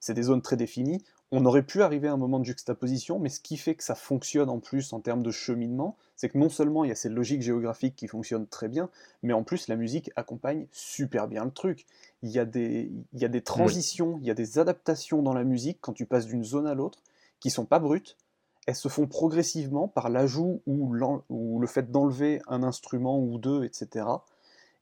C'est 0.05 0.12
des 0.12 0.24
zones 0.24 0.43
très 0.43 0.59
définies. 0.59 1.02
On 1.32 1.47
aurait 1.47 1.62
pu 1.62 1.81
arriver 1.81 2.09
à 2.09 2.12
un 2.12 2.18
moment 2.18 2.39
de 2.39 2.44
juxtaposition, 2.44 3.18
mais 3.18 3.31
ce 3.31 3.40
qui 3.40 3.56
fait 3.56 3.74
que 3.74 3.82
ça 3.82 3.94
fonctionne 3.94 4.51
en 4.51 4.60
plus 4.60 4.93
en 4.93 5.01
termes 5.01 5.22
de 5.22 5.31
cheminement, 5.31 5.97
c'est 6.14 6.28
que 6.28 6.36
non 6.36 6.51
seulement 6.51 6.85
il 6.85 6.89
y 6.89 6.93
a 6.93 6.94
ces 6.94 7.09
logiques 7.09 7.40
géographiques 7.40 7.97
qui 7.97 8.06
fonctionnent 8.06 8.47
très 8.47 8.68
bien, 8.68 8.90
mais 9.22 9.32
en 9.32 9.44
plus 9.44 9.66
la 9.66 9.76
musique 9.76 10.10
accompagne 10.14 10.66
super 10.72 11.26
bien 11.26 11.47
le 11.47 11.52
truc. 11.52 11.86
Il 12.22 12.28
y 12.28 12.39
a 12.39 12.44
des, 12.44 12.93
il 13.14 13.18
y 13.18 13.24
a 13.24 13.28
des 13.28 13.40
transitions, 13.40 14.18
il 14.20 14.26
y 14.26 14.31
a 14.31 14.35
des 14.35 14.59
adaptations 14.59 15.22
dans 15.22 15.32
la 15.32 15.43
musique 15.43 15.78
quand 15.81 15.94
tu 15.94 16.05
passes 16.05 16.26
d'une 16.26 16.44
zone 16.44 16.66
à 16.66 16.74
l'autre 16.74 16.98
qui 17.40 17.48
sont 17.48 17.64
pas 17.64 17.78
brutes, 17.78 18.18
elles 18.66 18.76
se 18.76 18.89
font 18.89 19.06
progressivement 19.06 19.89
par 19.89 20.10
l'ajout 20.10 20.60
ou, 20.66 20.93
le 20.93 21.66
fait 21.66 21.90
d'enlever 21.90 22.43
un 22.47 22.62
instrument 22.62 23.18
ou 23.18 23.39
deux, 23.39 23.64
etc. 23.64 24.05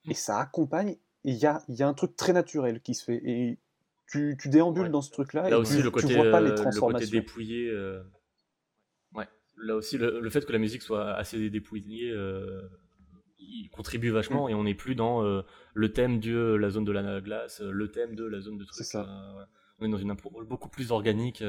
Et 0.08 0.14
ça 0.14 0.40
accompagne, 0.40 0.96
il 1.22 1.36
y 1.36 1.46
a, 1.46 1.62
il 1.68 1.76
y 1.76 1.84
a 1.84 1.86
un 1.86 1.94
truc 1.94 2.16
très 2.16 2.32
naturel 2.32 2.80
qui 2.80 2.94
se 2.96 3.04
fait. 3.04 3.22
Et 3.24 3.58
tu, 4.08 4.36
tu 4.40 4.48
déambules 4.48 4.84
Ouais. 4.84 4.88
dans 4.90 5.00
ce 5.02 5.10
truc-là 5.10 5.42
Là 5.42 5.50
et 5.50 5.54
aussi, 5.54 5.76
tu, 5.76 5.82
le 5.82 5.84
tu 5.84 5.90
côté, 5.92 6.14
vois 6.14 6.30
pas 6.30 6.38
euh, 6.40 6.44
les 6.44 6.48
le 6.50 6.50
côté 6.56 6.62
transformations. 6.62 7.10
dépouillé. 7.10 7.68
euh, 7.70 8.02
Ouais. 9.14 9.28
Là 9.58 9.76
aussi, 9.76 9.98
le, 9.98 10.20
le 10.20 10.30
fait 10.30 10.44
que 10.46 10.52
la 10.52 10.58
musique 10.58 10.82
soit 10.82 11.12
assez 11.14 11.50
dépouillée, 11.50 12.10
euh, 12.10 12.62
il 13.38 13.68
contribue 13.70 14.10
vachement 14.10 14.48
et 14.48 14.54
on 14.54 14.64
n'est 14.64 14.74
plus 14.74 14.94
dans 14.94 15.24
euh, 15.24 15.42
le 15.74 15.92
thème 15.92 16.20
de 16.20 16.54
la 16.54 16.70
zone 16.70 16.84
de 16.84 16.92
la 16.92 17.20
glace, 17.20 17.60
euh, 17.60 17.70
le 17.70 17.90
thème 17.90 18.14
de 18.14 18.24
la 18.24 18.40
zone 18.40 18.58
de 18.58 18.64
trucs. 18.64 18.76
C'est 18.76 18.84
ça. 18.84 19.02
euh, 19.02 19.38
ouais. 19.40 19.44
On 19.78 19.86
est 19.86 19.90
dans 19.90 19.98
une 19.98 20.10
impro 20.10 20.30
beaucoup 20.44 20.68
plus 20.68 20.92
organique. 20.92 21.42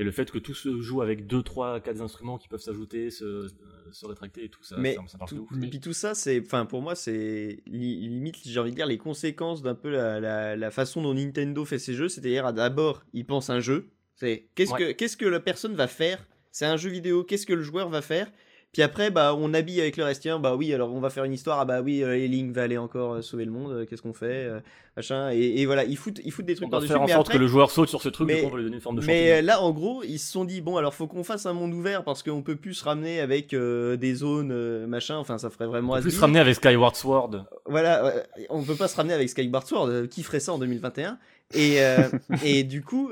Euh, 0.00 0.02
et 0.02 0.04
le 0.04 0.10
fait 0.12 0.30
que 0.30 0.38
tout 0.38 0.54
se 0.54 0.80
joue 0.80 1.02
avec 1.02 1.26
2, 1.26 1.42
3, 1.42 1.80
4 1.80 2.00
instruments 2.00 2.38
qui 2.38 2.48
peuvent 2.48 2.60
s'ajouter, 2.60 3.10
se, 3.10 3.48
se 3.92 4.06
rétracter 4.06 4.44
et 4.44 4.48
tout, 4.48 4.62
ça, 4.62 4.76
mais 4.78 4.94
ça, 4.94 5.02
ça 5.18 5.18
tout, 5.26 5.46
ouf. 5.50 5.62
et 5.62 5.66
puis 5.68 5.80
tout 5.80 5.92
ça, 5.92 6.14
c'est, 6.14 6.40
enfin 6.44 6.64
pour 6.66 6.80
moi, 6.82 6.94
c'est 6.94 7.62
li- 7.66 8.08
limite, 8.08 8.36
j'ai 8.44 8.58
envie 8.60 8.70
de 8.70 8.76
dire 8.76 8.86
les 8.86 8.98
conséquences 8.98 9.62
d'un 9.62 9.74
peu 9.74 9.90
la, 9.90 10.20
la- 10.20 10.56
la 10.56 10.70
façon 10.70 11.02
dont 11.02 11.14
Nintendo 11.14 11.64
fait 11.64 11.78
ses 11.78 11.94
jeux. 11.94 12.08
C'est-à-dire, 12.08 12.46
à 12.46 12.52
d'abord, 12.52 13.02
il 13.12 13.26
pense 13.26 13.50
un 13.50 13.60
jeu. 13.60 13.88
C'est 14.14 14.48
qu'est-ce 14.54 14.72
Ouais. 14.72 14.78
que 14.78 14.92
qu'est-ce 14.92 15.16
que 15.16 15.26
la 15.26 15.40
personne 15.40 15.74
va 15.74 15.86
faire? 15.86 16.26
C'est 16.52 16.66
un 16.66 16.76
jeu 16.76 16.90
vidéo. 16.90 17.24
Qu'est-ce 17.24 17.46
que 17.46 17.52
le 17.54 17.62
joueur 17.62 17.88
va 17.88 18.02
faire? 18.02 18.30
Puis 18.72 18.82
après, 18.82 19.10
bah, 19.10 19.34
on 19.36 19.52
habille 19.52 19.80
avec 19.80 19.96
le 19.96 20.04
reste. 20.04 20.22
Tiens, 20.22 20.38
bah 20.38 20.54
oui, 20.54 20.72
alors 20.72 20.94
on 20.94 21.00
va 21.00 21.10
faire 21.10 21.24
une 21.24 21.32
histoire. 21.32 21.58
Ah 21.58 21.64
bah 21.64 21.80
oui, 21.82 22.04
euh, 22.04 22.14
Link 22.28 22.52
va 22.54 22.62
aller 22.62 22.78
encore 22.78 23.14
euh, 23.14 23.20
sauver 23.22 23.44
le 23.44 23.50
monde. 23.50 23.72
euh, 23.72 23.84
Qu'est-ce 23.84 24.00
qu'on 24.02 24.12
fait 24.12 24.26
euh, 24.46 24.60
Machin. 24.96 25.30
Et, 25.32 25.60
et 25.60 25.66
voilà, 25.66 25.82
ils 25.84 25.96
foutent, 25.96 26.20
ils 26.24 26.30
foutent 26.30 26.44
des 26.46 26.52
On 26.54 26.56
trucs 26.56 26.68
va 26.68 26.70
par-dessus. 26.78 26.92
faire 26.92 27.02
en 27.02 27.08
sorte 27.08 27.20
après- 27.28 27.34
que 27.34 27.42
le 27.42 27.48
joueur 27.48 27.72
saute 27.72 27.88
sur 27.88 28.00
ce 28.00 28.08
truc, 28.08 28.28
mais- 28.28 28.42
coup, 28.42 28.46
on 28.46 28.50
va 28.50 28.56
lui 28.58 28.64
donner 28.64 28.76
une 28.76 28.80
forme 28.82 29.00
de 29.00 29.04
mais 29.06 29.42
là, 29.42 29.60
en 29.60 29.72
gros, 29.72 30.04
ils 30.04 30.18
se 30.20 30.30
sont 30.30 30.44
dit 30.44 30.60
bon, 30.60 30.76
alors 30.76 30.94
faut 30.94 31.08
qu'on 31.08 31.24
fasse 31.24 31.46
un 31.46 31.52
monde 31.52 31.74
ouvert 31.74 32.04
parce 32.04 32.22
qu'on 32.22 32.42
peut 32.42 32.54
plus 32.54 32.74
se 32.74 32.84
ramener 32.84 33.18
avec 33.20 33.52
des 33.54 34.14
zones 34.14 34.86
machin. 34.86 35.16
Enfin, 35.16 35.38
ça 35.38 35.50
ferait 35.50 35.66
vraiment. 35.66 35.94
On 35.94 35.96
peut 35.96 36.02
plus 36.02 36.10
se 36.12 36.20
ramener 36.20 36.38
avec 36.38 36.54
Skyward 36.54 36.94
Sword. 36.94 37.44
Voilà, 37.66 38.12
on 38.50 38.62
peut 38.62 38.76
pas 38.76 38.86
se 38.88 38.94
ramener 38.96 39.14
avec 39.14 39.28
Skyward 39.30 39.66
Sword. 39.66 40.08
Qui 40.08 40.22
ferait 40.22 40.38
ça 40.40 40.52
en 40.52 40.58
2021 40.58 41.18
Et 41.54 41.78
et 42.44 42.62
du 42.62 42.82
coup, 42.82 43.10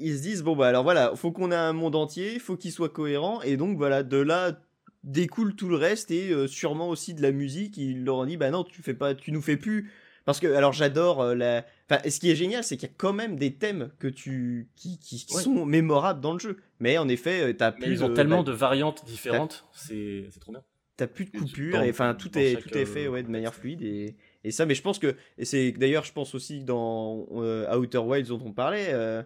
ils 0.00 0.16
se 0.18 0.22
disent 0.22 0.42
bon 0.42 0.56
bah 0.56 0.68
alors 0.68 0.82
voilà, 0.82 1.14
faut 1.16 1.32
qu'on 1.32 1.52
ait 1.52 1.56
un 1.56 1.72
monde 1.72 1.94
entier, 1.96 2.38
faut 2.38 2.56
qu'il 2.56 2.72
soit 2.72 2.88
cohérent. 2.88 3.40
Et 3.42 3.56
donc 3.56 3.76
voilà, 3.76 4.02
de 4.02 4.16
là 4.16 4.58
découle 5.04 5.54
tout 5.56 5.68
le 5.68 5.76
reste 5.76 6.10
et 6.10 6.30
euh, 6.30 6.46
sûrement 6.46 6.88
aussi 6.88 7.14
de 7.14 7.22
la 7.22 7.32
musique. 7.32 7.76
Ils 7.76 8.04
leur 8.04 8.16
ont 8.16 8.26
dit 8.26 8.36
bah 8.36 8.50
non, 8.50 8.64
tu 8.64 8.82
fais 8.82 8.94
pas, 8.94 9.14
tu 9.14 9.32
nous 9.32 9.42
fais 9.42 9.56
plus. 9.56 9.90
Parce 10.26 10.38
que 10.38 10.46
alors 10.52 10.72
j'adore 10.72 11.22
euh, 11.22 11.34
la. 11.34 11.64
Enfin, 11.90 12.02
ce 12.08 12.20
qui 12.20 12.30
est 12.30 12.36
génial, 12.36 12.62
c'est 12.62 12.76
qu'il 12.76 12.88
y 12.88 12.92
a 12.92 12.94
quand 12.96 13.12
même 13.14 13.36
des 13.36 13.54
thèmes 13.54 13.90
que 13.98 14.06
tu 14.06 14.68
qui, 14.76 14.98
qui 14.98 15.26
Ouais. 15.34 15.42
sont 15.42 15.64
mémorables 15.64 16.20
dans 16.20 16.34
le 16.34 16.38
jeu. 16.38 16.58
Mais 16.78 16.98
en 16.98 17.08
effet, 17.08 17.40
euh, 17.40 17.52
t'as 17.54 17.72
Mais 17.72 17.86
plus 17.86 17.92
ils 17.94 18.04
ont 18.04 18.10
de- 18.10 18.14
tellement 18.14 18.42
bah, 18.42 18.50
de 18.50 18.56
variantes 18.56 19.04
différentes, 19.06 19.64
c'est 19.72 20.26
c'est 20.30 20.40
trop 20.40 20.52
bien. 20.52 20.62
T'as 20.98 21.06
plus 21.06 21.24
de 21.24 21.30
coupures 21.38 21.80
et 21.82 21.88
enfin 21.88 22.12
tout 22.14 22.36
est 22.38 22.52
chaque, 22.56 22.62
tout 22.64 22.76
est 22.76 22.84
fait 22.84 23.06
euh, 23.06 23.10
ouais 23.10 23.22
de 23.22 23.30
manière 23.30 23.54
fluide 23.54 23.80
et, 23.80 24.16
et 24.44 24.50
ça 24.50 24.66
mais 24.66 24.74
je 24.74 24.82
pense 24.82 24.98
que 24.98 25.16
et 25.38 25.46
c'est 25.46 25.72
d'ailleurs 25.72 26.04
je 26.04 26.12
pense 26.12 26.34
aussi 26.34 26.60
que 26.60 26.64
dans 26.66 27.26
euh, 27.36 27.74
Outer 27.74 27.96
Wilds 27.98 28.28
dont 28.28 28.40
on 28.44 28.52
parlait 28.52 28.88
euh, 28.90 29.22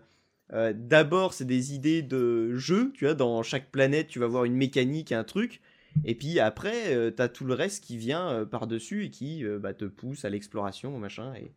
euh, 0.53 0.73
d'abord 0.77 1.33
c'est 1.33 1.45
des 1.45 1.75
idées 1.75 2.03
de 2.03 2.55
jeu 2.55 2.93
tu 2.95 3.05
vois 3.05 3.15
dans 3.15 3.43
chaque 3.43 3.71
planète 3.71 4.09
tu 4.09 4.19
vas 4.19 4.27
voir 4.27 4.45
une 4.45 4.55
mécanique 4.55 5.13
un 5.13 5.25
truc 5.25 5.61
et 6.05 6.15
puis 6.15 6.39
après 6.41 6.95
euh, 6.95 7.11
t'as 7.11 7.29
tout 7.29 7.45
le 7.45 7.55
reste 7.55 7.85
qui 7.85 7.97
vient 7.97 8.29
euh, 8.29 8.45
par 8.45 8.67
dessus 8.67 9.05
et 9.05 9.11
qui 9.11 9.45
euh, 9.45 9.59
bah, 9.59 9.75
te 9.75 9.85
pousse 9.85 10.25
à 10.25 10.31
l'exploration 10.31 10.99
machin 10.99 11.35
et 11.35 11.53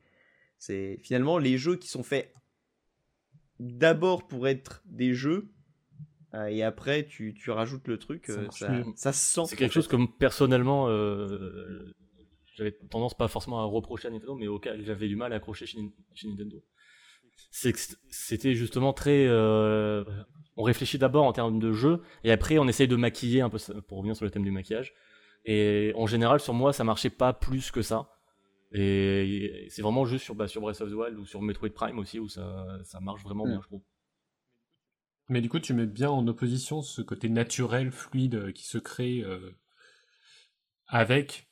c'est 0.58 1.00
finalement 1.02 1.38
les 1.38 1.58
jeux 1.58 1.76
qui 1.76 1.90
sont 1.90 2.04
faits 2.04 2.34
d'abord 3.60 4.28
pour 4.28 4.48
être 4.48 4.84
des 4.86 5.14
jeux 5.14 5.50
euh, 6.34 6.48
et 6.48 6.62
après 6.62 7.06
tu, 7.06 7.34
tu 7.34 7.52
rajoutes 7.52 7.88
le 7.88 7.98
truc 7.98 8.26
Ça 8.26 8.70
euh, 8.70 8.84
se 8.96 9.12
sent 9.12 9.42
C'est 9.48 9.56
quelque 9.56 9.74
chose 9.74 9.88
que 9.88 9.98
personnellement, 10.18 10.90
euh, 10.90 11.94
j'avais 12.54 12.74
tendance 12.74 13.16
pas 13.16 13.28
forcément 13.28 13.60
à 13.60 13.64
reprocher 13.64 14.10
à 14.10 14.12
Nintendo, 14.12 14.36
mais 14.36 14.48
auquel 14.48 14.84
j'avais 14.86 15.08
du 15.08 15.16
mal 15.16 15.32
à 15.32 15.38
accrocher 15.38 15.66
chez 15.66 15.80
Nintendo. 16.26 16.62
C'est 17.52 17.74
que 17.74 17.80
c'était 18.10 18.54
justement 18.56 18.94
très. 18.94 19.26
euh, 19.28 20.04
on 20.56 20.64
réfléchit 20.64 20.98
d'abord 20.98 21.26
en 21.26 21.34
termes 21.34 21.60
de 21.60 21.72
jeu, 21.72 22.02
et 22.24 22.32
après 22.32 22.58
on 22.58 22.68
essaye 22.68 22.88
de 22.88 22.96
maquiller 22.96 23.42
un 23.42 23.50
peu, 23.50 23.58
pour 23.88 23.98
revenir 24.00 24.16
sur 24.16 24.26
le 24.26 24.32
thème 24.32 24.44
du 24.44 24.52
maquillage. 24.52 24.94
Et 25.46 25.94
en 25.96 26.08
général, 26.08 26.40
sur 26.40 26.54
moi, 26.54 26.74
ça 26.74 26.84
marchait 26.84 27.10
pas 27.10 27.32
plus 27.34 27.72
que 27.72 27.82
ça. 27.82 28.10
Et 28.74 29.68
c'est 29.70 29.82
vraiment 29.82 30.06
juste 30.06 30.26
sur, 30.26 30.36
bah, 30.36 30.48
sur 30.50 30.60
Breath 30.62 30.82
of 30.82 30.90
the 30.90 30.94
Wild 30.94 31.18
ou 31.18 31.26
sur 31.26 31.42
Metroid 31.42 31.70
Prime 31.70 32.00
aussi 32.00 32.20
où 32.20 32.28
ça, 32.28 32.80
ça 32.84 33.00
marche 33.00 33.24
vraiment 33.24 33.46
Mm. 33.46 33.50
bien, 33.52 33.62
je 33.62 33.68
trouve. 33.68 33.82
Mais 35.30 35.42
du 35.42 35.48
coup, 35.50 35.60
tu 35.60 35.74
mets 35.74 35.86
bien 35.86 36.10
en 36.10 36.28
opposition 36.28 36.82
ce 36.82 37.02
côté 37.02 37.30
naturel, 37.30 37.92
fluide 37.92 38.52
qui 38.54 38.66
se 38.66 38.78
crée 38.78 39.22
euh, 39.24 39.52
avec 40.88 41.50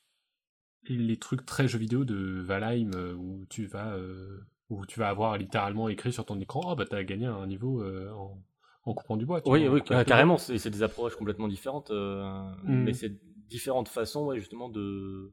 les 0.87 1.17
trucs 1.17 1.45
très 1.45 1.67
jeux 1.67 1.79
vidéo 1.79 2.05
de 2.05 2.41
Valheim 2.41 2.91
euh, 2.95 3.13
où 3.13 3.45
tu 3.49 3.65
vas 3.65 3.95
euh, 3.95 4.39
où 4.69 4.85
tu 4.85 4.99
vas 4.99 5.09
avoir 5.09 5.37
littéralement 5.37 5.89
écrit 5.89 6.11
sur 6.11 6.25
ton 6.25 6.39
écran 6.39 6.61
ah 6.69 6.75
bah 6.75 6.85
t'as 6.89 7.03
gagné 7.03 7.25
un 7.27 7.45
niveau 7.47 7.81
euh, 7.83 8.09
en, 8.11 8.41
en 8.85 8.93
coupant 8.93 9.17
du 9.17 9.25
bois. 9.25 9.41
tu 9.41 9.49
Oui, 9.49 9.67
vois, 9.67 9.75
oui, 9.75 9.81
carrément, 10.05 10.37
c'est 10.37 10.57
c'est 10.57 10.69
des 10.69 10.83
approches 10.83 11.15
complètement 11.15 11.47
différentes, 11.47 11.91
euh, 11.91 12.23
Mm. 12.63 12.83
mais 12.83 12.93
c'est 12.93 13.13
différentes 13.47 13.89
façons, 13.89 14.25
ouais, 14.25 14.39
justement, 14.39 14.69
de... 14.69 15.31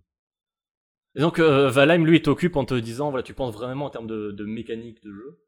Et 1.14 1.20
donc, 1.20 1.38
euh, 1.38 1.68
Valheim, 1.70 2.04
lui, 2.04 2.16
il 2.18 2.22
t'occupe 2.22 2.56
en 2.56 2.64
te 2.64 2.74
disant, 2.74 3.10
voilà, 3.10 3.22
tu 3.22 3.34
penses 3.34 3.54
vraiment 3.54 3.86
en 3.86 3.90
termes 3.90 4.06
de, 4.06 4.32
de 4.32 4.44
mécanique 4.44 5.02
de 5.02 5.12
jeu, 5.12 5.38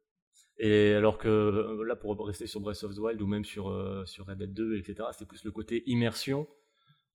et 0.57 0.93
alors 0.93 1.17
que 1.17 1.81
là, 1.87 1.95
pour 1.95 2.17
rester 2.25 2.47
sur 2.47 2.59
Breath 2.61 2.83
of 2.83 2.95
the 2.95 2.99
Wild 2.99 3.21
ou 3.21 3.27
même 3.27 3.45
sur, 3.45 3.69
euh, 3.69 4.03
sur 4.05 4.25
Red 4.27 4.37
Dead 4.39 4.53
2, 4.53 4.77
etc., 4.77 5.09
c'est 5.11 5.27
plus 5.27 5.43
le 5.43 5.51
côté 5.51 5.83
immersion, 5.87 6.47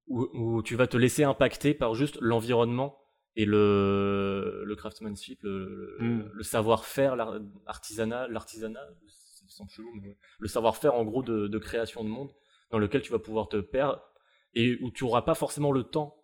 où, 0.09 0.29
où 0.35 0.63
tu 0.63 0.75
vas 0.77 0.87
te 0.89 0.97
laisser 0.97 1.23
impacter 1.25 1.75
par 1.75 1.95
juste 1.95 2.19
l'environnement 2.21 2.97
et 3.37 3.45
le, 3.45 4.63
le 4.65 4.77
craftsmanship, 4.77 5.43
le, 5.43 5.97
le- 5.99 5.99
Mm. 6.01 6.31
le 6.33 6.43
savoir-faire, 6.43 7.17
l'ar- 7.17 7.39
l'artisanat, 7.67 8.29
l'artisanat, 8.29 8.87
ça 9.09 9.45
semble 9.49 9.71
chelou, 9.71 9.91
mais 10.01 10.09
ouais. 10.09 10.19
le 10.39 10.49
savoir-faire 10.49 10.95
en 10.95 11.05
gros 11.05 11.23
de, 11.23 11.47
de 11.49 11.59
création 11.59 12.03
de 12.05 12.09
monde, 12.09 12.31
dans 12.71 12.79
lequel 12.79 13.03
tu 13.03 13.13
vas 13.13 13.19
pouvoir 13.19 13.49
te 13.49 13.57
perdre 13.61 14.03
et 14.55 14.79
où 14.83 14.91
tu 14.91 15.05
auras 15.05 15.23
pas 15.23 15.35
forcément 15.35 15.71
le 15.73 15.85
temps, 15.85 16.17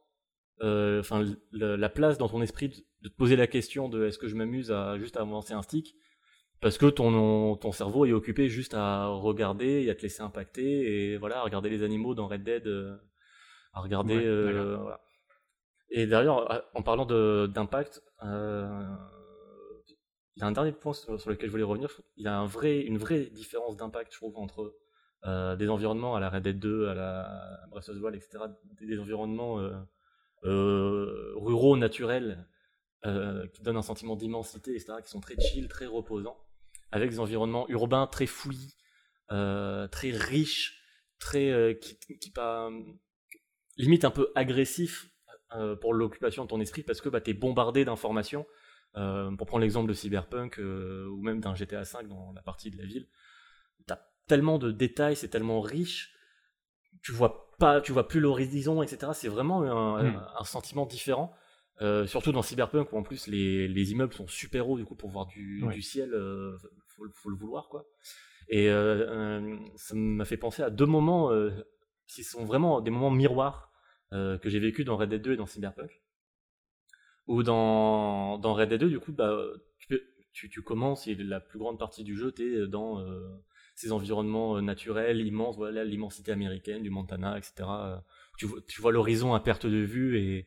euh, 0.63 1.01
enfin 1.01 1.25
la 1.53 1.89
place 1.89 2.19
dans 2.19 2.29
ton 2.29 2.41
esprit 2.43 2.69
de, 2.71 2.75
de 3.03 3.09
te 3.09 3.15
poser 3.17 3.37
la 3.37 3.47
question 3.47 3.89
de 3.89 4.05
est-ce 4.07 4.19
que 4.19 4.27
je 4.29 4.35
m'amuse 4.35 4.73
à 4.73 4.99
juste 4.99 5.17
à 5.17 5.21
avancer 5.21 5.53
un 5.55 5.63
stick, 5.63 5.95
parce 6.61 6.79
que 6.79 6.87
ton, 6.87 7.57
ton 7.57 7.71
cerveau 7.73 8.07
est 8.07 8.13
occupé 8.13 8.49
juste 8.49 8.75
à 8.75 9.07
regarder 9.09 9.83
et 9.85 9.91
à 9.91 9.95
te 9.95 10.03
laisser 10.03 10.23
impacter 10.23 11.13
et 11.13 11.17
voilà, 11.19 11.39
à 11.41 11.43
regarder 11.43 11.69
les 11.69 11.83
animaux 11.83 12.15
dans 12.15 12.27
Red 12.27 12.43
Dead, 12.43 12.67
euh, 12.67 12.97
à 13.75 13.81
regarder. 13.81 14.17
Ouais, 14.17 14.25
euh, 14.27 14.77
voilà. 14.81 15.01
Et 15.91 16.07
d'ailleurs, 16.07 16.65
en 16.75 16.83
parlant 16.83 17.07
d'impact, 17.07 18.03
il 20.37 20.41
y 20.41 20.43
a 20.43 20.47
un 20.47 20.53
dernier 20.53 20.73
point 20.73 20.93
sur, 20.93 21.31
lequel 21.31 21.47
je 21.47 21.51
voulais 21.51 21.63
revenir. 21.63 22.01
Il 22.17 22.25
y 22.25 22.29
a 22.29 22.39
une 22.39 22.99
vraie 22.99 23.27
différence 23.27 23.77
d'impact, 23.77 24.13
je 24.13 24.19
trouve, 24.19 24.37
entre 24.37 24.75
euh, 25.25 25.57
des 25.57 25.69
environnements 25.69 26.15
à 26.15 26.21
la 26.21 26.29
Red 26.29 26.43
Dead 26.43 26.59
2, 26.59 26.89
à 26.89 26.95
la 26.95 27.67
Breath 27.71 27.89
of 27.89 28.01
the 28.01 28.15
etc., 28.15 28.45
des, 28.81 28.99
environnements 28.99 29.59
euh, 29.59 29.73
euh, 30.45 31.33
ruraux, 31.37 31.77
naturels, 31.77 32.47
qui 33.55 33.63
donnent 33.63 33.77
un 33.77 33.83
sentiment 33.83 34.17
d'immensité, 34.17 34.73
etc., 34.73 34.95
qui 35.03 35.09
sont 35.09 35.21
très 35.21 35.41
chill, 35.41 35.69
très 35.69 35.87
reposants, 35.87 36.37
avec 36.91 37.11
des 37.11 37.21
environnements 37.21 37.69
urbains 37.69 38.09
très 38.09 38.27
fouillis, 38.27 38.75
très 39.29 40.11
riches, 40.11 40.83
très 41.21 41.79
qui, 41.81 42.19
qui 42.19 42.31
pas 42.33 42.69
limite 43.77 44.05
un 44.05 44.11
peu 44.11 44.33
agressifs 44.35 45.09
euh, 45.55 45.77
pour 45.77 45.95
l'occupation 45.95 46.45
de 46.45 46.49
ton 46.49 46.61
esprit 46.61 46.83
parce 46.83 47.01
que 47.01 47.09
bah, 47.09 47.21
tu 47.21 47.31
es 47.31 47.35
bombardé 47.35 47.85
d'informations. 47.85 48.47
Euh, 48.97 49.31
pour 49.37 49.47
prendre 49.47 49.61
l'exemple 49.63 49.89
de 49.89 49.93
Cyberpunk 49.93 50.59
euh, 50.59 51.07
ou 51.11 51.21
même 51.23 51.41
d'un 51.41 51.55
GTA 51.55 51.83
V 51.83 52.09
dans 52.09 52.33
la 52.33 52.41
partie 52.43 52.71
de 52.71 52.79
la 52.79 52.85
ville, 52.87 53.07
t'as 53.87 53.99
tellement 54.27 54.59
de 54.59 54.71
détails, 54.73 55.17
c'est 55.17 55.29
tellement 55.29 55.61
riche, 55.61 56.15
tu 57.03 57.13
vois 57.13 57.51
pas, 57.59 57.81
tu 57.83 57.93
vois 57.93 58.09
plus 58.09 58.21
l'horizon, 58.21 58.83
etc. 58.83 59.13
C'est 59.15 59.29
vraiment 59.29 59.63
un, 59.63 60.03
Mm. 60.03 60.17
un- 60.17 60.29
un 60.41 60.45
sentiment 60.45 60.87
différent. 60.87 61.35
Surtout 62.07 62.33
dans 62.33 62.41
Cyberpunk 62.41 62.91
où 62.93 62.97
en 62.97 63.03
plus 63.03 63.27
les, 63.27 63.69
les 63.69 63.93
immeubles 63.93 64.15
sont 64.15 64.27
super 64.27 64.67
hauts 64.71 64.79
du 64.79 64.87
coup 64.87 64.95
pour 64.97 65.11
voir 65.11 65.27
du, 65.27 65.61
ciel, 65.83 66.11
faut, 66.89 67.05
faut 67.13 67.29
le 67.29 67.37
vouloir 67.37 67.69
quoi. 67.69 67.85
Et 68.49 68.71
euh, 68.71 69.57
ça 69.77 69.95
m'a 69.95 70.25
fait 70.25 70.39
penser 70.39 70.63
à 70.63 70.71
deux 70.71 70.87
moments 70.87 71.31
euh, 71.33 71.51
qui 72.07 72.25
sont 72.25 72.45
vraiment 72.47 72.81
des 72.81 72.91
moments 72.91 73.11
miroirs 73.11 73.66
euh, 74.13 74.39
que 74.39 74.49
j'ai 74.49 74.61
vécu 74.61 74.85
dans 74.85 74.97
Red 74.97 75.11
Dead 75.11 75.23
2 75.23 75.33
et 75.33 75.37
dans 75.37 75.47
Cyberpunk. 75.47 76.01
Ou 77.27 77.43
dans, 77.43 78.39
dans 78.39 78.55
Red 78.55 78.69
Dead 78.69 78.81
2, 78.81 78.89
du 78.89 79.01
coup, 79.01 79.13
bah, 79.13 79.37
tu, 80.33 80.49
tu, 80.49 80.63
commences 80.63 81.09
et 81.09 81.17
la 81.17 81.41
plus 81.41 81.59
grande 81.59 81.79
partie 81.79 82.05
du 82.05 82.17
jeu, 82.17 82.31
tu 82.31 82.63
es 82.63 82.67
dans 82.69 83.01
euh, 83.01 83.21
ces 83.75 83.91
environnements 83.91 84.57
euh, 84.57 84.61
naturels, 84.61 85.21
immenses, 85.21 85.57
voilà, 85.57 85.83
l'immensité 85.83 86.31
américaine, 86.31 86.83
du 86.83 86.91
Montana, 86.91 87.37
etc. 87.37 87.69
Tu 88.39 88.47
vois, 88.81 88.93
l'horizon 88.93 89.35
à 89.35 89.41
perte 89.41 89.67
de 89.67 89.79
vue 89.79 90.19
et 90.19 90.47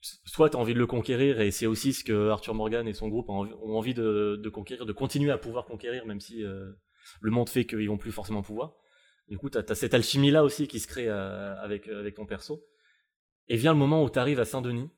soit 0.00 0.48
tu 0.48 0.56
as 0.56 0.60
envie 0.60 0.74
de 0.74 0.78
le 0.78 0.86
conquérir 0.86 1.40
et 1.40 1.50
c'est 1.50 1.66
aussi 1.66 1.92
ce 1.92 2.04
que 2.04 2.30
Arthur 2.30 2.54
Morgan 2.54 2.86
et 2.88 2.94
son 2.94 3.08
groupe 3.08 3.28
ont 3.28 3.76
envie, 3.76 3.94
de, 3.94 4.48
conquérir, 4.48 4.86
de 4.86 4.92
continuer 4.92 5.32
à 5.32 5.38
pouvoir 5.38 5.66
conquérir, 5.66 6.06
même 6.06 6.20
si 6.20 6.42
le 6.42 7.30
monde 7.30 7.48
fait 7.48 7.66
qu'ils 7.66 7.88
vont 7.88 7.98
plus 7.98 8.12
forcément 8.12 8.42
pouvoir. 8.42 8.74
Du 9.28 9.38
coup, 9.38 9.50
tu 9.50 9.58
as, 9.58 9.74
cette 9.74 9.92
alchimie-là 9.92 10.44
aussi 10.44 10.68
qui 10.68 10.78
se 10.78 10.86
crée 10.86 11.08
avec, 11.08 11.88
avec 11.88 12.14
ton 12.14 12.26
perso. 12.26 12.64
Et 13.48 13.56
vient 13.56 13.72
le 13.72 13.78
moment 13.78 14.02
où 14.02 14.10
tu 14.10 14.18
arrives 14.18 14.40
à 14.40 14.44
Saint-Denis. 14.44 14.90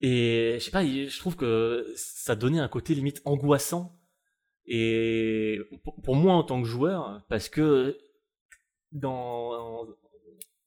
Et 0.00 0.54
je 0.58 0.64
sais 0.64 0.70
pas, 0.70 0.84
je 0.84 1.18
trouve 1.18 1.36
que 1.36 1.86
ça 1.96 2.34
donnait 2.36 2.60
un 2.60 2.68
côté 2.68 2.94
limite 2.94 3.20
angoissant. 3.24 3.98
Et 4.66 5.58
pour- 6.04 6.16
moi 6.16 6.34
en 6.34 6.42
tant 6.44 6.62
que 6.62 6.68
joueur, 6.68 7.22
parce 7.28 7.48
que 7.48 7.98
dans 8.92 9.86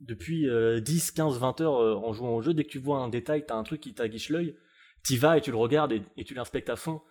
depuis 0.01 0.49
euh, 0.49 0.81
10, 0.81 1.11
15, 1.11 1.39
20 1.39 1.61
heures 1.61 1.77
euh, 1.81 1.95
en 1.95 2.11
jouant 2.13 2.35
au 2.35 2.41
jeu, 2.41 2.53
dès 2.53 2.63
que 2.65 2.69
tu 2.69 2.79
vois 2.79 2.97
un 2.99 3.07
détail, 3.07 3.45
t'as 3.45 3.55
un 3.55 3.63
truc 3.63 3.79
qui 3.81 3.93
t'aguiche 3.93 4.29
l'œil, 4.29 4.55
t'y 5.03 5.15
vas 5.17 5.37
et 5.37 5.41
tu 5.41 5.51
le 5.51 5.57
regardes 5.57 5.93
et, 5.93 6.01
et 6.17 6.25
tu 6.25 6.33
l'inspectes 6.33 6.69
à 6.69 6.75
fond. 6.75 7.01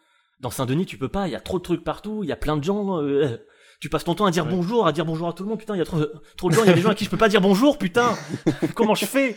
Dans 0.41 0.51
Saint-Denis, 0.51 0.87
tu 0.87 0.99
peux 0.99 1.09
pas, 1.09 1.29
il 1.29 1.33
y 1.33 1.37
a 1.37 1.41
trop 1.41 1.59
de 1.59 1.63
trucs 1.63 1.85
partout, 1.85 2.23
il 2.23 2.29
y 2.29 2.33
a 2.33 2.37
plein 2.37 2.57
de 2.59 2.65
gens. 2.65 3.01
euh, 3.03 3.39
tu 3.83 3.89
passes 3.89 4.05
ton 4.05 4.15
temps 4.15 4.27
à 4.27 4.31
dire 4.31 4.47
Ouais. 4.47 4.53
bonjour, 4.53 4.87
à 4.87 4.93
dire 4.93 5.05
bonjour 5.05 5.27
à 5.29 5.33
tout 5.33 5.43
le 5.43 5.49
monde, 5.49 5.59
putain, 5.59 5.75
il 5.75 5.79
y 5.79 5.83
a 5.83 5.85
trop, 5.85 5.99
trop 6.37 6.49
de 6.51 6.55
gens, 6.55 6.63
il 6.63 6.69
y 6.69 6.71
a 6.71 6.75
des 6.75 6.81
gens 6.81 6.91
à 6.91 6.95
qui 6.95 7.05
je 7.05 7.11
peux 7.11 7.17
pas 7.17 7.29
dire 7.29 7.41
bonjour, 7.41 7.79
putain 7.79 8.17
Comment 8.77 8.95
je 8.95 9.07
fais? 9.07 9.31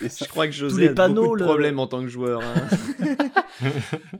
Et 0.00 0.08
Je 0.08 0.24
crois 0.28 0.46
que 0.46 0.52
Tous 0.52 0.58
José 0.58 0.82
les 0.82 0.88
a 0.90 0.94
panneaux, 0.94 1.22
beaucoup 1.24 1.34
de 1.36 1.40
le- 1.40 1.46
problèmes 1.46 1.78
en 1.80 1.88
tant 1.88 2.00
que 2.00 2.06
joueur. 2.08 2.40
hein. 2.42 3.66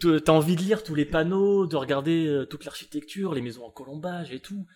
T'as 0.24 0.32
envie 0.32 0.56
de 0.56 0.62
lire 0.62 0.82
tous 0.82 0.94
les 0.97 1.05
panneaux, 1.05 1.66
de 1.66 1.76
regarder 1.76 2.26
euh, 2.26 2.44
toute 2.44 2.64
l'architecture, 2.64 3.34
les 3.34 3.40
maisons 3.40 3.64
en 3.64 3.70
colombage 3.70 4.32
et 4.32 4.40
tout. 4.40 4.66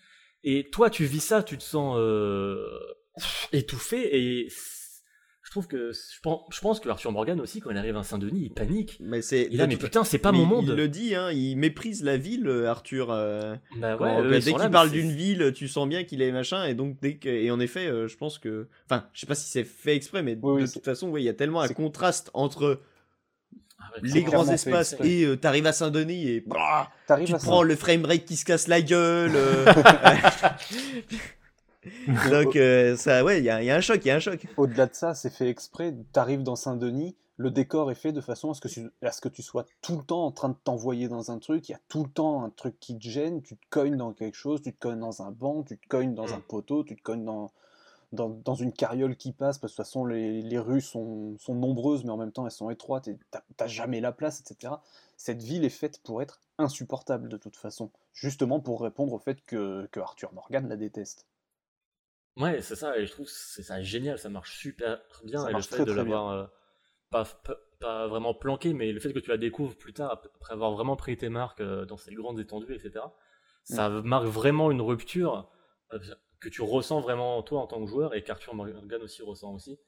Et 0.44 0.70
toi, 0.70 0.88
tu 0.88 1.04
vis 1.04 1.18
ça, 1.20 1.42
tu 1.42 1.58
te 1.58 1.64
sens 1.64 1.96
euh, 1.98 2.64
étouffé. 3.52 4.16
Et 4.44 4.48
trouve 5.56 5.68
que 5.68 5.92
je 5.92 6.20
pense, 6.22 6.42
je 6.50 6.60
pense 6.60 6.80
que 6.80 6.88
Arthur 6.88 7.12
Morgan 7.12 7.40
aussi, 7.40 7.60
quand 7.60 7.70
il 7.70 7.76
arrive 7.78 7.96
à 7.96 8.02
Saint-Denis, 8.02 8.42
il 8.44 8.50
panique. 8.50 8.98
mais 9.00 9.22
c'est. 9.22 9.48
Il 9.50 9.58
de 9.58 9.66
mais 9.66 9.76
putain, 9.76 10.04
c'est 10.04 10.18
pas 10.18 10.32
mais 10.32 10.38
mon 10.38 10.44
monde. 10.46 10.66
Il 10.68 10.74
le 10.74 10.88
dit, 10.88 11.14
hein, 11.14 11.30
il 11.32 11.56
méprise 11.56 12.02
la 12.02 12.16
ville, 12.16 12.46
euh, 12.46 12.68
Arthur. 12.68 13.10
euh, 13.10 13.56
Bah 13.78 13.96
ouais, 13.96 14.40
dès 14.40 14.52
qu'il 14.52 14.70
parle 14.70 14.90
d'une 14.90 15.10
ville, 15.10 15.52
tu 15.54 15.68
sens 15.68 15.88
bien 15.88 16.04
qu'il 16.04 16.20
est 16.22 16.32
machin, 16.32 16.64
et 16.64 16.74
donc 16.74 16.98
dès 17.00 17.14
que, 17.16 17.28
et 17.28 17.50
en 17.50 17.58
effet, 17.60 17.86
euh, 17.86 18.06
je 18.06 18.16
pense 18.16 18.38
que, 18.38 18.68
enfin, 18.88 19.06
je 19.12 19.20
sais 19.20 19.26
pas 19.26 19.34
si 19.34 19.48
c'est 19.48 19.64
fait 19.64 19.96
exprès, 19.96 20.22
mais 20.22 20.38
Oui, 20.42 20.62
de 20.62 20.70
toute 20.70 20.84
façon, 20.84 21.08
ouais, 21.08 21.22
il 21.22 21.24
y 21.24 21.28
a 21.30 21.34
tellement 21.34 21.60
un 21.62 21.68
contraste 21.68 22.30
entre 22.34 22.80
Ah 23.78 23.84
les 24.02 24.22
grands 24.22 24.44
fait 24.44 24.54
espaces 24.54 24.96
et 25.02 25.24
euh, 25.24 25.36
t'arrives 25.36 25.66
à 25.66 25.72
Saint-Denis 25.72 26.28
et 26.28 26.44
bah, 26.46 26.90
tu 27.24 27.32
prends 27.32 27.62
le 27.62 27.76
framerate 27.76 28.24
qui 28.24 28.36
se 28.36 28.44
casse 28.44 28.68
la 28.68 28.82
gueule. 28.82 29.32
euh, 29.34 29.64
donc 32.30 32.56
euh, 32.56 32.96
ça, 32.96 33.24
ouais, 33.24 33.38
il 33.38 33.44
y, 33.44 33.50
a 33.50 33.62
il 33.62 33.66
y 33.66 33.70
a 33.70 33.76
un 33.76 33.80
choc, 33.80 34.00
il 34.04 34.08
y 34.08 34.10
a 34.10 34.16
un 34.16 34.20
choc. 34.20 34.46
Au-delà 34.56 34.86
de 34.86 34.94
ça, 34.94 35.14
c'est 35.14 35.30
fait 35.30 35.48
exprès. 35.48 35.94
T'arrives 36.12 36.42
dans 36.42 36.56
Saint-Denis, 36.56 37.16
le 37.36 37.50
décor 37.50 37.90
est 37.90 37.96
fait 37.96 38.12
de 38.12 38.20
façon 38.20 38.50
à 38.50 38.54
ce, 38.54 38.60
que 38.60 38.68
tu, 38.68 38.90
à 39.02 39.12
ce 39.12 39.20
que 39.20 39.28
tu 39.28 39.42
sois 39.42 39.66
tout 39.82 39.96
le 39.96 40.02
temps 40.02 40.24
en 40.24 40.32
train 40.32 40.48
de 40.48 40.56
t'envoyer 40.64 41.08
dans 41.08 41.30
un 41.30 41.38
truc. 41.38 41.68
Il 41.68 41.72
y 41.72 41.74
a 41.74 41.80
tout 41.88 42.04
le 42.04 42.10
temps 42.10 42.42
un 42.42 42.50
truc 42.50 42.78
qui 42.80 42.98
te 42.98 43.06
gêne. 43.06 43.42
Tu 43.42 43.56
te 43.56 43.66
cognes 43.68 43.96
dans 43.96 44.12
quelque 44.12 44.36
chose, 44.36 44.62
tu 44.62 44.72
te 44.72 44.78
cognes 44.78 45.00
dans 45.00 45.22
un 45.22 45.30
banc, 45.30 45.62
tu 45.62 45.78
te 45.78 45.86
cognes 45.86 46.14
dans 46.14 46.32
un 46.32 46.40
poteau, 46.40 46.82
tu 46.82 46.96
te 46.96 47.02
cognes 47.02 47.24
dans, 47.24 47.50
dans, 48.12 48.30
dans 48.30 48.54
une 48.54 48.72
carriole 48.72 49.16
qui 49.16 49.32
passe. 49.32 49.58
Parce 49.58 49.74
que 49.74 49.76
de 49.76 49.84
toute 49.84 49.86
façon, 49.86 50.06
les, 50.06 50.40
les 50.40 50.58
rues 50.58 50.80
sont, 50.80 51.36
sont 51.38 51.54
nombreuses, 51.54 52.04
mais 52.04 52.10
en 52.10 52.16
même 52.16 52.32
temps, 52.32 52.46
elles 52.46 52.52
sont 52.52 52.70
étroites 52.70 53.08
et 53.08 53.18
t'as 53.56 53.66
jamais 53.66 54.00
la 54.00 54.12
place, 54.12 54.40
etc. 54.40 54.74
Cette 55.18 55.42
ville 55.42 55.64
est 55.64 55.70
faite 55.70 56.00
pour 56.02 56.22
être 56.22 56.40
insupportable 56.58 57.28
de 57.28 57.36
toute 57.36 57.56
façon. 57.56 57.90
Justement 58.14 58.60
pour 58.60 58.80
répondre 58.80 59.12
au 59.12 59.18
fait 59.18 59.44
que, 59.44 59.86
que 59.92 60.00
Arthur 60.00 60.32
Morgan 60.32 60.68
la 60.68 60.76
déteste. 60.76 61.26
Ouais, 62.36 62.60
c'est 62.60 62.76
ça, 62.76 62.98
et 62.98 63.06
je 63.06 63.12
trouve 63.12 63.26
que 63.26 63.32
c'est 63.32 63.62
ça 63.62 63.82
génial, 63.82 64.18
ça 64.18 64.28
marche 64.28 64.58
super 64.58 65.00
bien. 65.24 65.42
Ça 65.42 65.50
et 65.50 65.52
marche 65.52 65.64
le 65.70 65.76
fait 65.76 65.76
très, 65.76 65.86
de 65.86 65.92
l'avoir 65.92 66.30
euh, 66.30 66.46
pas, 67.10 67.24
pas, 67.24 67.56
pas 67.80 68.06
vraiment 68.08 68.34
planqué, 68.34 68.74
mais 68.74 68.92
le 68.92 69.00
fait 69.00 69.12
que 69.12 69.18
tu 69.18 69.30
la 69.30 69.38
découvres 69.38 69.76
plus 69.76 69.94
tard, 69.94 70.10
ap- 70.12 70.28
après 70.36 70.52
avoir 70.52 70.72
vraiment 70.72 70.96
pris 70.96 71.16
tes 71.16 71.30
marques 71.30 71.60
euh, 71.60 71.86
dans 71.86 71.96
ces 71.96 72.14
grandes 72.14 72.38
étendues, 72.40 72.74
etc., 72.74 73.14
ça 73.64 73.88
marque 73.88 74.26
vraiment 74.26 74.70
une 74.70 74.82
rupture 74.82 75.50
euh, 75.92 75.98
que 76.40 76.48
tu 76.48 76.62
ressens 76.62 77.00
vraiment 77.00 77.42
toi 77.42 77.60
en 77.62 77.66
tant 77.66 77.82
que 77.84 77.90
joueur 77.90 78.14
et 78.14 78.22
qu'Arthur 78.22 78.54
Morgan 78.54 79.02
aussi 79.02 79.22
ressent 79.22 79.54
aussi. 79.54 79.78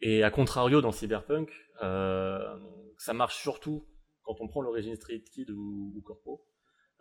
Et 0.00 0.24
à 0.24 0.30
contrario, 0.30 0.80
dans 0.80 0.92
Cyberpunk, 0.92 1.52
euh, 1.82 2.58
ça 2.98 3.12
marche 3.14 3.36
surtout 3.36 3.86
quand 4.22 4.40
on 4.40 4.48
prend 4.48 4.62
l'origine 4.62 4.96
Street 4.96 5.22
Kid 5.22 5.50
ou, 5.50 5.92
ou 5.96 6.00
Corpo. 6.02 6.46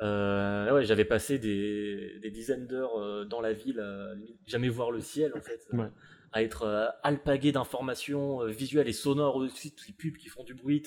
Euh, 0.01 0.71
ouais, 0.73 0.85
j'avais 0.85 1.05
passé 1.05 1.39
des, 1.39 2.19
des 2.21 2.31
dizaines 2.31 2.67
d'heures 2.67 2.97
euh, 2.99 3.25
dans 3.25 3.41
la 3.41 3.53
ville, 3.53 3.79
à 3.79 4.13
limite 4.15 4.37
jamais 4.47 4.69
voir 4.69 4.91
le 4.91 5.01
ciel 5.01 5.33
en 5.35 5.41
fait, 5.41 5.59
euh, 5.73 5.77
Ouais. 5.77 5.89
à 6.31 6.41
être 6.41 6.63
euh, 6.63 6.87
alpagué 7.03 7.51
d'informations 7.51 8.41
euh, 8.41 8.47
visuelles 8.47 8.87
et 8.87 8.93
sonores 8.93 9.35
aussi, 9.35 9.75
tous 9.75 9.87
les 9.87 9.93
pubs 9.93 10.15
qui 10.17 10.29
font 10.29 10.43
du 10.43 10.53
bruit, 10.53 10.83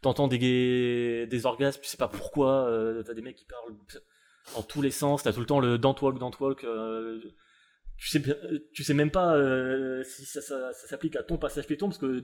t'entends 0.00 0.28
des, 0.28 1.26
des 1.28 1.46
orgasmes, 1.46 1.80
tu 1.82 1.88
sais 1.88 1.96
pas 1.96 2.08
pourquoi, 2.08 2.68
euh, 2.68 3.02
t'as 3.02 3.14
des 3.14 3.22
mecs 3.22 3.36
qui 3.36 3.46
parlent 3.46 3.74
dans 4.54 4.62
tous 4.62 4.80
les 4.80 4.92
sens, 4.92 5.24
t'as 5.24 5.32
tout 5.32 5.40
le 5.40 5.46
temps 5.46 5.58
le 5.58 5.76
don't 5.76 5.96
walk, 6.00 6.18
don't 6.20 6.30
walk, 6.38 6.62
euh, 6.62 7.20
tu 7.96 8.08
sais, 8.08 8.22
tu 8.72 8.84
sais 8.84 8.94
même 8.94 9.10
pas 9.10 9.34
euh, 9.36 10.04
si 10.04 10.24
ça, 10.24 10.40
ça, 10.40 10.72
ça 10.72 10.86
s'applique 10.86 11.16
à 11.16 11.22
ton 11.24 11.36
passage 11.36 11.66
piéton 11.66 11.88
parce 11.88 11.98
que 11.98 12.22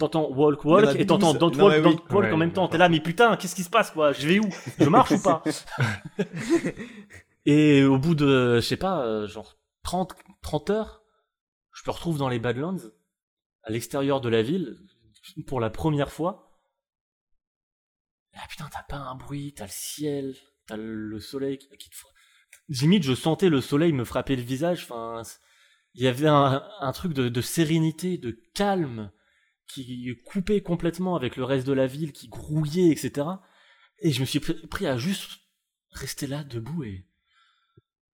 t'entends 0.00 0.28
walk 0.30 0.64
walk 0.64 0.96
et 0.96 1.06
t'entends 1.06 1.32
12. 1.34 1.38
don't 1.38 1.56
Non, 1.58 1.64
walk, 1.66 1.74
oui. 1.76 1.82
don't 1.82 2.00
walk 2.10 2.24
Ouais, 2.24 2.32
en 2.32 2.36
même 2.36 2.52
temps, 2.52 2.66
t'es 2.68 2.78
là 2.78 2.88
mais 2.88 3.00
putain 3.00 3.36
qu'est-ce 3.36 3.54
qui 3.54 3.62
se 3.62 3.70
passe 3.70 3.90
quoi, 3.92 4.12
je 4.12 4.26
vais 4.26 4.38
où, 4.40 4.48
je 4.78 4.88
marche 4.88 5.12
ou 5.12 5.22
pas? 5.22 5.42
Et 7.46 7.84
au 7.84 7.98
bout 7.98 8.14
de, 8.14 8.56
je 8.56 8.60
sais 8.60 8.76
pas, 8.76 9.04
euh, 9.06 9.26
genre 9.26 9.56
30, 9.82 10.14
30 10.42 10.70
heures, 10.70 11.02
je 11.72 11.82
me 11.86 11.92
retrouve 11.92 12.18
dans 12.18 12.28
les 12.28 12.38
Badlands, 12.38 12.76
à 13.62 13.70
l'extérieur 13.70 14.20
de 14.20 14.28
la 14.28 14.42
ville, 14.42 14.76
pour 15.46 15.60
la 15.60 15.70
première 15.70 16.10
fois. 16.12 16.60
Ah 18.34 18.46
putain, 18.48 18.68
t'as 18.70 18.82
pas 18.82 18.96
un 18.96 19.14
bruit, 19.14 19.54
t'as 19.56 19.64
le 19.64 19.70
ciel, 19.72 20.36
t'as 20.66 20.76
le 20.76 21.18
soleil 21.18 21.58
qui, 21.58 21.90
te 21.90 21.96
fra- 21.96 22.08
Limite, 22.68 23.02
je 23.02 23.14
sentais 23.14 23.48
le 23.48 23.60
soleil 23.60 23.92
me 23.92 24.04
frapper 24.04 24.36
le 24.36 24.42
visage. 24.42 24.82
Enfin, 24.84 25.22
il 25.94 26.02
y 26.04 26.06
avait 26.06 26.28
un, 26.28 26.62
un 26.80 26.92
truc 26.92 27.12
de, 27.14 27.28
de 27.28 27.40
sérénité, 27.40 28.18
de 28.18 28.38
calme, 28.54 29.10
qui 29.70 30.16
coupait 30.26 30.60
complètement 30.62 31.16
avec 31.16 31.36
le 31.36 31.44
reste 31.44 31.66
de 31.66 31.72
la 31.72 31.86
ville, 31.86 32.12
qui 32.12 32.28
grouillait, 32.28 32.90
etc. 32.90 33.26
Et 34.00 34.10
je 34.12 34.20
me 34.20 34.26
suis 34.26 34.38
pr- 34.38 34.66
pris 34.68 34.86
à 34.86 34.96
juste 34.96 35.40
rester 35.92 36.26
là, 36.26 36.44
debout 36.44 36.84
et 36.84 37.06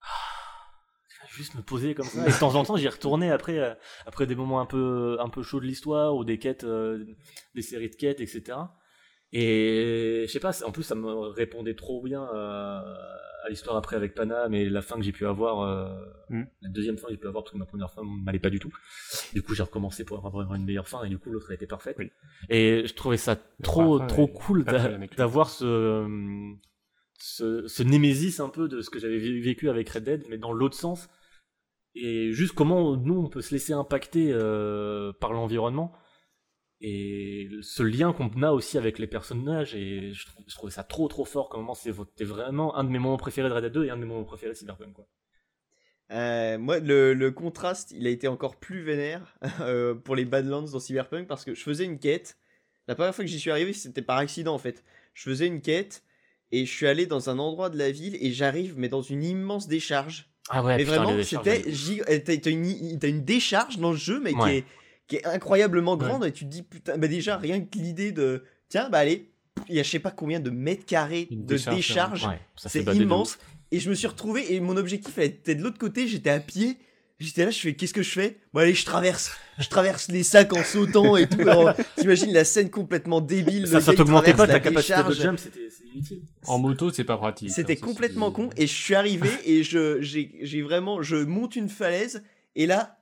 ah, 0.03 1.27
juste 1.29 1.55
me 1.55 1.63
poser 1.63 1.95
comme 1.95 2.07
ça. 2.07 2.27
Et 2.27 2.33
de 2.33 2.39
temps 2.39 2.55
en 2.55 2.65
temps, 2.65 2.77
j'y 2.77 2.89
retournais 2.89 3.31
après, 3.31 3.59
euh, 3.59 3.75
après 4.07 4.27
des 4.27 4.35
moments 4.35 4.61
un 4.61 4.67
peu, 4.67 5.19
un 5.21 5.29
peu 5.29 5.43
chauds 5.43 5.61
de 5.61 5.67
l'histoire 5.67 6.15
ou 6.17 6.25
des 6.25 6.39
quêtes, 6.39 6.65
euh, 6.65 7.05
des 7.55 7.63
séries 7.63 7.91
de 7.91 7.97
quêtes, 7.97 8.21
etc. 8.21 8.59
Et 9.33 10.25
je 10.27 10.33
sais 10.33 10.41
pas, 10.41 10.53
en 10.65 10.73
plus 10.73 10.83
ça 10.83 10.95
me 10.95 11.07
répondait 11.29 11.75
trop 11.75 12.03
bien 12.03 12.23
euh, 12.33 12.81
à 13.45 13.49
l'histoire 13.51 13.77
après 13.77 13.97
avec 13.97 14.15
Panam 14.15 14.55
et 14.55 14.69
la 14.69 14.83
fin 14.83 14.97
que 14.97 15.03
j'ai 15.03 15.13
pu 15.13 15.27
avoir, 15.27 15.61
euh, 15.63 15.89
Mm. 16.29 16.43
la 16.63 16.69
deuxième 16.71 16.99
fin 16.99 17.07
que 17.07 17.13
j'ai 17.13 17.19
pu 17.19 17.29
avoir 17.29 17.45
parce 17.45 17.53
que 17.53 17.59
ma 17.59 17.67
première 17.67 17.93
fin 17.93 18.03
m'allait 18.05 18.41
pas 18.41 18.51
du 18.51 18.59
tout. 18.59 18.73
Du 19.33 19.43
coup 19.43 19.55
j'ai 19.55 19.63
recommencé 19.63 20.05
pour 20.05 20.25
avoir 20.27 20.53
une 20.55 20.65
meilleure 20.65 20.89
fin 20.89 21.05
et 21.05 21.09
du 21.09 21.19
coup 21.19 21.31
l'autre 21.31 21.51
a 21.51 21.55
été 21.55 21.67
parfaite. 21.67 21.97
Oui. 22.01 22.11
Et 22.49 22.85
je 22.87 22.95
trouvais 22.95 23.17
ça 23.17 23.37
trop 23.63 23.99
fin 24.01 24.07
trop 24.07 24.27
cool 24.27 24.65
d'avoir 25.17 25.49
ce, 25.51 26.05
ce 27.19 27.67
ce 27.69 27.83
némésis 27.85 28.41
un 28.41 28.49
peu 28.49 28.69
de 28.69 28.81
ce 28.81 28.91
que 28.91 28.99
j'avais 28.99 29.19
vé- 29.19 29.41
vécu 29.43 29.69
avec 29.71 29.89
Red 29.91 30.05
Dead, 30.05 30.25
mais 30.29 30.39
dans 30.39 30.53
l'autre 30.53 30.77
sens. 30.77 31.09
Et 31.95 32.33
juste 32.33 32.55
comment 32.55 32.97
nous 32.97 33.19
on 33.19 33.29
peut 33.29 33.41
se 33.41 33.55
laisser 33.55 33.73
impacter 33.73 34.31
euh, 34.33 35.13
par 35.21 35.33
l'environnement 35.33 35.93
et 36.81 37.49
ce 37.63 37.83
lien 37.83 38.13
qu'on 38.13 38.43
a 38.43 38.51
aussi 38.53 38.77
avec 38.77 38.99
les 38.99 39.07
personnages 39.07 39.75
et 39.75 40.13
je, 40.13 40.27
trouve, 40.27 40.45
je 40.47 40.55
trouvais 40.55 40.73
ça 40.73 40.85
trop 40.85 41.09
trop 41.09 41.25
fort 41.25 41.49
comme 41.49 41.61
moment 41.61 41.75
c'est 41.75 41.93
c'était 41.93 42.25
vraiment 42.25 42.77
un 42.77 42.85
de 42.85 42.91
mes 42.91 42.99
moments 42.99 43.17
préférés 43.17 43.49
de 43.49 43.55
Red 43.55 43.65
Dead 43.65 43.73
2 43.73 43.85
et 43.87 43.91
un 43.91 43.97
de 43.97 44.03
mes 44.03 44.07
moments 44.07 44.25
préférés 44.25 44.53
de 44.53 44.59
Cyberpunk 44.59 44.93
quoi. 44.93 45.07
Euh, 46.13 46.57
moi, 46.59 46.79
le, 46.79 47.15
le 47.15 47.31
contraste, 47.33 47.91
il 47.91 48.07
a 48.07 48.11
été 48.11 48.29
encore 48.29 48.57
plus 48.57 48.83
vénère 48.83 49.37
euh, 49.61 49.95
pour 49.95 50.15
les 50.15 50.25
Badlands 50.25 50.71
dans 50.71 50.79
Cyberpunk 50.79 51.27
parce 51.27 51.45
que 51.45 51.55
je 51.55 51.63
faisais 51.63 51.85
une 51.85 51.99
quête. 51.99 52.39
La 52.87 52.95
première 52.95 53.15
fois 53.15 53.25
que 53.25 53.31
j'y 53.31 53.41
suis 53.41 53.51
arrivé, 53.51 53.73
c'était 53.73 54.03
par 54.03 54.19
accident 54.19 54.55
en 54.55 54.59
fait. 54.59 54.85
Je 55.15 55.23
faisais 55.25 55.47
une 55.47 55.61
quête 55.61 56.05
et 56.53 56.65
je 56.65 56.73
suis 56.73 56.87
allé 56.87 57.07
dans 57.07 57.29
un 57.29 57.39
endroit 57.39 57.71
de 57.71 57.79
la 57.79 57.91
ville 57.91 58.17
et 58.21 58.31
j'arrive, 58.31 58.75
mais 58.77 58.89
dans 58.89 59.03
une 59.03 59.25
immense 59.25 59.67
décharge. 59.67 60.31
Ah 60.49 60.63
ouais, 60.63 60.77
mais 60.77 60.85
putain, 60.85 61.03
vraiment, 61.03 61.23
c'était. 61.25 61.63
T'as 62.21 62.51
une, 62.51 62.99
une 63.03 63.25
décharge 63.25 63.79
dans 63.79 63.91
le 63.91 63.97
jeu, 63.97 64.21
mais 64.21 64.33
qui, 64.33 64.49
est, 64.51 64.65
qui 65.07 65.17
est 65.17 65.27
incroyablement 65.27 65.97
grande 65.97 66.25
et 66.25 66.33
tu 66.33 66.45
te 66.45 66.51
dis, 66.51 66.63
putain, 66.63 66.99
bah 66.99 67.09
déjà, 67.09 67.37
rien 67.37 67.61
que 67.61 67.79
l'idée 67.79 68.13
de. 68.13 68.45
Tiens, 68.69 68.89
bah 68.91 68.99
allez, 68.99 69.31
il 69.69 69.75
y 69.75 69.81
a 69.81 69.83
je 69.83 69.91
sais 69.91 69.99
pas 69.99 70.11
combien 70.11 70.41
de 70.41 70.51
mètres 70.51 70.85
carrés 70.85 71.29
Une 71.31 71.47
de 71.47 71.57
décharge. 71.57 72.27
Ouais, 72.27 72.41
C'est 72.57 72.85
immense. 72.95 73.39
Et 73.73 73.81
je 73.81 73.91
me 73.91 73.95
suis 73.95 74.07
retrouvé, 74.07 74.55
et 74.55 74.61
mon 74.61 74.77
objectif 74.77 75.19
elle 75.19 75.25
était 75.25 75.55
de 75.55 75.63
l'autre 75.63 75.79
côté, 75.79 76.07
j'étais 76.07 76.31
à 76.31 76.41
pied. 76.41 76.79
J'étais 77.19 77.47
là, 77.47 77.51
je 77.51 77.59
fais, 77.59 77.75
qu'est-ce 77.75 77.95
que 77.95 78.03
je 78.03 78.11
fais? 78.11 78.39
Bon, 78.53 78.61
allez, 78.61 78.75
je 78.75 78.85
traverse. 78.85 79.35
Je 79.59 79.69
traverse 79.69 80.09
les 80.09 80.23
sacs 80.23 80.53
en 80.53 80.63
sautant 80.63 81.17
et 81.17 81.27
tout. 81.27 81.39
T'imagines 81.97 82.31
la 82.31 82.45
scène 82.45 82.69
complètement 82.69 83.23
débile. 83.23 83.67
Ça, 83.67 83.77
le 83.77 83.81
ça 83.81 83.95
t'augmentait 83.95 84.35
pas 84.35 84.47
ta 84.47 84.55
la 84.55 84.61
capacité 84.61 84.99
de 84.99 85.09
décharge. 85.09 85.23
jump, 85.23 85.39
c'était 85.39 85.61
inutile. 85.95 86.21
En 86.47 86.59
moto, 86.59 86.91
c'est 86.91 87.05
pas 87.05 87.17
pratique. 87.17 87.51
C'était 87.51 87.73
hein, 87.73 87.77
ceci 87.81 87.81
complètement 87.81 88.31
con. 88.33 88.51
Et 88.59 88.67
je 88.67 88.75
suis 88.75 88.95
arrivé 88.95 89.31
et 89.47 89.63
je, 89.63 90.03
j'ai 90.03 90.63
vraiment, 90.63 91.01
je 91.01 91.17
monte 91.17 91.57
une 91.57 91.71
falaise. 91.71 92.23
Et 92.55 92.67
là, 92.67 92.96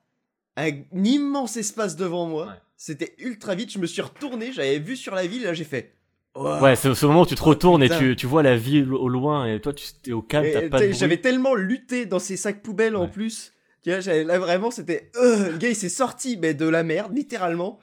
un 0.56 0.70
immense 0.94 1.56
espace 1.56 1.97
devant 1.97 2.26
moi. 2.26 2.47
Ouais. 2.47 2.52
C'était 2.76 3.14
ultra 3.18 3.55
vite. 3.55 3.72
Je 3.72 3.78
me 3.78 3.86
suis 3.86 4.02
retourné, 4.02 4.52
j'avais 4.52 4.78
vu 4.78 4.97
sur 4.97 5.14
la 5.14 5.26
ville. 5.26 5.43
Et 5.43 5.47
là, 5.47 5.55
j'ai 5.55 5.64
fait. 5.64 5.94
Oh. 6.35 6.59
Ouais, 6.60 6.74
c'est 6.74 6.93
ce 6.94 7.06
moment 7.06 7.22
où 7.22 7.26
tu 7.26 7.36
te 7.36 7.43
retournes 7.43 7.82
et 7.82 7.89
tu, 7.89 8.16
tu 8.16 8.26
vois 8.26 8.43
la 8.43 8.56
ville 8.56 8.93
au 8.93 9.09
loin 9.09 9.47
et 9.47 9.60
toi 9.60 9.72
tu 9.72 9.85
es 10.10 10.12
au 10.12 10.20
calme, 10.20 10.47
t'as 10.52 10.68
pas 10.68 10.81
de. 10.81 10.90
J'avais 10.90 11.18
tellement 11.18 11.55
lutté 11.55 12.06
dans 12.06 12.18
ces 12.18 12.36
sacs 12.36 12.60
poubelles 12.60 12.97
en 12.97 13.06
plus. 13.06 13.52
Tu 13.85 13.90
vois, 13.90 14.01
là 14.01 14.39
vraiment, 14.40 14.72
c'était. 14.72 15.10
euh, 15.16 15.52
le 15.52 15.59
gars, 15.59 15.68
il 15.68 15.76
s'est 15.76 15.89
sorti 15.89 16.36
mais 16.36 16.52
de 16.52 16.66
la 16.66 16.82
merde, 16.82 17.14
littéralement. 17.14 17.78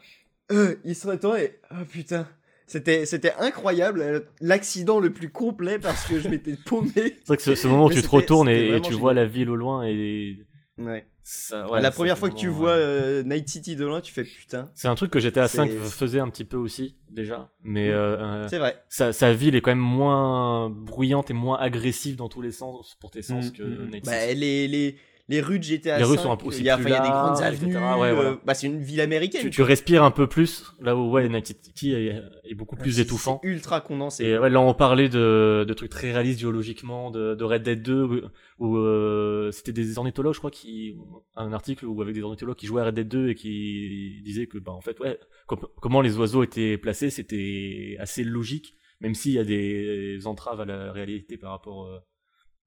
Euh, 0.51 0.75
il 0.83 0.95
se 0.95 1.07
retourne 1.07 1.37
et. 1.37 1.59
Oh 1.71 1.85
putain. 1.89 2.27
C'était, 2.67 3.05
c'était 3.05 3.33
incroyable, 3.37 4.01
euh, 4.01 4.19
l'accident 4.39 4.99
le 4.99 5.11
plus 5.11 5.29
complet 5.29 5.77
parce 5.77 6.05
que 6.05 6.19
je 6.19 6.29
m'étais 6.29 6.55
paumé. 6.65 6.91
C'est 6.95 7.27
vrai 7.27 7.37
que 7.37 7.43
ce, 7.43 7.55
ce 7.55 7.67
moment 7.67 7.85
où 7.85 7.89
Mais 7.89 7.95
tu 7.95 8.01
te 8.01 8.09
retournes 8.09 8.47
et, 8.49 8.79
tu 8.81 8.93
vois 8.93 9.13
la 9.13 9.25
ville 9.25 9.49
au 9.49 9.55
loin 9.55 9.83
et 9.85 10.37
Ouais. 10.77 11.05
Ça, 11.23 11.69
ouais, 11.69 11.81
la 11.81 11.91
première 11.91 12.17
fois 12.17 12.29
que 12.29 12.35
tu 12.35 12.47
vois 12.47 12.71
euh, 12.71 13.23
Night 13.23 13.47
City 13.47 13.75
de 13.75 13.85
loin, 13.85 14.01
tu 14.01 14.11
fais 14.11 14.23
putain. 14.23 14.69
C'est 14.75 14.87
un 14.87 14.95
truc 14.95 15.11
que 15.11 15.19
GTA 15.19 15.47
c'est- 15.47 15.57
5 15.57 15.71
faisait 15.71 16.19
un 16.19 16.29
petit 16.29 16.45
peu 16.45 16.57
aussi 16.57 16.95
déjà, 17.09 17.49
mais 17.63 17.89
Mm. 17.89 17.91
euh, 17.93 18.17
euh, 18.17 18.47
C'est 18.49 18.57
vrai. 18.57 18.81
sa, 18.89 19.13
sa 19.13 19.33
ville 19.33 19.55
est 19.55 19.61
quand 19.61 19.71
même 19.71 19.77
moins 19.79 20.69
bruyante 20.69 21.29
et 21.29 21.33
moins 21.33 21.57
agressive 21.59 22.15
dans 22.15 22.29
tous 22.29 22.41
les 22.41 22.51
sens 22.51 22.95
pour 22.99 23.11
tes 23.11 23.21
sens 23.21 23.49
Mm, 23.49 23.51
que 23.51 23.63
mm. 23.63 23.89
Night 23.91 24.05
Bah, 24.05 24.19
City. 24.19 24.35
les, 24.35 24.67
les, 24.67 24.95
les 25.31 25.41
rues 25.41 25.57
de 25.59 25.63
GTA 25.63 25.97
Les 25.97 26.03
rues 26.03 26.17
5, 26.17 26.21
sont 26.23 26.31
un 26.31 26.37
peu 26.37 26.45
aussi 26.45 26.59
il 26.59 26.65
y 26.65 26.69
a, 26.69 26.77
plus 26.77 26.89
y 26.89 26.93
a 26.93 26.99
des 27.01 27.07
grandes 27.09 27.39
larges, 27.39 27.55
avenues. 27.55 27.71
etc. 27.71 27.83
Ouais, 27.99 28.13
voilà. 28.13 28.29
euh, 28.31 28.35
bah, 28.45 28.53
c'est 28.53 28.67
une 28.67 28.81
ville 28.81 29.01
américaine. 29.01 29.41
Tu, 29.41 29.49
tu 29.49 29.61
respires 29.63 30.03
un 30.03 30.11
peu 30.11 30.27
plus 30.27 30.65
là 30.79 30.95
où 30.95 31.09
ouais 31.09 31.27
Night 31.29 31.47
City 31.47 31.93
est, 31.93 32.21
est 32.43 32.53
beaucoup 32.53 32.75
plus 32.75 32.99
étouffant. 32.99 33.39
c'est 33.41 33.49
ultra 33.49 33.81
condensé. 33.81 34.25
Et 34.25 34.37
ouais, 34.37 34.49
là, 34.49 34.61
on 34.61 34.73
parlait 34.73 35.09
de, 35.09 35.65
de 35.67 35.73
trucs 35.73 35.89
très 35.89 36.11
réalistes 36.11 36.39
géologiquement, 36.41 37.09
de, 37.09 37.33
de 37.33 37.43
Red 37.43 37.63
Dead 37.63 37.81
2, 37.81 38.03
où, 38.03 38.19
où, 38.59 38.77
euh, 38.77 39.49
c'était 39.51 39.71
des 39.73 39.97
ornithologues, 39.97 40.33
je 40.35 40.39
crois, 40.39 40.51
qui, 40.51 40.95
un 41.35 41.53
article 41.53 41.85
où 41.85 42.01
avec 42.01 42.13
des 42.13 42.21
ornithologues 42.21 42.57
qui 42.57 42.67
jouaient 42.67 42.81
à 42.81 42.85
Red 42.85 42.95
Dead 42.95 43.07
2 43.07 43.29
et 43.29 43.35
qui 43.35 44.21
disaient 44.23 44.47
que, 44.47 44.57
bah, 44.57 44.71
en 44.73 44.81
fait, 44.81 44.99
ouais, 44.99 45.17
com- 45.47 45.65
comment 45.81 46.01
les 46.01 46.17
oiseaux 46.17 46.43
étaient 46.43 46.77
placés, 46.77 47.09
c'était 47.09 47.95
assez 47.99 48.23
logique, 48.23 48.75
même 48.99 49.15
s'il 49.15 49.31
y 49.31 49.39
a 49.39 49.43
des 49.43 50.27
entraves 50.27 50.61
à 50.61 50.65
la 50.65 50.91
réalité 50.91 51.37
par 51.37 51.51
rapport, 51.51 51.85
euh, 51.87 51.99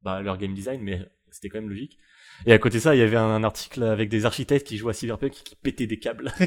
bah, 0.02 0.14
à 0.14 0.22
leur 0.22 0.38
game 0.38 0.54
design, 0.54 0.80
mais 0.82 1.00
c'était 1.30 1.48
quand 1.48 1.60
même 1.60 1.68
logique. 1.70 1.98
Et 2.46 2.52
à 2.52 2.58
côté 2.58 2.78
de 2.78 2.82
ça, 2.82 2.94
il 2.94 2.98
y 2.98 3.02
avait 3.02 3.16
un 3.16 3.42
article 3.44 3.82
avec 3.84 4.08
des 4.08 4.26
architectes 4.26 4.66
qui 4.66 4.76
jouaient 4.76 4.90
à 4.90 4.94
Cyberpunk 4.94 5.32
qui, 5.32 5.44
qui 5.44 5.56
pétaient 5.56 5.86
des 5.86 5.98
câbles. 5.98 6.32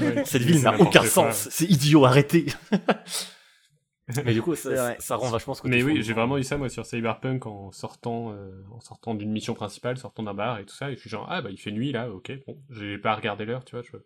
Ouais, 0.00 0.24
Cette 0.24 0.26
c'est 0.26 0.38
ville 0.38 0.62
n'a 0.62 0.80
aucun 0.80 1.00
quoi. 1.00 1.08
sens, 1.08 1.48
c'est 1.50 1.66
idiot, 1.66 2.04
arrêtez. 2.06 2.46
Mais 4.24 4.32
du 4.32 4.40
coup, 4.40 4.54
ça, 4.54 4.98
ça 4.98 5.16
rend 5.16 5.28
vachement 5.28 5.52
ce 5.52 5.60
côté 5.60 5.76
Mais 5.76 5.82
oui, 5.82 6.02
j'ai 6.02 6.14
vraiment 6.14 6.38
eu 6.38 6.42
ça 6.42 6.56
moi 6.56 6.70
sur 6.70 6.86
Cyberpunk 6.86 7.46
en 7.46 7.70
sortant, 7.72 8.32
euh, 8.32 8.62
en 8.70 8.80
sortant 8.80 9.14
d'une 9.14 9.30
mission 9.30 9.52
principale, 9.52 9.98
sortant 9.98 10.22
d'un 10.22 10.32
bar 10.32 10.58
et 10.58 10.64
tout 10.64 10.74
ça, 10.74 10.90
et 10.90 10.94
je 10.94 11.00
suis 11.00 11.10
genre 11.10 11.26
ah 11.28 11.42
bah 11.42 11.50
il 11.50 11.58
fait 11.58 11.72
nuit 11.72 11.92
là, 11.92 12.10
ok, 12.10 12.32
bon, 12.46 12.58
j'ai 12.70 12.96
pas 12.96 13.14
regardé 13.14 13.44
l'heure, 13.44 13.64
tu 13.66 13.76
vois. 13.76 13.82
Je... 13.84 13.98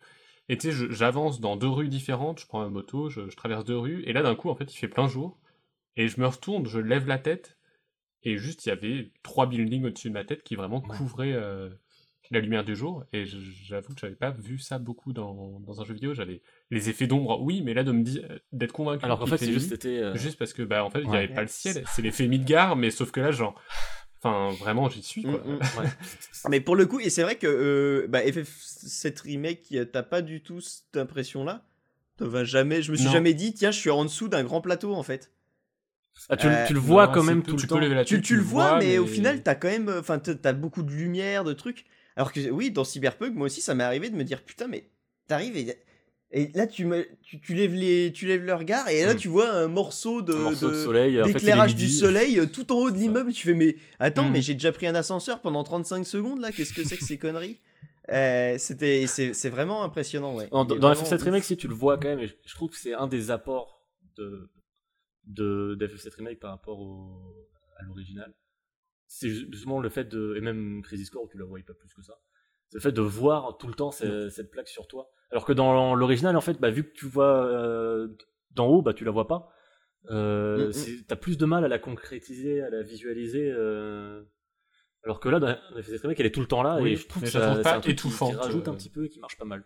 Et 0.48 0.58
tu 0.58 0.72
sais, 0.72 0.86
j'avance 0.90 1.40
dans 1.40 1.56
deux 1.56 1.68
rues 1.68 1.88
différentes, 1.88 2.40
je 2.40 2.46
prends 2.46 2.60
ma 2.62 2.68
moto, 2.68 3.10
je, 3.10 3.30
je 3.30 3.36
traverse 3.36 3.64
deux 3.64 3.78
rues, 3.78 4.02
et 4.04 4.12
là 4.12 4.22
d'un 4.22 4.34
coup 4.34 4.50
en 4.50 4.56
fait 4.56 4.74
il 4.74 4.76
fait 4.76 4.88
plein 4.88 5.06
jour, 5.06 5.38
et 5.96 6.08
je 6.08 6.20
me 6.20 6.26
retourne, 6.26 6.66
je 6.66 6.80
lève 6.80 7.06
la 7.06 7.18
tête, 7.18 7.56
et 8.24 8.38
juste 8.38 8.66
il 8.66 8.70
y 8.70 8.72
avait 8.72 9.10
trois 9.22 9.46
buildings 9.46 9.84
au-dessus 9.84 10.08
de 10.08 10.14
ma 10.14 10.24
tête 10.24 10.42
qui 10.42 10.54
vraiment 10.56 10.80
couvraient 10.80 11.32
euh, 11.32 11.68
la 12.30 12.40
lumière 12.40 12.64
du 12.64 12.74
jour, 12.74 13.04
et 13.12 13.24
j'avoue 13.26 13.94
que 13.94 14.00
j'avais 14.00 14.14
pas 14.14 14.30
vu 14.30 14.58
ça 14.58 14.78
beaucoup 14.78 15.12
dans, 15.12 15.60
dans 15.60 15.80
un 15.82 15.84
jeu 15.84 15.92
vidéo, 15.92 16.14
j'avais 16.14 16.40
les 16.70 16.88
effets 16.88 17.06
d'ombre, 17.06 17.42
oui, 17.42 17.60
mais 17.62 17.74
là 17.74 17.84
de 17.84 17.92
me 17.92 18.02
dire 18.02 18.26
d'être 18.52 18.72
convaincu 18.72 19.04
Alors 19.04 19.18
qu'en 19.18 19.26
fait, 19.26 19.36
c'est 19.36 19.52
juste, 19.52 19.84
euh, 19.84 20.14
Juste 20.16 20.38
parce 20.38 20.54
que, 20.54 20.62
bah, 20.62 20.82
en 20.82 20.88
fait, 20.88 21.00
il 21.00 21.06
n'y 21.06 21.10
Ouais. 21.10 21.18
avait 21.24 21.34
pas 21.34 21.42
le 21.42 21.48
ciel. 21.48 21.84
C'est 21.88 22.00
l'effet 22.00 22.26
Midgar, 22.28 22.74
mais 22.76 22.90
sauf 22.90 23.10
que 23.10 23.20
là, 23.20 23.32
genre. 23.32 23.60
Enfin, 24.24 24.56
vraiment, 24.58 24.88
j'y 24.88 25.02
suis, 25.02 25.22
quoi. 25.24 25.32
Mm, 25.44 25.54
mm. 25.54 25.58
ouais. 25.80 25.88
Mais 26.48 26.60
pour 26.60 26.76
le 26.76 26.86
coup, 26.86 27.00
et 27.00 27.10
c'est 27.10 27.24
vrai 27.24 27.36
que 27.36 27.46
euh, 27.48 28.06
bah, 28.08 28.22
FF7 28.24 29.20
Remake, 29.22 29.74
t'as 29.92 30.04
pas 30.04 30.22
du 30.22 30.42
tout 30.42 30.60
cette 30.60 30.96
impression-là? 30.96 31.66
Te 32.16 32.24
va 32.24 32.44
jamais, 32.44 32.82
je 32.82 32.92
me 32.92 32.96
suis 32.96 33.06
Non. 33.06 33.12
jamais 33.12 33.34
dit, 33.34 33.52
tiens, 33.52 33.72
je 33.72 33.78
suis 33.78 33.90
en 33.90 34.04
dessous 34.04 34.28
d'un 34.28 34.44
grand 34.44 34.60
plateau 34.60 34.94
en 34.94 35.02
fait. 35.02 35.32
Ah, 36.28 36.36
tu, 36.36 36.46
le- 36.48 36.52
Euh, 36.54 36.66
tu 36.66 36.74
le 36.74 36.78
vois 36.80 37.06
Non, 37.06 37.12
quand 37.12 37.22
même 37.24 37.42
tout 37.42 37.56
tu 37.56 37.62
le 37.62 37.62
peux 37.62 37.74
temps. 37.74 37.78
lever 37.80 37.94
la 37.94 38.04
Tu, 38.04 38.16
tête, 38.16 38.24
tu 38.24 38.36
le 38.36 38.42
vois, 38.42 38.78
mais, 38.78 38.98
au 38.98 39.06
final, 39.06 39.42
t'as 39.42 39.54
quand 39.54 39.68
même, 39.68 39.88
enfin, 39.98 40.18
t'as 40.18 40.52
beaucoup 40.52 40.82
de 40.82 40.90
lumière, 40.92 41.44
de 41.44 41.52
trucs. 41.52 41.84
Alors 42.16 42.32
que 42.32 42.40
oui, 42.50 42.70
dans 42.70 42.84
Cyberpunk, 42.84 43.34
moi 43.34 43.46
aussi, 43.46 43.60
ça 43.60 43.74
m'est 43.74 43.84
arrivé 43.84 44.10
de 44.10 44.16
me 44.16 44.22
dire, 44.24 44.42
putain, 44.42 44.66
mais 44.68 44.88
t'arrives 45.26 45.56
et, 45.56 45.76
et 46.30 46.50
là, 46.54 46.66
tu, 46.66 46.84
me, 46.84 47.06
tu, 47.22 47.40
tu 47.40 47.54
lèves 47.54 47.74
les, 47.74 48.12
tu 48.12 48.26
lèves 48.26 48.44
le 48.44 48.54
regard 48.54 48.88
et 48.88 49.04
là, 49.04 49.14
Mm. 49.14 49.16
tu 49.16 49.28
vois 49.28 49.50
un 49.50 49.68
morceau 49.68 50.22
de, 50.22 50.32
Un 50.34 50.38
morceau 50.38 50.68
de 50.70 50.74
de- 50.74 50.84
soleil, 50.84 51.22
d'éclairage 51.24 51.74
du 51.74 51.88
soleil 51.88 52.38
euh, 52.38 52.46
tout 52.46 52.70
en 52.72 52.76
haut 52.76 52.90
de 52.90 52.96
l'immeuble. 52.98 53.32
Tu 53.32 53.46
fais, 53.48 53.54
mais 53.54 53.76
attends, 53.98 54.28
Mm. 54.28 54.32
mais 54.32 54.42
j'ai 54.42 54.54
déjà 54.54 54.72
pris 54.72 54.86
un 54.86 54.94
ascenseur 54.94 55.40
pendant 55.40 55.64
35 55.64 56.04
secondes 56.06 56.40
là. 56.40 56.52
Qu'est-ce 56.52 56.72
que 56.74 56.84
c'est 56.84 56.96
que 56.96 57.04
ces 57.04 57.18
conneries? 57.18 57.58
Euh, 58.10 58.56
C'était, 58.58 59.06
c'est 59.06 59.32
c'est 59.32 59.48
vraiment 59.50 59.84
impressionnant, 59.84 60.34
ouais. 60.34 60.48
Dans, 60.50 60.64
dans 60.64 60.92
FF7 60.92 61.14
ouf. 61.16 61.22
Remake, 61.22 61.44
si 61.44 61.56
tu 61.56 61.68
le 61.68 61.74
vois 61.74 61.96
quand 61.98 62.08
même, 62.08 62.18
et 62.20 62.26
je, 62.28 62.34
je 62.46 62.54
trouve 62.54 62.70
que 62.70 62.76
c'est 62.76 62.94
un 62.94 63.06
des 63.06 63.30
apports 63.30 63.80
de, 64.16 64.50
de, 65.24 65.76
d'FF7 65.78 66.14
Remake 66.16 66.40
par 66.40 66.50
rapport 66.50 66.80
au, 66.80 67.48
à 67.76 67.82
l'original. 67.84 68.34
C'est 69.06 69.28
justement 69.28 69.80
le 69.80 69.88
fait 69.90 70.04
de, 70.04 70.34
et 70.36 70.40
même 70.40 70.82
Crazy 70.82 71.04
Score, 71.04 71.28
tu 71.30 71.36
la 71.38 71.44
voyais 71.44 71.64
pas 71.64 71.74
plus 71.74 71.92
que 71.94 72.02
ça. 72.02 72.14
C'est 72.68 72.78
le 72.78 72.80
fait 72.82 72.92
de 72.92 73.02
voir 73.02 73.58
tout 73.58 73.66
le 73.68 73.74
temps 73.74 73.90
ce- 73.90 74.30
cette 74.30 74.50
plaque 74.50 74.68
sur 74.68 74.86
toi. 74.86 75.10
Alors 75.30 75.44
que 75.44 75.52
dans 75.52 75.94
l'original, 75.94 76.36
en 76.36 76.40
fait, 76.40 76.58
bah, 76.60 76.70
vu 76.70 76.84
que 76.84 76.92
tu 76.92 77.04
vois 77.06 77.46
euh, 77.46 78.08
d'en 78.52 78.66
haut, 78.68 78.80
bah, 78.82 78.94
tu 78.94 79.04
la 79.04 79.10
vois 79.10 79.28
pas. 79.28 79.50
Euh, 80.10 80.68
Mm, 80.68 80.70
mm. 80.70 81.04
T'as 81.06 81.16
plus 81.16 81.36
de 81.38 81.44
mal 81.44 81.64
à 81.64 81.68
la 81.68 81.78
concrétiser, 81.78 82.62
à 82.62 82.70
la 82.70 82.82
visualiser. 82.82 83.50
euh, 83.50 84.24
Alors 85.04 85.20
que 85.20 85.28
là, 85.28 85.38
dans 85.40 85.46
dans 85.48 85.80
FF7 85.80 86.00
Remake, 86.02 86.20
elle 86.20 86.26
est 86.26 86.30
tout 86.34 86.40
le 86.40 86.46
temps 86.46 86.62
là, 86.62 86.78
Oui, 86.80 86.92
et 86.92 86.96
je 86.96 87.06
trouve 87.06 87.22
que 87.22 87.28
ça- 87.28 87.50
trouve 87.52 87.62
pas 87.62 87.76
un 87.76 87.80
truc 87.80 87.96
qui- 87.96 88.02
qui, 88.02 88.08
étouffante, 88.08 88.34
rajoute 88.36 88.66
euh. 88.66 88.70
un 88.70 88.74
petit 88.74 88.90
peu 88.90 89.04
et 89.04 89.08
qui 89.08 89.20
marche 89.20 89.36
pas 89.36 89.44
mal. 89.44 89.64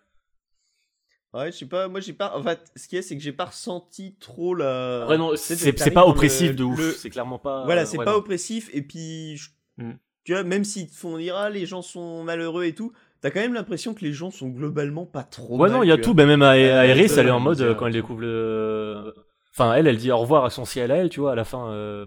Ouais, 1.36 1.52
je 1.52 1.56
sais 1.58 1.66
pas, 1.66 1.88
moi 1.88 2.00
j'ai 2.00 2.12
pas. 2.12 2.36
En 2.36 2.42
fait, 2.42 2.60
ce 2.76 2.88
qu'il 2.88 2.96
y 2.96 2.98
a, 2.98 3.02
c'est 3.02 3.16
que 3.16 3.22
j'ai 3.22 3.32
pas 3.32 3.46
ressenti 3.46 4.16
trop 4.18 4.54
la. 4.54 5.02
Après, 5.02 5.18
non, 5.18 5.32
c'est 5.36 5.72
pas 5.92 6.02
le- 6.02 6.08
oppressif 6.08 6.56
de 6.56 6.64
ouf. 6.64 6.78
le- 6.78 6.92
C'est 6.92 7.10
clairement 7.10 7.38
pas. 7.38 7.64
Voilà, 7.64 7.82
euh, 7.82 7.84
c'est 7.84 7.98
ouais, 7.98 8.04
pas 8.04 8.12
non. 8.12 8.18
oppressif, 8.18 8.70
et 8.72 8.82
puis. 8.82 9.36
je- 9.36 9.50
Mm. 9.78 9.92
Tu 10.24 10.32
vois, 10.32 10.42
même 10.42 10.64
s'ils 10.64 10.88
te 10.88 10.94
font 10.96 11.18
dire, 11.18 11.36
ah, 11.36 11.50
les 11.50 11.66
gens 11.66 11.82
sont 11.82 12.24
malheureux 12.24 12.64
et 12.64 12.74
tout, 12.74 12.92
t'as 13.20 13.30
quand 13.30 13.38
même 13.40 13.52
l'impression 13.54 13.92
que 13.94 14.04
les 14.04 14.12
gens 14.12 14.30
sont 14.32 14.48
globalement 14.48 15.04
pas 15.06 15.22
trop. 15.22 15.56
Ouais, 15.58 15.68
mal, 15.68 15.76
non, 15.78 15.82
il 15.84 15.88
y 15.88 15.92
a 15.92 15.98
tout. 15.98 16.14
Ben, 16.14 16.26
même 16.26 16.40
à, 16.42 16.50
à 16.50 16.56
Euh, 16.56 16.86
Iris, 16.86 17.14
je- 17.14 17.20
elle 17.20 17.26
est 17.28 17.30
en 17.30 17.38
mode 17.40 17.60
euh, 17.60 17.74
quand 17.74 17.86
elle 17.86 17.92
découvre 17.92 18.22
le. 18.22 19.14
Enfin, 19.52 19.74
elle, 19.74 19.86
elle 19.86 19.98
dit 19.98 20.10
au 20.10 20.16
revoir 20.18 20.44
à 20.44 20.50
son 20.50 20.64
ciel 20.64 20.90
à 20.90 20.96
elle, 20.96 21.10
tu 21.10 21.20
vois, 21.20 21.32
à 21.32 21.34
la 21.34 21.44
fin. 21.44 21.70
euh, 21.72 22.06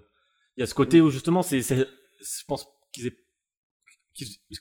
Il 0.58 0.62
y 0.62 0.64
a 0.64 0.66
ce 0.66 0.74
côté 0.74 1.00
où 1.00 1.10
justement, 1.12 1.42
c'est, 1.44 1.62
je 1.62 1.86
pense 2.48 2.68
qu'ils 2.92 3.08
aient- 3.08 3.18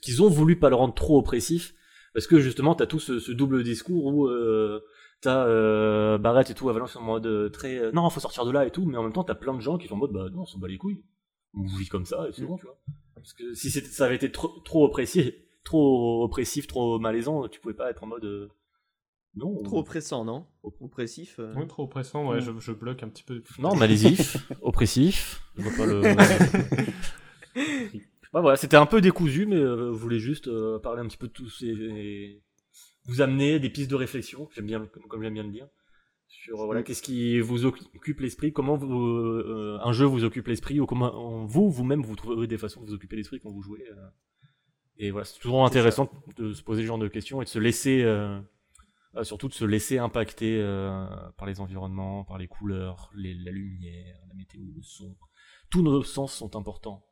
qu'ils 0.03 0.23
ont 0.23 0.28
voulu 0.28 0.59
pas 0.59 0.69
le 0.70 0.77
rendre 0.77 0.95
trop 0.95 1.19
oppressif, 1.19 1.74
parce 2.14 2.26
que 2.26 2.39
justement, 2.40 2.74
t'as 2.74 2.86
tout 2.86 3.01
ce, 3.01 3.18
ce 3.18 3.32
double 3.32 3.62
discours 3.62 4.06
où 4.06 4.26
euh, 4.26 4.80
t'as 5.20 5.47
euh, 5.47 6.18
Barrett 6.18 6.51
et 6.51 6.55
tout, 6.55 6.68
Avalanche 6.68 6.97
en 6.97 7.02
mode 7.02 7.26
euh, 7.26 7.48
très 7.48 7.78
euh, 7.78 7.93
non, 7.93 8.09
faut 8.10 8.20
sortir 8.20 8.44
de 8.44 8.51
là 8.51 8.66
et 8.66 8.70
tout, 8.70 8.85
mais 8.86 8.97
en 8.97 9.02
même 9.02 9.12
temps, 9.12 9.24
t'as 9.24 9.35
plein 9.35 9.55
de 9.55 9.60
gens 9.60 9.78
qui 9.78 9.89
sont 9.89 9.94
en 9.94 9.98
mode 9.98 10.12
bah 10.12 10.28
non, 10.32 10.43
on 10.43 10.47
s'en 10.47 10.59
bat 10.59 10.68
les 10.68 10.78
couilles, 10.78 11.02
on 11.55 11.64
vit 11.76 11.89
comme 11.89 12.05
ça 12.06 12.26
et 12.28 12.32
c'est 12.32 12.44
bon, 12.44 12.56
tu 12.56 12.66
vois. 12.66 12.78
Parce 13.14 13.32
que 13.32 13.55
si 13.55 13.70
c'était- 13.70 13.89
ça 13.89 14.06
avait 14.06 14.16
été 14.16 14.30
trop, 14.30 14.60
trop 14.64 14.85
oppressif, 14.85 15.32
trop 15.64 16.24
oppressif, 16.24 16.66
trop 16.66 16.98
malaisant, 16.98 17.48
tu 17.48 17.60
pouvais 17.60 17.74
pas 17.74 17.90
être 17.90 18.05
en 18.05 18.06
mode 18.06 18.24
euh, 18.24 18.48
non, 19.35 19.62
Trop 19.62 19.80
oppressant, 19.80 20.24
non? 20.24 20.47
Oppressif. 20.62 21.36
euh. 21.39 21.55
Ouais, 21.55 21.66
trop 21.66 21.85
oppressant, 21.85 22.28
ouais, 22.28 22.39
Mm. 22.39 22.40
je, 22.40 22.51
je 22.59 22.72
bloque 22.72 23.02
un 23.02 23.09
petit 23.09 23.22
peu. 23.22 23.43
Non, 23.59 23.74
malaisif, 23.76 24.36
oppressif. 24.62 25.43
Je 25.56 25.62
vois 25.62 25.72
pas 25.76 25.86
le. 25.86 26.02
Ouais, 28.34 28.40
voilà, 28.42 28.56
c'était 28.56 28.76
un 28.76 28.86
peu 28.86 29.00
décousu, 29.00 29.46
mais 29.46 29.56
euh, 29.56 29.92
je 29.92 29.98
voulais 29.98 30.18
juste 30.18 30.48
euh, 30.48 30.78
parler 30.78 31.00
un 31.00 31.06
petit 31.09 31.16
peu 31.16 31.28
de 31.28 31.32
tous 31.32 31.48
ces. 31.48 32.42
Vous 33.05 33.20
amener 33.22 33.59
des 33.59 33.70
pistes 33.70 33.90
de 33.90 33.94
réflexion, 33.96 34.48
j'aime 34.55 34.66
bien, 34.66 34.86
comme 35.09 35.22
j'aime 35.22 35.32
bien 35.32 35.42
le 35.44 35.50
dire, 35.50 35.66
sur 36.26 36.60
euh, 36.60 36.66
voilà, 36.66 36.82
qu'est-ce 36.82 37.00
qui 37.02 37.40
vous 37.40 37.64
occupe 37.64 38.20
l'esprit, 38.20 38.52
comment 38.52 38.76
vous, 38.76 39.00
euh, 39.00 39.78
un 39.82 39.92
jeu 39.92 40.05
vous 40.05 40.24
occupe 40.24 40.46
l'esprit, 40.48 40.78
ou 40.78 40.84
comment 40.84 41.46
vous, 41.46 41.70
vous-même, 41.70 42.02
vous 42.02 42.16
trouvez 42.16 42.46
des 42.46 42.59
façons 42.59 42.82
de 42.82 42.86
vous 42.86 42.94
occuper 42.94 43.16
l'esprit 43.16 43.40
quand 43.40 43.50
vous 43.50 43.62
jouez. 43.62 43.82
euh. 43.90 43.94
Et 44.98 45.10
voilà, 45.10 45.24
c'est 45.24 45.38
toujours 45.40 45.64
intéressant 45.64 46.10
de 46.36 46.52
se 46.52 46.62
poser 46.62 46.82
ce 46.82 46.86
genre 46.86 46.98
de 46.98 47.09
questions 47.09 47.40
et 47.40 47.44
de 47.44 47.48
se 47.50 47.59
laisser. 47.59 48.02
euh, 48.02 48.38
surtout 49.22 49.48
de 49.48 49.55
se 49.55 49.64
laisser 49.64 49.98
impacter 49.98 50.60
euh, 50.60 51.06
par 51.38 51.46
les 51.48 51.60
environnements, 51.60 52.24
par 52.24 52.36
les 52.38 52.46
couleurs, 52.46 53.10
les- 53.16 53.34
la 53.34 53.50
lumière, 53.52 54.16
la 54.28 54.34
météo, 54.34 54.60
le 54.76 54.82
son. 54.82 55.16
Tous 55.70 55.82
nos 55.82 56.02
sens 56.02 56.34
sont 56.34 56.55
importants. 56.56 57.05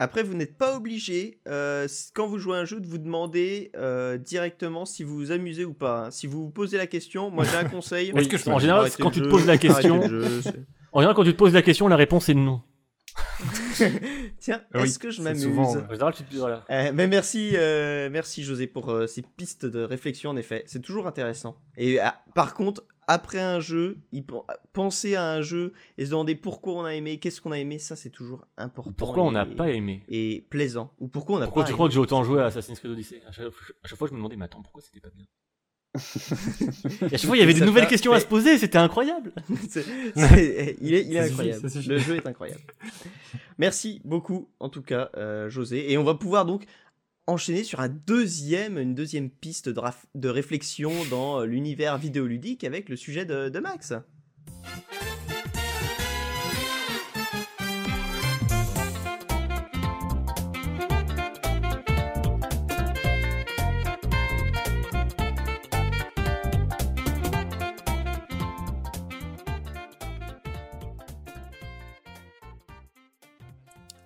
Après, 0.00 0.22
vous 0.22 0.34
n'êtes 0.34 0.56
pas 0.58 0.76
obligé, 0.76 1.40
euh, 1.46 1.86
quand 2.14 2.26
vous 2.26 2.38
jouez 2.38 2.56
à 2.56 2.60
un 2.60 2.64
jeu, 2.64 2.80
de 2.80 2.86
vous 2.86 2.98
demander 2.98 3.70
euh, 3.76 4.16
directement 4.18 4.84
si 4.86 5.04
vous 5.04 5.14
vous 5.14 5.30
amusez 5.30 5.64
ou 5.64 5.74
pas. 5.74 6.06
hein. 6.06 6.10
Si 6.10 6.26
vous 6.26 6.44
vous 6.44 6.50
posez 6.50 6.78
la 6.78 6.86
question, 6.86 7.30
moi 7.30 7.44
j'ai 7.44 7.56
un 7.56 7.64
conseil. 7.68 8.10
Oui, 8.14 8.20
Est-ce 8.22 8.28
que 8.30 8.38
je 8.38 8.44
peux 8.44 8.50
en 8.50 8.58
général, 8.58 8.80
Arrêtez 8.80 9.02
quand 9.02 9.10
le 9.10 9.14
tu 9.14 9.20
te 9.20 9.24
jeu, 9.26 9.30
poses 9.30 9.46
la 9.46 9.58
question, 9.58 9.96
arrêtez 9.98 10.08
le 10.08 10.20
jeu, 10.24 10.42
c'est- 10.42 10.48
en 10.92 11.00
général, 11.00 11.14
quand 11.14 11.24
tu 11.24 11.32
te 11.32 11.36
poses 11.38 11.52
la 11.54 11.62
question, 11.62 11.86
la 11.86 11.96
réponse 11.96 12.28
est 12.30 12.34
non. 12.34 12.62
Tiens, 14.38 14.62
oui, 14.74 14.82
est-ce 14.84 14.98
que 14.98 15.10
je 15.10 15.16
c'est 15.18 15.22
m'amuse 15.22 15.42
souvent, 15.42 15.74
ouais. 15.74 15.82
En 15.88 15.92
général, 15.92 16.14
tu 16.14 16.22
te 16.24 16.36
voilà. 16.36 16.64
Euh, 16.70 16.90
mais 16.94 17.06
merci, 17.06 17.52
euh, 17.54 18.08
merci 18.10 18.42
José 18.42 18.66
pour 18.66 18.90
euh, 18.90 19.06
ces 19.06 19.22
pistes 19.22 19.66
de 19.66 19.82
réflexion. 19.82 20.30
En 20.30 20.36
effet, 20.36 20.62
c'est 20.66 20.80
toujours 20.82 21.06
intéressant. 21.06 21.56
Et 21.76 21.98
ah, 22.00 22.22
par 22.34 22.54
contre, 22.54 22.84
après 23.10 23.40
un 23.40 23.58
jeu, 23.58 23.98
penser 24.72 25.16
à 25.16 25.32
un 25.32 25.42
jeu 25.42 25.72
et 25.98 26.04
se 26.06 26.10
demander 26.10 26.36
pourquoi 26.36 26.74
on 26.74 26.84
a 26.84 26.94
aimé, 26.94 27.18
qu'est-ce 27.18 27.40
qu'on 27.40 27.50
a 27.50 27.58
aimé, 27.58 27.80
ça 27.80 27.96
c'est 27.96 28.10
toujours 28.10 28.46
important. 28.56 28.92
Pourquoi 28.96 29.24
on 29.24 29.32
n'a 29.32 29.44
pas 29.44 29.68
aimé 29.70 30.04
et 30.08 30.46
plaisant 30.48 30.92
ou 31.00 31.08
pourquoi 31.08 31.36
on 31.36 31.38
n'a 31.40 31.46
Pourquoi 31.46 31.64
pas 31.64 31.66
tu 31.66 31.70
aimé. 31.72 31.76
crois 31.76 31.88
que 31.88 31.94
j'ai 31.94 31.98
autant 31.98 32.22
joué 32.22 32.40
à 32.40 32.44
Assassin's 32.46 32.78
Creed 32.78 32.92
Odyssey? 32.92 33.20
À 33.26 33.32
chaque, 33.32 33.46
à 33.48 33.88
chaque 33.88 33.98
fois, 33.98 34.06
je 34.06 34.12
me 34.12 34.18
demandais, 34.18 34.36
mais 34.36 34.44
attends, 34.44 34.62
pourquoi 34.62 34.80
c'était 34.80 35.00
pas 35.00 35.10
bien? 35.12 35.24
Et 37.02 37.14
à 37.14 37.18
chaque 37.18 37.26
fois, 37.26 37.36
il 37.36 37.40
y 37.40 37.42
avait 37.42 37.52
des 37.52 37.64
nouvelles 37.64 37.88
questions 37.88 38.12
à 38.12 38.20
se 38.20 38.26
poser, 38.26 38.58
c'était 38.58 38.78
incroyable. 38.78 39.32
Il 40.80 40.94
est, 40.94 41.04
il 41.04 41.18
incroyable. 41.18 41.68
suffit. 41.68 41.88
Le 41.88 41.98
jeu 41.98 42.14
est 42.14 42.26
incroyable. 42.28 42.62
Merci 43.58 44.00
beaucoup, 44.04 44.48
en 44.60 44.68
tout 44.68 44.82
cas, 44.82 45.10
euh, 45.16 45.48
José. 45.50 45.90
Et 45.90 45.98
on 45.98 46.04
va 46.04 46.14
pouvoir 46.14 46.46
donc 46.46 46.64
enchaîner 47.30 47.64
sur 47.64 47.80
une 47.80 48.94
deuxième 48.94 49.30
piste 49.30 49.68
de, 49.68 50.28
réflexion 50.28 50.92
dans 51.10 51.40
euh, 51.40 51.44
l'univers 51.46 51.96
vidéoludique 51.98 52.64
avec 52.64 52.88
le 52.88 52.96
sujet 52.96 53.24
de 53.24 53.58
Max. 53.60 53.94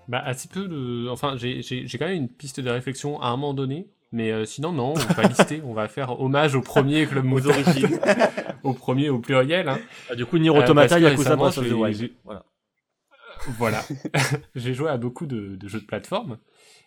Bah, 0.08 0.20
assez 0.24 0.48
peu 0.48 0.68
de. 0.68 1.08
Enfin, 1.08 1.36
j'ai 1.36 1.62
j'ai- 1.62 1.86
j'ai 1.86 1.98
quand 1.98 2.06
même 2.06 2.16
une 2.16 2.28
piste 2.28 2.60
de 2.60 2.70
réflexion 2.70 3.20
à 3.20 3.28
un 3.28 3.36
moment 3.36 3.54
donné. 3.54 3.88
Mais 4.12 4.30
euh, 4.30 4.44
sinon, 4.44 4.70
non, 4.70 4.90
on 4.92 4.94
va 4.94 5.22
lister. 5.24 5.60
on 5.64 5.74
va 5.74 5.88
faire 5.88 6.20
hommage 6.20 6.54
au 6.54 6.60
premier 6.60 7.04
club 7.06 7.24
Aux 7.24 7.28
motard. 7.28 7.50
origines. 7.58 7.98
au 8.62 8.72
premier 8.72 9.08
au 9.10 9.18
pluriel. 9.18 9.68
Hein. 9.68 9.78
Ah, 10.08 10.14
du 10.14 10.24
coup, 10.24 10.38
Nier 10.38 10.50
Euh, 10.50 10.62
Automata, 10.62 10.88
parce 11.00 11.00
que 11.00 11.04
Yakuza, 11.08 11.36
of 11.36 11.54
the 11.56 12.12
Voilà. 12.22 12.44
Voilà. 13.58 13.82
j'ai 14.54 14.72
joué 14.72 14.88
à 14.88 14.96
beaucoup 14.96 15.26
de, 15.26 15.56
de 15.56 15.68
jeux 15.68 15.80
de 15.80 15.84
plateforme. 15.86 16.38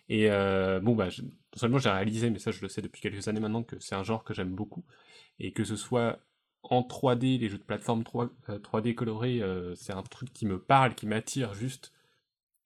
Et 0.08 0.30
euh, 0.30 0.80
bon, 0.80 0.94
bah, 0.94 1.08
non 1.22 1.28
seulement 1.54 1.78
j'ai 1.78 1.90
réalisé, 1.90 2.30
mais 2.30 2.38
ça 2.38 2.50
je 2.50 2.62
le 2.62 2.68
sais 2.68 2.80
depuis 2.80 3.00
quelques 3.02 3.28
années 3.28 3.40
maintenant, 3.40 3.62
que 3.62 3.76
c'est 3.78 3.94
un 3.94 4.02
genre 4.02 4.24
que 4.24 4.32
j'aime 4.32 4.54
beaucoup. 4.54 4.84
Et 5.38 5.52
que 5.52 5.64
ce 5.64 5.76
soit 5.76 6.18
en 6.62 6.80
3D, 6.80 7.38
les 7.38 7.48
jeux 7.50 7.58
de 7.58 7.62
plateforme 7.62 8.04
3, 8.04 8.30
euh, 8.48 8.58
3D 8.58 8.94
colorés, 8.94 9.40
euh, 9.42 9.74
c'est 9.74 9.92
un 9.92 10.02
truc 10.02 10.32
qui 10.32 10.46
me 10.46 10.58
parle, 10.58 10.94
qui 10.94 11.06
m'attire 11.06 11.52
juste. 11.54 11.92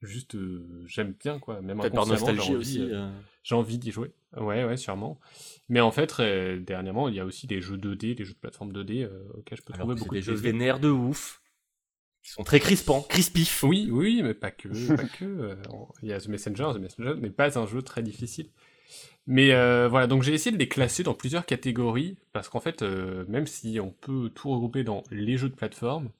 Juste, 0.02 0.34
euh, 0.34 0.66
j'aime 0.86 1.14
bien 1.18 1.38
quoi. 1.38 1.60
Même 1.60 1.78
par 1.78 2.06
nostalgie 2.06 2.50
envie, 2.50 2.56
aussi. 2.56 2.80
euh, 2.80 3.06
euh. 3.06 3.10
j'ai 3.44 3.54
envie 3.54 3.78
d'y 3.78 3.92
jouer. 3.92 4.10
Ouais, 4.36 4.64
ouais, 4.64 4.76
sûrement. 4.76 5.20
Mais 5.68 5.80
en 5.80 5.92
fait, 5.92 6.16
euh, 6.18 6.58
dernièrement, 6.58 7.08
il 7.08 7.14
y 7.14 7.20
a 7.20 7.24
aussi 7.24 7.46
des 7.46 7.60
jeux 7.60 7.76
2D, 7.76 8.16
des 8.16 8.24
jeux 8.24 8.32
de 8.34 8.38
plateforme 8.38 8.72
2D 8.72 9.04
euh, 9.04 9.22
auxquels 9.34 9.58
je 9.58 9.62
peux 9.62 9.72
Alors 9.74 9.86
trouver 9.86 10.00
beaucoup 10.00 10.14
des 10.14 10.20
de 10.20 10.24
jeux 10.24 10.34
vénères 10.34 10.80
de 10.80 10.88
ouf. 10.88 11.40
Qui 12.24 12.30
sont 12.30 12.44
très 12.44 12.60
crispants, 12.60 13.02
crispifs. 13.02 13.62
Oui, 13.64 13.88
oui, 13.90 14.20
mais 14.22 14.34
pas 14.34 14.50
que, 14.52 14.68
pas 14.96 15.04
que. 15.04 15.56
Il 16.02 16.08
y 16.08 16.12
a 16.12 16.20
The 16.20 16.28
Messenger, 16.28 16.70
The 16.74 16.78
Messenger 16.78 17.14
n'est 17.20 17.30
pas 17.30 17.58
un 17.58 17.66
jeu 17.66 17.82
très 17.82 18.02
difficile. 18.02 18.48
Mais 19.26 19.48
voilà, 19.88 20.06
donc 20.06 20.22
j'ai 20.22 20.32
essayé 20.34 20.52
de 20.54 20.58
les 20.58 20.68
classer 20.68 21.02
dans 21.02 21.14
plusieurs 21.14 21.46
catégories, 21.46 22.16
parce 22.32 22.48
qu'en 22.48 22.60
fait, 22.60 22.82
euh, 22.82 23.24
même 23.28 23.46
si 23.46 23.78
on 23.80 23.90
peut 23.90 24.30
tout 24.34 24.50
regrouper 24.50 24.84
dans 24.84 25.02
les 25.10 25.36
jeux 25.36 25.48
de 25.48 25.54
plateforme, 25.54 26.10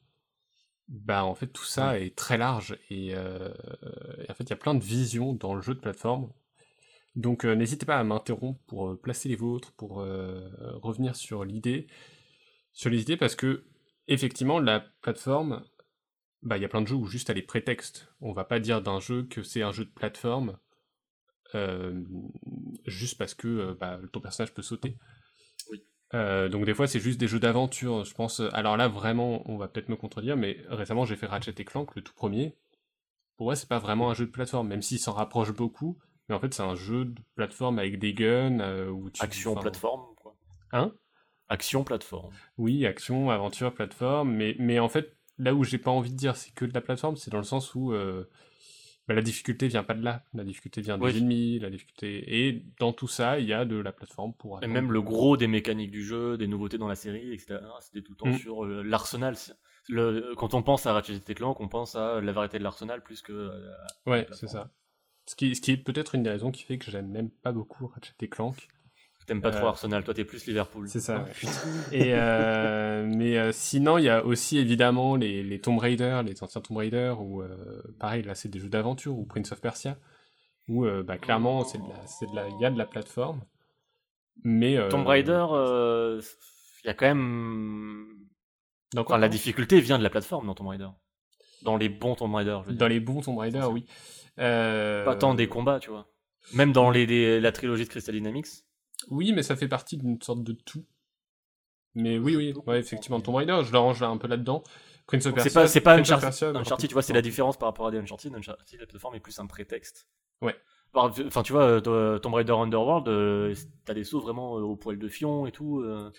bah 0.93 1.25
en 1.25 1.35
fait 1.35 1.47
tout 1.47 1.65
ça 1.65 1.99
est 1.99 2.15
très 2.15 2.37
large, 2.37 2.79
et, 2.91 3.15
euh, 3.15 3.49
et 4.19 4.31
en 4.31 4.35
fait 4.35 4.45
il 4.45 4.51
y 4.51 4.53
a 4.53 4.57
plein 4.57 4.75
de 4.75 4.85
visions 4.85 5.33
dans 5.33 5.55
le 5.55 5.63
jeu 5.63 5.75
de 5.75 5.81
plateforme. 5.81 6.31
Donc 7.17 7.45
euh, 7.45 7.55
n'hésitez 7.55 7.87
pas 7.87 7.99
à 7.99 8.05
m'interrompre 8.05 8.61
pour 8.67 8.91
euh, 8.91 9.01
placer 9.01 9.29
les 9.31 9.37
vôtres, 9.37 9.73
pour 9.73 9.97
revenir 9.97 11.17
sur 11.17 11.45
l'idée, 11.45 11.87
sur 12.73 12.91
les 12.91 13.01
idées, 13.01 13.17
parce 13.17 13.35
que 13.37 13.65
effectivement 14.07 14.61
la 14.61 14.81
plateforme, 14.81 15.65
bah, 16.43 16.59
il 16.59 16.63
y 16.63 16.67
a 16.67 16.69
plein 16.69 16.83
de 16.83 16.89
jeux 16.89 16.97
où 16.97 17.07
juste 17.07 17.31
elle 17.31 17.39
est 17.39 17.43
prétexte. 17.43 18.09
On 18.21 18.33
va 18.33 18.45
pas 18.45 18.61
dire 18.61 18.83
d'un 18.83 19.01
jeu 19.01 19.23
que 19.25 19.43
c'est 19.43 19.63
un 19.63 19.73
jeu 19.73 19.87
de 19.87 19.91
plateforme 19.91 20.59
juste 22.87 23.19
parce 23.19 23.35
que 23.35 23.77
bah, 23.79 23.99
ton 24.13 24.21
personnage 24.21 24.55
peut 24.55 24.63
sauter. 24.63 24.97
Euh, 26.15 26.49
donc 26.49 26.67
des 26.67 26.75
fois 26.75 26.87
c'est 26.87 27.01
juste 27.01 27.19
des 27.19 27.29
jeux 27.29 27.41
d'aventure, 27.41 28.05
je 28.05 28.15
pense. 28.15 28.41
Alors 28.53 28.77
là 28.77 28.89
vraiment, 28.89 29.43
on 29.51 29.57
va 29.57 29.69
peut-être 29.69 29.89
me 29.89 29.97
contredire, 29.97 30.37
mais 30.37 30.59
récemment 30.69 31.05
j'ai 31.05 31.17
fait 31.17 31.27
Ratchet 31.27 31.55
et 31.57 31.65
Clank, 31.65 31.95
le 31.95 32.03
tout 32.03 32.15
premier. 32.15 32.57
Pour 33.37 33.47
moi 33.47 33.57
c'est 33.57 33.69
pas 33.69 33.79
vraiment 33.79 34.11
un 34.11 34.15
jeu 34.15 34.27
de 34.27 34.31
plateforme, 34.31 34.69
même 34.69 34.83
s'il 34.83 34.99
s'en 34.99 35.13
rapproche 35.13 35.53
beaucoup. 35.53 35.99
Mais 36.29 36.35
en 36.35 36.41
fait 36.41 36.53
c'est 36.53 36.63
un 36.63 36.75
jeu 36.75 37.07
de 37.07 37.21
plateforme 37.35 37.79
avec 37.79 37.99
des 37.99 38.15
guns 38.15 38.61
euh, 38.61 38.89
où 38.89 39.11
tu 39.11 39.23
Action, 39.23 39.53
enfin, 39.53 39.63
plateforme. 39.63 40.15
Quoi. 40.17 40.37
Hein? 40.73 40.93
Action, 41.49 41.85
plateforme. 41.85 42.31
oui, 42.57 42.87
action, 42.87 43.31
aventure, 43.31 43.75
plateforme, 43.75 44.33
mais, 44.33 44.57
mais 44.59 44.79
en 44.79 44.89
fait, 44.89 45.17
là 45.39 45.55
où 45.55 45.65
j'ai 45.65 45.79
pas 45.79 45.91
envie 45.91 46.11
de 46.11 46.17
dire 46.17 46.37
c'est 46.37 46.53
que 46.55 46.65
de 46.65 46.73
la 46.73 46.81
plateforme, 46.81 47.17
c'est 47.17 47.31
dans 47.31 47.39
le 47.39 47.45
sens 47.45 47.75
où 47.75 47.93
euh, 47.93 48.29
bah, 49.09 49.15
la 49.15 49.23
difficulté 49.23 49.69
vient 49.69 49.83
pas 49.85 49.95
de 49.95 50.03
là. 50.03 50.25
La 50.35 50.45
difficulté 50.45 50.81
vient 50.81 50.97
des 50.99 51.05
Oui. 51.05 51.17
ennemis, 51.19 51.59
la 51.59 51.71
difficulté. 51.71 52.47
Et 52.47 52.65
dans 52.79 52.93
tout 52.93 53.09
ça, 53.09 53.39
il 53.41 53.47
y 53.47 53.53
a 53.53 53.65
de 53.65 53.77
la 53.77 53.93
plateforme 53.93 54.33
pour. 54.35 54.63
Et 54.63 54.67
même 54.67 54.93
le 54.93 55.03
gros 55.03 55.37
des 55.37 55.47
mécaniques 55.49 55.91
du 55.91 56.05
jeu, 56.05 56.37
des 56.39 56.47
nouveautés 56.47 56.79
dans 56.79 56.89
la 56.89 56.95
série, 56.95 57.33
etc. 57.33 57.59
C'était 57.81 58.03
tout 58.03 58.13
le 58.13 58.17
temps 58.17 58.29
Mm. 58.29 58.39
sur 58.39 58.65
euh, 58.65 58.83
l'arsenal. 58.83 59.35
Le, 59.89 60.35
quand 60.37 60.55
on 60.55 60.63
pense 60.63 60.87
à 60.87 60.93
Ratchet 60.93 61.21
et 61.29 61.35
Clank, 61.35 61.61
on 61.61 61.69
pense 61.69 61.97
à 61.97 62.21
la 62.21 62.33
variété 62.33 62.59
de 62.59 62.65
l'arsenal 62.65 63.03
plus 63.03 63.21
que. 63.23 63.33
euh, 63.33 63.75
Ouais, 64.07 64.27
c'est 64.33 64.49
ça. 64.49 64.71
Ce 65.27 65.35
qui, 65.37 65.55
ce 65.57 65.61
qui 65.61 65.73
est 65.73 65.77
peut-être 65.77 66.15
une 66.15 66.23
des 66.25 66.31
raisons 66.31 66.51
qui 66.51 66.63
fait 66.65 66.79
que 66.79 66.91
j'aime 66.91 67.09
même 67.09 67.31
pas 67.31 67.53
beaucoup 67.53 67.87
Ratchet 67.89 68.15
et 68.21 68.29
Clank. 68.29 68.69
T'aimes 69.27 69.41
pas 69.41 69.49
Euh, 69.51 69.59
trop 69.59 69.67
Arsenal, 69.69 70.03
toi 70.05 70.15
t'es 70.15 70.25
plus 70.25 70.45
Liverpool. 70.47 70.89
C'est 70.89 71.01
ça. 71.01 71.19
Ouais. 71.21 71.31
putain. 71.33 71.53
Et 71.93 72.15
euh, 72.15 73.07
mais 73.07 73.39
euh, 73.39 73.53
sinon, 73.53 73.99
il 73.99 74.05
y 74.05 74.09
a 74.09 74.25
aussi 74.25 74.59
évidemment 74.59 75.15
les, 75.17 75.43
les 75.43 75.61
Tomb 75.61 75.79
Raider, 75.79 76.23
les 76.25 76.43
anciens 76.43 76.61
Tomb 76.61 76.77
Raider, 76.79 77.15
où 77.19 77.41
euh, 77.43 77.83
pareil, 78.01 78.23
là 78.23 78.35
c'est 78.35 78.49
des 78.49 78.59
jeux 78.59 78.69
d'aventure, 78.69 79.17
ou 79.17 79.25
Prince 79.25 79.53
of 79.53 79.61
Persia, 79.61 79.97
où 80.69 80.85
euh, 80.85 81.03
bah, 81.03 81.19
clairement 81.19 81.65
c'est 81.65 81.79
de 81.79 81.89
la, 81.89 82.07
c'est 82.07 82.27
de 82.31 82.35
la, 82.35 82.49
il 82.49 82.61
y 82.61 82.65
a 82.65 82.71
de 82.71 82.79
la 82.79 82.87
plateforme, 82.87 83.43
mais 84.45 84.77
euh, 84.77 84.89
Tomb 84.89 85.07
Raider, 85.07 85.47
euh, 85.53 86.21
il 86.83 86.89
y 86.89 86.91
a 86.91 86.95
quand 86.95 87.07
même. 87.07 88.07
dans 88.93 89.05
quoi 89.05 89.15
Enfin, 89.17 89.21
la 89.21 89.29
difficulté 89.29 89.81
vient 89.81 89.99
de 89.99 90.03
la 90.03 90.11
plateforme 90.11 90.47
dans 90.47 90.55
Tomb 90.55 90.69
Raider. 90.69 90.89
Dans 91.63 91.77
les 91.77 91.89
bons 91.89 92.17
Tomb 92.17 92.35
Raider, 92.35 92.59
je 92.63 92.67
veux 92.67 92.73
dire. 92.73 92.81
Dans 92.81 92.89
les 92.89 92.99
bons 92.99 93.21
Tomb 93.21 93.39
Raider, 93.39 93.65
oui. 93.71 93.87
Euh, 94.41 95.05
Pas 95.05 95.15
tant 95.15 95.35
des 95.35 95.47
combats, 95.47 95.79
tu 95.79 95.91
vois. 95.91 96.09
Même 96.55 96.73
dans 96.73 96.91
les, 96.91 97.07
les- 97.07 97.41
la 97.41 97.53
trilogie 97.53 97.85
de 97.85 97.89
Crystal 97.89 98.15
Dynamics. 98.17 98.49
Oui, 99.11 99.33
mais 99.33 99.43
ça 99.43 99.57
fait 99.57 99.69
partie 99.69 99.97
d'une 99.97 100.21
sorte 100.23 100.43
de 100.43 100.53
tout. 100.53 100.85
Mais 101.95 102.19
oui, 102.19 102.37
oui, 102.37 102.55
ouais, 102.67 102.79
effectivement, 102.81 103.21
Tomb 103.21 103.35
Raider, 103.35 103.61
je 103.65 103.73
le 103.73 103.79
range 103.79 104.01
là 104.01 104.09
un 104.09 104.17
peu 104.17 104.27
là-dedans. 104.29 104.63
Prince 105.07 105.27
of 105.27 105.33
C'est 105.37 105.43
Persia, 105.43 105.61
pas, 105.61 105.67
c'est 105.69 105.81
pas 105.81 105.95
of 105.95 106.01
Uncharted, 106.01 106.27
Persia, 106.29 106.49
Uncharted, 106.49 106.89
tu 106.89 106.93
vois, 106.95 107.03
c'est 107.03 107.13
la 107.13 107.23
différence 107.23 107.59
par 107.59 107.69
rapport 107.69 107.87
à 107.89 107.91
des 107.91 107.99
Uncharted. 107.99 108.35
Uncharted, 108.35 108.81
la 108.81 108.87
plateforme 108.87 109.15
est 109.15 109.21
plus 109.21 109.39
un 109.39 109.47
prétexte. 109.47 110.09
Ouais. 110.41 110.57
Enfin, 110.95 111.43
tu 111.43 111.53
vois, 111.53 111.81
euh, 111.87 112.19
Tomb 112.19 112.35
Raider 112.35 112.53
Underworld, 112.53 113.09
euh, 113.09 113.55
t'as 113.85 113.95
des 113.95 114.05
sauts 114.05 114.21
vraiment 114.21 114.59
euh, 114.59 114.63
au 114.63 114.77
poil 114.77 114.99
de 114.99 115.09
fion 115.09 115.47
et 115.47 115.53
tout. 115.53 115.81
euh, 115.81 116.11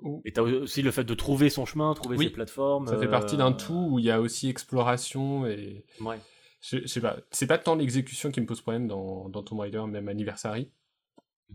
Ou- 0.00 0.22
et 0.24 0.32
t'as 0.32 0.42
aussi 0.42 0.82
le 0.82 0.90
fait 0.90 1.04
de 1.04 1.14
trouver 1.14 1.50
son 1.50 1.66
chemin, 1.66 1.94
trouver 1.94 2.16
Oui, 2.16 2.24
ses 2.26 2.30
plateformes. 2.32 2.86
Ça 2.88 2.98
fait 2.98 3.06
euh, 3.06 3.10
partie 3.10 3.36
d'un 3.36 3.52
tout 3.52 3.88
où 3.90 3.98
il 4.00 4.04
y 4.04 4.10
a 4.10 4.20
aussi 4.20 4.48
exploration 4.48 5.46
et. 5.46 5.84
Ouais. 6.00 6.18
Je, 6.60 6.78
je 6.78 6.86
sais 6.86 7.00
pas, 7.00 7.16
c'est 7.30 7.46
pas 7.46 7.58
tant 7.58 7.76
l'exécution 7.76 8.32
qui 8.32 8.40
me 8.40 8.46
pose 8.46 8.60
problème 8.60 8.88
dans, 8.88 9.28
dans 9.28 9.44
Tomb 9.44 9.60
Raider, 9.60 9.82
même 9.86 10.08
Anniversary, 10.08 10.68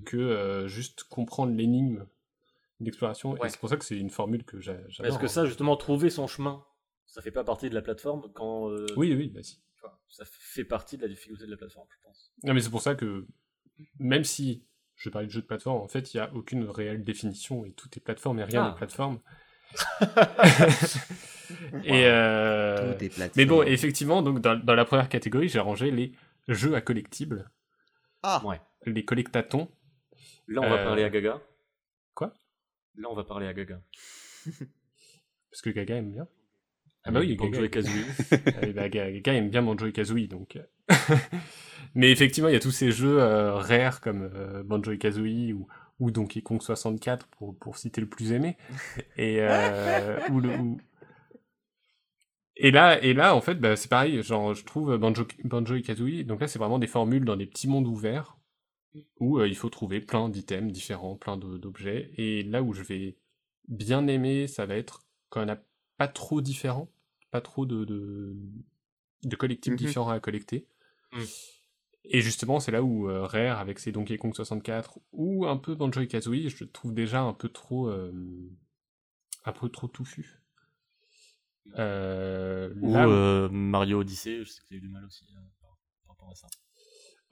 que 0.05 0.17
euh, 0.17 0.67
juste 0.67 1.03
comprendre 1.03 1.53
l'énigme 1.55 2.05
d'exploration. 2.79 3.33
Ouais. 3.33 3.47
Et 3.47 3.49
c'est 3.49 3.59
pour 3.59 3.69
ça 3.69 3.77
que 3.77 3.85
c'est 3.85 3.97
une 3.97 4.09
formule 4.09 4.43
que 4.43 4.59
j'a- 4.59 4.77
j'adore. 4.89 5.11
Est-ce 5.11 5.19
que 5.19 5.25
hein. 5.25 5.29
ça, 5.29 5.45
justement, 5.45 5.75
trouver 5.77 6.09
son 6.09 6.27
chemin, 6.27 6.63
ça 7.05 7.21
fait 7.21 7.31
pas 7.31 7.43
partie 7.43 7.69
de 7.69 7.75
la 7.75 7.81
plateforme 7.81 8.31
quand. 8.33 8.69
euh, 8.69 8.85
Oui, 8.97 9.13
oui, 9.15 9.29
bah 9.29 9.41
si. 9.43 9.61
ça 10.09 10.23
fait 10.27 10.65
partie 10.65 10.97
de 10.97 11.03
la 11.03 11.07
difficulté 11.07 11.45
de 11.45 11.51
la 11.51 11.57
plateforme, 11.57 11.87
je 11.91 11.97
pense. 12.03 12.31
Non, 12.43 12.53
mais 12.53 12.61
c'est 12.61 12.69
pour 12.71 12.81
ça 12.81 12.95
que, 12.95 13.25
même 13.99 14.23
si 14.23 14.65
je 14.95 15.09
parlais 15.09 15.27
de 15.27 15.31
jeu 15.31 15.41
de 15.41 15.45
plateforme, 15.47 15.81
en 15.81 15.87
fait, 15.87 16.13
il 16.13 16.17
n'y 16.17 16.21
a 16.21 16.33
aucune 16.33 16.65
réelle 16.69 17.03
définition 17.03 17.65
et 17.65 17.71
tout 17.73 17.89
est 17.95 17.99
plateforme 17.99 18.39
et 18.39 18.43
rien 18.43 18.63
Ah. 18.65 18.69
n'est 18.71 18.75
plateforme. 18.77 19.19
et 21.83 22.05
euh, 22.05 22.93
Tout 22.93 23.03
est 23.03 23.09
plateforme. 23.09 23.31
Mais 23.37 23.45
bon, 23.45 23.63
effectivement, 23.63 24.21
donc 24.21 24.39
dans, 24.39 24.55
dans 24.55 24.75
la 24.75 24.85
première 24.85 25.09
catégorie, 25.09 25.49
j'ai 25.49 25.59
rangé 25.59 25.91
les 25.91 26.11
jeux 26.47 26.75
à 26.75 26.81
collectibles, 26.81 27.49
Ah, 28.21 28.41
Ouais. 28.45 28.61
les 28.85 29.03
collectatons. 29.05 29.69
Là, 30.47 30.61
on 30.61 30.69
va 30.69 30.79
Euh, 30.79 30.83
parler 30.83 31.03
à 31.03 31.09
Gaga. 31.09 31.41
quoi? 32.13 32.33
Là, 32.97 33.07
on 33.09 33.15
va 33.15 33.23
parler 33.23 33.47
à 33.47 33.53
Gaga. 33.53 33.81
Parce 35.51 35.61
que 35.61 35.69
Gaga 35.69 35.95
aime 35.97 36.11
bien. 36.11 36.27
Ah 37.05 37.11
bah 37.11 37.19
oui, 37.19 37.35
Banjo 37.35 37.51
Gaga. 37.51 37.65
et 37.65 37.69
Kazooie. 37.69 38.05
Ah 38.55 38.59
oui, 38.63 38.73
bah, 38.73 38.89
Gaga 38.89 39.33
aime 39.33 39.49
bien 39.49 39.61
Banjo 39.61 39.85
et 39.87 39.91
Kazooie, 39.93 40.27
donc. 40.27 40.55
euh. 40.57 40.63
Mais 41.95 42.11
effectivement, 42.11 42.49
il 42.49 42.53
y 42.53 42.57
a 42.57 42.61
tous 42.61 42.71
ces 42.71 42.91
jeux 42.91 43.19
euh, 43.21 43.55
rares 43.55 44.01
comme 44.01 44.29
euh, 44.33 44.63
Banjo 44.63 44.91
et 44.91 44.97
Kazooie 44.97 45.53
ou, 45.53 45.67
ou 45.99 46.11
Donkey 46.11 46.41
Kong 46.41 46.61
64 46.61 47.27
pour, 47.27 47.57
pour 47.59 47.77
citer 47.77 48.01
le 48.01 48.07
plus 48.07 48.31
aimé. 48.31 48.57
Et 49.17 49.37
euh, 49.41 50.19
ou 50.29 50.39
le 50.39 50.49
ou- 50.57 50.79
et 52.55 52.71
là 52.71 53.01
et 53.03 53.13
là 53.13 53.35
en 53.35 53.41
fait 53.41 53.55
bah, 53.55 53.75
c'est 53.75 53.89
pareil, 53.89 54.21
genre 54.21 54.53
je 54.53 54.63
trouve 54.63 54.95
Banjo 54.97 55.25
Banjo 55.43 55.75
et 55.75 55.81
Kazooie. 55.81 56.23
Donc 56.23 56.39
là 56.41 56.47
c'est 56.47 56.59
vraiment 56.59 56.79
des 56.79 56.87
formules 56.87 57.25
dans 57.25 57.35
des 57.35 57.45
petits 57.47 57.67
mondes 57.67 57.87
ouverts 57.87 58.37
où 59.19 59.39
euh, 59.39 59.47
il 59.47 59.55
faut 59.55 59.69
trouver 59.69 60.01
plein 60.01 60.29
d'items 60.29 60.71
différents, 60.71 61.15
plein 61.15 61.37
d'objets. 61.37 62.11
Et 62.17 62.43
là 62.43 62.61
où 62.63 62.73
je 62.73 62.83
vais 62.83 63.17
bien 63.67 64.07
aimer, 64.07 64.47
ça 64.47 64.65
va 64.65 64.75
être 64.75 65.03
quand 65.29 65.41
il 65.41 65.45
n'y 65.45 65.51
en 65.51 65.55
a 65.55 65.59
pas 65.97 66.07
trop 66.07 66.41
différents, 66.41 66.89
pas 67.31 67.41
trop 67.41 67.65
de, 67.65 67.85
de, 67.85 68.35
de 69.23 69.35
collectibles 69.35 69.75
Mhm. 69.75 69.85
différents 69.87 70.09
à 70.11 70.19
collecter. 70.19 70.67
Mhm. 71.13 71.25
Et 72.05 72.21
justement, 72.21 72.59
c'est 72.59 72.71
là 72.71 72.83
où 72.83 73.09
euh, 73.09 73.25
Rare, 73.25 73.59
avec 73.59 73.79
ses 73.79 73.91
Donkey 73.93 74.17
Kong 74.17 74.35
64, 74.35 74.99
ou 75.13 75.45
un 75.47 75.55
peu 75.57 75.73
Banjo 75.73 76.01
et 76.01 76.07
Kazooie, 76.07 76.49
je 76.49 76.63
le 76.63 76.69
trouve 76.69 76.93
déjà 76.93 77.21
un 77.21 77.33
peu 77.33 77.47
trop, 77.49 77.87
euh, 77.89 78.11
un 79.45 79.51
peu 79.53 79.69
trop 79.69 79.87
touffu. 79.87 80.41
Euh, 81.79 82.73
Ou 82.81 82.93
là 82.93 83.07
où- 83.07 83.11
euh, 83.11 83.49
Mario 83.49 83.99
Odyssey, 84.01 84.43
je 84.43 84.49
sais 84.49 84.61
que 84.61 84.67
t'as 84.67 84.75
eu 84.75 84.81
du 84.81 84.89
mal 84.89 85.05
aussi 85.05 85.25
euh, 85.31 85.39
par 85.61 85.69
par 86.05 86.15
rapport 86.15 86.29
à 86.31 86.35
ça. 86.35 86.47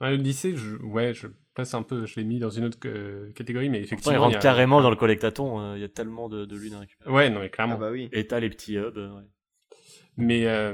Ouais, 0.02 0.10
le 0.10 0.16
lycée, 0.22 0.56
je, 0.56 0.76
ouais, 0.76 1.14
je 1.14 1.28
passe 1.54 1.72
un 1.74 1.82
peu, 1.82 2.04
je 2.06 2.16
l'ai 2.16 2.24
mis 2.24 2.38
dans 2.38 2.50
une 2.50 2.64
autre 2.64 2.78
euh, 2.86 3.32
catégorie, 3.32 3.68
mais 3.70 3.80
effectivement. 3.80 4.12
il 4.12 4.16
il 4.16 4.18
rentre 4.18 4.32
y 4.34 4.36
a- 4.36 4.40
carrément 4.40 4.82
dans 4.82 4.90
le 4.90 4.96
collectaton. 4.96 5.60
euh, 5.60 5.76
Il 5.78 5.80
y 5.80 5.84
a 5.84 5.88
tellement 5.88 6.28
de, 6.28 6.44
de 6.44 6.56
lunes 6.56 6.74
à 6.74 6.80
récupérer. 6.80 7.10
Ouais, 7.10 7.30
non, 7.30 7.40
mais 7.40 7.48
clairement. 7.50 7.74
Ah 7.76 7.80
bah 7.80 7.90
oui. 7.92 8.08
Et 8.12 8.26
t'as 8.26 8.40
les 8.40 8.50
petits 8.50 8.76
hubs. 8.76 8.98
euh, 8.98 9.14
ouais. 9.16 9.22
Mais 10.18 10.46
euh, 10.46 10.72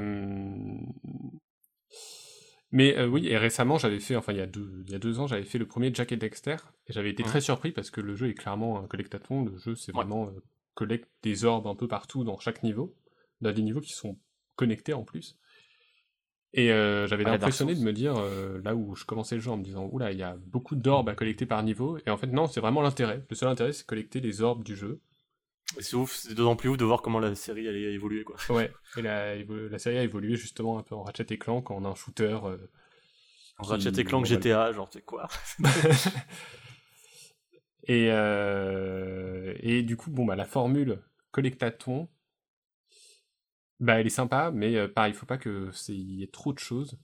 mais 2.70 2.96
euh, 2.98 3.06
oui, 3.06 3.26
et 3.28 3.38
récemment 3.38 3.78
j'avais 3.78 4.00
fait, 4.00 4.14
enfin 4.16 4.32
il 4.32 4.38
y 4.38 4.42
a 4.42 4.46
deux, 4.46 4.82
il 4.86 4.90
y 4.92 4.94
a 4.94 4.98
deux 4.98 5.20
ans, 5.20 5.26
j'avais 5.26 5.44
fait 5.44 5.58
le 5.58 5.66
premier 5.66 5.90
Jack 5.94 6.12
et 6.12 6.16
Dexter 6.16 6.56
et 6.86 6.92
j'avais 6.92 7.10
été 7.10 7.22
très 7.22 7.40
surpris 7.40 7.70
parce 7.72 7.90
que 7.90 8.00
le 8.00 8.14
jeu 8.14 8.28
est 8.28 8.34
clairement 8.34 8.78
un 8.82 8.86
collectathon. 8.86 9.44
Le 9.44 9.56
jeu 9.58 9.74
c'est 9.74 9.92
Ouais. 9.92 10.02
vraiment 10.02 10.26
euh, 10.28 10.42
collecte 10.74 11.08
des 11.22 11.44
orbes 11.44 11.66
un 11.66 11.74
peu 11.74 11.88
partout 11.88 12.24
dans 12.24 12.38
chaque 12.38 12.62
niveau, 12.62 12.94
dans 13.40 13.52
des 13.52 13.62
niveaux 13.62 13.80
qui 13.80 13.92
sont 13.92 14.18
connectés 14.56 14.92
en 14.92 15.02
plus. 15.04 15.38
Et 16.54 16.72
euh, 16.72 17.06
j'avais 17.06 17.22
été 17.22 17.30
Ouais, 17.30 17.38
Dark 17.38 17.48
impressionné 17.52 17.74
de 17.74 17.80
me 17.80 17.92
dire 17.92 18.14
euh, 18.16 18.60
là 18.64 18.74
où 18.74 18.94
je 18.96 19.04
commençais 19.04 19.34
le 19.34 19.40
jeu 19.42 19.50
en 19.50 19.58
me 19.58 19.62
disant 19.62 19.88
oula 19.92 20.12
il 20.12 20.18
y 20.18 20.22
a 20.22 20.34
beaucoup 20.46 20.76
d'orbes 20.76 21.10
à 21.10 21.14
collecter 21.14 21.44
par 21.44 21.62
niveau 21.62 21.98
et 22.06 22.10
en 22.10 22.16
fait 22.16 22.28
non 22.28 22.46
c'est 22.46 22.60
vraiment 22.60 22.80
l'intérêt. 22.80 23.22
Le 23.28 23.36
seul 23.36 23.48
intérêt 23.50 23.72
c'est 23.72 23.84
collecter 23.86 24.20
les 24.20 24.40
orbes 24.40 24.64
du 24.64 24.74
jeu. 24.74 25.00
Et 25.78 25.82
C'est 25.82 25.96
ouf, 25.96 26.14
c'est 26.14 26.34
d'autant 26.34 26.56
plus 26.56 26.70
ouf 26.70 26.78
de 26.78 26.84
voir 26.86 27.02
comment 27.02 27.18
la 27.20 27.34
série 27.34 27.68
allait 27.68 27.92
évoluer 27.92 28.24
quoi. 28.24 28.36
Ouais. 28.48 28.72
Et 28.96 29.02
la, 29.02 29.36
la 29.36 29.78
série 29.78 29.98
a 29.98 30.02
évolué 30.02 30.36
justement 30.36 30.78
un 30.78 30.82
peu 30.82 30.94
en 30.94 31.02
Ratchet 31.02 31.26
et 31.28 31.38
Clank 31.38 31.70
en 31.70 31.84
un 31.84 31.94
shooter. 31.94 32.38
euh, 32.44 32.56
En 33.58 33.64
qui- 33.64 33.70
Ratchet 33.70 34.00
et 34.00 34.04
Clank. 34.04 34.24
GTA, 34.24 34.72
genre 34.72 34.88
c'est 34.90 35.04
quoi 35.04 35.28
et, 37.86 38.08
euh, 38.10 39.54
et 39.60 39.82
du 39.82 39.96
coup, 39.96 40.10
bon, 40.10 40.24
bah, 40.24 40.36
la 40.36 40.44
formule 40.44 41.00
collectaton, 41.30 42.08
bah, 43.80 44.00
elle 44.00 44.06
est 44.06 44.10
sympa, 44.10 44.50
mais 44.52 44.76
euh, 44.76 44.88
pareil, 44.88 45.12
il 45.12 45.16
faut 45.16 45.26
pas 45.26 45.38
que 45.38 45.70
c'est 45.72 45.94
y 45.94 46.22
ait 46.22 46.28
trop 46.28 46.52
de 46.52 46.58
choses. 46.58 46.98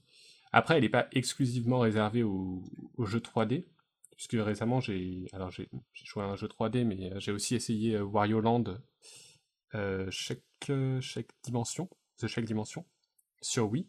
Après, 0.51 0.75
elle 0.75 0.83
n'est 0.83 0.89
pas 0.89 1.07
exclusivement 1.11 1.79
réservée 1.79 2.23
aux, 2.23 2.63
jeux 3.05 3.19
3D, 3.19 3.65
puisque 4.15 4.37
récemment, 4.37 4.79
j'ai 4.79 5.25
alors 5.33 5.51
j'ai 5.51 5.69
joué 6.03 6.23
à 6.23 6.27
un 6.27 6.35
jeu 6.35 6.47
3D, 6.47 6.85
mais 6.85 7.11
euh, 7.11 7.19
j'ai 7.19 7.31
aussi 7.31 7.55
essayé 7.55 7.95
euh, 7.95 8.03
Wario 8.03 8.39
Land 8.39 8.75
euh, 9.75 10.07
chaque, 10.09 10.41
chaque 11.01 11.29
dimension, 11.43 11.89
The 12.17 12.27
Chaque 12.27 12.45
Dimension, 12.45 12.85
sur 13.41 13.69
Wii. 13.69 13.87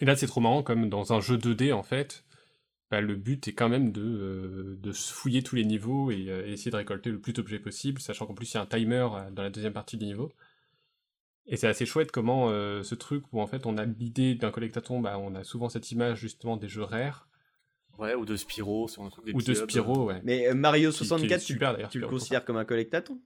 Et 0.00 0.04
là, 0.04 0.16
c'est 0.16 0.26
trop 0.26 0.40
marrant, 0.40 0.62
comme 0.62 0.88
dans 0.88 1.12
un 1.12 1.20
jeu 1.20 1.36
2D, 1.36 1.72
en 1.72 1.82
fait, 1.82 2.24
bah, 2.90 3.00
le 3.00 3.16
but 3.16 3.46
est 3.48 3.52
quand 3.52 3.68
même 3.68 3.92
de, 3.92 4.02
euh, 4.02 4.76
de 4.80 4.92
fouiller 4.92 5.42
tous 5.42 5.56
les 5.56 5.64
niveaux 5.64 6.10
et 6.10 6.30
euh, 6.30 6.46
essayer 6.46 6.70
de 6.70 6.76
récolter 6.76 7.10
le 7.10 7.20
plus 7.20 7.32
d'objets 7.34 7.58
possible, 7.58 8.00
sachant 8.00 8.26
qu'en 8.26 8.34
plus 8.34 8.52
il 8.52 8.54
y 8.54 8.58
a 8.58 8.62
un 8.62 8.66
timer 8.66 9.08
dans 9.32 9.42
la 9.42 9.50
deuxième 9.50 9.72
partie 9.72 9.96
du 9.96 10.06
niveau. 10.06 10.32
Et 11.46 11.56
c'est 11.56 11.66
assez 11.68 11.84
chouette 11.86 12.10
comment 12.10 12.48
euh, 12.50 12.82
ce 12.82 12.94
truc 12.94 13.24
où 13.32 13.40
en 13.40 13.46
fait 13.46 13.66
on 13.66 13.76
a 13.76 13.84
l'idée 13.84 14.34
d'un 14.34 14.50
collectaton, 14.50 15.00
bah, 15.00 15.18
on 15.18 15.34
a 15.34 15.44
souvent 15.44 15.68
cette 15.68 15.90
image 15.92 16.18
justement 16.18 16.56
des 16.56 16.68
jeux 16.68 16.82
rares, 16.84 17.28
Ouais, 17.98 18.14
ou 18.16 18.24
de 18.24 18.34
Spyro, 18.34 18.88
sur 18.88 19.02
un 19.04 19.08
truc 19.10 19.24
des 19.26 19.32
ou 19.32 19.40
de. 19.40 19.54
Spyro, 19.54 20.06
ouais. 20.06 20.20
Mais 20.24 20.48
euh, 20.48 20.54
Mario 20.54 20.90
Qui- 20.90 20.98
qui 20.98 21.04
est 21.04 21.06
64, 21.38 21.88
tu, 21.90 22.00
le 22.00 22.08
considères 22.08 22.44
comme 22.44 22.56
un 22.56 22.64
collectaton 22.64 23.20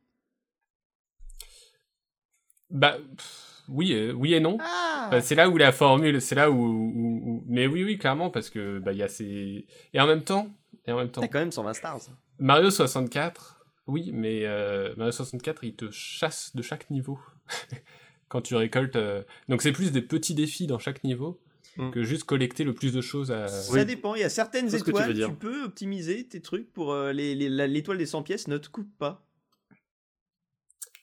Bah, 2.71 2.99
pff, 3.17 3.63
oui, 3.69 3.93
euh, 3.95 4.13
oui 4.13 4.35
et 4.35 4.41
non. 4.41 4.59
Ah 4.61 5.09
Bah, 5.11 5.21
c'est 5.23 5.35
là 5.35 5.49
où 5.49 5.57
la 5.57 5.73
formule, 5.73 6.21
c'est 6.21 6.35
là 6.35 6.51
où, 6.51 6.57
où- 6.57 7.23
où- 7.25 7.45
Mais 7.47 7.67
oui, 7.67 7.83
oui, 7.85 7.97
clairement, 7.99 8.29
parce 8.31 8.51
que 8.51 8.79
bah, 8.79 8.93
il 8.93 8.99
y 8.99 9.03
a 9.03 9.09
ces... 9.09 9.67
Et 9.95 10.01
en 10.01 10.07
même 10.07 10.23
temps, 10.23 10.49
et 10.87 10.93
en 10.93 10.97
même 10.99 11.11
temps, 11.11 11.23
T'as 11.23 11.29
quand 11.29 11.39
même 11.39 11.53
120 11.53 11.73
stars. 11.73 12.01
Mario 12.39 12.71
64, 12.71 13.65
oui, 13.87 14.11
mais 14.13 14.45
euh, 14.45 14.95
Mario 14.97 15.13
64, 15.13 15.65
il 15.65 15.77
te 15.77 15.91
chasse 15.91 16.55
de 16.55 16.61
chaque 16.63 16.91
niveau 16.91 17.19
quand 18.29 18.41
tu 18.43 18.55
récoltes. 18.55 18.97
euh, 18.97 19.23
Donc 19.49 19.63
c'est 19.63 19.73
plus 19.73 19.93
des 19.93 20.03
petits 20.03 20.35
défis 20.35 20.67
dans 20.67 20.79
chaque 20.79 21.05
niveau 21.05 21.41
Mm. 21.77 21.91
que 21.93 22.03
juste 22.03 22.25
collecter 22.25 22.65
le 22.65 22.73
plus 22.75 22.93
de 22.93 23.01
choses 23.01 23.31
à. 23.31 23.47
Ça 23.47 23.85
dépend, 23.85 24.15
il 24.17 24.21
y 24.23 24.25
a 24.25 24.29
certaines 24.31 24.69
tu 24.69 24.75
étoiles, 24.77 25.09
tu, 25.09 25.15
dire. 25.15 25.35
peux 25.37 25.63
optimiser 25.65 26.27
tes 26.27 26.41
trucs 26.41 26.73
pour 26.73 26.93
euh, 26.93 27.13
les- 27.13 27.37
les- 27.37 27.49
la- 27.49 27.69
l'étoile 27.69 27.99
des 27.99 28.07
100 28.07 28.23
pièces 28.25 28.49
ne 28.49 28.59
te 28.59 28.69
coupe 28.69 28.91
pas. 28.99 29.25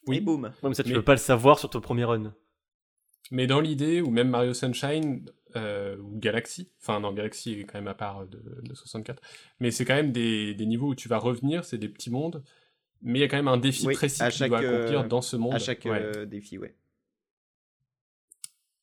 Oui. 0.08 0.18
Et 0.18 0.22
boum. 0.22 0.44
Ouais, 0.62 0.70
mais 0.70 0.74
ça 0.74 0.84
tu 0.84 0.90
Mais- 0.90 0.96
peux 0.96 1.02
pas 1.04 1.14
le 1.14 1.18
savoir 1.20 1.60
sur 1.60 1.70
ton 1.70 1.82
premier 1.82 2.04
run. 2.04 2.34
Mais 3.32 3.48
dans 3.48 3.60
l'idée, 3.60 4.02
ou 4.02 4.12
même 4.12 4.30
Mario 4.30 4.54
Sunshine 4.54 5.26
euh, 5.56 5.98
ou 5.98 6.20
Galaxy, 6.20 6.70
enfin 6.82 7.00
non, 7.00 7.12
Galaxy 7.14 7.54
est 7.54 7.64
quand 7.64 7.78
même 7.80 7.88
à 7.88 7.94
part 7.96 8.28
de, 8.28 8.40
de 8.62 8.74
64, 8.76 9.22
mais 9.60 9.72
c'est 9.72 9.86
quand 9.86 9.96
même 9.96 10.12
des, 10.12 10.54
des 10.54 10.66
niveaux 10.66 10.90
où 10.90 10.96
tu 10.96 11.08
vas 11.08 11.18
revenir, 11.18 11.64
c'est 11.64 11.78
des 11.78 11.88
petits 11.90 12.12
mondes, 12.12 12.44
mais 13.02 13.20
il 13.20 13.22
y 13.22 13.26
a 13.26 13.28
quand 13.30 13.38
même 13.38 13.48
un 13.48 13.58
défi 13.58 13.88
Oui, 13.88 13.94
précis 13.96 14.22
à 14.22 14.30
que 14.30 14.36
tu 14.36 14.48
dois 14.48 14.60
accomplir 14.60 15.00
euh, 15.02 15.08
dans 15.08 15.22
ce 15.22 15.38
monde. 15.38 15.54
À 15.56 15.60
chaque 15.60 15.86
Ouais. 15.86 16.00
euh, 16.02 16.26
défi, 16.26 16.58
ouais. 16.58 16.76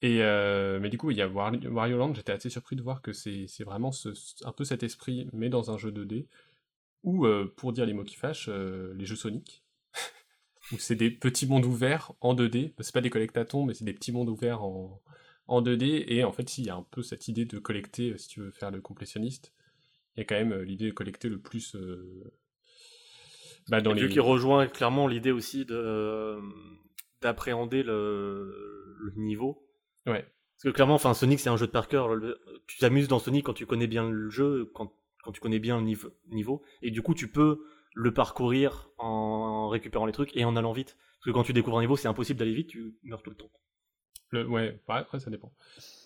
Et 0.03 0.23
euh, 0.23 0.81
mais 0.81 0.89
du 0.91 0.99
coup, 0.99 1.11
il 1.11 1.17
y 1.17 1.23
a 1.23 1.29
War- 1.29 1.53
Wario 1.71 1.97
Land, 1.97 2.15
j'étais 2.15 2.33
assez 2.33 2.51
surpris 2.51 2.77
de 2.77 2.83
voir 2.83 3.03
que 3.03 3.13
c'est 3.13 3.47
vraiment 3.65 3.93
ce- 3.93 4.11
un 4.45 4.53
peu 4.53 4.65
cet 4.65 4.83
esprit, 4.83 5.29
mais 5.33 5.49
dans 5.49 5.71
un 5.71 5.79
jeu 5.79 5.93
2D, 5.93 6.29
ou 7.05 7.27
euh, 7.27 7.53
pour 7.57 7.73
dire 7.73 7.87
les 7.87 7.93
mots 7.95 8.05
qui 8.05 8.17
fâchent, 8.17 8.49
euh, 8.49 8.95
les 8.97 9.07
jeux 9.07 9.17
Sonic, 9.17 9.65
où 10.73 10.79
c'est 10.79 10.97
des 10.97 11.11
petits 11.11 11.47
mondes 11.47 11.67
ouverts 11.67 12.13
en 12.21 12.35
2D, 12.35 12.75
c'est 12.81 12.95
pas 12.95 13.01
des 13.01 13.11
collectatons, 13.11 13.65
mais 13.67 13.75
c'est 13.75 13.85
des 13.85 13.95
petits 13.95 14.13
mondes 14.13 14.29
ouverts 14.29 14.63
en, 14.65 15.01
en 15.49 15.63
2D, 15.63 16.05
et 16.09 16.25
en 16.25 16.33
fait, 16.33 16.49
s'il 16.49 16.67
y 16.67 16.71
a 16.71 16.77
un 16.77 16.87
peu 16.91 17.03
cette 17.03 17.29
idée 17.29 17.45
de 17.47 17.59
collecter, 17.59 18.17
si 18.19 18.29
tu 18.29 18.41
veux 18.41 18.51
faire 18.53 18.71
le 18.73 18.81
complétionniste, 18.81 19.53
il 20.17 20.21
y 20.21 20.23
a 20.23 20.27
quand 20.27 20.37
même 20.37 20.63
l'idée 20.63 20.87
de 20.87 20.93
collecter 20.93 21.29
le 21.31 21.41
plus 21.41 21.77
bah, 23.69 23.81
dans 23.81 23.93
Dans 23.93 23.95
les... 23.95 24.09
qui 24.09 24.21
rejoint 24.21 24.67
clairement 24.67 25.07
l'idée 25.07 25.31
aussi 25.33 25.65
de 25.65 26.39
d'appréhender 27.21 27.83
le, 27.85 28.97
le 28.99 29.13
niveau. 29.17 29.62
Ouais. 30.07 30.23
Parce 30.23 30.65
que 30.65 30.69
clairement, 30.71 30.95
enfin, 30.95 31.15
Sonic 31.15 31.41
c'est 31.41 31.49
un 31.51 31.57
jeu 31.57 31.67
de 31.67 31.73
par 31.73 31.89
cœur. 31.89 32.15
Le- 32.15 32.39
Tu 32.67 32.79
t'amuses 32.79 33.09
dans 33.09 33.19
Sonic 33.19 33.45
quand 33.47 33.53
tu 33.55 33.67
connais 33.67 33.87
bien 33.87 34.09
le 34.11 34.31
jeu, 34.31 34.71
quand, 34.75 34.93
quand 35.25 35.33
tu 35.33 35.41
connais 35.41 35.59
bien 35.59 35.79
le 35.79 35.85
niveau, 35.85 36.09
niveau, 36.31 36.63
et 36.83 36.91
du 36.91 37.03
coup 37.03 37.15
tu 37.15 37.29
peux 37.31 37.61
le 37.95 38.13
parcourir 38.15 38.89
en 38.99 39.69
récupérant 39.69 40.07
les 40.07 40.13
trucs 40.13 40.37
et 40.37 40.45
en 40.45 40.57
allant 40.57 40.73
vite. 40.73 40.97
Parce 41.19 41.27
que 41.27 41.31
quand 41.31 41.43
tu 41.45 41.53
découvres 41.53 41.79
un 41.79 41.83
niveau, 41.83 41.97
c'est 41.97 42.09
impossible 42.09 42.39
d'aller 42.39 42.55
vite, 42.55 42.69
tu 42.69 42.95
meurs 43.05 43.23
tout 43.23 43.31
le 43.31 43.37
temps. 43.37 43.51
le- 44.31 44.47
Ouais, 44.47 44.81
ouais, 44.89 44.95
après 44.97 45.21
ça 45.21 45.31
dépend. 45.31 45.53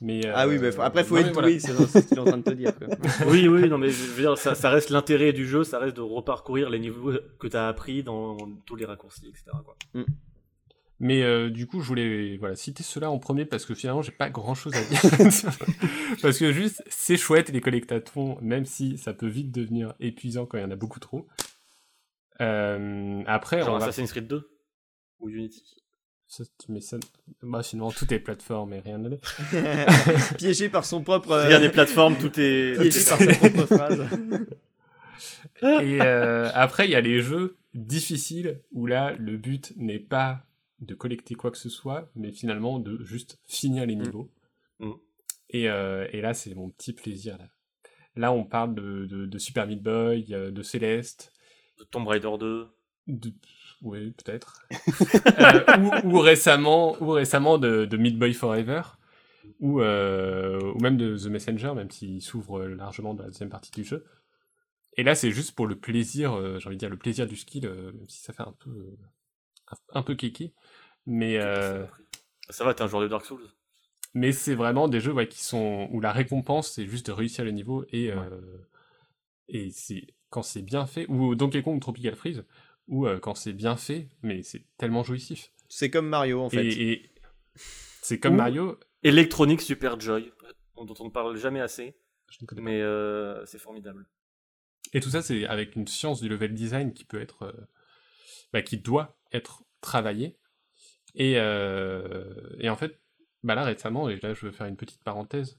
Mais, 0.00 0.20
Ah 0.26 0.48
oui, 0.48 0.56
euh, 0.56 0.60
bah, 0.60 0.72
faut- 0.72 0.82
après, 0.82 1.04
faut 1.04 1.16
être 1.16 1.26
mais 1.26 1.32
voilà. 1.32 1.48
doué, 1.48 1.60
c'est 1.60 1.72
ce 1.72 2.08
qu'il 2.08 2.16
est 2.16 2.20
en 2.20 2.24
train 2.24 2.38
de 2.38 2.42
te 2.42 2.50
dire. 2.50 2.76
quoi. 2.76 2.88
oui, 3.28 3.46
oui, 3.46 3.68
non, 3.68 3.78
mais 3.78 3.88
je 3.90 4.02
veux 4.02 4.20
dire, 4.22 4.36
ça, 4.36 4.56
ça 4.56 4.68
reste 4.68 4.90
l'intérêt 4.90 5.32
du 5.32 5.46
jeu, 5.46 5.62
ça 5.62 5.78
reste 5.78 5.96
de 5.96 6.00
reparcourir 6.00 6.68
les 6.68 6.80
niveaux 6.80 7.12
que 7.38 7.46
tu 7.46 7.56
as 7.56 7.68
appris 7.68 8.02
dans 8.02 8.36
tous 8.66 8.74
les 8.74 8.84
raccourcis, 8.84 9.28
etc. 9.28 9.44
Quoi. 9.64 9.76
Mais 10.98 11.22
euh, 11.22 11.50
du 11.50 11.66
coup, 11.66 11.80
je 11.82 11.86
voulais 11.88 12.36
voilà, 12.38 12.56
citer 12.56 12.82
cela 12.82 13.10
en 13.10 13.18
premier 13.18 13.44
parce 13.44 13.66
que 13.66 13.74
finalement, 13.74 14.00
j'ai 14.02 14.12
pas 14.12 14.30
grand 14.30 14.54
chose 14.54 14.72
à 14.74 14.82
dire. 14.82 15.00
parce 16.22 16.38
que 16.38 16.52
juste, 16.52 16.82
c'est 16.88 17.16
chouette 17.18 17.50
les 17.50 17.60
collectatons, 17.60 18.38
même 18.40 18.64
si 18.64 18.96
ça 18.96 19.12
peut 19.12 19.26
vite 19.26 19.52
devenir 19.52 19.94
épuisant 20.00 20.46
quand 20.46 20.56
il 20.56 20.62
y 20.62 20.64
en 20.64 20.70
a 20.70 20.76
beaucoup 20.76 21.00
trop. 21.00 21.26
Euh, 22.40 23.22
après, 23.26 23.60
Genre 23.60 23.74
on 23.74 23.78
va... 23.78 23.84
Assassin's 23.84 24.10
Creed 24.10 24.26
2 24.26 24.48
ou 25.20 25.28
Unity? 25.28 25.76
ça- 26.28 26.44
Mais 26.68 26.80
ça... 26.80 26.96
Bah, 27.42 27.62
finalement, 27.62 27.92
tout 27.92 28.12
est 28.12 28.18
plateforme 28.18 28.72
et 28.72 28.80
rien 28.80 28.98
de 28.98 29.10
l'est. 29.10 30.36
Piégé 30.38 30.68
par 30.70 30.84
son 30.86 31.02
propre. 31.02 31.30
euh, 31.32 31.44
Regarde 31.44 31.62
les 31.62 31.70
plateformes, 31.70 32.16
tout 32.16 32.32
est. 32.40 32.76
Piégé 32.80 33.04
par 33.08 33.18
sa 33.18 33.34
propre 33.34 33.66
phrase. 33.66 34.02
Et 35.62 36.00
euh, 36.02 36.50
après, 36.54 36.86
il 36.86 36.90
y 36.90 36.94
a 36.94 37.00
les 37.00 37.20
jeux 37.20 37.56
difficiles 37.74 38.60
où 38.72 38.86
là, 38.86 39.14
le 39.18 39.36
but 39.36 39.72
n'est 39.76 39.98
pas 39.98 40.45
de 40.80 40.94
collecter 40.94 41.34
quoi 41.34 41.50
que 41.50 41.58
ce 41.58 41.68
soit, 41.68 42.10
mais 42.14 42.32
finalement 42.32 42.78
de 42.78 43.02
juste 43.02 43.38
finir 43.46 43.86
les 43.86 43.96
niveaux. 43.96 44.30
Mm. 44.78 44.92
Et, 45.50 45.68
euh, 45.68 46.06
et 46.12 46.20
là, 46.20 46.34
c'est 46.34 46.54
mon 46.54 46.70
petit 46.70 46.92
plaisir. 46.92 47.38
Là, 47.38 47.48
là 48.16 48.32
on 48.32 48.44
parle 48.44 48.74
de, 48.74 49.06
de, 49.06 49.26
de 49.26 49.38
Super 49.38 49.66
Meat 49.66 49.82
Boy, 49.82 50.26
euh, 50.32 50.50
de 50.50 50.62
Céleste, 50.62 51.32
de 51.78 51.84
Tomb 51.84 52.06
Raider 52.06 52.30
2. 52.38 52.68
de... 53.06 53.32
Oui, 53.82 54.12
peut-être. 54.12 54.66
Euh, 55.38 56.00
ou, 56.04 56.16
ou 56.16 56.18
récemment, 56.20 56.96
ou 57.02 57.10
récemment 57.10 57.58
de, 57.58 57.84
de 57.84 57.96
Meat 57.98 58.18
Boy 58.18 58.32
Forever, 58.32 58.80
ou, 59.60 59.82
euh, 59.82 60.72
ou 60.74 60.80
même 60.80 60.96
de 60.96 61.16
The 61.16 61.26
Messenger, 61.26 61.72
même 61.74 61.90
s'il 61.90 62.22
s'ouvre 62.22 62.64
largement 62.64 63.12
dans 63.12 63.24
la 63.24 63.28
deuxième 63.28 63.50
partie 63.50 63.70
du 63.70 63.84
jeu. 63.84 64.04
Et 64.96 65.02
là, 65.02 65.14
c'est 65.14 65.30
juste 65.30 65.54
pour 65.54 65.66
le 65.66 65.76
plaisir, 65.76 66.58
j'ai 66.58 66.66
envie 66.66 66.76
de 66.76 66.80
dire 66.80 66.88
le 66.88 66.96
plaisir 66.96 67.26
du 67.26 67.36
skill, 67.36 67.68
même 67.68 68.08
si 68.08 68.22
ça 68.22 68.32
fait 68.32 68.44
un 68.44 68.54
peu, 68.58 68.96
un, 69.68 69.98
un 69.98 70.02
peu 70.02 70.14
kéké. 70.14 70.54
Mais, 71.06 71.38
euh, 71.38 71.84
Ça 72.50 72.64
va, 72.64 72.74
t'es 72.74 72.82
un 72.82 72.88
joueur 72.88 73.02
de 73.02 73.08
Dark 73.08 73.24
Souls. 73.24 73.48
mais 74.14 74.32
c'est 74.32 74.54
vraiment 74.54 74.88
des 74.88 75.00
jeux 75.00 75.12
ouais, 75.12 75.28
qui 75.28 75.42
sont 75.44 75.88
où 75.92 76.00
la 76.00 76.12
récompense 76.12 76.72
c'est 76.72 76.86
juste 76.86 77.06
de 77.06 77.12
réussir 77.12 77.44
le 77.44 77.50
niveau 77.52 77.84
et 77.90 78.10
euh, 78.10 78.28
et 79.48 79.70
c'est 79.70 80.06
quand 80.30 80.42
c'est 80.42 80.62
bien 80.62 80.86
fait 80.86 81.06
ou 81.08 81.34
Donkey 81.34 81.62
Kong 81.62 81.76
ou 81.76 81.80
Tropical 81.80 82.16
Freeze 82.16 82.44
ou 82.88 83.06
euh, 83.06 83.18
quand 83.18 83.34
c'est 83.34 83.52
bien 83.52 83.76
fait 83.76 84.08
mais 84.22 84.42
c'est 84.42 84.64
tellement 84.78 85.02
jouissif 85.04 85.52
C'est 85.68 85.90
comme 85.90 86.08
Mario 86.08 86.40
en 86.40 86.50
fait. 86.50 86.64
et, 86.66 86.92
et 86.92 87.10
c'est 88.02 88.18
comme 88.18 88.34
Ou- 88.34 88.38
Mario 88.38 88.78
Electronic 89.02 89.60
Super 89.60 90.00
Joy, 90.00 90.32
dont 90.76 90.94
on 90.98 91.04
ne 91.04 91.10
parle 91.10 91.36
jamais 91.36 91.60
assez, 91.60 91.94
je 92.30 92.38
ne 92.42 92.46
connais 92.46 92.60
pas. 92.60 92.64
mais 92.64 92.80
euh, 92.80 93.44
c'est 93.46 93.58
formidable. 93.60 94.06
et 94.92 95.00
tout 95.00 95.10
ça 95.10 95.22
c'est 95.22 95.46
avec 95.46 95.76
une 95.76 95.86
science 95.86 96.20
du 96.20 96.28
level 96.28 96.54
design 96.54 96.92
qui 96.92 97.04
peut 97.04 97.20
être 97.20 97.42
euh, 97.42 97.52
bah, 98.52 98.62
qui 98.62 98.78
doit 98.78 99.16
être 99.32 99.62
travaillée 99.80 100.36
et 101.16 101.34
euh, 101.38 102.56
et 102.60 102.68
en 102.68 102.76
fait 102.76 103.00
bah 103.42 103.54
là 103.54 103.64
récemment 103.64 104.08
et 104.08 104.16
là 104.20 104.34
je 104.34 104.46
veux 104.46 104.52
faire 104.52 104.66
une 104.66 104.76
petite 104.76 105.02
parenthèse 105.02 105.58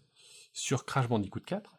sur 0.53 0.85
Crash 0.85 1.07
Bandicoot 1.09 1.41
4 1.45 1.73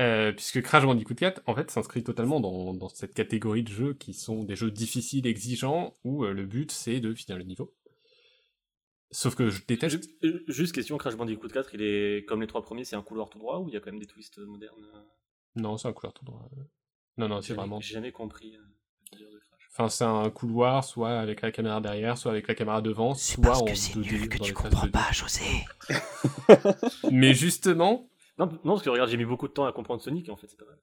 Euh, 0.00 0.32
puisque 0.32 0.62
Crash 0.62 0.84
Bandicoot 0.84 1.16
4, 1.16 1.42
en 1.46 1.56
fait, 1.56 1.72
s'inscrit 1.72 2.04
totalement 2.04 2.38
dans, 2.38 2.72
dans 2.72 2.88
cette 2.88 3.14
catégorie 3.14 3.64
de 3.64 3.68
jeux 3.68 3.94
qui 3.94 4.14
sont 4.14 4.44
des 4.44 4.54
jeux 4.54 4.70
difficiles, 4.70 5.26
exigeants, 5.26 5.92
où 6.04 6.24
euh, 6.24 6.32
le 6.32 6.46
but 6.46 6.70
c'est 6.70 7.00
de 7.00 7.12
finir 7.14 7.36
le 7.36 7.42
niveau. 7.42 7.74
Sauf 9.10 9.34
que 9.34 9.48
je 9.50 9.64
déteste. 9.66 9.96
Juste, 9.96 10.50
juste 10.50 10.74
question, 10.74 10.98
Crash 10.98 11.16
Bandicoot 11.16 11.48
4, 11.48 11.74
il 11.74 11.82
est 11.82 12.24
comme 12.28 12.42
les 12.42 12.46
trois 12.46 12.62
premiers, 12.62 12.84
c'est 12.84 12.94
un 12.94 13.02
couloir 13.02 13.28
tout 13.28 13.38
droit 13.38 13.58
ou 13.58 13.68
il 13.68 13.74
y 13.74 13.76
a 13.76 13.80
quand 13.80 13.90
même 13.90 13.98
des 13.98 14.06
twists 14.06 14.38
modernes 14.38 14.86
Non, 15.56 15.76
c'est 15.78 15.88
un 15.88 15.92
couloir 15.92 16.12
tout 16.12 16.24
droit. 16.24 16.48
Non, 17.16 17.28
non, 17.28 17.40
c'est 17.40 17.54
vraiment. 17.54 17.80
J'ai 17.80 17.94
jamais 17.94 18.12
compris 18.12 18.56
euh, 18.56 18.60
le 18.60 19.18
délire 19.18 19.32
de 19.32 19.38
Crash. 19.38 19.67
Enfin, 19.78 19.88
c'est 19.90 20.04
un 20.04 20.28
couloir, 20.30 20.82
soit 20.82 21.20
avec 21.20 21.40
la 21.40 21.52
caméra 21.52 21.80
derrière, 21.80 22.18
soit 22.18 22.32
avec 22.32 22.48
la 22.48 22.56
caméra 22.56 22.82
devant, 22.82 23.14
soit 23.14 23.56
en 23.56 23.64
2D 23.64 24.36
dans 24.36 24.44
les 24.44 24.52
phases 24.52 24.90
2D. 24.90 25.14
José. 25.14 25.44
Mais 27.12 27.32
justement, 27.32 28.08
Non, 28.40 28.46
non, 28.64 28.72
parce 28.72 28.82
que 28.82 28.90
regarde, 28.90 29.08
j'ai 29.08 29.16
mis 29.16 29.24
beaucoup 29.24 29.46
de 29.46 29.52
temps 29.52 29.66
à 29.66 29.72
comprendre 29.72 30.02
Sonic, 30.02 30.28
en 30.30 30.36
fait, 30.36 30.48
c'est 30.48 30.58
pas 30.58 30.64
mal. 30.64 30.78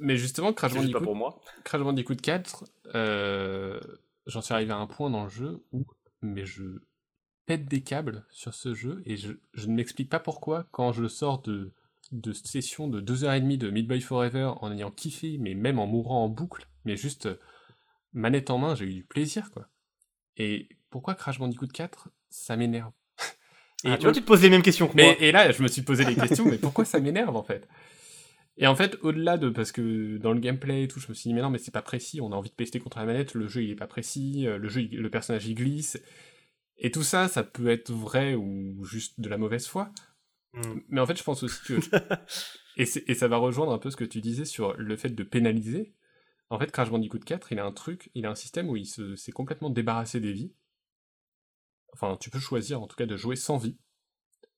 mais 0.00 0.16
justement, 0.16 0.54
Crash 0.54 0.72
C'est 0.72 0.80
juste 0.80 0.92
pas 0.92 1.00
Bandicoot, 1.00 1.12
pour 1.12 1.14
moi. 1.14 1.40
Crash 1.64 1.82
Bandicoot 1.82 2.14
4, 2.14 2.64
euh, 2.94 3.78
j'en 4.26 4.40
suis 4.40 4.54
arrivé 4.54 4.72
à 4.72 4.78
un 4.78 4.86
point 4.86 5.10
dans 5.10 5.24
le 5.24 5.30
jeu 5.30 5.62
où, 5.72 5.84
mais 6.22 6.46
je 6.46 6.62
pète 7.44 7.66
des 7.66 7.82
câbles 7.82 8.24
sur 8.30 8.54
ce 8.54 8.72
jeu 8.72 9.02
et 9.04 9.18
je, 9.18 9.32
je 9.52 9.66
ne 9.66 9.74
m'explique 9.74 10.08
pas 10.08 10.20
pourquoi 10.20 10.64
quand 10.70 10.92
je 10.92 11.06
sors 11.06 11.42
de, 11.42 11.72
de 12.12 12.32
session 12.32 12.88
de 12.88 13.02
2h30 13.02 13.58
de 13.58 13.68
Meat 13.68 13.86
Boy 13.86 14.00
Forever 14.00 14.52
en 14.62 14.72
ayant 14.72 14.90
kiffé, 14.90 15.36
mais 15.38 15.52
même 15.52 15.78
en 15.78 15.86
mourant 15.86 16.24
en 16.24 16.28
boucle, 16.30 16.66
mais 16.86 16.96
juste 16.96 17.26
euh, 17.26 17.38
manette 18.12 18.50
en 18.50 18.58
main, 18.58 18.74
j'ai 18.74 18.84
eu 18.86 18.94
du 18.94 19.04
plaisir 19.04 19.50
quoi. 19.50 19.68
Et 20.36 20.68
pourquoi 20.90 21.14
Crash 21.14 21.38
Bandicoot 21.38 21.66
4 21.68 22.08
Ça 22.30 22.56
m'énerve. 22.56 22.92
Ah, 23.84 23.96
tu 23.96 24.04
vois, 24.04 24.12
tu 24.12 24.20
te 24.20 24.26
poses 24.26 24.42
les 24.42 24.50
mêmes 24.50 24.62
questions 24.62 24.86
que 24.86 24.94
Mais 24.94 25.04
moi. 25.04 25.16
et 25.18 25.32
là, 25.32 25.50
je 25.50 25.62
me 25.62 25.66
suis 25.68 25.82
posé 25.82 26.04
des 26.04 26.14
questions, 26.14 26.44
mais 26.44 26.56
pourquoi 26.58 26.84
ça 26.84 27.00
m'énerve 27.00 27.34
en 27.36 27.42
fait? 27.42 27.68
Et 28.56 28.66
en 28.66 28.76
fait, 28.76 28.96
au-delà 29.02 29.38
de 29.38 29.48
parce 29.48 29.72
que 29.72 30.18
dans 30.18 30.32
le 30.32 30.38
gameplay 30.40 30.84
et 30.84 30.88
tout, 30.88 31.00
je 31.00 31.08
me 31.08 31.14
suis 31.14 31.28
dit 31.28 31.34
mais 31.34 31.40
non, 31.42 31.50
mais 31.50 31.58
c'est 31.58 31.70
pas 31.72 31.82
précis. 31.82 32.20
On 32.20 32.30
a 32.32 32.36
envie 32.36 32.50
de 32.50 32.54
pester 32.54 32.78
contre 32.78 32.98
la 32.98 33.06
manette, 33.06 33.34
le 33.34 33.48
jeu 33.48 33.64
il 33.64 33.70
est 33.70 33.74
pas 33.76 33.86
précis, 33.88 34.46
euh, 34.46 34.58
le 34.58 34.68
jeu, 34.68 34.82
il- 34.82 34.98
le 35.00 35.10
personnage 35.10 35.46
il 35.46 35.54
glisse, 35.54 36.00
et 36.78 36.90
tout 36.90 37.02
ça, 37.02 37.28
ça 37.28 37.42
peut 37.42 37.68
être 37.68 37.90
vrai 37.92 38.34
ou 38.34 38.84
juste 38.84 39.18
de 39.20 39.28
la 39.28 39.38
mauvaise 39.38 39.66
foi. 39.66 39.90
Hmm. 40.52 40.80
Mais 40.88 41.00
en 41.00 41.06
fait, 41.06 41.16
je 41.18 41.22
pense 41.24 41.42
aussi 41.42 41.60
que 41.66 41.74
et, 42.76 42.84
et 43.10 43.14
ça 43.14 43.26
va 43.26 43.38
rejoindre 43.38 43.72
un 43.72 43.78
peu 43.78 43.90
ce 43.90 43.96
que 43.96 44.04
tu 44.04 44.20
disais 44.20 44.44
sur 44.44 44.74
le 44.74 44.96
fait 44.96 45.10
de 45.10 45.22
pénaliser. 45.24 45.92
En 46.52 46.58
fait, 46.58 46.70
Crash 46.70 46.90
Bandicoot 46.90 47.18
4, 47.24 47.52
il 47.52 47.58
a 47.58 47.64
un 47.64 47.72
truc, 47.72 48.10
il 48.14 48.26
a 48.26 48.30
un 48.30 48.34
système 48.34 48.68
où 48.68 48.76
il 48.76 48.86
se- 48.86 49.16
s'est 49.16 49.32
complètement 49.32 49.70
débarrassé 49.70 50.20
des 50.20 50.32
vies. 50.32 50.52
Enfin, 51.94 52.16
tu 52.20 52.30
peux 52.30 52.38
choisir 52.38 52.80
en 52.82 52.86
tout 52.86 52.96
cas 52.96 53.06
de 53.06 53.16
jouer 53.16 53.36
sans 53.36 53.56
vie, 53.58 53.76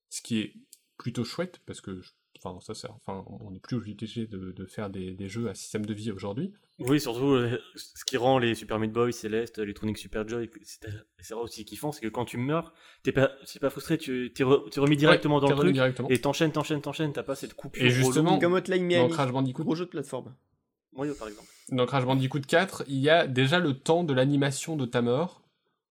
ce 0.09 0.23
qui 0.23 0.39
est 0.41 0.55
plutôt 0.99 1.25
chouette 1.25 1.61
parce 1.67 1.81
que, 1.81 2.01
je- 2.01 2.11
enfin, 2.43 2.59
ça, 2.75 2.89
enfin, 2.95 3.25
on 3.41 3.51
n'est 3.51 3.61
plus 3.61 3.77
obligé 3.77 4.27
de, 4.27 4.53
de 4.53 4.67
faire 4.67 4.91
des, 4.91 5.15
des 5.15 5.29
jeux 5.29 5.49
à 5.49 5.55
système 5.55 5.85
de 5.87 5.95
vie 5.95 6.11
aujourd'hui. 6.13 6.53
Oui, 6.81 7.01
surtout, 7.01 7.33
euh, 7.35 7.59
ce 7.77 8.05
qui 8.05 8.17
rend 8.17 8.39
les 8.41 8.57
Super 8.57 8.81
Meat 8.81 8.93
Boy, 8.93 9.13
Celeste, 9.13 9.59
les 9.59 9.75
Tronic 9.75 9.97
Super 9.97 10.27
Joy, 10.27 10.51
c'est 11.21 11.35
aussi 11.35 11.65
kiffant, 11.65 11.93
c'est 11.93 12.01
que 12.01 12.09
quand 12.09 12.25
tu 12.25 12.37
meurs, 12.39 12.73
t'es 13.05 13.13
pas, 13.13 13.31
c'est 13.45 13.61
pas 13.61 13.71
frustré, 13.71 13.99
tu 13.99 14.33
t'es 14.35 14.43
re- 14.43 14.69
t'es 14.71 14.81
remis 14.81 14.97
directement 14.97 15.37
Ouais, 15.37 15.41
dans 15.43 15.49
le 15.51 15.57
truc, 15.57 15.73
directement. 15.75 16.09
et 16.09 16.21
t'enchaînes, 16.21 16.51
t'enchaînes, 16.51 16.81
t'enchaînes, 16.83 17.13
t'as 17.13 17.23
pas 17.23 17.37
cette 17.37 17.55
coupure. 17.55 17.85
Et 17.85 17.91
justement, 17.91 18.39
Comme 18.41 18.55
Hotline 18.55 18.83
dans 18.83 18.87
Miami. 18.89 19.13
Crash 19.13 19.31
Bandicoot, 19.31 19.63
Gros 19.63 19.77
jeu 19.77 19.85
de 19.85 19.91
plateforme. 19.91 20.35
Oui, 20.97 21.09
par 21.19 21.29
exemple. 21.29 21.49
dans 21.71 21.87
Crash 21.87 22.05
Bandicoot 22.05 22.41
4, 22.47 22.85
il 22.89 22.99
y 22.99 23.11
a 23.11 23.27
déjà 23.27 23.59
le 23.59 23.75
temps 23.79 24.05
de 24.05 24.13
l'animation 24.15 24.77
de 24.77 24.87
ta 24.87 25.03
mort, 25.03 25.43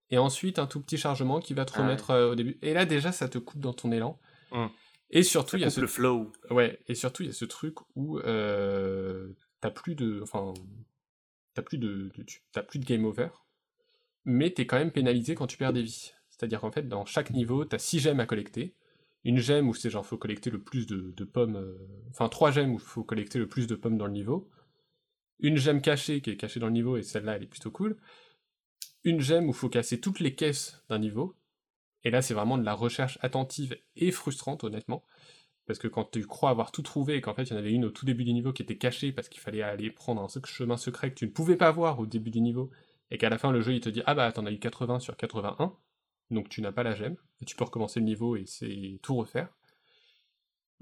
et 0.09 0.17
ensuite 0.17 0.59
un 0.59 0.67
tout 0.67 0.79
petit 0.81 0.97
chargement 0.97 1.39
qui 1.39 1.53
va 1.53 1.65
te 1.65 1.73
Ah 1.75 1.79
ouais. 1.79 1.83
remettre 1.85 2.09
euh, 2.11 2.31
au 2.31 2.35
début. 2.35 2.57
Et 2.61 2.73
là, 2.73 2.85
déjà, 2.85 3.11
ça 3.11 3.27
te 3.27 3.37
coupe 3.37 3.59
dans 3.59 3.73
ton 3.73 3.91
élan. 3.91 4.19
Hum. 4.51 4.69
Et 5.09 5.23
surtout, 5.23 5.57
il 5.57 5.61
y 5.61 5.65
a 5.65 5.69
ce 5.69 5.81
le 5.81 5.87
flow. 5.87 6.31
Ouais, 6.49 6.79
et 6.87 6.95
surtout, 6.95 7.23
il 7.23 7.27
y 7.27 7.29
a 7.29 7.33
ce 7.33 7.45
truc 7.45 7.75
où 7.95 8.17
euh, 8.19 9.29
t'as 9.61 9.69
plus 9.71 9.95
de. 9.95 10.19
Enfin. 10.23 10.53
T'as 11.55 11.61
plus 11.61 11.77
de, 11.77 12.11
t'as 12.51 12.63
plus 12.63 12.79
de 12.79 12.85
game 12.85 13.05
over, 13.05 13.27
mais 14.25 14.49
t'es 14.49 14.65
quand 14.65 14.77
même 14.79 14.89
pénalisé 14.91 15.35
quand 15.35 15.45
tu 15.45 15.55
perds 15.57 15.71
des 15.73 15.83
vies. 15.83 16.11
C'est-à-dire 16.31 16.61
qu'en 16.61 16.71
fait, 16.71 16.87
dans 16.87 17.05
chaque 17.05 17.29
niveau, 17.29 17.63
t'as 17.63 17.77
6 17.77 17.99
gemmes 17.99 18.19
à 18.19 18.25
collecter. 18.25 18.73
Une 19.23 19.37
gemme 19.37 19.69
où 19.69 19.75
c'est 19.75 19.91
genre, 19.91 20.03
faut 20.03 20.17
collecter 20.17 20.49
le 20.49 20.59
plus 20.59 20.87
de, 20.87 21.13
de 21.15 21.23
pommes. 21.23 21.55
euh, 21.57 21.77
Enfin, 22.09 22.27
3 22.27 22.49
gemmes 22.49 22.71
où 22.73 22.79
faut 22.79 23.03
collecter 23.03 23.37
le 23.37 23.47
plus 23.47 23.67
de 23.67 23.75
pommes 23.75 23.99
dans 23.99 24.07
le 24.07 24.13
niveau. 24.13 24.49
Une 25.39 25.57
gemme 25.57 25.81
cachée 25.81 26.21
qui 26.21 26.29
est 26.29 26.37
cachée 26.37 26.59
dans 26.59 26.67
le 26.67 26.73
niveau, 26.73 26.97
et 26.97 27.03
celle-là, 27.03 27.35
elle 27.35 27.43
est 27.43 27.47
plutôt 27.47 27.71
cool. 27.71 27.97
Une 29.03 29.19
gemme 29.19 29.49
où 29.49 29.53
faut 29.53 29.69
casser 29.69 29.99
toutes 29.99 30.19
les 30.19 30.35
caisses 30.35 30.81
d'un 30.89 30.99
niveau. 30.99 31.35
Et 32.03 32.11
là, 32.11 32.21
c'est 32.21 32.33
vraiment 32.33 32.57
de 32.57 32.63
la 32.63 32.73
recherche 32.73 33.17
attentive 33.21 33.77
et 33.95 34.11
frustrante, 34.11 34.63
honnêtement. 34.63 35.03
Parce 35.65 35.79
que 35.79 35.87
quand 35.87 36.11
tu 36.11 36.25
crois 36.25 36.49
avoir 36.49 36.71
tout 36.71 36.81
trouvé 36.81 37.15
et 37.15 37.21
qu'en 37.21 37.33
fait 37.33 37.43
il 37.43 37.51
y 37.51 37.53
en 37.53 37.57
avait 37.57 37.71
une 37.71 37.85
au 37.85 37.89
tout 37.89 38.05
début 38.05 38.25
du 38.25 38.33
niveau 38.33 38.51
qui 38.51 38.63
était 38.63 38.77
cachée 38.77 39.13
parce 39.13 39.29
qu'il 39.29 39.41
fallait 39.41 39.61
aller 39.61 39.91
prendre 39.91 40.21
un 40.21 40.27
chemin 40.45 40.75
secret 40.75 41.11
que 41.11 41.15
tu 41.15 41.25
ne 41.25 41.31
pouvais 41.31 41.55
pas 41.55 41.71
voir 41.71 41.99
au 41.99 42.05
début 42.05 42.31
du 42.31 42.41
niveau, 42.41 42.69
et 43.11 43.17
qu'à 43.17 43.29
la 43.29 43.37
fin 43.37 43.51
le 43.51 43.61
jeu 43.61 43.73
il 43.73 43.79
te 43.79 43.89
dit 43.89 44.01
Ah 44.05 44.13
bah 44.13 44.31
t'en 44.31 44.45
as 44.45 44.51
eu 44.51 44.59
80 44.59 44.99
sur 44.99 45.15
81, 45.15 45.73
donc 46.31 46.49
tu 46.49 46.61
n'as 46.61 46.73
pas 46.73 46.83
la 46.83 46.95
gemme, 46.95 47.15
et 47.41 47.45
tu 47.45 47.55
peux 47.55 47.63
recommencer 47.63 47.99
le 48.01 48.05
niveau 48.05 48.35
et 48.35 48.45
c'est 48.45 48.99
tout 49.01 49.15
refaire. 49.15 49.49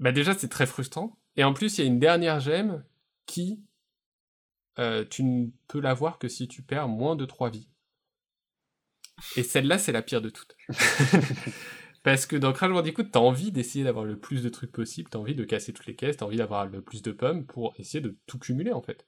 Bah 0.00 0.10
déjà 0.10 0.34
c'est 0.34 0.48
très 0.48 0.66
frustrant. 0.66 1.16
Et 1.36 1.44
en 1.44 1.54
plus 1.54 1.78
il 1.78 1.82
y 1.82 1.84
a 1.84 1.86
une 1.86 2.00
dernière 2.00 2.40
gemme 2.40 2.84
qui 3.26 3.62
euh, 4.78 5.04
tu 5.08 5.22
ne 5.22 5.48
peux 5.68 5.80
l'avoir 5.80 6.18
que 6.18 6.28
si 6.28 6.48
tu 6.48 6.62
perds 6.62 6.88
moins 6.88 7.16
de 7.16 7.24
3 7.24 7.50
vies. 7.50 7.68
Et 9.36 9.42
celle-là 9.42 9.78
c'est 9.78 9.92
la 9.92 10.02
pire 10.02 10.22
de 10.22 10.30
toutes. 10.30 10.56
Parce 12.02 12.26
que 12.26 12.34
dans 12.34 12.52
Crash 12.52 12.72
Bandicoot, 12.72 13.04
t'as 13.04 13.20
envie 13.20 13.52
d'essayer 13.52 13.84
d'avoir 13.84 14.04
le 14.04 14.18
plus 14.18 14.42
de 14.42 14.48
trucs 14.48 14.72
possible, 14.72 15.08
t'as 15.08 15.20
envie 15.20 15.36
de 15.36 15.44
casser 15.44 15.72
toutes 15.72 15.86
les 15.86 15.94
caisses, 15.94 16.16
t'as 16.16 16.26
envie 16.26 16.38
d'avoir 16.38 16.66
le 16.66 16.82
plus 16.82 17.00
de 17.02 17.12
pommes 17.12 17.46
pour 17.46 17.74
essayer 17.78 18.00
de 18.00 18.18
tout 18.26 18.38
cumuler 18.38 18.72
en 18.72 18.82
fait. 18.82 19.06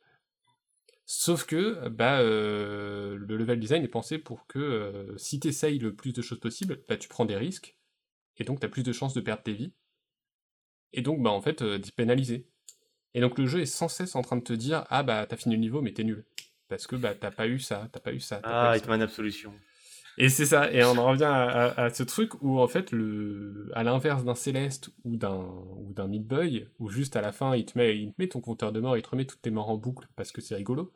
Sauf 1.07 1.45
que 1.45 1.89
bah, 1.89 2.21
euh, 2.21 3.17
le 3.17 3.37
level 3.37 3.61
design 3.61 3.83
est 3.83 3.89
pensé 3.89 4.19
pour 4.19 4.47
que 4.47 4.59
euh, 4.59 5.19
si 5.19 5.39
t'essayes 5.39 5.79
le 5.79 5.95
plus 5.95 6.13
de 6.15 6.23
choses 6.23 6.41
possible, 6.41 6.83
bah, 6.89 6.97
tu 6.97 7.09
prends 7.09 7.27
des 7.27 7.37
risques, 7.37 7.77
et 8.39 8.45
donc 8.45 8.61
t'as 8.61 8.69
plus 8.69 8.83
de 8.83 8.93
chances 8.93 9.13
de 9.13 9.21
perdre 9.21 9.43
tes 9.43 9.53
vies, 9.53 9.75
et 10.93 11.03
donc 11.03 11.23
bah, 11.23 11.31
en 11.31 11.43
fait 11.43 11.61
euh, 11.61 11.79
d'y 11.79 11.93
pénaliser. 11.93 12.49
Et 13.15 13.21
donc 13.21 13.39
le 13.39 13.47
jeu 13.47 13.61
est 13.61 13.67
sans 13.67 13.89
cesse 13.89 14.15
en 14.17 14.23
train 14.23 14.37
de 14.37 14.43
te 14.43 14.53
dire 14.53 14.85
Ah 14.91 15.03
bah 15.03 15.27
t'as 15.29 15.37
fini 15.37 15.55
le 15.55 15.61
niveau 15.61 15.81
mais 15.83 15.93
t'es 15.93 16.05
nul. 16.05 16.25
Parce 16.69 16.87
que 16.87 16.97
bah 16.97 17.15
t'as 17.15 17.31
pas 17.31 17.47
eu 17.47 17.59
ça, 17.61 17.89
t'as 17.93 18.01
pas 18.01 18.13
eu 18.13 18.21
ça. 18.21 18.37
pas 18.39 18.71
Ah, 18.71 18.73
ça. 18.73 18.79
Hitman 18.79 19.03
Absolution. 19.03 19.53
Et 20.17 20.29
c'est 20.29 20.47
ça, 20.47 20.71
et 20.73 20.85
on 20.85 20.97
en 20.97 21.09
revient 21.11 21.25
à, 21.25 21.43
à- 21.73 21.85
à 21.87 21.91
ce 21.91 22.05
truc 22.05 22.41
où 22.41 22.61
en 22.61 22.69
fait, 22.69 22.93
le, 22.93 23.69
à 23.75 23.83
l'inverse 23.83 24.25
d'un 24.25 24.37
Céleste 24.37 24.91
ou 25.05 25.17
d'un 25.17 25.45
ou 25.77 25.93
d'un 25.93 26.07
Meat 26.07 26.25
Boy, 26.25 26.69
où 26.79 26.89
juste 26.89 27.17
à 27.17 27.21
la 27.21 27.33
fin 27.33 27.57
il 27.57 27.65
te 27.67 27.77
met, 27.77 27.99
il 27.99 28.11
te 28.13 28.15
met 28.19 28.29
ton 28.29 28.41
compteur 28.41 28.71
de 28.71 28.79
mort, 28.79 28.97
il 28.97 29.03
te 29.03 29.09
remet 29.11 29.25
toutes 29.25 29.43
tes 29.43 29.51
morts 29.51 29.71
en 29.71 29.77
boucle 29.77 30.07
parce 30.15 30.31
que 30.31 30.41
c'est 30.41 30.55
rigolo. 30.55 30.93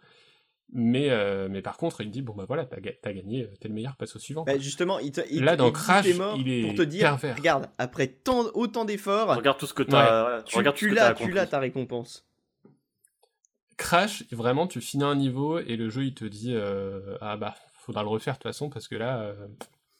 Mais, 0.70 1.09
euh, 1.11 1.49
mais 1.51 1.62
par 1.62 1.78
contre, 1.78 2.03
il 2.03 2.11
dit 2.11 2.20
bon 2.20 2.35
bah 2.35 2.45
voilà, 2.47 2.66
t'as, 2.66 2.78
ga- 2.78 2.93
t'as 3.01 3.12
gagné, 3.15 3.49
t'es 3.61 3.69
le 3.69 3.74
meilleur, 3.74 3.97
passe 3.97 4.15
au 4.16 4.19
suivant. 4.19 4.43
Bah, 4.45 4.59
justement, 4.59 4.99
il 4.99 5.12
te, 5.12 5.23
il, 5.31 5.43
Là, 5.43 5.55
il 5.55 5.57
dans 5.57 5.69
dit 5.69 5.73
Crash, 5.73 6.05
t'es 6.05 6.12
mort 6.15 6.36
il 6.39 6.51
est 6.51 6.61
pour 6.62 6.74
te 6.74 6.82
dire, 6.82 7.09
pervers. 7.16 7.36
regarde, 7.36 7.70
après 7.78 8.07
tant, 8.09 8.45
autant 8.55 8.85
d'efforts, 8.85 9.35
Regarde 9.35 9.57
tout 9.59 9.66
ce 9.66 9.73
que 9.73 9.82
Ouais. 9.82 9.89
t'as. 9.89 10.43
voilà, 10.53 10.73
tu, 10.73 10.85
tu 10.86 10.89
que 10.90 10.95
l'as, 10.95 11.15
tu 11.15 11.31
l'as 11.31 11.47
ta 11.47 11.59
récompense. 11.59 12.27
Crash, 13.78 14.24
vraiment, 14.32 14.66
tu 14.66 14.81
finis 14.82 15.05
un 15.05 15.15
niveau 15.15 15.59
et 15.59 15.77
le 15.77 15.89
jeu 15.89 16.05
il 16.05 16.12
te 16.15 16.24
dit 16.24 16.53
euh, 16.55 17.16
ah 17.20 17.36
bah 17.39 17.55
faudra 17.73 18.03
le 18.03 18.09
refaire 18.09 18.35
de 18.35 18.39
toute 18.39 18.43
façon 18.51 18.69
parce 18.69 18.89
que 18.89 18.97
là 18.97 19.20
euh, 19.20 19.35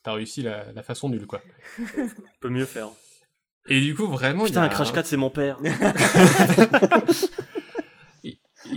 t'as 0.03 0.13
réussi 0.13 0.43
la, 0.43 0.71
la 0.73 0.83
façon 0.83 1.09
nulle 1.09 1.27
quoi. 1.27 1.41
Peut 2.41 2.51
mieux 2.51 2.67
faire. 2.67 2.89
Et 3.69 3.81
du 3.81 3.95
coup 3.95 4.07
vraiment 4.09 4.45
il 4.45 4.49
y 4.49 4.51
Putain, 4.51 4.63
a 4.63 4.65
un 4.65 4.69
Crash 4.69 4.93
4, 4.93 5.07
c'est 5.07 5.17
mon 5.17 5.31
père. 5.31 5.59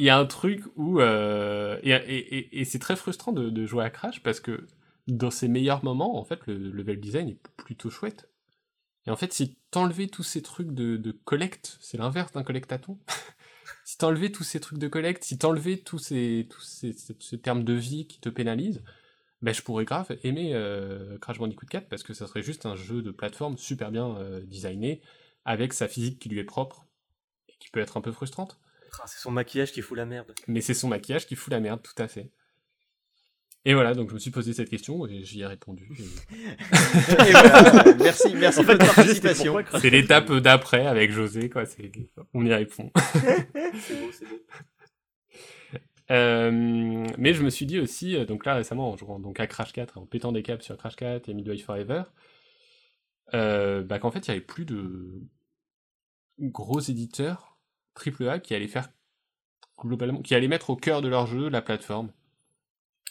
il 0.02 0.06
y 0.06 0.10
a 0.10 0.18
un 0.18 0.26
truc 0.26 0.64
où 0.78 1.00
euh, 1.00 1.78
et, 1.84 2.66
c'est 2.66 2.80
très 2.80 2.96
frustrant 2.96 3.32
de, 3.34 3.66
jouer 3.68 3.86
à 3.86 3.92
Crash 3.92 4.24
parce 4.24 4.40
que 4.40 4.66
dans 5.08 5.30
ses 5.30 5.48
meilleurs 5.48 5.84
moments 5.84 6.20
en 6.20 6.26
fait 6.26 6.40
le, 6.48 6.58
le 6.58 6.72
level 6.72 7.00
design 7.00 7.30
est 7.30 7.38
plutôt 7.56 7.92
chouette. 7.92 8.28
Et 9.06 9.12
en 9.12 9.16
fait 9.16 9.32
si 9.32 9.60
t'enlevais 9.70 10.08
tous 10.08 10.24
ces 10.24 10.42
trucs 10.42 10.72
de, 10.72 11.12
collecte 11.24 11.78
c'est 11.82 12.00
l'inverse 12.00 12.32
d'un 12.32 12.42
collectaton 12.42 12.98
si 13.86 14.00
t'enlevais 14.00 14.32
tous 14.32 14.44
ces 14.44 14.60
trucs 14.60 14.80
de 14.80 14.88
collecte 14.88 15.24
si 15.24 15.38
t'enlevais 15.38 15.78
tous 15.78 16.00
ces 16.00 16.48
tous 16.50 16.62
ces, 16.62 16.94
ces- 16.94 17.16
ce 17.20 17.36
terme 17.36 17.64
de 17.64 17.74
vie 17.74 18.08
qui 18.08 18.20
te 18.20 18.30
pénalise 18.30 18.82
ben 19.44 19.54
je 19.54 19.62
pourrais 19.62 19.86
grave 19.86 20.18
aimer 20.24 20.56
euh, 20.56 21.20
Crash 21.20 21.38
Bandicoot 21.38 21.68
4 21.68 21.88
parce 21.90 22.02
que 22.02 22.16
ça 22.16 22.26
serait 22.26 22.42
juste 22.42 22.66
un 22.66 22.76
jeu 22.76 23.04
de 23.04 23.12
plateforme 23.12 23.56
super 23.56 23.92
bien 23.92 24.18
euh, 24.18 24.42
designé 24.42 25.00
avec 25.46 25.74
sa 25.74 25.88
physique 25.88 26.18
qui 26.18 26.30
lui 26.30 26.40
est 26.40 26.44
propre 26.44 26.88
et 27.50 27.54
qui 27.60 27.70
peut 27.70 27.82
être 27.82 27.98
un 27.98 28.02
peu 28.02 28.12
frustrante 28.12 28.60
C'est 29.08 29.20
son 29.20 29.32
maquillage 29.32 29.72
qui 29.72 29.82
fout 29.82 29.98
la 29.98 30.06
merde. 30.06 30.34
mais 30.48 30.62
c'est 30.62 30.74
son 30.74 30.88
maquillage 30.90 31.26
qui 31.26 31.36
fout 31.36 31.52
la 31.52 31.60
merde, 31.60 31.82
tout 31.82 32.00
à 32.02 32.08
fait. 32.08 32.30
Et 33.64 33.74
voilà, 33.76 33.94
donc 33.94 34.10
je 34.10 34.16
me 34.16 34.20
suis 34.20 34.32
posé 34.32 34.54
cette 34.54 34.70
question 34.70 35.06
et 35.06 35.24
j'y 35.24 35.42
ai 35.42 35.46
répondu. 35.46 35.88
et- 35.98 36.04
Et 37.28 37.32
voilà, 37.32 37.94
merci, 38.00 38.34
merci 38.34 38.60
En 38.60 38.64
de 38.64 38.68
fait, 38.68 38.74
votre 38.74 38.96
participation. 38.96 39.56
C'est 39.80 39.90
l'étape 39.92 40.32
d'après 40.34 40.86
avec 40.88 41.12
José, 41.12 41.50
quoi. 41.50 41.66
c'est- 41.66 41.92
On 42.34 42.44
y 42.46 42.54
répond. 42.54 42.92
C'est 43.80 44.00
beau, 44.02 44.12
c'est 44.12 44.26
beau. 44.28 44.40
Euh, 46.10 46.52
mais 47.18 47.34
je 47.34 47.42
me 47.44 47.50
suis 47.50 47.66
dit 47.66 47.80
aussi, 47.80 48.18
euh, 48.18 48.26
donc 48.26 48.46
là 48.46 48.56
récemment, 48.56 48.92
en 48.92 48.98
jouant 48.98 49.20
donc 49.20 49.40
à 49.40 49.48
Crash 49.48 49.72
4, 49.72 49.98
en 49.98 50.06
pétant 50.06 50.32
des 50.34 50.44
câbles 50.44 50.62
sur 50.64 50.76
Crash 50.78 50.96
4 50.98 51.30
et 51.30 51.34
Midway 51.34 51.58
Forever, 51.60 52.04
euh, 53.34 53.82
bah, 53.84 53.98
qu'en 54.00 54.12
fait 54.12 54.28
il 54.28 54.32
n'y 54.32 54.38
avait 54.38 54.46
plus 54.46 54.66
de 54.66 55.22
gros 56.40 56.82
éditeurs 56.82 57.51
AAA 58.06 58.40
qui 58.40 58.54
allaient 58.56 58.68
faire 58.68 58.90
globalement, 59.80 60.22
qui 60.22 60.36
allaient 60.36 60.48
mettre 60.48 60.70
au 60.70 60.76
cœur 60.76 61.02
de 61.02 61.08
leur 61.08 61.26
jeu 61.28 61.50
la 61.50 61.62
plateforme. 61.62 62.12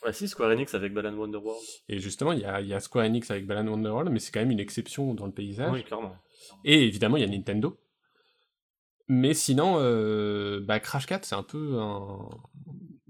Ouais, 0.05 0.13
si, 0.13 0.29
Square 0.29 0.51
Enix 0.53 0.75
avec 0.75 0.95
Balan 0.95 1.15
Wonderworld. 1.15 1.61
Et 1.89 1.99
justement, 1.99 2.33
il 2.33 2.41
y 2.41 2.45
a, 2.45 2.61
il 2.61 2.69
y 2.69 2.75
a 2.75 2.81
Square 2.81 3.05
Enix 3.05 3.31
avec 3.31 3.47
Balan 3.47 3.67
Wonderworld, 3.71 4.11
mais 4.11 4.19
c'est 4.19 4.33
quand 4.33 4.41
même 4.41 4.51
une 4.51 4.61
exception 4.61 5.13
dans 5.15 5.27
le 5.27 5.33
paysage. 5.33 5.73
Oui, 5.73 5.83
clairement. 5.85 6.17
Et 6.65 6.85
évidemment, 6.87 7.17
il 7.19 7.21
y 7.21 7.25
a 7.25 7.29
Nintendo. 7.29 7.79
Mais 9.09 9.35
sinon, 9.35 9.77
euh, 9.79 10.61
bah, 10.61 10.79
Crash 10.81 11.07
4, 11.07 11.25
c'est 11.25 11.35
un 11.35 11.43
peu 11.43 11.79
un. 11.81 12.29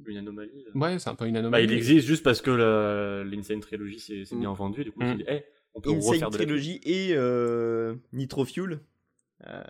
Une 0.07 0.17
anomalie. 0.17 0.51
Ouais, 0.75 0.99
c'est 0.99 1.11
un 1.11 1.15
peu 1.15 1.27
une 1.27 1.35
Bah, 1.35 1.39
anomalie. 1.41 1.65
il 1.65 1.73
existe 1.73 2.07
juste 2.07 2.25
parce 2.25 2.41
que 2.41 3.23
l'Insane 3.23 3.61
Trilogy 3.61 4.01
c'est 4.01 4.35
Mm. 4.35 4.41
bien 4.41 4.53
vendu, 4.55 4.83
du 4.83 4.91
coup, 4.91 5.01
Mm. 5.01 5.05
on 5.05 5.11
s'est 5.13 5.17
dit, 5.19 5.25
hey, 5.29 5.45
on 5.75 5.81
peut 5.81 5.91
Insane 5.91 6.09
refaire 6.11 6.31
de 6.31 6.39
la 6.39 6.45
Trilogy 6.45 6.81
et 6.83 7.11
euh, 7.13 7.95
Nitro 8.13 8.45
Fuel. 8.45 8.81
Euh, 9.47 9.63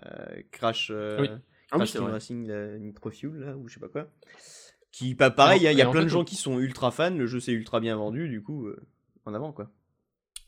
Crash, 0.51 0.89
euh, 0.91 1.19
Oui. 1.21 1.27
Ah 1.71 1.77
oui. 1.77 1.89
Racing 1.97 2.47
là, 2.47 2.77
Nitro 2.77 3.09
Fuel, 3.11 3.33
là, 3.39 3.57
ou 3.57 3.67
je 3.67 3.75
sais 3.75 3.79
pas 3.79 3.87
quoi. 3.87 4.07
Qui, 4.91 5.15
pas 5.15 5.31
pareil, 5.31 5.61
il 5.61 5.77
y 5.77 5.81
a, 5.81 5.89
plein 5.89 6.03
de 6.03 6.09
gens 6.09 6.21
on- 6.21 6.25
qui 6.25 6.35
sont 6.35 6.59
ultra 6.59 6.91
fans, 6.91 7.11
le 7.15 7.25
jeu 7.25 7.39
s'est 7.39 7.53
ultra 7.53 7.79
bien 7.79 7.95
vendu, 7.95 8.27
du 8.27 8.43
coup, 8.43 8.67
euh, 8.67 8.77
en 9.25 9.33
avant 9.33 9.53
quoi. 9.53 9.71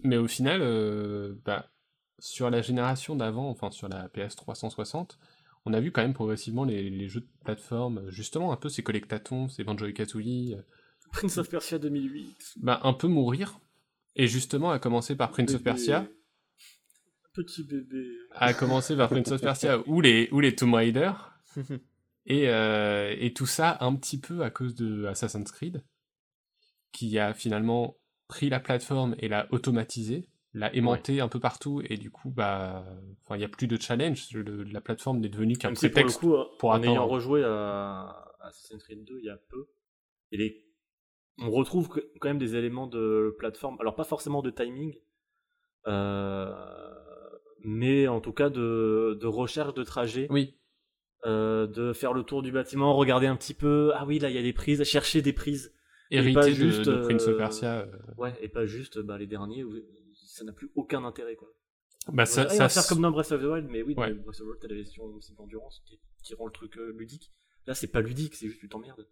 Mais 0.03 0.17
au 0.17 0.27
final, 0.27 0.61
euh, 0.61 1.35
bah, 1.45 1.69
sur 2.19 2.49
la 2.49 2.61
génération 2.61 3.15
d'avant, 3.15 3.49
enfin 3.49 3.71
sur 3.71 3.87
la 3.87 4.09
PS 4.09 4.35
360, 4.35 5.17
on 5.65 5.73
a 5.73 5.79
vu 5.79 5.91
quand 5.93 6.01
même 6.01 6.13
progressivement 6.13 6.65
les, 6.65 6.89
les 6.89 7.07
jeux 7.07 7.21
de 7.21 7.29
plateforme, 7.45 8.09
justement 8.09 8.51
un 8.51 8.57
peu 8.57 8.67
ces 8.67 8.83
collectatons, 8.83 9.47
ces 9.47 9.63
Banjo 9.63 9.85
et 9.85 9.93
Kazooie, 9.93 10.55
euh, 10.55 10.61
Prince 11.13 11.37
of 11.37 11.49
Persia 11.49 11.79
2008. 11.79 12.55
bah, 12.57 12.81
un 12.83 12.93
peu 12.93 13.07
mourir. 13.07 13.59
Et 14.15 14.27
justement, 14.27 14.71
à 14.71 14.79
commencer 14.79 15.15
par 15.15 15.31
Prince 15.31 15.55
of. 15.55 15.63
Persia, 15.63 16.05
Petit 17.33 17.63
bébé. 17.63 18.05
à 18.31 18.53
commencer 18.53 18.95
par 18.95 19.09
Prince 19.09 19.31
of 19.31 19.41
Persia 19.41 19.79
ou 19.87 20.01
les, 20.01 20.29
ou 20.31 20.39
les 20.39 20.55
Tomb 20.55 20.73
Raider, 20.75 21.11
et, 22.27 22.47
euh, 22.49 23.15
et 23.17 23.33
tout 23.33 23.45
ça 23.47 23.77
un 23.81 23.95
petit 23.95 24.19
peu 24.19 24.43
à 24.43 24.49
cause 24.51 24.75
de 24.75 25.05
Assassin's 25.05 25.51
Creed, 25.51 25.83
qui 26.91 27.17
a 27.17 27.33
finalement 27.33 27.97
pris 28.27 28.49
la 28.49 28.59
plateforme 28.59 29.15
et 29.17 29.27
l'a 29.27 29.47
automatisée, 29.51 30.29
l'a 30.53 30.73
aimantée 30.75 31.21
un 31.21 31.27
peu 31.27 31.39
partout, 31.39 31.81
et 31.89 31.97
du 31.97 32.11
coup, 32.11 32.29
bah, 32.29 32.85
il 33.31 33.37
n'y 33.37 33.43
a 33.43 33.49
plus 33.49 33.65
de 33.67 33.79
challenge, 33.81 34.31
le- 34.33 34.63
la 34.63 34.81
plateforme 34.81 35.19
n'est 35.19 35.29
devenue 35.29 35.57
qu'un 35.57 35.69
si 35.73 35.75
pour 35.75 35.85
le 35.87 35.91
prétexte. 35.91 36.19
coup, 36.19 36.35
pour 36.59 36.69
en 36.69 36.73
atteindre. 36.73 36.91
ayant 36.91 37.07
rejoué 37.07 37.43
à 37.43 38.31
Assassin's 38.41 38.83
Creed 38.83 39.03
2 39.05 39.17
il 39.19 39.25
y 39.25 39.29
a 39.31 39.37
peu, 39.49 39.65
et 40.31 40.37
les- 40.37 40.65
on 41.39 41.49
retrouve 41.49 41.89
quand 41.89 42.27
même 42.29 42.37
des 42.37 42.55
éléments 42.55 42.85
de 42.85 43.35
plateforme, 43.39 43.77
alors 43.81 43.95
pas 43.95 44.03
forcément 44.03 44.43
de 44.43 44.51
timing, 44.51 44.95
euh, 45.87 46.53
mais 47.63 48.07
en 48.07 48.21
tout 48.21 48.33
cas 48.33 48.49
de, 48.49 49.17
de 49.19 49.27
recherche 49.27 49.73
de 49.73 49.83
trajet, 49.83 50.27
Oui, 50.29 50.55
euh, 51.25 51.67
de 51.67 51.93
faire 51.93 52.13
le 52.13 52.23
tour 52.23 52.41
du 52.43 52.51
bâtiment, 52.51 52.95
regarder 52.95 53.27
un 53.27 53.35
petit 53.35 53.53
peu, 53.53 53.91
ah 53.95 54.05
oui 54.05 54.19
là 54.19 54.29
il 54.29 54.35
y 54.35 54.39
a 54.39 54.41
des 54.41 54.53
prises, 54.53 54.83
chercher 54.83 55.21
des 55.21 55.33
prises, 55.33 55.73
Et 56.11 56.17
hérité 56.17 56.33
pas 56.33 56.45
de, 56.47 56.51
juste, 56.53 56.81
de 56.89 57.01
Prince 57.03 57.23
of 57.27 57.33
euh, 57.33 57.37
Persia. 57.37 57.79
euh, 57.79 57.87
ouais, 58.17 58.33
et 58.41 58.49
pas 58.49 58.65
juste 58.65 58.99
bah, 58.99 59.17
les 59.17 59.27
derniers 59.27 59.63
où 59.63 59.73
ça 60.13 60.43
n'a 60.43 60.51
plus 60.51 60.69
aucun 60.75 61.03
intérêt 61.05 61.35
quoi. 61.35 61.47
bah, 62.11 62.25
ça, 62.25 62.47
Ouais, 62.47 62.69
faire 62.69 62.87
comme 62.87 63.01
dans 63.01 63.11
Breath 63.11 63.31
of 63.31 63.41
the 63.41 63.45
Wild, 63.45 63.67
mais 63.69 63.81
oui, 63.83 63.95
dans. 63.95 64.01
Breath 64.13 64.27
of 64.27 64.37
the 64.37 64.41
Wild, 64.41 64.59
t'as 64.61 64.67
la 64.67 64.75
gestion 64.75 65.03
aussi 65.05 65.33
d'endurance 65.35 65.81
qui, 65.85 65.99
qui 66.23 66.33
rend 66.35 66.45
le 66.47 66.51
truc 66.51 66.77
euh, 66.77 66.93
ludique. 66.97 67.31
Là, 67.67 67.73
c'est 67.75 67.87
pas 67.87 68.01
ludique, 68.01 68.35
c'est 68.35 68.47
juste 68.47 68.59
tu 68.59 68.67
t'emmerdes. 68.67 69.07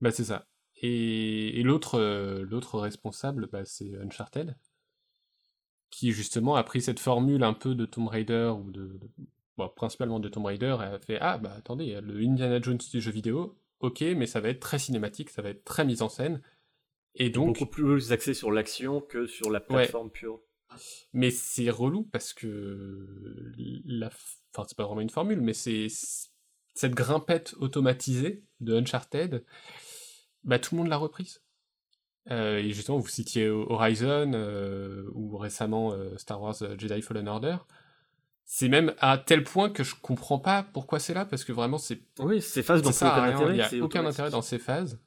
Bah 0.00 0.10
c'est 0.10 0.24
ça. 0.24 0.46
Et, 0.80 1.58
et 1.60 1.62
l'autre 1.62 1.98
euh, 1.98 2.44
l'autre 2.48 2.78
responsable, 2.78 3.48
bah, 3.52 3.64
c'est 3.64 3.94
Uncharted, 4.02 4.56
qui 5.98 6.12
justement 6.12 6.56
a 6.56 6.62
pris 6.62 6.82
cette 6.82 7.00
formule 7.00 7.42
un 7.42 7.54
peu 7.54 7.74
de 7.74 7.86
Tomb 7.86 8.08
Raider 8.08 8.52
ou 8.54 8.70
de, 8.70 8.86
de- 8.88 9.10
bon, 9.56 9.70
principalement 9.74 10.20
de 10.20 10.28
Tomb 10.28 10.44
Raider 10.44 10.76
et 10.80 10.84
a 10.84 10.98
fait 10.98 11.16
ah 11.22 11.38
bah 11.38 11.54
attendez, 11.56 11.98
le 12.02 12.20
Indiana 12.20 12.60
Jones 12.60 12.76
du 12.92 13.00
jeu 13.00 13.10
vidéo, 13.10 13.58
ok, 13.80 14.02
mais 14.14 14.26
ça 14.26 14.40
va 14.40 14.50
être 14.50 14.60
très 14.60 14.78
cinématique, 14.78 15.30
ça 15.30 15.40
va 15.40 15.48
être 15.48 15.64
très 15.64 15.86
mise 15.86 16.02
en 16.02 16.10
scène. 16.10 16.42
Et 17.14 17.30
donc, 17.30 17.58
Beaucoup 17.58 17.70
plus 17.70 18.12
axé 18.12 18.34
sur 18.34 18.52
l'action 18.52 19.00
que 19.00 19.26
sur 19.26 19.50
la 19.50 19.60
plateforme 19.60 20.10
pure. 20.10 20.38
mais 21.14 21.30
c'est 21.30 21.70
relou 21.70 22.02
parce 22.04 22.34
que 22.34 23.48
la, 23.86 24.08
enfin 24.54 24.66
c'est 24.68 24.76
pas 24.76 24.84
vraiment 24.84 25.00
une 25.00 25.08
formule, 25.08 25.40
mais 25.40 25.54
c'est 25.54 25.86
cette 26.74 26.92
grimpette 26.94 27.54
automatisée 27.58 28.44
de 28.60 28.74
Uncharted, 28.76 29.46
bah 30.44 30.58
tout 30.58 30.74
le 30.74 30.80
monde 30.82 30.88
l'a 30.90 30.98
reprise. 30.98 31.40
Euh, 32.30 32.58
et 32.58 32.72
justement, 32.72 32.98
vous 32.98 33.08
citiez 33.08 33.48
Horizon 33.48 34.32
euh, 34.34 35.04
ou 35.14 35.36
récemment 35.36 35.92
euh, 35.92 36.16
Star 36.16 36.40
Wars 36.42 36.56
Jedi 36.76 37.02
Fallen 37.02 37.28
Order. 37.28 37.56
C'est 38.44 38.68
même 38.68 38.94
à 39.00 39.18
tel 39.18 39.42
point 39.44 39.70
que 39.70 39.82
je 39.84 39.94
comprends 40.00 40.38
pas 40.38 40.64
pourquoi 40.72 40.98
c'est 41.00 41.14
là, 41.14 41.24
parce 41.24 41.44
que 41.44 41.52
vraiment 41.52 41.78
c'est 41.78 42.00
Oui, 42.20 42.40
ces 42.40 42.62
phases 42.62 42.82
ça 42.92 43.06
n'ont 43.06 43.12
à 43.12 43.14
aucun 43.14 43.22
rien, 43.22 43.34
intérêt. 43.34 43.54
il 43.54 43.78
y 43.78 43.80
a 43.80 43.84
aucun 43.84 44.06
intérêt 44.06 44.30
dans 44.30 44.42
ces 44.42 44.58
phases. 44.58 45.00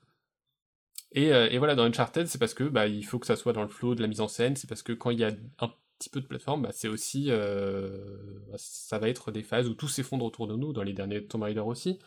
Et, 1.13 1.27
et 1.27 1.57
voilà, 1.57 1.73
dans 1.73 1.83
Uncharted, 1.83 2.27
c'est 2.27 2.37
parce 2.37 2.53
que 2.53 2.65
bah, 2.65 2.87
il 2.87 3.03
faut 3.03 3.17
que 3.17 3.25
ça 3.25 3.35
soit 3.35 3.53
dans 3.53 3.63
le 3.63 3.69
flow 3.69 3.95
de 3.95 4.01
la 4.01 4.07
mise 4.07 4.21
en 4.21 4.27
scène, 4.27 4.55
c'est 4.55 4.67
parce 4.67 4.83
que 4.83 4.91
quand 4.91 5.09
il 5.09 5.19
y 5.19 5.23
a 5.23 5.31
un 5.59 5.71
petit 5.97 6.09
peu 6.09 6.19
de 6.19 6.25
plateforme, 6.27 6.63
bah, 6.63 6.69
c'est 6.73 6.89
aussi, 6.89 7.29
bah, 7.31 8.57
ça 8.57 8.99
va 8.99 9.07
être 9.07 9.31
des 9.31 9.41
phases 9.41 9.69
où 9.69 9.73
tout 9.73 9.87
s'effondre 9.87 10.25
autour 10.25 10.47
de 10.47 10.55
nous, 10.55 10.73
dans 10.73 10.83
les 10.83 10.93
derniers 10.93 11.25
Tomb 11.25 11.43
Raider 11.43 11.61
aussi. 11.61 11.97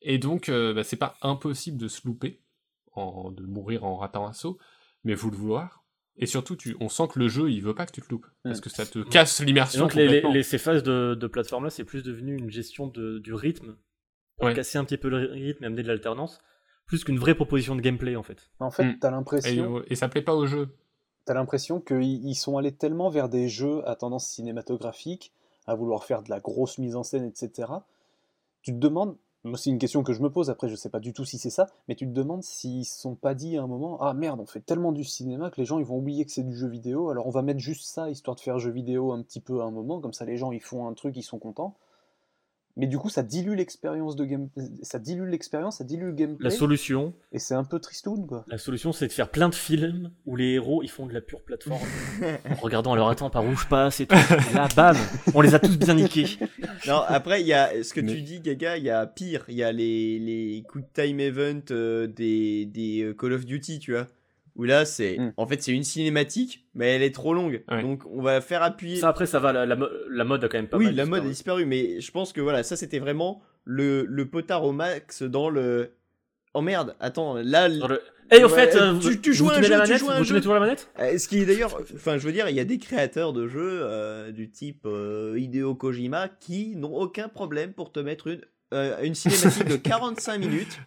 Et 0.00 0.16
donc, 0.18 0.50
bah, 0.50 0.82
c'est 0.82 0.96
pas 0.96 1.16
impossible 1.20 1.76
de 1.76 1.88
se 1.88 2.00
louper, 2.06 2.40
en, 2.92 3.30
de 3.30 3.42
mourir 3.44 3.84
en 3.84 3.96
ratant 3.96 4.26
un 4.26 4.32
saut, 4.32 4.58
mais 5.04 5.16
faut 5.16 5.30
le 5.30 5.36
vouloir. 5.36 5.84
Et 6.16 6.26
surtout, 6.26 6.54
tu, 6.56 6.76
on 6.80 6.88
sent 6.88 7.04
que 7.12 7.18
le 7.18 7.28
jeu, 7.28 7.50
il 7.50 7.60
veut 7.62 7.74
pas 7.74 7.86
que 7.86 7.92
tu 7.92 8.02
te 8.02 8.08
loupes, 8.10 8.26
parce 8.42 8.60
que 8.60 8.68
ça 8.68 8.84
te 8.84 8.98
casse 8.98 9.40
l'immersion 9.40 9.84
donc, 9.84 9.94
les, 9.94 10.02
les- 10.02 10.08
complètement. 10.08 10.32
les- 10.32 10.42
ces 10.42 10.58
phases 10.58 10.82
de, 10.82 11.14
de 11.14 11.26
plateforme 11.26 11.64
là, 11.64 11.70
c'est 11.70 11.84
plus 11.84 12.02
devenu 12.02 12.36
une 12.36 12.50
gestion 12.50 12.88
de, 12.88 13.18
du 13.20 13.32
rythme, 13.32 13.76
pour 14.36 14.46
Ouais. 14.46 14.54
casser 14.54 14.76
un 14.78 14.84
petit 14.84 14.96
peu 14.98 15.08
le 15.08 15.16
rythme 15.18 15.64
et 15.64 15.66
amener 15.66 15.82
de 15.82 15.88
l'alternance, 15.88 16.38
plus 16.86 17.04
qu'une 17.04 17.18
vraie 17.18 17.34
proposition 17.34 17.74
de 17.76 17.80
gameplay 17.80 18.16
en 18.16 18.22
fait. 18.22 18.50
En 18.58 18.70
fait, 18.70 18.84
Mm. 18.84 18.98
t'as 18.98 19.08
Et, 19.08 19.10
l'impression, 19.12 19.82
et 19.86 19.94
ça 19.94 20.08
plaît 20.08 20.22
pas 20.22 20.34
au 20.34 20.46
jeu. 20.46 20.68
t'as 21.24 21.34
l'impression 21.34 21.80
qu'ils 21.80 22.02
ils 22.26 22.34
sont 22.34 22.58
allés 22.58 22.72
tellement 22.72 23.08
vers 23.08 23.28
des 23.28 23.48
jeux 23.48 23.86
à 23.88 23.94
tendance 23.96 24.26
cinématographique, 24.28 25.32
à 25.66 25.74
vouloir 25.74 26.04
faire 26.04 26.22
de 26.22 26.30
la 26.30 26.40
grosse 26.40 26.78
mise 26.78 26.96
en 26.96 27.02
scène, 27.04 27.24
etc. 27.24 27.70
Tu 28.62 28.72
te 28.72 28.78
demandes, 28.78 29.16
c'est 29.54 29.70
une 29.70 29.78
question 29.78 30.02
que 30.02 30.12
je 30.12 30.20
me 30.20 30.30
pose, 30.30 30.50
après 30.50 30.68
je 30.68 30.74
sais 30.74 30.90
pas 30.90 31.00
du 31.00 31.12
tout 31.12 31.24
si 31.24 31.38
c'est 31.38 31.50
ça, 31.50 31.66
mais 31.88 31.94
tu 31.94 32.06
te 32.06 32.12
demandes 32.12 32.42
s'ils 32.42 32.84
se 32.84 33.00
sont 33.00 33.14
pas 33.14 33.34
dit 33.34 33.56
à 33.56 33.62
un 33.62 33.66
moment, 33.66 34.00
ah 34.00 34.12
merde, 34.14 34.40
on 34.40 34.46
fait 34.46 34.60
tellement 34.60 34.92
du 34.92 35.04
cinéma 35.04 35.50
que 35.50 35.60
les 35.60 35.64
gens 35.64 35.78
ils 35.78 35.84
vont 35.84 35.98
oublier 35.98 36.24
que 36.24 36.32
c'est 36.32 36.42
du 36.42 36.54
jeu 36.54 36.68
vidéo, 36.68 37.10
alors 37.10 37.26
on 37.26 37.30
va 37.30 37.42
mettre 37.42 37.60
juste 37.60 37.86
ça 37.86 38.10
histoire 38.10 38.36
de 38.36 38.40
faire 38.40 38.58
jeu 38.58 38.70
vidéo 38.70 39.12
un 39.12 39.22
petit 39.22 39.40
peu 39.40 39.60
à 39.62 39.64
un 39.64 39.70
moment, 39.70 40.00
comme 40.00 40.12
ça 40.12 40.24
les 40.24 40.36
gens 40.36 40.52
ils 40.52 40.60
font 40.60 40.86
un 40.86 40.94
truc, 40.94 41.16
ils 41.16 41.22
sont 41.22 41.38
contents. 41.38 41.76
Mais 42.80 42.86
du 42.86 42.98
coup 42.98 43.08
ça 43.10 43.22
dilue 43.22 43.54
l'expérience 43.54 44.16
de 44.16 44.24
game, 44.24 44.48
ça 44.82 44.98
dilue 44.98 45.28
l'expérience, 45.28 45.78
ça 45.78 45.84
dilue 45.84 46.06
le 46.06 46.10
La 46.10 46.14
gameplay, 46.16 46.50
solution, 46.50 47.14
et 47.30 47.38
c'est 47.38 47.54
un 47.54 47.62
peu 47.64 47.78
tristoun 47.78 48.26
quoi. 48.26 48.44
la 48.48 48.58
solution, 48.58 48.92
c'est 48.92 49.06
de 49.06 49.12
faire 49.12 49.28
plein 49.30 49.48
de 49.48 49.54
films 49.54 50.10
où 50.26 50.34
les 50.34 50.54
héros 50.54 50.82
ils 50.82 50.88
font 50.90 51.06
de 51.06 51.12
la 51.12 51.20
pure 51.20 51.42
plateforme, 51.42 51.80
en 52.50 52.54
regardant 52.56 52.92
alors 52.94 53.10
attends 53.10 53.30
par 53.30 53.44
où 53.44 53.54
je 53.54 53.66
passe 53.66 54.00
et 54.00 54.06
tout. 54.06 54.16
Et 54.50 54.54
là, 54.54 54.66
bam, 54.74 54.96
on 55.34 55.40
les 55.42 55.54
a 55.54 55.58
tous 55.58 55.76
bien 55.78 55.94
niqués. 55.94 56.26
Non, 56.86 57.02
après, 57.06 57.42
il 57.42 57.46
y 57.46 57.52
a 57.52 57.82
ce 57.84 57.92
que 57.92 58.00
Mais- 58.00 58.14
tu 58.14 58.22
dis, 58.22 58.40
Gaga, 58.40 58.78
il 58.78 58.84
y 58.84 58.88
a 58.90 59.06
pire. 59.06 59.44
Il 59.48 59.54
y 59.54 59.62
a 59.62 59.70
les, 59.70 60.18
les 60.18 60.64
quick 60.72 60.90
time 60.94 61.20
event 61.20 61.60
euh, 61.72 62.06
des, 62.06 62.64
des 62.64 63.02
euh, 63.02 63.12
Call 63.12 63.34
of 63.34 63.44
Duty, 63.44 63.80
tu 63.80 63.92
vois. 63.92 64.06
Où 64.56 64.64
là, 64.64 64.84
c'est. 64.84 65.16
Mm. 65.18 65.32
En 65.36 65.46
fait, 65.46 65.62
c'est 65.62 65.72
une 65.72 65.84
cinématique, 65.84 66.66
mais 66.74 66.94
elle 66.96 67.02
est 67.02 67.14
trop 67.14 67.34
longue. 67.34 67.62
Ouais. 67.70 67.82
Donc, 67.82 68.02
on 68.06 68.20
va 68.22 68.40
faire 68.40 68.62
appuyer. 68.62 68.96
Ça 68.96 69.08
après 69.08 69.26
ça 69.26 69.38
va, 69.38 69.52
la, 69.52 69.66
la, 69.66 69.76
mo- 69.76 69.88
la 70.10 70.24
mode 70.24 70.44
a 70.44 70.48
quand 70.48 70.58
même 70.58 70.68
pas 70.68 70.76
oui, 70.76 70.86
mal 70.86 70.94
la 70.96 71.06
mode 71.06 71.24
a 71.24 71.28
disparu. 71.28 71.66
mais 71.66 72.00
je 72.00 72.10
pense 72.10 72.32
que 72.32 72.40
voilà, 72.40 72.62
ça 72.62 72.76
c'était 72.76 72.98
vraiment 72.98 73.42
le, 73.64 74.04
le 74.08 74.26
potard 74.28 74.64
au 74.64 74.72
max 74.72 75.22
dans 75.22 75.48
le. 75.50 75.92
Oh 76.54 76.62
merde, 76.62 76.96
attends, 77.00 77.34
là. 77.36 77.68
le- 77.68 78.00
Eh, 78.32 78.44
au 78.44 78.48
Ouais, 78.48 78.54
fait, 78.66 78.76
euh, 78.76 78.96
tu- 79.00 79.20
tu 79.20 79.34
joues 79.34 79.46
vous 79.46 79.50
un 79.50 79.62
jeu, 79.62 79.68
la 79.70 79.76
tu 79.76 79.82
manette, 79.82 79.98
joues 79.98 80.10
à 80.10 80.14
un 80.14 80.18
vous 80.18 80.24
jeu. 80.24 80.30
tenez 80.30 80.40
toujours 80.40 80.54
la 80.54 80.60
manette 80.60 80.88
Euh, 81.00 81.18
Ce 81.18 81.26
qui 81.26 81.38
est 81.38 81.46
d'ailleurs, 81.46 81.80
enfin, 81.94 82.16
je 82.16 82.24
veux 82.26 82.32
dire, 82.32 82.48
il 82.48 82.54
y 82.54 82.60
a 82.60 82.64
des 82.64 82.78
créateurs 82.78 83.32
de 83.32 83.48
jeux 83.48 83.80
euh, 83.82 84.30
du 84.30 84.50
type 84.50 84.82
euh, 84.86 85.34
Hideo 85.38 85.74
Kojima 85.74 86.28
qui 86.40 86.76
n'ont 86.76 86.94
aucun 86.94 87.28
problème 87.28 87.72
pour 87.72 87.90
te 87.90 87.98
mettre 87.98 88.28
une, 88.28 88.40
euh, 88.72 88.96
une 89.02 89.14
cinématique 89.16 89.66
de 89.66 89.74
45 89.76 90.38
minutes. 90.38 90.78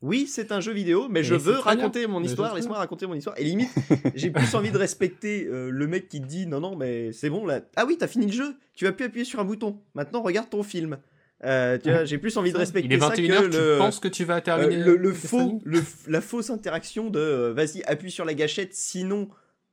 Oui, 0.00 0.26
c'est 0.28 0.52
un 0.52 0.60
jeu 0.60 0.72
vidéo, 0.72 1.08
mais 1.10 1.24
je 1.24 1.34
Et 1.34 1.38
veux 1.38 1.52
bien. 1.54 1.60
raconter 1.60 2.06
mon 2.06 2.22
histoire. 2.22 2.54
Laisse-moi 2.54 2.76
raconter 2.78 3.06
mon 3.06 3.14
histoire. 3.14 3.36
Et 3.38 3.42
limite, 3.44 3.70
j'ai 4.14 4.30
plus 4.30 4.54
envie 4.54 4.70
de 4.70 4.78
respecter 4.78 5.46
euh, 5.46 5.70
le 5.70 5.86
mec 5.88 6.08
qui 6.08 6.20
te 6.20 6.26
dit 6.26 6.46
non, 6.46 6.60
non, 6.60 6.76
mais 6.76 7.10
c'est 7.12 7.30
bon 7.30 7.44
là. 7.46 7.60
Ah 7.74 7.84
oui, 7.86 7.96
t'as 7.98 8.06
fini 8.06 8.26
le 8.26 8.32
jeu. 8.32 8.54
Tu 8.74 8.84
vas 8.84 8.92
plus 8.92 9.06
appuyer 9.06 9.24
sur 9.24 9.40
un 9.40 9.44
bouton. 9.44 9.80
Maintenant, 9.94 10.22
regarde 10.22 10.48
ton 10.50 10.62
film. 10.62 10.98
Euh, 11.44 11.78
tu 11.82 11.90
vois, 11.90 12.04
j'ai 12.04 12.18
plus 12.18 12.36
envie 12.36 12.52
de 12.52 12.58
respecter 12.58 12.88
Il 12.92 12.96
est 12.96 13.00
ça 13.00 13.10
21h, 13.10 13.42
que 13.42 13.46
tu 13.50 13.56
le. 13.58 13.78
penses 13.78 13.98
que 14.00 14.08
tu 14.08 14.24
vas 14.24 14.36
Euh, 14.36 14.40
terminer 14.40 14.76
le, 14.76 14.96
le 14.96 14.96
le 14.96 15.12
faux, 15.12 15.60
le 15.64 15.80
la 16.08 16.20
fausse 16.20 16.50
interaction 16.50 17.10
de 17.10 17.18
euh, 17.20 17.52
vas-y 17.52 17.82
appuie 17.84 18.10
sur 18.10 18.24
la 18.24 18.34
gâchette 18.34 18.74
sinon 18.74 19.28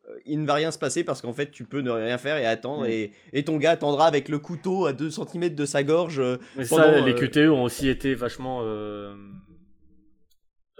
euh, 0.07 0.13
il 0.27 0.41
ne 0.41 0.45
va 0.45 0.53
rien 0.55 0.69
se 0.69 0.77
passer 0.77 1.03
parce 1.03 1.21
qu'en 1.23 1.33
fait 1.33 1.49
tu 1.49 1.63
peux 1.63 1.81
ne 1.81 1.89
rien 1.89 2.19
faire 2.19 2.37
et 2.37 2.45
attendre 2.45 2.83
Mm. 2.83 2.89
et, 2.91 3.11
et 3.33 3.43
ton 3.43 3.57
gars 3.57 3.71
attendra 3.71 4.05
avec 4.05 4.29
le 4.29 4.37
couteau 4.37 4.85
à 4.85 4.93
2 4.93 5.09
cm 5.09 5.55
de 5.55 5.65
sa 5.65 5.81
gorge 5.83 6.19
euh, 6.19 6.37
Mais 6.55 6.65
pendant, 6.67 6.83
ça, 6.83 7.01
les 7.01 7.15
QTE 7.15 7.49
ont 7.49 7.63
aussi 7.63 7.89
été 7.89 8.13
vachement 8.13 8.59
euh, 8.63 9.15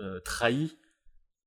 euh, 0.02 0.20
trahis. 0.22 0.78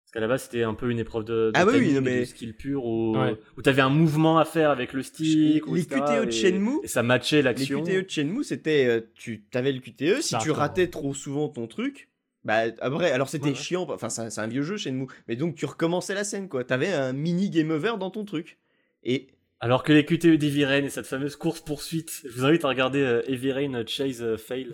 Parce 0.04 0.12
qu'à 0.14 0.20
la 0.20 0.28
base, 0.28 0.44
c'était 0.44 0.62
un 0.62 0.72
peu 0.72 0.90
une 0.90 0.98
épreuve 0.98 1.24
de, 1.24 1.32
de 1.32 1.52
Ah 1.54 1.66
oui, 1.66 1.72
oui, 1.74 1.78
timing 1.80 1.94
non, 1.96 2.00
et 2.00 2.04
mais- 2.14 2.20
de 2.20 2.24
skill 2.24 2.54
pur 2.56 2.84
où, 2.86 3.14
Ouais. 3.18 3.34
où 3.58 3.62
t'avais 3.62 3.82
un 3.82 3.90
mouvement 3.90 4.38
à 4.38 4.46
faire 4.46 4.70
avec 4.70 4.94
le 4.94 5.02
stick. 5.02 5.66
ou 5.66 5.74
Les 5.74 5.84
QTE 5.84 6.24
de 6.24 6.28
et- 6.28 6.30
Shenmue, 6.32 6.78
Et 6.82 6.88
ça 6.88 7.02
matchait 7.02 7.36
Les 7.36 7.42
l'action. 7.42 7.82
QTE 7.84 8.04
de 8.04 8.10
Shenmue, 8.10 8.42
c'était 8.44 8.86
euh, 8.86 9.00
tu 9.14 9.44
avais 9.52 9.70
le 9.72 9.80
QTE, 9.80 10.22
si 10.22 10.36
tu 10.38 10.50
ratais 10.50 10.88
trop 10.88 11.12
souvent 11.12 11.48
ton 11.50 11.66
truc, 11.66 12.08
bah 12.42 12.62
après, 12.80 13.10
alors 13.10 13.28
c'était 13.28 13.50
Ouais, 13.50 13.54
chiant, 13.54 13.86
enfin 13.90 14.08
c'est 14.08 14.40
un- 14.40 14.46
vieux 14.46 14.62
jeu 14.62 14.78
Shenmue, 14.78 15.08
mais 15.28 15.36
donc 15.36 15.56
tu 15.56 15.66
recommençais 15.66 16.14
la 16.14 16.24
scène 16.24 16.48
quoi, 16.48 16.64
t'avais 16.64 16.90
un 16.92 17.12
mini 17.12 17.50
game 17.50 17.70
over 17.70 17.94
dans 18.00 18.10
ton 18.10 18.24
truc. 18.24 18.58
Et 19.02 19.28
Alors 19.60 19.82
que 19.82 19.92
les 19.92 20.04
QTE 20.06 20.36
d'Heavy 20.38 20.64
Rain 20.64 20.84
et 20.84 20.88
cette 20.88 21.06
fameuse 21.06 21.34
course 21.36 21.60
poursuite, 21.60 22.22
je 22.24 22.30
vous 22.30 22.44
invite 22.46 22.64
à 22.64 22.68
regarder 22.68 23.00
euh, 23.02 23.22
Heavy 23.28 23.50
Rain 23.52 23.82
Chase 23.86 24.22
euh, 24.22 24.36
Fail, 24.38 24.70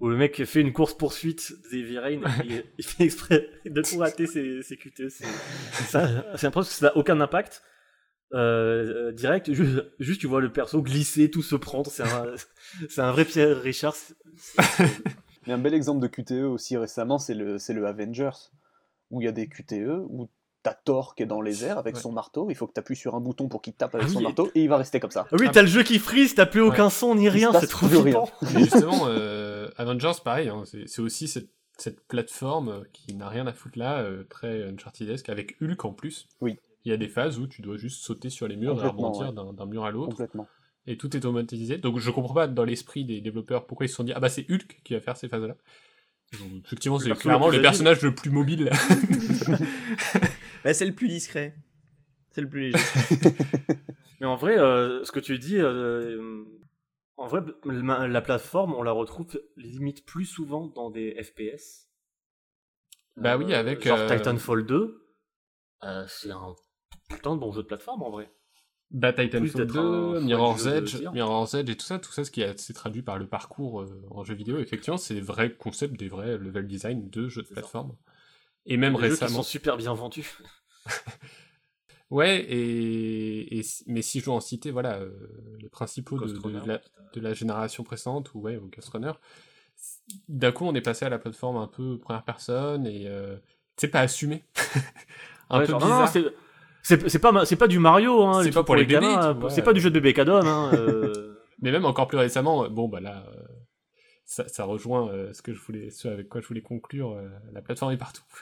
où 0.00 0.08
le 0.08 0.16
mec 0.16 0.44
fait 0.44 0.60
une 0.60 0.72
course 0.72 0.94
poursuite 0.94 1.52
d'Heavy 1.72 1.98
Rain 1.98 2.20
et 2.48 2.64
il 2.78 2.84
fait 2.84 3.04
exprès 3.04 3.48
de 3.66 3.82
tout 3.82 3.98
rater 3.98 4.26
ses, 4.26 4.62
ses 4.62 4.76
QTE. 4.76 5.08
C'est 5.08 5.24
ça- 5.84 6.08
c'est 6.36 6.46
impressionnant 6.46 6.50
parce 6.52 6.68
que 6.68 6.74
ça 6.74 6.86
n'a 6.86 6.96
aucun 6.96 7.20
impact. 7.20 7.62
Euh, 8.34 9.10
direct, 9.12 9.50
juste, 9.54 9.84
juste 9.98 10.20
tu 10.20 10.26
vois 10.26 10.40
le 10.42 10.52
perso 10.52 10.82
glisser, 10.82 11.30
tout 11.30 11.42
se 11.42 11.56
prendre, 11.56 11.90
c'est 11.90 12.02
un, 12.02 12.26
un 12.98 13.12
vrai 13.12 13.24
Pierre 13.24 13.60
Richard. 13.62 13.94
c'est- 14.36 14.84
Mais 15.46 15.54
un 15.54 15.58
bel 15.58 15.72
exemple 15.72 16.00
de 16.00 16.08
QTE 16.08 16.44
aussi 16.44 16.76
récemment, 16.76 17.18
c'est 17.18 17.32
le, 17.34 17.58
c'est 17.58 17.72
le 17.72 17.86
Avengers, 17.86 18.36
où 19.10 19.22
il 19.22 19.24
y 19.24 19.28
a 19.28 19.32
des 19.32 19.48
QTE, 19.48 20.04
où 20.10 20.28
t'as 20.62 20.74
Thor 20.74 21.14
qui 21.14 21.22
est 21.22 21.26
dans 21.26 21.40
les 21.40 21.64
airs 21.64 21.78
avec 21.78 21.94
Ouais. 21.94 22.02
son 22.02 22.12
marteau, 22.12 22.50
il 22.50 22.54
faut 22.54 22.66
que 22.66 22.72
t'appuies 22.74 22.96
sur 22.96 23.14
un 23.14 23.20
bouton 23.20 23.48
pour 23.48 23.62
qu'il 23.62 23.72
tape 23.72 23.94
avec 23.94 24.04
Ah 24.06 24.10
oui, 24.10 24.14
son 24.16 24.20
marteau, 24.20 24.50
et 24.54 24.60
il 24.62 24.68
va 24.68 24.76
rester 24.76 25.00
comme 25.00 25.10
ça. 25.12 25.26
Ah 25.32 25.36
oui, 25.40 25.48
t'as 25.50 25.62
le 25.62 25.68
jeu 25.68 25.82
qui 25.82 25.98
freeze, 25.98 26.34
t'as 26.34 26.44
plus 26.44 26.60
aucun 26.60 26.90
son 26.90 27.14
ni 27.14 27.30
rien, 27.30 27.50
c'est 27.58 27.66
trop 27.66 27.86
rien. 27.86 28.24
justement, 28.42 29.06
euh, 29.06 29.47
Avengers, 29.76 30.20
pareil, 30.24 30.48
hein, 30.48 30.64
c'est 30.64 31.00
aussi 31.00 31.28
cette, 31.28 31.50
cette 31.76 32.06
plateforme 32.06 32.68
euh, 32.68 32.84
qui 32.92 33.14
n'a 33.14 33.28
rien 33.28 33.46
à 33.46 33.52
foutre 33.52 33.78
là, 33.78 34.00
euh, 34.00 34.24
très 34.24 34.64
Uncharted-esque, 34.64 35.28
avec 35.28 35.56
Hulk 35.60 35.84
en 35.84 35.92
plus. 35.92 36.28
Oui. 36.40 36.56
Il 36.84 36.90
y 36.90 36.94
a 36.94 36.96
des 36.96 37.08
phases 37.08 37.38
où 37.38 37.46
tu 37.46 37.62
dois 37.62 37.76
juste 37.76 38.02
sauter 38.02 38.30
sur 38.30 38.48
les 38.48 38.56
murs 38.56 38.82
et 38.82 38.88
rebondir 38.88 39.28
ouais. 39.28 39.54
d'un 39.54 39.66
mur 39.66 39.84
à 39.84 39.90
l'autre, 39.90 40.10
Complètement. 40.16 40.48
et 40.86 40.96
tout 40.96 41.14
est 41.16 41.18
automatisé. 41.18 41.76
Donc 41.76 41.98
je 41.98 42.10
comprends 42.10 42.34
pas 42.34 42.46
dans 42.46 42.64
l'esprit 42.64 43.04
des 43.04 43.20
développeurs 43.20 43.66
pourquoi 43.66 43.86
ils 43.86 43.88
se 43.88 43.96
sont 43.96 44.04
dit 44.04 44.12
ah 44.14 44.20
bah 44.20 44.28
c'est 44.28 44.48
Hulk 44.48 44.80
qui 44.84 44.94
va 44.94 45.00
faire 45.00 45.16
ces 45.16 45.28
phases-là. 45.28 45.56
Effectivement, 46.64 46.98
c'est 46.98 47.08
le 47.08 47.14
clairement 47.14 47.48
le 47.48 47.60
personnage 47.60 48.02
le 48.02 48.14
plus 48.14 48.30
mobile. 48.30 48.70
bah, 50.64 50.74
c'est 50.74 50.86
le 50.86 50.92
plus 50.92 51.08
discret, 51.08 51.54
c'est 52.30 52.40
le 52.40 52.48
plus 52.48 52.70
léger. 52.70 52.78
Mais 54.20 54.26
en 54.26 54.36
vrai, 54.36 54.58
euh, 54.58 55.04
ce 55.04 55.12
que 55.12 55.20
tu 55.20 55.38
dis, 55.38 55.56
euh, 55.58 56.42
en 57.18 57.26
vrai, 57.26 57.40
la, 57.64 58.08
la 58.08 58.20
plateforme, 58.22 58.74
on 58.74 58.82
la 58.82 58.92
retrouve 58.92 59.40
limite 59.56 60.04
plus 60.06 60.24
souvent 60.24 60.66
dans 60.68 60.90
des 60.90 61.22
FPS. 61.22 61.88
Bah 63.16 63.36
oui, 63.36 63.52
avec, 63.52 63.84
Genre 63.86 63.98
euh, 63.98 64.16
Titanfall 64.16 64.64
2, 64.64 65.04
euh, 65.84 66.04
c'est 66.08 66.30
un 66.30 66.54
putain 67.08 67.34
de 67.34 67.40
bon 67.40 67.52
jeu 67.52 67.62
de 67.62 67.66
plateforme 67.66 68.02
en 68.02 68.10
vrai. 68.10 68.30
Bah 68.90 69.12
Titanfall 69.12 69.66
d'être 69.66 69.76
un 69.78 70.12
2, 70.12 70.14
fan 70.20 70.24
Mirror's 70.24 70.66
Edge. 70.66 70.96
Mirror's 71.12 71.54
Edge 71.54 71.68
et 71.70 71.76
tout 71.76 71.84
ça, 71.84 71.98
tout 71.98 72.12
ça, 72.12 72.24
ce 72.24 72.30
qui 72.30 72.42
a- 72.42 72.56
s'est 72.56 72.72
traduit 72.72 73.02
par 73.02 73.18
le 73.18 73.26
parcours 73.28 73.82
euh, 73.82 74.02
en 74.10 74.24
jeu 74.24 74.34
vidéo, 74.34 74.58
effectivement, 74.58 74.96
c'est 74.96 75.14
des 75.14 75.20
vrais 75.20 75.52
concepts, 75.54 75.96
des 75.98 76.08
vrais 76.08 76.38
level 76.38 76.66
design 76.66 77.10
de 77.10 77.28
jeux 77.28 77.42
de 77.42 77.48
ça. 77.48 77.54
plateforme. 77.54 77.96
Et 78.66 78.76
même 78.76 78.94
Des 78.94 79.00
jeux 79.00 79.08
qui 79.08 79.10
récemment. 79.20 79.38
sont 79.42 79.48
super 79.48 79.76
bien 79.76 79.92
vendus. 79.94 80.38
Ouais, 82.10 82.40
et, 82.40 83.58
et 83.58 83.62
mais 83.86 84.00
si 84.02 84.20
je 84.20 84.24
dois 84.26 84.34
en 84.34 84.40
citer, 84.40 84.70
voilà, 84.70 84.96
euh, 84.98 85.10
les 85.60 85.68
principaux 85.68 86.18
de, 86.18 86.66
la, 86.66 86.80
de 87.12 87.20
la 87.20 87.34
génération 87.34 87.84
précédente, 87.84 88.32
ou 88.34 88.40
ouais, 88.40 88.56
au 88.56 88.66
Ghost 88.68 88.88
Runner, 88.88 89.12
d'un 90.28 90.52
coup, 90.52 90.64
on 90.64 90.74
est 90.74 90.80
passé 90.80 91.04
à 91.04 91.08
la 91.08 91.18
plateforme 91.18 91.56
un 91.56 91.66
peu 91.66 91.98
première 91.98 92.24
personne, 92.24 92.86
et 92.86 93.06
euh, 93.08 93.36
c'est 93.76 93.88
pas 93.88 94.00
assumé. 94.00 94.44
un 95.50 95.58
Ouais, 95.58 95.66
peu 95.66 95.72
genre, 95.72 95.80
non, 95.80 95.88
non, 95.88 96.06
bizarre. 96.06 96.12
c'est- 96.82 97.18
pas, 97.20 97.44
c'est 97.44 97.56
pas 97.56 97.68
du 97.68 97.78
Mario, 97.78 98.22
hein, 98.24 98.42
C'est 98.42 98.50
les 98.50 98.52
pas 98.52 98.64
pour 98.64 98.76
les 98.76 98.86
gamins, 98.86 99.32
tu 99.34 99.38
vois. 99.40 99.50
c'est 99.50 99.62
pas 99.62 99.72
du 99.72 99.80
jeu 99.80 99.90
de 99.90 99.94
bébé 99.94 100.14
cadom. 100.14 100.46
Hein, 100.46 100.72
euh, 100.74 101.34
Mais 101.62 101.72
même 101.72 101.84
encore 101.84 102.06
plus 102.06 102.18
récemment, 102.18 102.64
euh, 102.64 102.68
bon 102.68 102.88
bah 102.88 103.00
là, 103.00 103.24
euh, 103.28 103.42
ça, 104.24 104.48
ça 104.48 104.64
rejoint 104.64 105.08
euh, 105.10 105.32
ce 105.32 105.42
que 105.42 105.54
je 105.54 105.60
voulais, 105.60 105.90
ce 105.90 106.08
avec 106.08 106.28
quoi 106.28 106.40
je 106.40 106.46
voulais 106.48 106.62
conclure. 106.62 107.12
euh, 107.12 107.28
la 107.52 107.62
plateforme 107.62 107.92
est 107.92 107.98
partout. 107.98 108.24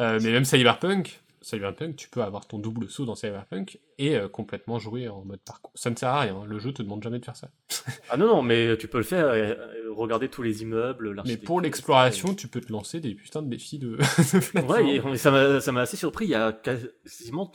Euh, 0.00 0.18
mais 0.22 0.32
même 0.32 0.44
Cyberpunk, 0.46 1.20
Cyberpunk, 1.42 1.96
tu 1.96 2.08
peux 2.08 2.22
avoir 2.22 2.46
ton 2.46 2.58
double 2.58 2.88
saut 2.88 3.04
dans 3.04 3.14
Cyberpunk 3.14 3.78
et 3.98 4.16
euh, 4.16 4.28
complètement 4.28 4.78
jouer 4.78 5.08
en 5.08 5.24
mode 5.24 5.40
parcours. 5.40 5.72
Ça 5.74 5.90
ne 5.90 5.96
sert 5.96 6.08
à 6.08 6.20
rien. 6.20 6.44
Le 6.46 6.58
jeu 6.58 6.72
te 6.72 6.82
demande 6.82 7.02
jamais 7.02 7.18
de 7.18 7.24
faire 7.24 7.36
ça. 7.36 7.50
ah 8.10 8.16
non, 8.16 8.26
non, 8.26 8.42
mais 8.42 8.76
tu 8.78 8.88
peux 8.88 8.98
le 8.98 9.04
faire, 9.04 9.26
euh, 9.26 9.34
euh, 9.54 9.92
regarder 9.92 10.28
tous 10.28 10.42
les 10.42 10.62
immeubles, 10.62 11.20
Mais 11.26 11.36
pour 11.36 11.60
l'exploration, 11.60 12.34
tu 12.34 12.48
peux 12.48 12.60
te 12.60 12.72
lancer 12.72 13.00
des 13.00 13.14
putains 13.14 13.42
de 13.42 13.48
défis 13.48 13.78
de, 13.78 13.96
de. 13.96 14.60
Ouais, 14.66 14.96
et- 14.96 15.12
et 15.14 15.16
ça 15.18 15.30
m'a 15.30 15.60
ça 15.60 15.72
m'a 15.72 15.80
assez 15.82 15.96
surpris. 15.96 16.26
Il 16.26 16.30
y 16.30 16.34
a 16.34 16.52
quasiment, 16.52 17.50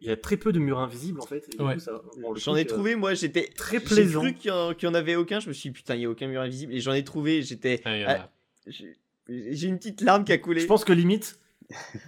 il 0.00 0.08
y 0.08 0.10
a 0.10 0.16
très 0.16 0.36
peu 0.36 0.52
de 0.52 0.58
murs 0.58 0.78
invisibles 0.78 1.20
en 1.20 1.26
fait. 1.26 1.44
et 1.58 1.62
Ouais. 1.62 1.76
bon, 2.22 2.34
J'en 2.34 2.56
ai 2.56 2.62
euh, 2.62 2.64
trouvé, 2.64 2.96
moi 2.96 3.14
j'étais 3.14 3.48
très 3.48 3.78
J'ai 3.78 3.84
plaisant. 3.84 4.20
cru 4.20 4.34
qu'il 4.34 4.50
y, 4.50 4.86
en- 4.86 4.94
avait 4.94 5.16
aucun, 5.16 5.40
je 5.40 5.48
me 5.48 5.52
suis 5.52 5.70
dit 5.70 5.74
putain, 5.74 5.94
il 5.94 6.02
y 6.02 6.04
a 6.04 6.10
aucun 6.10 6.26
mur 6.28 6.40
invisible, 6.40 6.74
et 6.74 6.80
j'en 6.80 6.92
ai 6.92 7.04
trouvé, 7.04 7.42
j'étais. 7.42 7.80
Ah, 7.84 7.96
il 7.96 8.02
y 8.02 8.04
en 8.04 8.08
a. 8.08 8.12
Ah, 8.14 8.30
j'ai 8.66 8.96
j'ai 9.28 9.66
une 9.66 9.78
petite 9.78 10.02
larme 10.02 10.24
qui 10.24 10.32
a 10.32 10.38
coulé. 10.38 10.60
Je 10.60 10.66
pense 10.66 10.84
que 10.84 10.92
limite, 10.92 11.40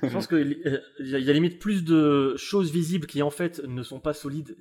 je 0.02 0.08
pense 0.08 0.26
que 0.26 0.36
euh, 0.36 0.80
y, 1.00 1.14
a- 1.14 1.18
il 1.18 1.24
y 1.24 1.30
a 1.30 1.32
limite 1.32 1.58
plus 1.58 1.84
de 1.84 2.34
choses 2.36 2.70
visibles 2.72 3.06
qui 3.06 3.22
en 3.22 3.30
fait 3.30 3.62
ne 3.66 3.82
sont 3.82 4.00
pas 4.00 4.12
solides 4.14 4.56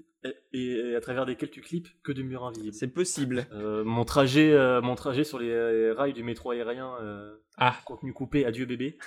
et, 0.54 0.72
et 0.92 0.96
à 0.96 1.02
travers 1.02 1.26
desquelles 1.26 1.52
tu 1.52 1.62
clips 1.62 1.88
que 2.04 2.12
de 2.12 2.22
murs 2.24 2.46
invisibles. 2.46 2.74
C'est 2.74 2.88
possible. 2.88 3.46
Euh, 3.54 3.84
mon 3.84 4.06
trajet, 4.06 4.52
euh, 4.54 4.82
mon 4.82 4.96
trajet 4.96 5.24
sur 5.24 5.40
les 5.40 5.92
rails 5.92 6.14
du 6.14 6.24
métro 6.24 6.52
aérien, 6.52 6.94
euh, 7.02 7.36
Ah, 7.58 7.76
contenu 7.86 8.14
coupé, 8.14 8.46
adieu 8.46 8.66
bébé. 8.66 8.98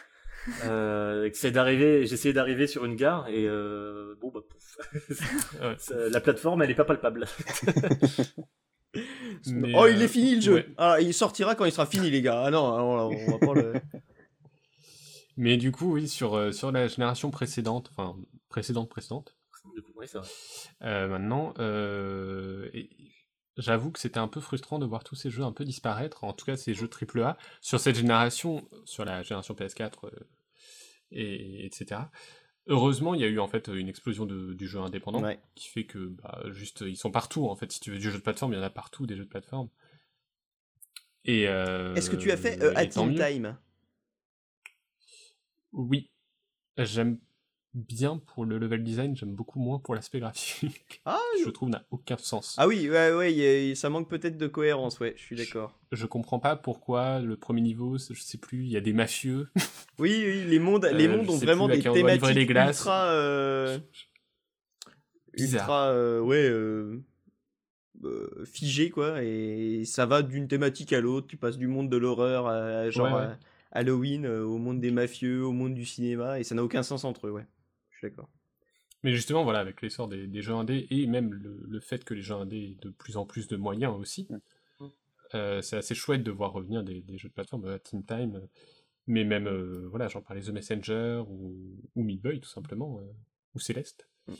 Euh, 0.64 1.28
c'est 1.34 1.50
d'arriver, 1.50 2.06
j'essayais 2.06 2.32
d'arriver 2.32 2.66
sur 2.66 2.86
une 2.86 2.96
gare 2.96 3.28
et 3.28 3.46
euh, 3.46 4.14
bon 4.22 4.30
bah 4.32 4.40
pouf. 4.48 4.78
La 6.10 6.20
plateforme 6.20 6.62
elle 6.62 6.70
est 6.70 6.74
pas 6.74 6.86
palpable. 6.86 7.26
mais, 9.46 9.72
oh, 9.76 9.86
il 9.86 10.02
est 10.02 10.08
fini 10.08 10.36
le 10.36 10.40
jeu. 10.40 10.54
ouais. 10.54 10.66
Ah, 10.78 10.96
il 11.00 11.14
sortira 11.14 11.54
quand 11.54 11.64
il 11.64 11.72
sera 11.72 11.86
fini, 11.86 12.10
les 12.10 12.22
gars. 12.22 12.42
Ah 12.46 12.50
non, 12.50 12.62
on, 12.64 13.10
on 13.10 13.30
va 13.32 13.38
pas 13.46 13.54
le. 13.54 13.72
Mais 15.40 15.56
du 15.56 15.72
coup, 15.72 15.94
oui, 15.94 16.06
sur, 16.06 16.34
euh, 16.34 16.52
sur 16.52 16.70
la 16.70 16.86
génération 16.86 17.30
précédente, 17.30 17.88
enfin 17.92 18.14
précédente 18.50 18.90
précédente, 18.90 19.38
Oui, 19.96 20.06
c'est 20.06 20.18
vrai. 20.18 20.28
Euh, 20.82 21.08
maintenant, 21.08 21.54
euh, 21.58 22.68
et 22.74 22.90
j'avoue 23.56 23.90
que 23.90 23.98
c'était 23.98 24.18
un 24.18 24.28
peu 24.28 24.40
frustrant 24.40 24.78
de 24.78 24.84
voir 24.84 25.02
tous 25.02 25.14
ces 25.14 25.30
jeux 25.30 25.42
un 25.42 25.52
peu 25.52 25.64
disparaître, 25.64 26.24
en 26.24 26.34
tout 26.34 26.44
cas 26.44 26.58
ces 26.58 26.74
jeux 26.74 26.88
AAA, 26.90 27.38
sur 27.62 27.80
cette 27.80 27.96
génération, 27.96 28.68
sur 28.84 29.06
la 29.06 29.22
génération 29.22 29.54
PS4, 29.54 30.04
euh, 30.04 30.10
et, 31.10 31.64
etc. 31.64 32.02
Heureusement, 32.66 33.14
il 33.14 33.22
y 33.22 33.24
a 33.24 33.28
eu 33.28 33.38
en 33.40 33.48
fait 33.48 33.68
une 33.68 33.88
explosion 33.88 34.26
de, 34.26 34.52
du 34.52 34.68
jeu 34.68 34.78
indépendant, 34.80 35.22
Ouais. 35.22 35.40
qui 35.54 35.70
fait 35.70 35.84
que 35.86 35.98
bah, 36.08 36.42
juste 36.50 36.82
ils 36.86 36.96
sont 36.98 37.10
partout 37.10 37.48
en 37.48 37.56
fait. 37.56 37.72
Si 37.72 37.80
tu 37.80 37.90
veux 37.92 37.98
du 37.98 38.10
jeu 38.10 38.18
de 38.18 38.22
plateforme, 38.22 38.52
il 38.52 38.56
y 38.56 38.60
en 38.60 38.62
a 38.62 38.68
partout 38.68 39.06
des 39.06 39.16
jeux 39.16 39.24
de 39.24 39.28
plateforme. 39.30 39.70
Et 41.24 41.48
euh, 41.48 41.94
Est-ce 41.94 42.10
que 42.10 42.16
tu 42.16 42.30
as 42.30 42.36
fait 42.36 42.62
euh, 42.62 42.72
et 42.72 42.76
A 42.76 42.86
tant 42.86 43.04
Team 43.08 43.12
mieux. 43.12 43.24
Time? 43.24 43.56
Oui, 45.72 46.10
j'aime 46.76 47.18
bien 47.74 48.18
pour 48.18 48.44
le 48.44 48.58
level 48.58 48.82
design, 48.82 49.16
j'aime 49.16 49.34
beaucoup 49.34 49.60
moins 49.60 49.78
pour 49.78 49.94
l'aspect 49.94 50.18
graphique. 50.20 51.02
Ah, 51.04 51.18
je 51.44 51.50
trouve 51.50 51.68
n'a 51.68 51.84
aucun 51.90 52.16
sens. 52.16 52.56
Ah 52.58 52.66
oui, 52.66 52.90
ouais, 52.90 53.12
ouais, 53.14 53.70
a- 53.72 53.74
ça 53.74 53.88
manque 53.90 54.08
peut-être 54.08 54.36
de 54.36 54.46
cohérence, 54.48 54.98
ouais, 55.00 55.14
je 55.16 55.22
suis 55.22 55.36
d'accord. 55.36 55.78
Je 55.92 56.06
comprends 56.06 56.38
pas 56.40 56.56
pourquoi 56.56 57.20
le 57.20 57.36
premier 57.36 57.60
niveau, 57.60 57.98
je 57.98 58.14
sais 58.20 58.38
plus, 58.38 58.64
il 58.64 58.70
y 58.70 58.76
a 58.76 58.80
des 58.80 58.92
mafieux. 58.92 59.48
Oui, 59.98 60.22
oui, 60.24 60.44
les 60.46 60.58
mondes, 60.58 60.86
les 60.86 61.06
Euh, 61.06 61.16
mondes 61.16 61.28
ont 61.28 61.36
vraiment 61.36 61.68
des 61.68 61.82
thématiques 61.82 62.34
les 62.34 62.46
glaces. 62.46 62.78
ultra, 62.78 63.10
euh, 63.10 63.78
Bizarre. 65.34 65.60
ultra, 65.60 65.88
euh, 65.90 66.20
ouais, 66.20 66.48
euh, 66.48 68.44
figées 68.46 68.88
quoi, 68.88 69.22
et 69.22 69.84
ça 69.84 70.06
va 70.06 70.22
d'une 70.22 70.48
thématique 70.48 70.94
à 70.94 71.00
l'autre. 71.02 71.26
Tu 71.26 71.36
passes 71.36 71.58
du 71.58 71.66
monde 71.66 71.90
de 71.90 71.98
l'horreur 71.98 72.46
à 72.46 72.88
genre 72.88 73.06
Ouais, 73.12 73.26
ouais. 73.26 73.34
À 73.72 73.78
Halloween, 73.80 74.24
euh, 74.26 74.44
au 74.44 74.58
monde 74.58 74.80
des 74.80 74.90
mafieux, 74.90 75.44
au 75.44 75.52
monde 75.52 75.74
du 75.74 75.84
cinéma, 75.86 76.40
et 76.40 76.44
ça 76.44 76.54
n'a 76.54 76.64
aucun 76.64 76.82
sens 76.82 77.04
entre 77.04 77.26
eux, 77.28 77.30
ouais. 77.30 77.46
Je 77.90 77.98
suis 77.98 78.08
d'accord. 78.08 78.28
Mais 79.02 79.12
justement, 79.12 79.44
voilà, 79.44 79.60
avec 79.60 79.80
l'essor 79.80 80.08
des, 80.08 80.26
des 80.26 80.42
jeux 80.42 80.52
indés 80.52 80.86
et 80.90 81.06
même 81.06 81.32
le, 81.32 81.62
le 81.66 81.80
fait 81.80 82.04
que 82.04 82.12
les 82.12 82.20
jeux 82.22 82.34
indés 82.34 82.72
aient 82.72 82.84
de 82.84 82.90
plus 82.90 83.16
en 83.16 83.24
plus 83.24 83.48
de 83.48 83.56
moyens 83.56 83.94
aussi, 83.98 84.28
Mm. 84.80 84.86
euh, 85.34 85.62
c'est 85.62 85.76
assez 85.76 85.94
chouette 85.94 86.22
de 86.22 86.30
voir 86.30 86.52
revenir 86.52 86.82
des, 86.82 87.00
des 87.00 87.16
jeux 87.18 87.28
de 87.28 87.34
plateforme, 87.34 87.64
euh, 87.66 87.78
Team 87.78 88.04
Time, 88.04 88.40
mais 89.06 89.24
même, 89.24 89.46
euh, 89.46 89.86
voilà, 89.90 90.08
j'en 90.08 90.20
parlais 90.20 90.42
The 90.42 90.50
Messenger 90.50 91.22
ou, 91.28 91.54
ou 91.94 92.02
Meat 92.02 92.20
Boy 92.20 92.40
tout 92.40 92.48
simplement, 92.48 92.98
euh, 92.98 93.12
ou 93.54 93.58
Céleste. 93.58 94.08
Mm. 94.28 94.32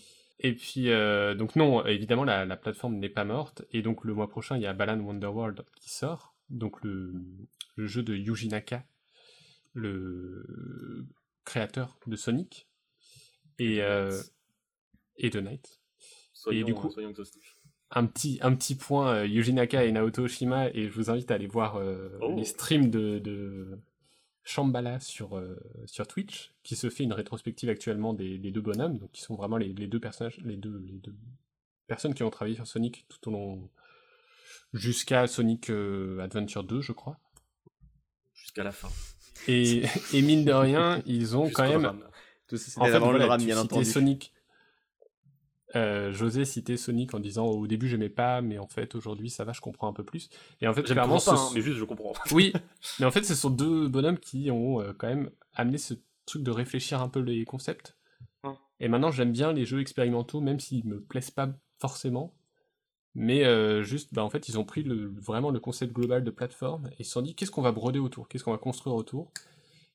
Et 0.42 0.54
puis, 0.54 0.90
euh, 0.90 1.34
donc 1.34 1.56
non, 1.56 1.84
évidemment, 1.84 2.24
la, 2.24 2.46
la 2.46 2.56
plateforme 2.56 2.96
n'est 2.96 3.10
pas 3.10 3.24
morte, 3.24 3.64
et 3.72 3.82
donc 3.82 4.04
le 4.04 4.14
mois 4.14 4.28
prochain, 4.28 4.56
il 4.56 4.62
y 4.62 4.66
a 4.66 4.72
Balan 4.72 4.98
Wonderworld 5.00 5.64
qui 5.76 5.90
sort, 5.90 6.34
donc 6.48 6.82
le, 6.82 7.14
le 7.76 7.86
jeu 7.86 8.02
de 8.02 8.14
Yuji 8.14 8.48
Naka, 8.48 8.84
le 9.72 11.06
créateur 11.44 11.98
de 12.06 12.16
Sonic, 12.16 12.68
et, 13.58 13.82
euh, 13.82 14.20
et 15.16 15.30
de 15.30 15.40
Night. 15.40 15.80
Soyons, 16.32 16.60
Et 16.60 16.64
du 16.64 16.74
coup- 16.74 16.90
soyons. 16.90 17.12
Un 17.92 18.06
petit, 18.06 18.38
un 18.42 18.54
petit 18.54 18.76
point, 18.76 19.14
euh, 19.16 19.26
Yuji 19.26 19.52
Naka 19.52 19.84
et 19.84 19.90
Naoto 19.92 20.22
Oshima, 20.22 20.70
et 20.70 20.88
je 20.88 20.94
vous 20.94 21.10
invite 21.10 21.30
à 21.30 21.34
aller 21.34 21.48
voir 21.48 21.76
euh, 21.76 22.16
Oh. 22.22 22.34
les 22.36 22.44
streams 22.44 22.88
de, 22.90 23.18
de, 23.18 23.80
Shambhala 24.44 25.00
sur, 25.00 25.36
euh, 25.36 25.56
sur 25.86 26.06
Twitch, 26.06 26.54
qui 26.62 26.74
se 26.76 26.88
fait 26.88 27.02
une 27.04 27.12
rétrospective 27.12 27.68
actuellement 27.68 28.14
des, 28.14 28.38
des 28.38 28.50
deux 28.50 28.60
bonhommes, 28.62 28.98
donc 28.98 29.10
qui 29.12 29.20
sont 29.22 29.34
vraiment 29.34 29.56
les, 29.58 29.72
les 29.72 29.86
deux 29.86 30.00
personnages, 30.00 30.38
les 30.38 30.56
deux, 30.56 30.78
les 30.86 30.98
deux 30.98 31.14
personnes 31.86 32.14
qui 32.14 32.22
ont 32.22 32.30
travaillé 32.30 32.54
sur 32.56 32.66
Sonic 32.66 33.06
tout 33.08 33.28
au 33.28 33.32
long 33.32 33.70
jusqu'à 34.72 35.26
Sonic 35.26 35.68
euh, 35.70 36.18
Adventure 36.20 36.64
2, 36.64 36.80
je 36.80 36.92
crois. 36.92 37.18
Jusqu'à 38.32 38.62
la 38.64 38.72
fin. 38.72 38.88
Et, 39.48 39.82
et 40.12 40.22
mine 40.22 40.44
de 40.44 40.52
rien, 40.52 41.02
ils 41.06 41.36
ont 41.36 41.50
quand 41.50 41.68
même. 41.68 42.00
Tout 42.46 42.56
ça, 42.56 42.80
en 42.80 42.84
fait, 42.84 42.92
le 42.92 42.98
voilà, 42.98 43.36
bien 43.36 43.38
citais 43.38 43.54
entendu. 43.54 43.84
Sonic. 43.84 44.32
Euh, 45.76 46.12
J'osais 46.12 46.44
citer 46.44 46.76
Sonic 46.76 47.14
en 47.14 47.20
disant 47.20 47.46
au 47.46 47.66
début 47.68 47.88
j'aimais 47.88 48.08
pas, 48.08 48.40
mais 48.40 48.58
en 48.58 48.66
fait 48.66 48.96
aujourd'hui 48.96 49.30
ça 49.30 49.44
va, 49.44 49.52
je 49.52 49.60
comprends 49.60 49.88
un 49.88 49.92
peu 49.92 50.02
plus. 50.04 50.28
Et 50.60 50.66
en 50.66 50.74
fait, 50.74 50.82
clairement, 50.82 51.18
pas, 51.18 51.32
hein, 51.32 51.50
mais 51.54 51.60
juste 51.60 51.78
je 51.78 51.84
comprends. 51.84 52.12
oui, 52.32 52.52
mais 52.98 53.06
en 53.06 53.10
fait, 53.10 53.22
ce 53.22 53.34
sont 53.34 53.50
deux 53.50 53.88
bonhommes 53.88 54.18
qui 54.18 54.50
ont 54.50 54.80
euh, 54.80 54.92
quand 54.96 55.06
même 55.06 55.30
amené 55.54 55.78
ce 55.78 55.94
truc 56.26 56.42
de 56.42 56.50
réfléchir 56.50 57.00
un 57.00 57.08
peu 57.08 57.20
les 57.20 57.44
concepts. 57.44 57.96
Et 58.82 58.88
maintenant, 58.88 59.10
j'aime 59.10 59.30
bien 59.30 59.52
les 59.52 59.66
jeux 59.66 59.80
expérimentaux, 59.80 60.40
même 60.40 60.58
s'ils 60.58 60.86
me 60.86 61.00
plaisent 61.02 61.30
pas 61.30 61.50
forcément. 61.78 62.34
Mais 63.14 63.44
euh, 63.44 63.82
juste, 63.82 64.14
bah, 64.14 64.24
en 64.24 64.30
fait, 64.30 64.48
ils 64.48 64.58
ont 64.58 64.64
pris 64.64 64.82
le, 64.82 65.12
vraiment 65.20 65.50
le 65.50 65.60
concept 65.60 65.92
global 65.92 66.22
de 66.22 66.30
plateforme 66.30 66.88
et 66.92 67.00
ils 67.00 67.04
se 67.04 67.12
sont 67.12 67.22
dit 67.22 67.34
qu'est-ce 67.34 67.50
qu'on 67.50 67.62
va 67.62 67.72
broder 67.72 67.98
autour, 67.98 68.28
qu'est-ce 68.28 68.44
qu'on 68.44 68.52
va 68.52 68.58
construire 68.58 68.94
autour? 68.94 69.32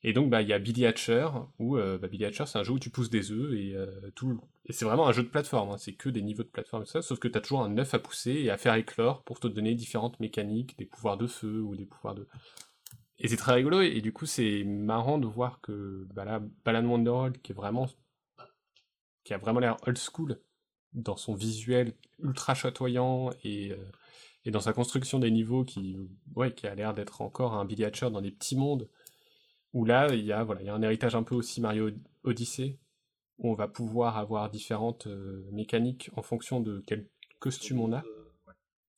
Et 0.03 0.13
donc, 0.13 0.29
bah, 0.29 0.41
il 0.41 0.47
y 0.47 0.53
a 0.53 0.59
Billy 0.59 0.85
Hatcher, 0.85 1.29
où 1.57 1.77
euh, 1.77 1.97
bah, 1.97 2.07
Billy 2.07 2.25
Hatcher, 2.25 2.45
c'est 2.45 2.59
un 2.59 2.63
jeu 2.63 2.73
où 2.73 2.79
tu 2.79 2.89
pousses 2.91 3.09
des 3.09 3.31
œufs 3.31 3.53
et 3.53 3.73
euh, 3.75 3.87
tout. 4.13 4.39
Et 4.65 4.73
c'est 4.73 4.85
vraiment 4.85 5.07
un 5.07 5.11
jeu 5.13 5.23
de 5.23 5.29
plateforme, 5.29 5.71
hein, 5.71 5.77
c'est 5.77 5.93
que 5.93 6.09
des 6.09 6.21
niveaux 6.21 6.43
de 6.43 6.49
plateforme 6.49 6.83
et 6.83 6.85
tout 6.85 6.91
ça, 6.91 7.01
sauf 7.01 7.17
que 7.19 7.27
tu 7.27 7.37
as 7.37 7.41
toujours 7.41 7.63
un 7.63 7.77
œuf 7.77 7.93
à 7.93 7.99
pousser 7.99 8.33
et 8.33 8.51
à 8.51 8.57
faire 8.57 8.75
éclore 8.75 9.23
pour 9.23 9.39
te 9.39 9.47
donner 9.47 9.73
différentes 9.73 10.19
mécaniques, 10.19 10.77
des 10.77 10.85
pouvoirs 10.85 11.17
de 11.17 11.27
feu 11.27 11.61
ou 11.61 11.75
des 11.75 11.85
pouvoirs 11.85 12.15
de. 12.15 12.27
Et 13.17 13.29
c'est 13.29 13.37
très 13.37 13.53
rigolo, 13.53 13.81
et, 13.81 13.87
et 13.87 14.01
du 14.01 14.11
coup, 14.13 14.25
c'est 14.25 14.63
marrant 14.65 15.17
de 15.17 15.25
voir 15.25 15.61
que 15.61 16.05
bah 16.13 16.25
là, 16.25 16.41
Balan 16.65 16.85
Wonderworld, 16.85 17.41
qui 17.41 17.53
est 17.53 17.55
vraiment. 17.55 17.87
qui 19.23 19.33
a 19.33 19.37
vraiment 19.37 19.59
l'air 19.59 19.77
old 19.87 19.97
school 19.97 20.39
dans 20.95 21.17
son 21.17 21.35
visuel 21.35 21.93
ultra 22.19 22.55
chatoyant 22.55 23.29
et, 23.43 23.71
euh, 23.71 23.91
et 24.45 24.51
dans 24.51 24.61
sa 24.61 24.73
construction 24.73 25.19
des 25.19 25.29
niveaux 25.29 25.65
qui, 25.65 25.97
ouais, 26.35 26.53
qui 26.53 26.67
a 26.67 26.73
l'air 26.73 26.93
d'être 26.93 27.21
encore 27.21 27.53
un 27.53 27.65
Billy 27.65 27.85
dans 28.01 28.21
des 28.21 28.31
petits 28.31 28.55
mondes, 28.55 28.89
où 29.73 29.85
là, 29.85 30.13
il 30.13 30.23
y 30.23 30.31
a, 30.31 30.43
voilà, 30.43 30.61
il 30.61 30.65
y 30.65 30.69
a 30.69 30.73
un 30.73 30.81
héritage 30.81 31.15
un 31.15 31.23
peu 31.23 31.35
aussi 31.35 31.61
Mario 31.61 31.91
Odyssey, 32.23 32.79
où 33.37 33.51
on 33.51 33.53
va 33.53 33.67
pouvoir 33.67 34.17
avoir 34.17 34.49
différentes 34.49 35.07
euh, 35.07 35.47
mécaniques 35.51 36.09
en 36.15 36.21
fonction 36.21 36.61
de 36.61 36.81
quel 36.87 37.09
costume 37.39 37.81
on 37.81 37.93
a. 37.93 38.03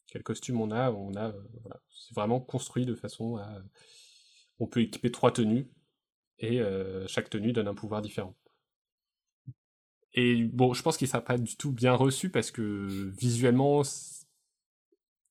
Quel 0.05 0.23
costume 0.23 0.61
on 0.61 0.71
a, 0.71 0.91
on 0.91 1.15
a, 1.15 1.29
euh, 1.29 1.41
voilà, 1.61 1.81
c'est 1.89 2.13
vraiment 2.13 2.39
construit 2.39 2.85
de 2.85 2.95
façon 2.95 3.37
à, 3.37 3.61
on 4.59 4.67
peut 4.67 4.81
équiper 4.81 5.11
trois 5.11 5.31
tenues 5.31 5.69
et 6.39 6.61
chaque 7.07 7.31
tenue 7.31 7.51
donne 7.51 7.67
un 7.67 7.73
pouvoir 7.73 8.01
différent. 8.01 8.35
Et 10.19 10.45
bon, 10.45 10.73
je 10.73 10.81
pense 10.81 10.97
qu'il 10.97 11.07
sera 11.07 11.21
pas 11.21 11.37
du 11.37 11.55
tout 11.57 11.71
bien 11.71 11.93
reçu 11.93 12.31
parce 12.31 12.49
que 12.49 12.87
visuellement, 13.19 13.83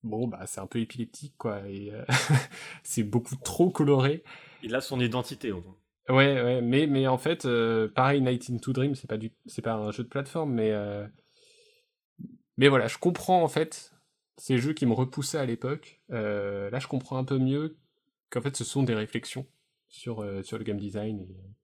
bon 0.04 0.28
bah 0.28 0.46
c'est 0.46 0.60
un 0.60 0.68
peu 0.68 0.78
épileptique 0.78 1.34
quoi, 1.36 1.68
et 1.68 1.90
euh, 1.92 2.04
c'est 2.84 3.02
beaucoup 3.02 3.34
trop 3.34 3.68
coloré. 3.68 4.22
Il 4.62 4.76
a 4.76 4.80
son 4.80 5.00
identité. 5.00 5.50
au 5.50 5.60
moins. 5.60 5.76
Ouais, 6.08 6.40
ouais, 6.40 6.60
mais, 6.62 6.86
mais 6.86 7.08
en 7.08 7.18
fait, 7.18 7.46
euh, 7.46 7.88
pareil, 7.88 8.22
Night 8.22 8.48
into 8.48 8.72
Dream, 8.72 8.94
c'est 8.94 9.08
pas 9.08 9.16
du, 9.16 9.32
c'est 9.46 9.60
pas 9.60 9.74
un 9.74 9.90
jeu 9.90 10.04
de 10.04 10.08
plateforme, 10.08 10.52
mais, 10.52 10.70
euh, 10.70 11.04
mais 12.56 12.68
voilà, 12.68 12.86
je 12.86 12.98
comprends 12.98 13.42
en 13.42 13.48
fait 13.48 13.92
ces 14.36 14.56
jeux 14.56 14.72
qui 14.72 14.86
me 14.86 14.92
repoussaient 14.92 15.38
à 15.38 15.46
l'époque. 15.46 16.00
Là, 16.10 16.78
je 16.78 16.86
comprends 16.86 17.16
un 17.16 17.24
peu 17.24 17.38
mieux 17.38 17.76
qu'en 18.30 18.40
fait, 18.40 18.56
ce 18.56 18.62
sont 18.62 18.84
des 18.84 18.94
réflexions 18.94 19.48
sur, 19.88 20.24
sur 20.44 20.58
le 20.58 20.64
game 20.64 20.78
design 20.78 21.22
et, 21.22 21.55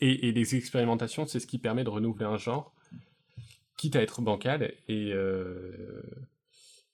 et, 0.00 0.28
et 0.28 0.32
les 0.32 0.56
expérimentations, 0.56 1.26
c'est 1.26 1.40
ce 1.40 1.46
qui 1.46 1.58
permet 1.58 1.84
de 1.84 1.90
renouveler 1.90 2.26
un 2.26 2.36
genre, 2.36 2.74
quitte 3.76 3.96
à 3.96 4.02
être 4.02 4.20
bancal, 4.20 4.74
et, 4.88 5.12
euh, 5.12 6.02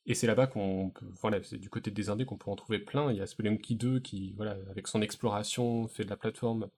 et 0.05 0.13
c'est 0.13 0.27
là-bas 0.27 0.47
qu'on 0.47 0.91
peut, 0.91 1.05
voilà, 1.21 1.43
c'est 1.43 1.57
du 1.57 1.69
côté 1.69 1.91
des 1.91 2.09
indés 2.09 2.25
qu'on 2.25 2.37
peut 2.37 2.49
en 2.49 2.55
trouver 2.55 2.79
plein. 2.79 3.11
Il 3.11 3.17
y 3.17 3.21
a 3.21 3.27
Spelunky 3.27 3.75
2 3.75 3.99
qui, 3.99 4.33
voilà, 4.37 4.55
avec 4.69 4.87
son 4.87 5.01
exploration, 5.01 5.87
fait 5.87 6.05
de 6.05 6.09
la 6.09 6.15
plateforme, 6.17 6.69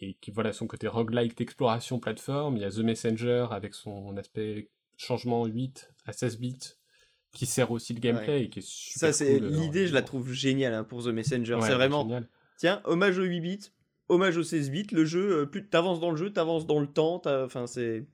et 0.00 0.14
qui, 0.14 0.30
voilà, 0.30 0.52
son 0.52 0.66
côté 0.66 0.88
roguelike 0.88 1.36
d'exploration 1.36 2.00
plateforme. 2.00 2.56
Il 2.56 2.62
y 2.62 2.64
a 2.64 2.70
The 2.70 2.78
Messenger 2.78 3.46
avec 3.50 3.74
son 3.74 4.16
aspect 4.16 4.70
changement 4.96 5.44
8 5.46 5.92
à 6.06 6.12
16 6.12 6.38
bits, 6.38 6.58
qui 7.32 7.46
sert 7.46 7.70
aussi 7.70 7.94
le 7.94 8.00
gameplay 8.00 8.26
Ouais. 8.38 8.44
et 8.44 8.48
qui 8.48 8.58
est 8.58 8.66
super 8.66 8.98
Ça, 8.98 9.12
c'est 9.12 9.38
cool, 9.38 9.46
euh, 9.46 9.50
l'idée, 9.50 9.86
je 9.86 9.94
la 9.94 10.02
trouve 10.02 10.32
géniale 10.32 10.74
hein, 10.74 10.82
pour 10.82 11.04
The 11.04 11.08
Messenger. 11.08 11.54
Ouais, 11.54 11.60
c'est 11.62 11.74
vraiment, 11.74 12.02
génial. 12.02 12.28
tiens, 12.56 12.80
hommage 12.84 13.18
aux 13.18 13.24
8 13.24 13.40
bits, 13.40 13.70
hommage 14.10 14.36
aux 14.36 14.42
16 14.42 14.70
bits. 14.70 14.86
Le 14.92 15.04
jeu, 15.04 15.40
euh, 15.40 15.46
plus 15.46 15.66
t'avances 15.68 16.00
dans 16.00 16.10
le 16.10 16.16
jeu, 16.16 16.30
t'avances 16.32 16.66
dans 16.66 16.80
le 16.80 16.86
temps. 16.86 17.22
Enfin, 17.24 17.66
c'est. 17.66 18.06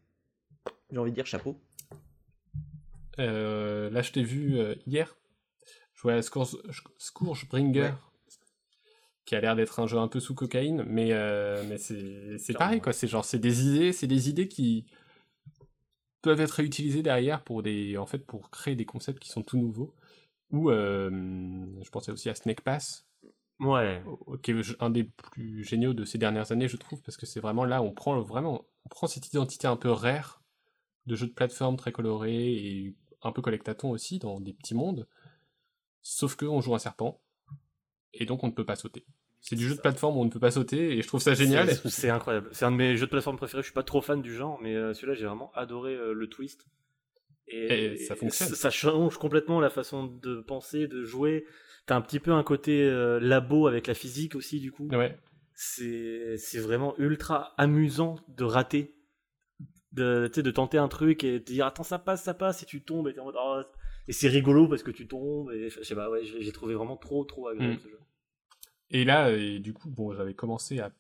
J'ai 0.90 0.98
envie 0.98 1.10
de 1.10 1.16
dire 1.16 1.26
chapeau. 1.26 1.60
Euh, 3.18 3.90
là, 3.90 4.02
je 4.02 4.12
t'ai 4.12 4.22
vu 4.22 4.58
euh, 4.58 4.74
hier 4.86 5.16
jouer 5.94 6.12
à 6.12 6.22
Scourge, 6.22 6.56
Scourgebringer, 6.98 7.80
Ouais. 7.80 7.92
qui 9.24 9.34
a 9.34 9.40
l'air 9.40 9.56
d'être 9.56 9.80
un 9.80 9.86
jeu 9.86 9.96
un 9.96 10.08
peu 10.08 10.20
sous 10.20 10.34
cocaïne, 10.34 10.84
mais, 10.86 11.08
euh, 11.12 11.64
mais 11.68 11.78
c'est 11.78 12.52
pareil, 12.52 12.80
quoi. 12.80 12.92
C'est 12.92 13.08
genre, 13.08 13.24
c'est 13.24 13.38
des 13.38 13.66
idées, 13.66 13.92
c'est 13.92 14.06
des 14.06 14.28
idées 14.28 14.48
qui 14.48 14.84
peuvent 16.20 16.40
être 16.40 16.50
réutilisées 16.52 17.02
derrière 17.02 17.42
pour 17.42 17.62
des, 17.62 17.96
en 17.96 18.04
fait, 18.06 18.18
pour 18.18 18.50
créer 18.50 18.76
des 18.76 18.84
concepts 18.84 19.18
qui 19.18 19.30
sont 19.30 19.42
tout 19.42 19.56
nouveaux. 19.58 19.94
Ou, 20.52 20.70
je 20.70 21.90
pensais 21.90 22.12
aussi 22.12 22.28
à 22.28 22.34
Snake 22.34 22.60
Pass, 22.60 23.05
Ouais. 23.58 24.02
au- 24.26 24.36
qui 24.36 24.50
est 24.50 24.76
un 24.80 24.90
des 24.90 25.04
plus 25.04 25.64
géniaux 25.64 25.94
de 25.94 26.04
ces 26.04 26.18
dernières 26.18 26.52
années, 26.52 26.68
je 26.68 26.76
trouve, 26.76 27.00
parce 27.02 27.16
que 27.16 27.24
c'est 27.26 27.40
vraiment 27.40 27.64
là, 27.64 27.80
on 27.82 27.92
prend 27.92 28.20
vraiment, 28.20 28.66
on 28.84 28.88
prend 28.88 29.06
cette 29.06 29.26
identité 29.28 29.66
un 29.66 29.76
peu 29.76 29.90
rare 29.90 30.42
de 31.06 31.16
jeu 31.16 31.26
de 31.26 31.32
plateforme 31.32 31.76
très 31.76 31.92
coloré 31.92 32.34
et 32.54 32.94
un 33.22 33.32
peu 33.32 33.40
collectaton 33.42 33.90
aussi 33.90 34.18
dans 34.18 34.40
des 34.40 34.52
petits 34.52 34.74
mondes, 34.74 35.06
sauf 36.02 36.36
que 36.36 36.44
on 36.44 36.60
joue 36.60 36.74
un 36.74 36.78
serpent 36.78 37.20
et 38.12 38.26
donc 38.26 38.44
on 38.44 38.48
ne 38.48 38.52
peut 38.52 38.64
pas 38.66 38.76
sauter. 38.76 39.06
C'est 39.40 39.56
du 39.56 39.68
jeu 39.68 39.76
de 39.76 39.80
plateforme 39.80 40.16
où 40.16 40.20
on 40.20 40.24
ne 40.24 40.30
peut 40.30 40.40
pas 40.40 40.50
sauter 40.50 40.96
et 40.98 41.02
je 41.02 41.06
trouve 41.06 41.20
ça 41.22 41.34
génial. 41.34 41.72
C'est- 41.88 42.10
incroyable. 42.10 42.48
C'est 42.52 42.64
un 42.64 42.72
de 42.72 42.76
mes 42.76 42.96
jeux 42.96 43.06
de 43.06 43.10
plateforme 43.10 43.36
préférés. 43.36 43.62
Je 43.62 43.66
suis 43.68 43.74
pas 43.74 43.84
trop 43.84 44.00
fan 44.00 44.20
du 44.20 44.34
genre, 44.34 44.58
mais 44.60 44.74
euh, 44.74 44.92
celui-là, 44.92 45.14
j'ai 45.14 45.26
vraiment 45.26 45.52
adoré 45.54 45.94
euh, 45.94 46.12
le 46.12 46.28
twist. 46.28 46.66
Et 47.48 47.96
ça 47.98 48.16
fonctionne. 48.16 48.48
Ça 48.48 48.70
change 48.70 49.18
complètement 49.18 49.60
la 49.60 49.70
façon 49.70 50.06
de 50.06 50.40
penser, 50.40 50.88
de 50.88 51.04
jouer. 51.04 51.46
T'as 51.86 51.96
un 51.96 52.00
petit 52.00 52.20
peu 52.20 52.32
un 52.32 52.42
côté 52.42 52.82
euh, 52.82 53.18
labo 53.20 53.66
avec 53.68 53.86
la 53.86 53.94
physique 53.94 54.34
aussi, 54.34 54.60
du 54.60 54.72
coup. 54.72 54.88
Ouais, 54.90 55.16
C'est 55.54 56.36
c'est 56.38 56.58
vraiment 56.58 56.94
ultra 56.98 57.54
amusant 57.58 58.16
de 58.28 58.44
rater. 58.44 58.92
De, 59.92 60.28
de 60.34 60.50
tenter 60.50 60.76
un 60.76 60.88
truc 60.88 61.24
et 61.24 61.38
de 61.38 61.44
dire 61.44 61.64
attends 61.64 61.82
ça 61.84 61.98
passe 61.98 62.22
ça 62.24 62.34
passe 62.34 62.62
et 62.62 62.66
tu 62.66 62.82
tombes 62.82 63.08
et 63.08 63.14
t'es 63.14 63.20
en 63.20 63.24
mode 63.26 63.36
Oh, 63.38 63.62
et 64.08 64.12
c'est 64.12 64.28
rigolo 64.28 64.68
parce 64.68 64.82
que 64.82 64.90
tu 64.90 65.06
tombes 65.08 65.50
et 65.52 65.70
je 65.70 65.82
sais 65.82 65.94
pas 65.94 66.10
ouais 66.10 66.22
j'ai 66.22 66.42
j'ai 66.42 66.52
trouvé 66.52 66.74
vraiment 66.74 66.98
trop 66.98 67.24
trop 67.24 67.48
agréable 67.48 67.76
Mm. 67.76 67.78
ce 67.78 67.88
jeu 67.88 67.98
Et 68.90 69.04
là, 69.04 69.30
et 69.32 69.58
du 69.58 69.72
coup, 69.72 69.88
bon, 69.88 70.12
j'avais 70.12 70.34
commencé 70.34 70.80
à 70.80 70.92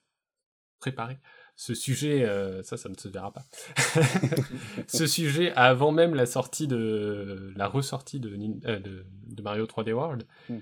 préparer 0.80 1.18
ce 1.56 1.74
sujet, 1.74 2.24
euh, 2.24 2.62
ça, 2.62 2.76
ça 2.78 2.88
ne 2.88 2.94
se 2.96 3.08
verra 3.08 3.32
pas. 3.32 3.44
ce 4.88 5.06
sujet 5.06 5.52
avant 5.52 5.92
même 5.92 6.14
la 6.14 6.24
sortie 6.26 6.66
de 6.66 7.52
la 7.56 7.66
ressortie 7.68 8.20
de, 8.20 8.34
Nin- 8.34 8.60
euh, 8.66 8.78
de, 8.78 9.04
de 9.26 9.42
Mario 9.42 9.66
3D 9.66 9.92
World. 9.92 10.26
Mm. 10.48 10.58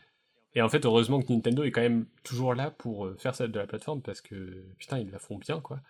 Et 0.55 0.63
en 0.63 0.69
fait, 0.69 0.85
heureusement 0.85 1.21
que 1.21 1.33
Nintendo 1.33 1.65
est 1.65 1.73
quand 1.73 1.81
même 1.81 2.07
toujours 2.23 2.55
là 2.55 2.71
pour 2.71 3.07
euh, 3.07 3.17
faire 3.17 3.35
ça 3.35 3.49
de 3.49 3.59
la 3.59 3.67
plateforme 3.67 4.03
parce 4.03 4.21
que 4.21 4.65
putain, 4.79 4.99
ils 4.99 5.11
la 5.11 5.19
font 5.19 5.39
bien, 5.39 5.61
quoi. 5.61 5.81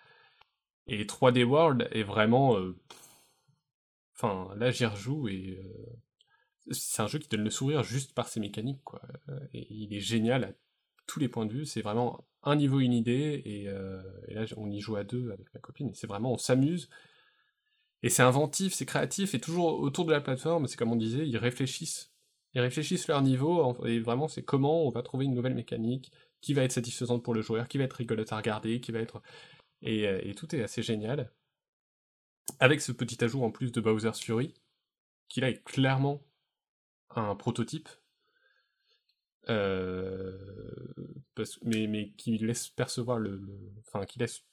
Et 0.87 1.05
3D 1.05 1.43
World 1.43 1.87
est 1.91 2.03
vraiment, 2.03 2.57
euh, 2.57 2.75
enfin, 4.15 4.53
là, 4.55 4.71
j'y 4.71 4.85
rejoue 4.85 5.27
et 5.27 5.59
euh, 5.63 6.71
c'est 6.71 7.01
un 7.01 7.07
jeu 7.07 7.19
qui 7.19 7.27
donne 7.27 7.43
le 7.43 7.49
sourire 7.51 7.83
juste 7.83 8.13
par 8.13 8.27
ses 8.27 8.39
mécaniques, 8.39 8.83
quoi. 8.83 9.01
Et 9.53 9.67
il 9.71 9.93
est 9.93 9.99
génial 9.99 10.43
à 10.45 10.51
tous 11.07 11.19
les 11.19 11.29
points 11.29 11.45
de 11.45 11.53
vue. 11.53 11.65
C'est 11.65 11.81
vraiment 11.81 12.25
un 12.43 12.55
niveau, 12.55 12.79
une 12.79 12.93
idée, 12.93 13.41
et, 13.45 13.63
et 13.65 14.33
là, 14.33 14.45
on 14.57 14.69
y 14.71 14.79
joue 14.79 14.95
à 14.95 15.03
deux 15.03 15.31
avec 15.31 15.53
ma 15.53 15.59
copine. 15.59 15.89
Et 15.89 15.93
c'est 15.93 16.07
vraiment, 16.07 16.33
on 16.33 16.37
s'amuse. 16.37 16.89
Et 18.03 18.09
c'est 18.09 18.23
inventif, 18.23 18.73
c'est 18.73 18.85
créatif, 18.85 19.35
et 19.35 19.39
toujours 19.39 19.79
autour 19.79 20.05
de 20.05 20.11
la 20.11 20.21
plateforme, 20.21 20.67
c'est 20.67 20.77
comme 20.77 20.91
on 20.91 20.95
disait, 20.95 21.27
ils 21.27 21.37
réfléchissent. 21.37 22.14
Ils 22.55 22.61
réfléchissent 22.61 23.07
leur 23.09 23.21
niveau, 23.21 23.75
et 23.85 23.99
vraiment, 23.99 24.29
c'est 24.29 24.43
comment 24.43 24.85
on 24.85 24.89
va 24.89 25.03
trouver 25.03 25.25
une 25.25 25.33
nouvelle 25.33 25.55
mécanique, 25.55 26.11
qui 26.39 26.53
va 26.53 26.63
être 26.63 26.71
satisfaisante 26.71 27.21
pour 27.21 27.33
le 27.33 27.41
joueur, 27.41 27.67
qui 27.67 27.77
va 27.77 27.83
être 27.83 27.93
rigolote 27.93 28.31
à 28.31 28.37
regarder, 28.37 28.79
qui 28.79 28.93
va 28.93 28.99
être... 28.99 29.21
Et, 29.81 30.07
euh, 30.07 30.33
tout 30.35 30.55
est 30.55 30.63
assez 30.63 30.81
génial. 30.81 31.31
Avec 32.59 32.81
ce 32.81 32.93
petit 32.93 33.21
ajout 33.23 33.43
en 33.43 33.51
plus 33.51 33.73
de 33.73 33.81
Bowser's 33.81 34.21
Fury, 34.21 34.53
qui 35.27 35.41
là 35.41 35.49
est 35.49 35.63
clairement 35.65 36.23
un 37.09 37.35
prototype, 37.35 37.89
euh, 39.49 40.37
mais, 41.63 41.87
mais 41.87 42.11
qui 42.11 42.37
laisse 42.37 42.69
percevoir 42.69 43.19
le, 43.19 43.41
enfin 43.79 44.05
qui 44.05 44.19
laisse 44.19 44.43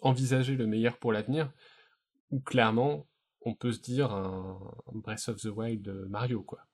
envisager 0.00 0.56
le 0.56 0.66
meilleur 0.66 0.98
pour 0.98 1.12
l'avenir, 1.12 1.52
où 2.30 2.40
clairement 2.40 3.06
on 3.42 3.54
peut 3.54 3.72
se 3.72 3.80
dire 3.80 4.12
un, 4.12 4.60
un 4.86 4.98
Breath 4.98 5.28
of 5.28 5.40
the 5.40 5.46
Wild 5.46 5.82
de 5.82 6.06
Mario 6.08 6.42
quoi. 6.42 6.67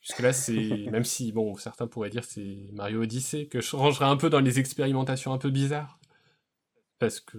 Puisque 0.00 0.20
là, 0.20 0.32
c'est. 0.32 0.54
Même 0.90 1.04
si, 1.04 1.32
bon, 1.32 1.56
certains 1.56 1.86
pourraient 1.86 2.10
dire 2.10 2.22
que 2.26 2.32
c'est 2.32 2.68
Mario 2.72 3.02
Odyssey, 3.02 3.46
que 3.46 3.60
je 3.60 3.76
rangerais 3.76 4.06
un 4.06 4.16
peu 4.16 4.30
dans 4.30 4.40
les 4.40 4.58
expérimentations 4.58 5.32
un 5.32 5.38
peu 5.38 5.50
bizarres. 5.50 5.98
Parce 6.98 7.20
que. 7.20 7.38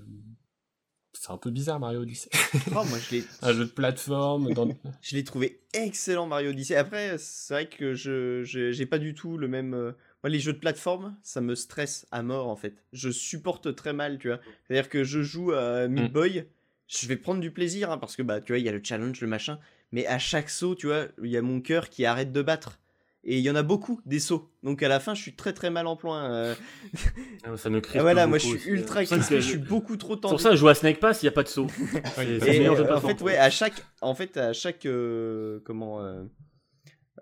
C'est 1.14 1.32
un 1.32 1.38
peu 1.38 1.50
bizarre, 1.50 1.80
Mario 1.80 2.02
Odyssey. 2.02 2.30
Oh, 2.70 2.84
moi, 2.86 2.98
je 3.00 3.16
l'ai, 3.16 3.24
un 3.42 3.52
jeu 3.52 3.66
de 3.66 3.72
plateforme. 3.72 4.54
Dans... 4.54 4.70
je 5.02 5.16
l'ai 5.16 5.24
trouvé 5.24 5.60
excellent, 5.74 6.28
Mario 6.28 6.52
Odyssey. 6.52 6.76
Après, 6.76 7.18
c'est 7.18 7.54
vrai 7.54 7.68
que 7.68 7.94
je, 7.96 8.44
je- 8.44 8.72
j'ai 8.72 8.86
pas 8.86 9.00
du 9.00 9.14
tout 9.16 9.38
le 9.38 9.48
même. 9.48 9.74
euh, 9.74 9.92
Moi, 10.24 10.30
les 10.30 10.40
jeux 10.40 10.54
de 10.54 10.60
plateforme, 10.60 11.18
ça 11.24 11.42
me 11.42 11.56
stresse 11.56 12.08
à 12.12 12.22
mort, 12.22 12.48
en 12.48 12.56
fait. 12.56 12.76
Je 12.94 13.10
supporte 13.10 13.76
très 13.76 13.92
mal, 13.92 14.20
tu 14.20 14.28
vois. 14.30 14.40
C'est-à-dire 14.68 14.88
que 14.88 15.04
je 15.04 15.22
joue 15.24 15.52
à 15.52 15.88
Meat 15.88 16.12
Mm. 16.12 16.14
Boy, 16.14 16.46
je 16.88 17.08
vais 17.08 17.18
prendre 17.18 17.42
du 17.42 17.52
plaisir, 17.52 17.92
hein, 17.92 17.98
parce 17.98 18.16
que, 18.16 18.22
bah, 18.22 18.40
tu 18.40 18.54
vois, 18.54 18.60
il 18.60 18.66
y 18.66 18.70
a 18.70 18.72
le 18.72 18.82
challenge, 18.82 19.20
le 19.20 19.28
machin. 19.28 19.60
Mais 19.92 20.06
à 20.08 20.20
chaque 20.20 20.50
saut, 20.50 20.76
tu 20.76 20.88
vois, 20.88 21.06
il 21.24 21.30
y 21.30 21.38
a 21.38 21.42
mon 21.42 21.62
cœur 21.62 21.90
qui 21.90 22.06
arrête 22.06 22.32
de 22.32 22.42
battre. 22.42 22.80
Et 23.26 23.38
il 23.38 23.42
y 23.44 23.50
en 23.50 23.56
a 23.56 23.64
beaucoup, 23.64 24.00
des 24.06 24.20
sauts. 24.20 24.50
Donc 24.64 24.82
à 24.82 24.88
la 24.88 25.02
fin, 25.02 25.14
je 25.14 25.22
suis 25.22 25.36
très 25.36 25.52
très 25.52 25.70
mal 25.70 25.88
en 25.88 25.98
point. 25.98 26.32
euh. 26.32 26.56
Ah, 27.44 27.58
Ça 27.58 27.70
me 27.70 27.82
crispe 27.82 27.98
Ah, 28.00 28.02
voilà, 28.02 28.28
moi 28.28 28.38
je 28.38 28.48
suis 28.48 28.70
ultra 28.70 29.06
ça 29.06 29.18
crispé, 29.18 29.36
que 29.36 29.42
je 29.42 29.48
suis 29.48 29.58
beaucoup 29.58 29.98
trop 29.98 30.16
C'est 30.16 30.22
tendu. 30.22 30.32
pour 30.34 30.42
ça 30.42 30.50
que 30.52 30.56
je 30.56 30.60
joue 30.62 30.70
à 30.70 30.76
Snake 30.76 31.00
Pass, 31.02 31.22
il 31.22 31.26
n'y 31.26 31.30
a 31.30 31.34
pas 31.34 31.44
de 31.44 31.50
saut. 31.50 31.68
C'est 32.16 32.40
c'est 32.40 32.56
Et 32.58 32.70
en 32.70 33.02
fait, 33.02 33.22
ouais, 33.22 33.36
à 33.38 33.50
chaque, 33.50 33.84
en 34.02 34.16
fait, 34.16 34.38
à 34.38 34.54
chaque 34.54 34.86
euh, 34.86 35.60
comment 35.66 36.02
euh, 36.02 36.24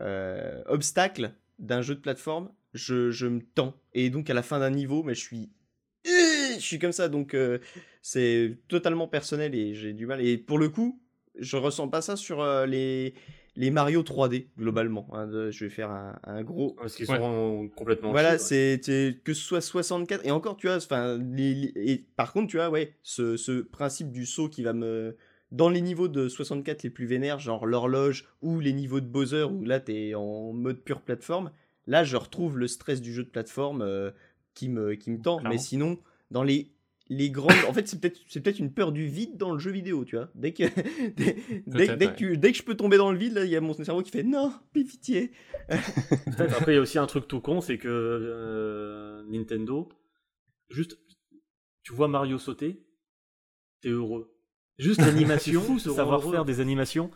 euh, 0.02 0.61
obstacle 0.68 1.31
d'un 1.60 1.81
jeu 1.81 1.95
de 1.95 1.99
plateforme, 1.99 2.52
je, 2.73 3.10
je 3.10 3.26
me 3.26 3.41
tends. 3.41 3.73
Et 3.94 4.10
donc 4.11 4.30
à 4.30 4.34
la 4.35 4.44
fin 4.44 4.60
d'un 4.60 4.69
niveau, 4.69 5.02
mais 5.02 5.15
je 5.15 5.22
suis, 5.22 5.49
je 6.06 6.57
suis 6.60 6.77
comme 6.80 6.91
ça. 6.91 7.10
Donc 7.10 7.34
euh, 7.34 7.57
c'est 8.03 8.57
totalement 8.68 9.07
personnel 9.07 9.56
et 9.56 9.73
j'ai 9.73 9.94
du 9.94 10.06
mal. 10.06 10.22
Et 10.26 10.38
pour 10.38 10.60
le 10.60 10.69
coup, 10.69 11.02
je 11.39 11.57
ressens 11.57 11.88
pas 11.88 12.01
ça 12.01 12.15
sur 12.15 12.41
euh, 12.41 12.65
les 12.65 13.14
les 13.59 13.72
Mario 13.72 14.03
3D 14.03 14.49
globalement. 14.57 15.07
hein, 15.14 15.26
de- 15.26 15.49
je 15.49 15.65
vais 15.65 15.72
faire 15.72 15.89
un, 15.89 16.19
un 16.26 16.43
gros 16.43 16.76
Parce 16.80 16.95
qu'ils 16.95 17.09
Ouais. 17.09 17.18
sont 17.18 17.69
complètement. 17.76 18.11
voilà, 18.11 18.38
c'est 18.38 18.80
que 19.23 19.34
ce 19.34 19.41
soit 19.41 19.61
64 19.61 20.26
et 20.26 20.31
encore 20.31 20.57
tu 20.57 20.68
vois, 20.68 20.77
enfin 20.77 21.18
les, 21.18 21.55
les- 21.55 21.73
et 21.76 22.05
par 22.15 22.34
contre 22.34 22.49
tu 22.51 22.57
vois 22.57 22.69
ouais, 22.69 22.93
ce, 23.01 23.35
ce 23.35 23.61
principe 23.61 24.11
du 24.11 24.26
saut 24.27 24.47
qui 24.47 24.61
va 24.61 24.73
me 24.73 25.15
dans 25.51 25.69
les 25.69 25.81
niveaux 25.81 26.07
de 26.09 26.27
64 26.30 26.84
les 26.84 26.89
plus 26.91 27.05
vénères, 27.07 27.39
genre 27.39 27.65
l'horloge 27.65 28.26
ou 28.41 28.59
les 28.59 28.73
niveaux 28.73 28.99
de 28.99 29.07
Bowser 29.07 29.43
où 29.43 29.64
là 29.65 29.80
t'es 29.80 30.14
en 30.14 30.51
mode 30.53 30.81
pure 30.84 31.01
plateforme, 31.01 31.51
là 31.88 32.03
je 32.03 32.15
retrouve 32.18 32.59
le 32.59 32.68
stress 32.68 33.01
du 33.01 33.11
jeu 33.14 33.23
de 33.23 33.30
plateforme 33.30 33.81
euh, 33.81 34.11
qui 34.53 34.69
me 34.69 34.93
qui 34.95 35.09
me 35.09 35.19
tend. 35.22 35.38
Clairement. 35.38 35.55
Mais 35.55 35.57
sinon 35.59 35.97
dans 36.30 36.43
les 36.43 36.73
les 37.10 37.30
grandes, 37.32 37.52
en 37.68 37.74
fait 37.74 37.88
c'est 37.88 38.00
peut-être 38.00 38.20
c'est 38.28 38.42
peut-être 38.42 38.60
une 38.60 38.74
peur 38.74 38.92
du 38.92 39.06
vide 39.08 39.38
dans 39.38 39.52
le 39.54 39.60
jeu 39.60 39.72
vidéo, 39.72 40.04
tu 40.06 40.16
vois. 40.16 40.30
Dès 40.36 40.54
que 40.54 40.64
dès, 41.16 41.38
dès, 41.66 41.96
dès 41.98 42.06
ouais. 42.08 42.12
que 42.14 42.18
tu- 42.18 42.38
dès 42.38 42.52
que 42.52 42.58
je 42.58 42.64
peux 42.64 42.76
tomber 42.76 42.98
dans 42.98 43.12
le 43.12 43.18
vide 43.18 43.34
là, 43.34 43.46
il 43.46 43.52
y 43.52 43.56
a 43.56 43.62
mon 43.62 43.74
cerveau 43.74 44.02
qui 44.02 44.12
fait 44.12 44.24
non, 44.24 44.54
pitié. 44.74 45.32
Après 45.70 46.74
il 46.74 46.76
y 46.76 46.78
a 46.78 46.82
aussi 46.82 46.98
un 46.98 47.08
truc 47.08 47.28
tout 47.28 47.40
con, 47.42 47.62
c'est 47.62 47.78
que 47.78 47.88
euh, 47.90 49.24
Nintendo, 49.30 49.90
juste, 50.70 50.98
tu 51.84 51.94
vois 51.94 52.08
Mario 52.08 52.38
sauter, 52.38 52.86
t'es 53.82 53.90
heureux. 53.90 54.34
Juste 54.78 55.02
l'animation, 55.06 55.80
savoir 55.80 56.22
heureux. 56.22 56.32
faire 56.32 56.46
des 56.46 56.60
animations, 56.60 57.10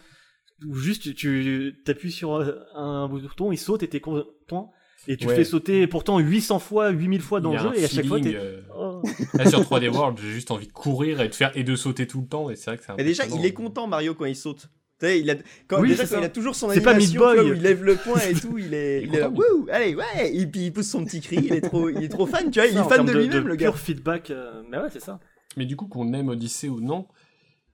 où 0.68 0.76
juste 0.76 1.14
tu 1.16 1.82
t'appuies 1.86 2.12
sur 2.12 2.34
un 2.76 3.08
bouton, 3.08 3.52
il 3.52 3.58
saute 3.58 3.84
et 3.84 3.90
t'es 3.90 4.00
content, 4.00 4.72
et 5.07 5.18
tu 5.18 5.28
Ouais. 5.28 5.36
fais 5.36 5.44
sauter 5.44 5.88
pourtant 5.88 6.19
800 6.19 6.60
fois, 6.60 6.90
8000 6.90 7.22
fois 7.22 7.40
dans 7.41 7.53
le 7.53 7.57
jeu, 7.60 7.72
et 7.76 7.84
à 7.86 7.88
chaque 7.88 8.06
fois 8.06 8.19
t'es... 8.19 8.36
euh, 8.36 8.61
Oh. 8.78 9.02
Là, 9.34 9.49
sur 9.49 9.61
3D 9.61 9.90
World, 9.90 10.18
j'ai 10.22 10.32
juste 10.32 10.52
envie 10.52 10.68
de 10.68 10.72
courir 10.72 11.22
et 11.22 11.28
de 11.30 11.36
faire 11.36 11.52
et 11.56 11.64
de 11.64 11.76
sauter 11.76 12.07
tout 12.07 12.22
le 12.22 12.28
temps. 12.28 12.49
Et 12.49 12.56
c'est 12.56 12.72
vrai 12.72 12.78
que 12.78 12.84
c'est 12.86 12.94
Mais 12.98 13.03
déjà, 13.03 13.26
il 13.28 13.45
est 13.45 13.53
content 13.53 13.88
Mario 13.88 14.14
quand 14.15 14.26
il 14.26 14.36
saute. 14.36 14.69
Tu 14.99 15.07
sais, 15.07 15.19
il 15.19 15.30
a 15.32 15.36
quand, 15.68 15.82
Oui, 15.82 15.90
déjà 15.90 16.06
quand 16.06 16.19
il 16.19 16.23
a 16.23 16.30
toujours 16.30 16.53
son 16.56 16.69
C'est 16.69 16.82
pas 16.82 16.91
animation, 16.91 17.14
Meat 17.14 17.19
Boy. 17.19 17.36
tu 17.38 17.41
vois, 17.41 17.52
où 17.52 17.56
il 17.56 17.61
lève 17.61 17.84
le 17.84 17.95
poing 17.95 18.19
et 18.22 18.34
tout, 18.34 18.57
il 18.60 18.73
est, 18.73 19.02
Il 19.02 19.06
est 19.06 19.07
il 19.07 19.15
est 19.15 19.19
là, 19.19 19.30
content, 19.30 19.41
wouh, 19.56 19.68
allez, 19.72 19.95
ouais, 19.95 20.32
et 20.36 20.45
puis 20.48 20.65
il 20.68 20.73
pousse 20.73 20.88
son 20.90 21.03
petit 21.06 21.22
cri, 21.22 21.38
il 21.44 21.53
est 21.53 21.61
trop, 21.61 21.90
il 21.90 22.03
est 22.03 22.10
trop 22.10 22.26
fan, 22.28 22.49
tu 22.52 22.60
vois, 22.60 22.68
il 22.69 22.78
est 22.78 22.84
fan 22.84 23.06
de 23.06 23.11
lui-même, 23.11 23.48
le 23.48 23.56
gars. 23.56 23.72
pur 23.72 23.80
feedback, 23.80 24.30
euh, 24.30 24.61
mais 24.69 24.78
ouais, 24.78 24.90
c'est 24.91 25.02
ça. 25.02 25.19
Mais 25.57 25.65
du 25.65 25.76
coup, 25.76 25.88
qu'on 25.88 26.14
aime 26.14 26.30
Odyssey 26.30 26.69
ou 26.69 26.80
non, 26.82 27.07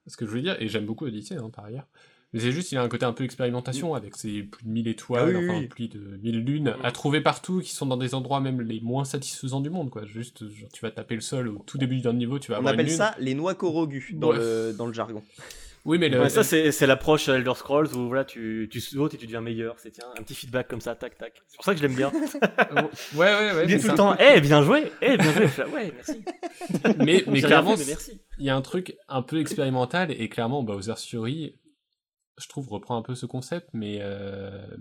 ce 0.06 0.16
que 0.16 0.24
je 0.26 0.30
veux 0.30 0.40
dire, 0.40 0.56
et 0.60 0.68
j'aime 0.68 0.86
beaucoup 0.86 1.04
Odyssey 1.06 1.36
hein, 1.36 1.50
par 1.54 1.66
ailleurs, 1.66 1.86
mais 2.32 2.40
c'est 2.40 2.52
juste, 2.52 2.72
il 2.72 2.78
a 2.78 2.82
un 2.82 2.88
côté 2.88 3.04
un 3.06 3.12
peu 3.12 3.24
expérimentation 3.24 3.94
avec 3.94 4.16
ses 4.16 4.42
plus 4.42 4.64
de 4.64 4.68
1000 4.70 4.88
étoiles, 4.88 5.34
Ah 5.34 5.38
oui, 5.38 5.44
enfin 5.48 5.58
oui. 5.60 5.66
plus 5.66 5.88
de 5.88 5.98
1000 6.22 6.44
lunes, 6.44 6.74
à 6.82 6.92
trouver 6.92 7.20
partout, 7.20 7.60
qui 7.60 7.72
sont 7.74 7.86
dans 7.86 7.96
des 7.96 8.14
endroits 8.14 8.40
même 8.40 8.60
les 8.60 8.80
moins 8.80 9.04
satisfaisants 9.04 9.60
du 9.60 9.70
monde, 9.70 9.90
quoi. 9.90 10.04
Juste, 10.06 10.48
genre, 10.48 10.68
tu 10.72 10.80
vas 10.82 10.90
taper 10.90 11.14
le 11.14 11.20
sol 11.22 11.48
au 11.48 11.62
tout 11.66 11.78
début 11.78 12.00
d'un 12.00 12.12
niveau, 12.12 12.38
tu 12.38 12.50
vas 12.50 12.56
On 12.56 12.58
avoir 12.58 12.74
une 12.74 12.80
appelle 12.80 12.86
lune. 12.90 12.96
ça 12.96 13.14
les 13.18 13.34
noix 13.34 13.54
Korogu 13.54 14.10
dans, 14.14 14.30
Ouais. 14.30 14.36
le, 14.38 14.74
dans 14.76 14.86
le 14.86 14.92
jargon. 14.92 15.22
Oui, 15.84 15.96
mais 15.96 16.08
le, 16.10 16.20
Ouais, 16.20 16.28
ça 16.28 16.42
c'est 16.42 16.70
c'est 16.72 16.86
l'approche 16.86 17.28
Elder 17.30 17.52
Scrolls 17.54 17.94
où 17.94 18.08
voilà 18.08 18.24
tu, 18.24 18.68
tu 18.70 18.78
sautes 18.80 19.14
et 19.14 19.16
tu 19.16 19.24
deviens 19.24 19.40
meilleur. 19.40 19.76
C'est 19.78 19.92
tiens 19.92 20.04
un 20.18 20.22
petit 20.22 20.34
feedback 20.34 20.68
comme 20.68 20.82
ça, 20.82 20.94
tac 20.96 21.16
tac. 21.16 21.40
C'est 21.46 21.56
pour 21.56 21.64
ça 21.64 21.72
que 21.72 21.78
je 21.78 21.86
l'aime 21.86 21.94
bien. 21.94 22.12
ouais, 22.72 22.80
ouais, 23.16 23.52
ouais. 23.54 23.64
Il 23.64 23.72
est 23.72 23.78
tout 23.78 23.88
le 23.88 23.94
temps, 23.94 24.14
eh 24.18 24.40
bien 24.40 24.62
joué, 24.62 24.90
eh 25.00 25.16
bien 25.16 25.32
joué. 25.32 25.46
Ouais 25.72 25.92
merci. 25.94 26.22
Mais, 26.98 27.24
mais 27.26 27.40
clairement, 27.40 27.74
il 28.38 28.44
y 28.44 28.50
a 28.50 28.56
un 28.56 28.60
truc 28.60 28.96
un 29.08 29.22
peu 29.22 29.40
expérimental 29.40 30.10
et 30.10 30.28
clairement 30.28 30.62
Bowser's 30.62 31.04
Fury 31.06 31.54
je 32.38 32.48
trouve 32.48 32.68
reprend 32.68 32.96
un 32.96 33.02
peu 33.02 33.14
ce 33.14 33.26
concept 33.26 33.68
mais 33.72 33.98
euh, 34.00 34.76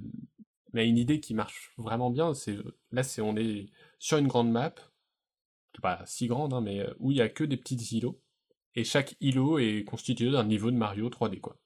mais 0.74 0.88
une 0.88 0.98
idée 0.98 1.20
qui 1.20 1.34
marche 1.34 1.74
vraiment 1.78 2.10
bien 2.10 2.34
c'est 2.34 2.58
là 2.92 3.04
c'est 3.04 3.22
on 3.22 3.36
est 3.36 3.68
sur 4.00 4.18
une 4.18 4.28
grande 4.28 4.52
map 4.52 4.74
pas 5.82 6.04
si 6.06 6.28
grande 6.28 6.54
hein, 6.54 6.62
mais 6.62 6.82
euh, 6.82 6.94
où 7.00 7.12
il 7.12 7.18
y 7.18 7.22
a 7.22 7.30
que 7.30 7.44
des 7.44 7.58
petits 7.58 7.98
îlots 7.98 8.22
et 8.76 8.84
chaque 8.84 9.16
îlot 9.22 9.60
est 9.60 9.84
constitué 9.84 10.32
d'un 10.32 10.44
niveau 10.44 10.72
de 10.72 10.78
Mario 10.78 11.10
3D 11.10 11.40
quoi. 11.40 11.58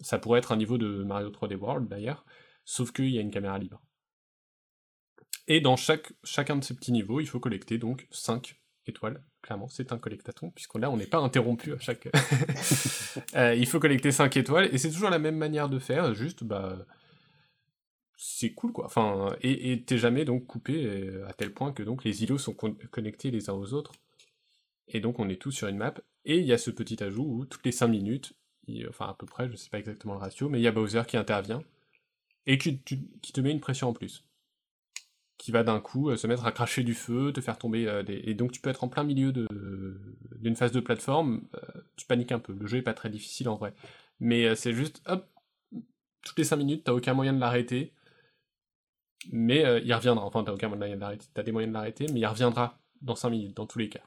Ça 0.00 0.18
pourrait 0.18 0.38
être 0.38 0.52
un 0.52 0.56
niveau 0.56 0.78
de 0.78 1.02
Mario 1.04 1.30
3D 1.30 1.56
World 1.56 1.88
d'ailleurs 1.88 2.24
sauf 2.64 2.92
qu'il 2.92 3.10
y 3.10 3.18
a 3.18 3.22
une 3.22 3.30
caméra 3.30 3.58
libre. 3.58 3.80
Et 5.46 5.60
dans 5.60 5.76
chacun 5.76 6.56
de 6.56 6.64
ces 6.64 6.74
petits 6.74 6.92
niveaux 6.92 7.20
il 7.20 7.26
faut 7.26 7.40
collecter 7.40 7.78
donc 7.78 8.06
5 8.10 8.60
étoiles 8.88 9.22
clairement, 9.42 9.68
c'est 9.68 9.92
un 9.92 9.98
collectaton, 9.98 10.50
puisque 10.50 10.74
là, 10.76 10.90
on 10.90 10.96
n'est 10.96 11.06
pas 11.06 11.18
interrompu 11.18 11.72
à 11.72 11.78
chaque... 11.78 12.08
Euh, 13.34 13.54
il 13.54 13.66
faut 13.66 13.80
collecter 13.80 14.12
5 14.12 14.36
étoiles, 14.36 14.68
et 14.72 14.78
c'est 14.78 14.90
toujours 14.90 15.08
la 15.10 15.18
même 15.18 15.36
manière 15.36 15.68
de 15.68 15.78
faire, 15.78 16.14
juste, 16.14 16.44
bah... 16.44 16.84
C'est 18.18 18.52
cool, 18.54 18.72
quoi. 18.72 18.86
Enfin, 18.86 19.36
et 19.42 19.82
t'es 19.84 19.98
jamais, 19.98 20.24
donc, 20.24 20.46
coupé 20.46 20.84
euh, 20.86 21.26
à 21.28 21.32
tel 21.32 21.52
point 21.52 21.72
que, 21.72 21.82
donc, 21.82 22.04
les 22.04 22.22
îlots 22.22 22.38
sont 22.38 22.54
con- 22.54 22.76
connectés 22.90 23.30
les 23.30 23.48
uns 23.50 23.54
aux 23.54 23.72
autres, 23.72 23.92
et 24.88 25.00
donc, 25.00 25.18
on 25.18 25.28
est 25.28 25.40
tous 25.40 25.52
sur 25.52 25.68
une 25.68 25.76
map, 25.78 25.94
et 26.24 26.38
il 26.38 26.44
y 26.46 26.52
a 26.52 26.58
ce 26.58 26.70
petit 26.70 27.02
ajout 27.02 27.24
où, 27.24 27.44
toutes 27.46 27.64
les 27.64 27.72
5 27.72 27.88
minutes, 27.88 28.34
enfin, 28.88 29.06
à 29.06 29.14
peu 29.14 29.26
près, 29.26 29.48
je 29.50 29.56
sais 29.56 29.70
pas 29.70 29.78
exactement 29.78 30.14
le 30.14 30.20
ratio, 30.20 30.48
mais 30.48 30.58
il 30.58 30.62
y 30.62 30.68
a 30.68 30.72
Bowser 30.72 31.02
qui 31.06 31.16
intervient, 31.16 31.62
et 32.46 32.58
qui, 32.58 32.80
tu- 32.82 33.08
qui 33.22 33.32
te 33.32 33.40
met 33.40 33.50
une 33.50 33.60
pression 33.60 33.88
en 33.88 33.92
plus 33.92 34.24
qui 35.38 35.50
va 35.50 35.62
d'un 35.62 35.80
coup 35.80 36.10
euh, 36.10 36.16
se 36.16 36.26
mettre 36.26 36.46
à 36.46 36.52
cracher 36.52 36.82
du 36.82 36.94
feu, 36.94 37.32
te 37.32 37.40
faire 37.40 37.58
tomber 37.58 37.86
euh. 37.86 38.02
Et 38.08 38.34
donc 38.34 38.52
tu 38.52 38.60
peux 38.60 38.70
être 38.70 38.84
en 38.84 38.88
plein 38.88 39.04
milieu 39.04 39.32
d'une 39.32 40.56
phase 40.56 40.72
de 40.72 40.80
plateforme, 40.80 41.46
euh, 41.54 41.80
tu 41.96 42.06
paniques 42.06 42.32
un 42.32 42.38
peu. 42.38 42.54
Le 42.54 42.66
jeu 42.66 42.78
est 42.78 42.82
pas 42.82 42.94
très 42.94 43.10
difficile 43.10 43.48
en 43.48 43.56
vrai. 43.56 43.74
Mais 44.20 44.54
c'est 44.54 44.72
juste, 44.72 45.02
hop, 45.06 45.26
toutes 46.24 46.38
les 46.38 46.44
5 46.44 46.56
minutes, 46.56 46.84
t'as 46.84 46.92
aucun 46.92 47.12
moyen 47.12 47.34
de 47.34 47.40
l'arrêter. 47.40 47.92
Mais 49.30 49.62
il 49.84 49.92
reviendra. 49.92 50.24
Enfin, 50.24 50.42
t'as 50.42 50.52
aucun 50.52 50.68
moyen 50.68 50.96
de 50.96 51.00
l'arrêter. 51.00 51.26
T'as 51.34 51.42
des 51.42 51.52
moyens 51.52 51.70
de 51.70 51.74
l'arrêter, 51.74 52.06
mais 52.12 52.20
il 52.20 52.26
reviendra 52.26 52.78
dans 53.02 53.14
5 53.14 53.28
minutes, 53.30 53.56
dans 53.56 53.66
tous 53.66 53.78
les 53.78 53.90
cas. 53.90 54.00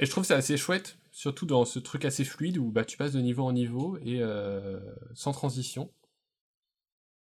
Et 0.00 0.06
je 0.06 0.10
trouve 0.10 0.24
ça 0.24 0.34
assez 0.34 0.56
chouette, 0.56 0.98
surtout 1.12 1.46
dans 1.46 1.64
ce 1.64 1.78
truc 1.78 2.04
assez 2.04 2.24
fluide 2.24 2.58
où 2.58 2.72
bah, 2.72 2.84
tu 2.84 2.96
passes 2.96 3.12
de 3.12 3.20
niveau 3.20 3.44
en 3.44 3.52
niveau 3.52 3.98
et 3.98 4.20
sans 5.14 5.30
transition. 5.30 5.92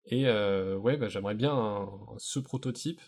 Et 0.06 0.26
euh, 0.26 0.76
ouais, 0.76 0.96
bah, 0.96 1.08
j'aimerais 1.08 1.34
bien 1.34 1.52
un- 1.52 1.88
ce 2.18 2.38
prototype 2.38 3.00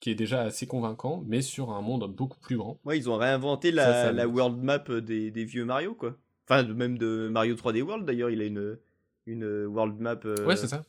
qui 0.00 0.10
est 0.10 0.14
déjà 0.14 0.42
assez 0.42 0.66
convaincant, 0.66 1.22
mais 1.26 1.42
sur 1.42 1.70
un 1.72 1.80
monde 1.80 2.14
beaucoup 2.14 2.38
plus 2.38 2.56
grand. 2.56 2.78
Ouais, 2.84 2.98
ils 2.98 3.08
ont 3.10 3.16
réinventé 3.16 3.70
la, 3.72 3.84
Ça, 3.92 4.08
ça 4.08 4.12
la 4.12 4.26
me- 4.26 4.32
world 4.32 4.62
map 4.62 4.78
des, 5.00 5.30
des 5.30 5.44
vieux 5.44 5.64
Mario, 5.64 5.94
quoi. 5.94 6.16
Enfin, 6.48 6.62
même 6.64 6.98
de 6.98 7.28
Mario 7.30 7.54
3D 7.56 7.82
World, 7.82 8.04
d'ailleurs, 8.06 8.30
il 8.30 8.40
a 8.40 8.44
une, 8.44 8.78
une 9.26 9.66
world 9.66 9.98
map 9.98 10.20
euh, 10.26 10.46
Ouais, 10.46 10.56
c'est 10.56 10.68
ça. 10.68 10.84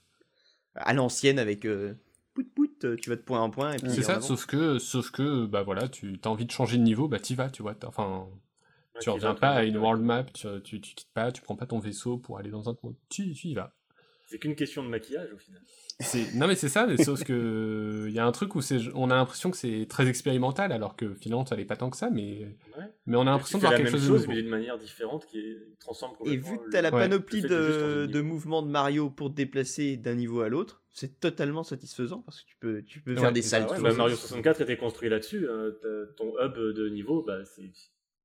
à 0.75 0.93
l'ancienne 0.93 1.39
avec 1.39 1.65
euh, 1.65 1.95
pout 2.33 2.47
pout, 2.53 2.85
euh, 2.85 2.95
tu 2.97 3.09
vas 3.09 3.15
de 3.15 3.21
point 3.21 3.41
en 3.41 3.49
point. 3.49 3.73
et 3.73 3.77
puis 3.79 3.91
C'est 3.91 4.03
ça, 4.03 4.21
sauf 4.21 4.45
que, 4.45 4.77
sauf 4.77 5.09
que, 5.11 5.45
bah 5.45 5.63
voilà, 5.63 5.87
tu 5.87 6.19
as 6.23 6.27
envie 6.29 6.45
de 6.45 6.51
changer 6.51 6.77
de 6.77 6.83
niveau, 6.83 7.07
bah 7.07 7.19
t'y 7.19 7.33
vas, 7.35 7.49
tu 7.49 7.61
vois. 7.63 7.75
Enfin, 7.85 8.27
tu 8.99 9.09
reviens 9.09 9.33
pas 9.35 9.51
à 9.55 9.63
une 9.63 9.77
world 9.77 10.03
map, 10.03 10.23
tu, 10.25 10.47
tu, 10.63 10.81
tu 10.81 10.95
quittes 10.95 11.11
pas, 11.13 11.31
tu 11.31 11.41
prends 11.41 11.55
pas 11.55 11.65
ton 11.65 11.79
vaisseau 11.79 12.17
pour 12.17 12.37
aller 12.37 12.51
dans 12.51 12.67
un 12.67 12.71
autre 12.73 12.81
monde. 12.83 12.95
Tu, 13.09 13.33
tu 13.33 13.47
y 13.47 13.53
vas. 13.55 13.73
C'est 14.29 14.39
qu'une 14.39 14.55
question 14.55 14.83
de 14.83 14.89
maquillage 14.89 15.31
au 15.33 15.37
final. 15.37 15.61
C'est- 16.01 16.35
Non 16.35 16.47
mais 16.47 16.55
c'est 16.55 16.67
ça, 16.69 16.85
mais 16.85 16.97
sauf 17.03 17.23
que 17.23 18.05
il 18.07 18.13
y 18.13 18.19
a 18.19 18.25
un 18.25 18.31
truc 18.31 18.53
où 18.55 18.61
c'est, 18.61 18.77
on 18.93 19.09
a 19.09 19.15
l'impression 19.15 19.49
que 19.49 19.57
c'est 19.57 19.87
très 19.89 20.07
expérimental, 20.07 20.71
alors 20.71 20.95
que 20.95 21.15
finalement 21.15 21.45
ça 21.45 21.55
l'est 21.55 21.65
pas 21.65 21.77
tant 21.77 21.89
que 21.89 21.97
ça, 21.97 22.09
mais 22.11 22.45
Ouais. 22.77 22.83
mais 23.07 23.15
on 23.17 23.21
a 23.21 23.25
l'impression 23.31 23.57
de 23.57 23.61
voir 23.61 23.71
la 23.71 23.77
quelque 23.79 23.87
même 23.91 23.93
chose 23.99 24.03
de 24.03 24.07
chose, 24.13 24.21
nouveau. 24.27 24.33
mais 24.35 24.41
d'une 24.41 24.51
manière 24.51 24.77
différente 24.77 25.25
qui 25.25 25.39
est- 25.39 25.79
transforme 25.79 26.15
Et 26.25 26.37
vu 26.37 26.57
que 26.59 26.65
le- 26.65 26.69
t'as 26.71 26.81
la 26.81 26.93
Ouais. 26.93 26.99
panoplie 27.07 27.41
le 27.41 27.47
de 27.49 28.05
de, 28.11 28.21
mouvements 28.21 28.61
de 28.61 28.69
Mario 28.69 29.09
pour 29.09 29.29
te 29.31 29.35
déplacer 29.35 29.97
d'un 29.97 30.13
niveau 30.15 30.41
à 30.41 30.49
l'autre, 30.49 30.83
c'est 30.89 31.19
totalement 31.19 31.63
satisfaisant 31.63 32.21
parce 32.21 32.41
que 32.41 32.47
tu 32.47 32.57
peux, 32.59 32.81
tu 32.83 33.01
peux 33.01 33.13
Ouais, 33.15 33.21
faire 33.21 33.31
des 33.33 33.41
saltos. 33.41 33.75
Ouais, 33.75 33.81
bah, 33.81 33.93
Mario 33.93 34.15
64 34.17 34.61
était 34.61 34.77
construit 34.77 35.09
là-dessus. 35.09 35.47
hein. 35.49 35.71
Ton 36.17 36.33
hub 36.39 36.53
de 36.57 36.89
niveau, 36.89 37.23
bah, 37.23 37.43
c'est- 37.45 37.71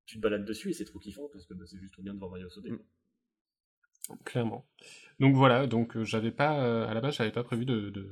tu 0.05 0.17
te 0.17 0.21
balades 0.21 0.45
dessus 0.45 0.71
et 0.71 0.73
c'est 0.75 0.85
trop 0.85 0.99
kiffant 0.99 1.29
parce 1.33 1.47
que 1.47 1.55
bah, 1.55 1.65
c'est 1.67 1.79
juste 1.79 1.93
trop 1.95 2.03
bien 2.03 2.13
de 2.13 2.19
voir 2.19 2.31
Mario 2.33 2.51
sauter. 2.51 2.73
Mm. 2.73 2.81
Clairement. 4.25 4.65
Donc 5.21 5.37
voilà, 5.37 5.67
donc 5.67 5.97
euh, 5.97 6.05
j'avais 6.05 6.31
pas 6.33 6.61
euh, 6.65 6.89
à 6.89 6.95
la 6.95 7.01
base 7.01 7.15
j'avais 7.15 7.31
pas 7.31 7.45
prévu 7.45 7.65
de, 7.65 7.91
de, 7.91 8.09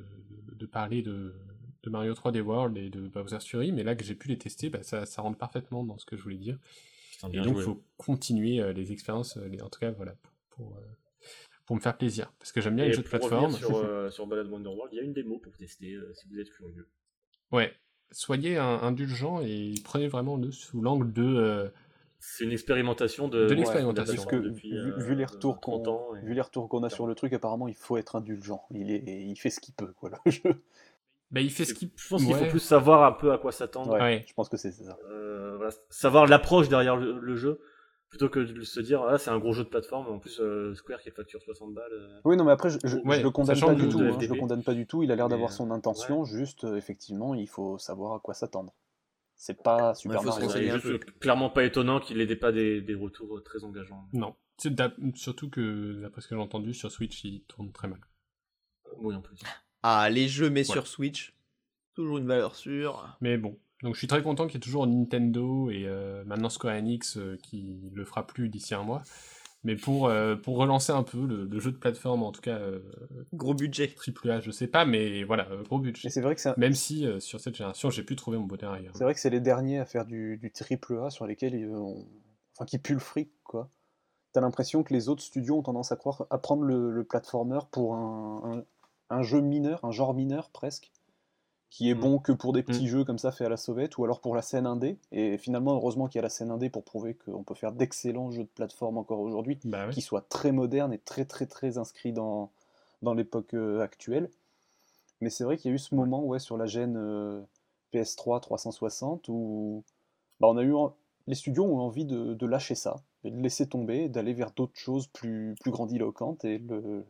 de 0.52 0.66
parler 0.66 1.02
de, 1.02 1.34
de 1.82 1.90
Mario 1.90 2.12
3D 2.14 2.40
World 2.40 2.76
et 2.76 2.88
de 2.90 3.08
Bowser's 3.08 3.44
Fury, 3.46 3.72
mais 3.72 3.82
là 3.82 3.94
que 3.96 4.04
j'ai 4.04 4.14
pu 4.14 4.28
les 4.28 4.38
tester, 4.38 4.70
bah, 4.70 4.82
ça, 4.82 5.06
ça 5.06 5.22
rentre 5.22 5.38
parfaitement 5.38 5.82
dans 5.84 5.98
ce 5.98 6.06
que 6.06 6.16
je 6.16 6.22
voulais 6.22 6.36
dire. 6.36 6.58
Et 7.32 7.40
donc 7.40 7.54
joué. 7.54 7.64
faut 7.64 7.82
continuer 7.96 8.60
euh, 8.60 8.72
les 8.72 8.92
expériences, 8.92 9.36
les- 9.36 9.60
en 9.60 9.68
tout 9.68 9.80
cas 9.80 9.90
voilà, 9.90 10.14
pour, 10.50 10.78
pour, 11.66 11.76
me 11.76 11.80
faire 11.80 11.96
plaisir. 11.96 12.32
Parce 12.38 12.52
que 12.52 12.60
j'aime 12.60 12.76
bien 12.76 12.84
Et 12.84 12.88
les 12.88 12.94
jeux 12.94 13.02
de 13.02 13.08
plateforme. 13.08 13.52
sur, 13.52 13.84
sur 14.12 14.26
Ballad 14.26 14.46
Wonderworld, 14.48 14.92
il 14.92 14.96
y 14.96 15.00
a 15.00 15.02
une 15.02 15.12
démo 15.12 15.38
pour 15.38 15.56
tester 15.56 15.98
si 16.14 16.28
vous 16.28 16.38
êtes 16.38 16.50
curieux. 16.50 16.86
Ouais, 17.52 17.74
soyez 18.12 18.56
un- 18.56 18.80
indulgents 18.82 19.40
et 19.40 19.74
prenez 19.84 20.08
vraiment 20.08 20.36
le 20.36 20.52
sous 20.52 20.80
l'angle 20.80 21.12
de... 21.12 21.70
C'est 22.22 22.44
une 22.44 22.52
expérimentation 22.52 23.28
de, 23.28 23.46
De 23.46 23.54
l'expérimentation. 23.54 24.14
Parce 24.14 24.26
que 24.26 24.36
depuis, 24.36 24.70
vu, 24.70 24.92
euh, 24.92 24.96
vu 24.98 25.14
les 25.14 25.24
retours 25.24 25.60
qu'on 25.60 25.80
30 25.82 25.88
ans. 25.88 26.14
et- 26.16 26.26
vu 26.26 26.34
les 26.34 26.40
retours 26.42 26.68
qu'on 26.68 26.82
a 26.82 26.90
sur 26.90 27.06
le 27.06 27.14
truc, 27.14 27.32
apparemment 27.32 27.66
il 27.66 27.74
faut 27.74 27.96
être 27.96 28.14
indulgent. 28.16 28.62
Il 28.70 28.90
est 28.90 29.02
il 29.06 29.36
fait 29.36 29.50
ce 29.50 29.58
qu'il 29.60 29.74
peut 29.74 29.92
quoi. 29.98 30.10
le 30.24 30.30
jeu. 30.30 30.62
Bah, 31.30 31.40
il 31.40 31.50
fait 31.50 31.64
ce 31.64 31.74
qu'il... 31.74 31.90
Je 31.96 32.08
pense 32.08 32.22
qu'il 32.24 32.32
Ouais. 32.34 32.40
faut 32.44 32.50
plus 32.50 32.58
savoir 32.58 33.04
un 33.04 33.12
peu 33.12 33.32
à 33.32 33.38
quoi 33.38 33.52
s'attendre. 33.52 33.92
Ouais, 33.94 34.00
Ouais. 34.00 34.24
Je 34.28 34.34
pense 34.34 34.48
que 34.48 34.56
c'est 34.56 34.72
ça. 34.72 34.98
Euh, 35.10 35.54
voilà, 35.56 35.72
savoir 35.88 36.26
l'approche 36.26 36.68
derrière 36.68 36.96
le, 36.96 37.18
le 37.18 37.36
jeu 37.36 37.60
plutôt 38.08 38.28
que 38.28 38.40
de 38.40 38.62
se 38.62 38.80
dire 38.80 39.02
ah 39.08 39.16
c'est 39.18 39.30
un 39.30 39.38
gros 39.38 39.52
jeu 39.52 39.62
de 39.62 39.68
plateforme 39.68 40.08
en 40.08 40.18
plus 40.18 40.40
euh, 40.40 40.74
Square 40.74 41.00
qui 41.00 41.10
facture 41.12 41.40
60 41.40 41.72
balles 41.72 41.84
euh, 41.92 42.18
Oui, 42.24 42.36
non, 42.36 42.42
mais 42.44 42.50
après, 42.50 42.68
je, 42.68 42.78
je, 42.82 42.96
Ouais, 42.98 43.18
je 43.18 43.22
le 43.22 43.30
condamne 43.30 43.60
pas 43.60 43.74
du 43.74 43.88
tout. 43.88 44.00
hein, 44.00 44.18
je 44.20 44.26
le 44.28 44.34
condamne 44.38 44.64
pas 44.64 44.74
du 44.74 44.86
tout. 44.86 45.02
Il 45.04 45.12
a 45.12 45.16
l'air 45.16 45.28
d'avoir 45.28 45.52
son 45.52 45.70
intention. 45.70 46.24
Juste, 46.24 46.64
effectivement, 46.64 47.34
il 47.34 47.48
faut 47.48 47.78
savoir 47.78 48.12
à 48.14 48.18
quoi 48.18 48.34
s'attendre. 48.34 48.74
C'est 49.42 49.62
pas 49.62 49.94
Super 49.94 50.18
faut 50.22 50.24
se 50.24 50.28
Mario. 50.32 50.46
renseigner 50.48 50.66
c'est 50.66 50.72
un 50.72 50.78
juste 50.78 51.04
peu. 51.06 51.12
clairement 51.18 51.48
pas 51.48 51.64
étonnant 51.64 51.98
qu'il 51.98 52.18
n'ait 52.18 52.36
pas 52.36 52.52
des, 52.52 52.82
des 52.82 52.94
retours 52.94 53.38
euh, 53.38 53.40
très 53.40 53.64
engageants 53.64 54.06
Non. 54.12 54.36
Surtout 55.14 55.48
que, 55.48 55.98
d'après 56.02 56.20
ce 56.20 56.28
que 56.28 56.34
j'ai 56.34 56.40
entendu, 56.42 56.74
sur 56.74 56.92
Switch, 56.92 57.24
il 57.24 57.40
tourne 57.44 57.72
très 57.72 57.88
mal. 57.88 58.00
oui 58.98 59.14
en 59.14 59.22
plus 59.22 59.38
Ah, 59.82 60.10
les 60.10 60.28
jeux 60.28 60.50
mais 60.50 60.60
Ouais. 60.60 60.64
sur 60.74 60.86
Switch, 60.86 61.32
toujours 61.94 62.18
une 62.18 62.26
valeur 62.26 62.54
sûre. 62.54 63.16
Mais 63.22 63.38
bon. 63.38 63.58
Donc 63.82 63.94
je 63.94 63.98
suis 63.98 64.06
très 64.08 64.22
content 64.22 64.46
qu'il 64.46 64.56
y 64.56 64.58
ait 64.58 64.60
toujours 64.60 64.86
Nintendo 64.86 65.70
et 65.70 65.86
euh, 65.86 66.22
maintenant 66.26 66.50
Square 66.50 66.74
Enix 66.76 67.16
euh, 67.16 67.38
qui 67.42 67.90
le 67.94 68.04
fera 68.04 68.26
plus 68.26 68.50
d'ici 68.50 68.74
un 68.74 68.82
mois. 68.82 69.02
Mais 69.62 69.76
pour, 69.76 70.06
euh, 70.08 70.36
pour 70.36 70.56
relancer 70.56 70.90
un 70.92 71.02
peu 71.02 71.26
le, 71.26 71.44
le 71.44 71.60
jeu 71.60 71.70
de 71.70 71.76
plateforme, 71.76 72.22
en 72.22 72.32
tout 72.32 72.40
cas 72.40 72.56
euh, 72.56 72.80
Gros 73.34 73.52
budget. 73.54 73.88
triple 73.88 74.30
A, 74.30 74.40
je 74.40 74.50
sais 74.50 74.66
pas, 74.66 74.84
mais 74.86 75.22
voilà, 75.24 75.48
euh, 75.50 75.62
gros 75.62 75.78
budget. 75.78 76.08
Et 76.08 76.10
c'est 76.10 76.22
vrai 76.22 76.34
que 76.34 76.40
c'est 76.40 76.48
un- 76.48 76.54
Même 76.56 76.72
si 76.74 77.06
euh, 77.06 77.20
sur 77.20 77.40
cette 77.40 77.54
génération, 77.56 77.90
j'ai 77.90 78.02
pu 78.02 78.16
trouver 78.16 78.38
mon 78.38 78.44
bonheur 78.44 78.72
ailleurs. 78.72 78.94
c'est 78.94 79.04
vrai 79.04 79.12
que 79.14 79.20
c'est 79.20 79.30
les 79.30 79.40
derniers 79.40 79.78
à 79.78 79.84
faire 79.84 80.06
du, 80.06 80.38
du 80.38 80.50
triple 80.50 80.98
A 81.04 81.10
sur 81.10 81.26
lesquels 81.26 81.54
ils 81.54 81.68
ont- 81.70 82.06
enfin 82.56 82.64
qui 82.64 82.78
puent 82.78 82.94
le 82.94 83.00
fric 83.00 83.30
quoi. 83.44 83.68
T'as 84.32 84.40
l'impression 84.40 84.82
que 84.82 84.94
les 84.94 85.08
autres 85.08 85.22
studios 85.22 85.58
ont 85.58 85.62
tendance 85.62 85.92
à 85.92 85.96
croire 85.96 86.24
à 86.30 86.38
prendre 86.38 86.62
le, 86.62 86.90
le 86.90 87.04
platformer 87.04 87.58
pour 87.72 87.94
un, 87.96 88.64
un, 89.10 89.16
un 89.16 89.22
jeu 89.22 89.40
mineur, 89.40 89.84
un 89.84 89.90
genre 89.90 90.14
mineur 90.14 90.50
presque, 90.50 90.90
qui 91.70 91.88
est 91.90 91.94
Mm. 91.94 92.00
bon 92.00 92.18
que 92.18 92.32
pour 92.32 92.52
des 92.52 92.62
petits 92.62 92.84
Mm. 92.84 92.88
jeux 92.88 93.04
comme 93.04 93.18
ça 93.18 93.32
faits 93.32 93.46
à 93.46 93.50
la 93.50 93.56
sauvette, 93.56 93.96
ou 93.98 94.04
alors 94.04 94.20
pour 94.20 94.34
la 94.34 94.42
scène 94.42 94.66
indé. 94.66 94.98
Et 95.12 95.38
finalement, 95.38 95.74
heureusement 95.74 96.08
qu'il 96.08 96.16
y 96.16 96.20
a 96.20 96.22
la 96.22 96.28
scène 96.28 96.50
indé 96.50 96.68
pour 96.70 96.84
prouver 96.84 97.14
qu'on 97.14 97.42
peut 97.44 97.54
faire 97.54 97.72
d'excellents 97.72 98.30
jeux 98.30 98.42
de 98.44 98.48
plateforme 98.48 98.98
encore 98.98 99.20
aujourd'hui. 99.20 99.58
Bah 99.64 99.88
qui 99.90 100.00
soit 100.02 100.22
très 100.28 100.52
moderne 100.52 100.92
et 100.92 100.98
très 100.98 101.24
très 101.24 101.46
très 101.46 101.78
inscrit 101.78 102.12
dans, 102.12 102.50
dans 103.02 103.14
l'époque 103.14 103.54
euh, 103.54 103.80
actuelle. 103.80 104.30
Mais 105.20 105.30
c'est 105.30 105.44
vrai 105.44 105.56
qu'il 105.56 105.70
y 105.70 105.72
a 105.72 105.74
eu 105.74 105.78
ce 105.78 105.94
moment 105.94 106.24
ouais, 106.24 106.38
sur 106.38 106.56
la 106.56 106.66
gêne 106.66 106.96
euh, 106.96 107.40
PS3 107.92 108.40
360 108.40 109.28
où 109.28 109.84
bah, 110.40 110.48
on 110.48 110.56
a 110.56 110.62
eu 110.62 110.74
en- 110.74 110.94
les 111.26 111.34
studios 111.34 111.64
ont 111.64 111.78
envie 111.80 112.04
de, 112.06 112.34
de 112.34 112.46
lâcher 112.46 112.74
ça, 112.74 112.96
et 113.24 113.30
de 113.30 113.36
laisser 113.40 113.68
tomber, 113.68 114.08
d'aller 114.08 114.32
vers 114.34 114.50
d'autres 114.52 114.78
choses 114.78 115.06
plus, 115.08 115.54
plus 115.60 115.70
grandiloquentes 115.70 116.44
et 116.44 116.58
le, 116.58 117.04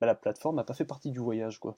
bah, 0.00 0.06
la 0.06 0.14
plateforme 0.14 0.56
n'a 0.56 0.64
pas 0.64 0.74
fait 0.74 0.84
partie 0.84 1.10
du 1.10 1.20
voyage 1.20 1.58
quoi. 1.60 1.76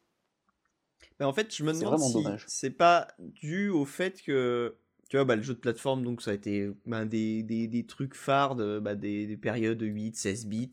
Mais 1.21 1.27
en 1.27 1.33
fait, 1.33 1.55
je 1.55 1.63
me 1.65 1.73
demande 1.73 2.01
si 2.01 2.17
c'est 2.47 2.71
pas 2.71 3.09
dû 3.19 3.69
au 3.69 3.85
fait 3.85 4.21
que, 4.23 4.77
tu 5.09 5.17
vois, 5.17 5.25
bah, 5.25 5.37
le 5.37 5.43
jeu 5.43 5.55
de 5.55 5.59
plateforme, 5.61 6.03
donc 6.05 6.23
ça 6.23 6.33
a 6.33 6.35
été 6.35 6.71
bah, 6.87 7.05
des, 7.05 7.43
des, 7.43 7.69
des 7.69 7.87
trucs 7.87 8.15
phares 8.15 8.57
de, 8.57 8.79
bah, 8.81 8.95
des, 8.95 9.27
des 9.27 9.37
périodes 9.37 9.83
8, 9.83 10.17
16 10.17 10.47
bits. 10.47 10.71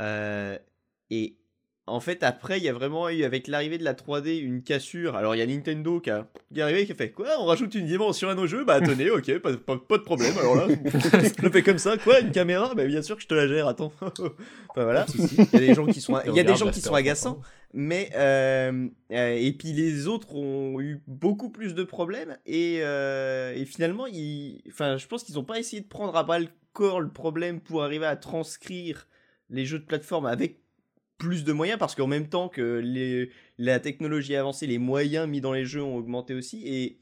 euh, 0.00 0.58
et 1.10 1.36
en 1.90 2.00
fait, 2.00 2.22
après, 2.22 2.58
il 2.58 2.64
y 2.64 2.68
a 2.68 2.72
vraiment 2.72 3.08
eu, 3.08 3.24
avec 3.24 3.48
l'arrivée 3.48 3.78
de 3.78 3.84
la 3.84 3.94
3D, 3.94 4.40
une 4.40 4.62
cassure. 4.62 5.16
Alors, 5.16 5.34
il 5.34 5.38
y 5.38 5.42
a 5.42 5.46
Nintendo 5.46 6.00
qui, 6.00 6.10
a, 6.10 6.26
qui 6.52 6.60
est 6.60 6.62
arrivé 6.62 6.86
qui 6.86 6.92
a 6.92 6.94
fait 6.94 7.10
Quoi 7.10 7.28
On 7.40 7.46
rajoute 7.46 7.74
une 7.74 7.86
dimension 7.86 8.28
à 8.28 8.34
nos 8.34 8.46
jeux? 8.46 8.64
Bah, 8.64 8.80
tenez, 8.80 9.10
ok, 9.10 9.38
pas, 9.38 9.56
pas, 9.56 9.76
pas 9.76 9.98
de 9.98 10.02
problème. 10.02 10.32
Alors 10.38 10.54
là, 10.54 10.68
je 10.84 11.42
le 11.42 11.50
fais 11.50 11.62
comme 11.62 11.78
ça. 11.78 11.96
Quoi 11.98 12.20
Une 12.20 12.30
caméra? 12.30 12.74
Bah, 12.74 12.86
bien 12.86 13.02
sûr 13.02 13.16
que 13.16 13.22
je 13.22 13.26
te 13.26 13.34
la 13.34 13.48
gère, 13.48 13.66
attends. 13.66 13.92
enfin, 14.00 14.32
voilà. 14.74 15.06
Il 15.14 15.46
y 15.52 15.56
a 15.56 15.66
des 15.66 15.74
gens 15.74 15.86
qui 15.86 16.00
sont, 16.00 16.18
il 16.26 16.34
y 16.34 16.40
a 16.40 16.44
des 16.44 16.56
gens 16.56 16.70
qui 16.70 16.80
sont 16.80 16.94
agaçants. 16.94 17.40
Mais 17.72 18.10
euh, 18.16 18.88
euh, 19.12 19.36
et 19.38 19.52
puis 19.52 19.72
les 19.72 20.08
autres 20.08 20.34
ont 20.34 20.80
eu 20.80 21.02
beaucoup 21.06 21.50
plus 21.50 21.74
de 21.74 21.84
problèmes 21.84 22.36
et, 22.44 22.78
euh, 22.80 23.54
et 23.54 23.64
finalement, 23.64 24.06
ils, 24.08 24.60
enfin, 24.68 24.96
je 24.96 25.06
pense 25.06 25.22
qu'ils 25.22 25.36
n'ont 25.36 25.44
pas 25.44 25.60
essayé 25.60 25.80
de 25.80 25.86
prendre 25.86 26.16
à 26.16 26.24
bras 26.24 26.40
le 26.40 26.48
corps 26.72 27.00
le 27.00 27.12
problème 27.12 27.60
pour 27.60 27.84
arriver 27.84 28.06
à 28.06 28.16
transcrire 28.16 29.06
les 29.50 29.66
jeux 29.66 29.78
de 29.78 29.84
plateforme 29.84 30.26
avec 30.26 30.58
plus 31.20 31.44
de 31.44 31.52
moyens 31.52 31.78
parce 31.78 31.94
qu'en 31.94 32.06
même 32.06 32.28
temps 32.28 32.48
que 32.48 32.82
la 33.58 33.78
technologie 33.78 34.34
a 34.34 34.40
avancé, 34.40 34.66
les 34.66 34.78
moyens 34.78 35.28
mis 35.28 35.40
dans 35.40 35.52
les 35.52 35.66
jeux 35.66 35.82
ont 35.82 35.96
augmenté 35.96 36.34
aussi 36.34 36.66
et 36.66 36.98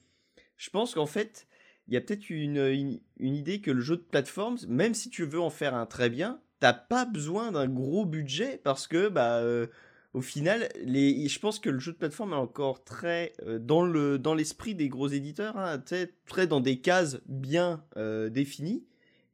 je 0.56 0.68
pense 0.70 0.94
qu'en 0.94 1.06
fait, 1.06 1.46
il 1.86 1.94
y 1.94 1.96
a 1.96 2.00
peut-être 2.00 2.28
une 2.28 3.00
idée 3.20 3.60
que 3.60 3.70
le 3.70 3.80
jeu 3.80 3.96
de 3.96 4.02
plateforme, 4.02 4.58
même 4.66 4.92
si 4.92 5.08
tu 5.08 5.24
veux 5.24 5.40
en 5.40 5.50
faire 5.50 5.74
un 5.74 5.86
très 5.86 6.10
bien, 6.10 6.40
t'as 6.60 6.72
pas 6.72 7.04
besoin 7.04 7.52
d'un 7.52 7.68
gros 7.68 8.04
budget 8.04 8.60
parce 8.62 8.86
que 8.86 9.08
bah 9.08 9.38
euh, 9.38 9.68
au 10.14 10.20
final, 10.20 10.68
les, 10.84 11.28
je 11.28 11.38
pense 11.38 11.60
que 11.60 11.70
le 11.70 11.78
jeu 11.78 11.92
de 11.92 11.98
plateforme 11.98 12.32
est 12.32 12.36
encore 12.36 12.82
très 12.82 13.34
euh, 13.46 13.58
dans 13.58 13.84
le 13.84 14.18
dans 14.18 14.34
l'esprit 14.34 14.74
des 14.74 14.88
gros 14.88 15.08
éditeurs, 15.08 15.56
hein, 15.56 15.78
très, 15.78 16.12
très 16.26 16.46
dans 16.46 16.60
des 16.60 16.80
cases 16.80 17.20
bien 17.26 17.84
euh, 17.96 18.28
définies. 18.28 18.84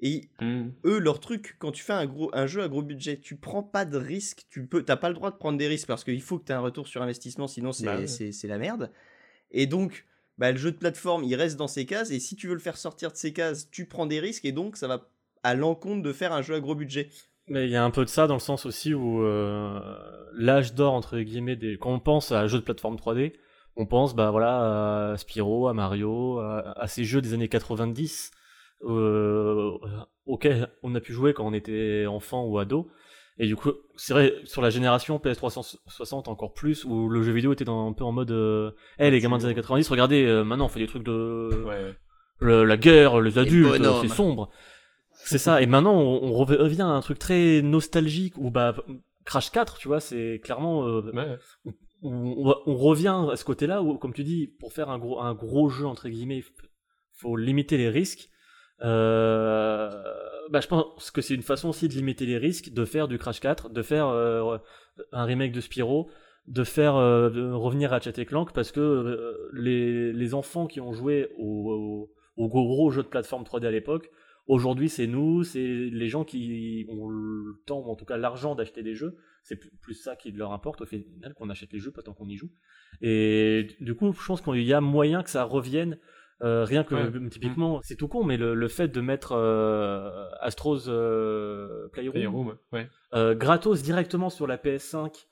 Et 0.04 0.28
Hmm. 0.40 0.68
eux, 0.84 0.98
leur 0.98 1.18
truc, 1.18 1.56
quand 1.58 1.72
tu 1.72 1.82
fais 1.82 1.94
un, 1.94 2.04
gros, 2.06 2.30
un 2.34 2.46
jeu 2.46 2.62
à 2.62 2.68
gros 2.68 2.82
budget, 2.82 3.16
tu 3.18 3.36
prends 3.36 3.62
pas 3.62 3.84
de 3.84 3.96
risques, 3.96 4.44
tu 4.50 4.66
peux, 4.66 4.82
t'as 4.84 4.96
pas 4.96 5.08
le 5.08 5.14
droit 5.14 5.30
de 5.30 5.36
prendre 5.36 5.58
des 5.58 5.66
risques 5.66 5.88
parce 5.88 6.04
qu'il 6.04 6.20
faut 6.22 6.38
que 6.38 6.44
tu 6.44 6.52
aies 6.52 6.54
un 6.54 6.60
retour 6.60 6.86
sur 6.86 7.02
investissement, 7.02 7.48
sinon 7.48 7.72
c'est 7.72 7.86
Bah 7.86 7.96
ouais. 7.96 8.06
c'est- 8.06 8.30
c'est 8.32 8.46
la 8.48 8.58
merde. 8.58 8.92
Et 9.50 9.66
donc, 9.66 10.04
bah, 10.38 10.52
le 10.52 10.58
jeu 10.58 10.70
de 10.72 10.76
plateforme, 10.76 11.24
il 11.24 11.34
reste 11.34 11.56
dans 11.56 11.68
ses 11.68 11.86
cases, 11.86 12.10
et 12.10 12.20
si 12.20 12.36
tu 12.36 12.48
veux 12.48 12.54
le 12.54 12.60
faire 12.60 12.76
sortir 12.76 13.10
de 13.12 13.16
ses 13.16 13.32
cases, 13.32 13.70
tu 13.70 13.86
prends 13.86 14.04
des 14.06 14.20
risques, 14.20 14.44
et 14.44 14.52
donc 14.52 14.76
ça 14.76 14.86
va 14.88 15.08
à 15.42 15.54
l'encontre 15.54 16.02
de 16.02 16.12
faire 16.12 16.32
un 16.32 16.42
jeu 16.42 16.54
à 16.54 16.60
gros 16.60 16.74
budget. 16.74 17.08
Mais 17.48 17.64
il 17.66 17.70
y 17.70 17.76
a 17.76 17.84
un 17.84 17.90
peu 17.90 18.04
de 18.04 18.10
ça 18.10 18.26
dans 18.26 18.34
le 18.34 18.40
sens 18.40 18.66
aussi 18.66 18.94
où 18.94 19.22
euh, 19.22 19.78
l'âge 20.34 20.74
d'or 20.74 20.94
entre 20.94 21.18
guillemets 21.20 21.56
des 21.56 21.76
quand 21.78 21.92
on 21.92 22.00
pense 22.00 22.32
à 22.32 22.46
jeux 22.46 22.58
de 22.58 22.64
plateforme 22.64 22.96
3D, 22.96 23.34
on 23.76 23.86
pense 23.86 24.14
bah 24.14 24.30
voilà 24.30 25.12
à 25.12 25.16
Spyro, 25.18 25.68
à 25.68 25.74
Mario, 25.74 26.38
à, 26.40 26.72
à 26.80 26.86
ces 26.88 27.04
jeux 27.04 27.20
des 27.20 27.34
années 27.34 27.48
90 27.48 28.30
euh, 28.86 29.72
auxquels 30.26 30.68
on 30.82 30.94
a 30.94 31.00
pu 31.00 31.12
jouer 31.12 31.32
quand 31.34 31.46
on 31.46 31.52
était 31.52 32.06
enfant 32.06 32.44
ou 32.46 32.58
ado. 32.58 32.88
Et 33.38 33.46
du 33.48 33.56
coup, 33.56 33.72
c'est 33.96 34.12
vrai 34.14 34.32
sur 34.44 34.62
la 34.62 34.70
génération 34.70 35.18
PS360 35.18 36.28
encore 36.28 36.52
plus 36.52 36.84
où 36.84 37.08
le 37.08 37.22
jeu 37.22 37.32
vidéo 37.32 37.52
était 37.52 37.64
dans, 37.64 37.88
un 37.88 37.92
peu 37.92 38.04
en 38.04 38.12
mode 38.12 38.30
euh, 38.30 38.70
Eh 38.98 39.10
les 39.10 39.18
gamins 39.20 39.38
des 39.38 39.44
années 39.46 39.54
90, 39.56 39.88
regardez 39.90 40.24
euh, 40.24 40.44
maintenant 40.44 40.66
on 40.66 40.68
fait 40.68 40.78
des 40.80 40.86
trucs 40.86 41.02
de 41.02 41.50
Ouais. 41.66 41.94
le- 42.38 42.64
la 42.64 42.76
guerre, 42.76 43.20
les 43.20 43.38
adultes, 43.38 43.82
c'est 44.02 44.08
sombre. 44.08 44.50
C'est 45.16 45.38
ça. 45.38 45.62
Et 45.62 45.66
maintenant, 45.66 45.94
on, 45.94 46.22
on 46.24 46.32
revient 46.32 46.82
à 46.82 46.86
un 46.86 47.00
truc 47.00 47.18
très 47.18 47.60
nostalgique 47.62 48.34
où 48.36 48.50
bah 48.50 48.76
Crash 49.24 49.50
4, 49.50 49.78
tu 49.78 49.88
vois, 49.88 50.00
c'est 50.00 50.40
clairement 50.44 50.86
euh, 50.86 51.00
Ouais. 51.12 51.38
on, 51.64 51.72
on- 52.50 52.54
on 52.66 52.74
revient 52.76 53.16
à 53.32 53.36
ce 53.36 53.44
côté-là 53.44 53.82
où, 53.82 53.96
comme 53.98 54.12
tu 54.12 54.22
dis, 54.22 54.46
pour 54.60 54.72
faire 54.72 54.90
un 54.90 54.98
gros 54.98 55.20
un 55.20 55.34
gros 55.34 55.68
jeu 55.70 55.86
entre 55.86 56.08
guillemets, 56.08 56.38
il 56.38 56.44
faut 57.16 57.36
limiter 57.36 57.78
les 57.78 57.88
risques. 57.88 58.28
Euh, 58.84 59.90
bah, 60.50 60.60
je 60.60 60.68
pense 60.68 61.10
que 61.10 61.22
c'est 61.22 61.34
une 61.34 61.42
façon 61.42 61.70
aussi 61.70 61.88
de 61.88 61.94
limiter 61.94 62.26
les 62.26 62.38
risques, 62.38 62.72
de 62.72 62.84
faire 62.84 63.08
du 63.08 63.18
Crash 63.18 63.40
4, 63.40 63.70
de 63.70 63.82
faire 63.82 64.08
euh, 64.08 64.58
un 65.12 65.24
remake 65.24 65.52
de 65.52 65.60
Spyro, 65.60 66.10
de 66.46 66.64
faire 66.64 66.96
euh, 66.96 67.56
revenir 67.56 67.92
à 67.92 67.96
Ratchet 67.96 68.20
et 68.20 68.26
Clank 68.26 68.52
parce 68.52 68.70
que 68.70 69.50
les, 69.54 70.34
enfants 70.34 70.66
qui 70.66 70.80
ont 70.80 70.92
joué 70.92 71.30
au, 71.38 72.10
au, 72.36 72.48
gros, 72.48 72.90
jeu 72.90 73.02
de 73.02 73.08
plateforme 73.08 73.44
3D 73.44 73.66
à 73.66 73.70
l'époque, 73.70 74.10
aujourd'hui 74.46 74.90
c'est 74.90 75.06
nous, 75.06 75.44
c'est 75.44 75.66
les 75.66 76.08
gens 76.08 76.24
qui 76.24 76.86
ont 76.90 77.08
le 77.08 77.62
temps 77.66 77.80
ou 77.80 77.90
en 77.90 77.96
tout 77.96 78.04
cas 78.04 78.18
l'argent 78.18 78.54
d'acheter 78.54 78.82
des 78.82 78.94
jeux, 78.94 79.16
c'est 79.42 79.56
plus 79.56 79.94
ça 79.94 80.16
qui 80.16 80.32
leur 80.32 80.52
importe 80.52 80.82
au 80.82 80.86
final 80.86 81.32
qu'on 81.34 81.48
achète 81.48 81.72
les 81.72 81.78
jeux 81.78 81.92
pas 81.92 82.02
tant 82.02 82.12
qu'on 82.12 82.28
y 82.28 82.36
joue. 82.36 82.50
Et 83.00 83.68
du 83.80 83.94
coup, 83.94 84.12
je 84.12 84.26
pense 84.26 84.42
qu'il 84.42 84.62
y 84.62 84.74
a 84.74 84.80
moyen 84.82 85.22
que 85.22 85.30
ça 85.30 85.44
revienne 85.44 85.98
euh, 86.42 86.64
rien 86.64 86.84
que 86.84 86.94
Ouais. 86.94 87.28
typiquement, 87.30 87.80
c'est 87.82 87.96
tout 87.96 88.08
con, 88.08 88.24
mais 88.24 88.36
le, 88.36 88.54
le 88.54 88.68
fait 88.68 88.88
de 88.88 89.00
mettre 89.00 89.32
euh, 89.32 90.28
Astro's 90.40 90.86
euh, 90.88 91.88
Playroom, 91.92 92.12
Playroom, 92.12 92.56
ouais. 92.72 92.88
euh, 93.14 93.34
gratos 93.34 93.82
directement 93.82 94.30
sur 94.30 94.46
la 94.46 94.56
PS5, 94.56 95.26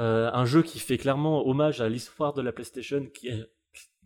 euh, 0.00 0.30
un 0.32 0.44
jeu 0.44 0.62
qui 0.62 0.78
fait 0.78 0.98
clairement 0.98 1.46
hommage 1.46 1.80
à 1.80 1.88
l'histoire 1.88 2.34
de 2.34 2.42
la 2.42 2.52
PlayStation, 2.52 3.06
qui 3.14 3.28
est, 3.28 3.50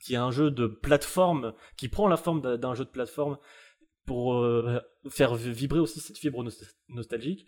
qui 0.00 0.14
est 0.14 0.18
un 0.18 0.30
jeu 0.30 0.50
de 0.50 0.66
plateforme, 0.66 1.52
qui 1.76 1.88
prend 1.88 2.06
la 2.08 2.16
forme 2.16 2.40
d'un 2.58 2.74
jeu 2.74 2.84
de 2.84 2.90
plateforme 2.90 3.38
pour 4.06 4.34
faire 5.08 5.34
vibrer 5.36 5.78
aussi 5.78 6.00
cette 6.00 6.18
fibre 6.18 6.42
nos- 6.42 6.50
nostalgique. 6.88 7.46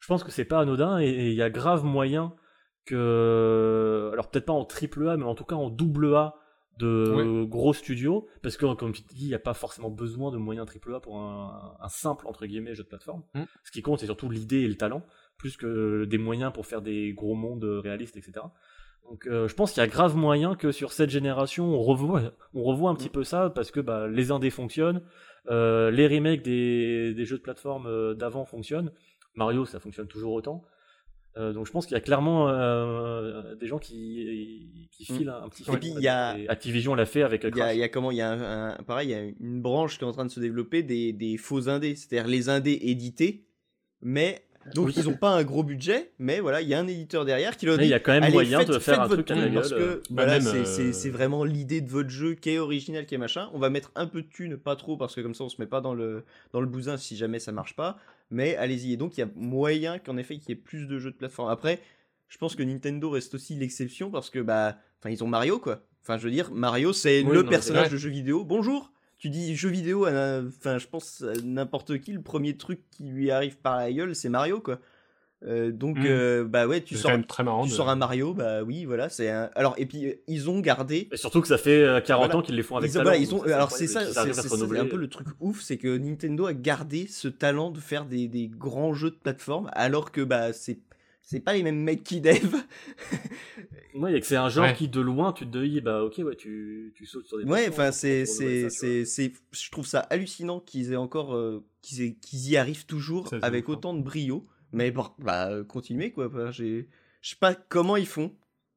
je 0.00 0.06
pense 0.08 0.24
que 0.24 0.32
c'est 0.32 0.44
pas 0.44 0.58
anodin 0.60 0.98
et 0.98 1.06
et 1.08 1.28
il 1.28 1.34
y 1.34 1.42
a 1.42 1.50
grave 1.50 1.84
moyen 1.84 2.34
que, 2.84 4.10
alors 4.12 4.28
peut-être 4.30 4.46
pas 4.46 4.52
en 4.52 4.64
triple 4.64 5.08
A, 5.08 5.16
mais 5.16 5.24
en 5.24 5.34
tout 5.34 5.44
cas 5.44 5.54
en 5.56 5.70
double 5.70 6.14
A 6.14 6.34
de 6.78 7.44
gros 7.44 7.72
studios, 7.72 8.26
parce 8.42 8.56
que 8.56 8.72
comme 8.74 8.92
tu 8.92 9.02
dis, 9.02 9.24
il 9.24 9.28
n'y 9.28 9.34
a 9.34 9.38
pas 9.38 9.54
forcément 9.54 9.90
besoin 9.90 10.30
de 10.30 10.38
moyens 10.38 10.66
triple 10.66 10.94
A 10.94 11.00
pour 11.00 11.18
un, 11.18 11.76
un 11.80 11.88
simple 11.88 12.26
entre 12.26 12.46
guillemets 12.46 12.74
jeu 12.74 12.82
de 12.82 12.88
plateforme. 12.88 13.22
Mm. 13.34 13.42
Ce 13.62 13.70
qui 13.70 13.82
compte, 13.82 14.00
c'est 14.00 14.06
surtout 14.06 14.28
l'idée 14.28 14.60
et 14.60 14.68
le 14.68 14.76
talent, 14.76 15.02
plus 15.38 15.56
que 15.56 16.04
des 16.04 16.18
moyens 16.18 16.52
pour 16.52 16.66
faire 16.66 16.82
des 16.82 17.12
gros 17.12 17.34
mondes 17.34 17.64
réalistes, 17.64 18.16
etc. 18.16 18.46
Donc 19.08 19.26
euh, 19.26 19.48
je 19.48 19.54
pense 19.54 19.72
qu'il 19.72 19.82
y 19.82 19.84
a 19.84 19.88
grave 19.88 20.16
moyen 20.16 20.54
que 20.54 20.72
sur 20.72 20.92
cette 20.92 21.10
génération, 21.10 21.66
on 21.66 21.82
revoit, 21.82 22.32
on 22.54 22.62
revoit 22.62 22.90
un 22.90 22.94
petit 22.94 23.10
peu 23.10 23.24
ça, 23.24 23.50
parce 23.50 23.70
que 23.70 23.80
bah, 23.80 24.08
les 24.08 24.30
indés 24.30 24.50
fonctionnent, 24.50 25.02
euh, 25.50 25.90
les 25.90 26.06
remakes 26.06 26.42
des, 26.42 27.12
des 27.14 27.24
jeux 27.24 27.36
de 27.36 27.42
plateforme 27.42 27.86
euh, 27.86 28.14
d'avant 28.14 28.44
fonctionnent. 28.44 28.92
Mario, 29.34 29.64
ça 29.64 29.80
fonctionne 29.80 30.06
toujours 30.06 30.32
autant. 30.32 30.64
Euh, 31.36 31.52
donc 31.52 31.66
je 31.66 31.72
pense 31.72 31.86
qu'il 31.86 31.94
y 31.94 31.98
a 31.98 32.00
clairement 32.00 32.48
euh, 32.48 33.54
des 33.56 33.66
gens 33.66 33.78
qui, 33.78 34.88
qui 34.92 35.04
filent 35.04 35.28
un 35.30 35.48
petit 35.48 35.62
Et 35.62 35.64
fil. 35.64 35.78
puis, 35.80 35.92
il 35.96 36.00
y 36.02 36.08
a- 36.08 36.38
Et 36.38 36.48
Activision 36.48 36.94
l'a 36.94 37.06
fait 37.06 37.22
avec 37.22 37.42
Il 37.44 37.56
y, 37.56 37.60
a, 37.60 37.74
il 37.74 37.80
y 37.80 37.82
a 37.82 37.88
comment 37.88 38.10
il 38.12 38.18
y 38.18 38.20
a 38.20 38.30
un, 38.30 38.70
un- 38.78 38.82
pareil, 38.84 39.08
il 39.08 39.10
y 39.10 39.14
a 39.14 39.22
une 39.40 39.60
branche 39.60 39.98
qui 39.98 40.04
est 40.04 40.06
en 40.06 40.12
train 40.12 40.24
de 40.26 40.30
se 40.30 40.38
développer 40.40 40.82
des, 40.84 41.12
des 41.12 41.36
faux 41.36 41.68
indés, 41.68 41.96
c'est-à-dire 41.96 42.28
les 42.28 42.48
indés 42.48 42.78
édités, 42.82 43.44
mais 44.00 44.44
donc 44.74 44.86
Oui. 44.86 44.94
ils 44.96 45.08
ont 45.08 45.16
pas 45.16 45.30
un 45.30 45.42
gros 45.44 45.62
budget, 45.62 46.12
mais 46.18 46.40
voilà, 46.40 46.62
il 46.62 46.68
y 46.68 46.74
a 46.74 46.78
un 46.78 46.86
éditeur 46.86 47.24
derrière 47.24 47.56
qui 47.56 47.66
leur 47.66 47.76
Mais 47.76 47.82
dit 47.82 47.88
il 47.88 47.90
y 47.90 47.94
a 47.94 48.00
quand 48.00 48.18
même 48.18 48.32
moyen 48.32 48.60
faites- 48.60 48.68
de 48.70 48.78
faire 48.78 49.00
un 49.02 49.06
votre 49.08 49.22
truc 49.24 49.36
à 49.36 49.44
la 49.44 49.50
parce 49.52 49.70
gueule, 49.70 49.78
que 49.78 49.84
euh, 49.84 50.02
bah, 50.10 50.24
voilà, 50.24 50.40
c'est- 50.40 51.08
euh, 51.08 51.10
vraiment 51.12 51.44
l'idée 51.44 51.80
de 51.82 51.90
votre 51.90 52.08
jeu 52.10 52.34
qui 52.34 52.50
est 52.50 52.58
original, 52.58 53.04
qui 53.06 53.14
est 53.14 53.18
machin. 53.18 53.50
On 53.52 53.58
va 53.58 53.68
mettre 53.70 53.90
un 53.96 54.06
peu 54.06 54.22
de 54.22 54.28
thunes, 54.28 54.56
pas 54.56 54.76
trop, 54.76 54.96
parce 54.96 55.14
que 55.16 55.20
comme 55.20 55.34
ça 55.34 55.44
on 55.44 55.48
se 55.50 55.60
met 55.60 55.66
pas 55.66 55.80
dans 55.82 55.92
le, 55.94 56.24
dans 56.52 56.60
le 56.60 56.66
bousin 56.66 56.96
si 56.96 57.16
jamais 57.16 57.40
ça 57.40 57.50
marche 57.52 57.74
pas. 57.76 57.98
Mais 58.30 58.56
allez-y. 58.56 58.92
Et 58.92 58.96
donc 58.96 59.16
il 59.16 59.20
y 59.20 59.22
a 59.24 59.28
moyen 59.34 59.98
qu'en 59.98 60.16
effet 60.16 60.38
qu'il 60.38 60.50
y 60.50 60.52
ait 60.52 60.60
plus 60.60 60.86
de 60.86 60.98
jeux 60.98 61.10
de 61.10 61.16
plateforme. 61.16 61.50
Après, 61.50 61.80
je 62.28 62.38
pense 62.38 62.56
que 62.56 62.62
Nintendo 62.62 63.10
reste 63.10 63.34
aussi 63.34 63.54
l'exception 63.54 64.10
parce 64.10 64.30
que 64.30 64.38
bah, 64.38 64.78
enfin 64.98 65.10
ils 65.10 65.22
ont 65.22 65.28
Mario 65.28 65.58
quoi. 65.58 65.86
Enfin 66.02 66.18
je 66.18 66.24
veux 66.24 66.30
dire, 66.30 66.50
Mario 66.52 66.92
c'est 66.92 67.22
Oui, 67.22 67.34
le 67.34 67.42
non, 67.42 67.48
personnage 67.48 67.90
de 67.90 67.96
jeu 67.96 68.10
vidéo. 68.10 68.44
Bonjour. 68.44 68.92
Tu 69.18 69.30
dis 69.30 69.54
jeu 69.54 69.68
vidéo, 69.70 70.06
enfin 70.06 70.78
je 70.78 70.86
pense 70.86 71.22
à 71.22 71.32
n'importe 71.42 71.98
qui, 72.00 72.12
le 72.12 72.20
premier 72.20 72.56
truc 72.56 72.80
qui 72.90 73.04
lui 73.04 73.30
arrive 73.30 73.56
par 73.58 73.76
la 73.76 73.90
gueule, 73.92 74.14
c'est 74.14 74.28
Mario 74.28 74.60
quoi. 74.60 74.80
Euh, 75.46 75.72
donc 75.72 75.98
Mm. 75.98 76.04
euh, 76.06 76.44
bah 76.44 76.66
ouais, 76.66 76.80
tu 76.80 76.96
sors, 76.96 77.10
quand 77.10 77.16
même 77.18 77.26
très 77.26 77.44
marrant. 77.44 77.64
tu 77.64 77.70
de- 77.70 77.74
sors 77.74 77.90
un 77.90 77.96
Mario, 77.96 78.32
bah 78.32 78.62
oui 78.62 78.86
voilà, 78.86 79.10
c'est 79.10 79.28
un... 79.28 79.50
alors 79.54 79.74
et 79.76 79.84
puis 79.84 80.06
euh, 80.06 80.14
ils 80.26 80.48
ont 80.48 80.60
gardé 80.60 81.08
Et 81.12 81.16
surtout 81.18 81.42
que 81.42 81.48
ça 81.48 81.58
fait 81.58 81.82
euh, 81.82 82.00
40 82.00 82.24
Voilà. 82.24 82.36
ans 82.38 82.42
qu'ils 82.42 82.54
les 82.56 82.62
font 82.62 82.76
avec 82.78 82.90
ils 82.90 82.94
ont, 82.94 83.00
talent, 83.00 83.10
voilà, 83.10 83.18
ils 83.22 83.34
ont, 83.34 83.42
alors 83.42 83.70
c'est 83.70 83.86
ça, 83.86 84.06
c'est 84.10 84.78
un 84.78 84.86
peu 84.86 84.96
le 84.96 85.08
truc 85.08 85.26
ouf, 85.40 85.60
c'est 85.60 85.76
que 85.76 85.98
Nintendo 85.98 86.46
a 86.46 86.54
gardé 86.54 87.06
ce 87.08 87.28
talent 87.28 87.70
de 87.70 87.78
faire 87.80 88.06
des, 88.06 88.26
des 88.26 88.48
grands 88.48 88.94
jeux 88.94 89.10
de 89.10 89.16
plateforme, 89.16 89.68
alors 89.74 90.12
que 90.12 90.22
bah 90.22 90.54
c'est 90.54 90.78
c'est 91.20 91.40
pas 91.40 91.52
les 91.54 91.62
mêmes 91.62 91.80
mecs 91.82 92.04
qui 92.04 92.20
dev. 92.22 92.32
Ouais, 93.94 94.20
c'est 94.22 94.36
un 94.36 94.48
genre 94.48 94.64
Ouais. 94.64 94.74
qui 94.74 94.88
de 94.88 95.00
loin 95.00 95.32
tu 95.32 95.46
te 95.48 95.56
dis 95.58 95.80
bah 95.80 96.02
ok 96.02 96.18
ouais 96.24 96.34
tu, 96.34 96.92
tu 96.96 97.06
sautes 97.06 97.26
sur 97.28 97.38
des 97.38 97.44
ouais, 97.44 97.68
enfin 97.68 97.92
c'est 97.92 98.26
c'est 98.26 98.68
c'est 98.68 99.04
c'est 99.04 99.32
je 99.52 99.70
trouve 99.70 99.86
ça 99.86 100.00
hallucinant 100.00 100.58
qu'ils 100.58 100.92
aient 100.92 100.96
encore 100.96 101.34
euh, 101.36 101.64
qu'ils 101.82 102.16
y 102.32 102.56
arrivent 102.56 102.86
toujours 102.86 103.32
avec 103.42 103.68
hein. 103.68 103.72
autant 103.72 103.94
de 103.94 104.02
brio. 104.02 104.46
Mais 104.74 104.90
bon, 104.90 105.06
bah 105.18 105.50
continuez 105.68 106.10
quoi. 106.12 106.28
Je 106.50 106.82
sais 107.22 107.36
pas 107.40 107.54
comment 107.54 107.96
ils 107.96 108.06
font 108.06 108.34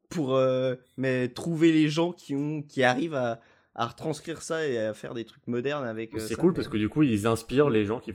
pour 0.10 0.36
euh, 0.36 0.76
mais 0.96 1.28
trouver 1.28 1.72
les 1.74 1.90
gens 1.90 2.14
qui 2.14 2.36
ont 2.36 2.62
qui 2.62 2.84
arrivent 2.84 3.16
à 3.16 3.42
à 3.80 3.86
retranscrire 3.88 4.42
ça 4.42 4.66
et 4.68 4.78
à 4.80 4.94
faire 4.96 5.14
des 5.14 5.24
trucs 5.26 5.46
modernes 5.48 5.86
avec. 5.86 6.14
euh, 6.16 6.20
C'est 6.20 6.36
cool 6.36 6.50
mais- 6.52 6.56
parce 6.56 6.68
que 6.68 6.78
du 6.78 6.90
coup 6.90 7.04
ils 7.04 7.28
inspirent 7.28 7.70
les 7.70 7.86
gens 7.86 8.00
qui, 8.00 8.12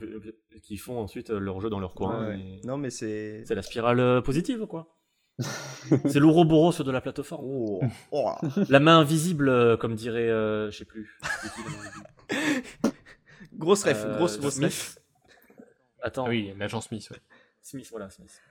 qui 0.61 0.75
font 0.77 0.99
ensuite 0.99 1.29
euh, 1.29 1.39
leur 1.39 1.61
jeu 1.61 1.69
dans 1.69 1.79
leur 1.79 1.93
coin. 1.93 2.19
Ouais, 2.21 2.27
ouais. 2.35 2.59
et 2.61 2.67
Non 2.67 2.77
mais 2.77 2.89
c'est 2.89 3.43
C'est 3.45 3.55
la 3.55 3.61
spirale 3.61 3.99
euh, 3.99 4.21
positive 4.21 4.65
quoi? 4.65 4.87
c'est 6.05 6.19
l'ouroboros 6.19 6.73
de 6.83 6.91
la 6.91 7.01
plateforme. 7.01 7.45
Oh, 7.47 7.81
oh. 8.11 8.31
La 8.69 8.79
main 8.79 8.99
invisible, 8.99 9.77
comme 9.77 9.95
dirait, 9.95 10.29
euh, 10.29 10.69
je 10.69 10.77
sais 10.79 10.85
plus. 10.85 11.17
Grosse 13.53 13.83
ref, 13.83 14.03
Euh, 14.05 14.17
grosse, 14.17 14.39
grosse 14.39 14.55
Smith. 14.55 14.65
ref. 14.67 14.97
Attends, 16.01 16.25
Ah 16.25 16.29
oui, 16.29 16.53
l'agent 16.57 16.81
Smith, 16.81 17.07
ouais. 17.11 17.17
Smith, 17.63 17.87
voilà, 17.89 18.09
Smith. 18.09 18.41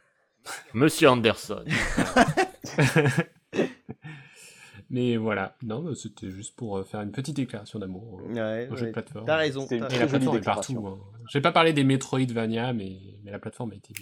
Monsieur 0.75 1.09
Anderson. 1.11 1.65
Mais 4.91 5.17
voilà, 5.17 5.57
non, 5.63 5.95
c'était 5.95 6.31
juste 6.31 6.55
pour 6.55 6.77
euh, 6.77 6.85
faire 6.85 7.01
une 7.01 7.13
petite 7.13 7.35
déclaration 7.37 7.79
d'amour 7.79 8.13
au, 8.15 8.21
Ouais, 8.31 8.69
au 8.71 8.77
jeu 8.77 8.87
de 8.89 8.93
plateforme. 8.93 9.25
T'as 9.25 9.37
raison. 9.37 9.67
Et 9.71 9.79
très 9.81 9.99
la 10.01 10.07
plateforme 10.07 10.37
est 10.37 10.41
partout. 10.43 10.87
hein. 10.87 10.99
J'ai 11.31 11.41
pas 11.41 11.53
parlé 11.53 11.73
des 11.73 11.83
Metroidvania, 11.85 12.73
mais, 12.75 12.99
mais 13.25 13.31
la 13.31 13.39
plateforme 13.39 13.73
a 13.73 13.75
été. 13.77 13.95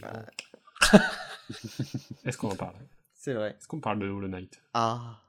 Est-ce 2.25 2.37
qu'on 2.37 2.51
en 2.51 2.57
parle? 2.57 2.75
C'est 3.15 3.35
vrai. 3.35 3.51
Est-ce 3.51 3.69
qu'on 3.69 3.79
parle 3.81 4.01
de 4.01 4.09
Hollow 4.09 4.27
Knight? 4.29 4.61
Ah. 4.75 5.21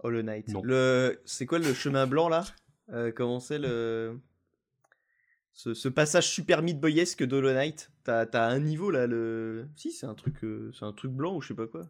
Hollow 0.00 0.22
Knight. 0.22 0.48
Non. 0.48 0.62
Le, 0.64 1.20
c'est 1.24 1.46
quoi 1.46 1.58
le 1.60 1.72
chemin 1.72 2.06
blanc 2.08 2.28
là? 2.28 2.44
Euh, 2.92 3.12
Comment 3.14 3.38
c'est 3.38 3.58
le, 3.58 4.18
ce, 5.62 5.74
ce 5.74 5.88
passage 5.88 6.26
super 6.28 6.62
Meat 6.62 6.80
Boyesque 6.80 7.22
d'Hollow 7.22 7.52
Knight 7.52 7.90
T'as, 8.04 8.26
un 8.34 8.58
niveau 8.60 8.90
là 8.90 9.06
le, 9.06 9.66
si 9.76 9.92
c'est 9.92 10.06
un 10.06 10.14
truc, 10.14 10.42
euh, 10.42 10.72
c'est 10.76 10.84
un 10.86 10.92
truc 10.92 11.12
blanc 11.12 11.36
ou 11.36 11.42
je 11.42 11.48
sais 11.48 11.54
pas 11.54 11.66
quoi. 11.66 11.82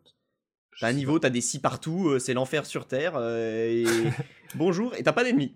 T'as 0.81 0.89
un 0.89 0.93
niveau, 0.93 1.19
t'as 1.19 1.31
des 1.31 1.41
scies 1.41 1.61
partout, 1.61 2.09
euh, 2.09 2.19
c'est 2.19 2.35
l'enfer 2.35 2.67
sur 2.67 2.87
terre. 2.87 3.13
euh, 3.17 3.69
et 3.69 3.85
bonjour 4.57 4.95
et 4.97 5.03
t'as 5.03 5.13
pas 5.13 5.23
d'ennemis. 5.25 5.55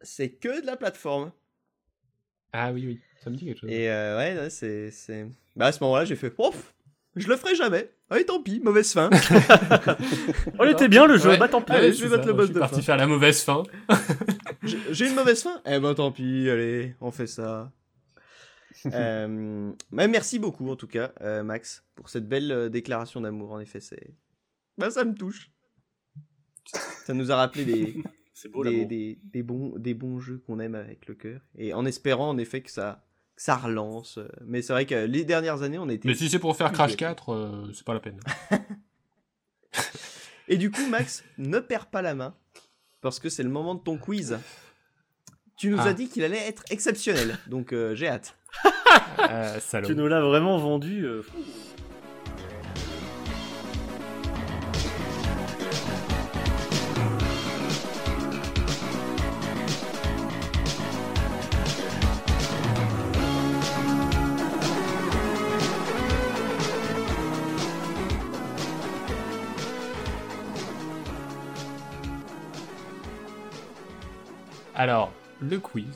C'est 0.00 0.30
que 0.30 0.60
de 0.60 0.66
la 0.66 0.76
plateforme. 0.76 1.30
Ah 2.52 2.72
oui, 2.72 2.84
oui, 2.86 3.00
ça 3.22 3.30
me 3.30 3.36
dit 3.36 3.44
quelque 3.46 3.60
chose. 3.60 3.70
Et 3.70 3.90
euh, 3.90 4.16
ouais, 4.18 4.36
ouais, 4.38 4.50
c'est, 4.50 4.90
c'est. 4.90 5.26
Bah 5.56 5.66
à 5.66 5.72
ce 5.72 5.82
moment-là, 5.84 6.04
j'ai 6.04 6.16
fait, 6.16 6.32
ouf, 6.38 6.74
je 7.16 7.28
le 7.28 7.36
ferai 7.36 7.54
jamais. 7.54 7.90
Allez, 8.10 8.24
tant 8.26 8.42
pis, 8.42 8.60
mauvaise 8.60 8.92
fin. 8.92 9.08
Oh, 10.58 10.64
il 10.64 10.70
était 10.70 10.88
bien 10.88 11.06
le 11.06 11.16
jeu, 11.16 11.30
Ouais. 11.30 11.38
bah 11.38 11.48
tant 11.48 11.62
pis. 11.62 11.72
Allez, 11.72 11.92
je 11.92 12.04
vais 12.06 12.16
ça, 12.16 12.22
le 12.24 12.32
boss 12.32 12.42
je 12.42 12.46
suis 12.46 12.54
de 12.54 12.58
parti 12.60 12.76
fin. 12.76 12.82
faire 12.82 12.96
la 12.96 13.06
mauvaise 13.06 13.40
fin. 13.42 13.62
J'ai 14.64 15.08
une 15.08 15.14
mauvaise 15.14 15.42
fin? 15.42 15.60
Eh 15.66 15.78
ben 15.78 15.94
tant 15.94 16.12
pis, 16.12 16.48
allez, 16.48 16.94
on 17.00 17.10
fait 17.10 17.26
ça. 17.26 17.72
Euh, 18.92 19.72
mais 19.92 20.08
merci 20.08 20.38
beaucoup 20.38 20.68
en 20.68 20.76
tout 20.76 20.88
cas, 20.88 21.12
euh, 21.22 21.42
Max, 21.42 21.86
pour 21.94 22.10
cette 22.10 22.28
belle 22.28 22.52
euh, 22.52 22.68
déclaration 22.68 23.20
d'amour. 23.20 23.52
En 23.52 23.60
effet, 23.60 23.80
c'est. 23.80 24.12
Bah, 24.76 24.90
ça 24.90 25.04
me 25.04 25.14
touche. 25.14 25.50
Ça 27.06 27.14
nous 27.14 27.32
a 27.32 27.36
rappelé 27.36 27.64
des, 27.64 28.02
beau 28.52 28.62
des, 28.62 28.70
l'amour. 28.70 28.88
des, 28.88 29.20
des 29.22 29.42
bons, 29.42 29.78
des 29.78 29.94
bons 29.94 30.18
jeux 30.18 30.42
qu'on 30.46 30.58
aime 30.58 30.74
avec 30.74 31.06
le 31.06 31.14
cœur. 31.14 31.40
Et 31.56 31.72
en 31.72 31.86
espérant 31.86 32.28
en 32.28 32.36
effet 32.36 32.60
que 32.62 32.70
ça, 32.70 33.06
que 33.36 33.42
ça 33.42 33.56
relance. 33.56 34.18
Mais 34.44 34.62
c'est 34.62 34.72
vrai 34.72 34.86
que 34.86 35.06
les 35.06 35.24
dernières 35.24 35.62
années, 35.62 35.78
on 35.78 35.88
était. 35.88 36.08
Mais 36.08 36.14
si 36.14 36.28
c'est 36.28 36.38
pour 36.38 36.56
faire 36.56 36.72
Crash 36.72 36.96
4, 36.96 37.32
euh, 37.32 37.70
c'est 37.72 37.84
pas 37.84 37.94
la 37.94 38.00
peine. 38.00 38.20
Et 40.48 40.56
du 40.56 40.70
coup, 40.70 40.86
Max, 40.88 41.24
ne 41.38 41.58
perds 41.58 41.86
pas 41.86 42.02
la 42.02 42.14
main, 42.14 42.36
parce 43.04 43.20
que 43.20 43.28
c'est 43.28 43.42
le 43.42 43.50
moment 43.50 43.74
de 43.74 43.80
ton 43.80 43.98
quiz. 43.98 44.38
Tu 45.58 45.68
nous 45.68 45.78
Ah. 45.78 45.88
as 45.88 45.92
dit 45.92 46.08
qu'il 46.08 46.24
allait 46.24 46.48
être 46.48 46.64
exceptionnel, 46.70 47.38
donc 47.46 47.72
euh, 47.72 47.94
j'ai 47.94 48.08
hâte. 48.08 48.34
Euh. 49.18 49.58
Tu 49.84 49.96
nous 49.96 50.06
l'as 50.06 50.20
vraiment 50.20 50.56
vendu. 50.58 51.04
Le 75.48 75.58
quiz. 75.58 75.86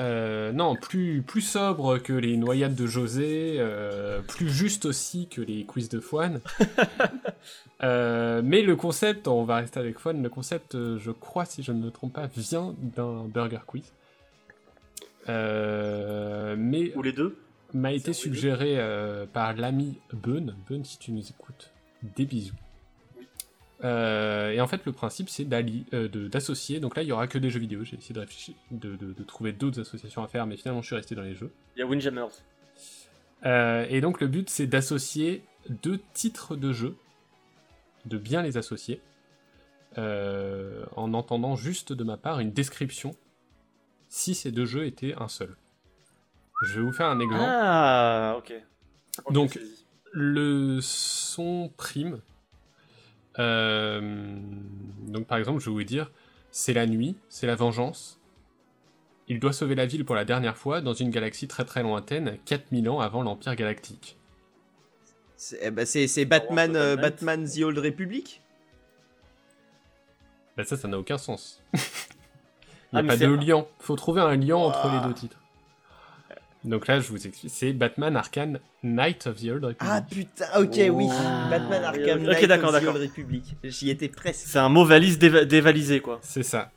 Euh, 0.00 0.50
non, 0.52 0.74
plus, 0.74 1.22
plus 1.22 1.40
sobre 1.40 1.98
que 1.98 2.12
les 2.12 2.36
noyades 2.36 2.74
de 2.74 2.86
José, 2.86 3.56
euh, 3.58 4.20
plus 4.22 4.50
juste 4.50 4.86
aussi 4.86 5.28
que 5.28 5.40
les 5.40 5.64
quiz 5.64 5.88
de 5.88 6.00
Fouane. 6.00 6.40
Euh, 7.82 8.40
mais 8.42 8.62
le 8.62 8.76
concept, 8.76 9.28
on 9.28 9.44
va 9.44 9.56
rester 9.56 9.78
avec 9.78 9.98
Fouane, 9.98 10.22
le 10.22 10.30
concept, 10.30 10.72
je 10.72 11.10
crois, 11.10 11.44
si 11.44 11.62
je 11.62 11.70
ne 11.72 11.84
me 11.84 11.90
trompe 11.90 12.14
pas, 12.14 12.28
vient 12.34 12.74
d'un 12.78 13.24
burger 13.24 13.58
quiz. 13.66 13.92
Euh, 15.28 16.54
mais 16.58 16.94
Ou 16.96 17.02
les 17.02 17.12
deux. 17.12 17.36
m'a 17.72 17.92
été 17.92 18.12
suggéré 18.12 18.76
euh, 18.78 19.26
par 19.26 19.54
l'ami 19.54 19.98
Bun. 20.12 20.54
Bun, 20.68 20.84
si 20.84 20.98
tu 20.98 21.12
nous 21.12 21.28
écoutes, 21.28 21.70
des 22.16 22.24
bisous. 22.24 22.54
Euh, 23.84 24.50
et 24.50 24.60
en 24.60 24.66
fait, 24.66 24.84
le 24.86 24.92
principe, 24.92 25.28
c'est 25.28 25.46
euh, 25.52 26.08
d'associer. 26.28 26.80
Donc 26.80 26.96
là, 26.96 27.02
il 27.02 27.08
y 27.08 27.12
aura 27.12 27.26
que 27.26 27.36
des 27.38 27.50
jeux 27.50 27.60
vidéo. 27.60 27.84
J'ai 27.84 27.96
essayé 27.96 28.14
de 28.14 28.20
réfléchir, 28.20 28.54
de, 28.70 28.96
de- 28.96 29.12
de 29.12 29.22
trouver 29.24 29.52
d'autres 29.52 29.80
associations 29.80 30.22
à 30.22 30.28
faire, 30.28 30.46
mais 30.46 30.56
finalement, 30.56 30.80
je 30.80 30.86
suis 30.86 30.96
resté 30.96 31.14
dans 31.14 31.22
les 31.22 31.34
jeux. 31.34 31.52
Il 31.76 31.80
y 31.80 31.82
a 31.82 31.86
Windjammers. 31.86 32.28
Euh, 33.44 33.86
et 33.90 34.00
donc, 34.00 34.20
le 34.22 34.26
but, 34.26 34.48
c'est 34.48 34.66
d'associer 34.66 35.44
deux 35.82 36.00
titres 36.14 36.56
de 36.56 36.72
jeux, 36.72 36.96
de 38.06 38.16
bien 38.16 38.40
les 38.42 38.56
associer, 38.56 39.02
euh, 39.98 40.84
en 40.96 41.12
entendant 41.12 41.54
juste 41.54 41.92
de 41.92 42.04
ma 42.04 42.16
part 42.16 42.40
une 42.40 42.52
description 42.52 43.14
si 44.08 44.34
ces 44.34 44.50
deux 44.50 44.64
jeux 44.64 44.86
étaient 44.86 45.14
un 45.18 45.28
seul. 45.28 45.56
Je 46.62 46.78
vais 46.80 46.86
vous 46.86 46.92
faire 46.92 47.08
un 47.08 47.20
exemple. 47.20 47.44
Ah, 47.46 48.36
ok. 48.38 48.54
Donc, 49.30 49.58
le 50.12 50.78
son 50.80 51.70
prime. 51.76 52.20
Euh, 53.38 54.00
donc 55.08 55.26
par 55.26 55.38
exemple, 55.38 55.60
je 55.60 55.66
vais 55.66 55.72
vous 55.74 55.84
dire, 55.84 56.10
c'est 56.50 56.72
la 56.72 56.86
nuit, 56.86 57.16
c'est 57.28 57.46
la 57.46 57.54
vengeance. 57.56 58.20
Il 59.28 59.40
doit 59.40 59.52
sauver 59.52 59.74
la 59.74 59.86
ville 59.86 60.04
pour 60.04 60.14
la 60.14 60.24
dernière 60.24 60.56
fois 60.56 60.80
dans 60.80 60.92
une 60.92 61.10
galaxie 61.10 61.48
très 61.48 61.64
très 61.64 61.82
lointaine, 61.82 62.38
4000 62.44 62.88
ans 62.90 63.00
avant 63.00 63.22
l'Empire 63.22 63.56
Galactique. 63.56 64.18
C'est 65.36 65.58
eh 65.62 65.70
ben, 65.70 65.86
Batman, 66.28 66.76
euh. 66.76 66.96
Batman 66.96 67.44
The 67.48 67.62
Old 67.62 67.78
Republic? 67.78 68.40
Bah 70.56 70.64
ça, 70.64 70.76
ça 70.76 70.86
n'a 70.88 70.98
aucun 70.98 71.18
sens. 71.18 71.62
Il 71.74 72.98
Ah, 72.98 73.02
n'y 73.02 73.08
a 73.08 73.12
pas 73.12 73.18
c'est- 73.18 73.26
de 73.26 73.32
lien. 73.32 73.66
Faut 73.80 73.96
trouver 73.96 74.20
un 74.20 74.36
lien 74.36 74.56
entre 74.56 74.88
les 74.92 75.00
deux 75.08 75.14
titres. 75.14 75.38
Donc 76.64 76.86
là, 76.86 76.98
je 76.98 77.08
vous 77.10 77.26
explique. 77.26 77.52
C'est 77.52 77.72
Batman 77.74 78.16
Arkham 78.16 78.58
Knight 78.82 79.26
of 79.26 79.36
the 79.36 79.48
Old 79.50 79.64
Republic. 79.64 79.76
Ah 79.80 80.00
putain, 80.02 80.46
ok, 80.58 80.80
oui. 80.92 81.06
Ah, 81.10 81.48
Batman 81.50 81.80
oui, 81.80 81.86
Arkham 81.86 82.22
Knight 82.22 82.46
d'accord, 82.46 82.74
of 82.74 82.82
the. 82.82 82.86
Old 82.88 82.96
Republic. 83.02 83.44
J'y 83.64 83.90
étais 83.90 84.08
presque. 84.08 84.46
C'est 84.46 84.58
un 84.58 84.70
mot 84.70 84.84
valise 84.84 85.18
déva- 85.18 85.44
dévalisé, 85.44 86.00
quoi. 86.00 86.18
C'est 86.22 86.42
ça. 86.42 86.70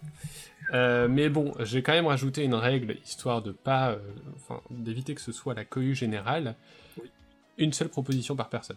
Euh, 0.73 1.07
mais 1.07 1.29
bon, 1.29 1.53
j'ai 1.61 1.81
quand 1.81 1.93
même 1.93 2.07
rajouté 2.07 2.43
une 2.43 2.53
règle 2.55 2.97
histoire 3.05 3.41
de 3.41 3.53
pas, 3.53 3.91
euh, 3.91 3.99
enfin, 4.35 4.61
d'éviter 4.69 5.15
que 5.15 5.21
ce 5.21 5.31
soit 5.31 5.53
la 5.53 5.63
cohue 5.63 5.95
générale. 5.95 6.55
Oui. 7.01 7.09
Une 7.57 7.71
seule 7.71 7.87
proposition 7.87 8.35
par 8.35 8.49
personne. 8.49 8.75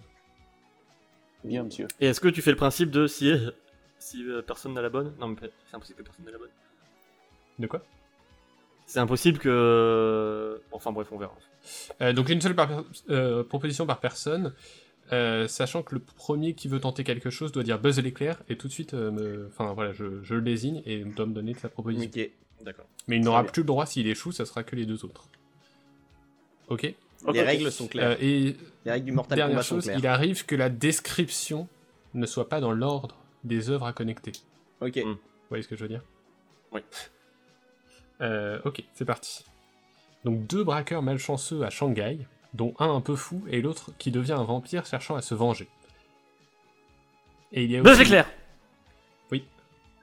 Bien, 1.42 1.64
monsieur. 1.64 1.88
Et 2.00 2.06
est-ce 2.06 2.20
que 2.20 2.28
tu 2.28 2.42
fais 2.42 2.50
le 2.52 2.56
principe 2.56 2.90
de 2.92 3.08
si, 3.08 3.32
si 3.98 4.22
euh, 4.22 4.42
personne 4.42 4.74
n'a 4.74 4.82
la 4.82 4.90
bonne? 4.90 5.12
Non, 5.18 5.26
mais 5.28 5.36
c'est 5.66 5.74
impossible 5.74 5.98
que 5.98 6.04
personne 6.04 6.24
n'ait 6.24 6.30
la 6.32 6.38
bonne. 6.38 6.50
De 7.58 7.66
quoi? 7.66 7.82
C'est 8.90 8.98
impossible 8.98 9.38
que. 9.38 10.60
Enfin 10.72 10.90
bref, 10.90 11.06
on 11.12 11.18
verra. 11.18 11.36
Euh, 12.00 12.12
Donc 12.12 12.28
une 12.28 12.40
seule 12.40 12.56
par 12.56 12.66
per- 12.66 12.88
euh, 13.10 13.44
proposition 13.44 13.86
par 13.86 14.00
personne, 14.00 14.52
euh, 15.12 15.46
sachant 15.46 15.84
que 15.84 15.94
le 15.94 16.00
premier 16.00 16.54
qui 16.54 16.66
veut 16.66 16.80
tenter 16.80 17.04
quelque 17.04 17.30
chose 17.30 17.52
doit 17.52 17.62
dire 17.62 17.78
Buzz 17.78 18.00
l'éclair 18.00 18.42
et 18.48 18.56
tout 18.56 18.66
de 18.66 18.72
suite, 18.72 18.94
euh, 18.94 19.12
me... 19.12 19.46
enfin 19.46 19.72
voilà, 19.74 19.92
je, 19.92 20.20
je 20.24 20.34
le 20.34 20.40
désigne 20.40 20.82
et 20.86 20.96
il 20.98 21.14
doit 21.14 21.26
me 21.26 21.32
donner 21.34 21.54
sa 21.54 21.68
proposition. 21.68 22.10
Ok. 22.12 22.30
D'accord. 22.64 22.86
Mais 23.06 23.16
il 23.18 23.22
n'aura 23.22 23.44
plus 23.44 23.62
le 23.62 23.66
droit 23.66 23.86
s'il 23.86 24.08
échoue, 24.08 24.32
ça 24.32 24.44
sera 24.44 24.64
que 24.64 24.74
les 24.74 24.86
deux 24.86 25.04
autres. 25.04 25.28
Ok? 26.68 26.92
Les 27.32 27.42
règles 27.42 27.70
sont 27.70 27.86
claires. 27.86 28.10
Euh, 28.10 28.16
et 28.20 28.56
Les 28.84 28.90
règles 28.90 29.06
du 29.06 29.12
Mortal 29.12 29.36
dernière 29.36 29.54
Kombat 29.54 29.62
sont 29.62 29.74
chose, 29.76 29.84
claires. 29.84 29.98
il 30.00 30.06
arrive 30.08 30.44
que 30.46 30.56
la 30.56 30.68
description 30.68 31.68
ne 32.14 32.26
soit 32.26 32.48
pas 32.48 32.60
dans 32.60 32.72
l'ordre 32.72 33.16
des 33.44 33.70
œuvres 33.70 33.86
à 33.86 33.92
connecter. 33.92 34.32
Ok. 34.80 34.96
Mm. 34.96 35.10
Vous 35.12 35.18
voyez 35.48 35.62
ce 35.62 35.68
que 35.68 35.76
je 35.76 35.82
veux 35.82 35.88
dire? 35.88 36.02
Oui. 36.72 36.80
Euh, 38.20 38.60
ok, 38.64 38.82
c'est 38.94 39.04
parti. 39.04 39.44
Donc 40.24 40.46
deux 40.46 40.64
braqueurs 40.64 41.02
malchanceux 41.02 41.62
à 41.64 41.70
Shanghai, 41.70 42.18
dont 42.54 42.74
un 42.78 42.90
un 42.94 43.00
peu 43.00 43.16
fou 43.16 43.42
et 43.48 43.62
l'autre 43.62 43.90
qui 43.98 44.10
devient 44.10 44.32
un 44.32 44.44
vampire 44.44 44.84
cherchant 44.86 45.16
à 45.16 45.22
se 45.22 45.34
venger. 45.34 45.68
Et 47.52 47.64
il 47.64 47.70
y 47.70 47.76
a 47.76 47.82
aussi- 47.82 48.02
éclair 48.02 48.30
Oui. 49.32 49.44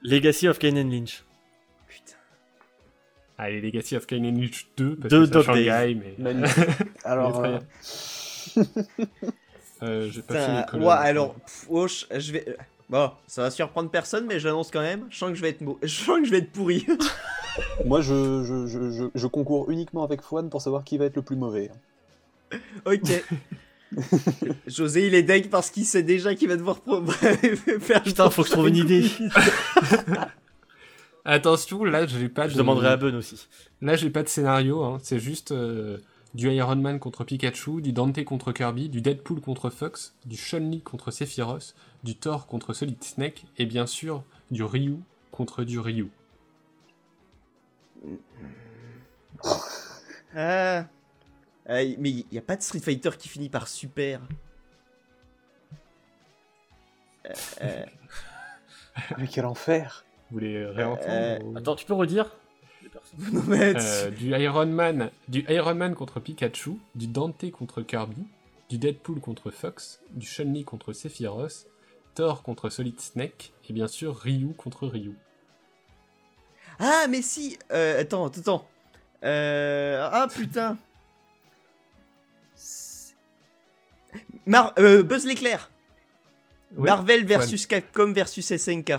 Legacy 0.02 0.48
of 0.48 0.58
Kane 0.58 0.78
and 0.78 0.90
Lynch. 0.90 1.22
Putain. 1.86 2.16
Allez, 3.38 3.60
Legacy 3.60 3.96
of 3.96 4.06
Kain 4.06 4.24
and 4.24 4.36
Lynch 4.40 4.66
2, 4.76 4.96
parce 4.96 5.08
Deux 5.14 5.26
que 5.28 5.42
c'est 5.42 5.52
Days. 5.52 5.64
Shanghai, 5.66 5.94
mais... 6.18 6.42
Alors, 7.04 7.40
très 7.42 7.48
euh, 8.58 8.64
Euh, 9.80 10.10
j'ai 10.10 10.22
pas 10.22 10.64
fini 10.66 10.84
ouais, 10.84 10.92
alors, 10.92 11.34
pff, 11.34 11.66
wesh, 11.68 12.06
je 12.10 12.32
vais. 12.32 12.48
euh, 12.48 12.56
Bon, 12.90 13.12
ça 13.28 13.42
va 13.42 13.50
surprendre 13.52 13.88
personne, 13.90 14.26
mais 14.26 14.40
je 14.40 14.48
l'annonce 14.48 14.72
quand 14.72 14.80
même. 14.80 15.06
Je 15.08 15.16
sens 15.18 15.28
que 15.28 15.36
je 15.36 15.42
vais 15.42 15.50
être, 15.50 15.62
je 15.82 15.86
sens 15.86 16.18
que 16.18 16.24
je 16.24 16.30
vais 16.32 16.38
être 16.38 16.50
pourri. 16.50 16.84
moi, 17.84 18.00
je, 18.00 18.44
je, 18.44 18.66
je, 18.66 18.90
je, 18.90 19.04
je 19.14 19.26
concours 19.26 19.70
uniquement 19.70 20.04
avec 20.04 20.22
Fouane 20.22 20.50
pour 20.50 20.62
savoir 20.62 20.84
qui 20.84 20.98
va 20.98 21.06
être 21.06 21.16
le 21.16 21.22
plus 21.22 21.36
mauvais. 21.36 21.70
ok. 22.86 23.24
José, 24.66 25.06
il 25.06 25.14
est 25.14 25.22
deg 25.22 25.48
parce 25.48 25.70
qu'il 25.70 25.86
sait 25.86 26.02
déjà 26.02 26.34
qu'il 26.34 26.48
va 26.48 26.56
devoir 26.56 26.80
pro- 26.80 27.04
faire. 27.06 28.02
Putain, 28.02 28.28
faut 28.30 28.42
que 28.42 28.48
je 28.48 28.52
trouve 28.52 28.68
une 28.68 28.76
idée. 28.76 29.06
Attention, 31.24 31.84
là, 31.84 32.06
j'ai 32.06 32.28
pas 32.28 32.46
de... 32.46 32.52
Je 32.52 32.56
demanderai 32.58 32.88
à 32.88 32.96
Ben 32.96 33.14
aussi. 33.14 33.46
Là, 33.82 33.96
j'ai 33.96 34.10
pas 34.10 34.22
de 34.22 34.28
scénario, 34.28 34.82
hein. 34.82 34.98
c'est 35.02 35.18
juste 35.18 35.52
euh, 35.52 35.98
du 36.34 36.50
Iron 36.50 36.76
Man 36.76 36.98
contre 36.98 37.24
Pikachu, 37.24 37.82
du 37.82 37.92
Dante 37.92 38.22
contre 38.24 38.52
Kirby, 38.52 38.88
du 38.88 39.02
Deadpool 39.02 39.40
contre 39.40 39.68
Fox, 39.68 40.14
du 40.24 40.36
Chun-Li 40.36 40.80
contre 40.80 41.10
Sephiroth, 41.10 41.74
du 42.02 42.14
Thor 42.14 42.46
contre 42.46 42.72
Solid 42.72 43.02
Snake, 43.04 43.44
et 43.58 43.66
bien 43.66 43.86
sûr, 43.86 44.22
du 44.50 44.64
Ryu 44.64 44.96
contre 45.32 45.64
du 45.64 45.78
Ryu. 45.78 46.08
Ah. 50.34 50.84
Ah, 51.70 51.82
mais 51.98 52.10
il 52.10 52.24
n'y 52.32 52.38
a 52.38 52.42
pas 52.42 52.56
de 52.56 52.62
Street 52.62 52.80
Fighter 52.80 53.10
qui 53.18 53.28
finit 53.28 53.48
par 53.48 53.68
super. 53.68 54.20
Euh, 57.26 57.32
euh, 57.62 57.84
mais 59.18 59.26
quel 59.28 59.44
enfer 59.44 60.04
Vous 60.30 60.34
voulez 60.38 60.64
réentendre 60.64 61.06
Euh, 61.10 61.38
ou- 61.42 61.58
Attends, 61.58 61.76
tu 61.76 61.84
peux 61.86 61.94
redire 61.94 62.34
non, 63.32 63.42
mais 63.46 63.74
Euh, 63.76 64.10
du 64.10 64.30
Iron 64.30 64.66
Man, 64.66 65.10
du 65.28 65.44
Iron 65.48 65.74
Man 65.74 65.94
contre 65.94 66.20
Pikachu, 66.20 66.78
du 66.94 67.06
Dante 67.06 67.50
contre 67.50 67.82
Kirby, 67.82 68.24
du 68.70 68.78
Deadpool 68.78 69.20
contre 69.20 69.50
Fox, 69.50 70.00
du 70.12 70.26
Chun-Li 70.26 70.64
contre 70.64 70.92
Sephiroth, 70.92 71.66
Thor 72.14 72.42
contre 72.42 72.70
Solid 72.70 72.98
Snake, 73.00 73.52
et 73.68 73.72
bien 73.72 73.88
sûr 73.88 74.16
Ryu 74.16 74.54
contre 74.54 74.86
Ryu. 74.86 75.14
Ah, 76.78 77.06
mais 77.08 77.22
si 77.22 77.58
euh, 77.72 78.00
Attends, 78.00 78.26
attends, 78.26 78.40
attends. 78.40 78.68
Euh... 79.24 80.08
Ah, 80.12 80.28
putain 80.32 80.76
Mar 84.46 84.72
euh, 84.78 85.02
Buzz 85.02 85.26
l'éclair 85.26 85.70
Oui, 86.76 86.86
Marvel 86.88 87.24
versus 87.26 87.66
Capcom 87.66 88.12
versus 88.12 88.46
SNK. 88.56 88.92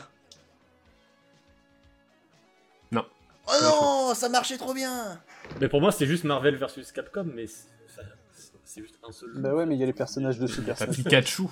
Non. 2.91 3.05
Oh 3.47 3.51
non, 3.61 4.13
ça 4.15 4.29
marchait 4.29 4.57
trop 4.57 4.73
bien 4.73 5.19
Mais 5.59 5.67
pour 5.69 5.81
moi, 5.81 5.91
c'est 5.91 6.05
juste 6.05 6.23
Marvel 6.23 6.55
versus 6.55 6.91
Capcom, 6.91 7.23
mais 7.33 7.45
c'est 7.47 8.81
juste 8.81 8.99
un 9.07 9.11
seul. 9.11 9.33
jeu. 9.33 9.39
Bah 9.41 9.55
ouais, 9.55 9.65
mais 9.65 9.75
il 9.75 9.79
y 9.79 9.83
a 9.83 9.87
les 9.87 9.93
personnages 9.93 10.37
de 10.37 10.45
Super 10.45 10.77
Smash. 10.77 10.95
Pikachu. 10.97 11.43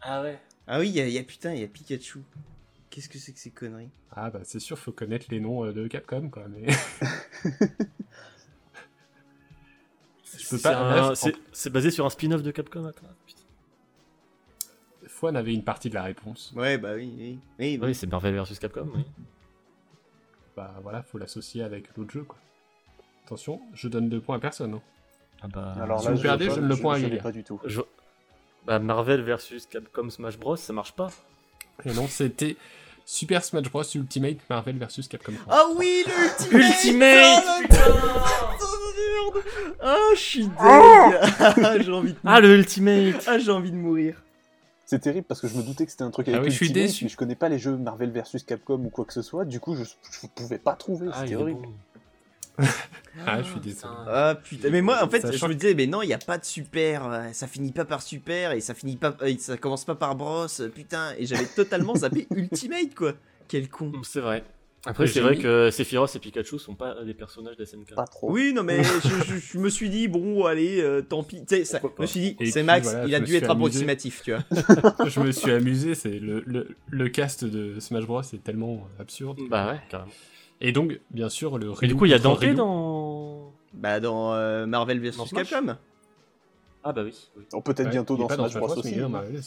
Ah 0.00 0.22
ouais. 0.22 0.38
Ah 0.66 0.80
oui, 0.80 0.88
il 0.88 0.94
y, 0.96 1.00
a- 1.00 1.06
il 1.06 1.12
y 1.12 1.18
a 1.18 1.22
putain, 1.22 1.52
il 1.54 1.60
y 1.60 1.64
a 1.64 1.68
Pikachu. 1.68 2.20
Qu'est-ce 2.90 3.08
que 3.08 3.18
c'est 3.18 3.32
que 3.32 3.38
ces 3.38 3.50
conneries? 3.50 3.90
Ah 4.12 4.30
bah 4.30 4.40
c'est 4.44 4.60
sûr, 4.60 4.78
faut 4.78 4.92
connaître 4.92 5.26
les 5.30 5.40
noms 5.40 5.64
euh, 5.64 5.72
de 5.72 5.86
Capcom 5.88 6.30
quoi, 6.30 6.46
mais... 6.48 6.66
Je 10.38 10.48
peux 10.50 10.58
C'est 10.58 10.66
un- 10.68 11.70
basé 11.70 11.90
sur 11.90 12.04
un 12.06 12.10
spin-off 12.10 12.42
de 12.42 12.50
Capcom. 12.50 12.84
Attends. 12.86 13.06
Fouane 15.06 15.36
avait 15.36 15.54
une 15.54 15.64
partie 15.64 15.88
de 15.88 15.94
la 15.94 16.02
réponse. 16.02 16.52
Ouais, 16.54 16.76
bah 16.78 16.92
oui, 16.94 17.12
oui. 17.18 17.38
Oui, 17.58 17.78
Oui, 17.82 17.94
c'est 17.94 18.06
Marvel 18.06 18.34
versus 18.34 18.58
Capcom. 18.58 18.88
Oui. 18.94 19.04
Bah 20.56 20.74
voilà, 20.82 21.02
faut 21.02 21.18
l'associer 21.18 21.62
avec 21.62 21.94
l'autre 21.96 22.10
jeu 22.12 22.24
quoi. 22.24 22.36
Attention, 23.24 23.60
je 23.74 23.88
donne 23.88 24.08
deux 24.08 24.20
points 24.20 24.36
à 24.36 24.40
personne. 24.40 24.74
hein. 24.74 24.82
Ah 25.42 25.48
bah. 25.48 25.74
Alors 25.80 26.00
Si 26.00 26.06
là, 26.06 26.10
vous 26.12 26.16
je 26.18 26.22
perdez, 26.22 26.50
je 26.50 26.54
donne 26.56 26.68
le 26.68 26.76
point 26.76 26.94
à 26.94 26.98
je 26.98 27.02
l'ai 27.04 27.08
Yulia. 27.10 27.22
pas 27.22 27.32
du 27.32 27.44
tout. 27.44 27.60
Je- 27.64 27.80
Bah, 28.66 28.78
Marvel 28.78 29.22
versus 29.22 29.66
Capcom 29.66 30.10
Smash 30.10 30.38
Bros, 30.38 30.56
ça 30.56 30.72
marche 30.72 30.92
pas. 30.94 31.08
Et 31.84 31.92
non, 31.92 32.06
c'était 32.08 32.56
Super 33.04 33.44
Smash 33.44 33.70
Bros 33.70 33.82
Ultimate 33.94 34.38
Marvel 34.50 34.76
vs 34.78 35.08
Capcom 35.08 35.32
3. 35.32 35.54
Ah 35.54 35.64
oui, 35.76 36.04
le 36.06 36.58
Ultimate 36.58 37.44
Ultimate, 37.62 37.80
Oh, 38.60 39.32
Oh, 39.34 39.40
Ah, 39.80 39.96
je 40.14 40.20
suis 40.20 40.44
deg 40.44 40.52
Ah, 40.60 41.74
j'ai 41.80 41.92
envie 41.92 42.12
de 42.12 42.18
Ah, 42.24 42.40
le 42.40 42.56
Ultimate 42.56 43.24
Ah, 43.26 43.38
j'ai 43.38 43.50
envie 43.50 43.70
de 43.70 43.76
mourir. 43.76 44.22
C'est 44.84 45.00
terrible 45.00 45.26
parce 45.26 45.40
que 45.40 45.48
je 45.48 45.54
me 45.54 45.62
doutais 45.62 45.84
que 45.84 45.90
c'était 45.90 46.04
un 46.04 46.10
truc 46.10 46.28
Ah 46.28 46.32
avec 46.36 46.44
oui, 46.44 46.50
je 46.50 46.56
suis 46.56 46.66
Ultimate, 46.66 46.86
déçu. 46.88 47.04
mais 47.04 47.10
je 47.10 47.16
connais 47.16 47.34
pas 47.34 47.48
les 47.48 47.58
jeux 47.58 47.76
Marvel 47.76 48.10
versus 48.10 48.42
Capcom 48.42 48.80
ou 48.84 48.88
quoi 48.90 49.04
que 49.04 49.12
ce 49.12 49.22
soit, 49.22 49.44
du 49.44 49.60
coup 49.60 49.76
je, 49.76 49.84
je 49.84 50.26
pouvais 50.34 50.58
pas 50.58 50.72
trouver, 50.74 51.08
Ah, 51.12 51.20
c'était 51.22 51.36
horrible. 51.36 51.60
bon. 51.62 51.72
Ah, 53.26 53.42
je 53.42 53.50
suis 53.50 53.60
désolé. 53.60 53.74
putain. 53.74 54.04
Ah 54.06 54.34
putain, 54.42 54.70
mais 54.70 54.80
moi 54.80 55.02
en 55.02 55.08
fait 55.08 55.20
Sachant 55.20 55.46
je 55.48 55.52
me 55.52 55.54
disais 55.58 55.74
mais 55.74 55.86
non 55.88 56.02
il 56.02 56.08
y 56.08 56.12
a 56.14 56.18
pas 56.18 56.38
de 56.38 56.44
super, 56.44 57.06
euh, 57.10 57.24
ça 57.32 57.48
finit 57.48 57.72
pas 57.72 57.84
par 57.84 58.00
super 58.00 58.52
et 58.52 58.60
ça 58.60 58.74
finit 58.74 58.96
pas, 58.96 59.16
euh, 59.22 59.34
ça 59.40 59.56
commence 59.56 59.84
pas 59.84 59.96
par 59.96 60.14
brosse, 60.14 60.60
euh, 60.60 60.68
putain 60.68 61.12
et 61.18 61.26
j'avais 61.26 61.46
totalement 61.46 61.94
zappé 61.96 62.28
Ultimate 62.34 62.94
quoi. 62.94 63.14
Quel 63.48 63.68
con. 63.68 63.90
C'est 64.04 64.20
vrai. 64.20 64.44
Après, 64.86 65.08
c'est 65.08 65.20
vrai 65.20 65.36
que 65.36 65.70
Sephiroth 65.72 66.14
et 66.14 66.20
Pikachu 66.20 66.58
sont 66.60 66.76
pas 66.76 67.02
des 67.04 67.12
personnages 67.12 67.56
d'SNK. 67.56 67.96
Pas 67.96 68.04
trop. 68.06 68.30
Oui 68.30 68.52
non 68.54 68.62
mais 68.62 68.82
je, 68.84 69.34
je- 69.34 69.38
je 69.52 69.58
me 69.58 69.68
suis 69.68 69.90
dit 69.90 70.06
bon 70.06 70.44
allez 70.46 70.80
euh, 70.80 71.02
tant 71.02 71.24
pis, 71.24 71.44
tu 71.44 71.64
sais 71.64 71.80
je 71.96 72.00
me 72.02 72.06
suis 72.06 72.20
dit 72.20 72.50
c'est 72.52 72.62
Max, 72.62 72.86
voilà, 72.88 73.04
il 73.06 73.14
a 73.16 73.20
dû 73.20 73.34
être 73.34 73.50
amusé. 73.50 73.82
approximatif 73.82 74.22
tu 74.22 74.32
vois. 74.32 74.44
je 75.08 75.18
me 75.20 75.32
suis 75.32 75.50
amusé, 75.50 75.96
c'est 75.96 76.20
le, 76.20 76.44
le, 76.46 76.68
le 76.88 77.08
cast 77.08 77.44
de 77.44 77.80
Smash 77.80 78.04
Bros 78.06 78.22
est 78.22 78.44
tellement 78.44 78.86
absurde. 79.00 79.40
Bah 79.50 79.72
ouais, 79.72 79.80
carrément. 79.90 80.12
Et 80.60 80.72
donc, 80.72 80.98
bien 81.10 81.28
sûr, 81.28 81.58
le 81.58 81.66
Et 81.70 81.74
Ryu 81.74 81.88
du 81.88 81.94
coup, 81.94 82.04
il 82.06 82.10
y 82.10 82.14
a 82.14 82.18
Dante 82.18 82.38
Ryu. 82.40 82.54
dans. 82.54 83.52
Bah 83.74 84.00
dans 84.00 84.34
euh, 84.34 84.66
Marvel 84.66 84.98
vs 85.00 85.16
Capcom. 85.32 85.76
Ah 86.84 86.92
bah 86.92 87.02
oui. 87.04 87.14
oui. 87.36 87.44
Peut-être 87.64 87.86
Ouais, 87.86 87.90
bientôt 87.92 88.16
dans 88.16 88.28
Smash 88.28 88.54
Bros 88.54 88.76
aussi. 88.78 88.98
hein. 88.98 89.08
Marvel. 89.08 89.40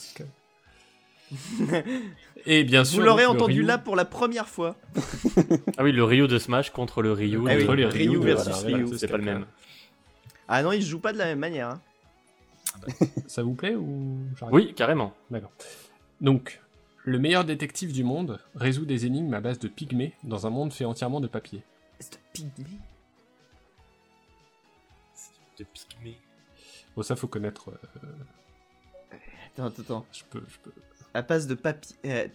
Et 2.45 2.63
bien 2.63 2.83
sûr, 2.83 2.99
Vous 2.99 3.05
l'aurez 3.05 3.25
entendu 3.25 3.59
Ryu 3.59 3.63
là 3.63 3.77
pour 3.77 3.95
la 3.95 4.05
première 4.05 4.47
fois. 4.47 4.75
Ah 5.77 5.83
oui, 5.83 5.91
le 5.91 6.03
Ryu 6.03 6.27
de 6.27 6.37
Smash 6.37 6.69
contre 6.71 7.01
le 7.01 7.11
Ryu 7.13 7.37
Ah 7.47 7.55
oui, 7.55 7.55
de... 7.55 7.61
contre 7.61 7.75
les 7.75 7.85
Ryu 7.85 8.13
de 8.13 8.17
versus 8.19 8.53
Ryu. 8.63 8.87
C'est 8.97 9.07
pas 9.07 9.17
le 9.17 9.23
même. 9.23 9.45
Ah 10.47 10.61
non, 10.63 10.71
il 10.73 10.83
se 10.83 10.89
joue 10.89 10.99
pas 10.99 11.13
de 11.13 11.17
la 11.17 11.25
même 11.25 11.39
manière. 11.39 11.69
hein. 11.69 11.81
Ça 13.27 13.43
vous 13.43 13.53
plaît 13.53 13.75
ou 13.75 14.17
Oui, 14.51 14.73
carrément. 14.73 15.13
D'accord. 15.29 15.51
Donc, 16.19 16.60
le 17.03 17.19
meilleur 17.19 17.43
détective 17.45 17.91
du 17.93 18.03
monde 18.03 18.39
résout 18.55 18.85
des 18.85 19.05
énigmes 19.05 19.33
à 19.33 19.41
base 19.41 19.59
de 19.59 19.67
pygmées 19.67 20.13
dans 20.23 20.45
un 20.45 20.49
monde 20.49 20.71
fait 20.73 20.85
entièrement 20.85 21.19
de 21.19 21.27
papier. 21.27 21.63
C'est 21.99 22.13
de 22.13 22.17
pygmée. 22.33 22.79
De 25.57 25.63
pygmée. 25.63 26.17
Bon, 26.95 27.01
ça 27.03 27.15
faut 27.15 27.27
connaître. 27.27 27.69
euh, 27.69 29.17
Attends, 29.53 29.65
attends, 29.65 29.81
attends. 29.81 30.05
je 30.13 30.23
peux, 30.29 30.43
je 30.47 30.57
peux. 30.59 30.71
À 31.13 31.23
passe 31.23 31.47
de 31.47 31.55
papier. 31.55 31.95
euh, 32.05 32.27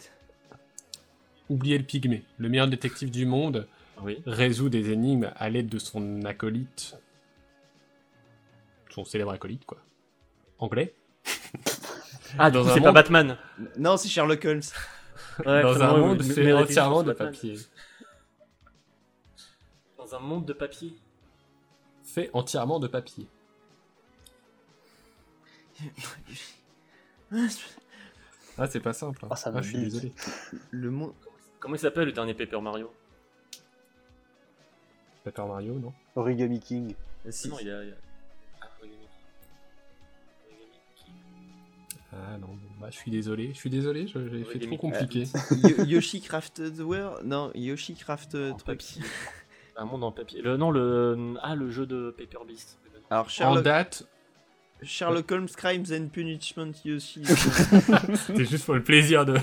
Oubliez 1.49 1.79
le 1.79 1.85
pygmée. 1.85 2.25
Le 2.39 2.49
meilleur 2.49 2.69
détective 2.69 3.11
du 3.11 3.25
monde 3.25 3.69
Oui. 4.03 4.21
résout 4.27 4.69
des 4.69 4.91
énigmes 4.91 5.31
à 5.37 5.49
l'aide 5.49 5.69
de 5.69 5.79
son 5.79 6.25
acolyte. 6.25 6.97
Son 8.91 9.05
célèbre 9.05 9.31
acolyte, 9.33 9.65
quoi. 9.65 9.79
Anglais 10.59 10.95
Ah, 12.39 12.51
c'est 12.53 12.81
pas 12.81 12.87
monde- 12.87 12.95
Batman. 12.95 13.39
Non, 13.79 13.97
c'est 13.97 14.09
Sherlock 14.09 14.45
Holmes. 14.45 14.61
Ouais, 15.45 15.63
Dans 15.63 15.83
un 15.83 15.97
monde 15.99 16.23
meilleur 16.25 16.61
entièrement 16.61 17.03
de 17.03 17.13
c'est 17.13 17.19
papier. 17.19 17.59
Dans 19.99 20.15
un 20.15 20.19
monde 20.19 20.47
de 20.47 20.53
papier. 20.55 20.97
Fait 22.05 22.31
entièrement 22.33 22.79
de 22.81 22.87
papier. 22.89 23.27
Ah, 28.59 28.67
c'est 28.67 28.81
pas 28.81 28.93
simple. 28.95 29.19
hein. 29.25 29.29
Ah, 29.31 29.37
ça 29.37 29.53
Ah, 29.55 29.61
je 29.61 29.69
suis 29.69 29.79
désolé. 29.79 30.13
Le 30.71 30.91
monde. 30.91 31.13
Comment 31.61 31.75
il 31.75 31.79
s'appelle 31.79 32.07
le 32.07 32.13
dernier 32.13 32.33
Paper 32.33 32.61
Mario? 32.61 32.91
Paper 35.25 35.45
Mario, 35.47 35.75
non? 35.79 35.93
Origami 36.15 36.61
King. 36.61 36.95
Ah, 37.27 37.31
si. 37.31 37.49
Non, 37.51 37.59
il 37.61 37.67
y 37.67 37.71
a. 37.71 37.83
il 37.83 37.89
y 37.91 37.93
a- 37.93 37.97
Ah 42.37 42.39
non, 42.39 42.49
bon, 42.49 42.59
bah, 42.81 42.89
je 42.91 42.97
suis 42.97 43.11
désolé. 43.11 43.49
Je 43.55 43.59
suis 43.59 43.71
désolé, 43.71 44.07
je- 44.07 44.29
j'ai 44.29 44.45
fait 44.45 44.59
trop 44.59 44.77
compliqué. 44.77 45.25
Yo- 45.63 45.85
Yoshi 45.85 46.21
Crafted 46.21 46.79
World 46.81 47.27
Non, 47.27 47.51
Yoshi 47.55 47.95
Crafted 47.95 48.53
En 48.53 48.57
truc. 48.57 48.83
Un 49.79 49.85
monde 49.87 50.05
en 50.05 50.13
papier. 50.13 50.43
Le, 50.43 50.57
non, 50.57 50.71
le. 50.71 51.35
Ah, 51.43 51.55
le 51.55 51.71
jeu 51.71 51.87
de 51.87 52.15
Paper 52.17 52.45
Beast. 52.47 52.79
Alors 53.11 53.25
En 53.27 53.29
Sherlock, 53.29 53.65
date, 53.65 54.07
Sherlock 54.83 55.31
Holmes 55.31 55.49
Crimes 55.57 55.85
and 55.93 56.09
Punishment 56.09 56.73
Yoshi. 56.85 57.23
c'était 58.17 58.45
juste 58.45 58.65
pour 58.67 58.75
le 58.75 58.83
plaisir 58.83 59.25
de. 59.25 59.37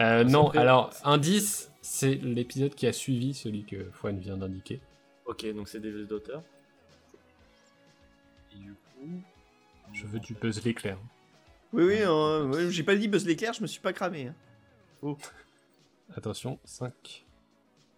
Euh, 0.00 0.24
non, 0.24 0.48
alors, 0.50 0.90
indice, 1.04 1.70
c'est 1.82 2.14
l'épisode 2.16 2.74
qui 2.74 2.86
a 2.86 2.92
suivi 2.92 3.32
celui 3.34 3.64
que 3.64 3.90
Fouane 3.92 4.18
vient 4.18 4.36
d'indiquer. 4.36 4.80
Ok, 5.26 5.46
donc 5.54 5.68
c'est 5.68 5.80
des 5.80 5.92
jeux 5.92 6.04
d'auteur. 6.04 6.42
Et 8.54 8.58
du 8.58 8.72
coup. 8.72 9.22
Je 9.94 10.06
veux 10.06 10.18
du 10.20 10.34
Buzz 10.34 10.62
l'éclair. 10.64 10.98
oui, 11.72 11.84
oui, 11.84 11.98
euh, 12.00 12.46
ouais, 12.48 12.70
j'ai 12.70 12.82
pas 12.82 12.94
dit 12.96 13.08
Buzz 13.08 13.24
l'éclair, 13.26 13.52
je 13.54 13.62
me 13.62 13.66
suis 13.66 13.80
pas 13.80 13.92
cramé. 13.92 14.28
hein. 15.02 15.14
Attention, 16.16 16.58
5, 16.64 17.24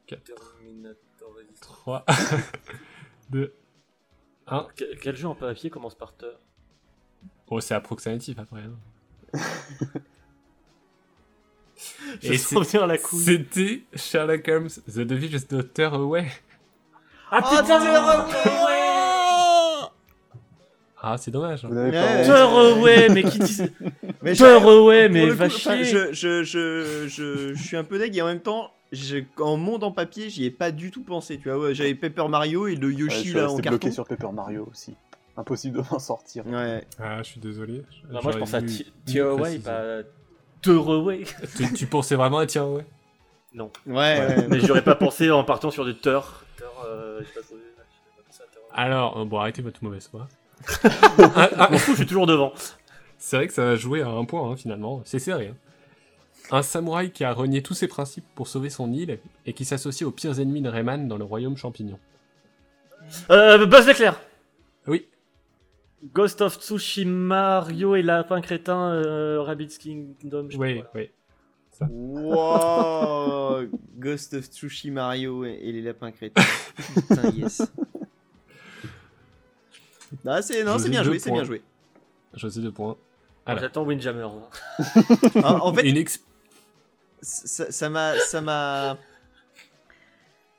Terminator 0.06 1.34
Resistance. 1.36 1.60
3, 1.60 2.04
2, 3.30 3.52
1. 4.46 4.68
Que- 4.76 4.94
Quel 4.96 5.16
jeu 5.16 5.26
en 5.28 5.34
papier 5.34 5.70
commence 5.70 5.94
par 5.96 6.14
Teur 6.16 6.38
Oh, 7.48 7.60
c'est 7.60 7.74
approximatif 7.74 8.38
après. 8.38 8.60
hein. 8.62 8.78
Je 12.22 12.32
Et 12.32 12.38
sens 12.38 12.70
bien 12.72 12.86
la 12.86 12.96
couille. 12.98 13.22
C'était 13.22 13.82
Sherlock 13.94 14.48
Holmes, 14.48 14.68
The 14.88 15.00
Devil's 15.00 15.46
Daughter 15.46 15.90
Away. 15.92 16.26
Ah 17.30 17.40
Oh, 17.42 17.48
putain 17.60 17.78
Ah, 21.02 21.16
c'est 21.18 21.30
dommage. 21.30 21.64
hein. 21.64 21.68
Vous 21.68 21.74
n'avez 21.74 21.90
Ouais. 21.90 22.22
pas 22.22 22.24
Teur 22.24 22.78
ouais, 22.80 23.08
mais 23.10 23.22
qui 23.22 23.38
dit 23.38 23.62
Mais 24.22 24.34
ouais, 24.40 24.60
pour 24.60 24.88
mais 25.14 25.26
le 25.26 25.32
coup, 25.32 25.38
va 25.38 25.46
enfin, 25.46 25.48
chier 25.76 25.84
je, 25.84 26.12
je, 26.12 26.42
je, 26.42 27.06
je, 27.08 27.54
je 27.54 27.62
suis 27.62 27.76
un 27.76 27.84
peu 27.84 27.98
deg 27.98 28.16
et 28.16 28.22
en 28.22 28.26
même 28.26 28.40
temps, 28.40 28.70
je- 28.92 29.18
en 29.38 29.56
monde 29.56 29.84
en 29.84 29.92
papier, 29.92 30.30
j'y 30.30 30.44
ai 30.46 30.50
pas 30.50 30.70
du 30.72 30.90
tout 30.90 31.02
pensé. 31.02 31.38
Tu 31.38 31.50
vois, 31.50 31.58
ouais, 31.58 31.74
j'avais 31.74 31.94
Paper 31.94 32.28
Mario 32.28 32.66
et 32.66 32.76
le 32.76 32.92
Yoshi 32.92 33.32
là 33.34 33.42
en 33.44 33.48
resté 33.48 33.62
carton. 33.62 33.78
bloqué 33.78 33.90
sur 33.92 34.06
Paper 34.06 34.32
Mario 34.32 34.68
aussi. 34.70 34.94
Impossible 35.36 35.76
de 35.76 35.82
m'en 35.90 35.98
sortir. 35.98 36.46
Ouais. 36.46 36.82
Ah, 36.98 37.18
je 37.18 37.28
suis 37.28 37.40
désolé. 37.40 37.82
Non, 38.10 38.20
Moi 38.22 38.32
je 38.32 38.38
pense 38.38 38.54
à 38.54 38.60
Tear 39.04 39.28
Away, 39.32 39.58
pas 39.58 39.98
Away. 40.66 41.24
tu, 41.74 41.86
pensais 41.86 42.14
vraiment 42.14 42.38
à 42.38 42.46
Tear 42.46 42.64
Away? 42.64 42.86
Non. 43.52 43.70
Ouais. 43.86 44.46
Mais 44.48 44.60
j'aurais 44.60 44.82
pas 44.82 44.94
pensé 44.94 45.30
en 45.30 45.44
partant 45.44 45.70
sur 45.70 45.84
des 45.84 45.94
Teur. 45.94 46.44
Teur, 46.56 46.72
euh, 46.88 47.20
pas. 47.20 47.40
Alors, 48.72 49.18
euh, 49.20 49.24
bon, 49.24 49.38
arrêtez 49.38 49.62
votre 49.62 49.82
mauvaise 49.84 50.08
foi. 50.08 50.26
Je 50.68 51.70
m'en 51.72 51.78
fous, 51.78 51.92
je 51.92 51.96
suis 51.98 52.06
toujours 52.06 52.26
devant. 52.26 52.52
C'est 53.18 53.36
vrai 53.36 53.46
que 53.46 53.52
ça 53.52 53.70
a 53.70 53.76
joué 53.76 54.02
à 54.02 54.08
un 54.08 54.24
point, 54.24 54.50
hein, 54.50 54.56
finalement. 54.56 55.02
C'est 55.04 55.18
serré. 55.18 55.48
hein. 55.48 55.56
Un 56.50 56.62
samouraï 56.62 57.10
qui 57.10 57.24
a 57.24 57.32
renié 57.32 57.62
tous 57.62 57.74
ses 57.74 57.88
principes 57.88 58.24
pour 58.34 58.46
sauver 58.46 58.70
son 58.70 58.92
île 58.92 59.18
et 59.46 59.52
qui 59.52 59.64
s'associe 59.64 60.06
aux 60.06 60.12
pires 60.12 60.38
ennemis 60.38 60.62
de 60.62 60.68
Rayman 60.68 61.08
dans 61.08 61.18
le 61.18 61.24
royaume 61.24 61.56
champignon. 61.56 61.98
Euh, 63.30 63.66
Buzz 63.66 63.86
l'éclair 63.86 64.20
Oui, 64.86 65.06
Ghost 66.12 66.40
of 66.40 66.56
Tsushima, 66.60 67.10
Mario 67.10 67.96
et 67.96 68.02
Lapin 68.02 68.40
Crétin, 68.40 68.92
euh, 68.92 69.42
Rabbids 69.42 69.78
Kingdom, 69.78 70.48
je 70.50 70.56
oui, 70.58 70.82
oui. 70.94 71.10
Wow 71.90 73.66
Ghost 73.98 74.34
of 74.34 74.44
Tsushima 74.46 75.02
Mario 75.02 75.44
et, 75.44 75.58
et 75.62 75.72
les 75.72 75.82
lapins 75.82 76.10
crétins. 76.10 76.42
Putain, 76.94 77.30
yes. 77.30 77.62
Ah, 80.24 80.42
c'est, 80.42 80.62
non, 80.64 80.78
Je 80.78 80.84
c'est 80.84 80.88
bien 80.90 81.02
joué, 81.02 81.18
c'est 81.18 81.30
bien 81.30 81.44
joué. 81.44 81.62
José 82.34 82.60
deux 82.60 82.72
points. 82.72 82.96
Alors. 83.44 83.60
J'attends 83.62 83.84
Windjammer. 83.84 84.28
Ah, 85.42 85.54
en 85.62 85.72
fait, 85.72 85.88
Une 85.88 86.04
ça 87.22 87.70
ça 87.72 87.88
m'a 87.88 88.18
ça 88.18 88.40
m'a 88.40 88.98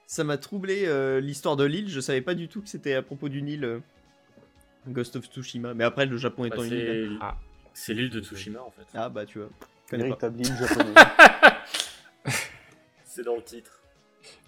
ça 0.05 0.23
m'a 0.23 0.37
troublé 0.37 0.85
euh, 0.85 1.19
l'histoire 1.19 1.55
de 1.55 1.63
l'île 1.63 1.87
je 1.89 1.99
savais 1.99 2.21
pas 2.21 2.33
du 2.33 2.47
tout 2.47 2.61
que 2.61 2.67
c'était 2.69 2.93
à 2.93 3.01
propos 3.01 3.29
d'une 3.29 3.47
île 3.47 3.63
euh, 3.65 3.79
Ghost 4.87 5.15
of 5.15 5.25
Tsushima 5.27 5.73
mais 5.73 5.83
après 5.83 6.05
le 6.05 6.17
Japon 6.17 6.45
étant 6.45 6.63
une 6.63 6.73
île 6.73 7.09
c'est 7.19 7.25
Ah. 7.25 7.37
c'est 7.73 7.93
l'île 7.93 8.09
de 8.09 8.21
Tsushima 8.21 8.61
en 8.61 8.71
fait. 8.71 8.85
ah 8.95 9.07
bah 9.09 9.25
tu 9.25 9.39
vois 9.39 9.49
je. 9.91 9.97
Véritable 9.97 10.39
île 10.41 10.55
japonaise. 10.59 10.95
C'est 13.05 13.23
dans 13.23 13.35
le 13.35 13.43
titre. 13.43 13.81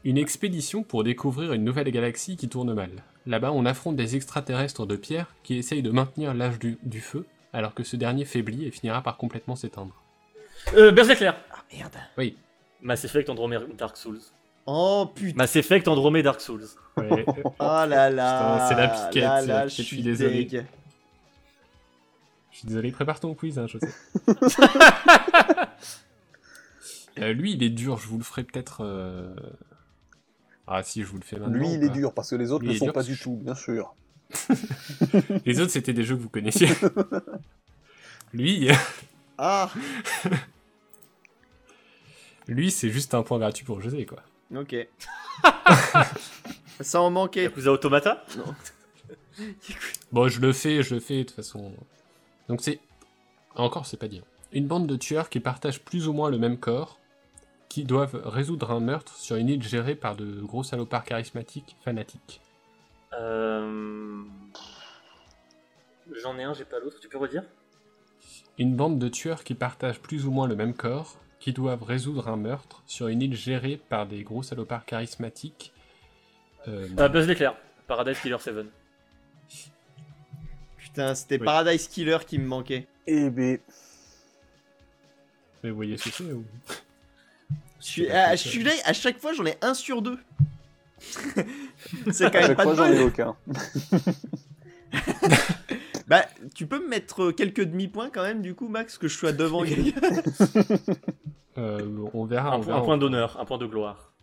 Une 0.03 0.17
expédition 0.17 0.83
pour 0.83 1.03
découvrir 1.03 1.53
une 1.53 1.63
nouvelle 1.63 1.89
galaxie 1.91 2.37
qui 2.37 2.47
tourne 2.49 2.73
mal. 2.73 2.89
Là-bas, 3.25 3.51
on 3.51 3.65
affronte 3.65 3.95
des 3.95 4.15
extraterrestres 4.15 4.85
de 4.85 4.95
pierre 4.95 5.27
qui 5.43 5.57
essayent 5.57 5.81
de 5.83 5.91
maintenir 5.91 6.33
l'âge 6.33 6.57
du, 6.59 6.77
du 6.83 7.01
feu, 7.01 7.25
alors 7.53 7.73
que 7.73 7.83
ce 7.83 7.95
dernier 7.95 8.25
faiblit 8.25 8.65
et 8.65 8.71
finira 8.71 9.01
par 9.01 9.17
complètement 9.17 9.55
s'éteindre. 9.55 9.93
Euh, 10.75 10.91
l'éclair 10.91 11.35
ah 11.53 11.63
merde 11.73 11.95
Oui. 12.17 12.37
Mass 12.81 13.03
Effect, 13.05 13.29
Andromeda, 13.29 13.65
Dark 13.77 13.97
Souls. 13.97 14.19
oh 14.65 15.11
putain 15.13 15.35
Mass 15.37 15.55
Effect, 15.57 15.87
Andromeda, 15.87 16.23
Dark 16.23 16.41
Souls. 16.41 16.65
Ouais, 16.97 17.25
oh 17.27 17.53
là 17.59 18.09
là 18.09 18.53
Putain, 18.53 18.67
c'est 18.67 18.75
la 18.75 18.87
piquette, 18.87 19.47
là, 19.47 19.67
je 19.67 19.81
suis 19.81 20.01
désolé. 20.01 20.47
je 22.51 22.57
suis 22.57 22.67
désolé, 22.67 22.91
prépare 22.91 23.19
ton 23.19 23.33
quiz, 23.35 23.59
hein, 23.59 23.67
je 23.67 23.77
sais. 23.79 23.87
Euh, 27.19 27.33
lui, 27.33 27.53
il 27.53 27.63
est 27.63 27.69
dur, 27.69 27.97
je 27.97 28.07
vous 28.07 28.17
le 28.17 28.23
ferai 28.23 28.43
peut-être. 28.43 28.81
euh, 28.85 29.33
Ah, 30.71 30.83
si, 30.83 31.01
je 31.01 31.07
vous 31.07 31.17
le 31.17 31.23
fais 31.23 31.39
maintenant. 31.39 31.57
Lui, 31.57 31.73
il 31.73 31.83
est 31.83 31.89
dur 31.89 32.13
parce 32.13 32.29
que 32.29 32.35
les 32.35 32.51
autres 32.51 32.63
ne 32.63 32.71
est 32.71 32.77
sont 32.77 32.85
dur 32.85 32.93
pas 32.93 33.01
du 33.01 33.17
tout, 33.17 33.37
bien 33.37 33.55
sûr. 33.55 33.95
Les 35.45 35.59
autres, 35.59 35.71
c'était 35.71 35.93
des 35.93 36.03
jeux 36.03 36.15
que 36.15 36.21
vous 36.21 36.29
connaissiez. 36.29 36.69
lui, 38.33 38.69
ah 39.39 39.71
lui 42.47 42.69
c'est 42.69 42.89
juste 42.89 43.15
un 43.15 43.23
point 43.23 43.39
gratuit 43.39 43.65
pour 43.65 43.81
José, 43.81 44.05
quoi. 44.05 44.21
ok 44.55 44.87
ça 46.81 47.01
en 47.01 47.09
manquait 47.09 47.43
Yakuza 47.43 47.71
Automata? 47.71 48.23
Bon, 50.11 50.27
je 50.27 50.39
le 50.39 50.53
fais, 50.53 50.83
je 50.83 50.93
le 50.93 50.99
fais 50.99 51.19
de 51.19 51.23
toute 51.23 51.35
façon. 51.35 51.73
Donc 52.47 52.61
c'est. 52.61 52.79
Encore, 53.55 53.85
c'est 53.85 53.97
pas 53.97 54.07
dire. 54.07 54.23
Une 54.51 54.67
bande 54.67 54.85
de 54.85 54.95
tueurs 54.95 55.29
qui 55.29 55.39
partagent 55.39 55.81
plus 55.81 56.07
ou 56.07 56.13
moins 56.13 56.29
le 56.29 56.37
même 56.37 56.57
corps, 56.57 56.98
qui 57.69 57.83
doivent 57.83 58.19
résoudre 58.25 58.71
un 58.71 58.79
meurtre 58.79 59.15
sur 59.15 59.35
une 59.35 59.47
île 59.47 59.63
gérée 59.63 59.95
par 59.95 60.15
de 60.15 60.41
gros 60.41 60.63
salopards 60.63 61.05
charismatiques 61.05 61.77
fanatiques. 61.85 62.41
Euh... 63.13 64.23
J'en 66.21 66.37
ai 66.39 66.43
un, 66.43 66.53
j'ai 66.53 66.65
pas 66.65 66.79
l'autre, 66.79 66.99
tu 66.99 67.07
peux 67.07 67.19
redire? 67.19 67.43
Une 68.57 68.75
bande 68.75 68.97
de 68.97 69.07
tueurs 69.07 69.43
qui 69.43 69.53
partagent 69.53 69.99
plus 69.99 70.25
ou 70.25 70.31
moins 70.31 70.47
le 70.47 70.55
même 70.55 70.73
corps, 70.73 71.17
qui 71.39 71.53
doivent 71.53 71.83
résoudre 71.83 72.27
un 72.27 72.35
meurtre 72.35 72.83
sur 72.87 73.07
une 73.07 73.21
île 73.21 73.35
gérée 73.35 73.77
par 73.77 74.07
des 74.07 74.23
gros 74.23 74.43
salopards 74.43 74.85
charismatiques. 74.85 75.71
Euh, 76.67 76.87
euh, 76.97 77.07
Buzz 77.07 77.27
l'éclair, 77.27 77.55
Paradise 77.87 78.19
Killer 78.19 78.37
7. 78.39 78.55
putain 80.77 81.15
c'était 81.15 81.39
Oui. 81.39 81.45
Paradise 81.45 81.87
Killer 81.87 82.17
qui 82.27 82.39
me 82.39 82.47
manquait 82.47 82.87
Eh 83.07 83.29
ben, 83.29 83.59
Mais 85.63 85.69
vous 85.69 85.75
voyez 85.75 85.97
ce 85.97 86.05
que 86.05 86.09
c'est 86.09 86.31
ou... 86.31 86.43
je 87.79 87.85
suis, 87.85 88.05
je 88.07 88.35
suis 88.35 88.63
là 88.63 88.71
à 88.85 88.93
chaque 88.93 89.19
fois 89.19 89.33
j'en 89.33 89.45
ai 89.45 89.57
un 89.61 89.73
sur 89.73 90.01
deux 90.01 90.17
C'est 92.11 92.29
quand 92.31 92.39
À 92.39 92.41
même 92.41 92.47
chaque 92.47 92.57
pas 92.57 92.65
de 92.65 92.73
fois, 92.73 92.75
j'en 92.75 92.93
ai 92.93 93.01
aucun. 93.03 93.35
Bah, 96.07 96.25
tu 96.55 96.65
peux 96.65 96.81
me 96.83 96.87
mettre 96.89 97.31
quelques 97.31 97.63
demi-points 97.63 98.09
quand 98.09 98.23
même, 98.23 98.41
du 98.41 98.55
coup, 98.55 98.67
Max, 98.67 98.97
que 98.97 99.07
je 99.07 99.15
sois 99.15 99.31
devant 99.31 99.63
quelqu'un 99.63 100.01
Euh, 101.57 102.05
on 102.13 102.25
verra, 102.25 102.49
Un, 102.53 102.57
on 102.57 102.61
point- 102.61 102.65
verra. 102.67 102.79
un 102.79 102.83
point 102.85 102.97
d'honneur, 102.97 103.37
un 103.39 103.43
point 103.45 103.57
de 103.57 103.65
gloire. 103.65 104.13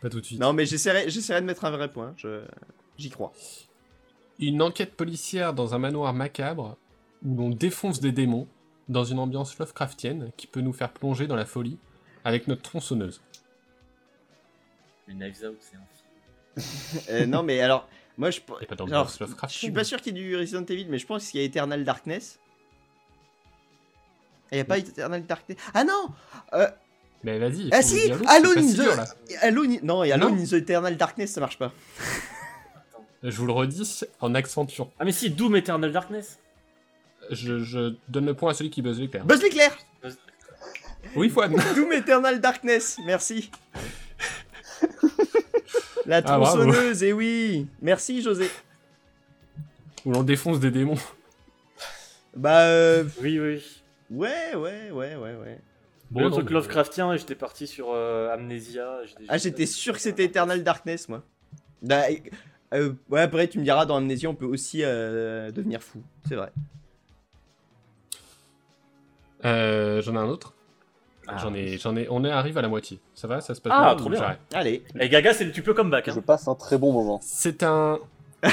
Pas 0.00 0.08
tout 0.08 0.20
de 0.20 0.24
suite. 0.24 0.40
Non, 0.40 0.52
mais 0.54 0.64
j'essaierai, 0.64 1.10
j'essaierai 1.10 1.40
de 1.42 1.46
mettre 1.46 1.64
un 1.66 1.70
vrai 1.70 1.92
point. 1.92 2.14
Je... 2.16 2.42
J'y 2.96 3.10
crois. 3.10 3.32
Une 4.38 4.62
enquête 4.62 4.94
policière 4.94 5.52
dans 5.54 5.74
un 5.74 5.78
manoir 5.78 6.14
macabre 6.14 6.76
où 7.24 7.36
l'on 7.36 7.50
défonce 7.50 8.00
des 8.00 8.10
démons 8.12 8.48
dans 8.88 9.04
une 9.04 9.18
ambiance 9.18 9.58
Lovecraftienne 9.58 10.30
qui 10.36 10.46
peut 10.46 10.60
nous 10.62 10.72
faire 10.72 10.92
plonger 10.92 11.26
dans 11.26 11.36
la 11.36 11.44
folie 11.44 11.78
avec 12.24 12.48
notre 12.48 12.62
tronçonneuse. 12.62 13.20
Les 15.08 15.14
Knives 15.14 15.44
Out, 15.44 15.58
c'est 15.60 15.76
un 15.76 15.80
film. 15.80 15.88
Euh, 17.10 17.26
non, 17.26 17.42
mais 17.42 17.60
alors, 17.60 17.88
moi, 18.18 18.30
je. 18.30 18.40
Et 18.60 18.66
pas 18.66 18.74
dans 18.74 18.86
Alors. 18.86 19.10
Je 19.10 19.48
suis 19.48 19.70
pas 19.70 19.84
sûr 19.84 20.00
qu'il 20.00 20.16
y 20.16 20.20
ait 20.20 20.22
du 20.22 20.36
Resident 20.36 20.64
Evil, 20.64 20.86
mais 20.88 20.98
je 20.98 21.06
pense 21.06 21.30
qu'il 21.30 21.40
y 21.40 21.42
a 21.42 21.46
Eternal 21.46 21.82
Darkness. 21.84 22.38
Il 24.50 24.56
n'y 24.56 24.60
a 24.60 24.64
pas 24.66 24.78
Eternal 24.78 25.24
Darkness. 25.24 25.56
Ah 25.72 25.84
non 25.84 26.10
Mais 27.24 27.38
vas-y. 27.38 27.70
Ah 27.72 27.80
si 27.80 28.10
Alone 28.10 28.22
c'est 28.26 28.28
in 28.28 28.54
pas 28.54 28.60
si 28.62 28.74
dur, 28.74 28.92
the... 28.92 28.96
là. 28.96 29.06
Alone 29.40 29.78
Non, 29.82 30.04
et 30.04 30.12
Alone 30.12 30.36
Non. 30.36 30.42
in 30.42 30.46
the 30.46 30.52
Eternal 30.52 30.96
Darkness, 30.96 31.32
ça 31.32 31.40
marche 31.40 31.58
pas. 31.58 31.72
Je 33.22 33.36
vous 33.36 33.46
le 33.46 33.52
redis 33.52 34.04
en 34.20 34.34
accentuant. 34.34 34.92
Ah, 34.98 35.04
mais 35.04 35.12
si, 35.12 35.30
Doom 35.30 35.56
Eternal 35.56 35.90
Darkness. 35.92 36.38
Je, 37.30 37.60
je 37.60 37.94
donne 38.08 38.26
le 38.26 38.34
point 38.34 38.50
à 38.50 38.54
celui 38.54 38.68
qui 38.70 38.82
buzz 38.82 39.00
l'éclair. 39.00 39.24
Buzz 39.24 39.40
l'éclair 39.40 39.74
Oui, 41.16 41.28
Fouane. 41.28 41.54
Doom 41.74 41.92
Eternal 41.92 42.40
Darkness, 42.40 42.98
merci. 43.04 43.50
La 46.06 46.16
Ah, 46.16 46.22
tronçonneuse, 46.22 47.02
et 47.04 47.12
oui 47.12 47.66
Merci, 47.80 48.22
José. 48.22 48.50
Où 50.04 50.10
l'on 50.12 50.22
défonce 50.24 50.58
des 50.58 50.70
démons. 50.72 50.96
Bah, 52.36 52.62
euh... 52.62 53.04
Oui, 53.20 53.38
oui. 53.38 53.62
Ouais, 54.10 54.54
ouais, 54.54 54.90
ouais, 54.90 55.14
ouais, 55.16 55.34
ouais. 55.36 55.60
Bon, 56.10 56.24
le 56.24 56.30
truc 56.30 56.46
mais- 56.46 56.52
Lovecraftien, 56.54 57.12
et 57.12 57.18
j'étais 57.18 57.34
parti 57.36 57.66
sur 57.66 57.92
euh, 57.92 58.32
Amnesia. 58.32 58.98
Ah, 59.28 59.38
j'étais 59.38 59.66
sûr 59.66 59.94
que 59.94 60.00
c'était 60.00 60.24
Eternal 60.24 60.62
Darkness, 60.64 61.08
moi. 61.08 61.22
Bah, 61.82 62.02
euh, 62.74 62.92
ouais, 63.10 63.20
après, 63.20 63.46
tu 63.48 63.58
me 63.58 63.64
diras, 63.64 63.86
dans 63.86 63.96
Amnesia, 63.96 64.28
on 64.28 64.34
peut 64.34 64.44
aussi 64.46 64.82
euh, 64.82 65.50
devenir 65.52 65.82
fou. 65.82 66.02
C'est 66.28 66.34
vrai. 66.34 66.52
Euh, 69.44 70.02
J'en 70.02 70.14
ai 70.14 70.18
un 70.18 70.28
autre. 70.28 70.54
Ah. 71.28 71.38
J'en 71.38 71.54
ai, 71.54 71.78
j'en 71.78 71.94
ai. 71.96 72.08
On 72.10 72.24
est 72.24 72.30
arrive 72.30 72.58
à 72.58 72.62
la 72.62 72.68
moitié. 72.68 73.00
Ça 73.14 73.28
va, 73.28 73.40
ça 73.40 73.54
se 73.54 73.60
passe 73.60 73.72
Ah, 73.74 73.94
bien? 73.94 73.96
trop 73.96 74.10
bien. 74.10 74.36
Allez. 74.52 74.82
Et 74.98 75.08
Gaga, 75.08 75.32
c'est 75.32 75.44
le 75.44 75.52
tu 75.52 75.62
peux 75.62 75.72
comeback. 75.74 76.06
Je 76.10 76.18
Hein. 76.18 76.22
passe 76.26 76.48
un 76.48 76.54
très 76.56 76.78
bon 76.78 76.92
moment. 76.92 77.20
C'est 77.22 77.62
un. 77.62 77.98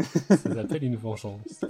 Ça 0.00 0.36
s'appelle 0.36 0.82
une 0.82 0.96
vengeance. 0.96 1.64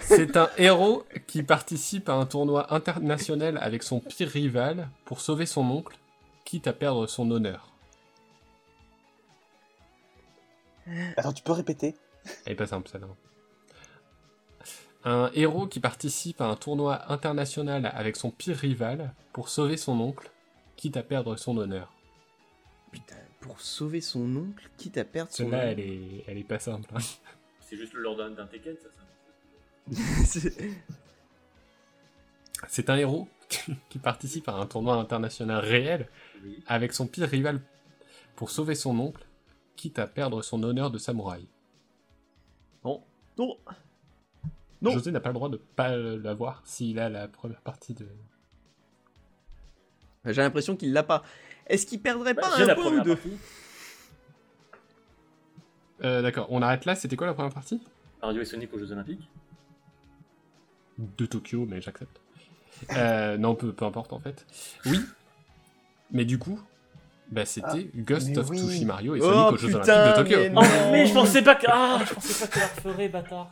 C'est 0.00 0.36
un 0.36 0.50
héros 0.58 1.04
qui 1.28 1.42
participe 1.44 2.08
à 2.08 2.14
un 2.14 2.26
tournoi 2.26 2.74
international 2.74 3.56
avec 3.62 3.82
son 3.84 4.00
pire 4.00 4.28
rival 4.28 4.88
pour 5.04 5.20
sauver 5.20 5.46
son 5.46 5.62
oncle, 5.70 5.96
quitte 6.44 6.66
à 6.66 6.72
perdre 6.72 7.06
son 7.06 7.30
honneur. 7.30 7.68
Attends, 11.16 11.32
tu 11.32 11.42
peux 11.44 11.52
répéter? 11.52 11.94
Elle 12.46 12.52
est 12.52 12.56
pas 12.56 12.66
simple 12.66 12.88
celle-là. 12.90 13.06
Un 15.04 15.30
héros 15.34 15.66
qui 15.66 15.80
participe 15.80 16.40
à 16.40 16.46
un 16.46 16.56
tournoi 16.56 17.10
international 17.12 17.90
avec 17.94 18.16
son 18.16 18.30
pire 18.30 18.56
rival 18.56 19.14
pour 19.32 19.48
sauver 19.48 19.76
son 19.76 19.98
oncle, 20.00 20.30
quitte 20.76 20.96
à 20.96 21.02
perdre 21.02 21.36
son 21.36 21.56
honneur. 21.56 21.92
Putain, 22.90 23.16
pour 23.40 23.60
sauver 23.60 24.00
son 24.00 24.34
oncle, 24.36 24.68
quitte 24.76 24.98
à 24.98 25.04
perdre 25.04 25.30
son 25.30 25.44
Celle-là, 25.44 25.66
elle 25.66 25.80
est, 25.80 26.24
elle 26.26 26.38
est 26.38 26.44
pas 26.44 26.58
simple. 26.58 26.88
hein. 26.94 26.98
C'est 27.60 27.76
juste 27.76 27.92
le 27.92 28.00
lord 28.02 28.16
d'un 28.16 28.46
Tekken, 28.46 28.76
ça. 28.76 28.88
ça. 29.92 30.24
C'est- 30.24 30.56
C'est 32.66 32.90
un 32.90 32.96
héros 32.96 33.28
qui 33.88 33.98
participe 33.98 34.48
à 34.48 34.54
un 34.54 34.66
tournoi 34.66 34.94
international 34.96 35.64
réel 35.64 36.08
Oui. 36.42 36.62
avec 36.66 36.92
son 36.92 37.06
pire 37.06 37.28
rival 37.28 37.60
pour 38.36 38.50
sauver 38.50 38.74
son 38.74 38.98
oncle, 38.98 39.24
quitte 39.76 39.98
à 40.00 40.06
perdre 40.08 40.42
son 40.42 40.62
honneur 40.64 40.90
de 40.90 40.98
samouraï. 40.98 41.46
non. 42.84 43.02
Non. 43.38 43.56
Non. 44.80 44.92
José 44.92 45.10
n'a 45.10 45.20
pas 45.20 45.30
le 45.30 45.34
droit 45.34 45.48
de 45.48 45.56
pas 45.56 45.96
l'avoir 45.96 46.62
s'il 46.64 46.98
a 46.98 47.08
la 47.08 47.26
première 47.28 47.60
partie 47.62 47.94
de. 47.94 48.06
J'ai 50.24 50.42
l'impression 50.42 50.76
qu'il 50.76 50.92
l'a 50.92 51.02
pas. 51.02 51.22
Est-ce 51.66 51.86
qu'il 51.86 52.00
perdrait 52.00 52.34
Bah, 52.34 52.42
pas 52.42 52.62
un 52.62 52.66
la 52.66 52.74
point 52.74 52.84
ou 52.84 52.88
première 52.88 53.04
deux 53.04 53.14
partie. 53.16 53.36
Euh, 56.04 56.22
D'accord, 56.22 56.46
on 56.50 56.62
arrête 56.62 56.84
là. 56.84 56.94
C'était 56.94 57.16
quoi 57.16 57.26
la 57.26 57.34
première 57.34 57.52
partie? 57.52 57.82
Mario 58.22 58.40
et 58.40 58.44
Sonic 58.44 58.72
aux 58.74 58.78
Jeux 58.78 58.92
Olympiques. 58.92 59.28
De 60.98 61.26
Tokyo, 61.26 61.66
mais 61.68 61.80
j'accepte. 61.80 62.20
Euh, 62.96 63.36
non, 63.36 63.54
peu, 63.54 63.72
peu 63.72 63.84
importe 63.84 64.12
en 64.12 64.20
fait. 64.20 64.46
Oui, 64.86 65.00
mais 66.12 66.24
du 66.24 66.38
coup, 66.38 66.60
bah, 67.30 67.44
c'était 67.44 67.90
Ghost 67.94 68.28
mais 68.28 68.38
of 68.38 68.50
oui. 68.50 68.58
Tsushima 68.58 69.00
et 69.02 69.08
Oh, 69.10 69.18
Sonic 69.20 69.52
aux 69.52 69.56
Jeux 69.56 69.78
putain, 69.78 70.12
Olympiques 70.12 70.24
de 70.26 70.36
Tokyo. 70.36 70.38
mais 70.38 70.50
Oh, 70.56 70.60
Non. 70.62 70.92
mais 70.92 71.06
je 71.06 71.14
pensais 71.14 71.42
pas 71.42 71.54
que. 71.56 71.66
Ah, 71.68 72.00
je 72.08 72.14
pensais 72.14 72.46
pas 72.46 72.52
qu'elle 72.52 72.62
la 72.62 72.68
referait, 72.90 73.08
bâtard. 73.08 73.50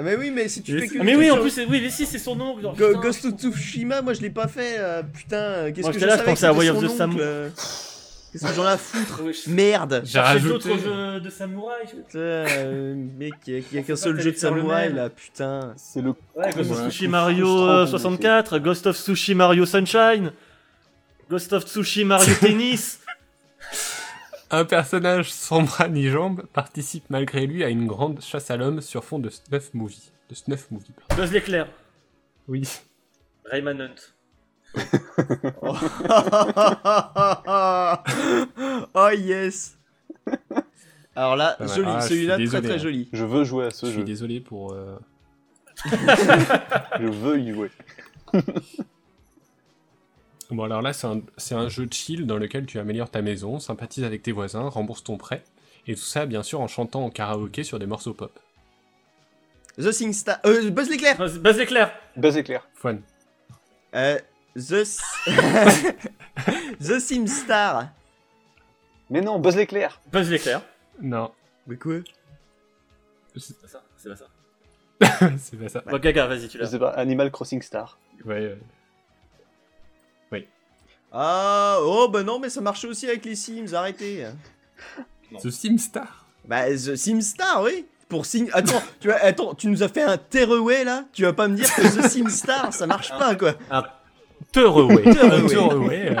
Ah, 0.00 0.02
mais 0.02 0.16
oui, 0.16 0.30
mais 0.30 0.48
si 0.48 0.62
tu 0.62 0.72
Mais 0.72 0.80
fais 0.80 0.86
c'est- 0.88 0.94
que. 0.94 1.00
Ah, 1.00 1.04
mais 1.04 1.14
oui, 1.16 1.30
en 1.30 1.36
plus, 1.38 1.50
c'est- 1.50 1.66
oui, 1.66 1.80
mais 1.82 1.90
si, 1.90 2.06
c'est 2.06 2.18
son 2.18 2.40
oncle. 2.40 2.62
genre, 2.62 2.74
Go- 2.74 2.88
putain. 2.88 3.00
Ghost 3.00 3.24
of 3.26 3.34
Tsushima, 3.36 4.00
moi 4.02 4.14
je 4.14 4.20
l'ai 4.22 4.30
pas 4.30 4.48
fait. 4.48 4.76
euh, 4.78 5.02
putain, 5.02 5.70
qu'est-ce 5.72 5.82
Moi, 5.82 5.92
que 5.92 5.98
j'étais 5.98 6.00
je 6.00 6.06
là, 6.06 6.12
je 6.12 6.18
savais 6.18 6.30
pensais 6.30 6.46
à 6.46 6.50
que 6.50 6.56
Way 6.56 6.66
c'était 6.66 6.76
of 6.78 6.84
the 6.84 6.88
son 6.88 6.96
Samu. 6.96 7.12
oncle, 7.14 7.22
euh. 7.22 7.48
Qu'est-ce 8.32 8.46
que 8.46 8.52
j'en 8.54 8.64
ai 8.64 8.68
à 8.68 8.76
foutre 8.78 9.20
Oui, 9.24 9.32
je- 9.44 9.50
Merde 9.50 10.02
J'ai 10.04 10.18
rajouté. 10.20 10.48
d'autres 10.52 10.78
jeux 10.78 11.20
de 11.20 11.30
samouraï. 11.30 11.78
je- 11.86 11.96
Putain, 11.96 12.18
euh, 12.18 12.94
mec, 13.18 13.34
il 13.48 13.52
y 13.52 13.56
a, 13.56 13.58
il 13.58 13.76
y 13.76 13.78
a 13.78 13.82
qu'un 13.82 13.96
C'est 13.96 14.02
seul 14.04 14.12
jeu 14.20 14.30
de 14.30 14.36
t'allais 14.36 14.38
faire 14.38 14.50
le 14.54 14.60
samouraï 14.60 14.86
même. 14.88 14.96
là, 14.96 15.08
putain. 15.10 15.74
C'est 15.76 16.00
le 16.00 16.10
Ouais, 16.10 16.50
Ghost 16.56 16.70
of 16.70 16.80
Ouais, 16.84 16.90
c'est 16.92 17.08
Mario 17.08 17.46
frustrant 17.46 17.68
euh, 17.68 17.80
comme 17.82 17.90
64, 17.90 18.58
Ghost 18.60 18.86
of 18.86 18.96
Tsushima 18.96 19.44
Mario 19.44 19.66
Sunshine, 19.66 20.30
Ghost 21.28 21.52
of 21.52 21.64
Tsushima 21.64 22.16
Mario 22.18 22.34
Tennis. 22.40 23.00
Un 24.50 24.64
personnage 24.64 25.30
sans 25.32 25.62
bras 25.62 25.88
ni 25.88 26.08
jambes 26.08 26.42
participe 26.52 27.04
malgré 27.08 27.46
lui 27.46 27.62
à 27.62 27.68
une 27.68 27.86
grande 27.86 28.20
chasse 28.20 28.50
à 28.50 28.56
l'homme 28.56 28.80
sur 28.80 29.04
fond 29.04 29.18
de 29.20 29.30
snuff 29.30 29.72
movie. 29.74 30.10
De 30.28 30.34
snuff 30.34 30.70
movie. 30.70 30.92
pardon. 31.08 31.22
Buzz 31.22 31.32
l'éclair, 31.32 31.68
Oui. 32.48 32.68
Rayman 33.44 33.80
Hunt. 33.80 33.94
oh 38.94 39.08
yes 39.16 39.76
Alors 41.16 41.34
là, 41.36 41.56
joli, 41.60 41.88
Ah, 41.88 42.00
je 42.00 42.06
celui-là 42.08 42.36
suis 42.36 42.48
très 42.48 42.62
très 42.62 42.74
hein. 42.74 42.78
joli. 42.78 43.08
Je 43.12 43.24
veux 43.24 43.44
jouer 43.44 43.66
à 43.66 43.70
Je 43.70 43.74
ce 43.74 43.86
suis 43.86 43.96
jeu. 43.96 44.04
désolé 44.04 44.40
pour. 44.40 44.72
euh, 44.72 44.96
Je 45.84 47.06
veux 47.08 47.40
y 47.40 47.52
jouer. 47.52 47.70
Bon 50.50 50.64
alors 50.64 50.82
là 50.82 50.92
c'est 50.92 51.06
un, 51.06 51.20
c'est 51.36 51.54
un 51.54 51.68
jeu 51.68 51.86
chill 51.90 52.26
dans 52.26 52.36
lequel 52.36 52.66
tu 52.66 52.78
améliores 52.78 53.10
ta 53.10 53.22
maison, 53.22 53.58
sympathises 53.60 54.04
avec 54.04 54.22
tes 54.22 54.32
voisins, 54.32 54.68
rembourses 54.68 55.04
ton 55.04 55.16
prêt, 55.16 55.44
et 55.86 55.94
tout 55.94 56.00
ça 56.00 56.26
bien 56.26 56.42
sûr 56.42 56.60
en 56.60 56.66
chantant 56.66 57.04
en 57.04 57.10
karaoké 57.10 57.62
sur 57.62 57.78
des 57.78 57.86
morceaux 57.86 58.14
pop. 58.14 58.38
The 59.78 59.92
SingStar. 59.92 60.38
Euh, 60.46 60.70
Buzz 60.70 60.90
l'éclair 60.90 61.16
Buzz 61.16 61.38
Buzz 61.38 61.56
l'éclair. 61.56 61.92
Buzz 62.16 62.36
éclair. 62.36 62.68
Fun. 62.74 62.98
euh, 63.94 64.18
The. 64.56 64.84
The 66.80 66.98
SimStar. 66.98 67.88
Mais 69.08 69.20
non, 69.20 69.38
Buzz 69.38 69.56
l'éclair. 69.56 70.00
Buzz 70.12 70.28
l'éclair. 70.30 70.62
Non, 71.00 71.30
Mais 71.66 71.76
quoi? 71.76 71.94
C'est 73.36 73.58
pas 73.60 73.68
ça, 73.68 73.82
c'est 73.96 74.08
pas 74.08 74.16
ça. 74.16 74.26
c'est 75.38 75.56
pas 75.56 75.68
ça. 75.68 75.82
Bon, 75.86 75.98
Gaga, 75.98 76.26
vas-y, 76.26 76.48
tu 76.48 76.58
Je 76.58 76.62
l'as. 76.62 76.66
sais 76.70 76.78
pas, 76.78 76.90
Animal 76.90 77.30
Crossing 77.30 77.62
Star. 77.62 77.96
Ouais, 78.24 78.34
euh, 78.40 78.56
Ah, 81.12 81.78
oh 81.80 82.08
bah 82.08 82.22
non, 82.22 82.38
mais 82.38 82.48
ça 82.48 82.60
marchait 82.60 82.86
aussi 82.86 83.06
avec 83.06 83.24
les 83.24 83.34
Sims, 83.34 83.74
arrêtez. 83.74 84.26
The 85.42 85.50
SimStar. 85.50 86.26
Bah, 86.46 86.70
The 86.70 86.96
SimStar, 86.96 87.62
oui. 87.62 87.86
Pour 88.08 88.26
Sim. 88.26 88.48
Attends, 88.52 88.82
tu 88.98 89.06
vois, 89.06 89.18
attends, 89.18 89.54
tu 89.54 89.68
nous 89.68 89.84
as 89.84 89.88
fait 89.88 90.02
un 90.02 90.18
Terraway 90.18 90.82
là? 90.82 91.04
Tu 91.12 91.22
vas 91.22 91.32
pas 91.32 91.46
me 91.46 91.54
dire 91.54 91.72
que 91.72 91.82
The 91.82 92.08
SimStar 92.08 92.74
ça 92.74 92.86
marche 92.88 93.10
pas 93.10 93.36
quoi. 93.36 93.54
Terraway. 94.52 95.06
ouais, 95.06 96.16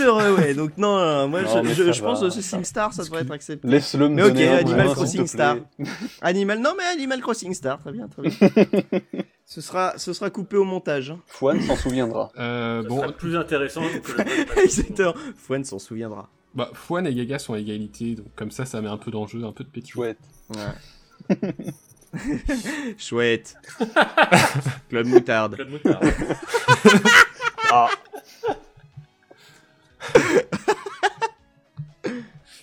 euh, 0.00 0.04
Terraway, 0.04 0.54
donc 0.54 0.76
non, 0.76 0.98
non, 0.98 1.28
moi 1.28 1.42
Non, 1.42 1.62
je, 1.64 1.72
je- 1.72 1.92
je 1.92 2.02
pense 2.02 2.22
va, 2.22 2.30
ce 2.30 2.40
ça- 2.40 2.56
SimStar 2.56 2.92
ça 2.92 3.02
devrait 3.04 3.22
être 3.22 3.30
accepté. 3.32 3.66
Laisse-le 3.68 4.08
me 4.08 4.14
Mais 4.16 4.22
ok, 4.22 4.36
Animal 4.38 4.88
Crossing 4.94 5.28
plaît. 5.28 5.62
Animal, 6.22 6.58
non 6.60 6.74
mais 6.76 6.84
Animal 6.84 7.20
Crossing 7.20 7.54
Star, 7.54 7.78
très 7.78 7.92
bien, 7.92 8.08
très 8.08 8.22
bien. 8.22 8.32
ce, 9.46 9.60
sera, 9.60 9.94
ce 9.96 10.12
sera 10.12 10.30
coupé 10.30 10.56
au 10.56 10.64
montage. 10.64 11.10
hein. 11.10 11.18
Fouane 11.26 11.60
s'en 11.62 11.76
souviendra. 11.76 12.30
euh, 12.38 12.82
Ça 12.82 12.88
bon, 12.88 13.00
sera 13.02 13.12
plus 13.12 13.36
intéressant 13.36 13.82
que 14.02 14.12
le 14.22 14.62
Exactement. 14.64 15.14
Fouane 15.36 15.64
s'en 15.64 15.78
souviendra. 15.78 16.28
bah, 16.54 16.70
Fouane 16.74 17.06
et 17.06 17.14
Gaga 17.14 17.38
sont 17.38 17.54
à 17.54 17.58
égalité, 17.58 18.14
donc 18.16 18.26
comme 18.36 18.50
ça 18.50 18.64
ça 18.64 18.80
met 18.80 18.88
un 18.88 18.98
peu 18.98 19.10
d'enjeu, 19.10 19.44
un 19.44 19.52
peu 19.52 19.64
de 19.64 19.68
pétillant. 19.70 19.94
Chouette. 20.02 20.18
Chouette. 22.98 23.54
Club 24.88 25.06
moutarde. 25.06 25.54
Claude 25.54 25.70
Moutard. 25.70 26.00
Ah, 27.70 27.88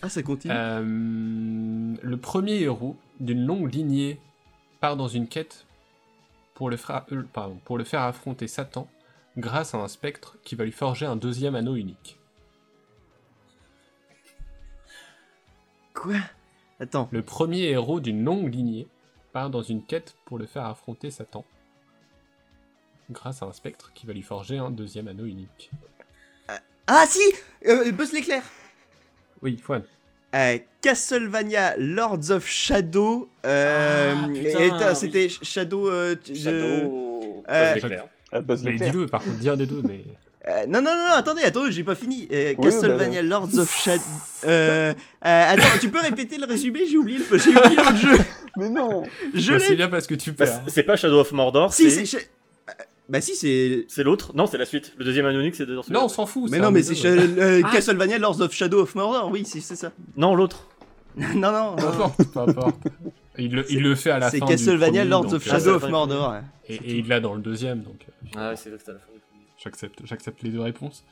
Ah, 0.04 0.10
ça 0.10 0.22
continue. 0.22 0.54
Euh, 0.56 1.96
le 2.02 2.18
premier 2.18 2.62
héros 2.62 2.96
d'une 3.20 3.46
longue 3.46 3.74
lignée 3.74 4.20
part 4.80 4.96
dans 4.96 5.08
une 5.08 5.28
quête 5.28 5.66
pour 6.54 6.70
le, 6.70 6.78
fra- 6.78 7.06
euh, 7.12 7.24
pardon, 7.34 7.60
pour 7.66 7.78
le 7.80 7.84
faire 7.84 8.02
affronter 8.04 8.48
Satan 8.48 8.88
grâce 9.38 9.74
à 9.74 9.80
un 9.80 9.88
spectre 9.88 10.38
qui 10.44 10.54
va 10.56 10.66
lui 10.66 10.72
forger 10.72 11.08
un 11.08 11.16
deuxième 11.16 11.56
anneau 11.56 11.76
unique. 11.76 12.20
Quoi? 15.96 16.18
Attends. 16.80 17.10
Le 17.12 17.24
premier 17.24 17.64
héros 17.64 18.00
d'une 18.00 18.24
longue 18.24 18.54
lignée 18.54 18.88
part 19.34 19.50
dans 19.50 19.64
une 19.64 19.84
quête 19.84 20.16
pour 20.26 20.38
le 20.38 20.46
faire 20.46 20.66
affronter 20.66 21.10
Satan 21.10 21.44
grâce 23.10 23.42
à 23.42 23.48
un 23.48 23.52
spectre 23.52 23.92
qui 23.94 24.06
va 24.06 24.14
lui 24.14 24.22
forger 24.22 24.60
un 24.60 24.70
deuxième 24.70 25.08
anneau 25.08 25.26
unique. 25.26 25.72
Ah, 26.88 27.06
si 27.08 27.20
euh, 27.68 27.92
Buzz 27.92 28.14
l'éclair 28.14 28.42
Oui, 29.42 29.58
Fouane. 29.62 29.84
Euh, 30.36 30.58
Castlevania 30.82 31.76
Lords 31.78 32.32
of 32.32 32.48
Shadow. 32.48 33.30
Euh, 33.46 34.14
Ah, 34.16 34.28
et- 34.30 34.44
putain, 34.44 34.60
et 34.60 34.66
attends, 34.72 34.90
oui. 34.90 34.96
C'était 34.96 35.30
Shadow. 35.30 35.90
euh, 35.90 36.16
Shadow. 36.34 37.44
Euh, 37.50 37.74
Buzz 37.74 37.84
l'éclair. 37.84 38.06
Ah, 38.32 38.40
l'éclair. 38.40 38.92
dis-le, 38.92 39.06
par 39.08 39.24
contre, 39.24 39.38
dire 39.38 39.58
des 39.58 39.66
deux, 39.66 39.82
mais. 39.88 40.04
Euh, 40.50 40.66
non, 40.68 40.82
non, 40.82 40.96
non, 40.96 41.14
attendez, 41.14 41.44
attendez, 41.44 41.72
j'ai 41.74 41.84
pas 41.84 41.96
fini. 41.96 42.28
Euh, 42.32 42.54
Oui, 42.58 42.64
Castlevania 42.66 43.22
Lords 43.22 43.58
of 43.58 43.76
Shadow. 43.84 44.02
Euh, 44.46 44.94
euh, 44.94 44.94
attends, 45.24 45.78
tu 45.82 45.90
peux 45.90 46.00
répéter 46.00 46.38
le 46.38 46.46
résumé? 46.46 46.86
J'ai 46.90 46.98
oublié, 46.98 47.20
le- 47.20 47.38
j'ai 47.38 47.50
oublié 47.50 47.76
l'autre 47.76 47.96
jeu. 47.98 48.18
Mais 48.56 48.70
non 48.70 49.04
Je 49.34 49.52
Bah, 49.54 49.60
c'est 49.60 49.76
bien 49.76 49.88
parce 49.90 50.08
que 50.08 50.16
tu 50.16 50.32
Bah, 50.32 50.46
perds. 50.46 50.62
c'est- 50.66 50.72
c'est 50.74 50.84
pas 50.84 50.96
Shadow 50.96 51.20
of 51.20 51.32
Mordor, 51.34 51.74
Si, 51.74 51.92
c'est. 51.92 52.30
Bah, 53.10 53.22
si, 53.22 53.36
c'est. 53.36 53.86
C'est 53.88 54.04
l'autre 54.04 54.32
Non, 54.36 54.48
c'est 54.48 54.58
la 54.58 54.66
suite. 54.66 54.94
Le 54.98 55.06
deuxième 55.06 55.26
anonyme, 55.26 55.54
c'est 55.54 55.66
dans 55.66 55.82
celui-là. 55.82 56.00
Non, 56.00 56.06
on 56.06 56.10
s'en 56.10 56.26
fout. 56.26 56.50
Mais 56.52 56.60
non, 56.60 56.72
mais 56.72 56.84
c'est 56.84 57.06
euh, 57.08 57.62
Ah. 57.64 57.70
Castlevania 57.72 58.18
Lords 58.18 58.42
of 58.42 58.52
Shadow 58.54 58.82
of 58.82 58.96
Mordor, 58.96 59.30
oui, 59.32 59.44
c'est 59.46 59.62
c'est 59.62 59.76
ça. 59.78 59.92
Non, 60.18 60.36
l'autre. 60.36 60.68
non, 61.16 61.52
non, 61.52 61.76
Peu 61.76 61.84
non. 61.84 61.90
importe, 61.90 62.24
peu 62.34 62.40
importe. 62.40 62.76
Il 63.40 63.54
le, 63.54 63.66
il 63.72 63.82
le 63.82 63.96
fait 63.96 64.12
à 64.12 64.20
la 64.20 64.26
fin. 64.30 64.32
C'est 64.32 64.40
du 64.40 64.46
Castlevania 64.46 65.02
premier, 65.02 65.10
Lords 65.10 65.24
donc, 65.26 65.34
of 65.36 65.48
euh, 65.48 65.50
Shadow 65.52 65.76
of. 65.76 65.90
Mordor. 65.90 66.32
ouais. 66.32 66.42
Et, 66.70 66.76
et 66.76 66.96
il 66.98 67.08
l'a 67.08 67.20
dans 67.20 67.34
le 67.34 67.42
deuxième, 67.42 67.82
donc 67.82 68.06
euh, 68.08 68.30
Ah 68.36 68.50
ouais, 68.50 68.56
c'est 68.58 68.70
vrai 68.70 68.78
que 68.78 68.90
à 68.92 68.94
la 68.94 69.00
fin 69.00 69.06
du 69.14 69.20
premier. 69.20 69.46
j'accepte, 69.64 70.00
j'accepte 70.04 70.44
les 70.44 70.50
deux 70.50 70.60
réponses. 70.62 71.04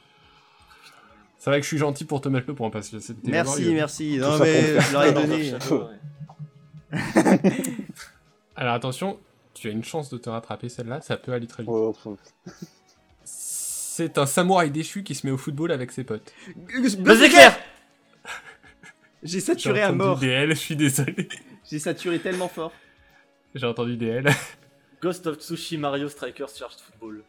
C'est 1.39 1.49
vrai 1.49 1.59
que 1.59 1.63
je 1.63 1.69
suis 1.69 1.77
gentil 1.77 2.03
pour 2.05 2.19
te 2.21 2.27
mettre 2.29 2.47
le 2.47 2.55
point 2.55 2.69
parce 2.71 2.89
que 2.89 2.99
c'était 2.99 3.29
Merci, 3.31 3.73
merci. 3.73 4.17
Non, 4.17 4.37
mais 4.39 4.79
je 4.81 4.93
l'aurais 4.93 5.13
donné. 5.13 5.53
Alors 8.55 8.73
attention, 8.73 9.19
tu 9.55 9.67
as 9.69 9.71
une 9.71 9.83
chance 9.83 10.09
de 10.09 10.17
te 10.17 10.29
rattraper 10.29 10.69
celle-là, 10.69 11.01
ça 11.01 11.17
peut 11.17 11.33
aller 11.33 11.47
très 11.47 11.63
vite. 11.63 11.71
Ouais, 11.71 11.87
enfin, 11.87 12.15
C'est 13.23 14.17
un 14.17 14.25
samouraï 14.25 14.69
déchu 14.69 15.03
qui 15.03 15.15
se 15.15 15.25
met 15.25 15.31
au 15.31 15.37
football 15.37 15.71
avec 15.71 15.91
ses 15.91 16.03
potes. 16.03 16.33
Buzz 16.99 17.21
l'éclair 17.21 17.57
J'ai 19.23 19.39
saturé 19.39 19.81
à 19.81 19.87
entendu 19.87 19.97
mort. 19.97 20.19
DL, 20.19 20.49
je 20.49 20.53
suis 20.53 20.75
désolé. 20.75 21.27
J'ai 21.69 21.79
saturé 21.79 22.19
tellement 22.19 22.47
fort. 22.47 22.71
J'ai 23.55 23.65
entendu 23.65 23.97
DL. 23.97 24.29
Ghost 25.01 25.25
of 25.25 25.37
Tsushi 25.39 25.77
Mario 25.77 26.09
Strikers 26.09 26.49
Charged 26.55 26.79
Football. 26.79 27.23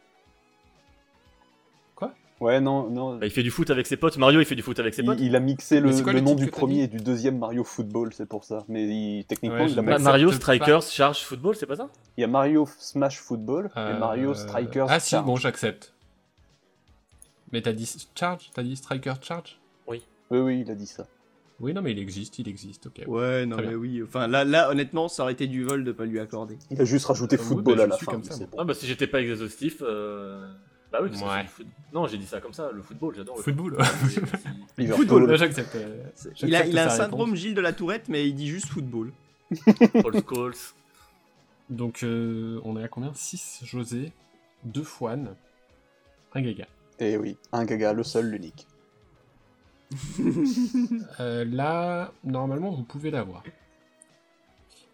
Ouais, 2.39 2.61
non, 2.61 2.89
non. 2.89 3.17
Bah, 3.17 3.25
il 3.25 3.31
fait 3.31 3.41
du 3.43 3.49
foot 3.49 3.69
avec 3.71 3.87
ses 3.87 3.97
potes. 3.97 4.17
Mario, 4.17 4.39
il 4.39 4.45
fait 4.45 4.55
du 4.55 4.61
foot 4.61 4.77
avec 4.79 4.93
ses 4.93 5.01
potes. 5.03 5.19
Il, 5.19 5.25
il 5.27 5.35
a 5.35 5.39
mixé 5.39 5.79
le, 5.79 5.87
Mais 5.87 5.93
c'est 5.93 6.03
quoi 6.03 6.13
le 6.13 6.19
le 6.19 6.25
nom 6.25 6.35
du 6.35 6.47
premier 6.47 6.83
et 6.83 6.87
du 6.87 6.97
deuxième 6.97 7.39
Mario 7.39 7.63
Football, 7.63 8.13
c'est 8.13 8.27
pour 8.27 8.43
ça. 8.43 8.63
Mais 8.67 8.83
il- 8.85 9.25
techniquement, 9.25 9.63
Ouais, 9.65 9.71
il 9.71 9.79
a 9.79 9.81
mixé- 9.81 10.03
Mario 10.03 10.31
Strikers 10.31 10.83
Charged 10.83 11.23
Football, 11.23 11.55
c'est 11.55 11.65
pas 11.65 11.75
ça? 11.77 11.89
Il 12.15 12.21
y 12.21 12.23
a 12.23 12.27
Mario 12.27 12.67
Smash 12.77 13.19
Football 13.19 13.71
et 13.75 13.79
Euh, 13.79 13.99
Mario 13.99 14.33
Strikers. 14.35 14.85
Ah 14.89 14.99
si, 14.99 15.11
Charge. 15.11 15.25
bon, 15.25 15.35
j'accepte. 15.35 15.93
Mais 17.51 17.61
t'as 17.61 17.73
dit 17.73 17.91
Charge? 18.13 18.51
T'as 18.53 18.63
dit 18.63 18.75
Striker 18.75 19.13
Charge? 19.21 19.59
Oui, 19.87 20.01
oui, 20.29 20.59
il 20.65 20.69
a 20.71 20.75
dit 20.75 20.85
ça. 20.85 21.07
Oui, 21.59 21.73
non, 21.73 21.81
mais 21.81 21.91
il 21.93 21.97
existe, 21.99 22.37
il 22.37 22.47
existe, 22.47 22.85
ok. 22.87 23.01
Ouais, 23.07 23.45
non, 23.47 23.57
mais 23.57 23.73
oui. 23.73 24.03
Enfin, 24.03 24.27
là, 24.27 24.43
là, 24.43 24.69
honnêtement, 24.69 25.07
ça 25.07 25.23
aurait 25.23 25.31
été 25.33 25.47
du 25.47 25.63
vol 25.63 25.83
de 25.83 25.91
pas 25.91 26.05
lui 26.05 26.19
accorder. 26.19 26.59
Il 26.69 26.79
a 26.79 26.85
juste 26.85 27.05
rajouté 27.07 27.37
oui, 27.39 27.43
football 27.43 27.77
bah, 27.77 27.83
à 27.85 27.87
la 27.87 27.97
fin. 27.97 28.11
comme 28.11 28.23
ça, 28.23 28.35
bon. 28.37 28.49
Ah 28.59 28.63
bah 28.63 28.75
si 28.75 28.85
j'étais 28.85 29.07
pas 29.07 29.21
exhaustif, 29.21 29.77
euh... 29.81 30.45
bah 30.91 30.99
oui, 31.01 31.09
parce 31.09 31.21
que 31.21 31.27
Ouais. 31.27 31.35
c'est 31.37 31.43
du 31.43 31.49
foot. 31.49 31.67
Non, 31.93 32.07
j'ai 32.07 32.17
dit 32.17 32.25
ça 32.25 32.39
comme 32.41 32.53
ça, 32.53 32.71
le 32.71 32.81
football, 32.81 33.13
j'adore 33.15 33.37
le 33.37 33.43
Football. 33.43 33.77
Liverpool. 34.77 35.07
Football. 35.07 35.37
J'accepte. 35.37 35.75
euh, 35.75 36.03
Il 36.41 36.55
a, 36.55 36.59
j'accepte 36.59 36.69
il 36.71 36.77
a 36.79 36.85
un 36.85 36.89
sa 36.89 36.95
syndrome 36.97 37.29
réponse. 37.29 37.39
Gilles 37.39 37.55
de 37.55 37.61
la 37.61 37.73
Tourette, 37.73 38.07
mais 38.09 38.27
il 38.27 38.33
dit 38.35 38.47
juste 38.47 38.67
football. 38.67 39.11
Paul 40.01 40.13
Scholes. 40.27 40.53
Donc, 41.69 42.03
euh, 42.03 42.61
on 42.63 42.77
est 42.77 42.83
à 42.83 42.87
combien? 42.87 43.11
6 43.13 43.61
José, 43.65 44.11
2 44.63 44.83
Fouane, 44.83 45.35
un 46.33 46.41
Gaga. 46.41 46.65
Et 46.99 47.11
Eh 47.11 47.17
oui, 47.17 47.37
un 47.51 47.65
gaga, 47.65 47.93
le 47.93 48.03
seul, 48.03 48.29
l'unique. 48.29 48.65
Euh, 51.19 51.45
là, 51.45 52.11
normalement, 52.23 52.71
vous 52.71 52.83
pouvez 52.83 53.11
l'avoir. 53.11 53.43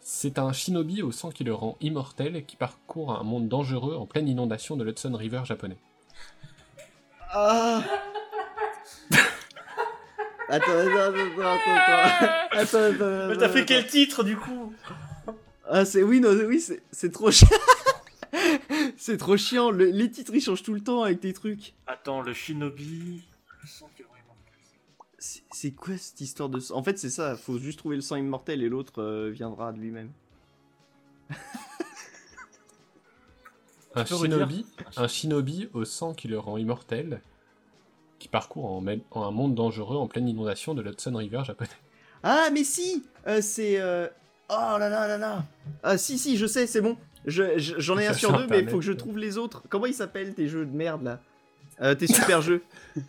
C'est 0.04 0.38
un 0.38 0.52
shinobi 0.52 1.02
au 1.02 1.12
sang 1.12 1.30
qui 1.32 1.44
le 1.44 1.54
rend 1.54 1.78
immortel 1.80 2.46
qui 2.46 2.56
parcourt 2.58 3.18
un 3.18 3.24
monde 3.24 3.48
dangereux 3.48 3.96
en 3.96 4.06
pleine 4.06 4.28
inondation 4.28 4.76
de 4.76 4.84
l'Hudson 4.84 5.14
River 5.16 5.42
japonais. 5.46 5.78
Ah 7.32 7.84
Attends, 10.50 10.72
attends, 10.72 10.98
attends, 10.98 11.42
attends, 11.42 11.74
attends, 11.74 12.52
attends, 12.52 12.78
attends, 12.84 13.28
Mais 13.30 13.38
t'as 13.38 13.50
fait 13.50 13.66
quel 13.66 13.88
titre 13.88 14.24
du 14.24 14.36
coup? 14.36 14.74
Ah, 15.70 15.86
c'est 15.86 16.04
oui, 16.04 16.20
non, 16.20 16.32
oui, 16.46 16.60
c'est 16.60 16.84
c'est 16.92 17.12
trop 17.12 17.32
chiant. 17.32 17.48
c'est 18.98 19.18
trop 19.18 19.38
chiant. 19.38 19.72
Le- 19.72 19.86
les 19.90 20.12
titres 20.12 20.34
ils 20.36 20.42
changent 20.42 20.62
tout 20.64 20.74
le 20.74 20.82
temps 20.82 21.04
avec 21.04 21.22
tes 21.22 21.32
trucs. 21.34 21.74
Attends, 21.88 22.22
le 22.22 22.34
shinobi... 22.34 23.24
Le 23.62 23.68
sang 23.68 23.90
C'est 25.64 25.72
quoi 25.72 25.96
cette 25.98 26.20
histoire 26.20 26.50
de 26.50 26.60
sang? 26.60 26.76
En 26.76 26.84
fait, 26.84 27.00
c'est 27.00 27.10
ça. 27.10 27.38
Faut 27.38 27.58
juste 27.58 27.80
trouver 27.80 27.96
le 27.96 28.02
sang 28.02 28.18
immortel 28.18 28.62
et 28.62 28.68
l'autre 28.68 29.02
euh, 29.02 29.30
viendra 29.30 29.72
de 29.72 29.78
lui-même. 29.80 30.12
Un 33.96 34.04
shinobi, 34.04 34.66
un 34.98 35.08
shinobi 35.08 35.70
au 35.72 35.86
sang 35.86 36.14
qui 36.14 36.28
le 36.28 36.38
rend 36.38 36.58
immortel 36.58 37.22
qui 38.20 38.28
parcourt 38.28 38.66
en, 38.66 38.82
même- 38.82 39.04
en 39.12 39.24
un 39.24 39.32
monde 39.32 39.56
dangereux 39.56 39.96
en 39.96 40.08
pleine 40.10 40.28
inondation 40.28 40.74
de 40.74 40.82
l'Hudson 40.82 41.16
River 41.16 41.44
japonais. 41.46 41.70
Ah, 42.24 42.50
mais 42.52 42.66
si 42.66 43.06
euh, 43.28 43.40
C'est. 43.42 43.80
euh, 43.80 44.08
Oh 44.50 44.76
là 44.78 44.90
là 44.90 45.08
là 45.08 45.18
là 45.18 45.46
Ah, 45.82 45.98
si, 45.98 46.18
si, 46.20 46.36
je 46.36 46.46
sais, 46.46 46.68
c'est 46.68 46.82
bon. 46.82 46.98
Je- 47.26 47.58
je- 47.58 47.80
J'en 47.80 47.98
ai 47.98 48.08
un 48.08 48.14
sur 48.14 48.36
deux, 48.38 48.48
mais 48.48 48.60
il 48.64 48.70
faut 48.70 48.80
que 48.80 48.84
je 48.84 48.92
trouve 48.92 49.18
les 49.18 49.38
autres. 49.38 49.64
Comment 49.70 49.86
ils 49.86 49.94
s'appellent 49.94 50.34
tes 50.34 50.50
jeux 50.50 50.66
de 50.66 50.76
merde 50.76 51.04
là? 51.04 51.22
Euh, 51.82 51.96
Tes 51.96 52.08
super 52.08 52.42
jeux? 52.50 52.62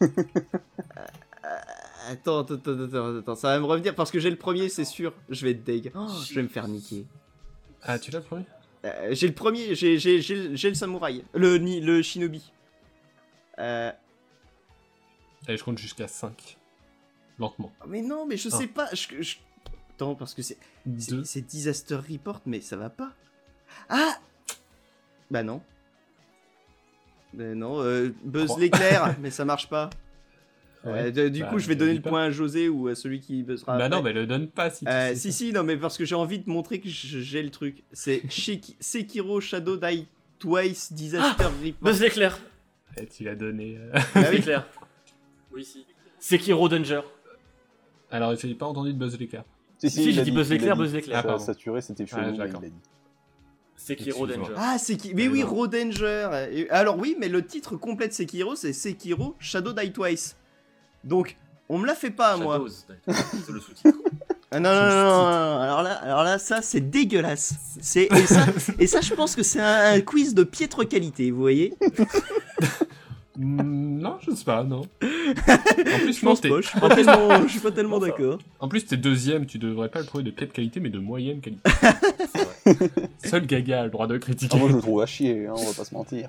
Attends, 2.09 2.41
attends, 2.41 2.55
attends, 2.57 3.17
attends, 3.19 3.35
ça 3.35 3.49
va 3.49 3.59
me 3.61 3.65
revenir 3.65 3.95
parce 3.95 4.11
que 4.11 4.19
j'ai 4.21 4.31
le 4.31 4.37
premier, 4.37 4.69
c'est 4.69 4.85
sûr. 4.85 5.13
Je 5.29 5.45
vais 5.45 5.53
être 5.53 5.65
deg. 5.65 5.91
Oh, 5.95 6.07
je 6.27 6.35
vais 6.35 6.43
me 6.43 6.49
faire 6.49 6.69
niquer. 6.69 7.07
Ah, 7.83 7.99
tu 7.99 8.11
l'as 8.11 8.19
le 8.21 8.25
premier? 8.25 8.45
Euh, 8.85 9.09
j'ai 9.15 9.27
le 9.29 9.35
premier, 9.35 9.75
j'ai 9.75 9.99
j'ai- 9.99 10.21
j'ai- 10.21 10.57
j'ai 10.57 10.69
le 10.69 10.75
samouraï. 10.75 11.25
Le, 11.35 11.57
ni- 11.59 11.81
le 11.81 12.03
shinobi. 12.03 12.53
Euh, 13.59 13.91
Allez, 15.47 15.57
je 15.59 15.65
compte 15.65 15.79
jusqu'à 15.79 16.09
5. 16.09 16.59
Lentement. 17.39 17.73
mais 17.87 18.01
non, 18.03 18.27
mais 18.27 18.37
je 18.37 18.49
sais 18.49 18.67
pas. 18.69 18.89
Je, 18.93 19.23
je- 19.23 19.37
Attends, 19.97 20.15
parce 20.15 20.35
que 20.35 20.43
c'est. 20.43 20.59
c'est- 20.99 21.11
2. 21.11 21.25
C'est 21.25 21.41
Disaster 21.43 21.97
Report, 21.97 22.41
mais 22.47 22.61
ça 22.61 22.77
va 22.77 22.91
pas. 22.91 23.13
Ah 23.89 24.19
Bah 25.31 25.43
non. 25.43 25.63
Bah 27.33 27.55
non, 27.55 27.81
euh, 27.83 28.15
Buzz 28.25 28.47
Trois. 28.47 28.61
l'éclair, 28.61 29.17
mais 29.21 29.31
ça 29.31 29.45
marche 29.45 29.69
pas. 29.69 29.91
Euh, 30.87 31.31
du 31.31 31.41
Bah, 31.41 31.47
coup, 31.49 31.59
je 31.59 31.67
vais 31.69 31.77
donner 31.77 31.95
le 31.95 32.01
pas. 32.03 32.11
point 32.11 32.25
à 32.25 32.31
José 32.31 32.69
ou 32.69 32.89
à 32.89 32.95
celui 32.95 33.21
qui 33.21 33.43
buzzera. 33.43 33.79
Bah 33.79 33.85
après. 33.87 33.97
non, 33.97 34.03
mais 34.03 34.13
le 34.13 34.27
donne 34.27 34.49
pas 34.49 34.71
si 34.71 34.85
tu 34.85 34.91
Euh, 34.91 35.09
sais 35.11 35.17
si, 35.17 35.33
ça. 35.33 35.39
si, 35.39 35.53
non, 35.53 35.63
mais 35.65 35.77
parce 35.77 35.97
que 35.97 36.05
j'ai 36.05 36.15
envie 36.15 36.39
de 36.39 36.49
montrer 36.51 36.81
que 36.81 36.89
j'ai 36.89 37.43
le 37.43 37.51
truc. 37.51 37.83
C'est 37.93 38.23
Sheki- 38.29 38.77
Sekiro 38.81 39.41
Shadow 39.41 39.77
Die 39.77 40.07
Twice 40.39 40.93
Disaster 40.93 41.45
Report. 41.45 41.73
Buzz 41.81 42.01
l'éclair 42.03 42.39
Eh, 42.99 43.07
tu 43.07 43.25
l'as 43.25 43.35
donné. 43.35 43.77
euh. 43.79 43.91
Ah 43.95 44.01
Buzz 44.21 44.25
oui. 44.31 44.31
l'éclair. 44.37 44.67
Oui, 45.53 45.65
si. 45.65 45.87
Sekiro 46.19 46.69
Danger. 46.69 47.01
Alors, 48.11 48.35
j'ai 48.37 48.55
pas 48.55 48.67
entendu 48.67 48.93
de 48.93 48.99
Buzz 48.99 49.19
l'éclair. 49.19 49.45
Si, 49.79 49.91
Si, 49.91 50.05
il 50.05 50.13
j'ai 50.13 50.23
dit 50.23 50.31
dit, 50.31 50.37
Buzz 50.37 50.51
l'éclair. 50.51 50.77
Buzz 50.77 50.93
l'éclair. 50.95 51.19
Ah, 51.19 51.23
pardon. 51.23 51.45
Saturé, 51.45 51.81
c'était 51.81 52.07
chelou, 52.07 52.21
Ah, 52.25 52.31
mais 52.31 52.37
d'accord. 52.39 52.61
il 52.63 52.67
a 52.67 52.69
dit. 52.71 52.75
Sekiro. 53.77 54.27
Danger. 54.27 54.53
Ah, 54.57 54.79
Sekiro. 54.79 55.15
Mais 55.17 55.23
Mais 55.25 55.29
oui, 55.29 55.41
non. 55.41 55.47
Raw 55.49 55.67
Danger. 55.67 56.47
Et- 56.53 56.71
alors 56.71 56.97
oui, 56.99 57.17
mais 57.19 57.29
le 57.29 57.45
titre 57.45 57.77
complet 57.77 58.09
de 58.09 58.13
Sekiro, 58.13 58.55
c'est 58.55 58.73
Sekiro 58.73 59.35
Shadow 59.39 59.73
Die 59.73 59.93
Twice. 59.93 60.37
Donc, 61.05 61.37
on 61.69 61.79
me 61.79 61.87
la 61.87 61.95
fait 61.95 62.11
pas 62.11 62.33
à 62.33 62.37
moi. 62.37 62.65
C'est 63.09 63.51
le 63.53 63.61
sous-titre. 63.61 63.99
Ah 64.57 64.61
non, 64.61 64.71
non, 64.73 64.83
non, 64.83 64.89
non, 64.89 65.15
non, 65.15 65.59
alors 65.63 65.83
là, 65.83 65.95
alors 65.95 66.23
là, 66.23 66.39
ça, 66.39 66.63
c'est 66.63 66.81
dégueulasse. 66.81 67.55
C'est 67.81 68.05
et 68.05 68.27
ça, 68.27 68.47
et 68.79 68.87
ça, 68.87 69.01
je 69.01 69.13
pense 69.13 69.35
que 69.35 69.43
c'est 69.43 69.59
un, 69.59 69.95
un 69.95 70.01
quiz 70.01 70.33
de 70.33 70.45
piètre 70.45 70.87
qualité, 70.89 71.33
vous 71.33 71.41
voyez. 71.41 71.75
Mm, 73.37 73.99
non, 73.99 74.17
je 74.25 74.33
sais 74.33 74.45
pas, 74.45 74.63
non. 74.63 74.83
En 75.03 75.99
plus, 75.99 76.13
Je 76.21 76.25
pense 76.25 76.41
t'es- 76.41 76.51
pas, 76.51 76.61
je 76.61 76.69
suis 76.69 76.79
pas 76.79 76.95
tellement, 76.95 77.43
je 77.43 77.49
suis 77.51 77.59
pas 77.59 77.73
tellement 77.73 77.99
d'accord. 77.99 78.39
En 78.61 78.69
plus, 78.69 78.87
t'es 78.87 78.97
deuxième, 78.97 79.47
tu 79.47 79.59
devrais 79.59 79.89
pas 79.89 79.99
le 79.99 80.07
trouver 80.07 80.23
de 80.23 80.31
pied 80.31 80.47
de 80.47 80.53
qualité, 80.53 80.79
mais 80.79 80.91
de 80.91 81.01
moyenne 81.01 81.41
qualité. 81.41 81.69
Seul 83.25 83.47
Gaga 83.47 83.81
a 83.81 83.85
le 83.87 83.91
droit 83.91 84.07
de 84.07 84.19
critiquer. 84.19 84.55
Ah, 84.57 84.61
moi, 84.61 84.69
je 84.71 84.77
le 84.77 84.83
trouve 84.83 85.01
à 85.03 85.07
chier, 85.07 85.49
hein, 85.49 85.55
on 85.57 85.65
va 85.65 85.73
pas 85.73 85.85
se 85.85 85.95
mentir. 85.95 86.29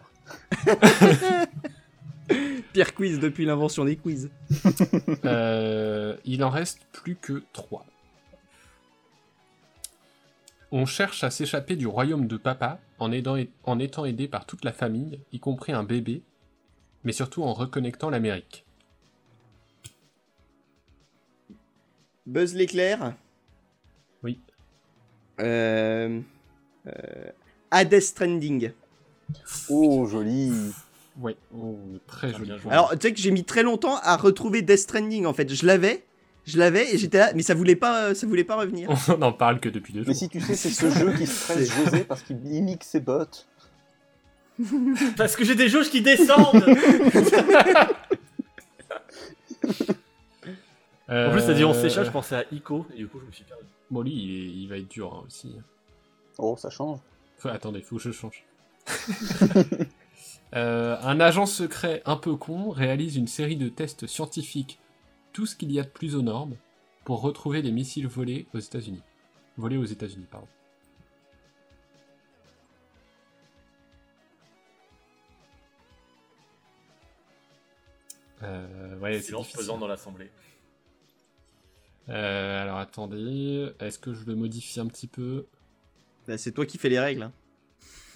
Pire 2.73 2.93
quiz 2.95 3.19
depuis 3.19 3.45
l'invention 3.45 3.85
des 3.85 3.95
quiz. 3.97 4.29
Euh, 5.25 6.15
il 6.25 6.43
en 6.43 6.49
reste 6.49 6.81
plus 6.91 7.15
que 7.15 7.43
3. 7.53 7.85
On 10.71 10.85
cherche 10.85 11.23
à 11.23 11.31
s'échapper 11.31 11.75
du 11.75 11.87
royaume 11.87 12.27
de 12.27 12.37
papa 12.37 12.79
en, 12.99 13.11
aidant- 13.11 13.37
en 13.63 13.79
étant 13.79 14.05
aidé 14.05 14.27
par 14.27 14.45
toute 14.45 14.65
la 14.65 14.73
famille, 14.73 15.19
y 15.31 15.39
compris 15.39 15.71
un 15.71 15.83
bébé, 15.83 16.21
mais 17.03 17.11
surtout 17.13 17.43
en 17.43 17.53
reconnectant 17.53 18.09
l'Amérique. 18.09 18.65
Buzz 22.25 22.55
l'éclair. 22.55 23.15
Oui. 24.23 24.39
Euh... 25.39 26.21
euh, 26.87 27.31
Hades 27.71 27.99
Stranding. 27.99 28.71
Oh, 29.69 30.05
joli. 30.07 30.51
Ouais, 31.17 31.37
oh, 31.57 31.77
très 32.07 32.31
joli. 32.33 32.43
bien 32.45 32.57
joué. 32.57 32.71
Alors, 32.71 32.91
tu 32.91 32.97
sais 33.07 33.13
que 33.13 33.19
j'ai 33.19 33.31
mis 33.31 33.43
très 33.45 33.63
longtemps 33.63 33.97
à 34.03 34.17
retrouver 34.17 34.61
Death 34.61 34.79
Stranding 34.79 35.25
en 35.25 35.33
fait. 35.33 35.53
Je 35.53 35.65
l'avais, 35.65 36.03
je 36.45 36.57
l'avais 36.57 36.93
et 36.93 36.97
j'étais 36.97 37.19
là, 37.19 37.31
mais 37.33 37.41
ça 37.41 37.53
voulait 37.53 37.75
pas, 37.77 38.13
ça 38.13 38.27
voulait 38.27 38.43
pas 38.43 38.55
revenir. 38.57 38.89
On 39.09 39.17
n'en 39.17 39.31
parle 39.33 39.59
que 39.61 39.69
depuis 39.69 39.93
deux 39.93 40.01
Mais 40.01 40.05
jours. 40.07 40.15
si 40.15 40.27
tu 40.29 40.41
sais, 40.41 40.55
c'est 40.55 40.69
ce 40.69 40.89
jeu 40.89 41.13
qui 41.13 41.25
stresse 41.25 41.71
José 41.73 42.03
parce 42.03 42.21
qu'il 42.21 42.45
imite 42.53 42.83
ses 42.83 42.99
bottes. 42.99 43.47
Parce 45.17 45.35
que 45.35 45.43
j'ai 45.43 45.55
des 45.55 45.67
jauges 45.67 45.89
qui 45.89 46.01
descendent 46.01 46.63
En 51.07 51.31
plus, 51.31 51.45
t'as 51.45 51.53
dit 51.53 51.63
on 51.65 51.71
Euh, 51.71 51.81
séchage, 51.81 52.05
je 52.07 52.11
pensais 52.11 52.35
à 52.35 52.45
Ico, 52.51 52.85
et 52.93 52.97
du 52.99 53.07
coup, 53.07 53.19
je 53.19 53.25
me 53.25 53.31
suis 53.31 53.43
perdu. 53.43 53.63
Bon, 53.91 54.01
lui, 54.01 54.11
il, 54.11 54.31
est- 54.31 54.51
il 54.63 54.67
va 54.67 54.77
être 54.77 54.87
dur 54.89 55.13
hein, 55.13 55.23
aussi. 55.27 55.55
Oh, 56.37 56.55
ça 56.57 56.69
change. 56.69 56.99
Faut- 57.37 57.49
attendez, 57.49 57.81
faut 57.81 57.97
que 57.97 58.01
je 58.03 58.11
change. 58.11 58.43
Euh, 60.53 60.98
un 61.01 61.19
agent 61.19 61.45
secret 61.48 62.01
un 62.06 62.15
peu 62.15 62.35
con 62.35 62.69
réalise 62.69 63.17
une 63.17 63.27
série 63.27 63.57
de 63.57 63.67
tests 63.67 64.07
scientifiques, 64.07 64.80
tout 65.33 65.45
ce 65.45 65.56
qu'il 65.56 65.72
y 65.72 65.80
a 65.80 65.83
de 65.83 65.90
plus 65.90 66.15
aux 66.15 66.22
normes, 66.22 66.56
pour 67.03 67.22
retrouver 67.22 67.61
les 67.61 67.72
missiles 67.72 68.07
volés 68.07 68.48
aux 68.53 68.59
États-Unis. 68.59 69.01
Volés 69.57 69.77
aux 69.77 69.85
États-Unis, 69.85 70.27
pardon. 70.30 70.48
Euh, 78.43 78.98
ouais, 78.99 79.14
c'est 79.14 79.27
Silence 79.27 79.51
pesant 79.51 79.77
dans 79.77 79.88
l'assemblée. 79.88 80.30
Euh, 82.09 82.61
alors 82.61 82.77
attendez, 82.77 83.72
est-ce 83.80 83.98
que 83.98 84.14
je 84.14 84.25
le 84.25 84.35
modifie 84.35 84.80
un 84.80 84.88
petit 84.88 85.07
peu? 85.07 85.48
Bah, 86.27 86.38
c'est 86.38 86.51
toi 86.51 86.65
qui 86.65 86.77
fais 86.77 86.90
les 86.90 86.99
règles. 86.99 87.24
hein. 87.24 87.33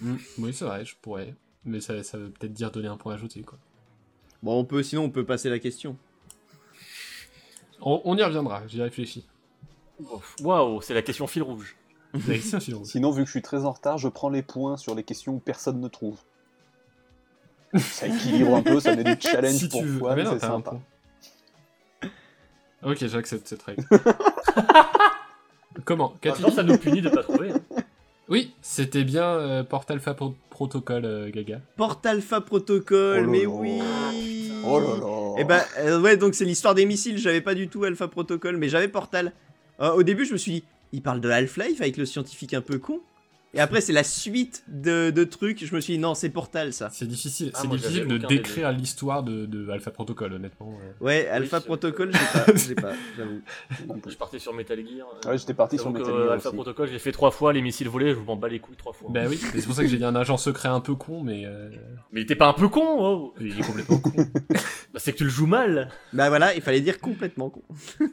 Hmm, 0.01 0.17
Oui, 0.37 0.53
c'est 0.53 0.65
vrai, 0.65 0.85
je 0.85 0.95
pourrais. 1.01 1.33
Mais 1.65 1.81
ça, 1.81 2.01
ça 2.03 2.17
veut 2.17 2.29
peut-être 2.29 2.53
dire 2.53 2.71
donner 2.71 2.87
un 2.87 2.97
point 2.97 3.13
ajouté, 3.13 3.41
quoi. 3.41 3.57
Bon, 4.41 4.57
on 4.59 4.63
peut, 4.65 4.81
sinon 4.83 5.03
on 5.03 5.09
peut 5.09 5.25
passer 5.25 5.49
la 5.49 5.59
question. 5.59 5.97
On, 7.81 8.01
on 8.05 8.17
y 8.17 8.23
reviendra, 8.23 8.65
j'y 8.67 8.81
réfléchis. 8.81 9.27
Waouh, 10.41 10.81
c'est 10.81 10.93
la 10.93 11.01
question 11.01 11.27
fil 11.27 11.43
rouge. 11.43 11.75
La 12.13 12.35
question 12.35 12.59
suivante. 12.59 12.85
Sinon, 12.85 13.11
vu 13.11 13.21
que 13.23 13.27
je 13.27 13.31
suis 13.31 13.41
très 13.41 13.65
en 13.65 13.71
retard, 13.73 13.97
je 13.97 14.07
prends 14.07 14.29
les 14.29 14.41
points 14.41 14.77
sur 14.77 14.95
les 14.95 15.03
questions 15.03 15.33
où 15.35 15.39
personne 15.39 15.79
ne 15.81 15.87
trouve. 15.89 16.17
Ça 17.77 18.07
équilibre 18.07 18.55
un 18.55 18.63
peu, 18.63 18.79
ça 18.79 18.95
met 18.95 19.03
du 19.03 19.15
challenge 19.21 19.55
Si 19.57 19.69
pour 19.69 19.81
tu 19.81 19.87
veux. 19.87 19.99
Fouane, 19.99 20.19
Ah, 20.25 20.29
c'est 20.31 20.39
sympa. 20.39 20.79
Ok, 22.81 23.05
j'accepte 23.05 23.45
cette 23.47 23.61
règle. 23.61 23.85
Comment? 25.85 26.15
Dit 26.21 26.51
ça 26.51 26.63
nous 26.63 26.77
punit 26.77 27.01
de 27.01 27.09
pas 27.09 27.23
trouver. 27.23 27.51
hein. 27.51 27.61
Oui, 28.29 28.53
c'était 28.61 29.03
bien 29.03 29.23
euh, 29.25 29.63
Port 29.63 29.85
Alpha 29.89 30.13
Pro- 30.13 30.35
Protocol, 30.49 31.03
euh, 31.05 31.31
Gaga. 31.31 31.61
Port 31.77 31.99
Alpha 32.05 32.41
Protocol, 32.41 33.25
Oh 33.25 33.29
mais 33.29 33.45
oui. 33.45 33.81
Oh 34.63 34.79
là 34.79 34.87
là. 34.99 35.41
Et 35.41 35.43
bah 35.45 35.65
euh, 35.79 35.99
ouais, 35.99 36.15
donc 36.17 36.35
c'est 36.35 36.45
l'histoire 36.45 36.75
des 36.75 36.85
missiles. 36.85 37.17
J'avais 37.17 37.41
pas 37.41 37.55
du 37.55 37.67
tout 37.69 37.83
Alpha 37.85 38.07
Protocol, 38.07 38.57
mais 38.57 38.69
j'avais 38.69 38.87
Portal. 38.87 39.31
Euh, 39.81 39.91
au 39.93 40.03
début, 40.03 40.25
je 40.25 40.33
me 40.33 40.37
suis 40.37 40.51
dit, 40.51 40.63
il 40.91 41.01
parle 41.01 41.21
de 41.21 41.29
Half-Life 41.29 41.81
avec 41.81 41.97
le 41.97 42.05
scientifique 42.05 42.53
un 42.53 42.61
peu 42.61 42.77
con. 42.77 42.99
Et 43.55 43.59
après, 43.59 43.81
c'est 43.81 43.93
la 43.93 44.03
suite 44.03 44.63
de, 44.67 45.09
de 45.09 45.23
trucs. 45.23 45.65
Je 45.65 45.73
me 45.73 45.81
suis 45.81 45.93
dit, 45.93 45.99
non, 45.99 46.13
c'est 46.13 46.29
Portal 46.29 46.71
ça. 46.71 46.89
C'est 46.93 47.07
difficile, 47.07 47.49
Ah, 47.55 47.59
c'est 47.61 47.67
difficile 47.67 48.05
de 48.05 48.17
décrire 48.19 48.71
l'histoire 48.71 49.23
de, 49.23 49.47
de 49.47 49.69
Alpha 49.69 49.89
Protocol, 49.89 50.33
honnêtement. 50.33 50.77
euh. 50.83 51.03
Ouais, 51.03 51.27
Alpha 51.27 51.59
c'est- 51.59 51.65
Protocol, 51.65 52.11
j'ai 52.55 52.75
pas, 52.75 52.93
j'avoue. 53.17 53.41
Je 54.07 54.15
partais 54.15 54.37
sur 54.37 54.53
Metal 54.53 54.77
Gear. 54.77 55.07
Ouais, 55.25 55.37
j'étais 55.39 55.55
parti 55.55 55.79
sur 55.79 55.89
Metal 55.91 56.13
Gear 56.13 56.31
Alpha 56.31 56.49
aussi. 56.49 56.55
Protocol, 56.55 56.89
j'ai 56.89 56.99
fait 56.99 57.11
trois 57.11 57.31
fois, 57.31 57.51
les 57.51 57.63
missiles 57.63 57.89
volés, 57.89 58.13
je 58.13 58.19
m'en 58.19 58.35
bats 58.35 58.49
les 58.49 58.59
couilles 58.59 58.75
trois 58.77 58.93
fois. 58.93 59.09
Bah 59.11 59.23
oui, 59.27 59.37
c'est 59.37 59.65
pour 59.65 59.73
ça 59.73 59.81
que 59.83 59.89
j'ai 59.89 59.97
dit 59.97 60.05
un 60.05 60.15
agent 60.15 60.37
secret 60.37 60.69
un 60.69 60.79
peu 60.81 60.93
con, 60.93 61.23
mais 61.23 61.45
euh, 61.45 61.69
Mais 62.11 62.25
t'es 62.27 62.35
pas 62.35 62.47
un 62.49 62.53
peu 62.53 62.67
con, 62.69 62.83
oh 62.99 63.33
il 63.41 63.59
est 63.59 63.63
complètement 63.65 63.97
con. 63.99 64.11
Bah 64.93 64.99
c'est 64.99 65.11
que 65.13 65.17
tu 65.17 65.23
le 65.23 65.29
joues 65.29 65.45
mal 65.47 65.89
Bah 66.13 66.29
voilà, 66.29 66.53
il 66.55 66.61
fallait 66.61 66.81
dire 66.81 66.99
complètement 66.99 67.49
con. 67.49 67.63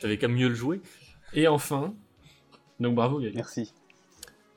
T'avais 0.00 0.18
qu'à 0.18 0.28
mieux 0.28 0.48
le 0.48 0.54
jouer. 0.54 0.80
Et 1.34 1.48
enfin, 1.48 1.94
donc 2.80 2.94
bravo 2.94 3.20
Gaga. 3.20 3.32
Merci. 3.36 3.72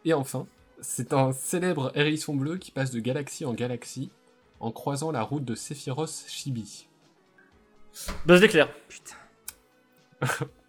Et 0.05 0.13
enfin, 0.13 0.45
c'est 0.81 1.13
un 1.13 1.31
célèbre 1.31 1.91
hérisson 1.95 2.35
bleu 2.35 2.57
qui 2.57 2.71
passe 2.71 2.91
de 2.91 2.99
galaxie 2.99 3.45
en 3.45 3.53
galaxie 3.53 4.09
en 4.59 4.71
croisant 4.71 5.11
la 5.11 5.21
route 5.23 5.45
de 5.45 5.55
Sephiroth 5.55 6.25
Chibi. 6.27 6.87
Buzz 8.25 8.41
d'éclair. 8.41 8.69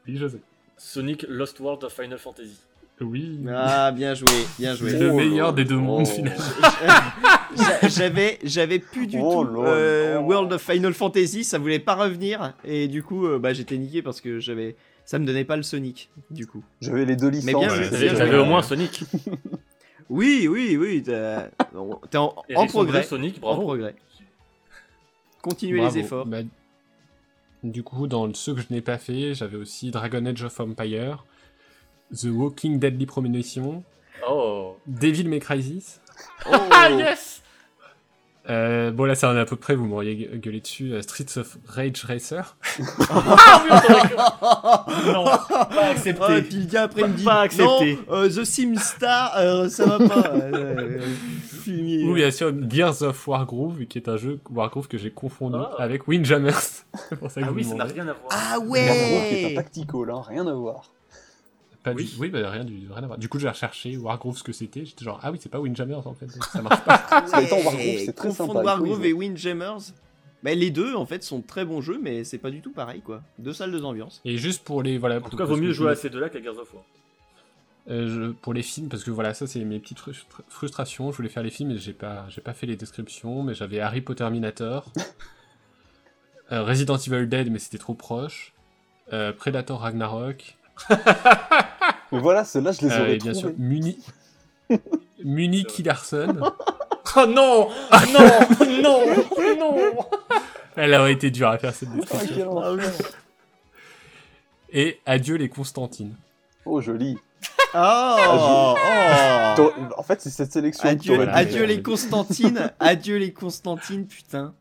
Oui, 0.08 0.16
je 0.16 0.26
sais. 0.26 0.40
Sonic 0.76 1.24
Lost 1.28 1.60
World 1.60 1.84
of 1.84 1.92
Final 1.92 2.18
Fantasy. 2.18 2.56
Oui. 3.00 3.38
Ah, 3.48 3.92
bien 3.92 4.14
joué, 4.14 4.32
bien 4.58 4.74
joué. 4.74 4.90
C'est 4.90 4.98
le 4.98 5.10
Oh 5.12 5.16
meilleur 5.16 5.52
des 5.52 5.64
deux 5.64 5.76
mondes, 5.76 6.06
Oh. 6.08 6.12
finalement. 6.12 6.44
J'a- 7.56 7.88
J'avais, 7.88 8.38
j'avais 8.42 8.78
plus 8.80 9.06
du 9.06 9.18
Oh 9.20 9.44
tout 9.44 9.62
euh. 9.62 10.18
World 10.18 10.52
of 10.52 10.62
Final 10.62 10.92
Fantasy, 10.94 11.44
ça 11.44 11.58
voulait 11.58 11.78
pas 11.78 11.94
revenir 11.94 12.54
et 12.64 12.88
du 12.88 13.02
coup, 13.02 13.26
euh, 13.26 13.38
bah 13.38 13.52
j'étais 13.52 13.76
niqué 13.76 14.02
parce 14.02 14.20
que 14.20 14.40
j'avais, 14.40 14.74
ça 15.04 15.18
me 15.18 15.26
donnait 15.26 15.44
pas 15.44 15.56
le 15.56 15.62
Sonic, 15.62 16.10
du 16.30 16.46
coup. 16.46 16.62
J'avais 16.80 17.04
les 17.04 17.16
deux 17.16 17.28
licences. 17.28 17.44
Mais 17.46 17.54
bien 17.54 18.14
j'avais. 18.14 18.38
au 18.38 18.44
moins 18.44 18.62
Sonic. 18.62 19.04
Oui, 20.10 20.46
oui, 20.50 20.76
oui, 20.76 21.02
t'es 21.02 21.14
en, 22.18 22.34
en 22.54 22.66
progrès, 22.66 23.02
Sonic, 23.02 23.38
en 23.38 23.40
bravo. 23.40 23.62
progrès. 23.62 23.94
Continuez 25.40 25.78
Bravo. 25.78 25.94
les 25.94 26.00
efforts. 26.00 26.26
Bah, 26.26 26.38
du 27.62 27.82
coup, 27.82 28.06
dans 28.06 28.32
ceux 28.34 28.54
que 28.54 28.60
je 28.60 28.66
n'ai 28.70 28.82
pas 28.82 28.98
fait, 28.98 29.34
j'avais 29.34 29.56
aussi 29.56 29.90
Dragon 29.90 30.26
Age 30.26 30.42
of 30.44 30.60
Empire, 30.60 31.24
The 32.14 32.24
Walking 32.26 32.78
Deadly 32.78 33.06
Premonition, 33.06 33.84
Oh. 34.28 34.76
Devil 34.86 35.28
May 35.28 35.38
Cry 35.40 35.62
6. 35.62 36.00
Ah 36.70 36.90
yes 36.90 37.41
Euh, 38.50 38.90
bon, 38.90 39.04
là, 39.04 39.14
c'est 39.14 39.26
à 39.26 39.44
peu 39.44 39.54
près, 39.56 39.74
vous 39.76 39.86
m'auriez 39.86 40.16
gue- 40.16 40.38
gueulé 40.40 40.60
dessus. 40.60 40.92
euh, 40.92 41.00
Streets 41.02 41.38
of 41.38 41.58
Rage 41.68 42.04
Racer. 42.04 42.56
Ah 43.08 43.62
oui. 43.64 45.12
Non, 45.12 45.24
pas 45.24 45.84
accepté. 45.90 46.22
Ah, 46.26 46.40
puis 46.42 46.56
le 46.58 46.64
gars 46.66 46.82
après 46.84 47.02
il 47.02 47.06
me 47.08 47.12
dit 47.16 47.24
Pas 47.24 47.40
accepté. 47.42 47.98
non, 48.08 48.14
euh, 48.16 48.28
The 48.28 48.44
Sim 48.44 48.74
Star, 48.76 49.36
euh, 49.36 49.68
ça 49.68 49.86
va 49.86 49.98
pas. 50.08 50.32
fumier. 51.46 52.04
Ou 52.08 52.14
bien 52.14 52.30
sûr, 52.32 52.52
Gears 52.68 53.02
of 53.02 53.28
Wargroove, 53.28 53.86
qui 53.86 53.98
est 53.98 54.08
un 54.08 54.16
jeu 54.16 54.40
Wargroove 54.50 54.88
que 54.88 54.98
j'ai 54.98 55.10
confondu 55.12 55.58
Ah. 55.60 55.76
avec 55.82 56.08
Windjammers. 56.08 56.52
c'est 57.08 57.16
pour 57.18 57.30
ça 57.30 57.40
que 57.42 57.46
Ah 57.48 57.52
oui, 57.52 57.62
ça 57.64 57.74
n'a 57.76 57.84
rien 57.84 58.08
à 58.08 58.12
voir. 58.14 58.28
Ah 58.30 58.58
Wargroove 58.58 59.28
qui 59.28 59.34
est 59.36 59.44
un 59.44 59.48
ouais. 59.48 59.54
tactical, 59.54 60.10
hein, 60.10 60.22
rien 60.26 60.46
à 60.48 60.52
voir. 60.52 60.90
Pas 61.82 61.92
Oui. 61.92 62.04
du... 62.04 62.20
oui, 62.20 62.28
bah, 62.28 62.48
rien, 62.50 62.64
du... 62.64 62.86
rien 62.90 63.02
à 63.02 63.06
voir. 63.06 63.18
Du 63.18 63.28
coup, 63.28 63.38
j'ai 63.38 63.48
recherché 63.48 63.96
Wargroove 63.96 64.36
ce 64.38 64.42
que 64.44 64.52
c'était. 64.52 64.84
J'étais 64.84 65.04
genre, 65.04 65.18
ah 65.22 65.32
oui, 65.32 65.38
c'est 65.40 65.48
pas 65.48 65.58
Windjammers 65.60 66.06
en 66.06 66.14
fait, 66.14 66.30
ça 66.52 66.62
marche 66.62 66.84
pas. 66.84 66.98
Temps, 67.50 67.56
Wargroove, 67.64 67.98
c'est 68.04 68.12
très 68.12 68.30
sympa, 68.30 68.52
Wargroove 68.62 68.98
jouer. 68.98 69.08
et 69.08 69.12
Windjammers. 69.12 69.78
Bah, 70.42 70.54
les 70.54 70.70
deux 70.70 70.94
en 70.94 71.06
fait 71.06 71.22
sont 71.22 71.40
très 71.40 71.64
bons 71.64 71.80
jeux, 71.80 72.00
mais 72.02 72.24
c'est 72.24 72.38
pas 72.38 72.50
du 72.50 72.60
tout 72.60 72.72
pareil 72.72 73.00
quoi. 73.00 73.22
Deux 73.38 73.52
salles, 73.52 73.70
deux 73.72 73.84
ambiances. 73.84 74.20
Et 74.24 74.36
juste 74.38 74.64
pour 74.64 74.82
les. 74.82 74.98
Voilà, 74.98 75.18
En 75.18 75.20
tout 75.28 75.36
cas, 75.36 75.44
vaut 75.44 75.56
mieux 75.56 75.72
jouer 75.72 75.90
à 75.92 75.94
ces 75.94 76.10
deux-là 76.10 76.28
qu'à 76.30 76.42
Gears 76.42 76.58
of 76.58 76.72
War. 76.74 76.82
Euh, 77.90 78.06
je- 78.28 78.30
pour 78.32 78.54
les 78.54 78.62
films, 78.62 78.88
parce 78.88 79.02
que 79.02 79.10
voilà, 79.10 79.34
ça 79.34 79.48
c'est 79.48 79.64
mes 79.64 79.80
petites 79.80 79.98
frustra- 79.98 80.42
frustrations. 80.48 81.10
Je 81.10 81.16
voulais 81.16 81.28
faire 81.28 81.42
les 81.42 81.50
films 81.50 81.72
et 81.72 81.78
j'ai 81.78 81.92
pas, 81.92 82.26
j'ai 82.28 82.40
pas 82.40 82.52
fait 82.52 82.66
les 82.66 82.76
descriptions, 82.76 83.42
mais 83.42 83.54
j'avais 83.54 83.80
Harry 83.80 84.00
Potter 84.00 84.18
Terminator, 84.18 84.92
euh, 86.52 86.62
Resident 86.62 86.96
Evil 86.96 87.26
Dead, 87.28 87.50
mais 87.50 87.58
c'était 87.58 87.78
trop 87.78 87.94
proche, 87.94 88.52
euh, 89.12 89.32
Predator 89.32 89.80
Ragnarok, 89.80 90.56
voilà, 92.10 92.44
ceux-là, 92.44 92.72
je 92.72 92.80
les 92.86 92.92
euh, 92.92 93.00
aurais 93.00 93.14
et 93.14 93.18
bien 93.18 93.34
sûr 93.34 93.48
trouvés. 93.50 93.62
Muni, 93.64 93.98
Muni 95.24 95.64
Killarson. 95.68 96.36
Oh 97.16 97.26
non 97.26 97.68
Ah 97.90 98.02
non 98.12 98.82
Non 98.82 99.06
Non 99.58 99.94
Elle 100.76 100.94
aurait 100.94 101.12
été 101.12 101.30
dure 101.30 101.48
à 101.48 101.58
faire 101.58 101.74
cette 101.74 101.90
Ah, 101.92 101.96
description. 101.96 102.78
Et 104.72 105.00
Adieu 105.04 105.36
les 105.36 105.48
Constantines. 105.48 106.14
Oh, 106.64 106.80
joli. 106.80 107.18
Oh, 107.74 108.16
oh. 108.38 108.76
En 109.96 110.02
fait, 110.02 110.20
c'est 110.20 110.30
cette 110.30 110.52
sélection. 110.52 110.82
que 110.84 110.88
Adieu, 110.88 111.28
adieu 111.28 111.64
les 111.64 111.82
Constantines, 111.82 112.70
adieu 112.80 113.16
les 113.16 113.32
Constantines, 113.32 114.06
putain. 114.06 114.54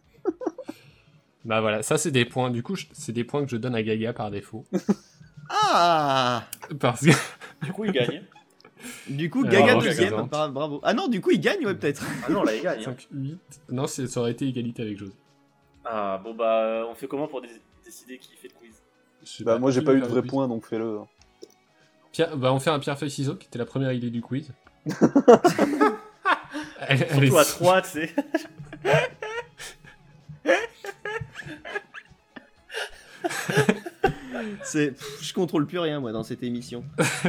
Bah 1.43 1.59
voilà, 1.61 1.81
ça 1.83 1.97
c'est 1.97 2.11
des 2.11 2.25
points. 2.25 2.51
Du 2.51 2.63
coup, 2.63 2.75
c'est 2.93 3.11
des 3.11 3.23
points 3.23 3.43
que 3.43 3.49
je 3.51 3.57
donne 3.57 3.75
à 3.75 3.83
Gaga 3.83 4.13
par 4.13 4.31
défaut. 4.31 4.65
Ah 5.53 6.43
Parce 6.79 7.01
que 7.05 7.11
Du 7.65 7.71
coup, 7.73 7.85
il 7.85 7.91
gagne. 7.91 8.23
Du 9.07 9.29
coup, 9.29 9.45
Euh, 9.45 9.49
Gaga 9.49 9.65
bravo, 9.73 9.81
deuxième, 9.81 10.09
Gaga. 10.27 10.47
bravo. 10.47 10.79
Ah 10.83 10.93
non, 10.93 11.07
du 11.07 11.21
coup, 11.21 11.31
il 11.31 11.39
gagne, 11.39 11.65
ouais, 11.65 11.75
peut-être. 11.75 12.03
Ah 12.27 12.31
non, 12.31 12.43
là, 12.43 12.55
il 12.55 12.63
gagne. 12.63 12.79
hein. 12.79 12.83
5, 12.85 13.07
8. 13.11 13.39
Non, 13.69 13.85
c'est- 13.87 14.07
ça 14.07 14.21
aurait 14.21 14.31
été 14.31 14.47
égalité 14.47 14.81
avec 14.81 14.97
José. 14.97 15.13
Ah, 15.85 16.19
bon 16.23 16.33
bah, 16.33 16.85
on 16.89 16.95
fait 16.95 17.07
comment 17.07 17.27
pour 17.27 17.41
dé- 17.41 17.49
décider 17.85 18.17
qui 18.17 18.35
fait 18.35 18.47
le 18.47 18.53
quiz? 18.53 18.81
Bah, 19.45 19.59
moi, 19.59 19.69
j'ai 19.71 19.81
pas 19.81 19.93
eu 19.93 19.99
de 19.99 20.05
faire 20.05 20.13
vrai 20.15 20.21
point, 20.23 20.47
donc 20.47 20.65
fais-le. 20.65 20.99
Pierre- 22.11 22.35
bah, 22.37 22.51
on 22.53 22.59
fait 22.59 22.71
un 22.71 22.79
pierre-feuille-ciseaux, 22.79 23.35
qui 23.35 23.47
était 23.47 23.59
la 23.59 23.65
première 23.65 23.91
idée 23.91 24.09
du 24.09 24.21
quiz. 24.21 24.51
Elle- 26.87 27.07
elle 27.09 27.29
Surtout 27.29 27.37
à 27.37 27.41
est- 27.43 27.45
3, 27.45 27.81
tu 27.83 27.89
sais. 27.89 28.15
C'est, 34.63 34.93
je 35.21 35.33
contrôle 35.33 35.65
plus 35.65 35.79
rien 35.79 35.99
moi 35.99 36.11
dans 36.11 36.23
cette 36.23 36.43
émission. 36.43 36.83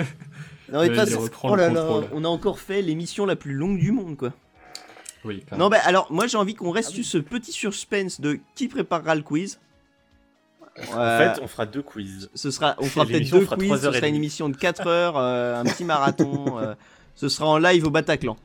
Non 0.73 0.81
mais 0.81 0.89
oh 1.43 1.55
là 1.55 1.69
là, 1.69 1.87
on 2.15 2.25
a 2.25 2.29
encore 2.29 2.59
fait 2.59 2.81
l'émission 2.81 3.27
la 3.27 3.37
plus 3.37 3.53
longue 3.53 3.79
du 3.79 3.93
monde 3.93 4.17
quoi. 4.17 4.33
Oui. 5.23 5.45
Non 5.59 5.69
bah 5.69 5.77
alors 5.85 6.11
moi 6.11 6.27
j'ai 6.27 6.39
envie 6.39 6.55
qu'on 6.55 6.71
reste 6.71 6.93
sur 6.93 7.05
ce 7.05 7.19
petit 7.19 7.53
suspense 7.53 8.23
de 8.23 8.39
qui 8.55 8.69
préparera 8.69 9.15
le 9.15 9.21
quiz. 9.21 9.61
En 10.89 11.19
fait, 11.19 11.41
on 11.43 11.47
fera 11.47 11.67
deux 11.67 11.83
quiz. 11.83 12.31
ce 12.35 12.51
sera, 12.51 12.75
on 12.79 12.87
fera 12.87 13.05
peut-être 13.05 13.31
deux 13.31 13.43
fera 13.43 13.57
quiz, 13.57 13.83
ce 13.83 13.93
sera 13.93 14.09
une 14.09 14.15
émission 14.15 14.49
de 14.49 14.57
4 14.57 14.87
heures, 14.87 15.19
euh, 15.19 15.61
un 15.61 15.65
petit 15.65 15.85
marathon, 15.85 16.59
euh, 16.63 16.75
ce 17.15 17.29
sera 17.29 17.47
en 17.47 17.59
live 17.59 17.87
au 17.87 17.91
Bataclan. 17.91 18.39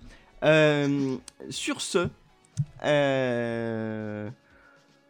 Euh, 0.43 1.15
sur 1.49 1.79
ce, 1.79 2.09
euh, 2.83 4.29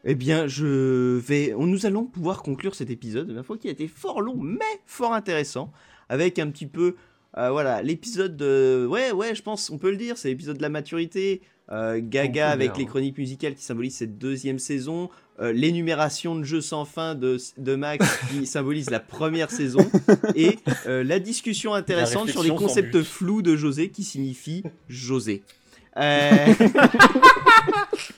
eh 0.03 0.16
bien 0.16 0.48
je 0.48 1.17
vais, 1.17 1.53
on, 1.53 1.66
nous 1.66 1.85
allons 1.85 2.06
pouvoir 2.06 2.43
conclure 2.43 2.76
cet 2.76 2.90
épisode, 2.90 3.32
ma 3.32 3.43
foi 3.43 3.58
qui 3.58 3.67
a 3.67 3.72
été 3.72 3.88
fort 3.88 4.22
long 4.22 4.38
mais 4.38 4.66
fort 4.85 5.14
intéressant, 5.14 5.72
avec 6.09 6.40
un 6.40 6.50
petit 6.50 6.67
peu, 6.67 6.95
euh, 7.38 7.51
voilà, 7.51 7.82
l'épisode 7.82 8.38
de, 8.38 8.88
ouais 8.90 9.11
ouais 9.11 9.35
je 9.35 9.42
pense 9.42 9.69
on 9.69 9.77
peut 9.77 9.92
le 9.92 9.98
dire, 9.98 10.17
c'est 10.17 10.30
l'épisode 10.30 10.58
de 10.58 10.61
la 10.61 10.69
maturité, 10.69 11.42
euh, 11.72 12.00
Gaga 12.01 12.50
avec 12.50 12.72
dire, 12.72 12.77
les 12.77 12.84
hein. 12.84 12.88
chroniques 12.88 13.17
musicales 13.17 13.56
qui 13.56 13.64
symbolisent 13.64 13.98
cette 13.98 14.17
deuxième 14.17 14.59
saison, 14.59 15.09
euh, 15.40 15.51
l'énumération 15.51 16.35
de 16.35 16.43
jeux 16.43 16.61
sans 16.61 16.85
fin 16.85 17.14
de, 17.14 17.38
de 17.58 17.76
Max 17.76 18.06
qui 18.30 18.45
symbolise 18.45 18.90
la 18.90 19.00
première 19.00 19.51
saison 19.51 19.90
et 20.35 20.58
la 20.85 21.19
discussion 21.19 21.74
intéressante 21.74 22.30
sur 22.30 22.43
les 22.43 22.56
concepts 22.56 23.01
flous 23.03 23.42
de 23.42 23.56
José 23.56 23.90
qui 23.90 24.03
signifie 24.03 24.64
José. 24.88 25.43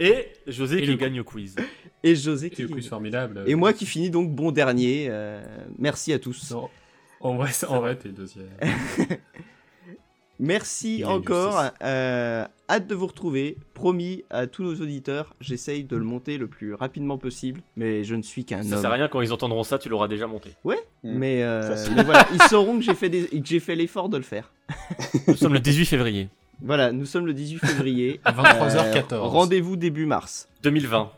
Euh, 0.00 0.04
Et 0.04 0.32
José 0.46 0.78
Et 0.78 0.80
qui 0.82 0.86
le- 0.88 0.96
gagne 0.96 1.20
au 1.20 1.24
quiz. 1.24 1.56
et 2.02 2.14
José 2.16 2.46
Et 2.46 2.50
qui 2.50 2.62
le 2.62 2.68
quiz 2.68 2.88
formidable. 2.88 3.44
et 3.46 3.54
moi 3.54 3.72
qui 3.72 3.84
finis 3.86 4.10
donc 4.10 4.30
bon 4.34 4.50
dernier. 4.50 5.08
euh, 5.10 5.42
merci 5.78 6.12
à 6.12 6.18
tous. 6.18 6.50
Non, 6.52 6.68
en 7.20 7.34
vrai, 7.36 7.50
c'est- 7.52 7.66
en 7.66 7.80
vrai, 7.80 7.96
t'es 7.96 8.08
deuxième. 8.10 8.48
Merci 10.42 11.04
encore. 11.04 11.62
euh, 11.82 12.46
hâte 12.70 12.86
de 12.86 12.94
vous 12.94 13.06
retrouver. 13.06 13.58
Promis 13.74 14.24
à 14.30 14.46
tous 14.46 14.62
nos 14.62 14.74
auditeurs, 14.74 15.34
j'essaye 15.40 15.84
de 15.84 15.96
le 15.96 16.04
monter 16.04 16.38
le 16.38 16.46
plus 16.48 16.72
rapidement 16.72 17.18
possible, 17.18 17.60
mais 17.76 18.04
je 18.04 18.14
ne 18.14 18.22
suis 18.22 18.46
qu'un 18.46 18.62
Ça 18.62 18.76
homme. 18.76 18.80
sert 18.80 18.90
à 18.90 18.94
rien 18.94 19.08
quand 19.08 19.20
ils 19.20 19.34
entendront 19.34 19.64
ça, 19.64 19.78
tu 19.78 19.90
l'auras 19.90 20.08
déjà 20.08 20.26
monté. 20.26 20.50
Mais, 21.04 21.42
euh, 21.42 21.62
Ça, 21.62 21.76
c'est- 21.76 21.94
mais 21.94 22.04
voilà, 22.04 22.26
ils 22.32 22.42
sauront 22.44 22.76
que 22.78 22.82
j'ai 22.84 22.94
fait, 22.94 23.10
des- 23.10 23.26
que 23.26 23.44
j'ai 23.46 23.60
fait 23.60 23.74
l'effort 23.76 24.08
de 24.08 24.16
le 24.16 24.22
faire. 24.22 24.50
Nous 25.28 25.36
sommes 25.36 25.52
le 25.52 25.60
18 25.60 25.84
février 25.84 26.28
Voilà, 26.62 26.92
nous 26.92 27.06
sommes 27.06 27.26
le 27.26 27.34
18 27.34 27.58
février. 27.58 28.20
À 28.24 28.32
23h14. 28.32 29.14
Euh, 29.14 29.20
Rendez-vous 29.20 29.76
début 29.76 30.06
mars. 30.06 30.48
2020. 30.62 31.10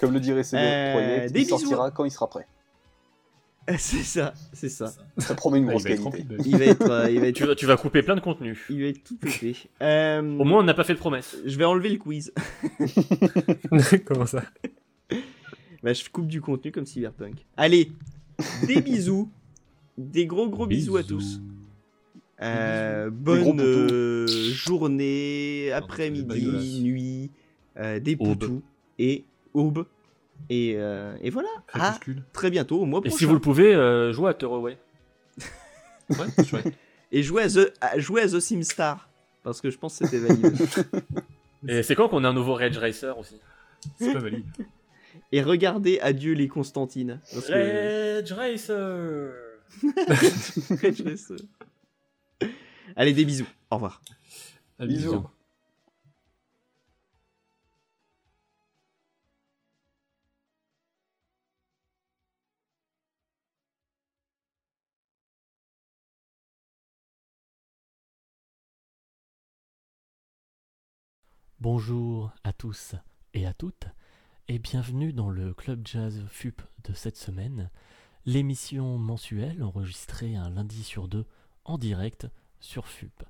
Comme 0.00 0.12
le 0.12 0.20
dirait 0.20 0.42
Cédric 0.44 0.68
Euh, 0.68 1.26
il 1.26 1.32
bisous. 1.32 1.48
sortira 1.58 1.90
quand 1.90 2.04
il 2.04 2.10
sera 2.10 2.28
prêt. 2.28 2.46
C'est 3.78 4.04
ça, 4.04 4.32
c'est 4.52 4.68
ça. 4.68 4.92
Ça 5.18 5.34
promet 5.34 5.58
une 5.58 5.64
il 5.64 5.70
grosse 5.70 5.82
va 5.82 5.88
qualité. 5.88 6.04
rempli 6.04 6.22
de- 6.24 6.38
Il 6.46 6.56
va 6.56 6.64
être, 6.66 6.88
euh, 6.88 7.10
il 7.10 7.18
va 7.18 7.26
être, 7.26 7.34
Tu, 7.34 7.44
vas- 7.46 7.54
tu 7.56 7.66
vas 7.66 7.76
couper 7.76 8.00
plein 8.04 8.14
de 8.14 8.20
contenu. 8.20 8.56
il 8.70 8.80
va 8.80 8.86
être 8.88 9.02
tout 9.02 9.16
pété. 9.16 9.56
Euh, 9.82 10.20
Au 10.38 10.44
moins, 10.44 10.60
on 10.60 10.62
n'a 10.62 10.72
pas 10.74 10.84
fait 10.84 10.94
de 10.94 11.00
promesse. 11.00 11.36
je 11.44 11.58
vais 11.58 11.64
enlever 11.64 11.88
le 11.88 11.96
quiz. 11.98 12.32
Comment 14.04 14.26
ça? 14.26 14.44
Bah, 15.82 15.92
je 15.92 16.08
coupe 16.10 16.28
du 16.28 16.40
contenu 16.40 16.70
comme 16.70 16.86
Cyberpunk. 16.86 17.44
Allez, 17.56 17.90
des 18.68 18.80
bisous. 18.80 19.30
Des 19.98 20.26
gros 20.26 20.48
gros 20.48 20.66
bisous, 20.66 20.96
à 20.98 21.02
tous. 21.02 21.40
Euh, 22.42 23.08
bonne 23.10 23.60
euh, 23.60 24.26
journée, 24.26 25.70
après-midi, 25.72 26.82
nuit, 26.82 27.30
euh, 27.78 27.98
des 27.98 28.16
poutous 28.16 28.62
et 28.98 29.24
aube. 29.54 29.86
Et, 30.50 30.74
euh, 30.76 31.16
et 31.22 31.30
voilà. 31.30 31.48
À 31.72 31.78
Crépuscule. 31.92 32.22
très 32.32 32.50
bientôt, 32.50 32.80
au 32.80 32.84
mois 32.84 33.00
Et 33.04 33.10
si 33.10 33.24
vous 33.24 33.32
le 33.34 33.40
pouvez, 33.40 33.74
euh, 33.74 34.12
jouez 34.12 34.30
à 34.30 34.34
Tearaway. 34.34 34.78
Ouais, 36.08 36.26
c'est 36.36 36.46
chouette. 36.46 36.72
Et 37.10 37.24
jouez 37.24 37.42
à 37.42 37.48
The, 37.48 37.72
à- 37.80 37.98
jouez 37.98 38.22
à 38.22 38.28
The 38.28 38.38
SimStar. 38.38 39.08
Parce 39.42 39.60
que 39.60 39.70
je 39.70 39.78
pense 39.78 39.98
que 39.98 40.06
c'était 40.06 40.18
valide. 40.24 40.56
Et 41.68 41.82
c'est 41.82 41.96
quand 41.96 42.08
qu'on 42.08 42.22
a 42.22 42.28
un 42.28 42.32
nouveau 42.32 42.54
Rage 42.54 42.78
Racer 42.78 43.18
aussi? 43.18 43.40
C'est 43.98 44.12
pas 44.12 44.20
valide. 44.20 44.44
et 45.32 45.42
regardez 45.42 45.98
Adieu 46.00 46.34
les 46.34 46.46
Constantines. 46.46 47.20
Que... 47.32 48.20
Rage 48.20 48.32
Racer 48.32 49.32
laisse, 51.04 51.32
euh. 51.32 51.36
Allez, 52.98 53.12
des 53.12 53.26
bisous. 53.26 53.46
Au 53.70 53.74
revoir. 53.74 54.00
Bisous. 54.78 55.26
Bonjour 71.60 72.32
à 72.44 72.54
tous 72.54 72.94
et 73.34 73.44
à 73.46 73.52
toutes, 73.52 73.84
et 74.48 74.58
bienvenue 74.58 75.12
dans 75.12 75.28
le 75.28 75.52
Club 75.52 75.86
Jazz 75.86 76.24
FUP 76.30 76.62
de 76.84 76.94
cette 76.94 77.18
semaine, 77.18 77.70
l'émission 78.24 78.96
mensuelle 78.96 79.62
enregistrée 79.62 80.34
un 80.36 80.48
lundi 80.48 80.82
sur 80.82 81.08
deux 81.08 81.26
en 81.64 81.76
direct 81.76 82.28
sur 82.66 82.88
FUP. 82.88 83.22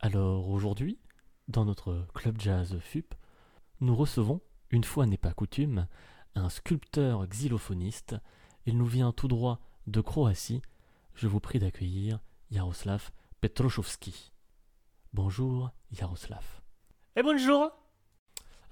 Alors 0.00 0.50
aujourd'hui, 0.50 0.98
dans 1.46 1.64
notre 1.64 2.04
Club 2.14 2.40
Jazz 2.40 2.76
FUP, 2.80 3.14
nous 3.80 3.94
recevons, 3.94 4.40
une 4.70 4.82
fois 4.82 5.06
n'est 5.06 5.16
pas 5.16 5.32
coutume, 5.32 5.86
un 6.34 6.48
sculpteur 6.48 7.28
xylophoniste. 7.28 8.16
Il 8.66 8.76
nous 8.76 8.86
vient 8.86 9.12
tout 9.12 9.28
droit 9.28 9.60
de 9.86 10.00
Croatie. 10.00 10.62
Je 11.14 11.28
vous 11.28 11.38
prie 11.38 11.60
d'accueillir 11.60 12.18
Jaroslav 12.50 13.12
Petroszowski. 13.40 14.32
Bonjour 15.12 15.70
Jaroslav. 15.92 16.60
Et 17.14 17.22
bonjour 17.22 17.70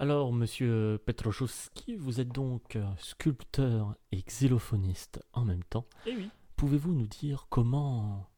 Alors, 0.01 0.33
monsieur 0.33 1.01
Petroszowski, 1.07 1.95
vous 1.95 2.21
êtes 2.21 2.33
donc 2.33 2.77
sculpteur 2.99 3.95
et 4.11 4.23
xylophoniste 4.23 5.25
en 5.33 5.45
même 5.45 5.63
temps. 5.63 5.87
Eh 6.07 6.17
oui. 6.17 6.31
Pouvez-vous 6.57 6.95
nous 6.95 7.07
dire 7.07 7.47
comment. 7.49 8.32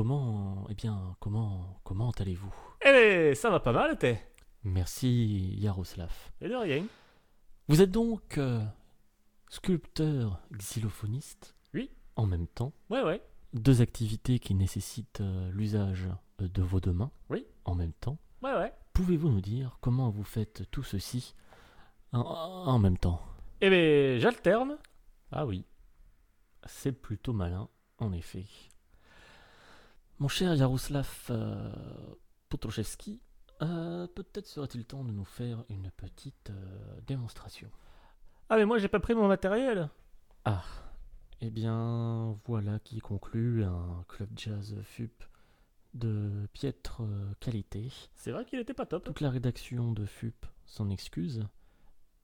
Comment. 0.00 0.66
Eh 0.68 0.74
bien, 0.74 1.16
comment. 1.20 1.80
Comment 1.82 2.10
allez-vous? 2.18 2.54
Eh, 2.84 3.34
ça 3.34 3.48
va 3.48 3.60
pas 3.60 3.72
mal, 3.72 3.96
t'es 3.96 4.22
Merci, 4.62 5.58
Jaroslav. 5.58 6.12
Et 6.42 6.50
de 6.50 6.54
rien. 6.54 6.84
Vous 7.68 7.80
êtes 7.80 7.92
donc. 7.92 8.36
euh, 8.36 8.62
sculpteur 9.48 10.42
xylophoniste 10.52 11.56
Oui. 11.72 11.90
En 12.14 12.26
même 12.26 12.46
temps. 12.46 12.74
Ouais, 12.90 13.02
ouais. 13.02 13.22
Deux 13.54 13.80
activités 13.80 14.38
qui 14.38 14.54
nécessitent 14.54 15.22
euh, 15.22 15.50
l'usage 15.52 16.06
euh, 16.42 16.48
de 16.48 16.60
vos 16.60 16.78
deux 16.78 16.92
mains. 16.92 17.10
Oui. 17.30 17.46
En 17.64 17.74
même 17.74 17.94
temps. 17.94 18.18
Ouais, 18.42 18.52
ouais. 18.52 18.74
Pouvez-vous 18.92 19.30
nous 19.30 19.40
dire 19.40 19.78
comment 19.80 20.10
vous 20.10 20.24
faites 20.24 20.70
tout 20.70 20.82
ceci 20.82 21.34
en, 22.12 22.20
en 22.20 22.78
même 22.78 22.98
temps? 22.98 23.22
Eh 23.62 23.70
ben, 23.70 24.20
j'alterne. 24.20 24.76
Ah 25.32 25.46
oui, 25.46 25.64
c'est 26.66 26.92
plutôt 26.92 27.32
malin, 27.32 27.70
en 27.96 28.12
effet. 28.12 28.44
Mon 30.18 30.28
cher 30.28 30.56
Jaroslav 30.56 31.26
euh, 31.28 31.70
euh, 33.62 34.06
peut-être 34.06 34.46
serait-il 34.46 34.86
temps 34.86 35.04
de 35.04 35.12
nous 35.12 35.24
faire 35.24 35.64
une 35.68 35.90
petite 35.90 36.50
euh, 36.50 37.00
démonstration. 37.06 37.70
Ah, 38.48 38.56
mais 38.56 38.64
moi, 38.64 38.78
j'ai 38.78 38.88
pas 38.88 39.00
pris 39.00 39.14
mon 39.14 39.28
matériel. 39.28 39.90
Ah, 40.46 40.64
eh 41.42 41.50
bien, 41.50 42.38
voilà 42.46 42.78
qui 42.78 43.00
conclut 43.00 43.64
un 43.64 44.04
club 44.08 44.30
jazz 44.36 44.74
FUP 44.84 45.24
de 45.92 46.48
piètre 46.54 47.02
euh, 47.02 47.32
qualité. 47.40 47.92
C'est 48.14 48.30
vrai 48.30 48.46
qu'il 48.46 48.58
était 48.58 48.74
pas 48.74 48.86
top. 48.86 49.04
Toute 49.04 49.20
la 49.20 49.30
rédaction 49.30 49.92
de 49.92 50.06
FUP 50.06 50.46
s'en 50.64 50.88
excuse 50.88 51.46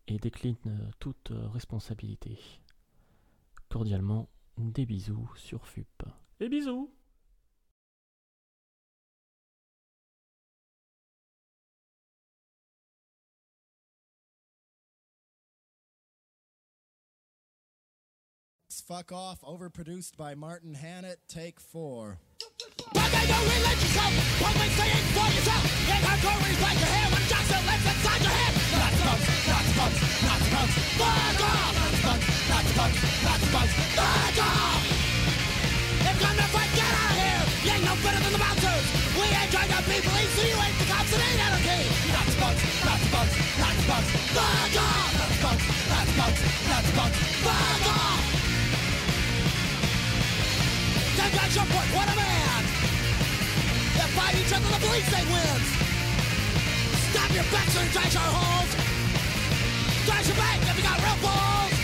et 0.09 0.17
décline 0.17 0.91
toute 0.99 1.31
responsabilité. 1.53 2.39
Cordialement, 3.69 4.31
des 4.57 4.87
bisous 4.87 5.31
sur 5.37 5.67
FUP. 5.67 6.05
Et 6.41 6.49
bisous. 6.49 6.91
Fuck 18.81 19.13
Off, 19.13 19.43
overproduced 19.43 20.17
by 20.17 20.35
Martin 20.35 20.73
Hannett, 20.73 21.19
take 21.29 21.61
four. 21.61 22.19
Nuts, 22.41 22.57
bumps, 29.05 29.47
nuts, 29.47 29.77
bumps. 29.77 30.13
punks, 30.53 30.75
fuck 30.97 31.41
off! 31.43 31.75
Nazi 31.77 32.01
punks, 32.03 32.27
Nazi 32.49 32.73
punks, 32.73 32.99
Nazi 33.23 33.47
punks, 33.53 33.75
fuck 33.93 34.39
off! 34.41 34.83
If 36.01 36.17
you 36.17 36.27
come 36.27 36.37
to 36.37 36.49
fight, 36.49 36.73
get 36.73 36.89
out 36.89 37.13
of 37.13 37.21
here! 37.21 37.45
You 37.65 37.71
ain't 37.77 37.85
no 37.85 37.95
better 38.01 38.21
than 38.25 38.33
the 38.33 38.41
bouncers! 38.41 38.87
We 39.21 39.27
ain't 39.29 39.53
trying 39.53 39.69
to 39.69 39.81
be 39.85 40.01
police, 40.01 40.33
so 40.33 40.43
you 40.49 40.57
ain't 40.57 40.79
the 40.81 40.87
cops, 40.89 41.13
it 41.13 41.21
ain't 41.21 41.41
anarchy! 41.45 41.83
Nazi 42.09 42.35
punks, 42.41 42.63
Nazi 42.89 43.09
punks, 43.13 43.35
Nazi 43.61 43.83
punks, 43.85 44.11
fuck 44.33 44.75
off! 44.81 45.13
Nazi 45.21 45.37
punks, 45.45 45.65
Nazi 45.93 46.13
punks, 46.17 46.41
Nazi 46.69 46.93
punks, 46.97 47.19
fuck 47.45 47.85
off! 47.93 48.22
Ten 51.23 51.31
guys 51.39 51.55
your 51.55 51.63
foot, 51.71 51.87
what 51.95 52.11
a 52.11 52.17
man! 52.19 52.63
They 53.95 54.11
fight 54.11 54.35
each 54.43 54.51
other, 54.51 54.67
the 54.75 54.81
police 54.83 55.07
they 55.07 55.23
wins! 55.31 55.69
Stop 57.15 57.31
your 57.31 57.47
backs 57.47 57.79
and 57.79 57.87
trash 57.95 58.17
our 58.19 58.27
holes! 58.27 58.71
Trash 60.03 60.27
your 60.27 60.35
bank 60.35 60.67
if 60.67 60.75
you 60.75 60.83
got 60.83 60.99
real 60.99 61.15
balls! 61.23 61.79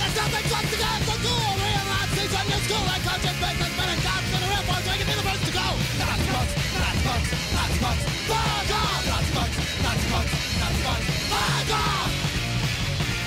There's 0.00 0.16
nothing 0.16 0.48
left 0.48 0.64
to 0.72 0.78
go, 0.80 0.90
so 1.12 1.14
cool! 1.20 1.52
Real 1.60 1.84
Nazis 1.92 2.32
from 2.32 2.46
your 2.48 2.62
school, 2.64 2.84
like 2.88 3.04
coaches, 3.04 3.36
businessmen, 3.36 3.88
and 3.92 4.00
cops, 4.00 4.28
and 4.32 4.40
the 4.40 4.48
real 4.48 4.64
boys, 4.64 4.80
you 4.80 4.96
can 4.96 5.08
be 5.12 5.16
the 5.20 5.26
first 5.28 5.44
to 5.44 5.52
go! 5.52 5.66
Not 6.00 6.16
punks, 6.32 6.52
Nazi 6.72 7.04
punks, 7.04 7.28
Nazi 7.52 7.78
punks, 7.84 8.02
fuck 8.32 8.70
off! 8.80 9.02
Nazi 9.12 9.32
punks, 9.36 9.56
Nazi 9.84 10.06
punks, 10.08 10.32
Nazi 10.56 10.80
punks, 10.88 11.06
fuck 11.28 11.68
off! 11.68 12.08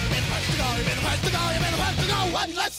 You've 0.01 0.17
been 0.17 0.25
the 0.25 0.34
first 0.34 0.50
to 0.50 0.58
go, 0.58 0.66
you've 0.74 0.90
been 0.90 0.98
the 0.98 1.06
first 1.06 1.22
to 1.22 1.30
go, 1.30 1.42
you've 1.53 1.61
been 1.61 1.75
the 1.77 1.84
first 1.85 2.00
to 2.01 2.08
go, 2.09 2.19
and 2.42 2.51
let's 2.58 2.77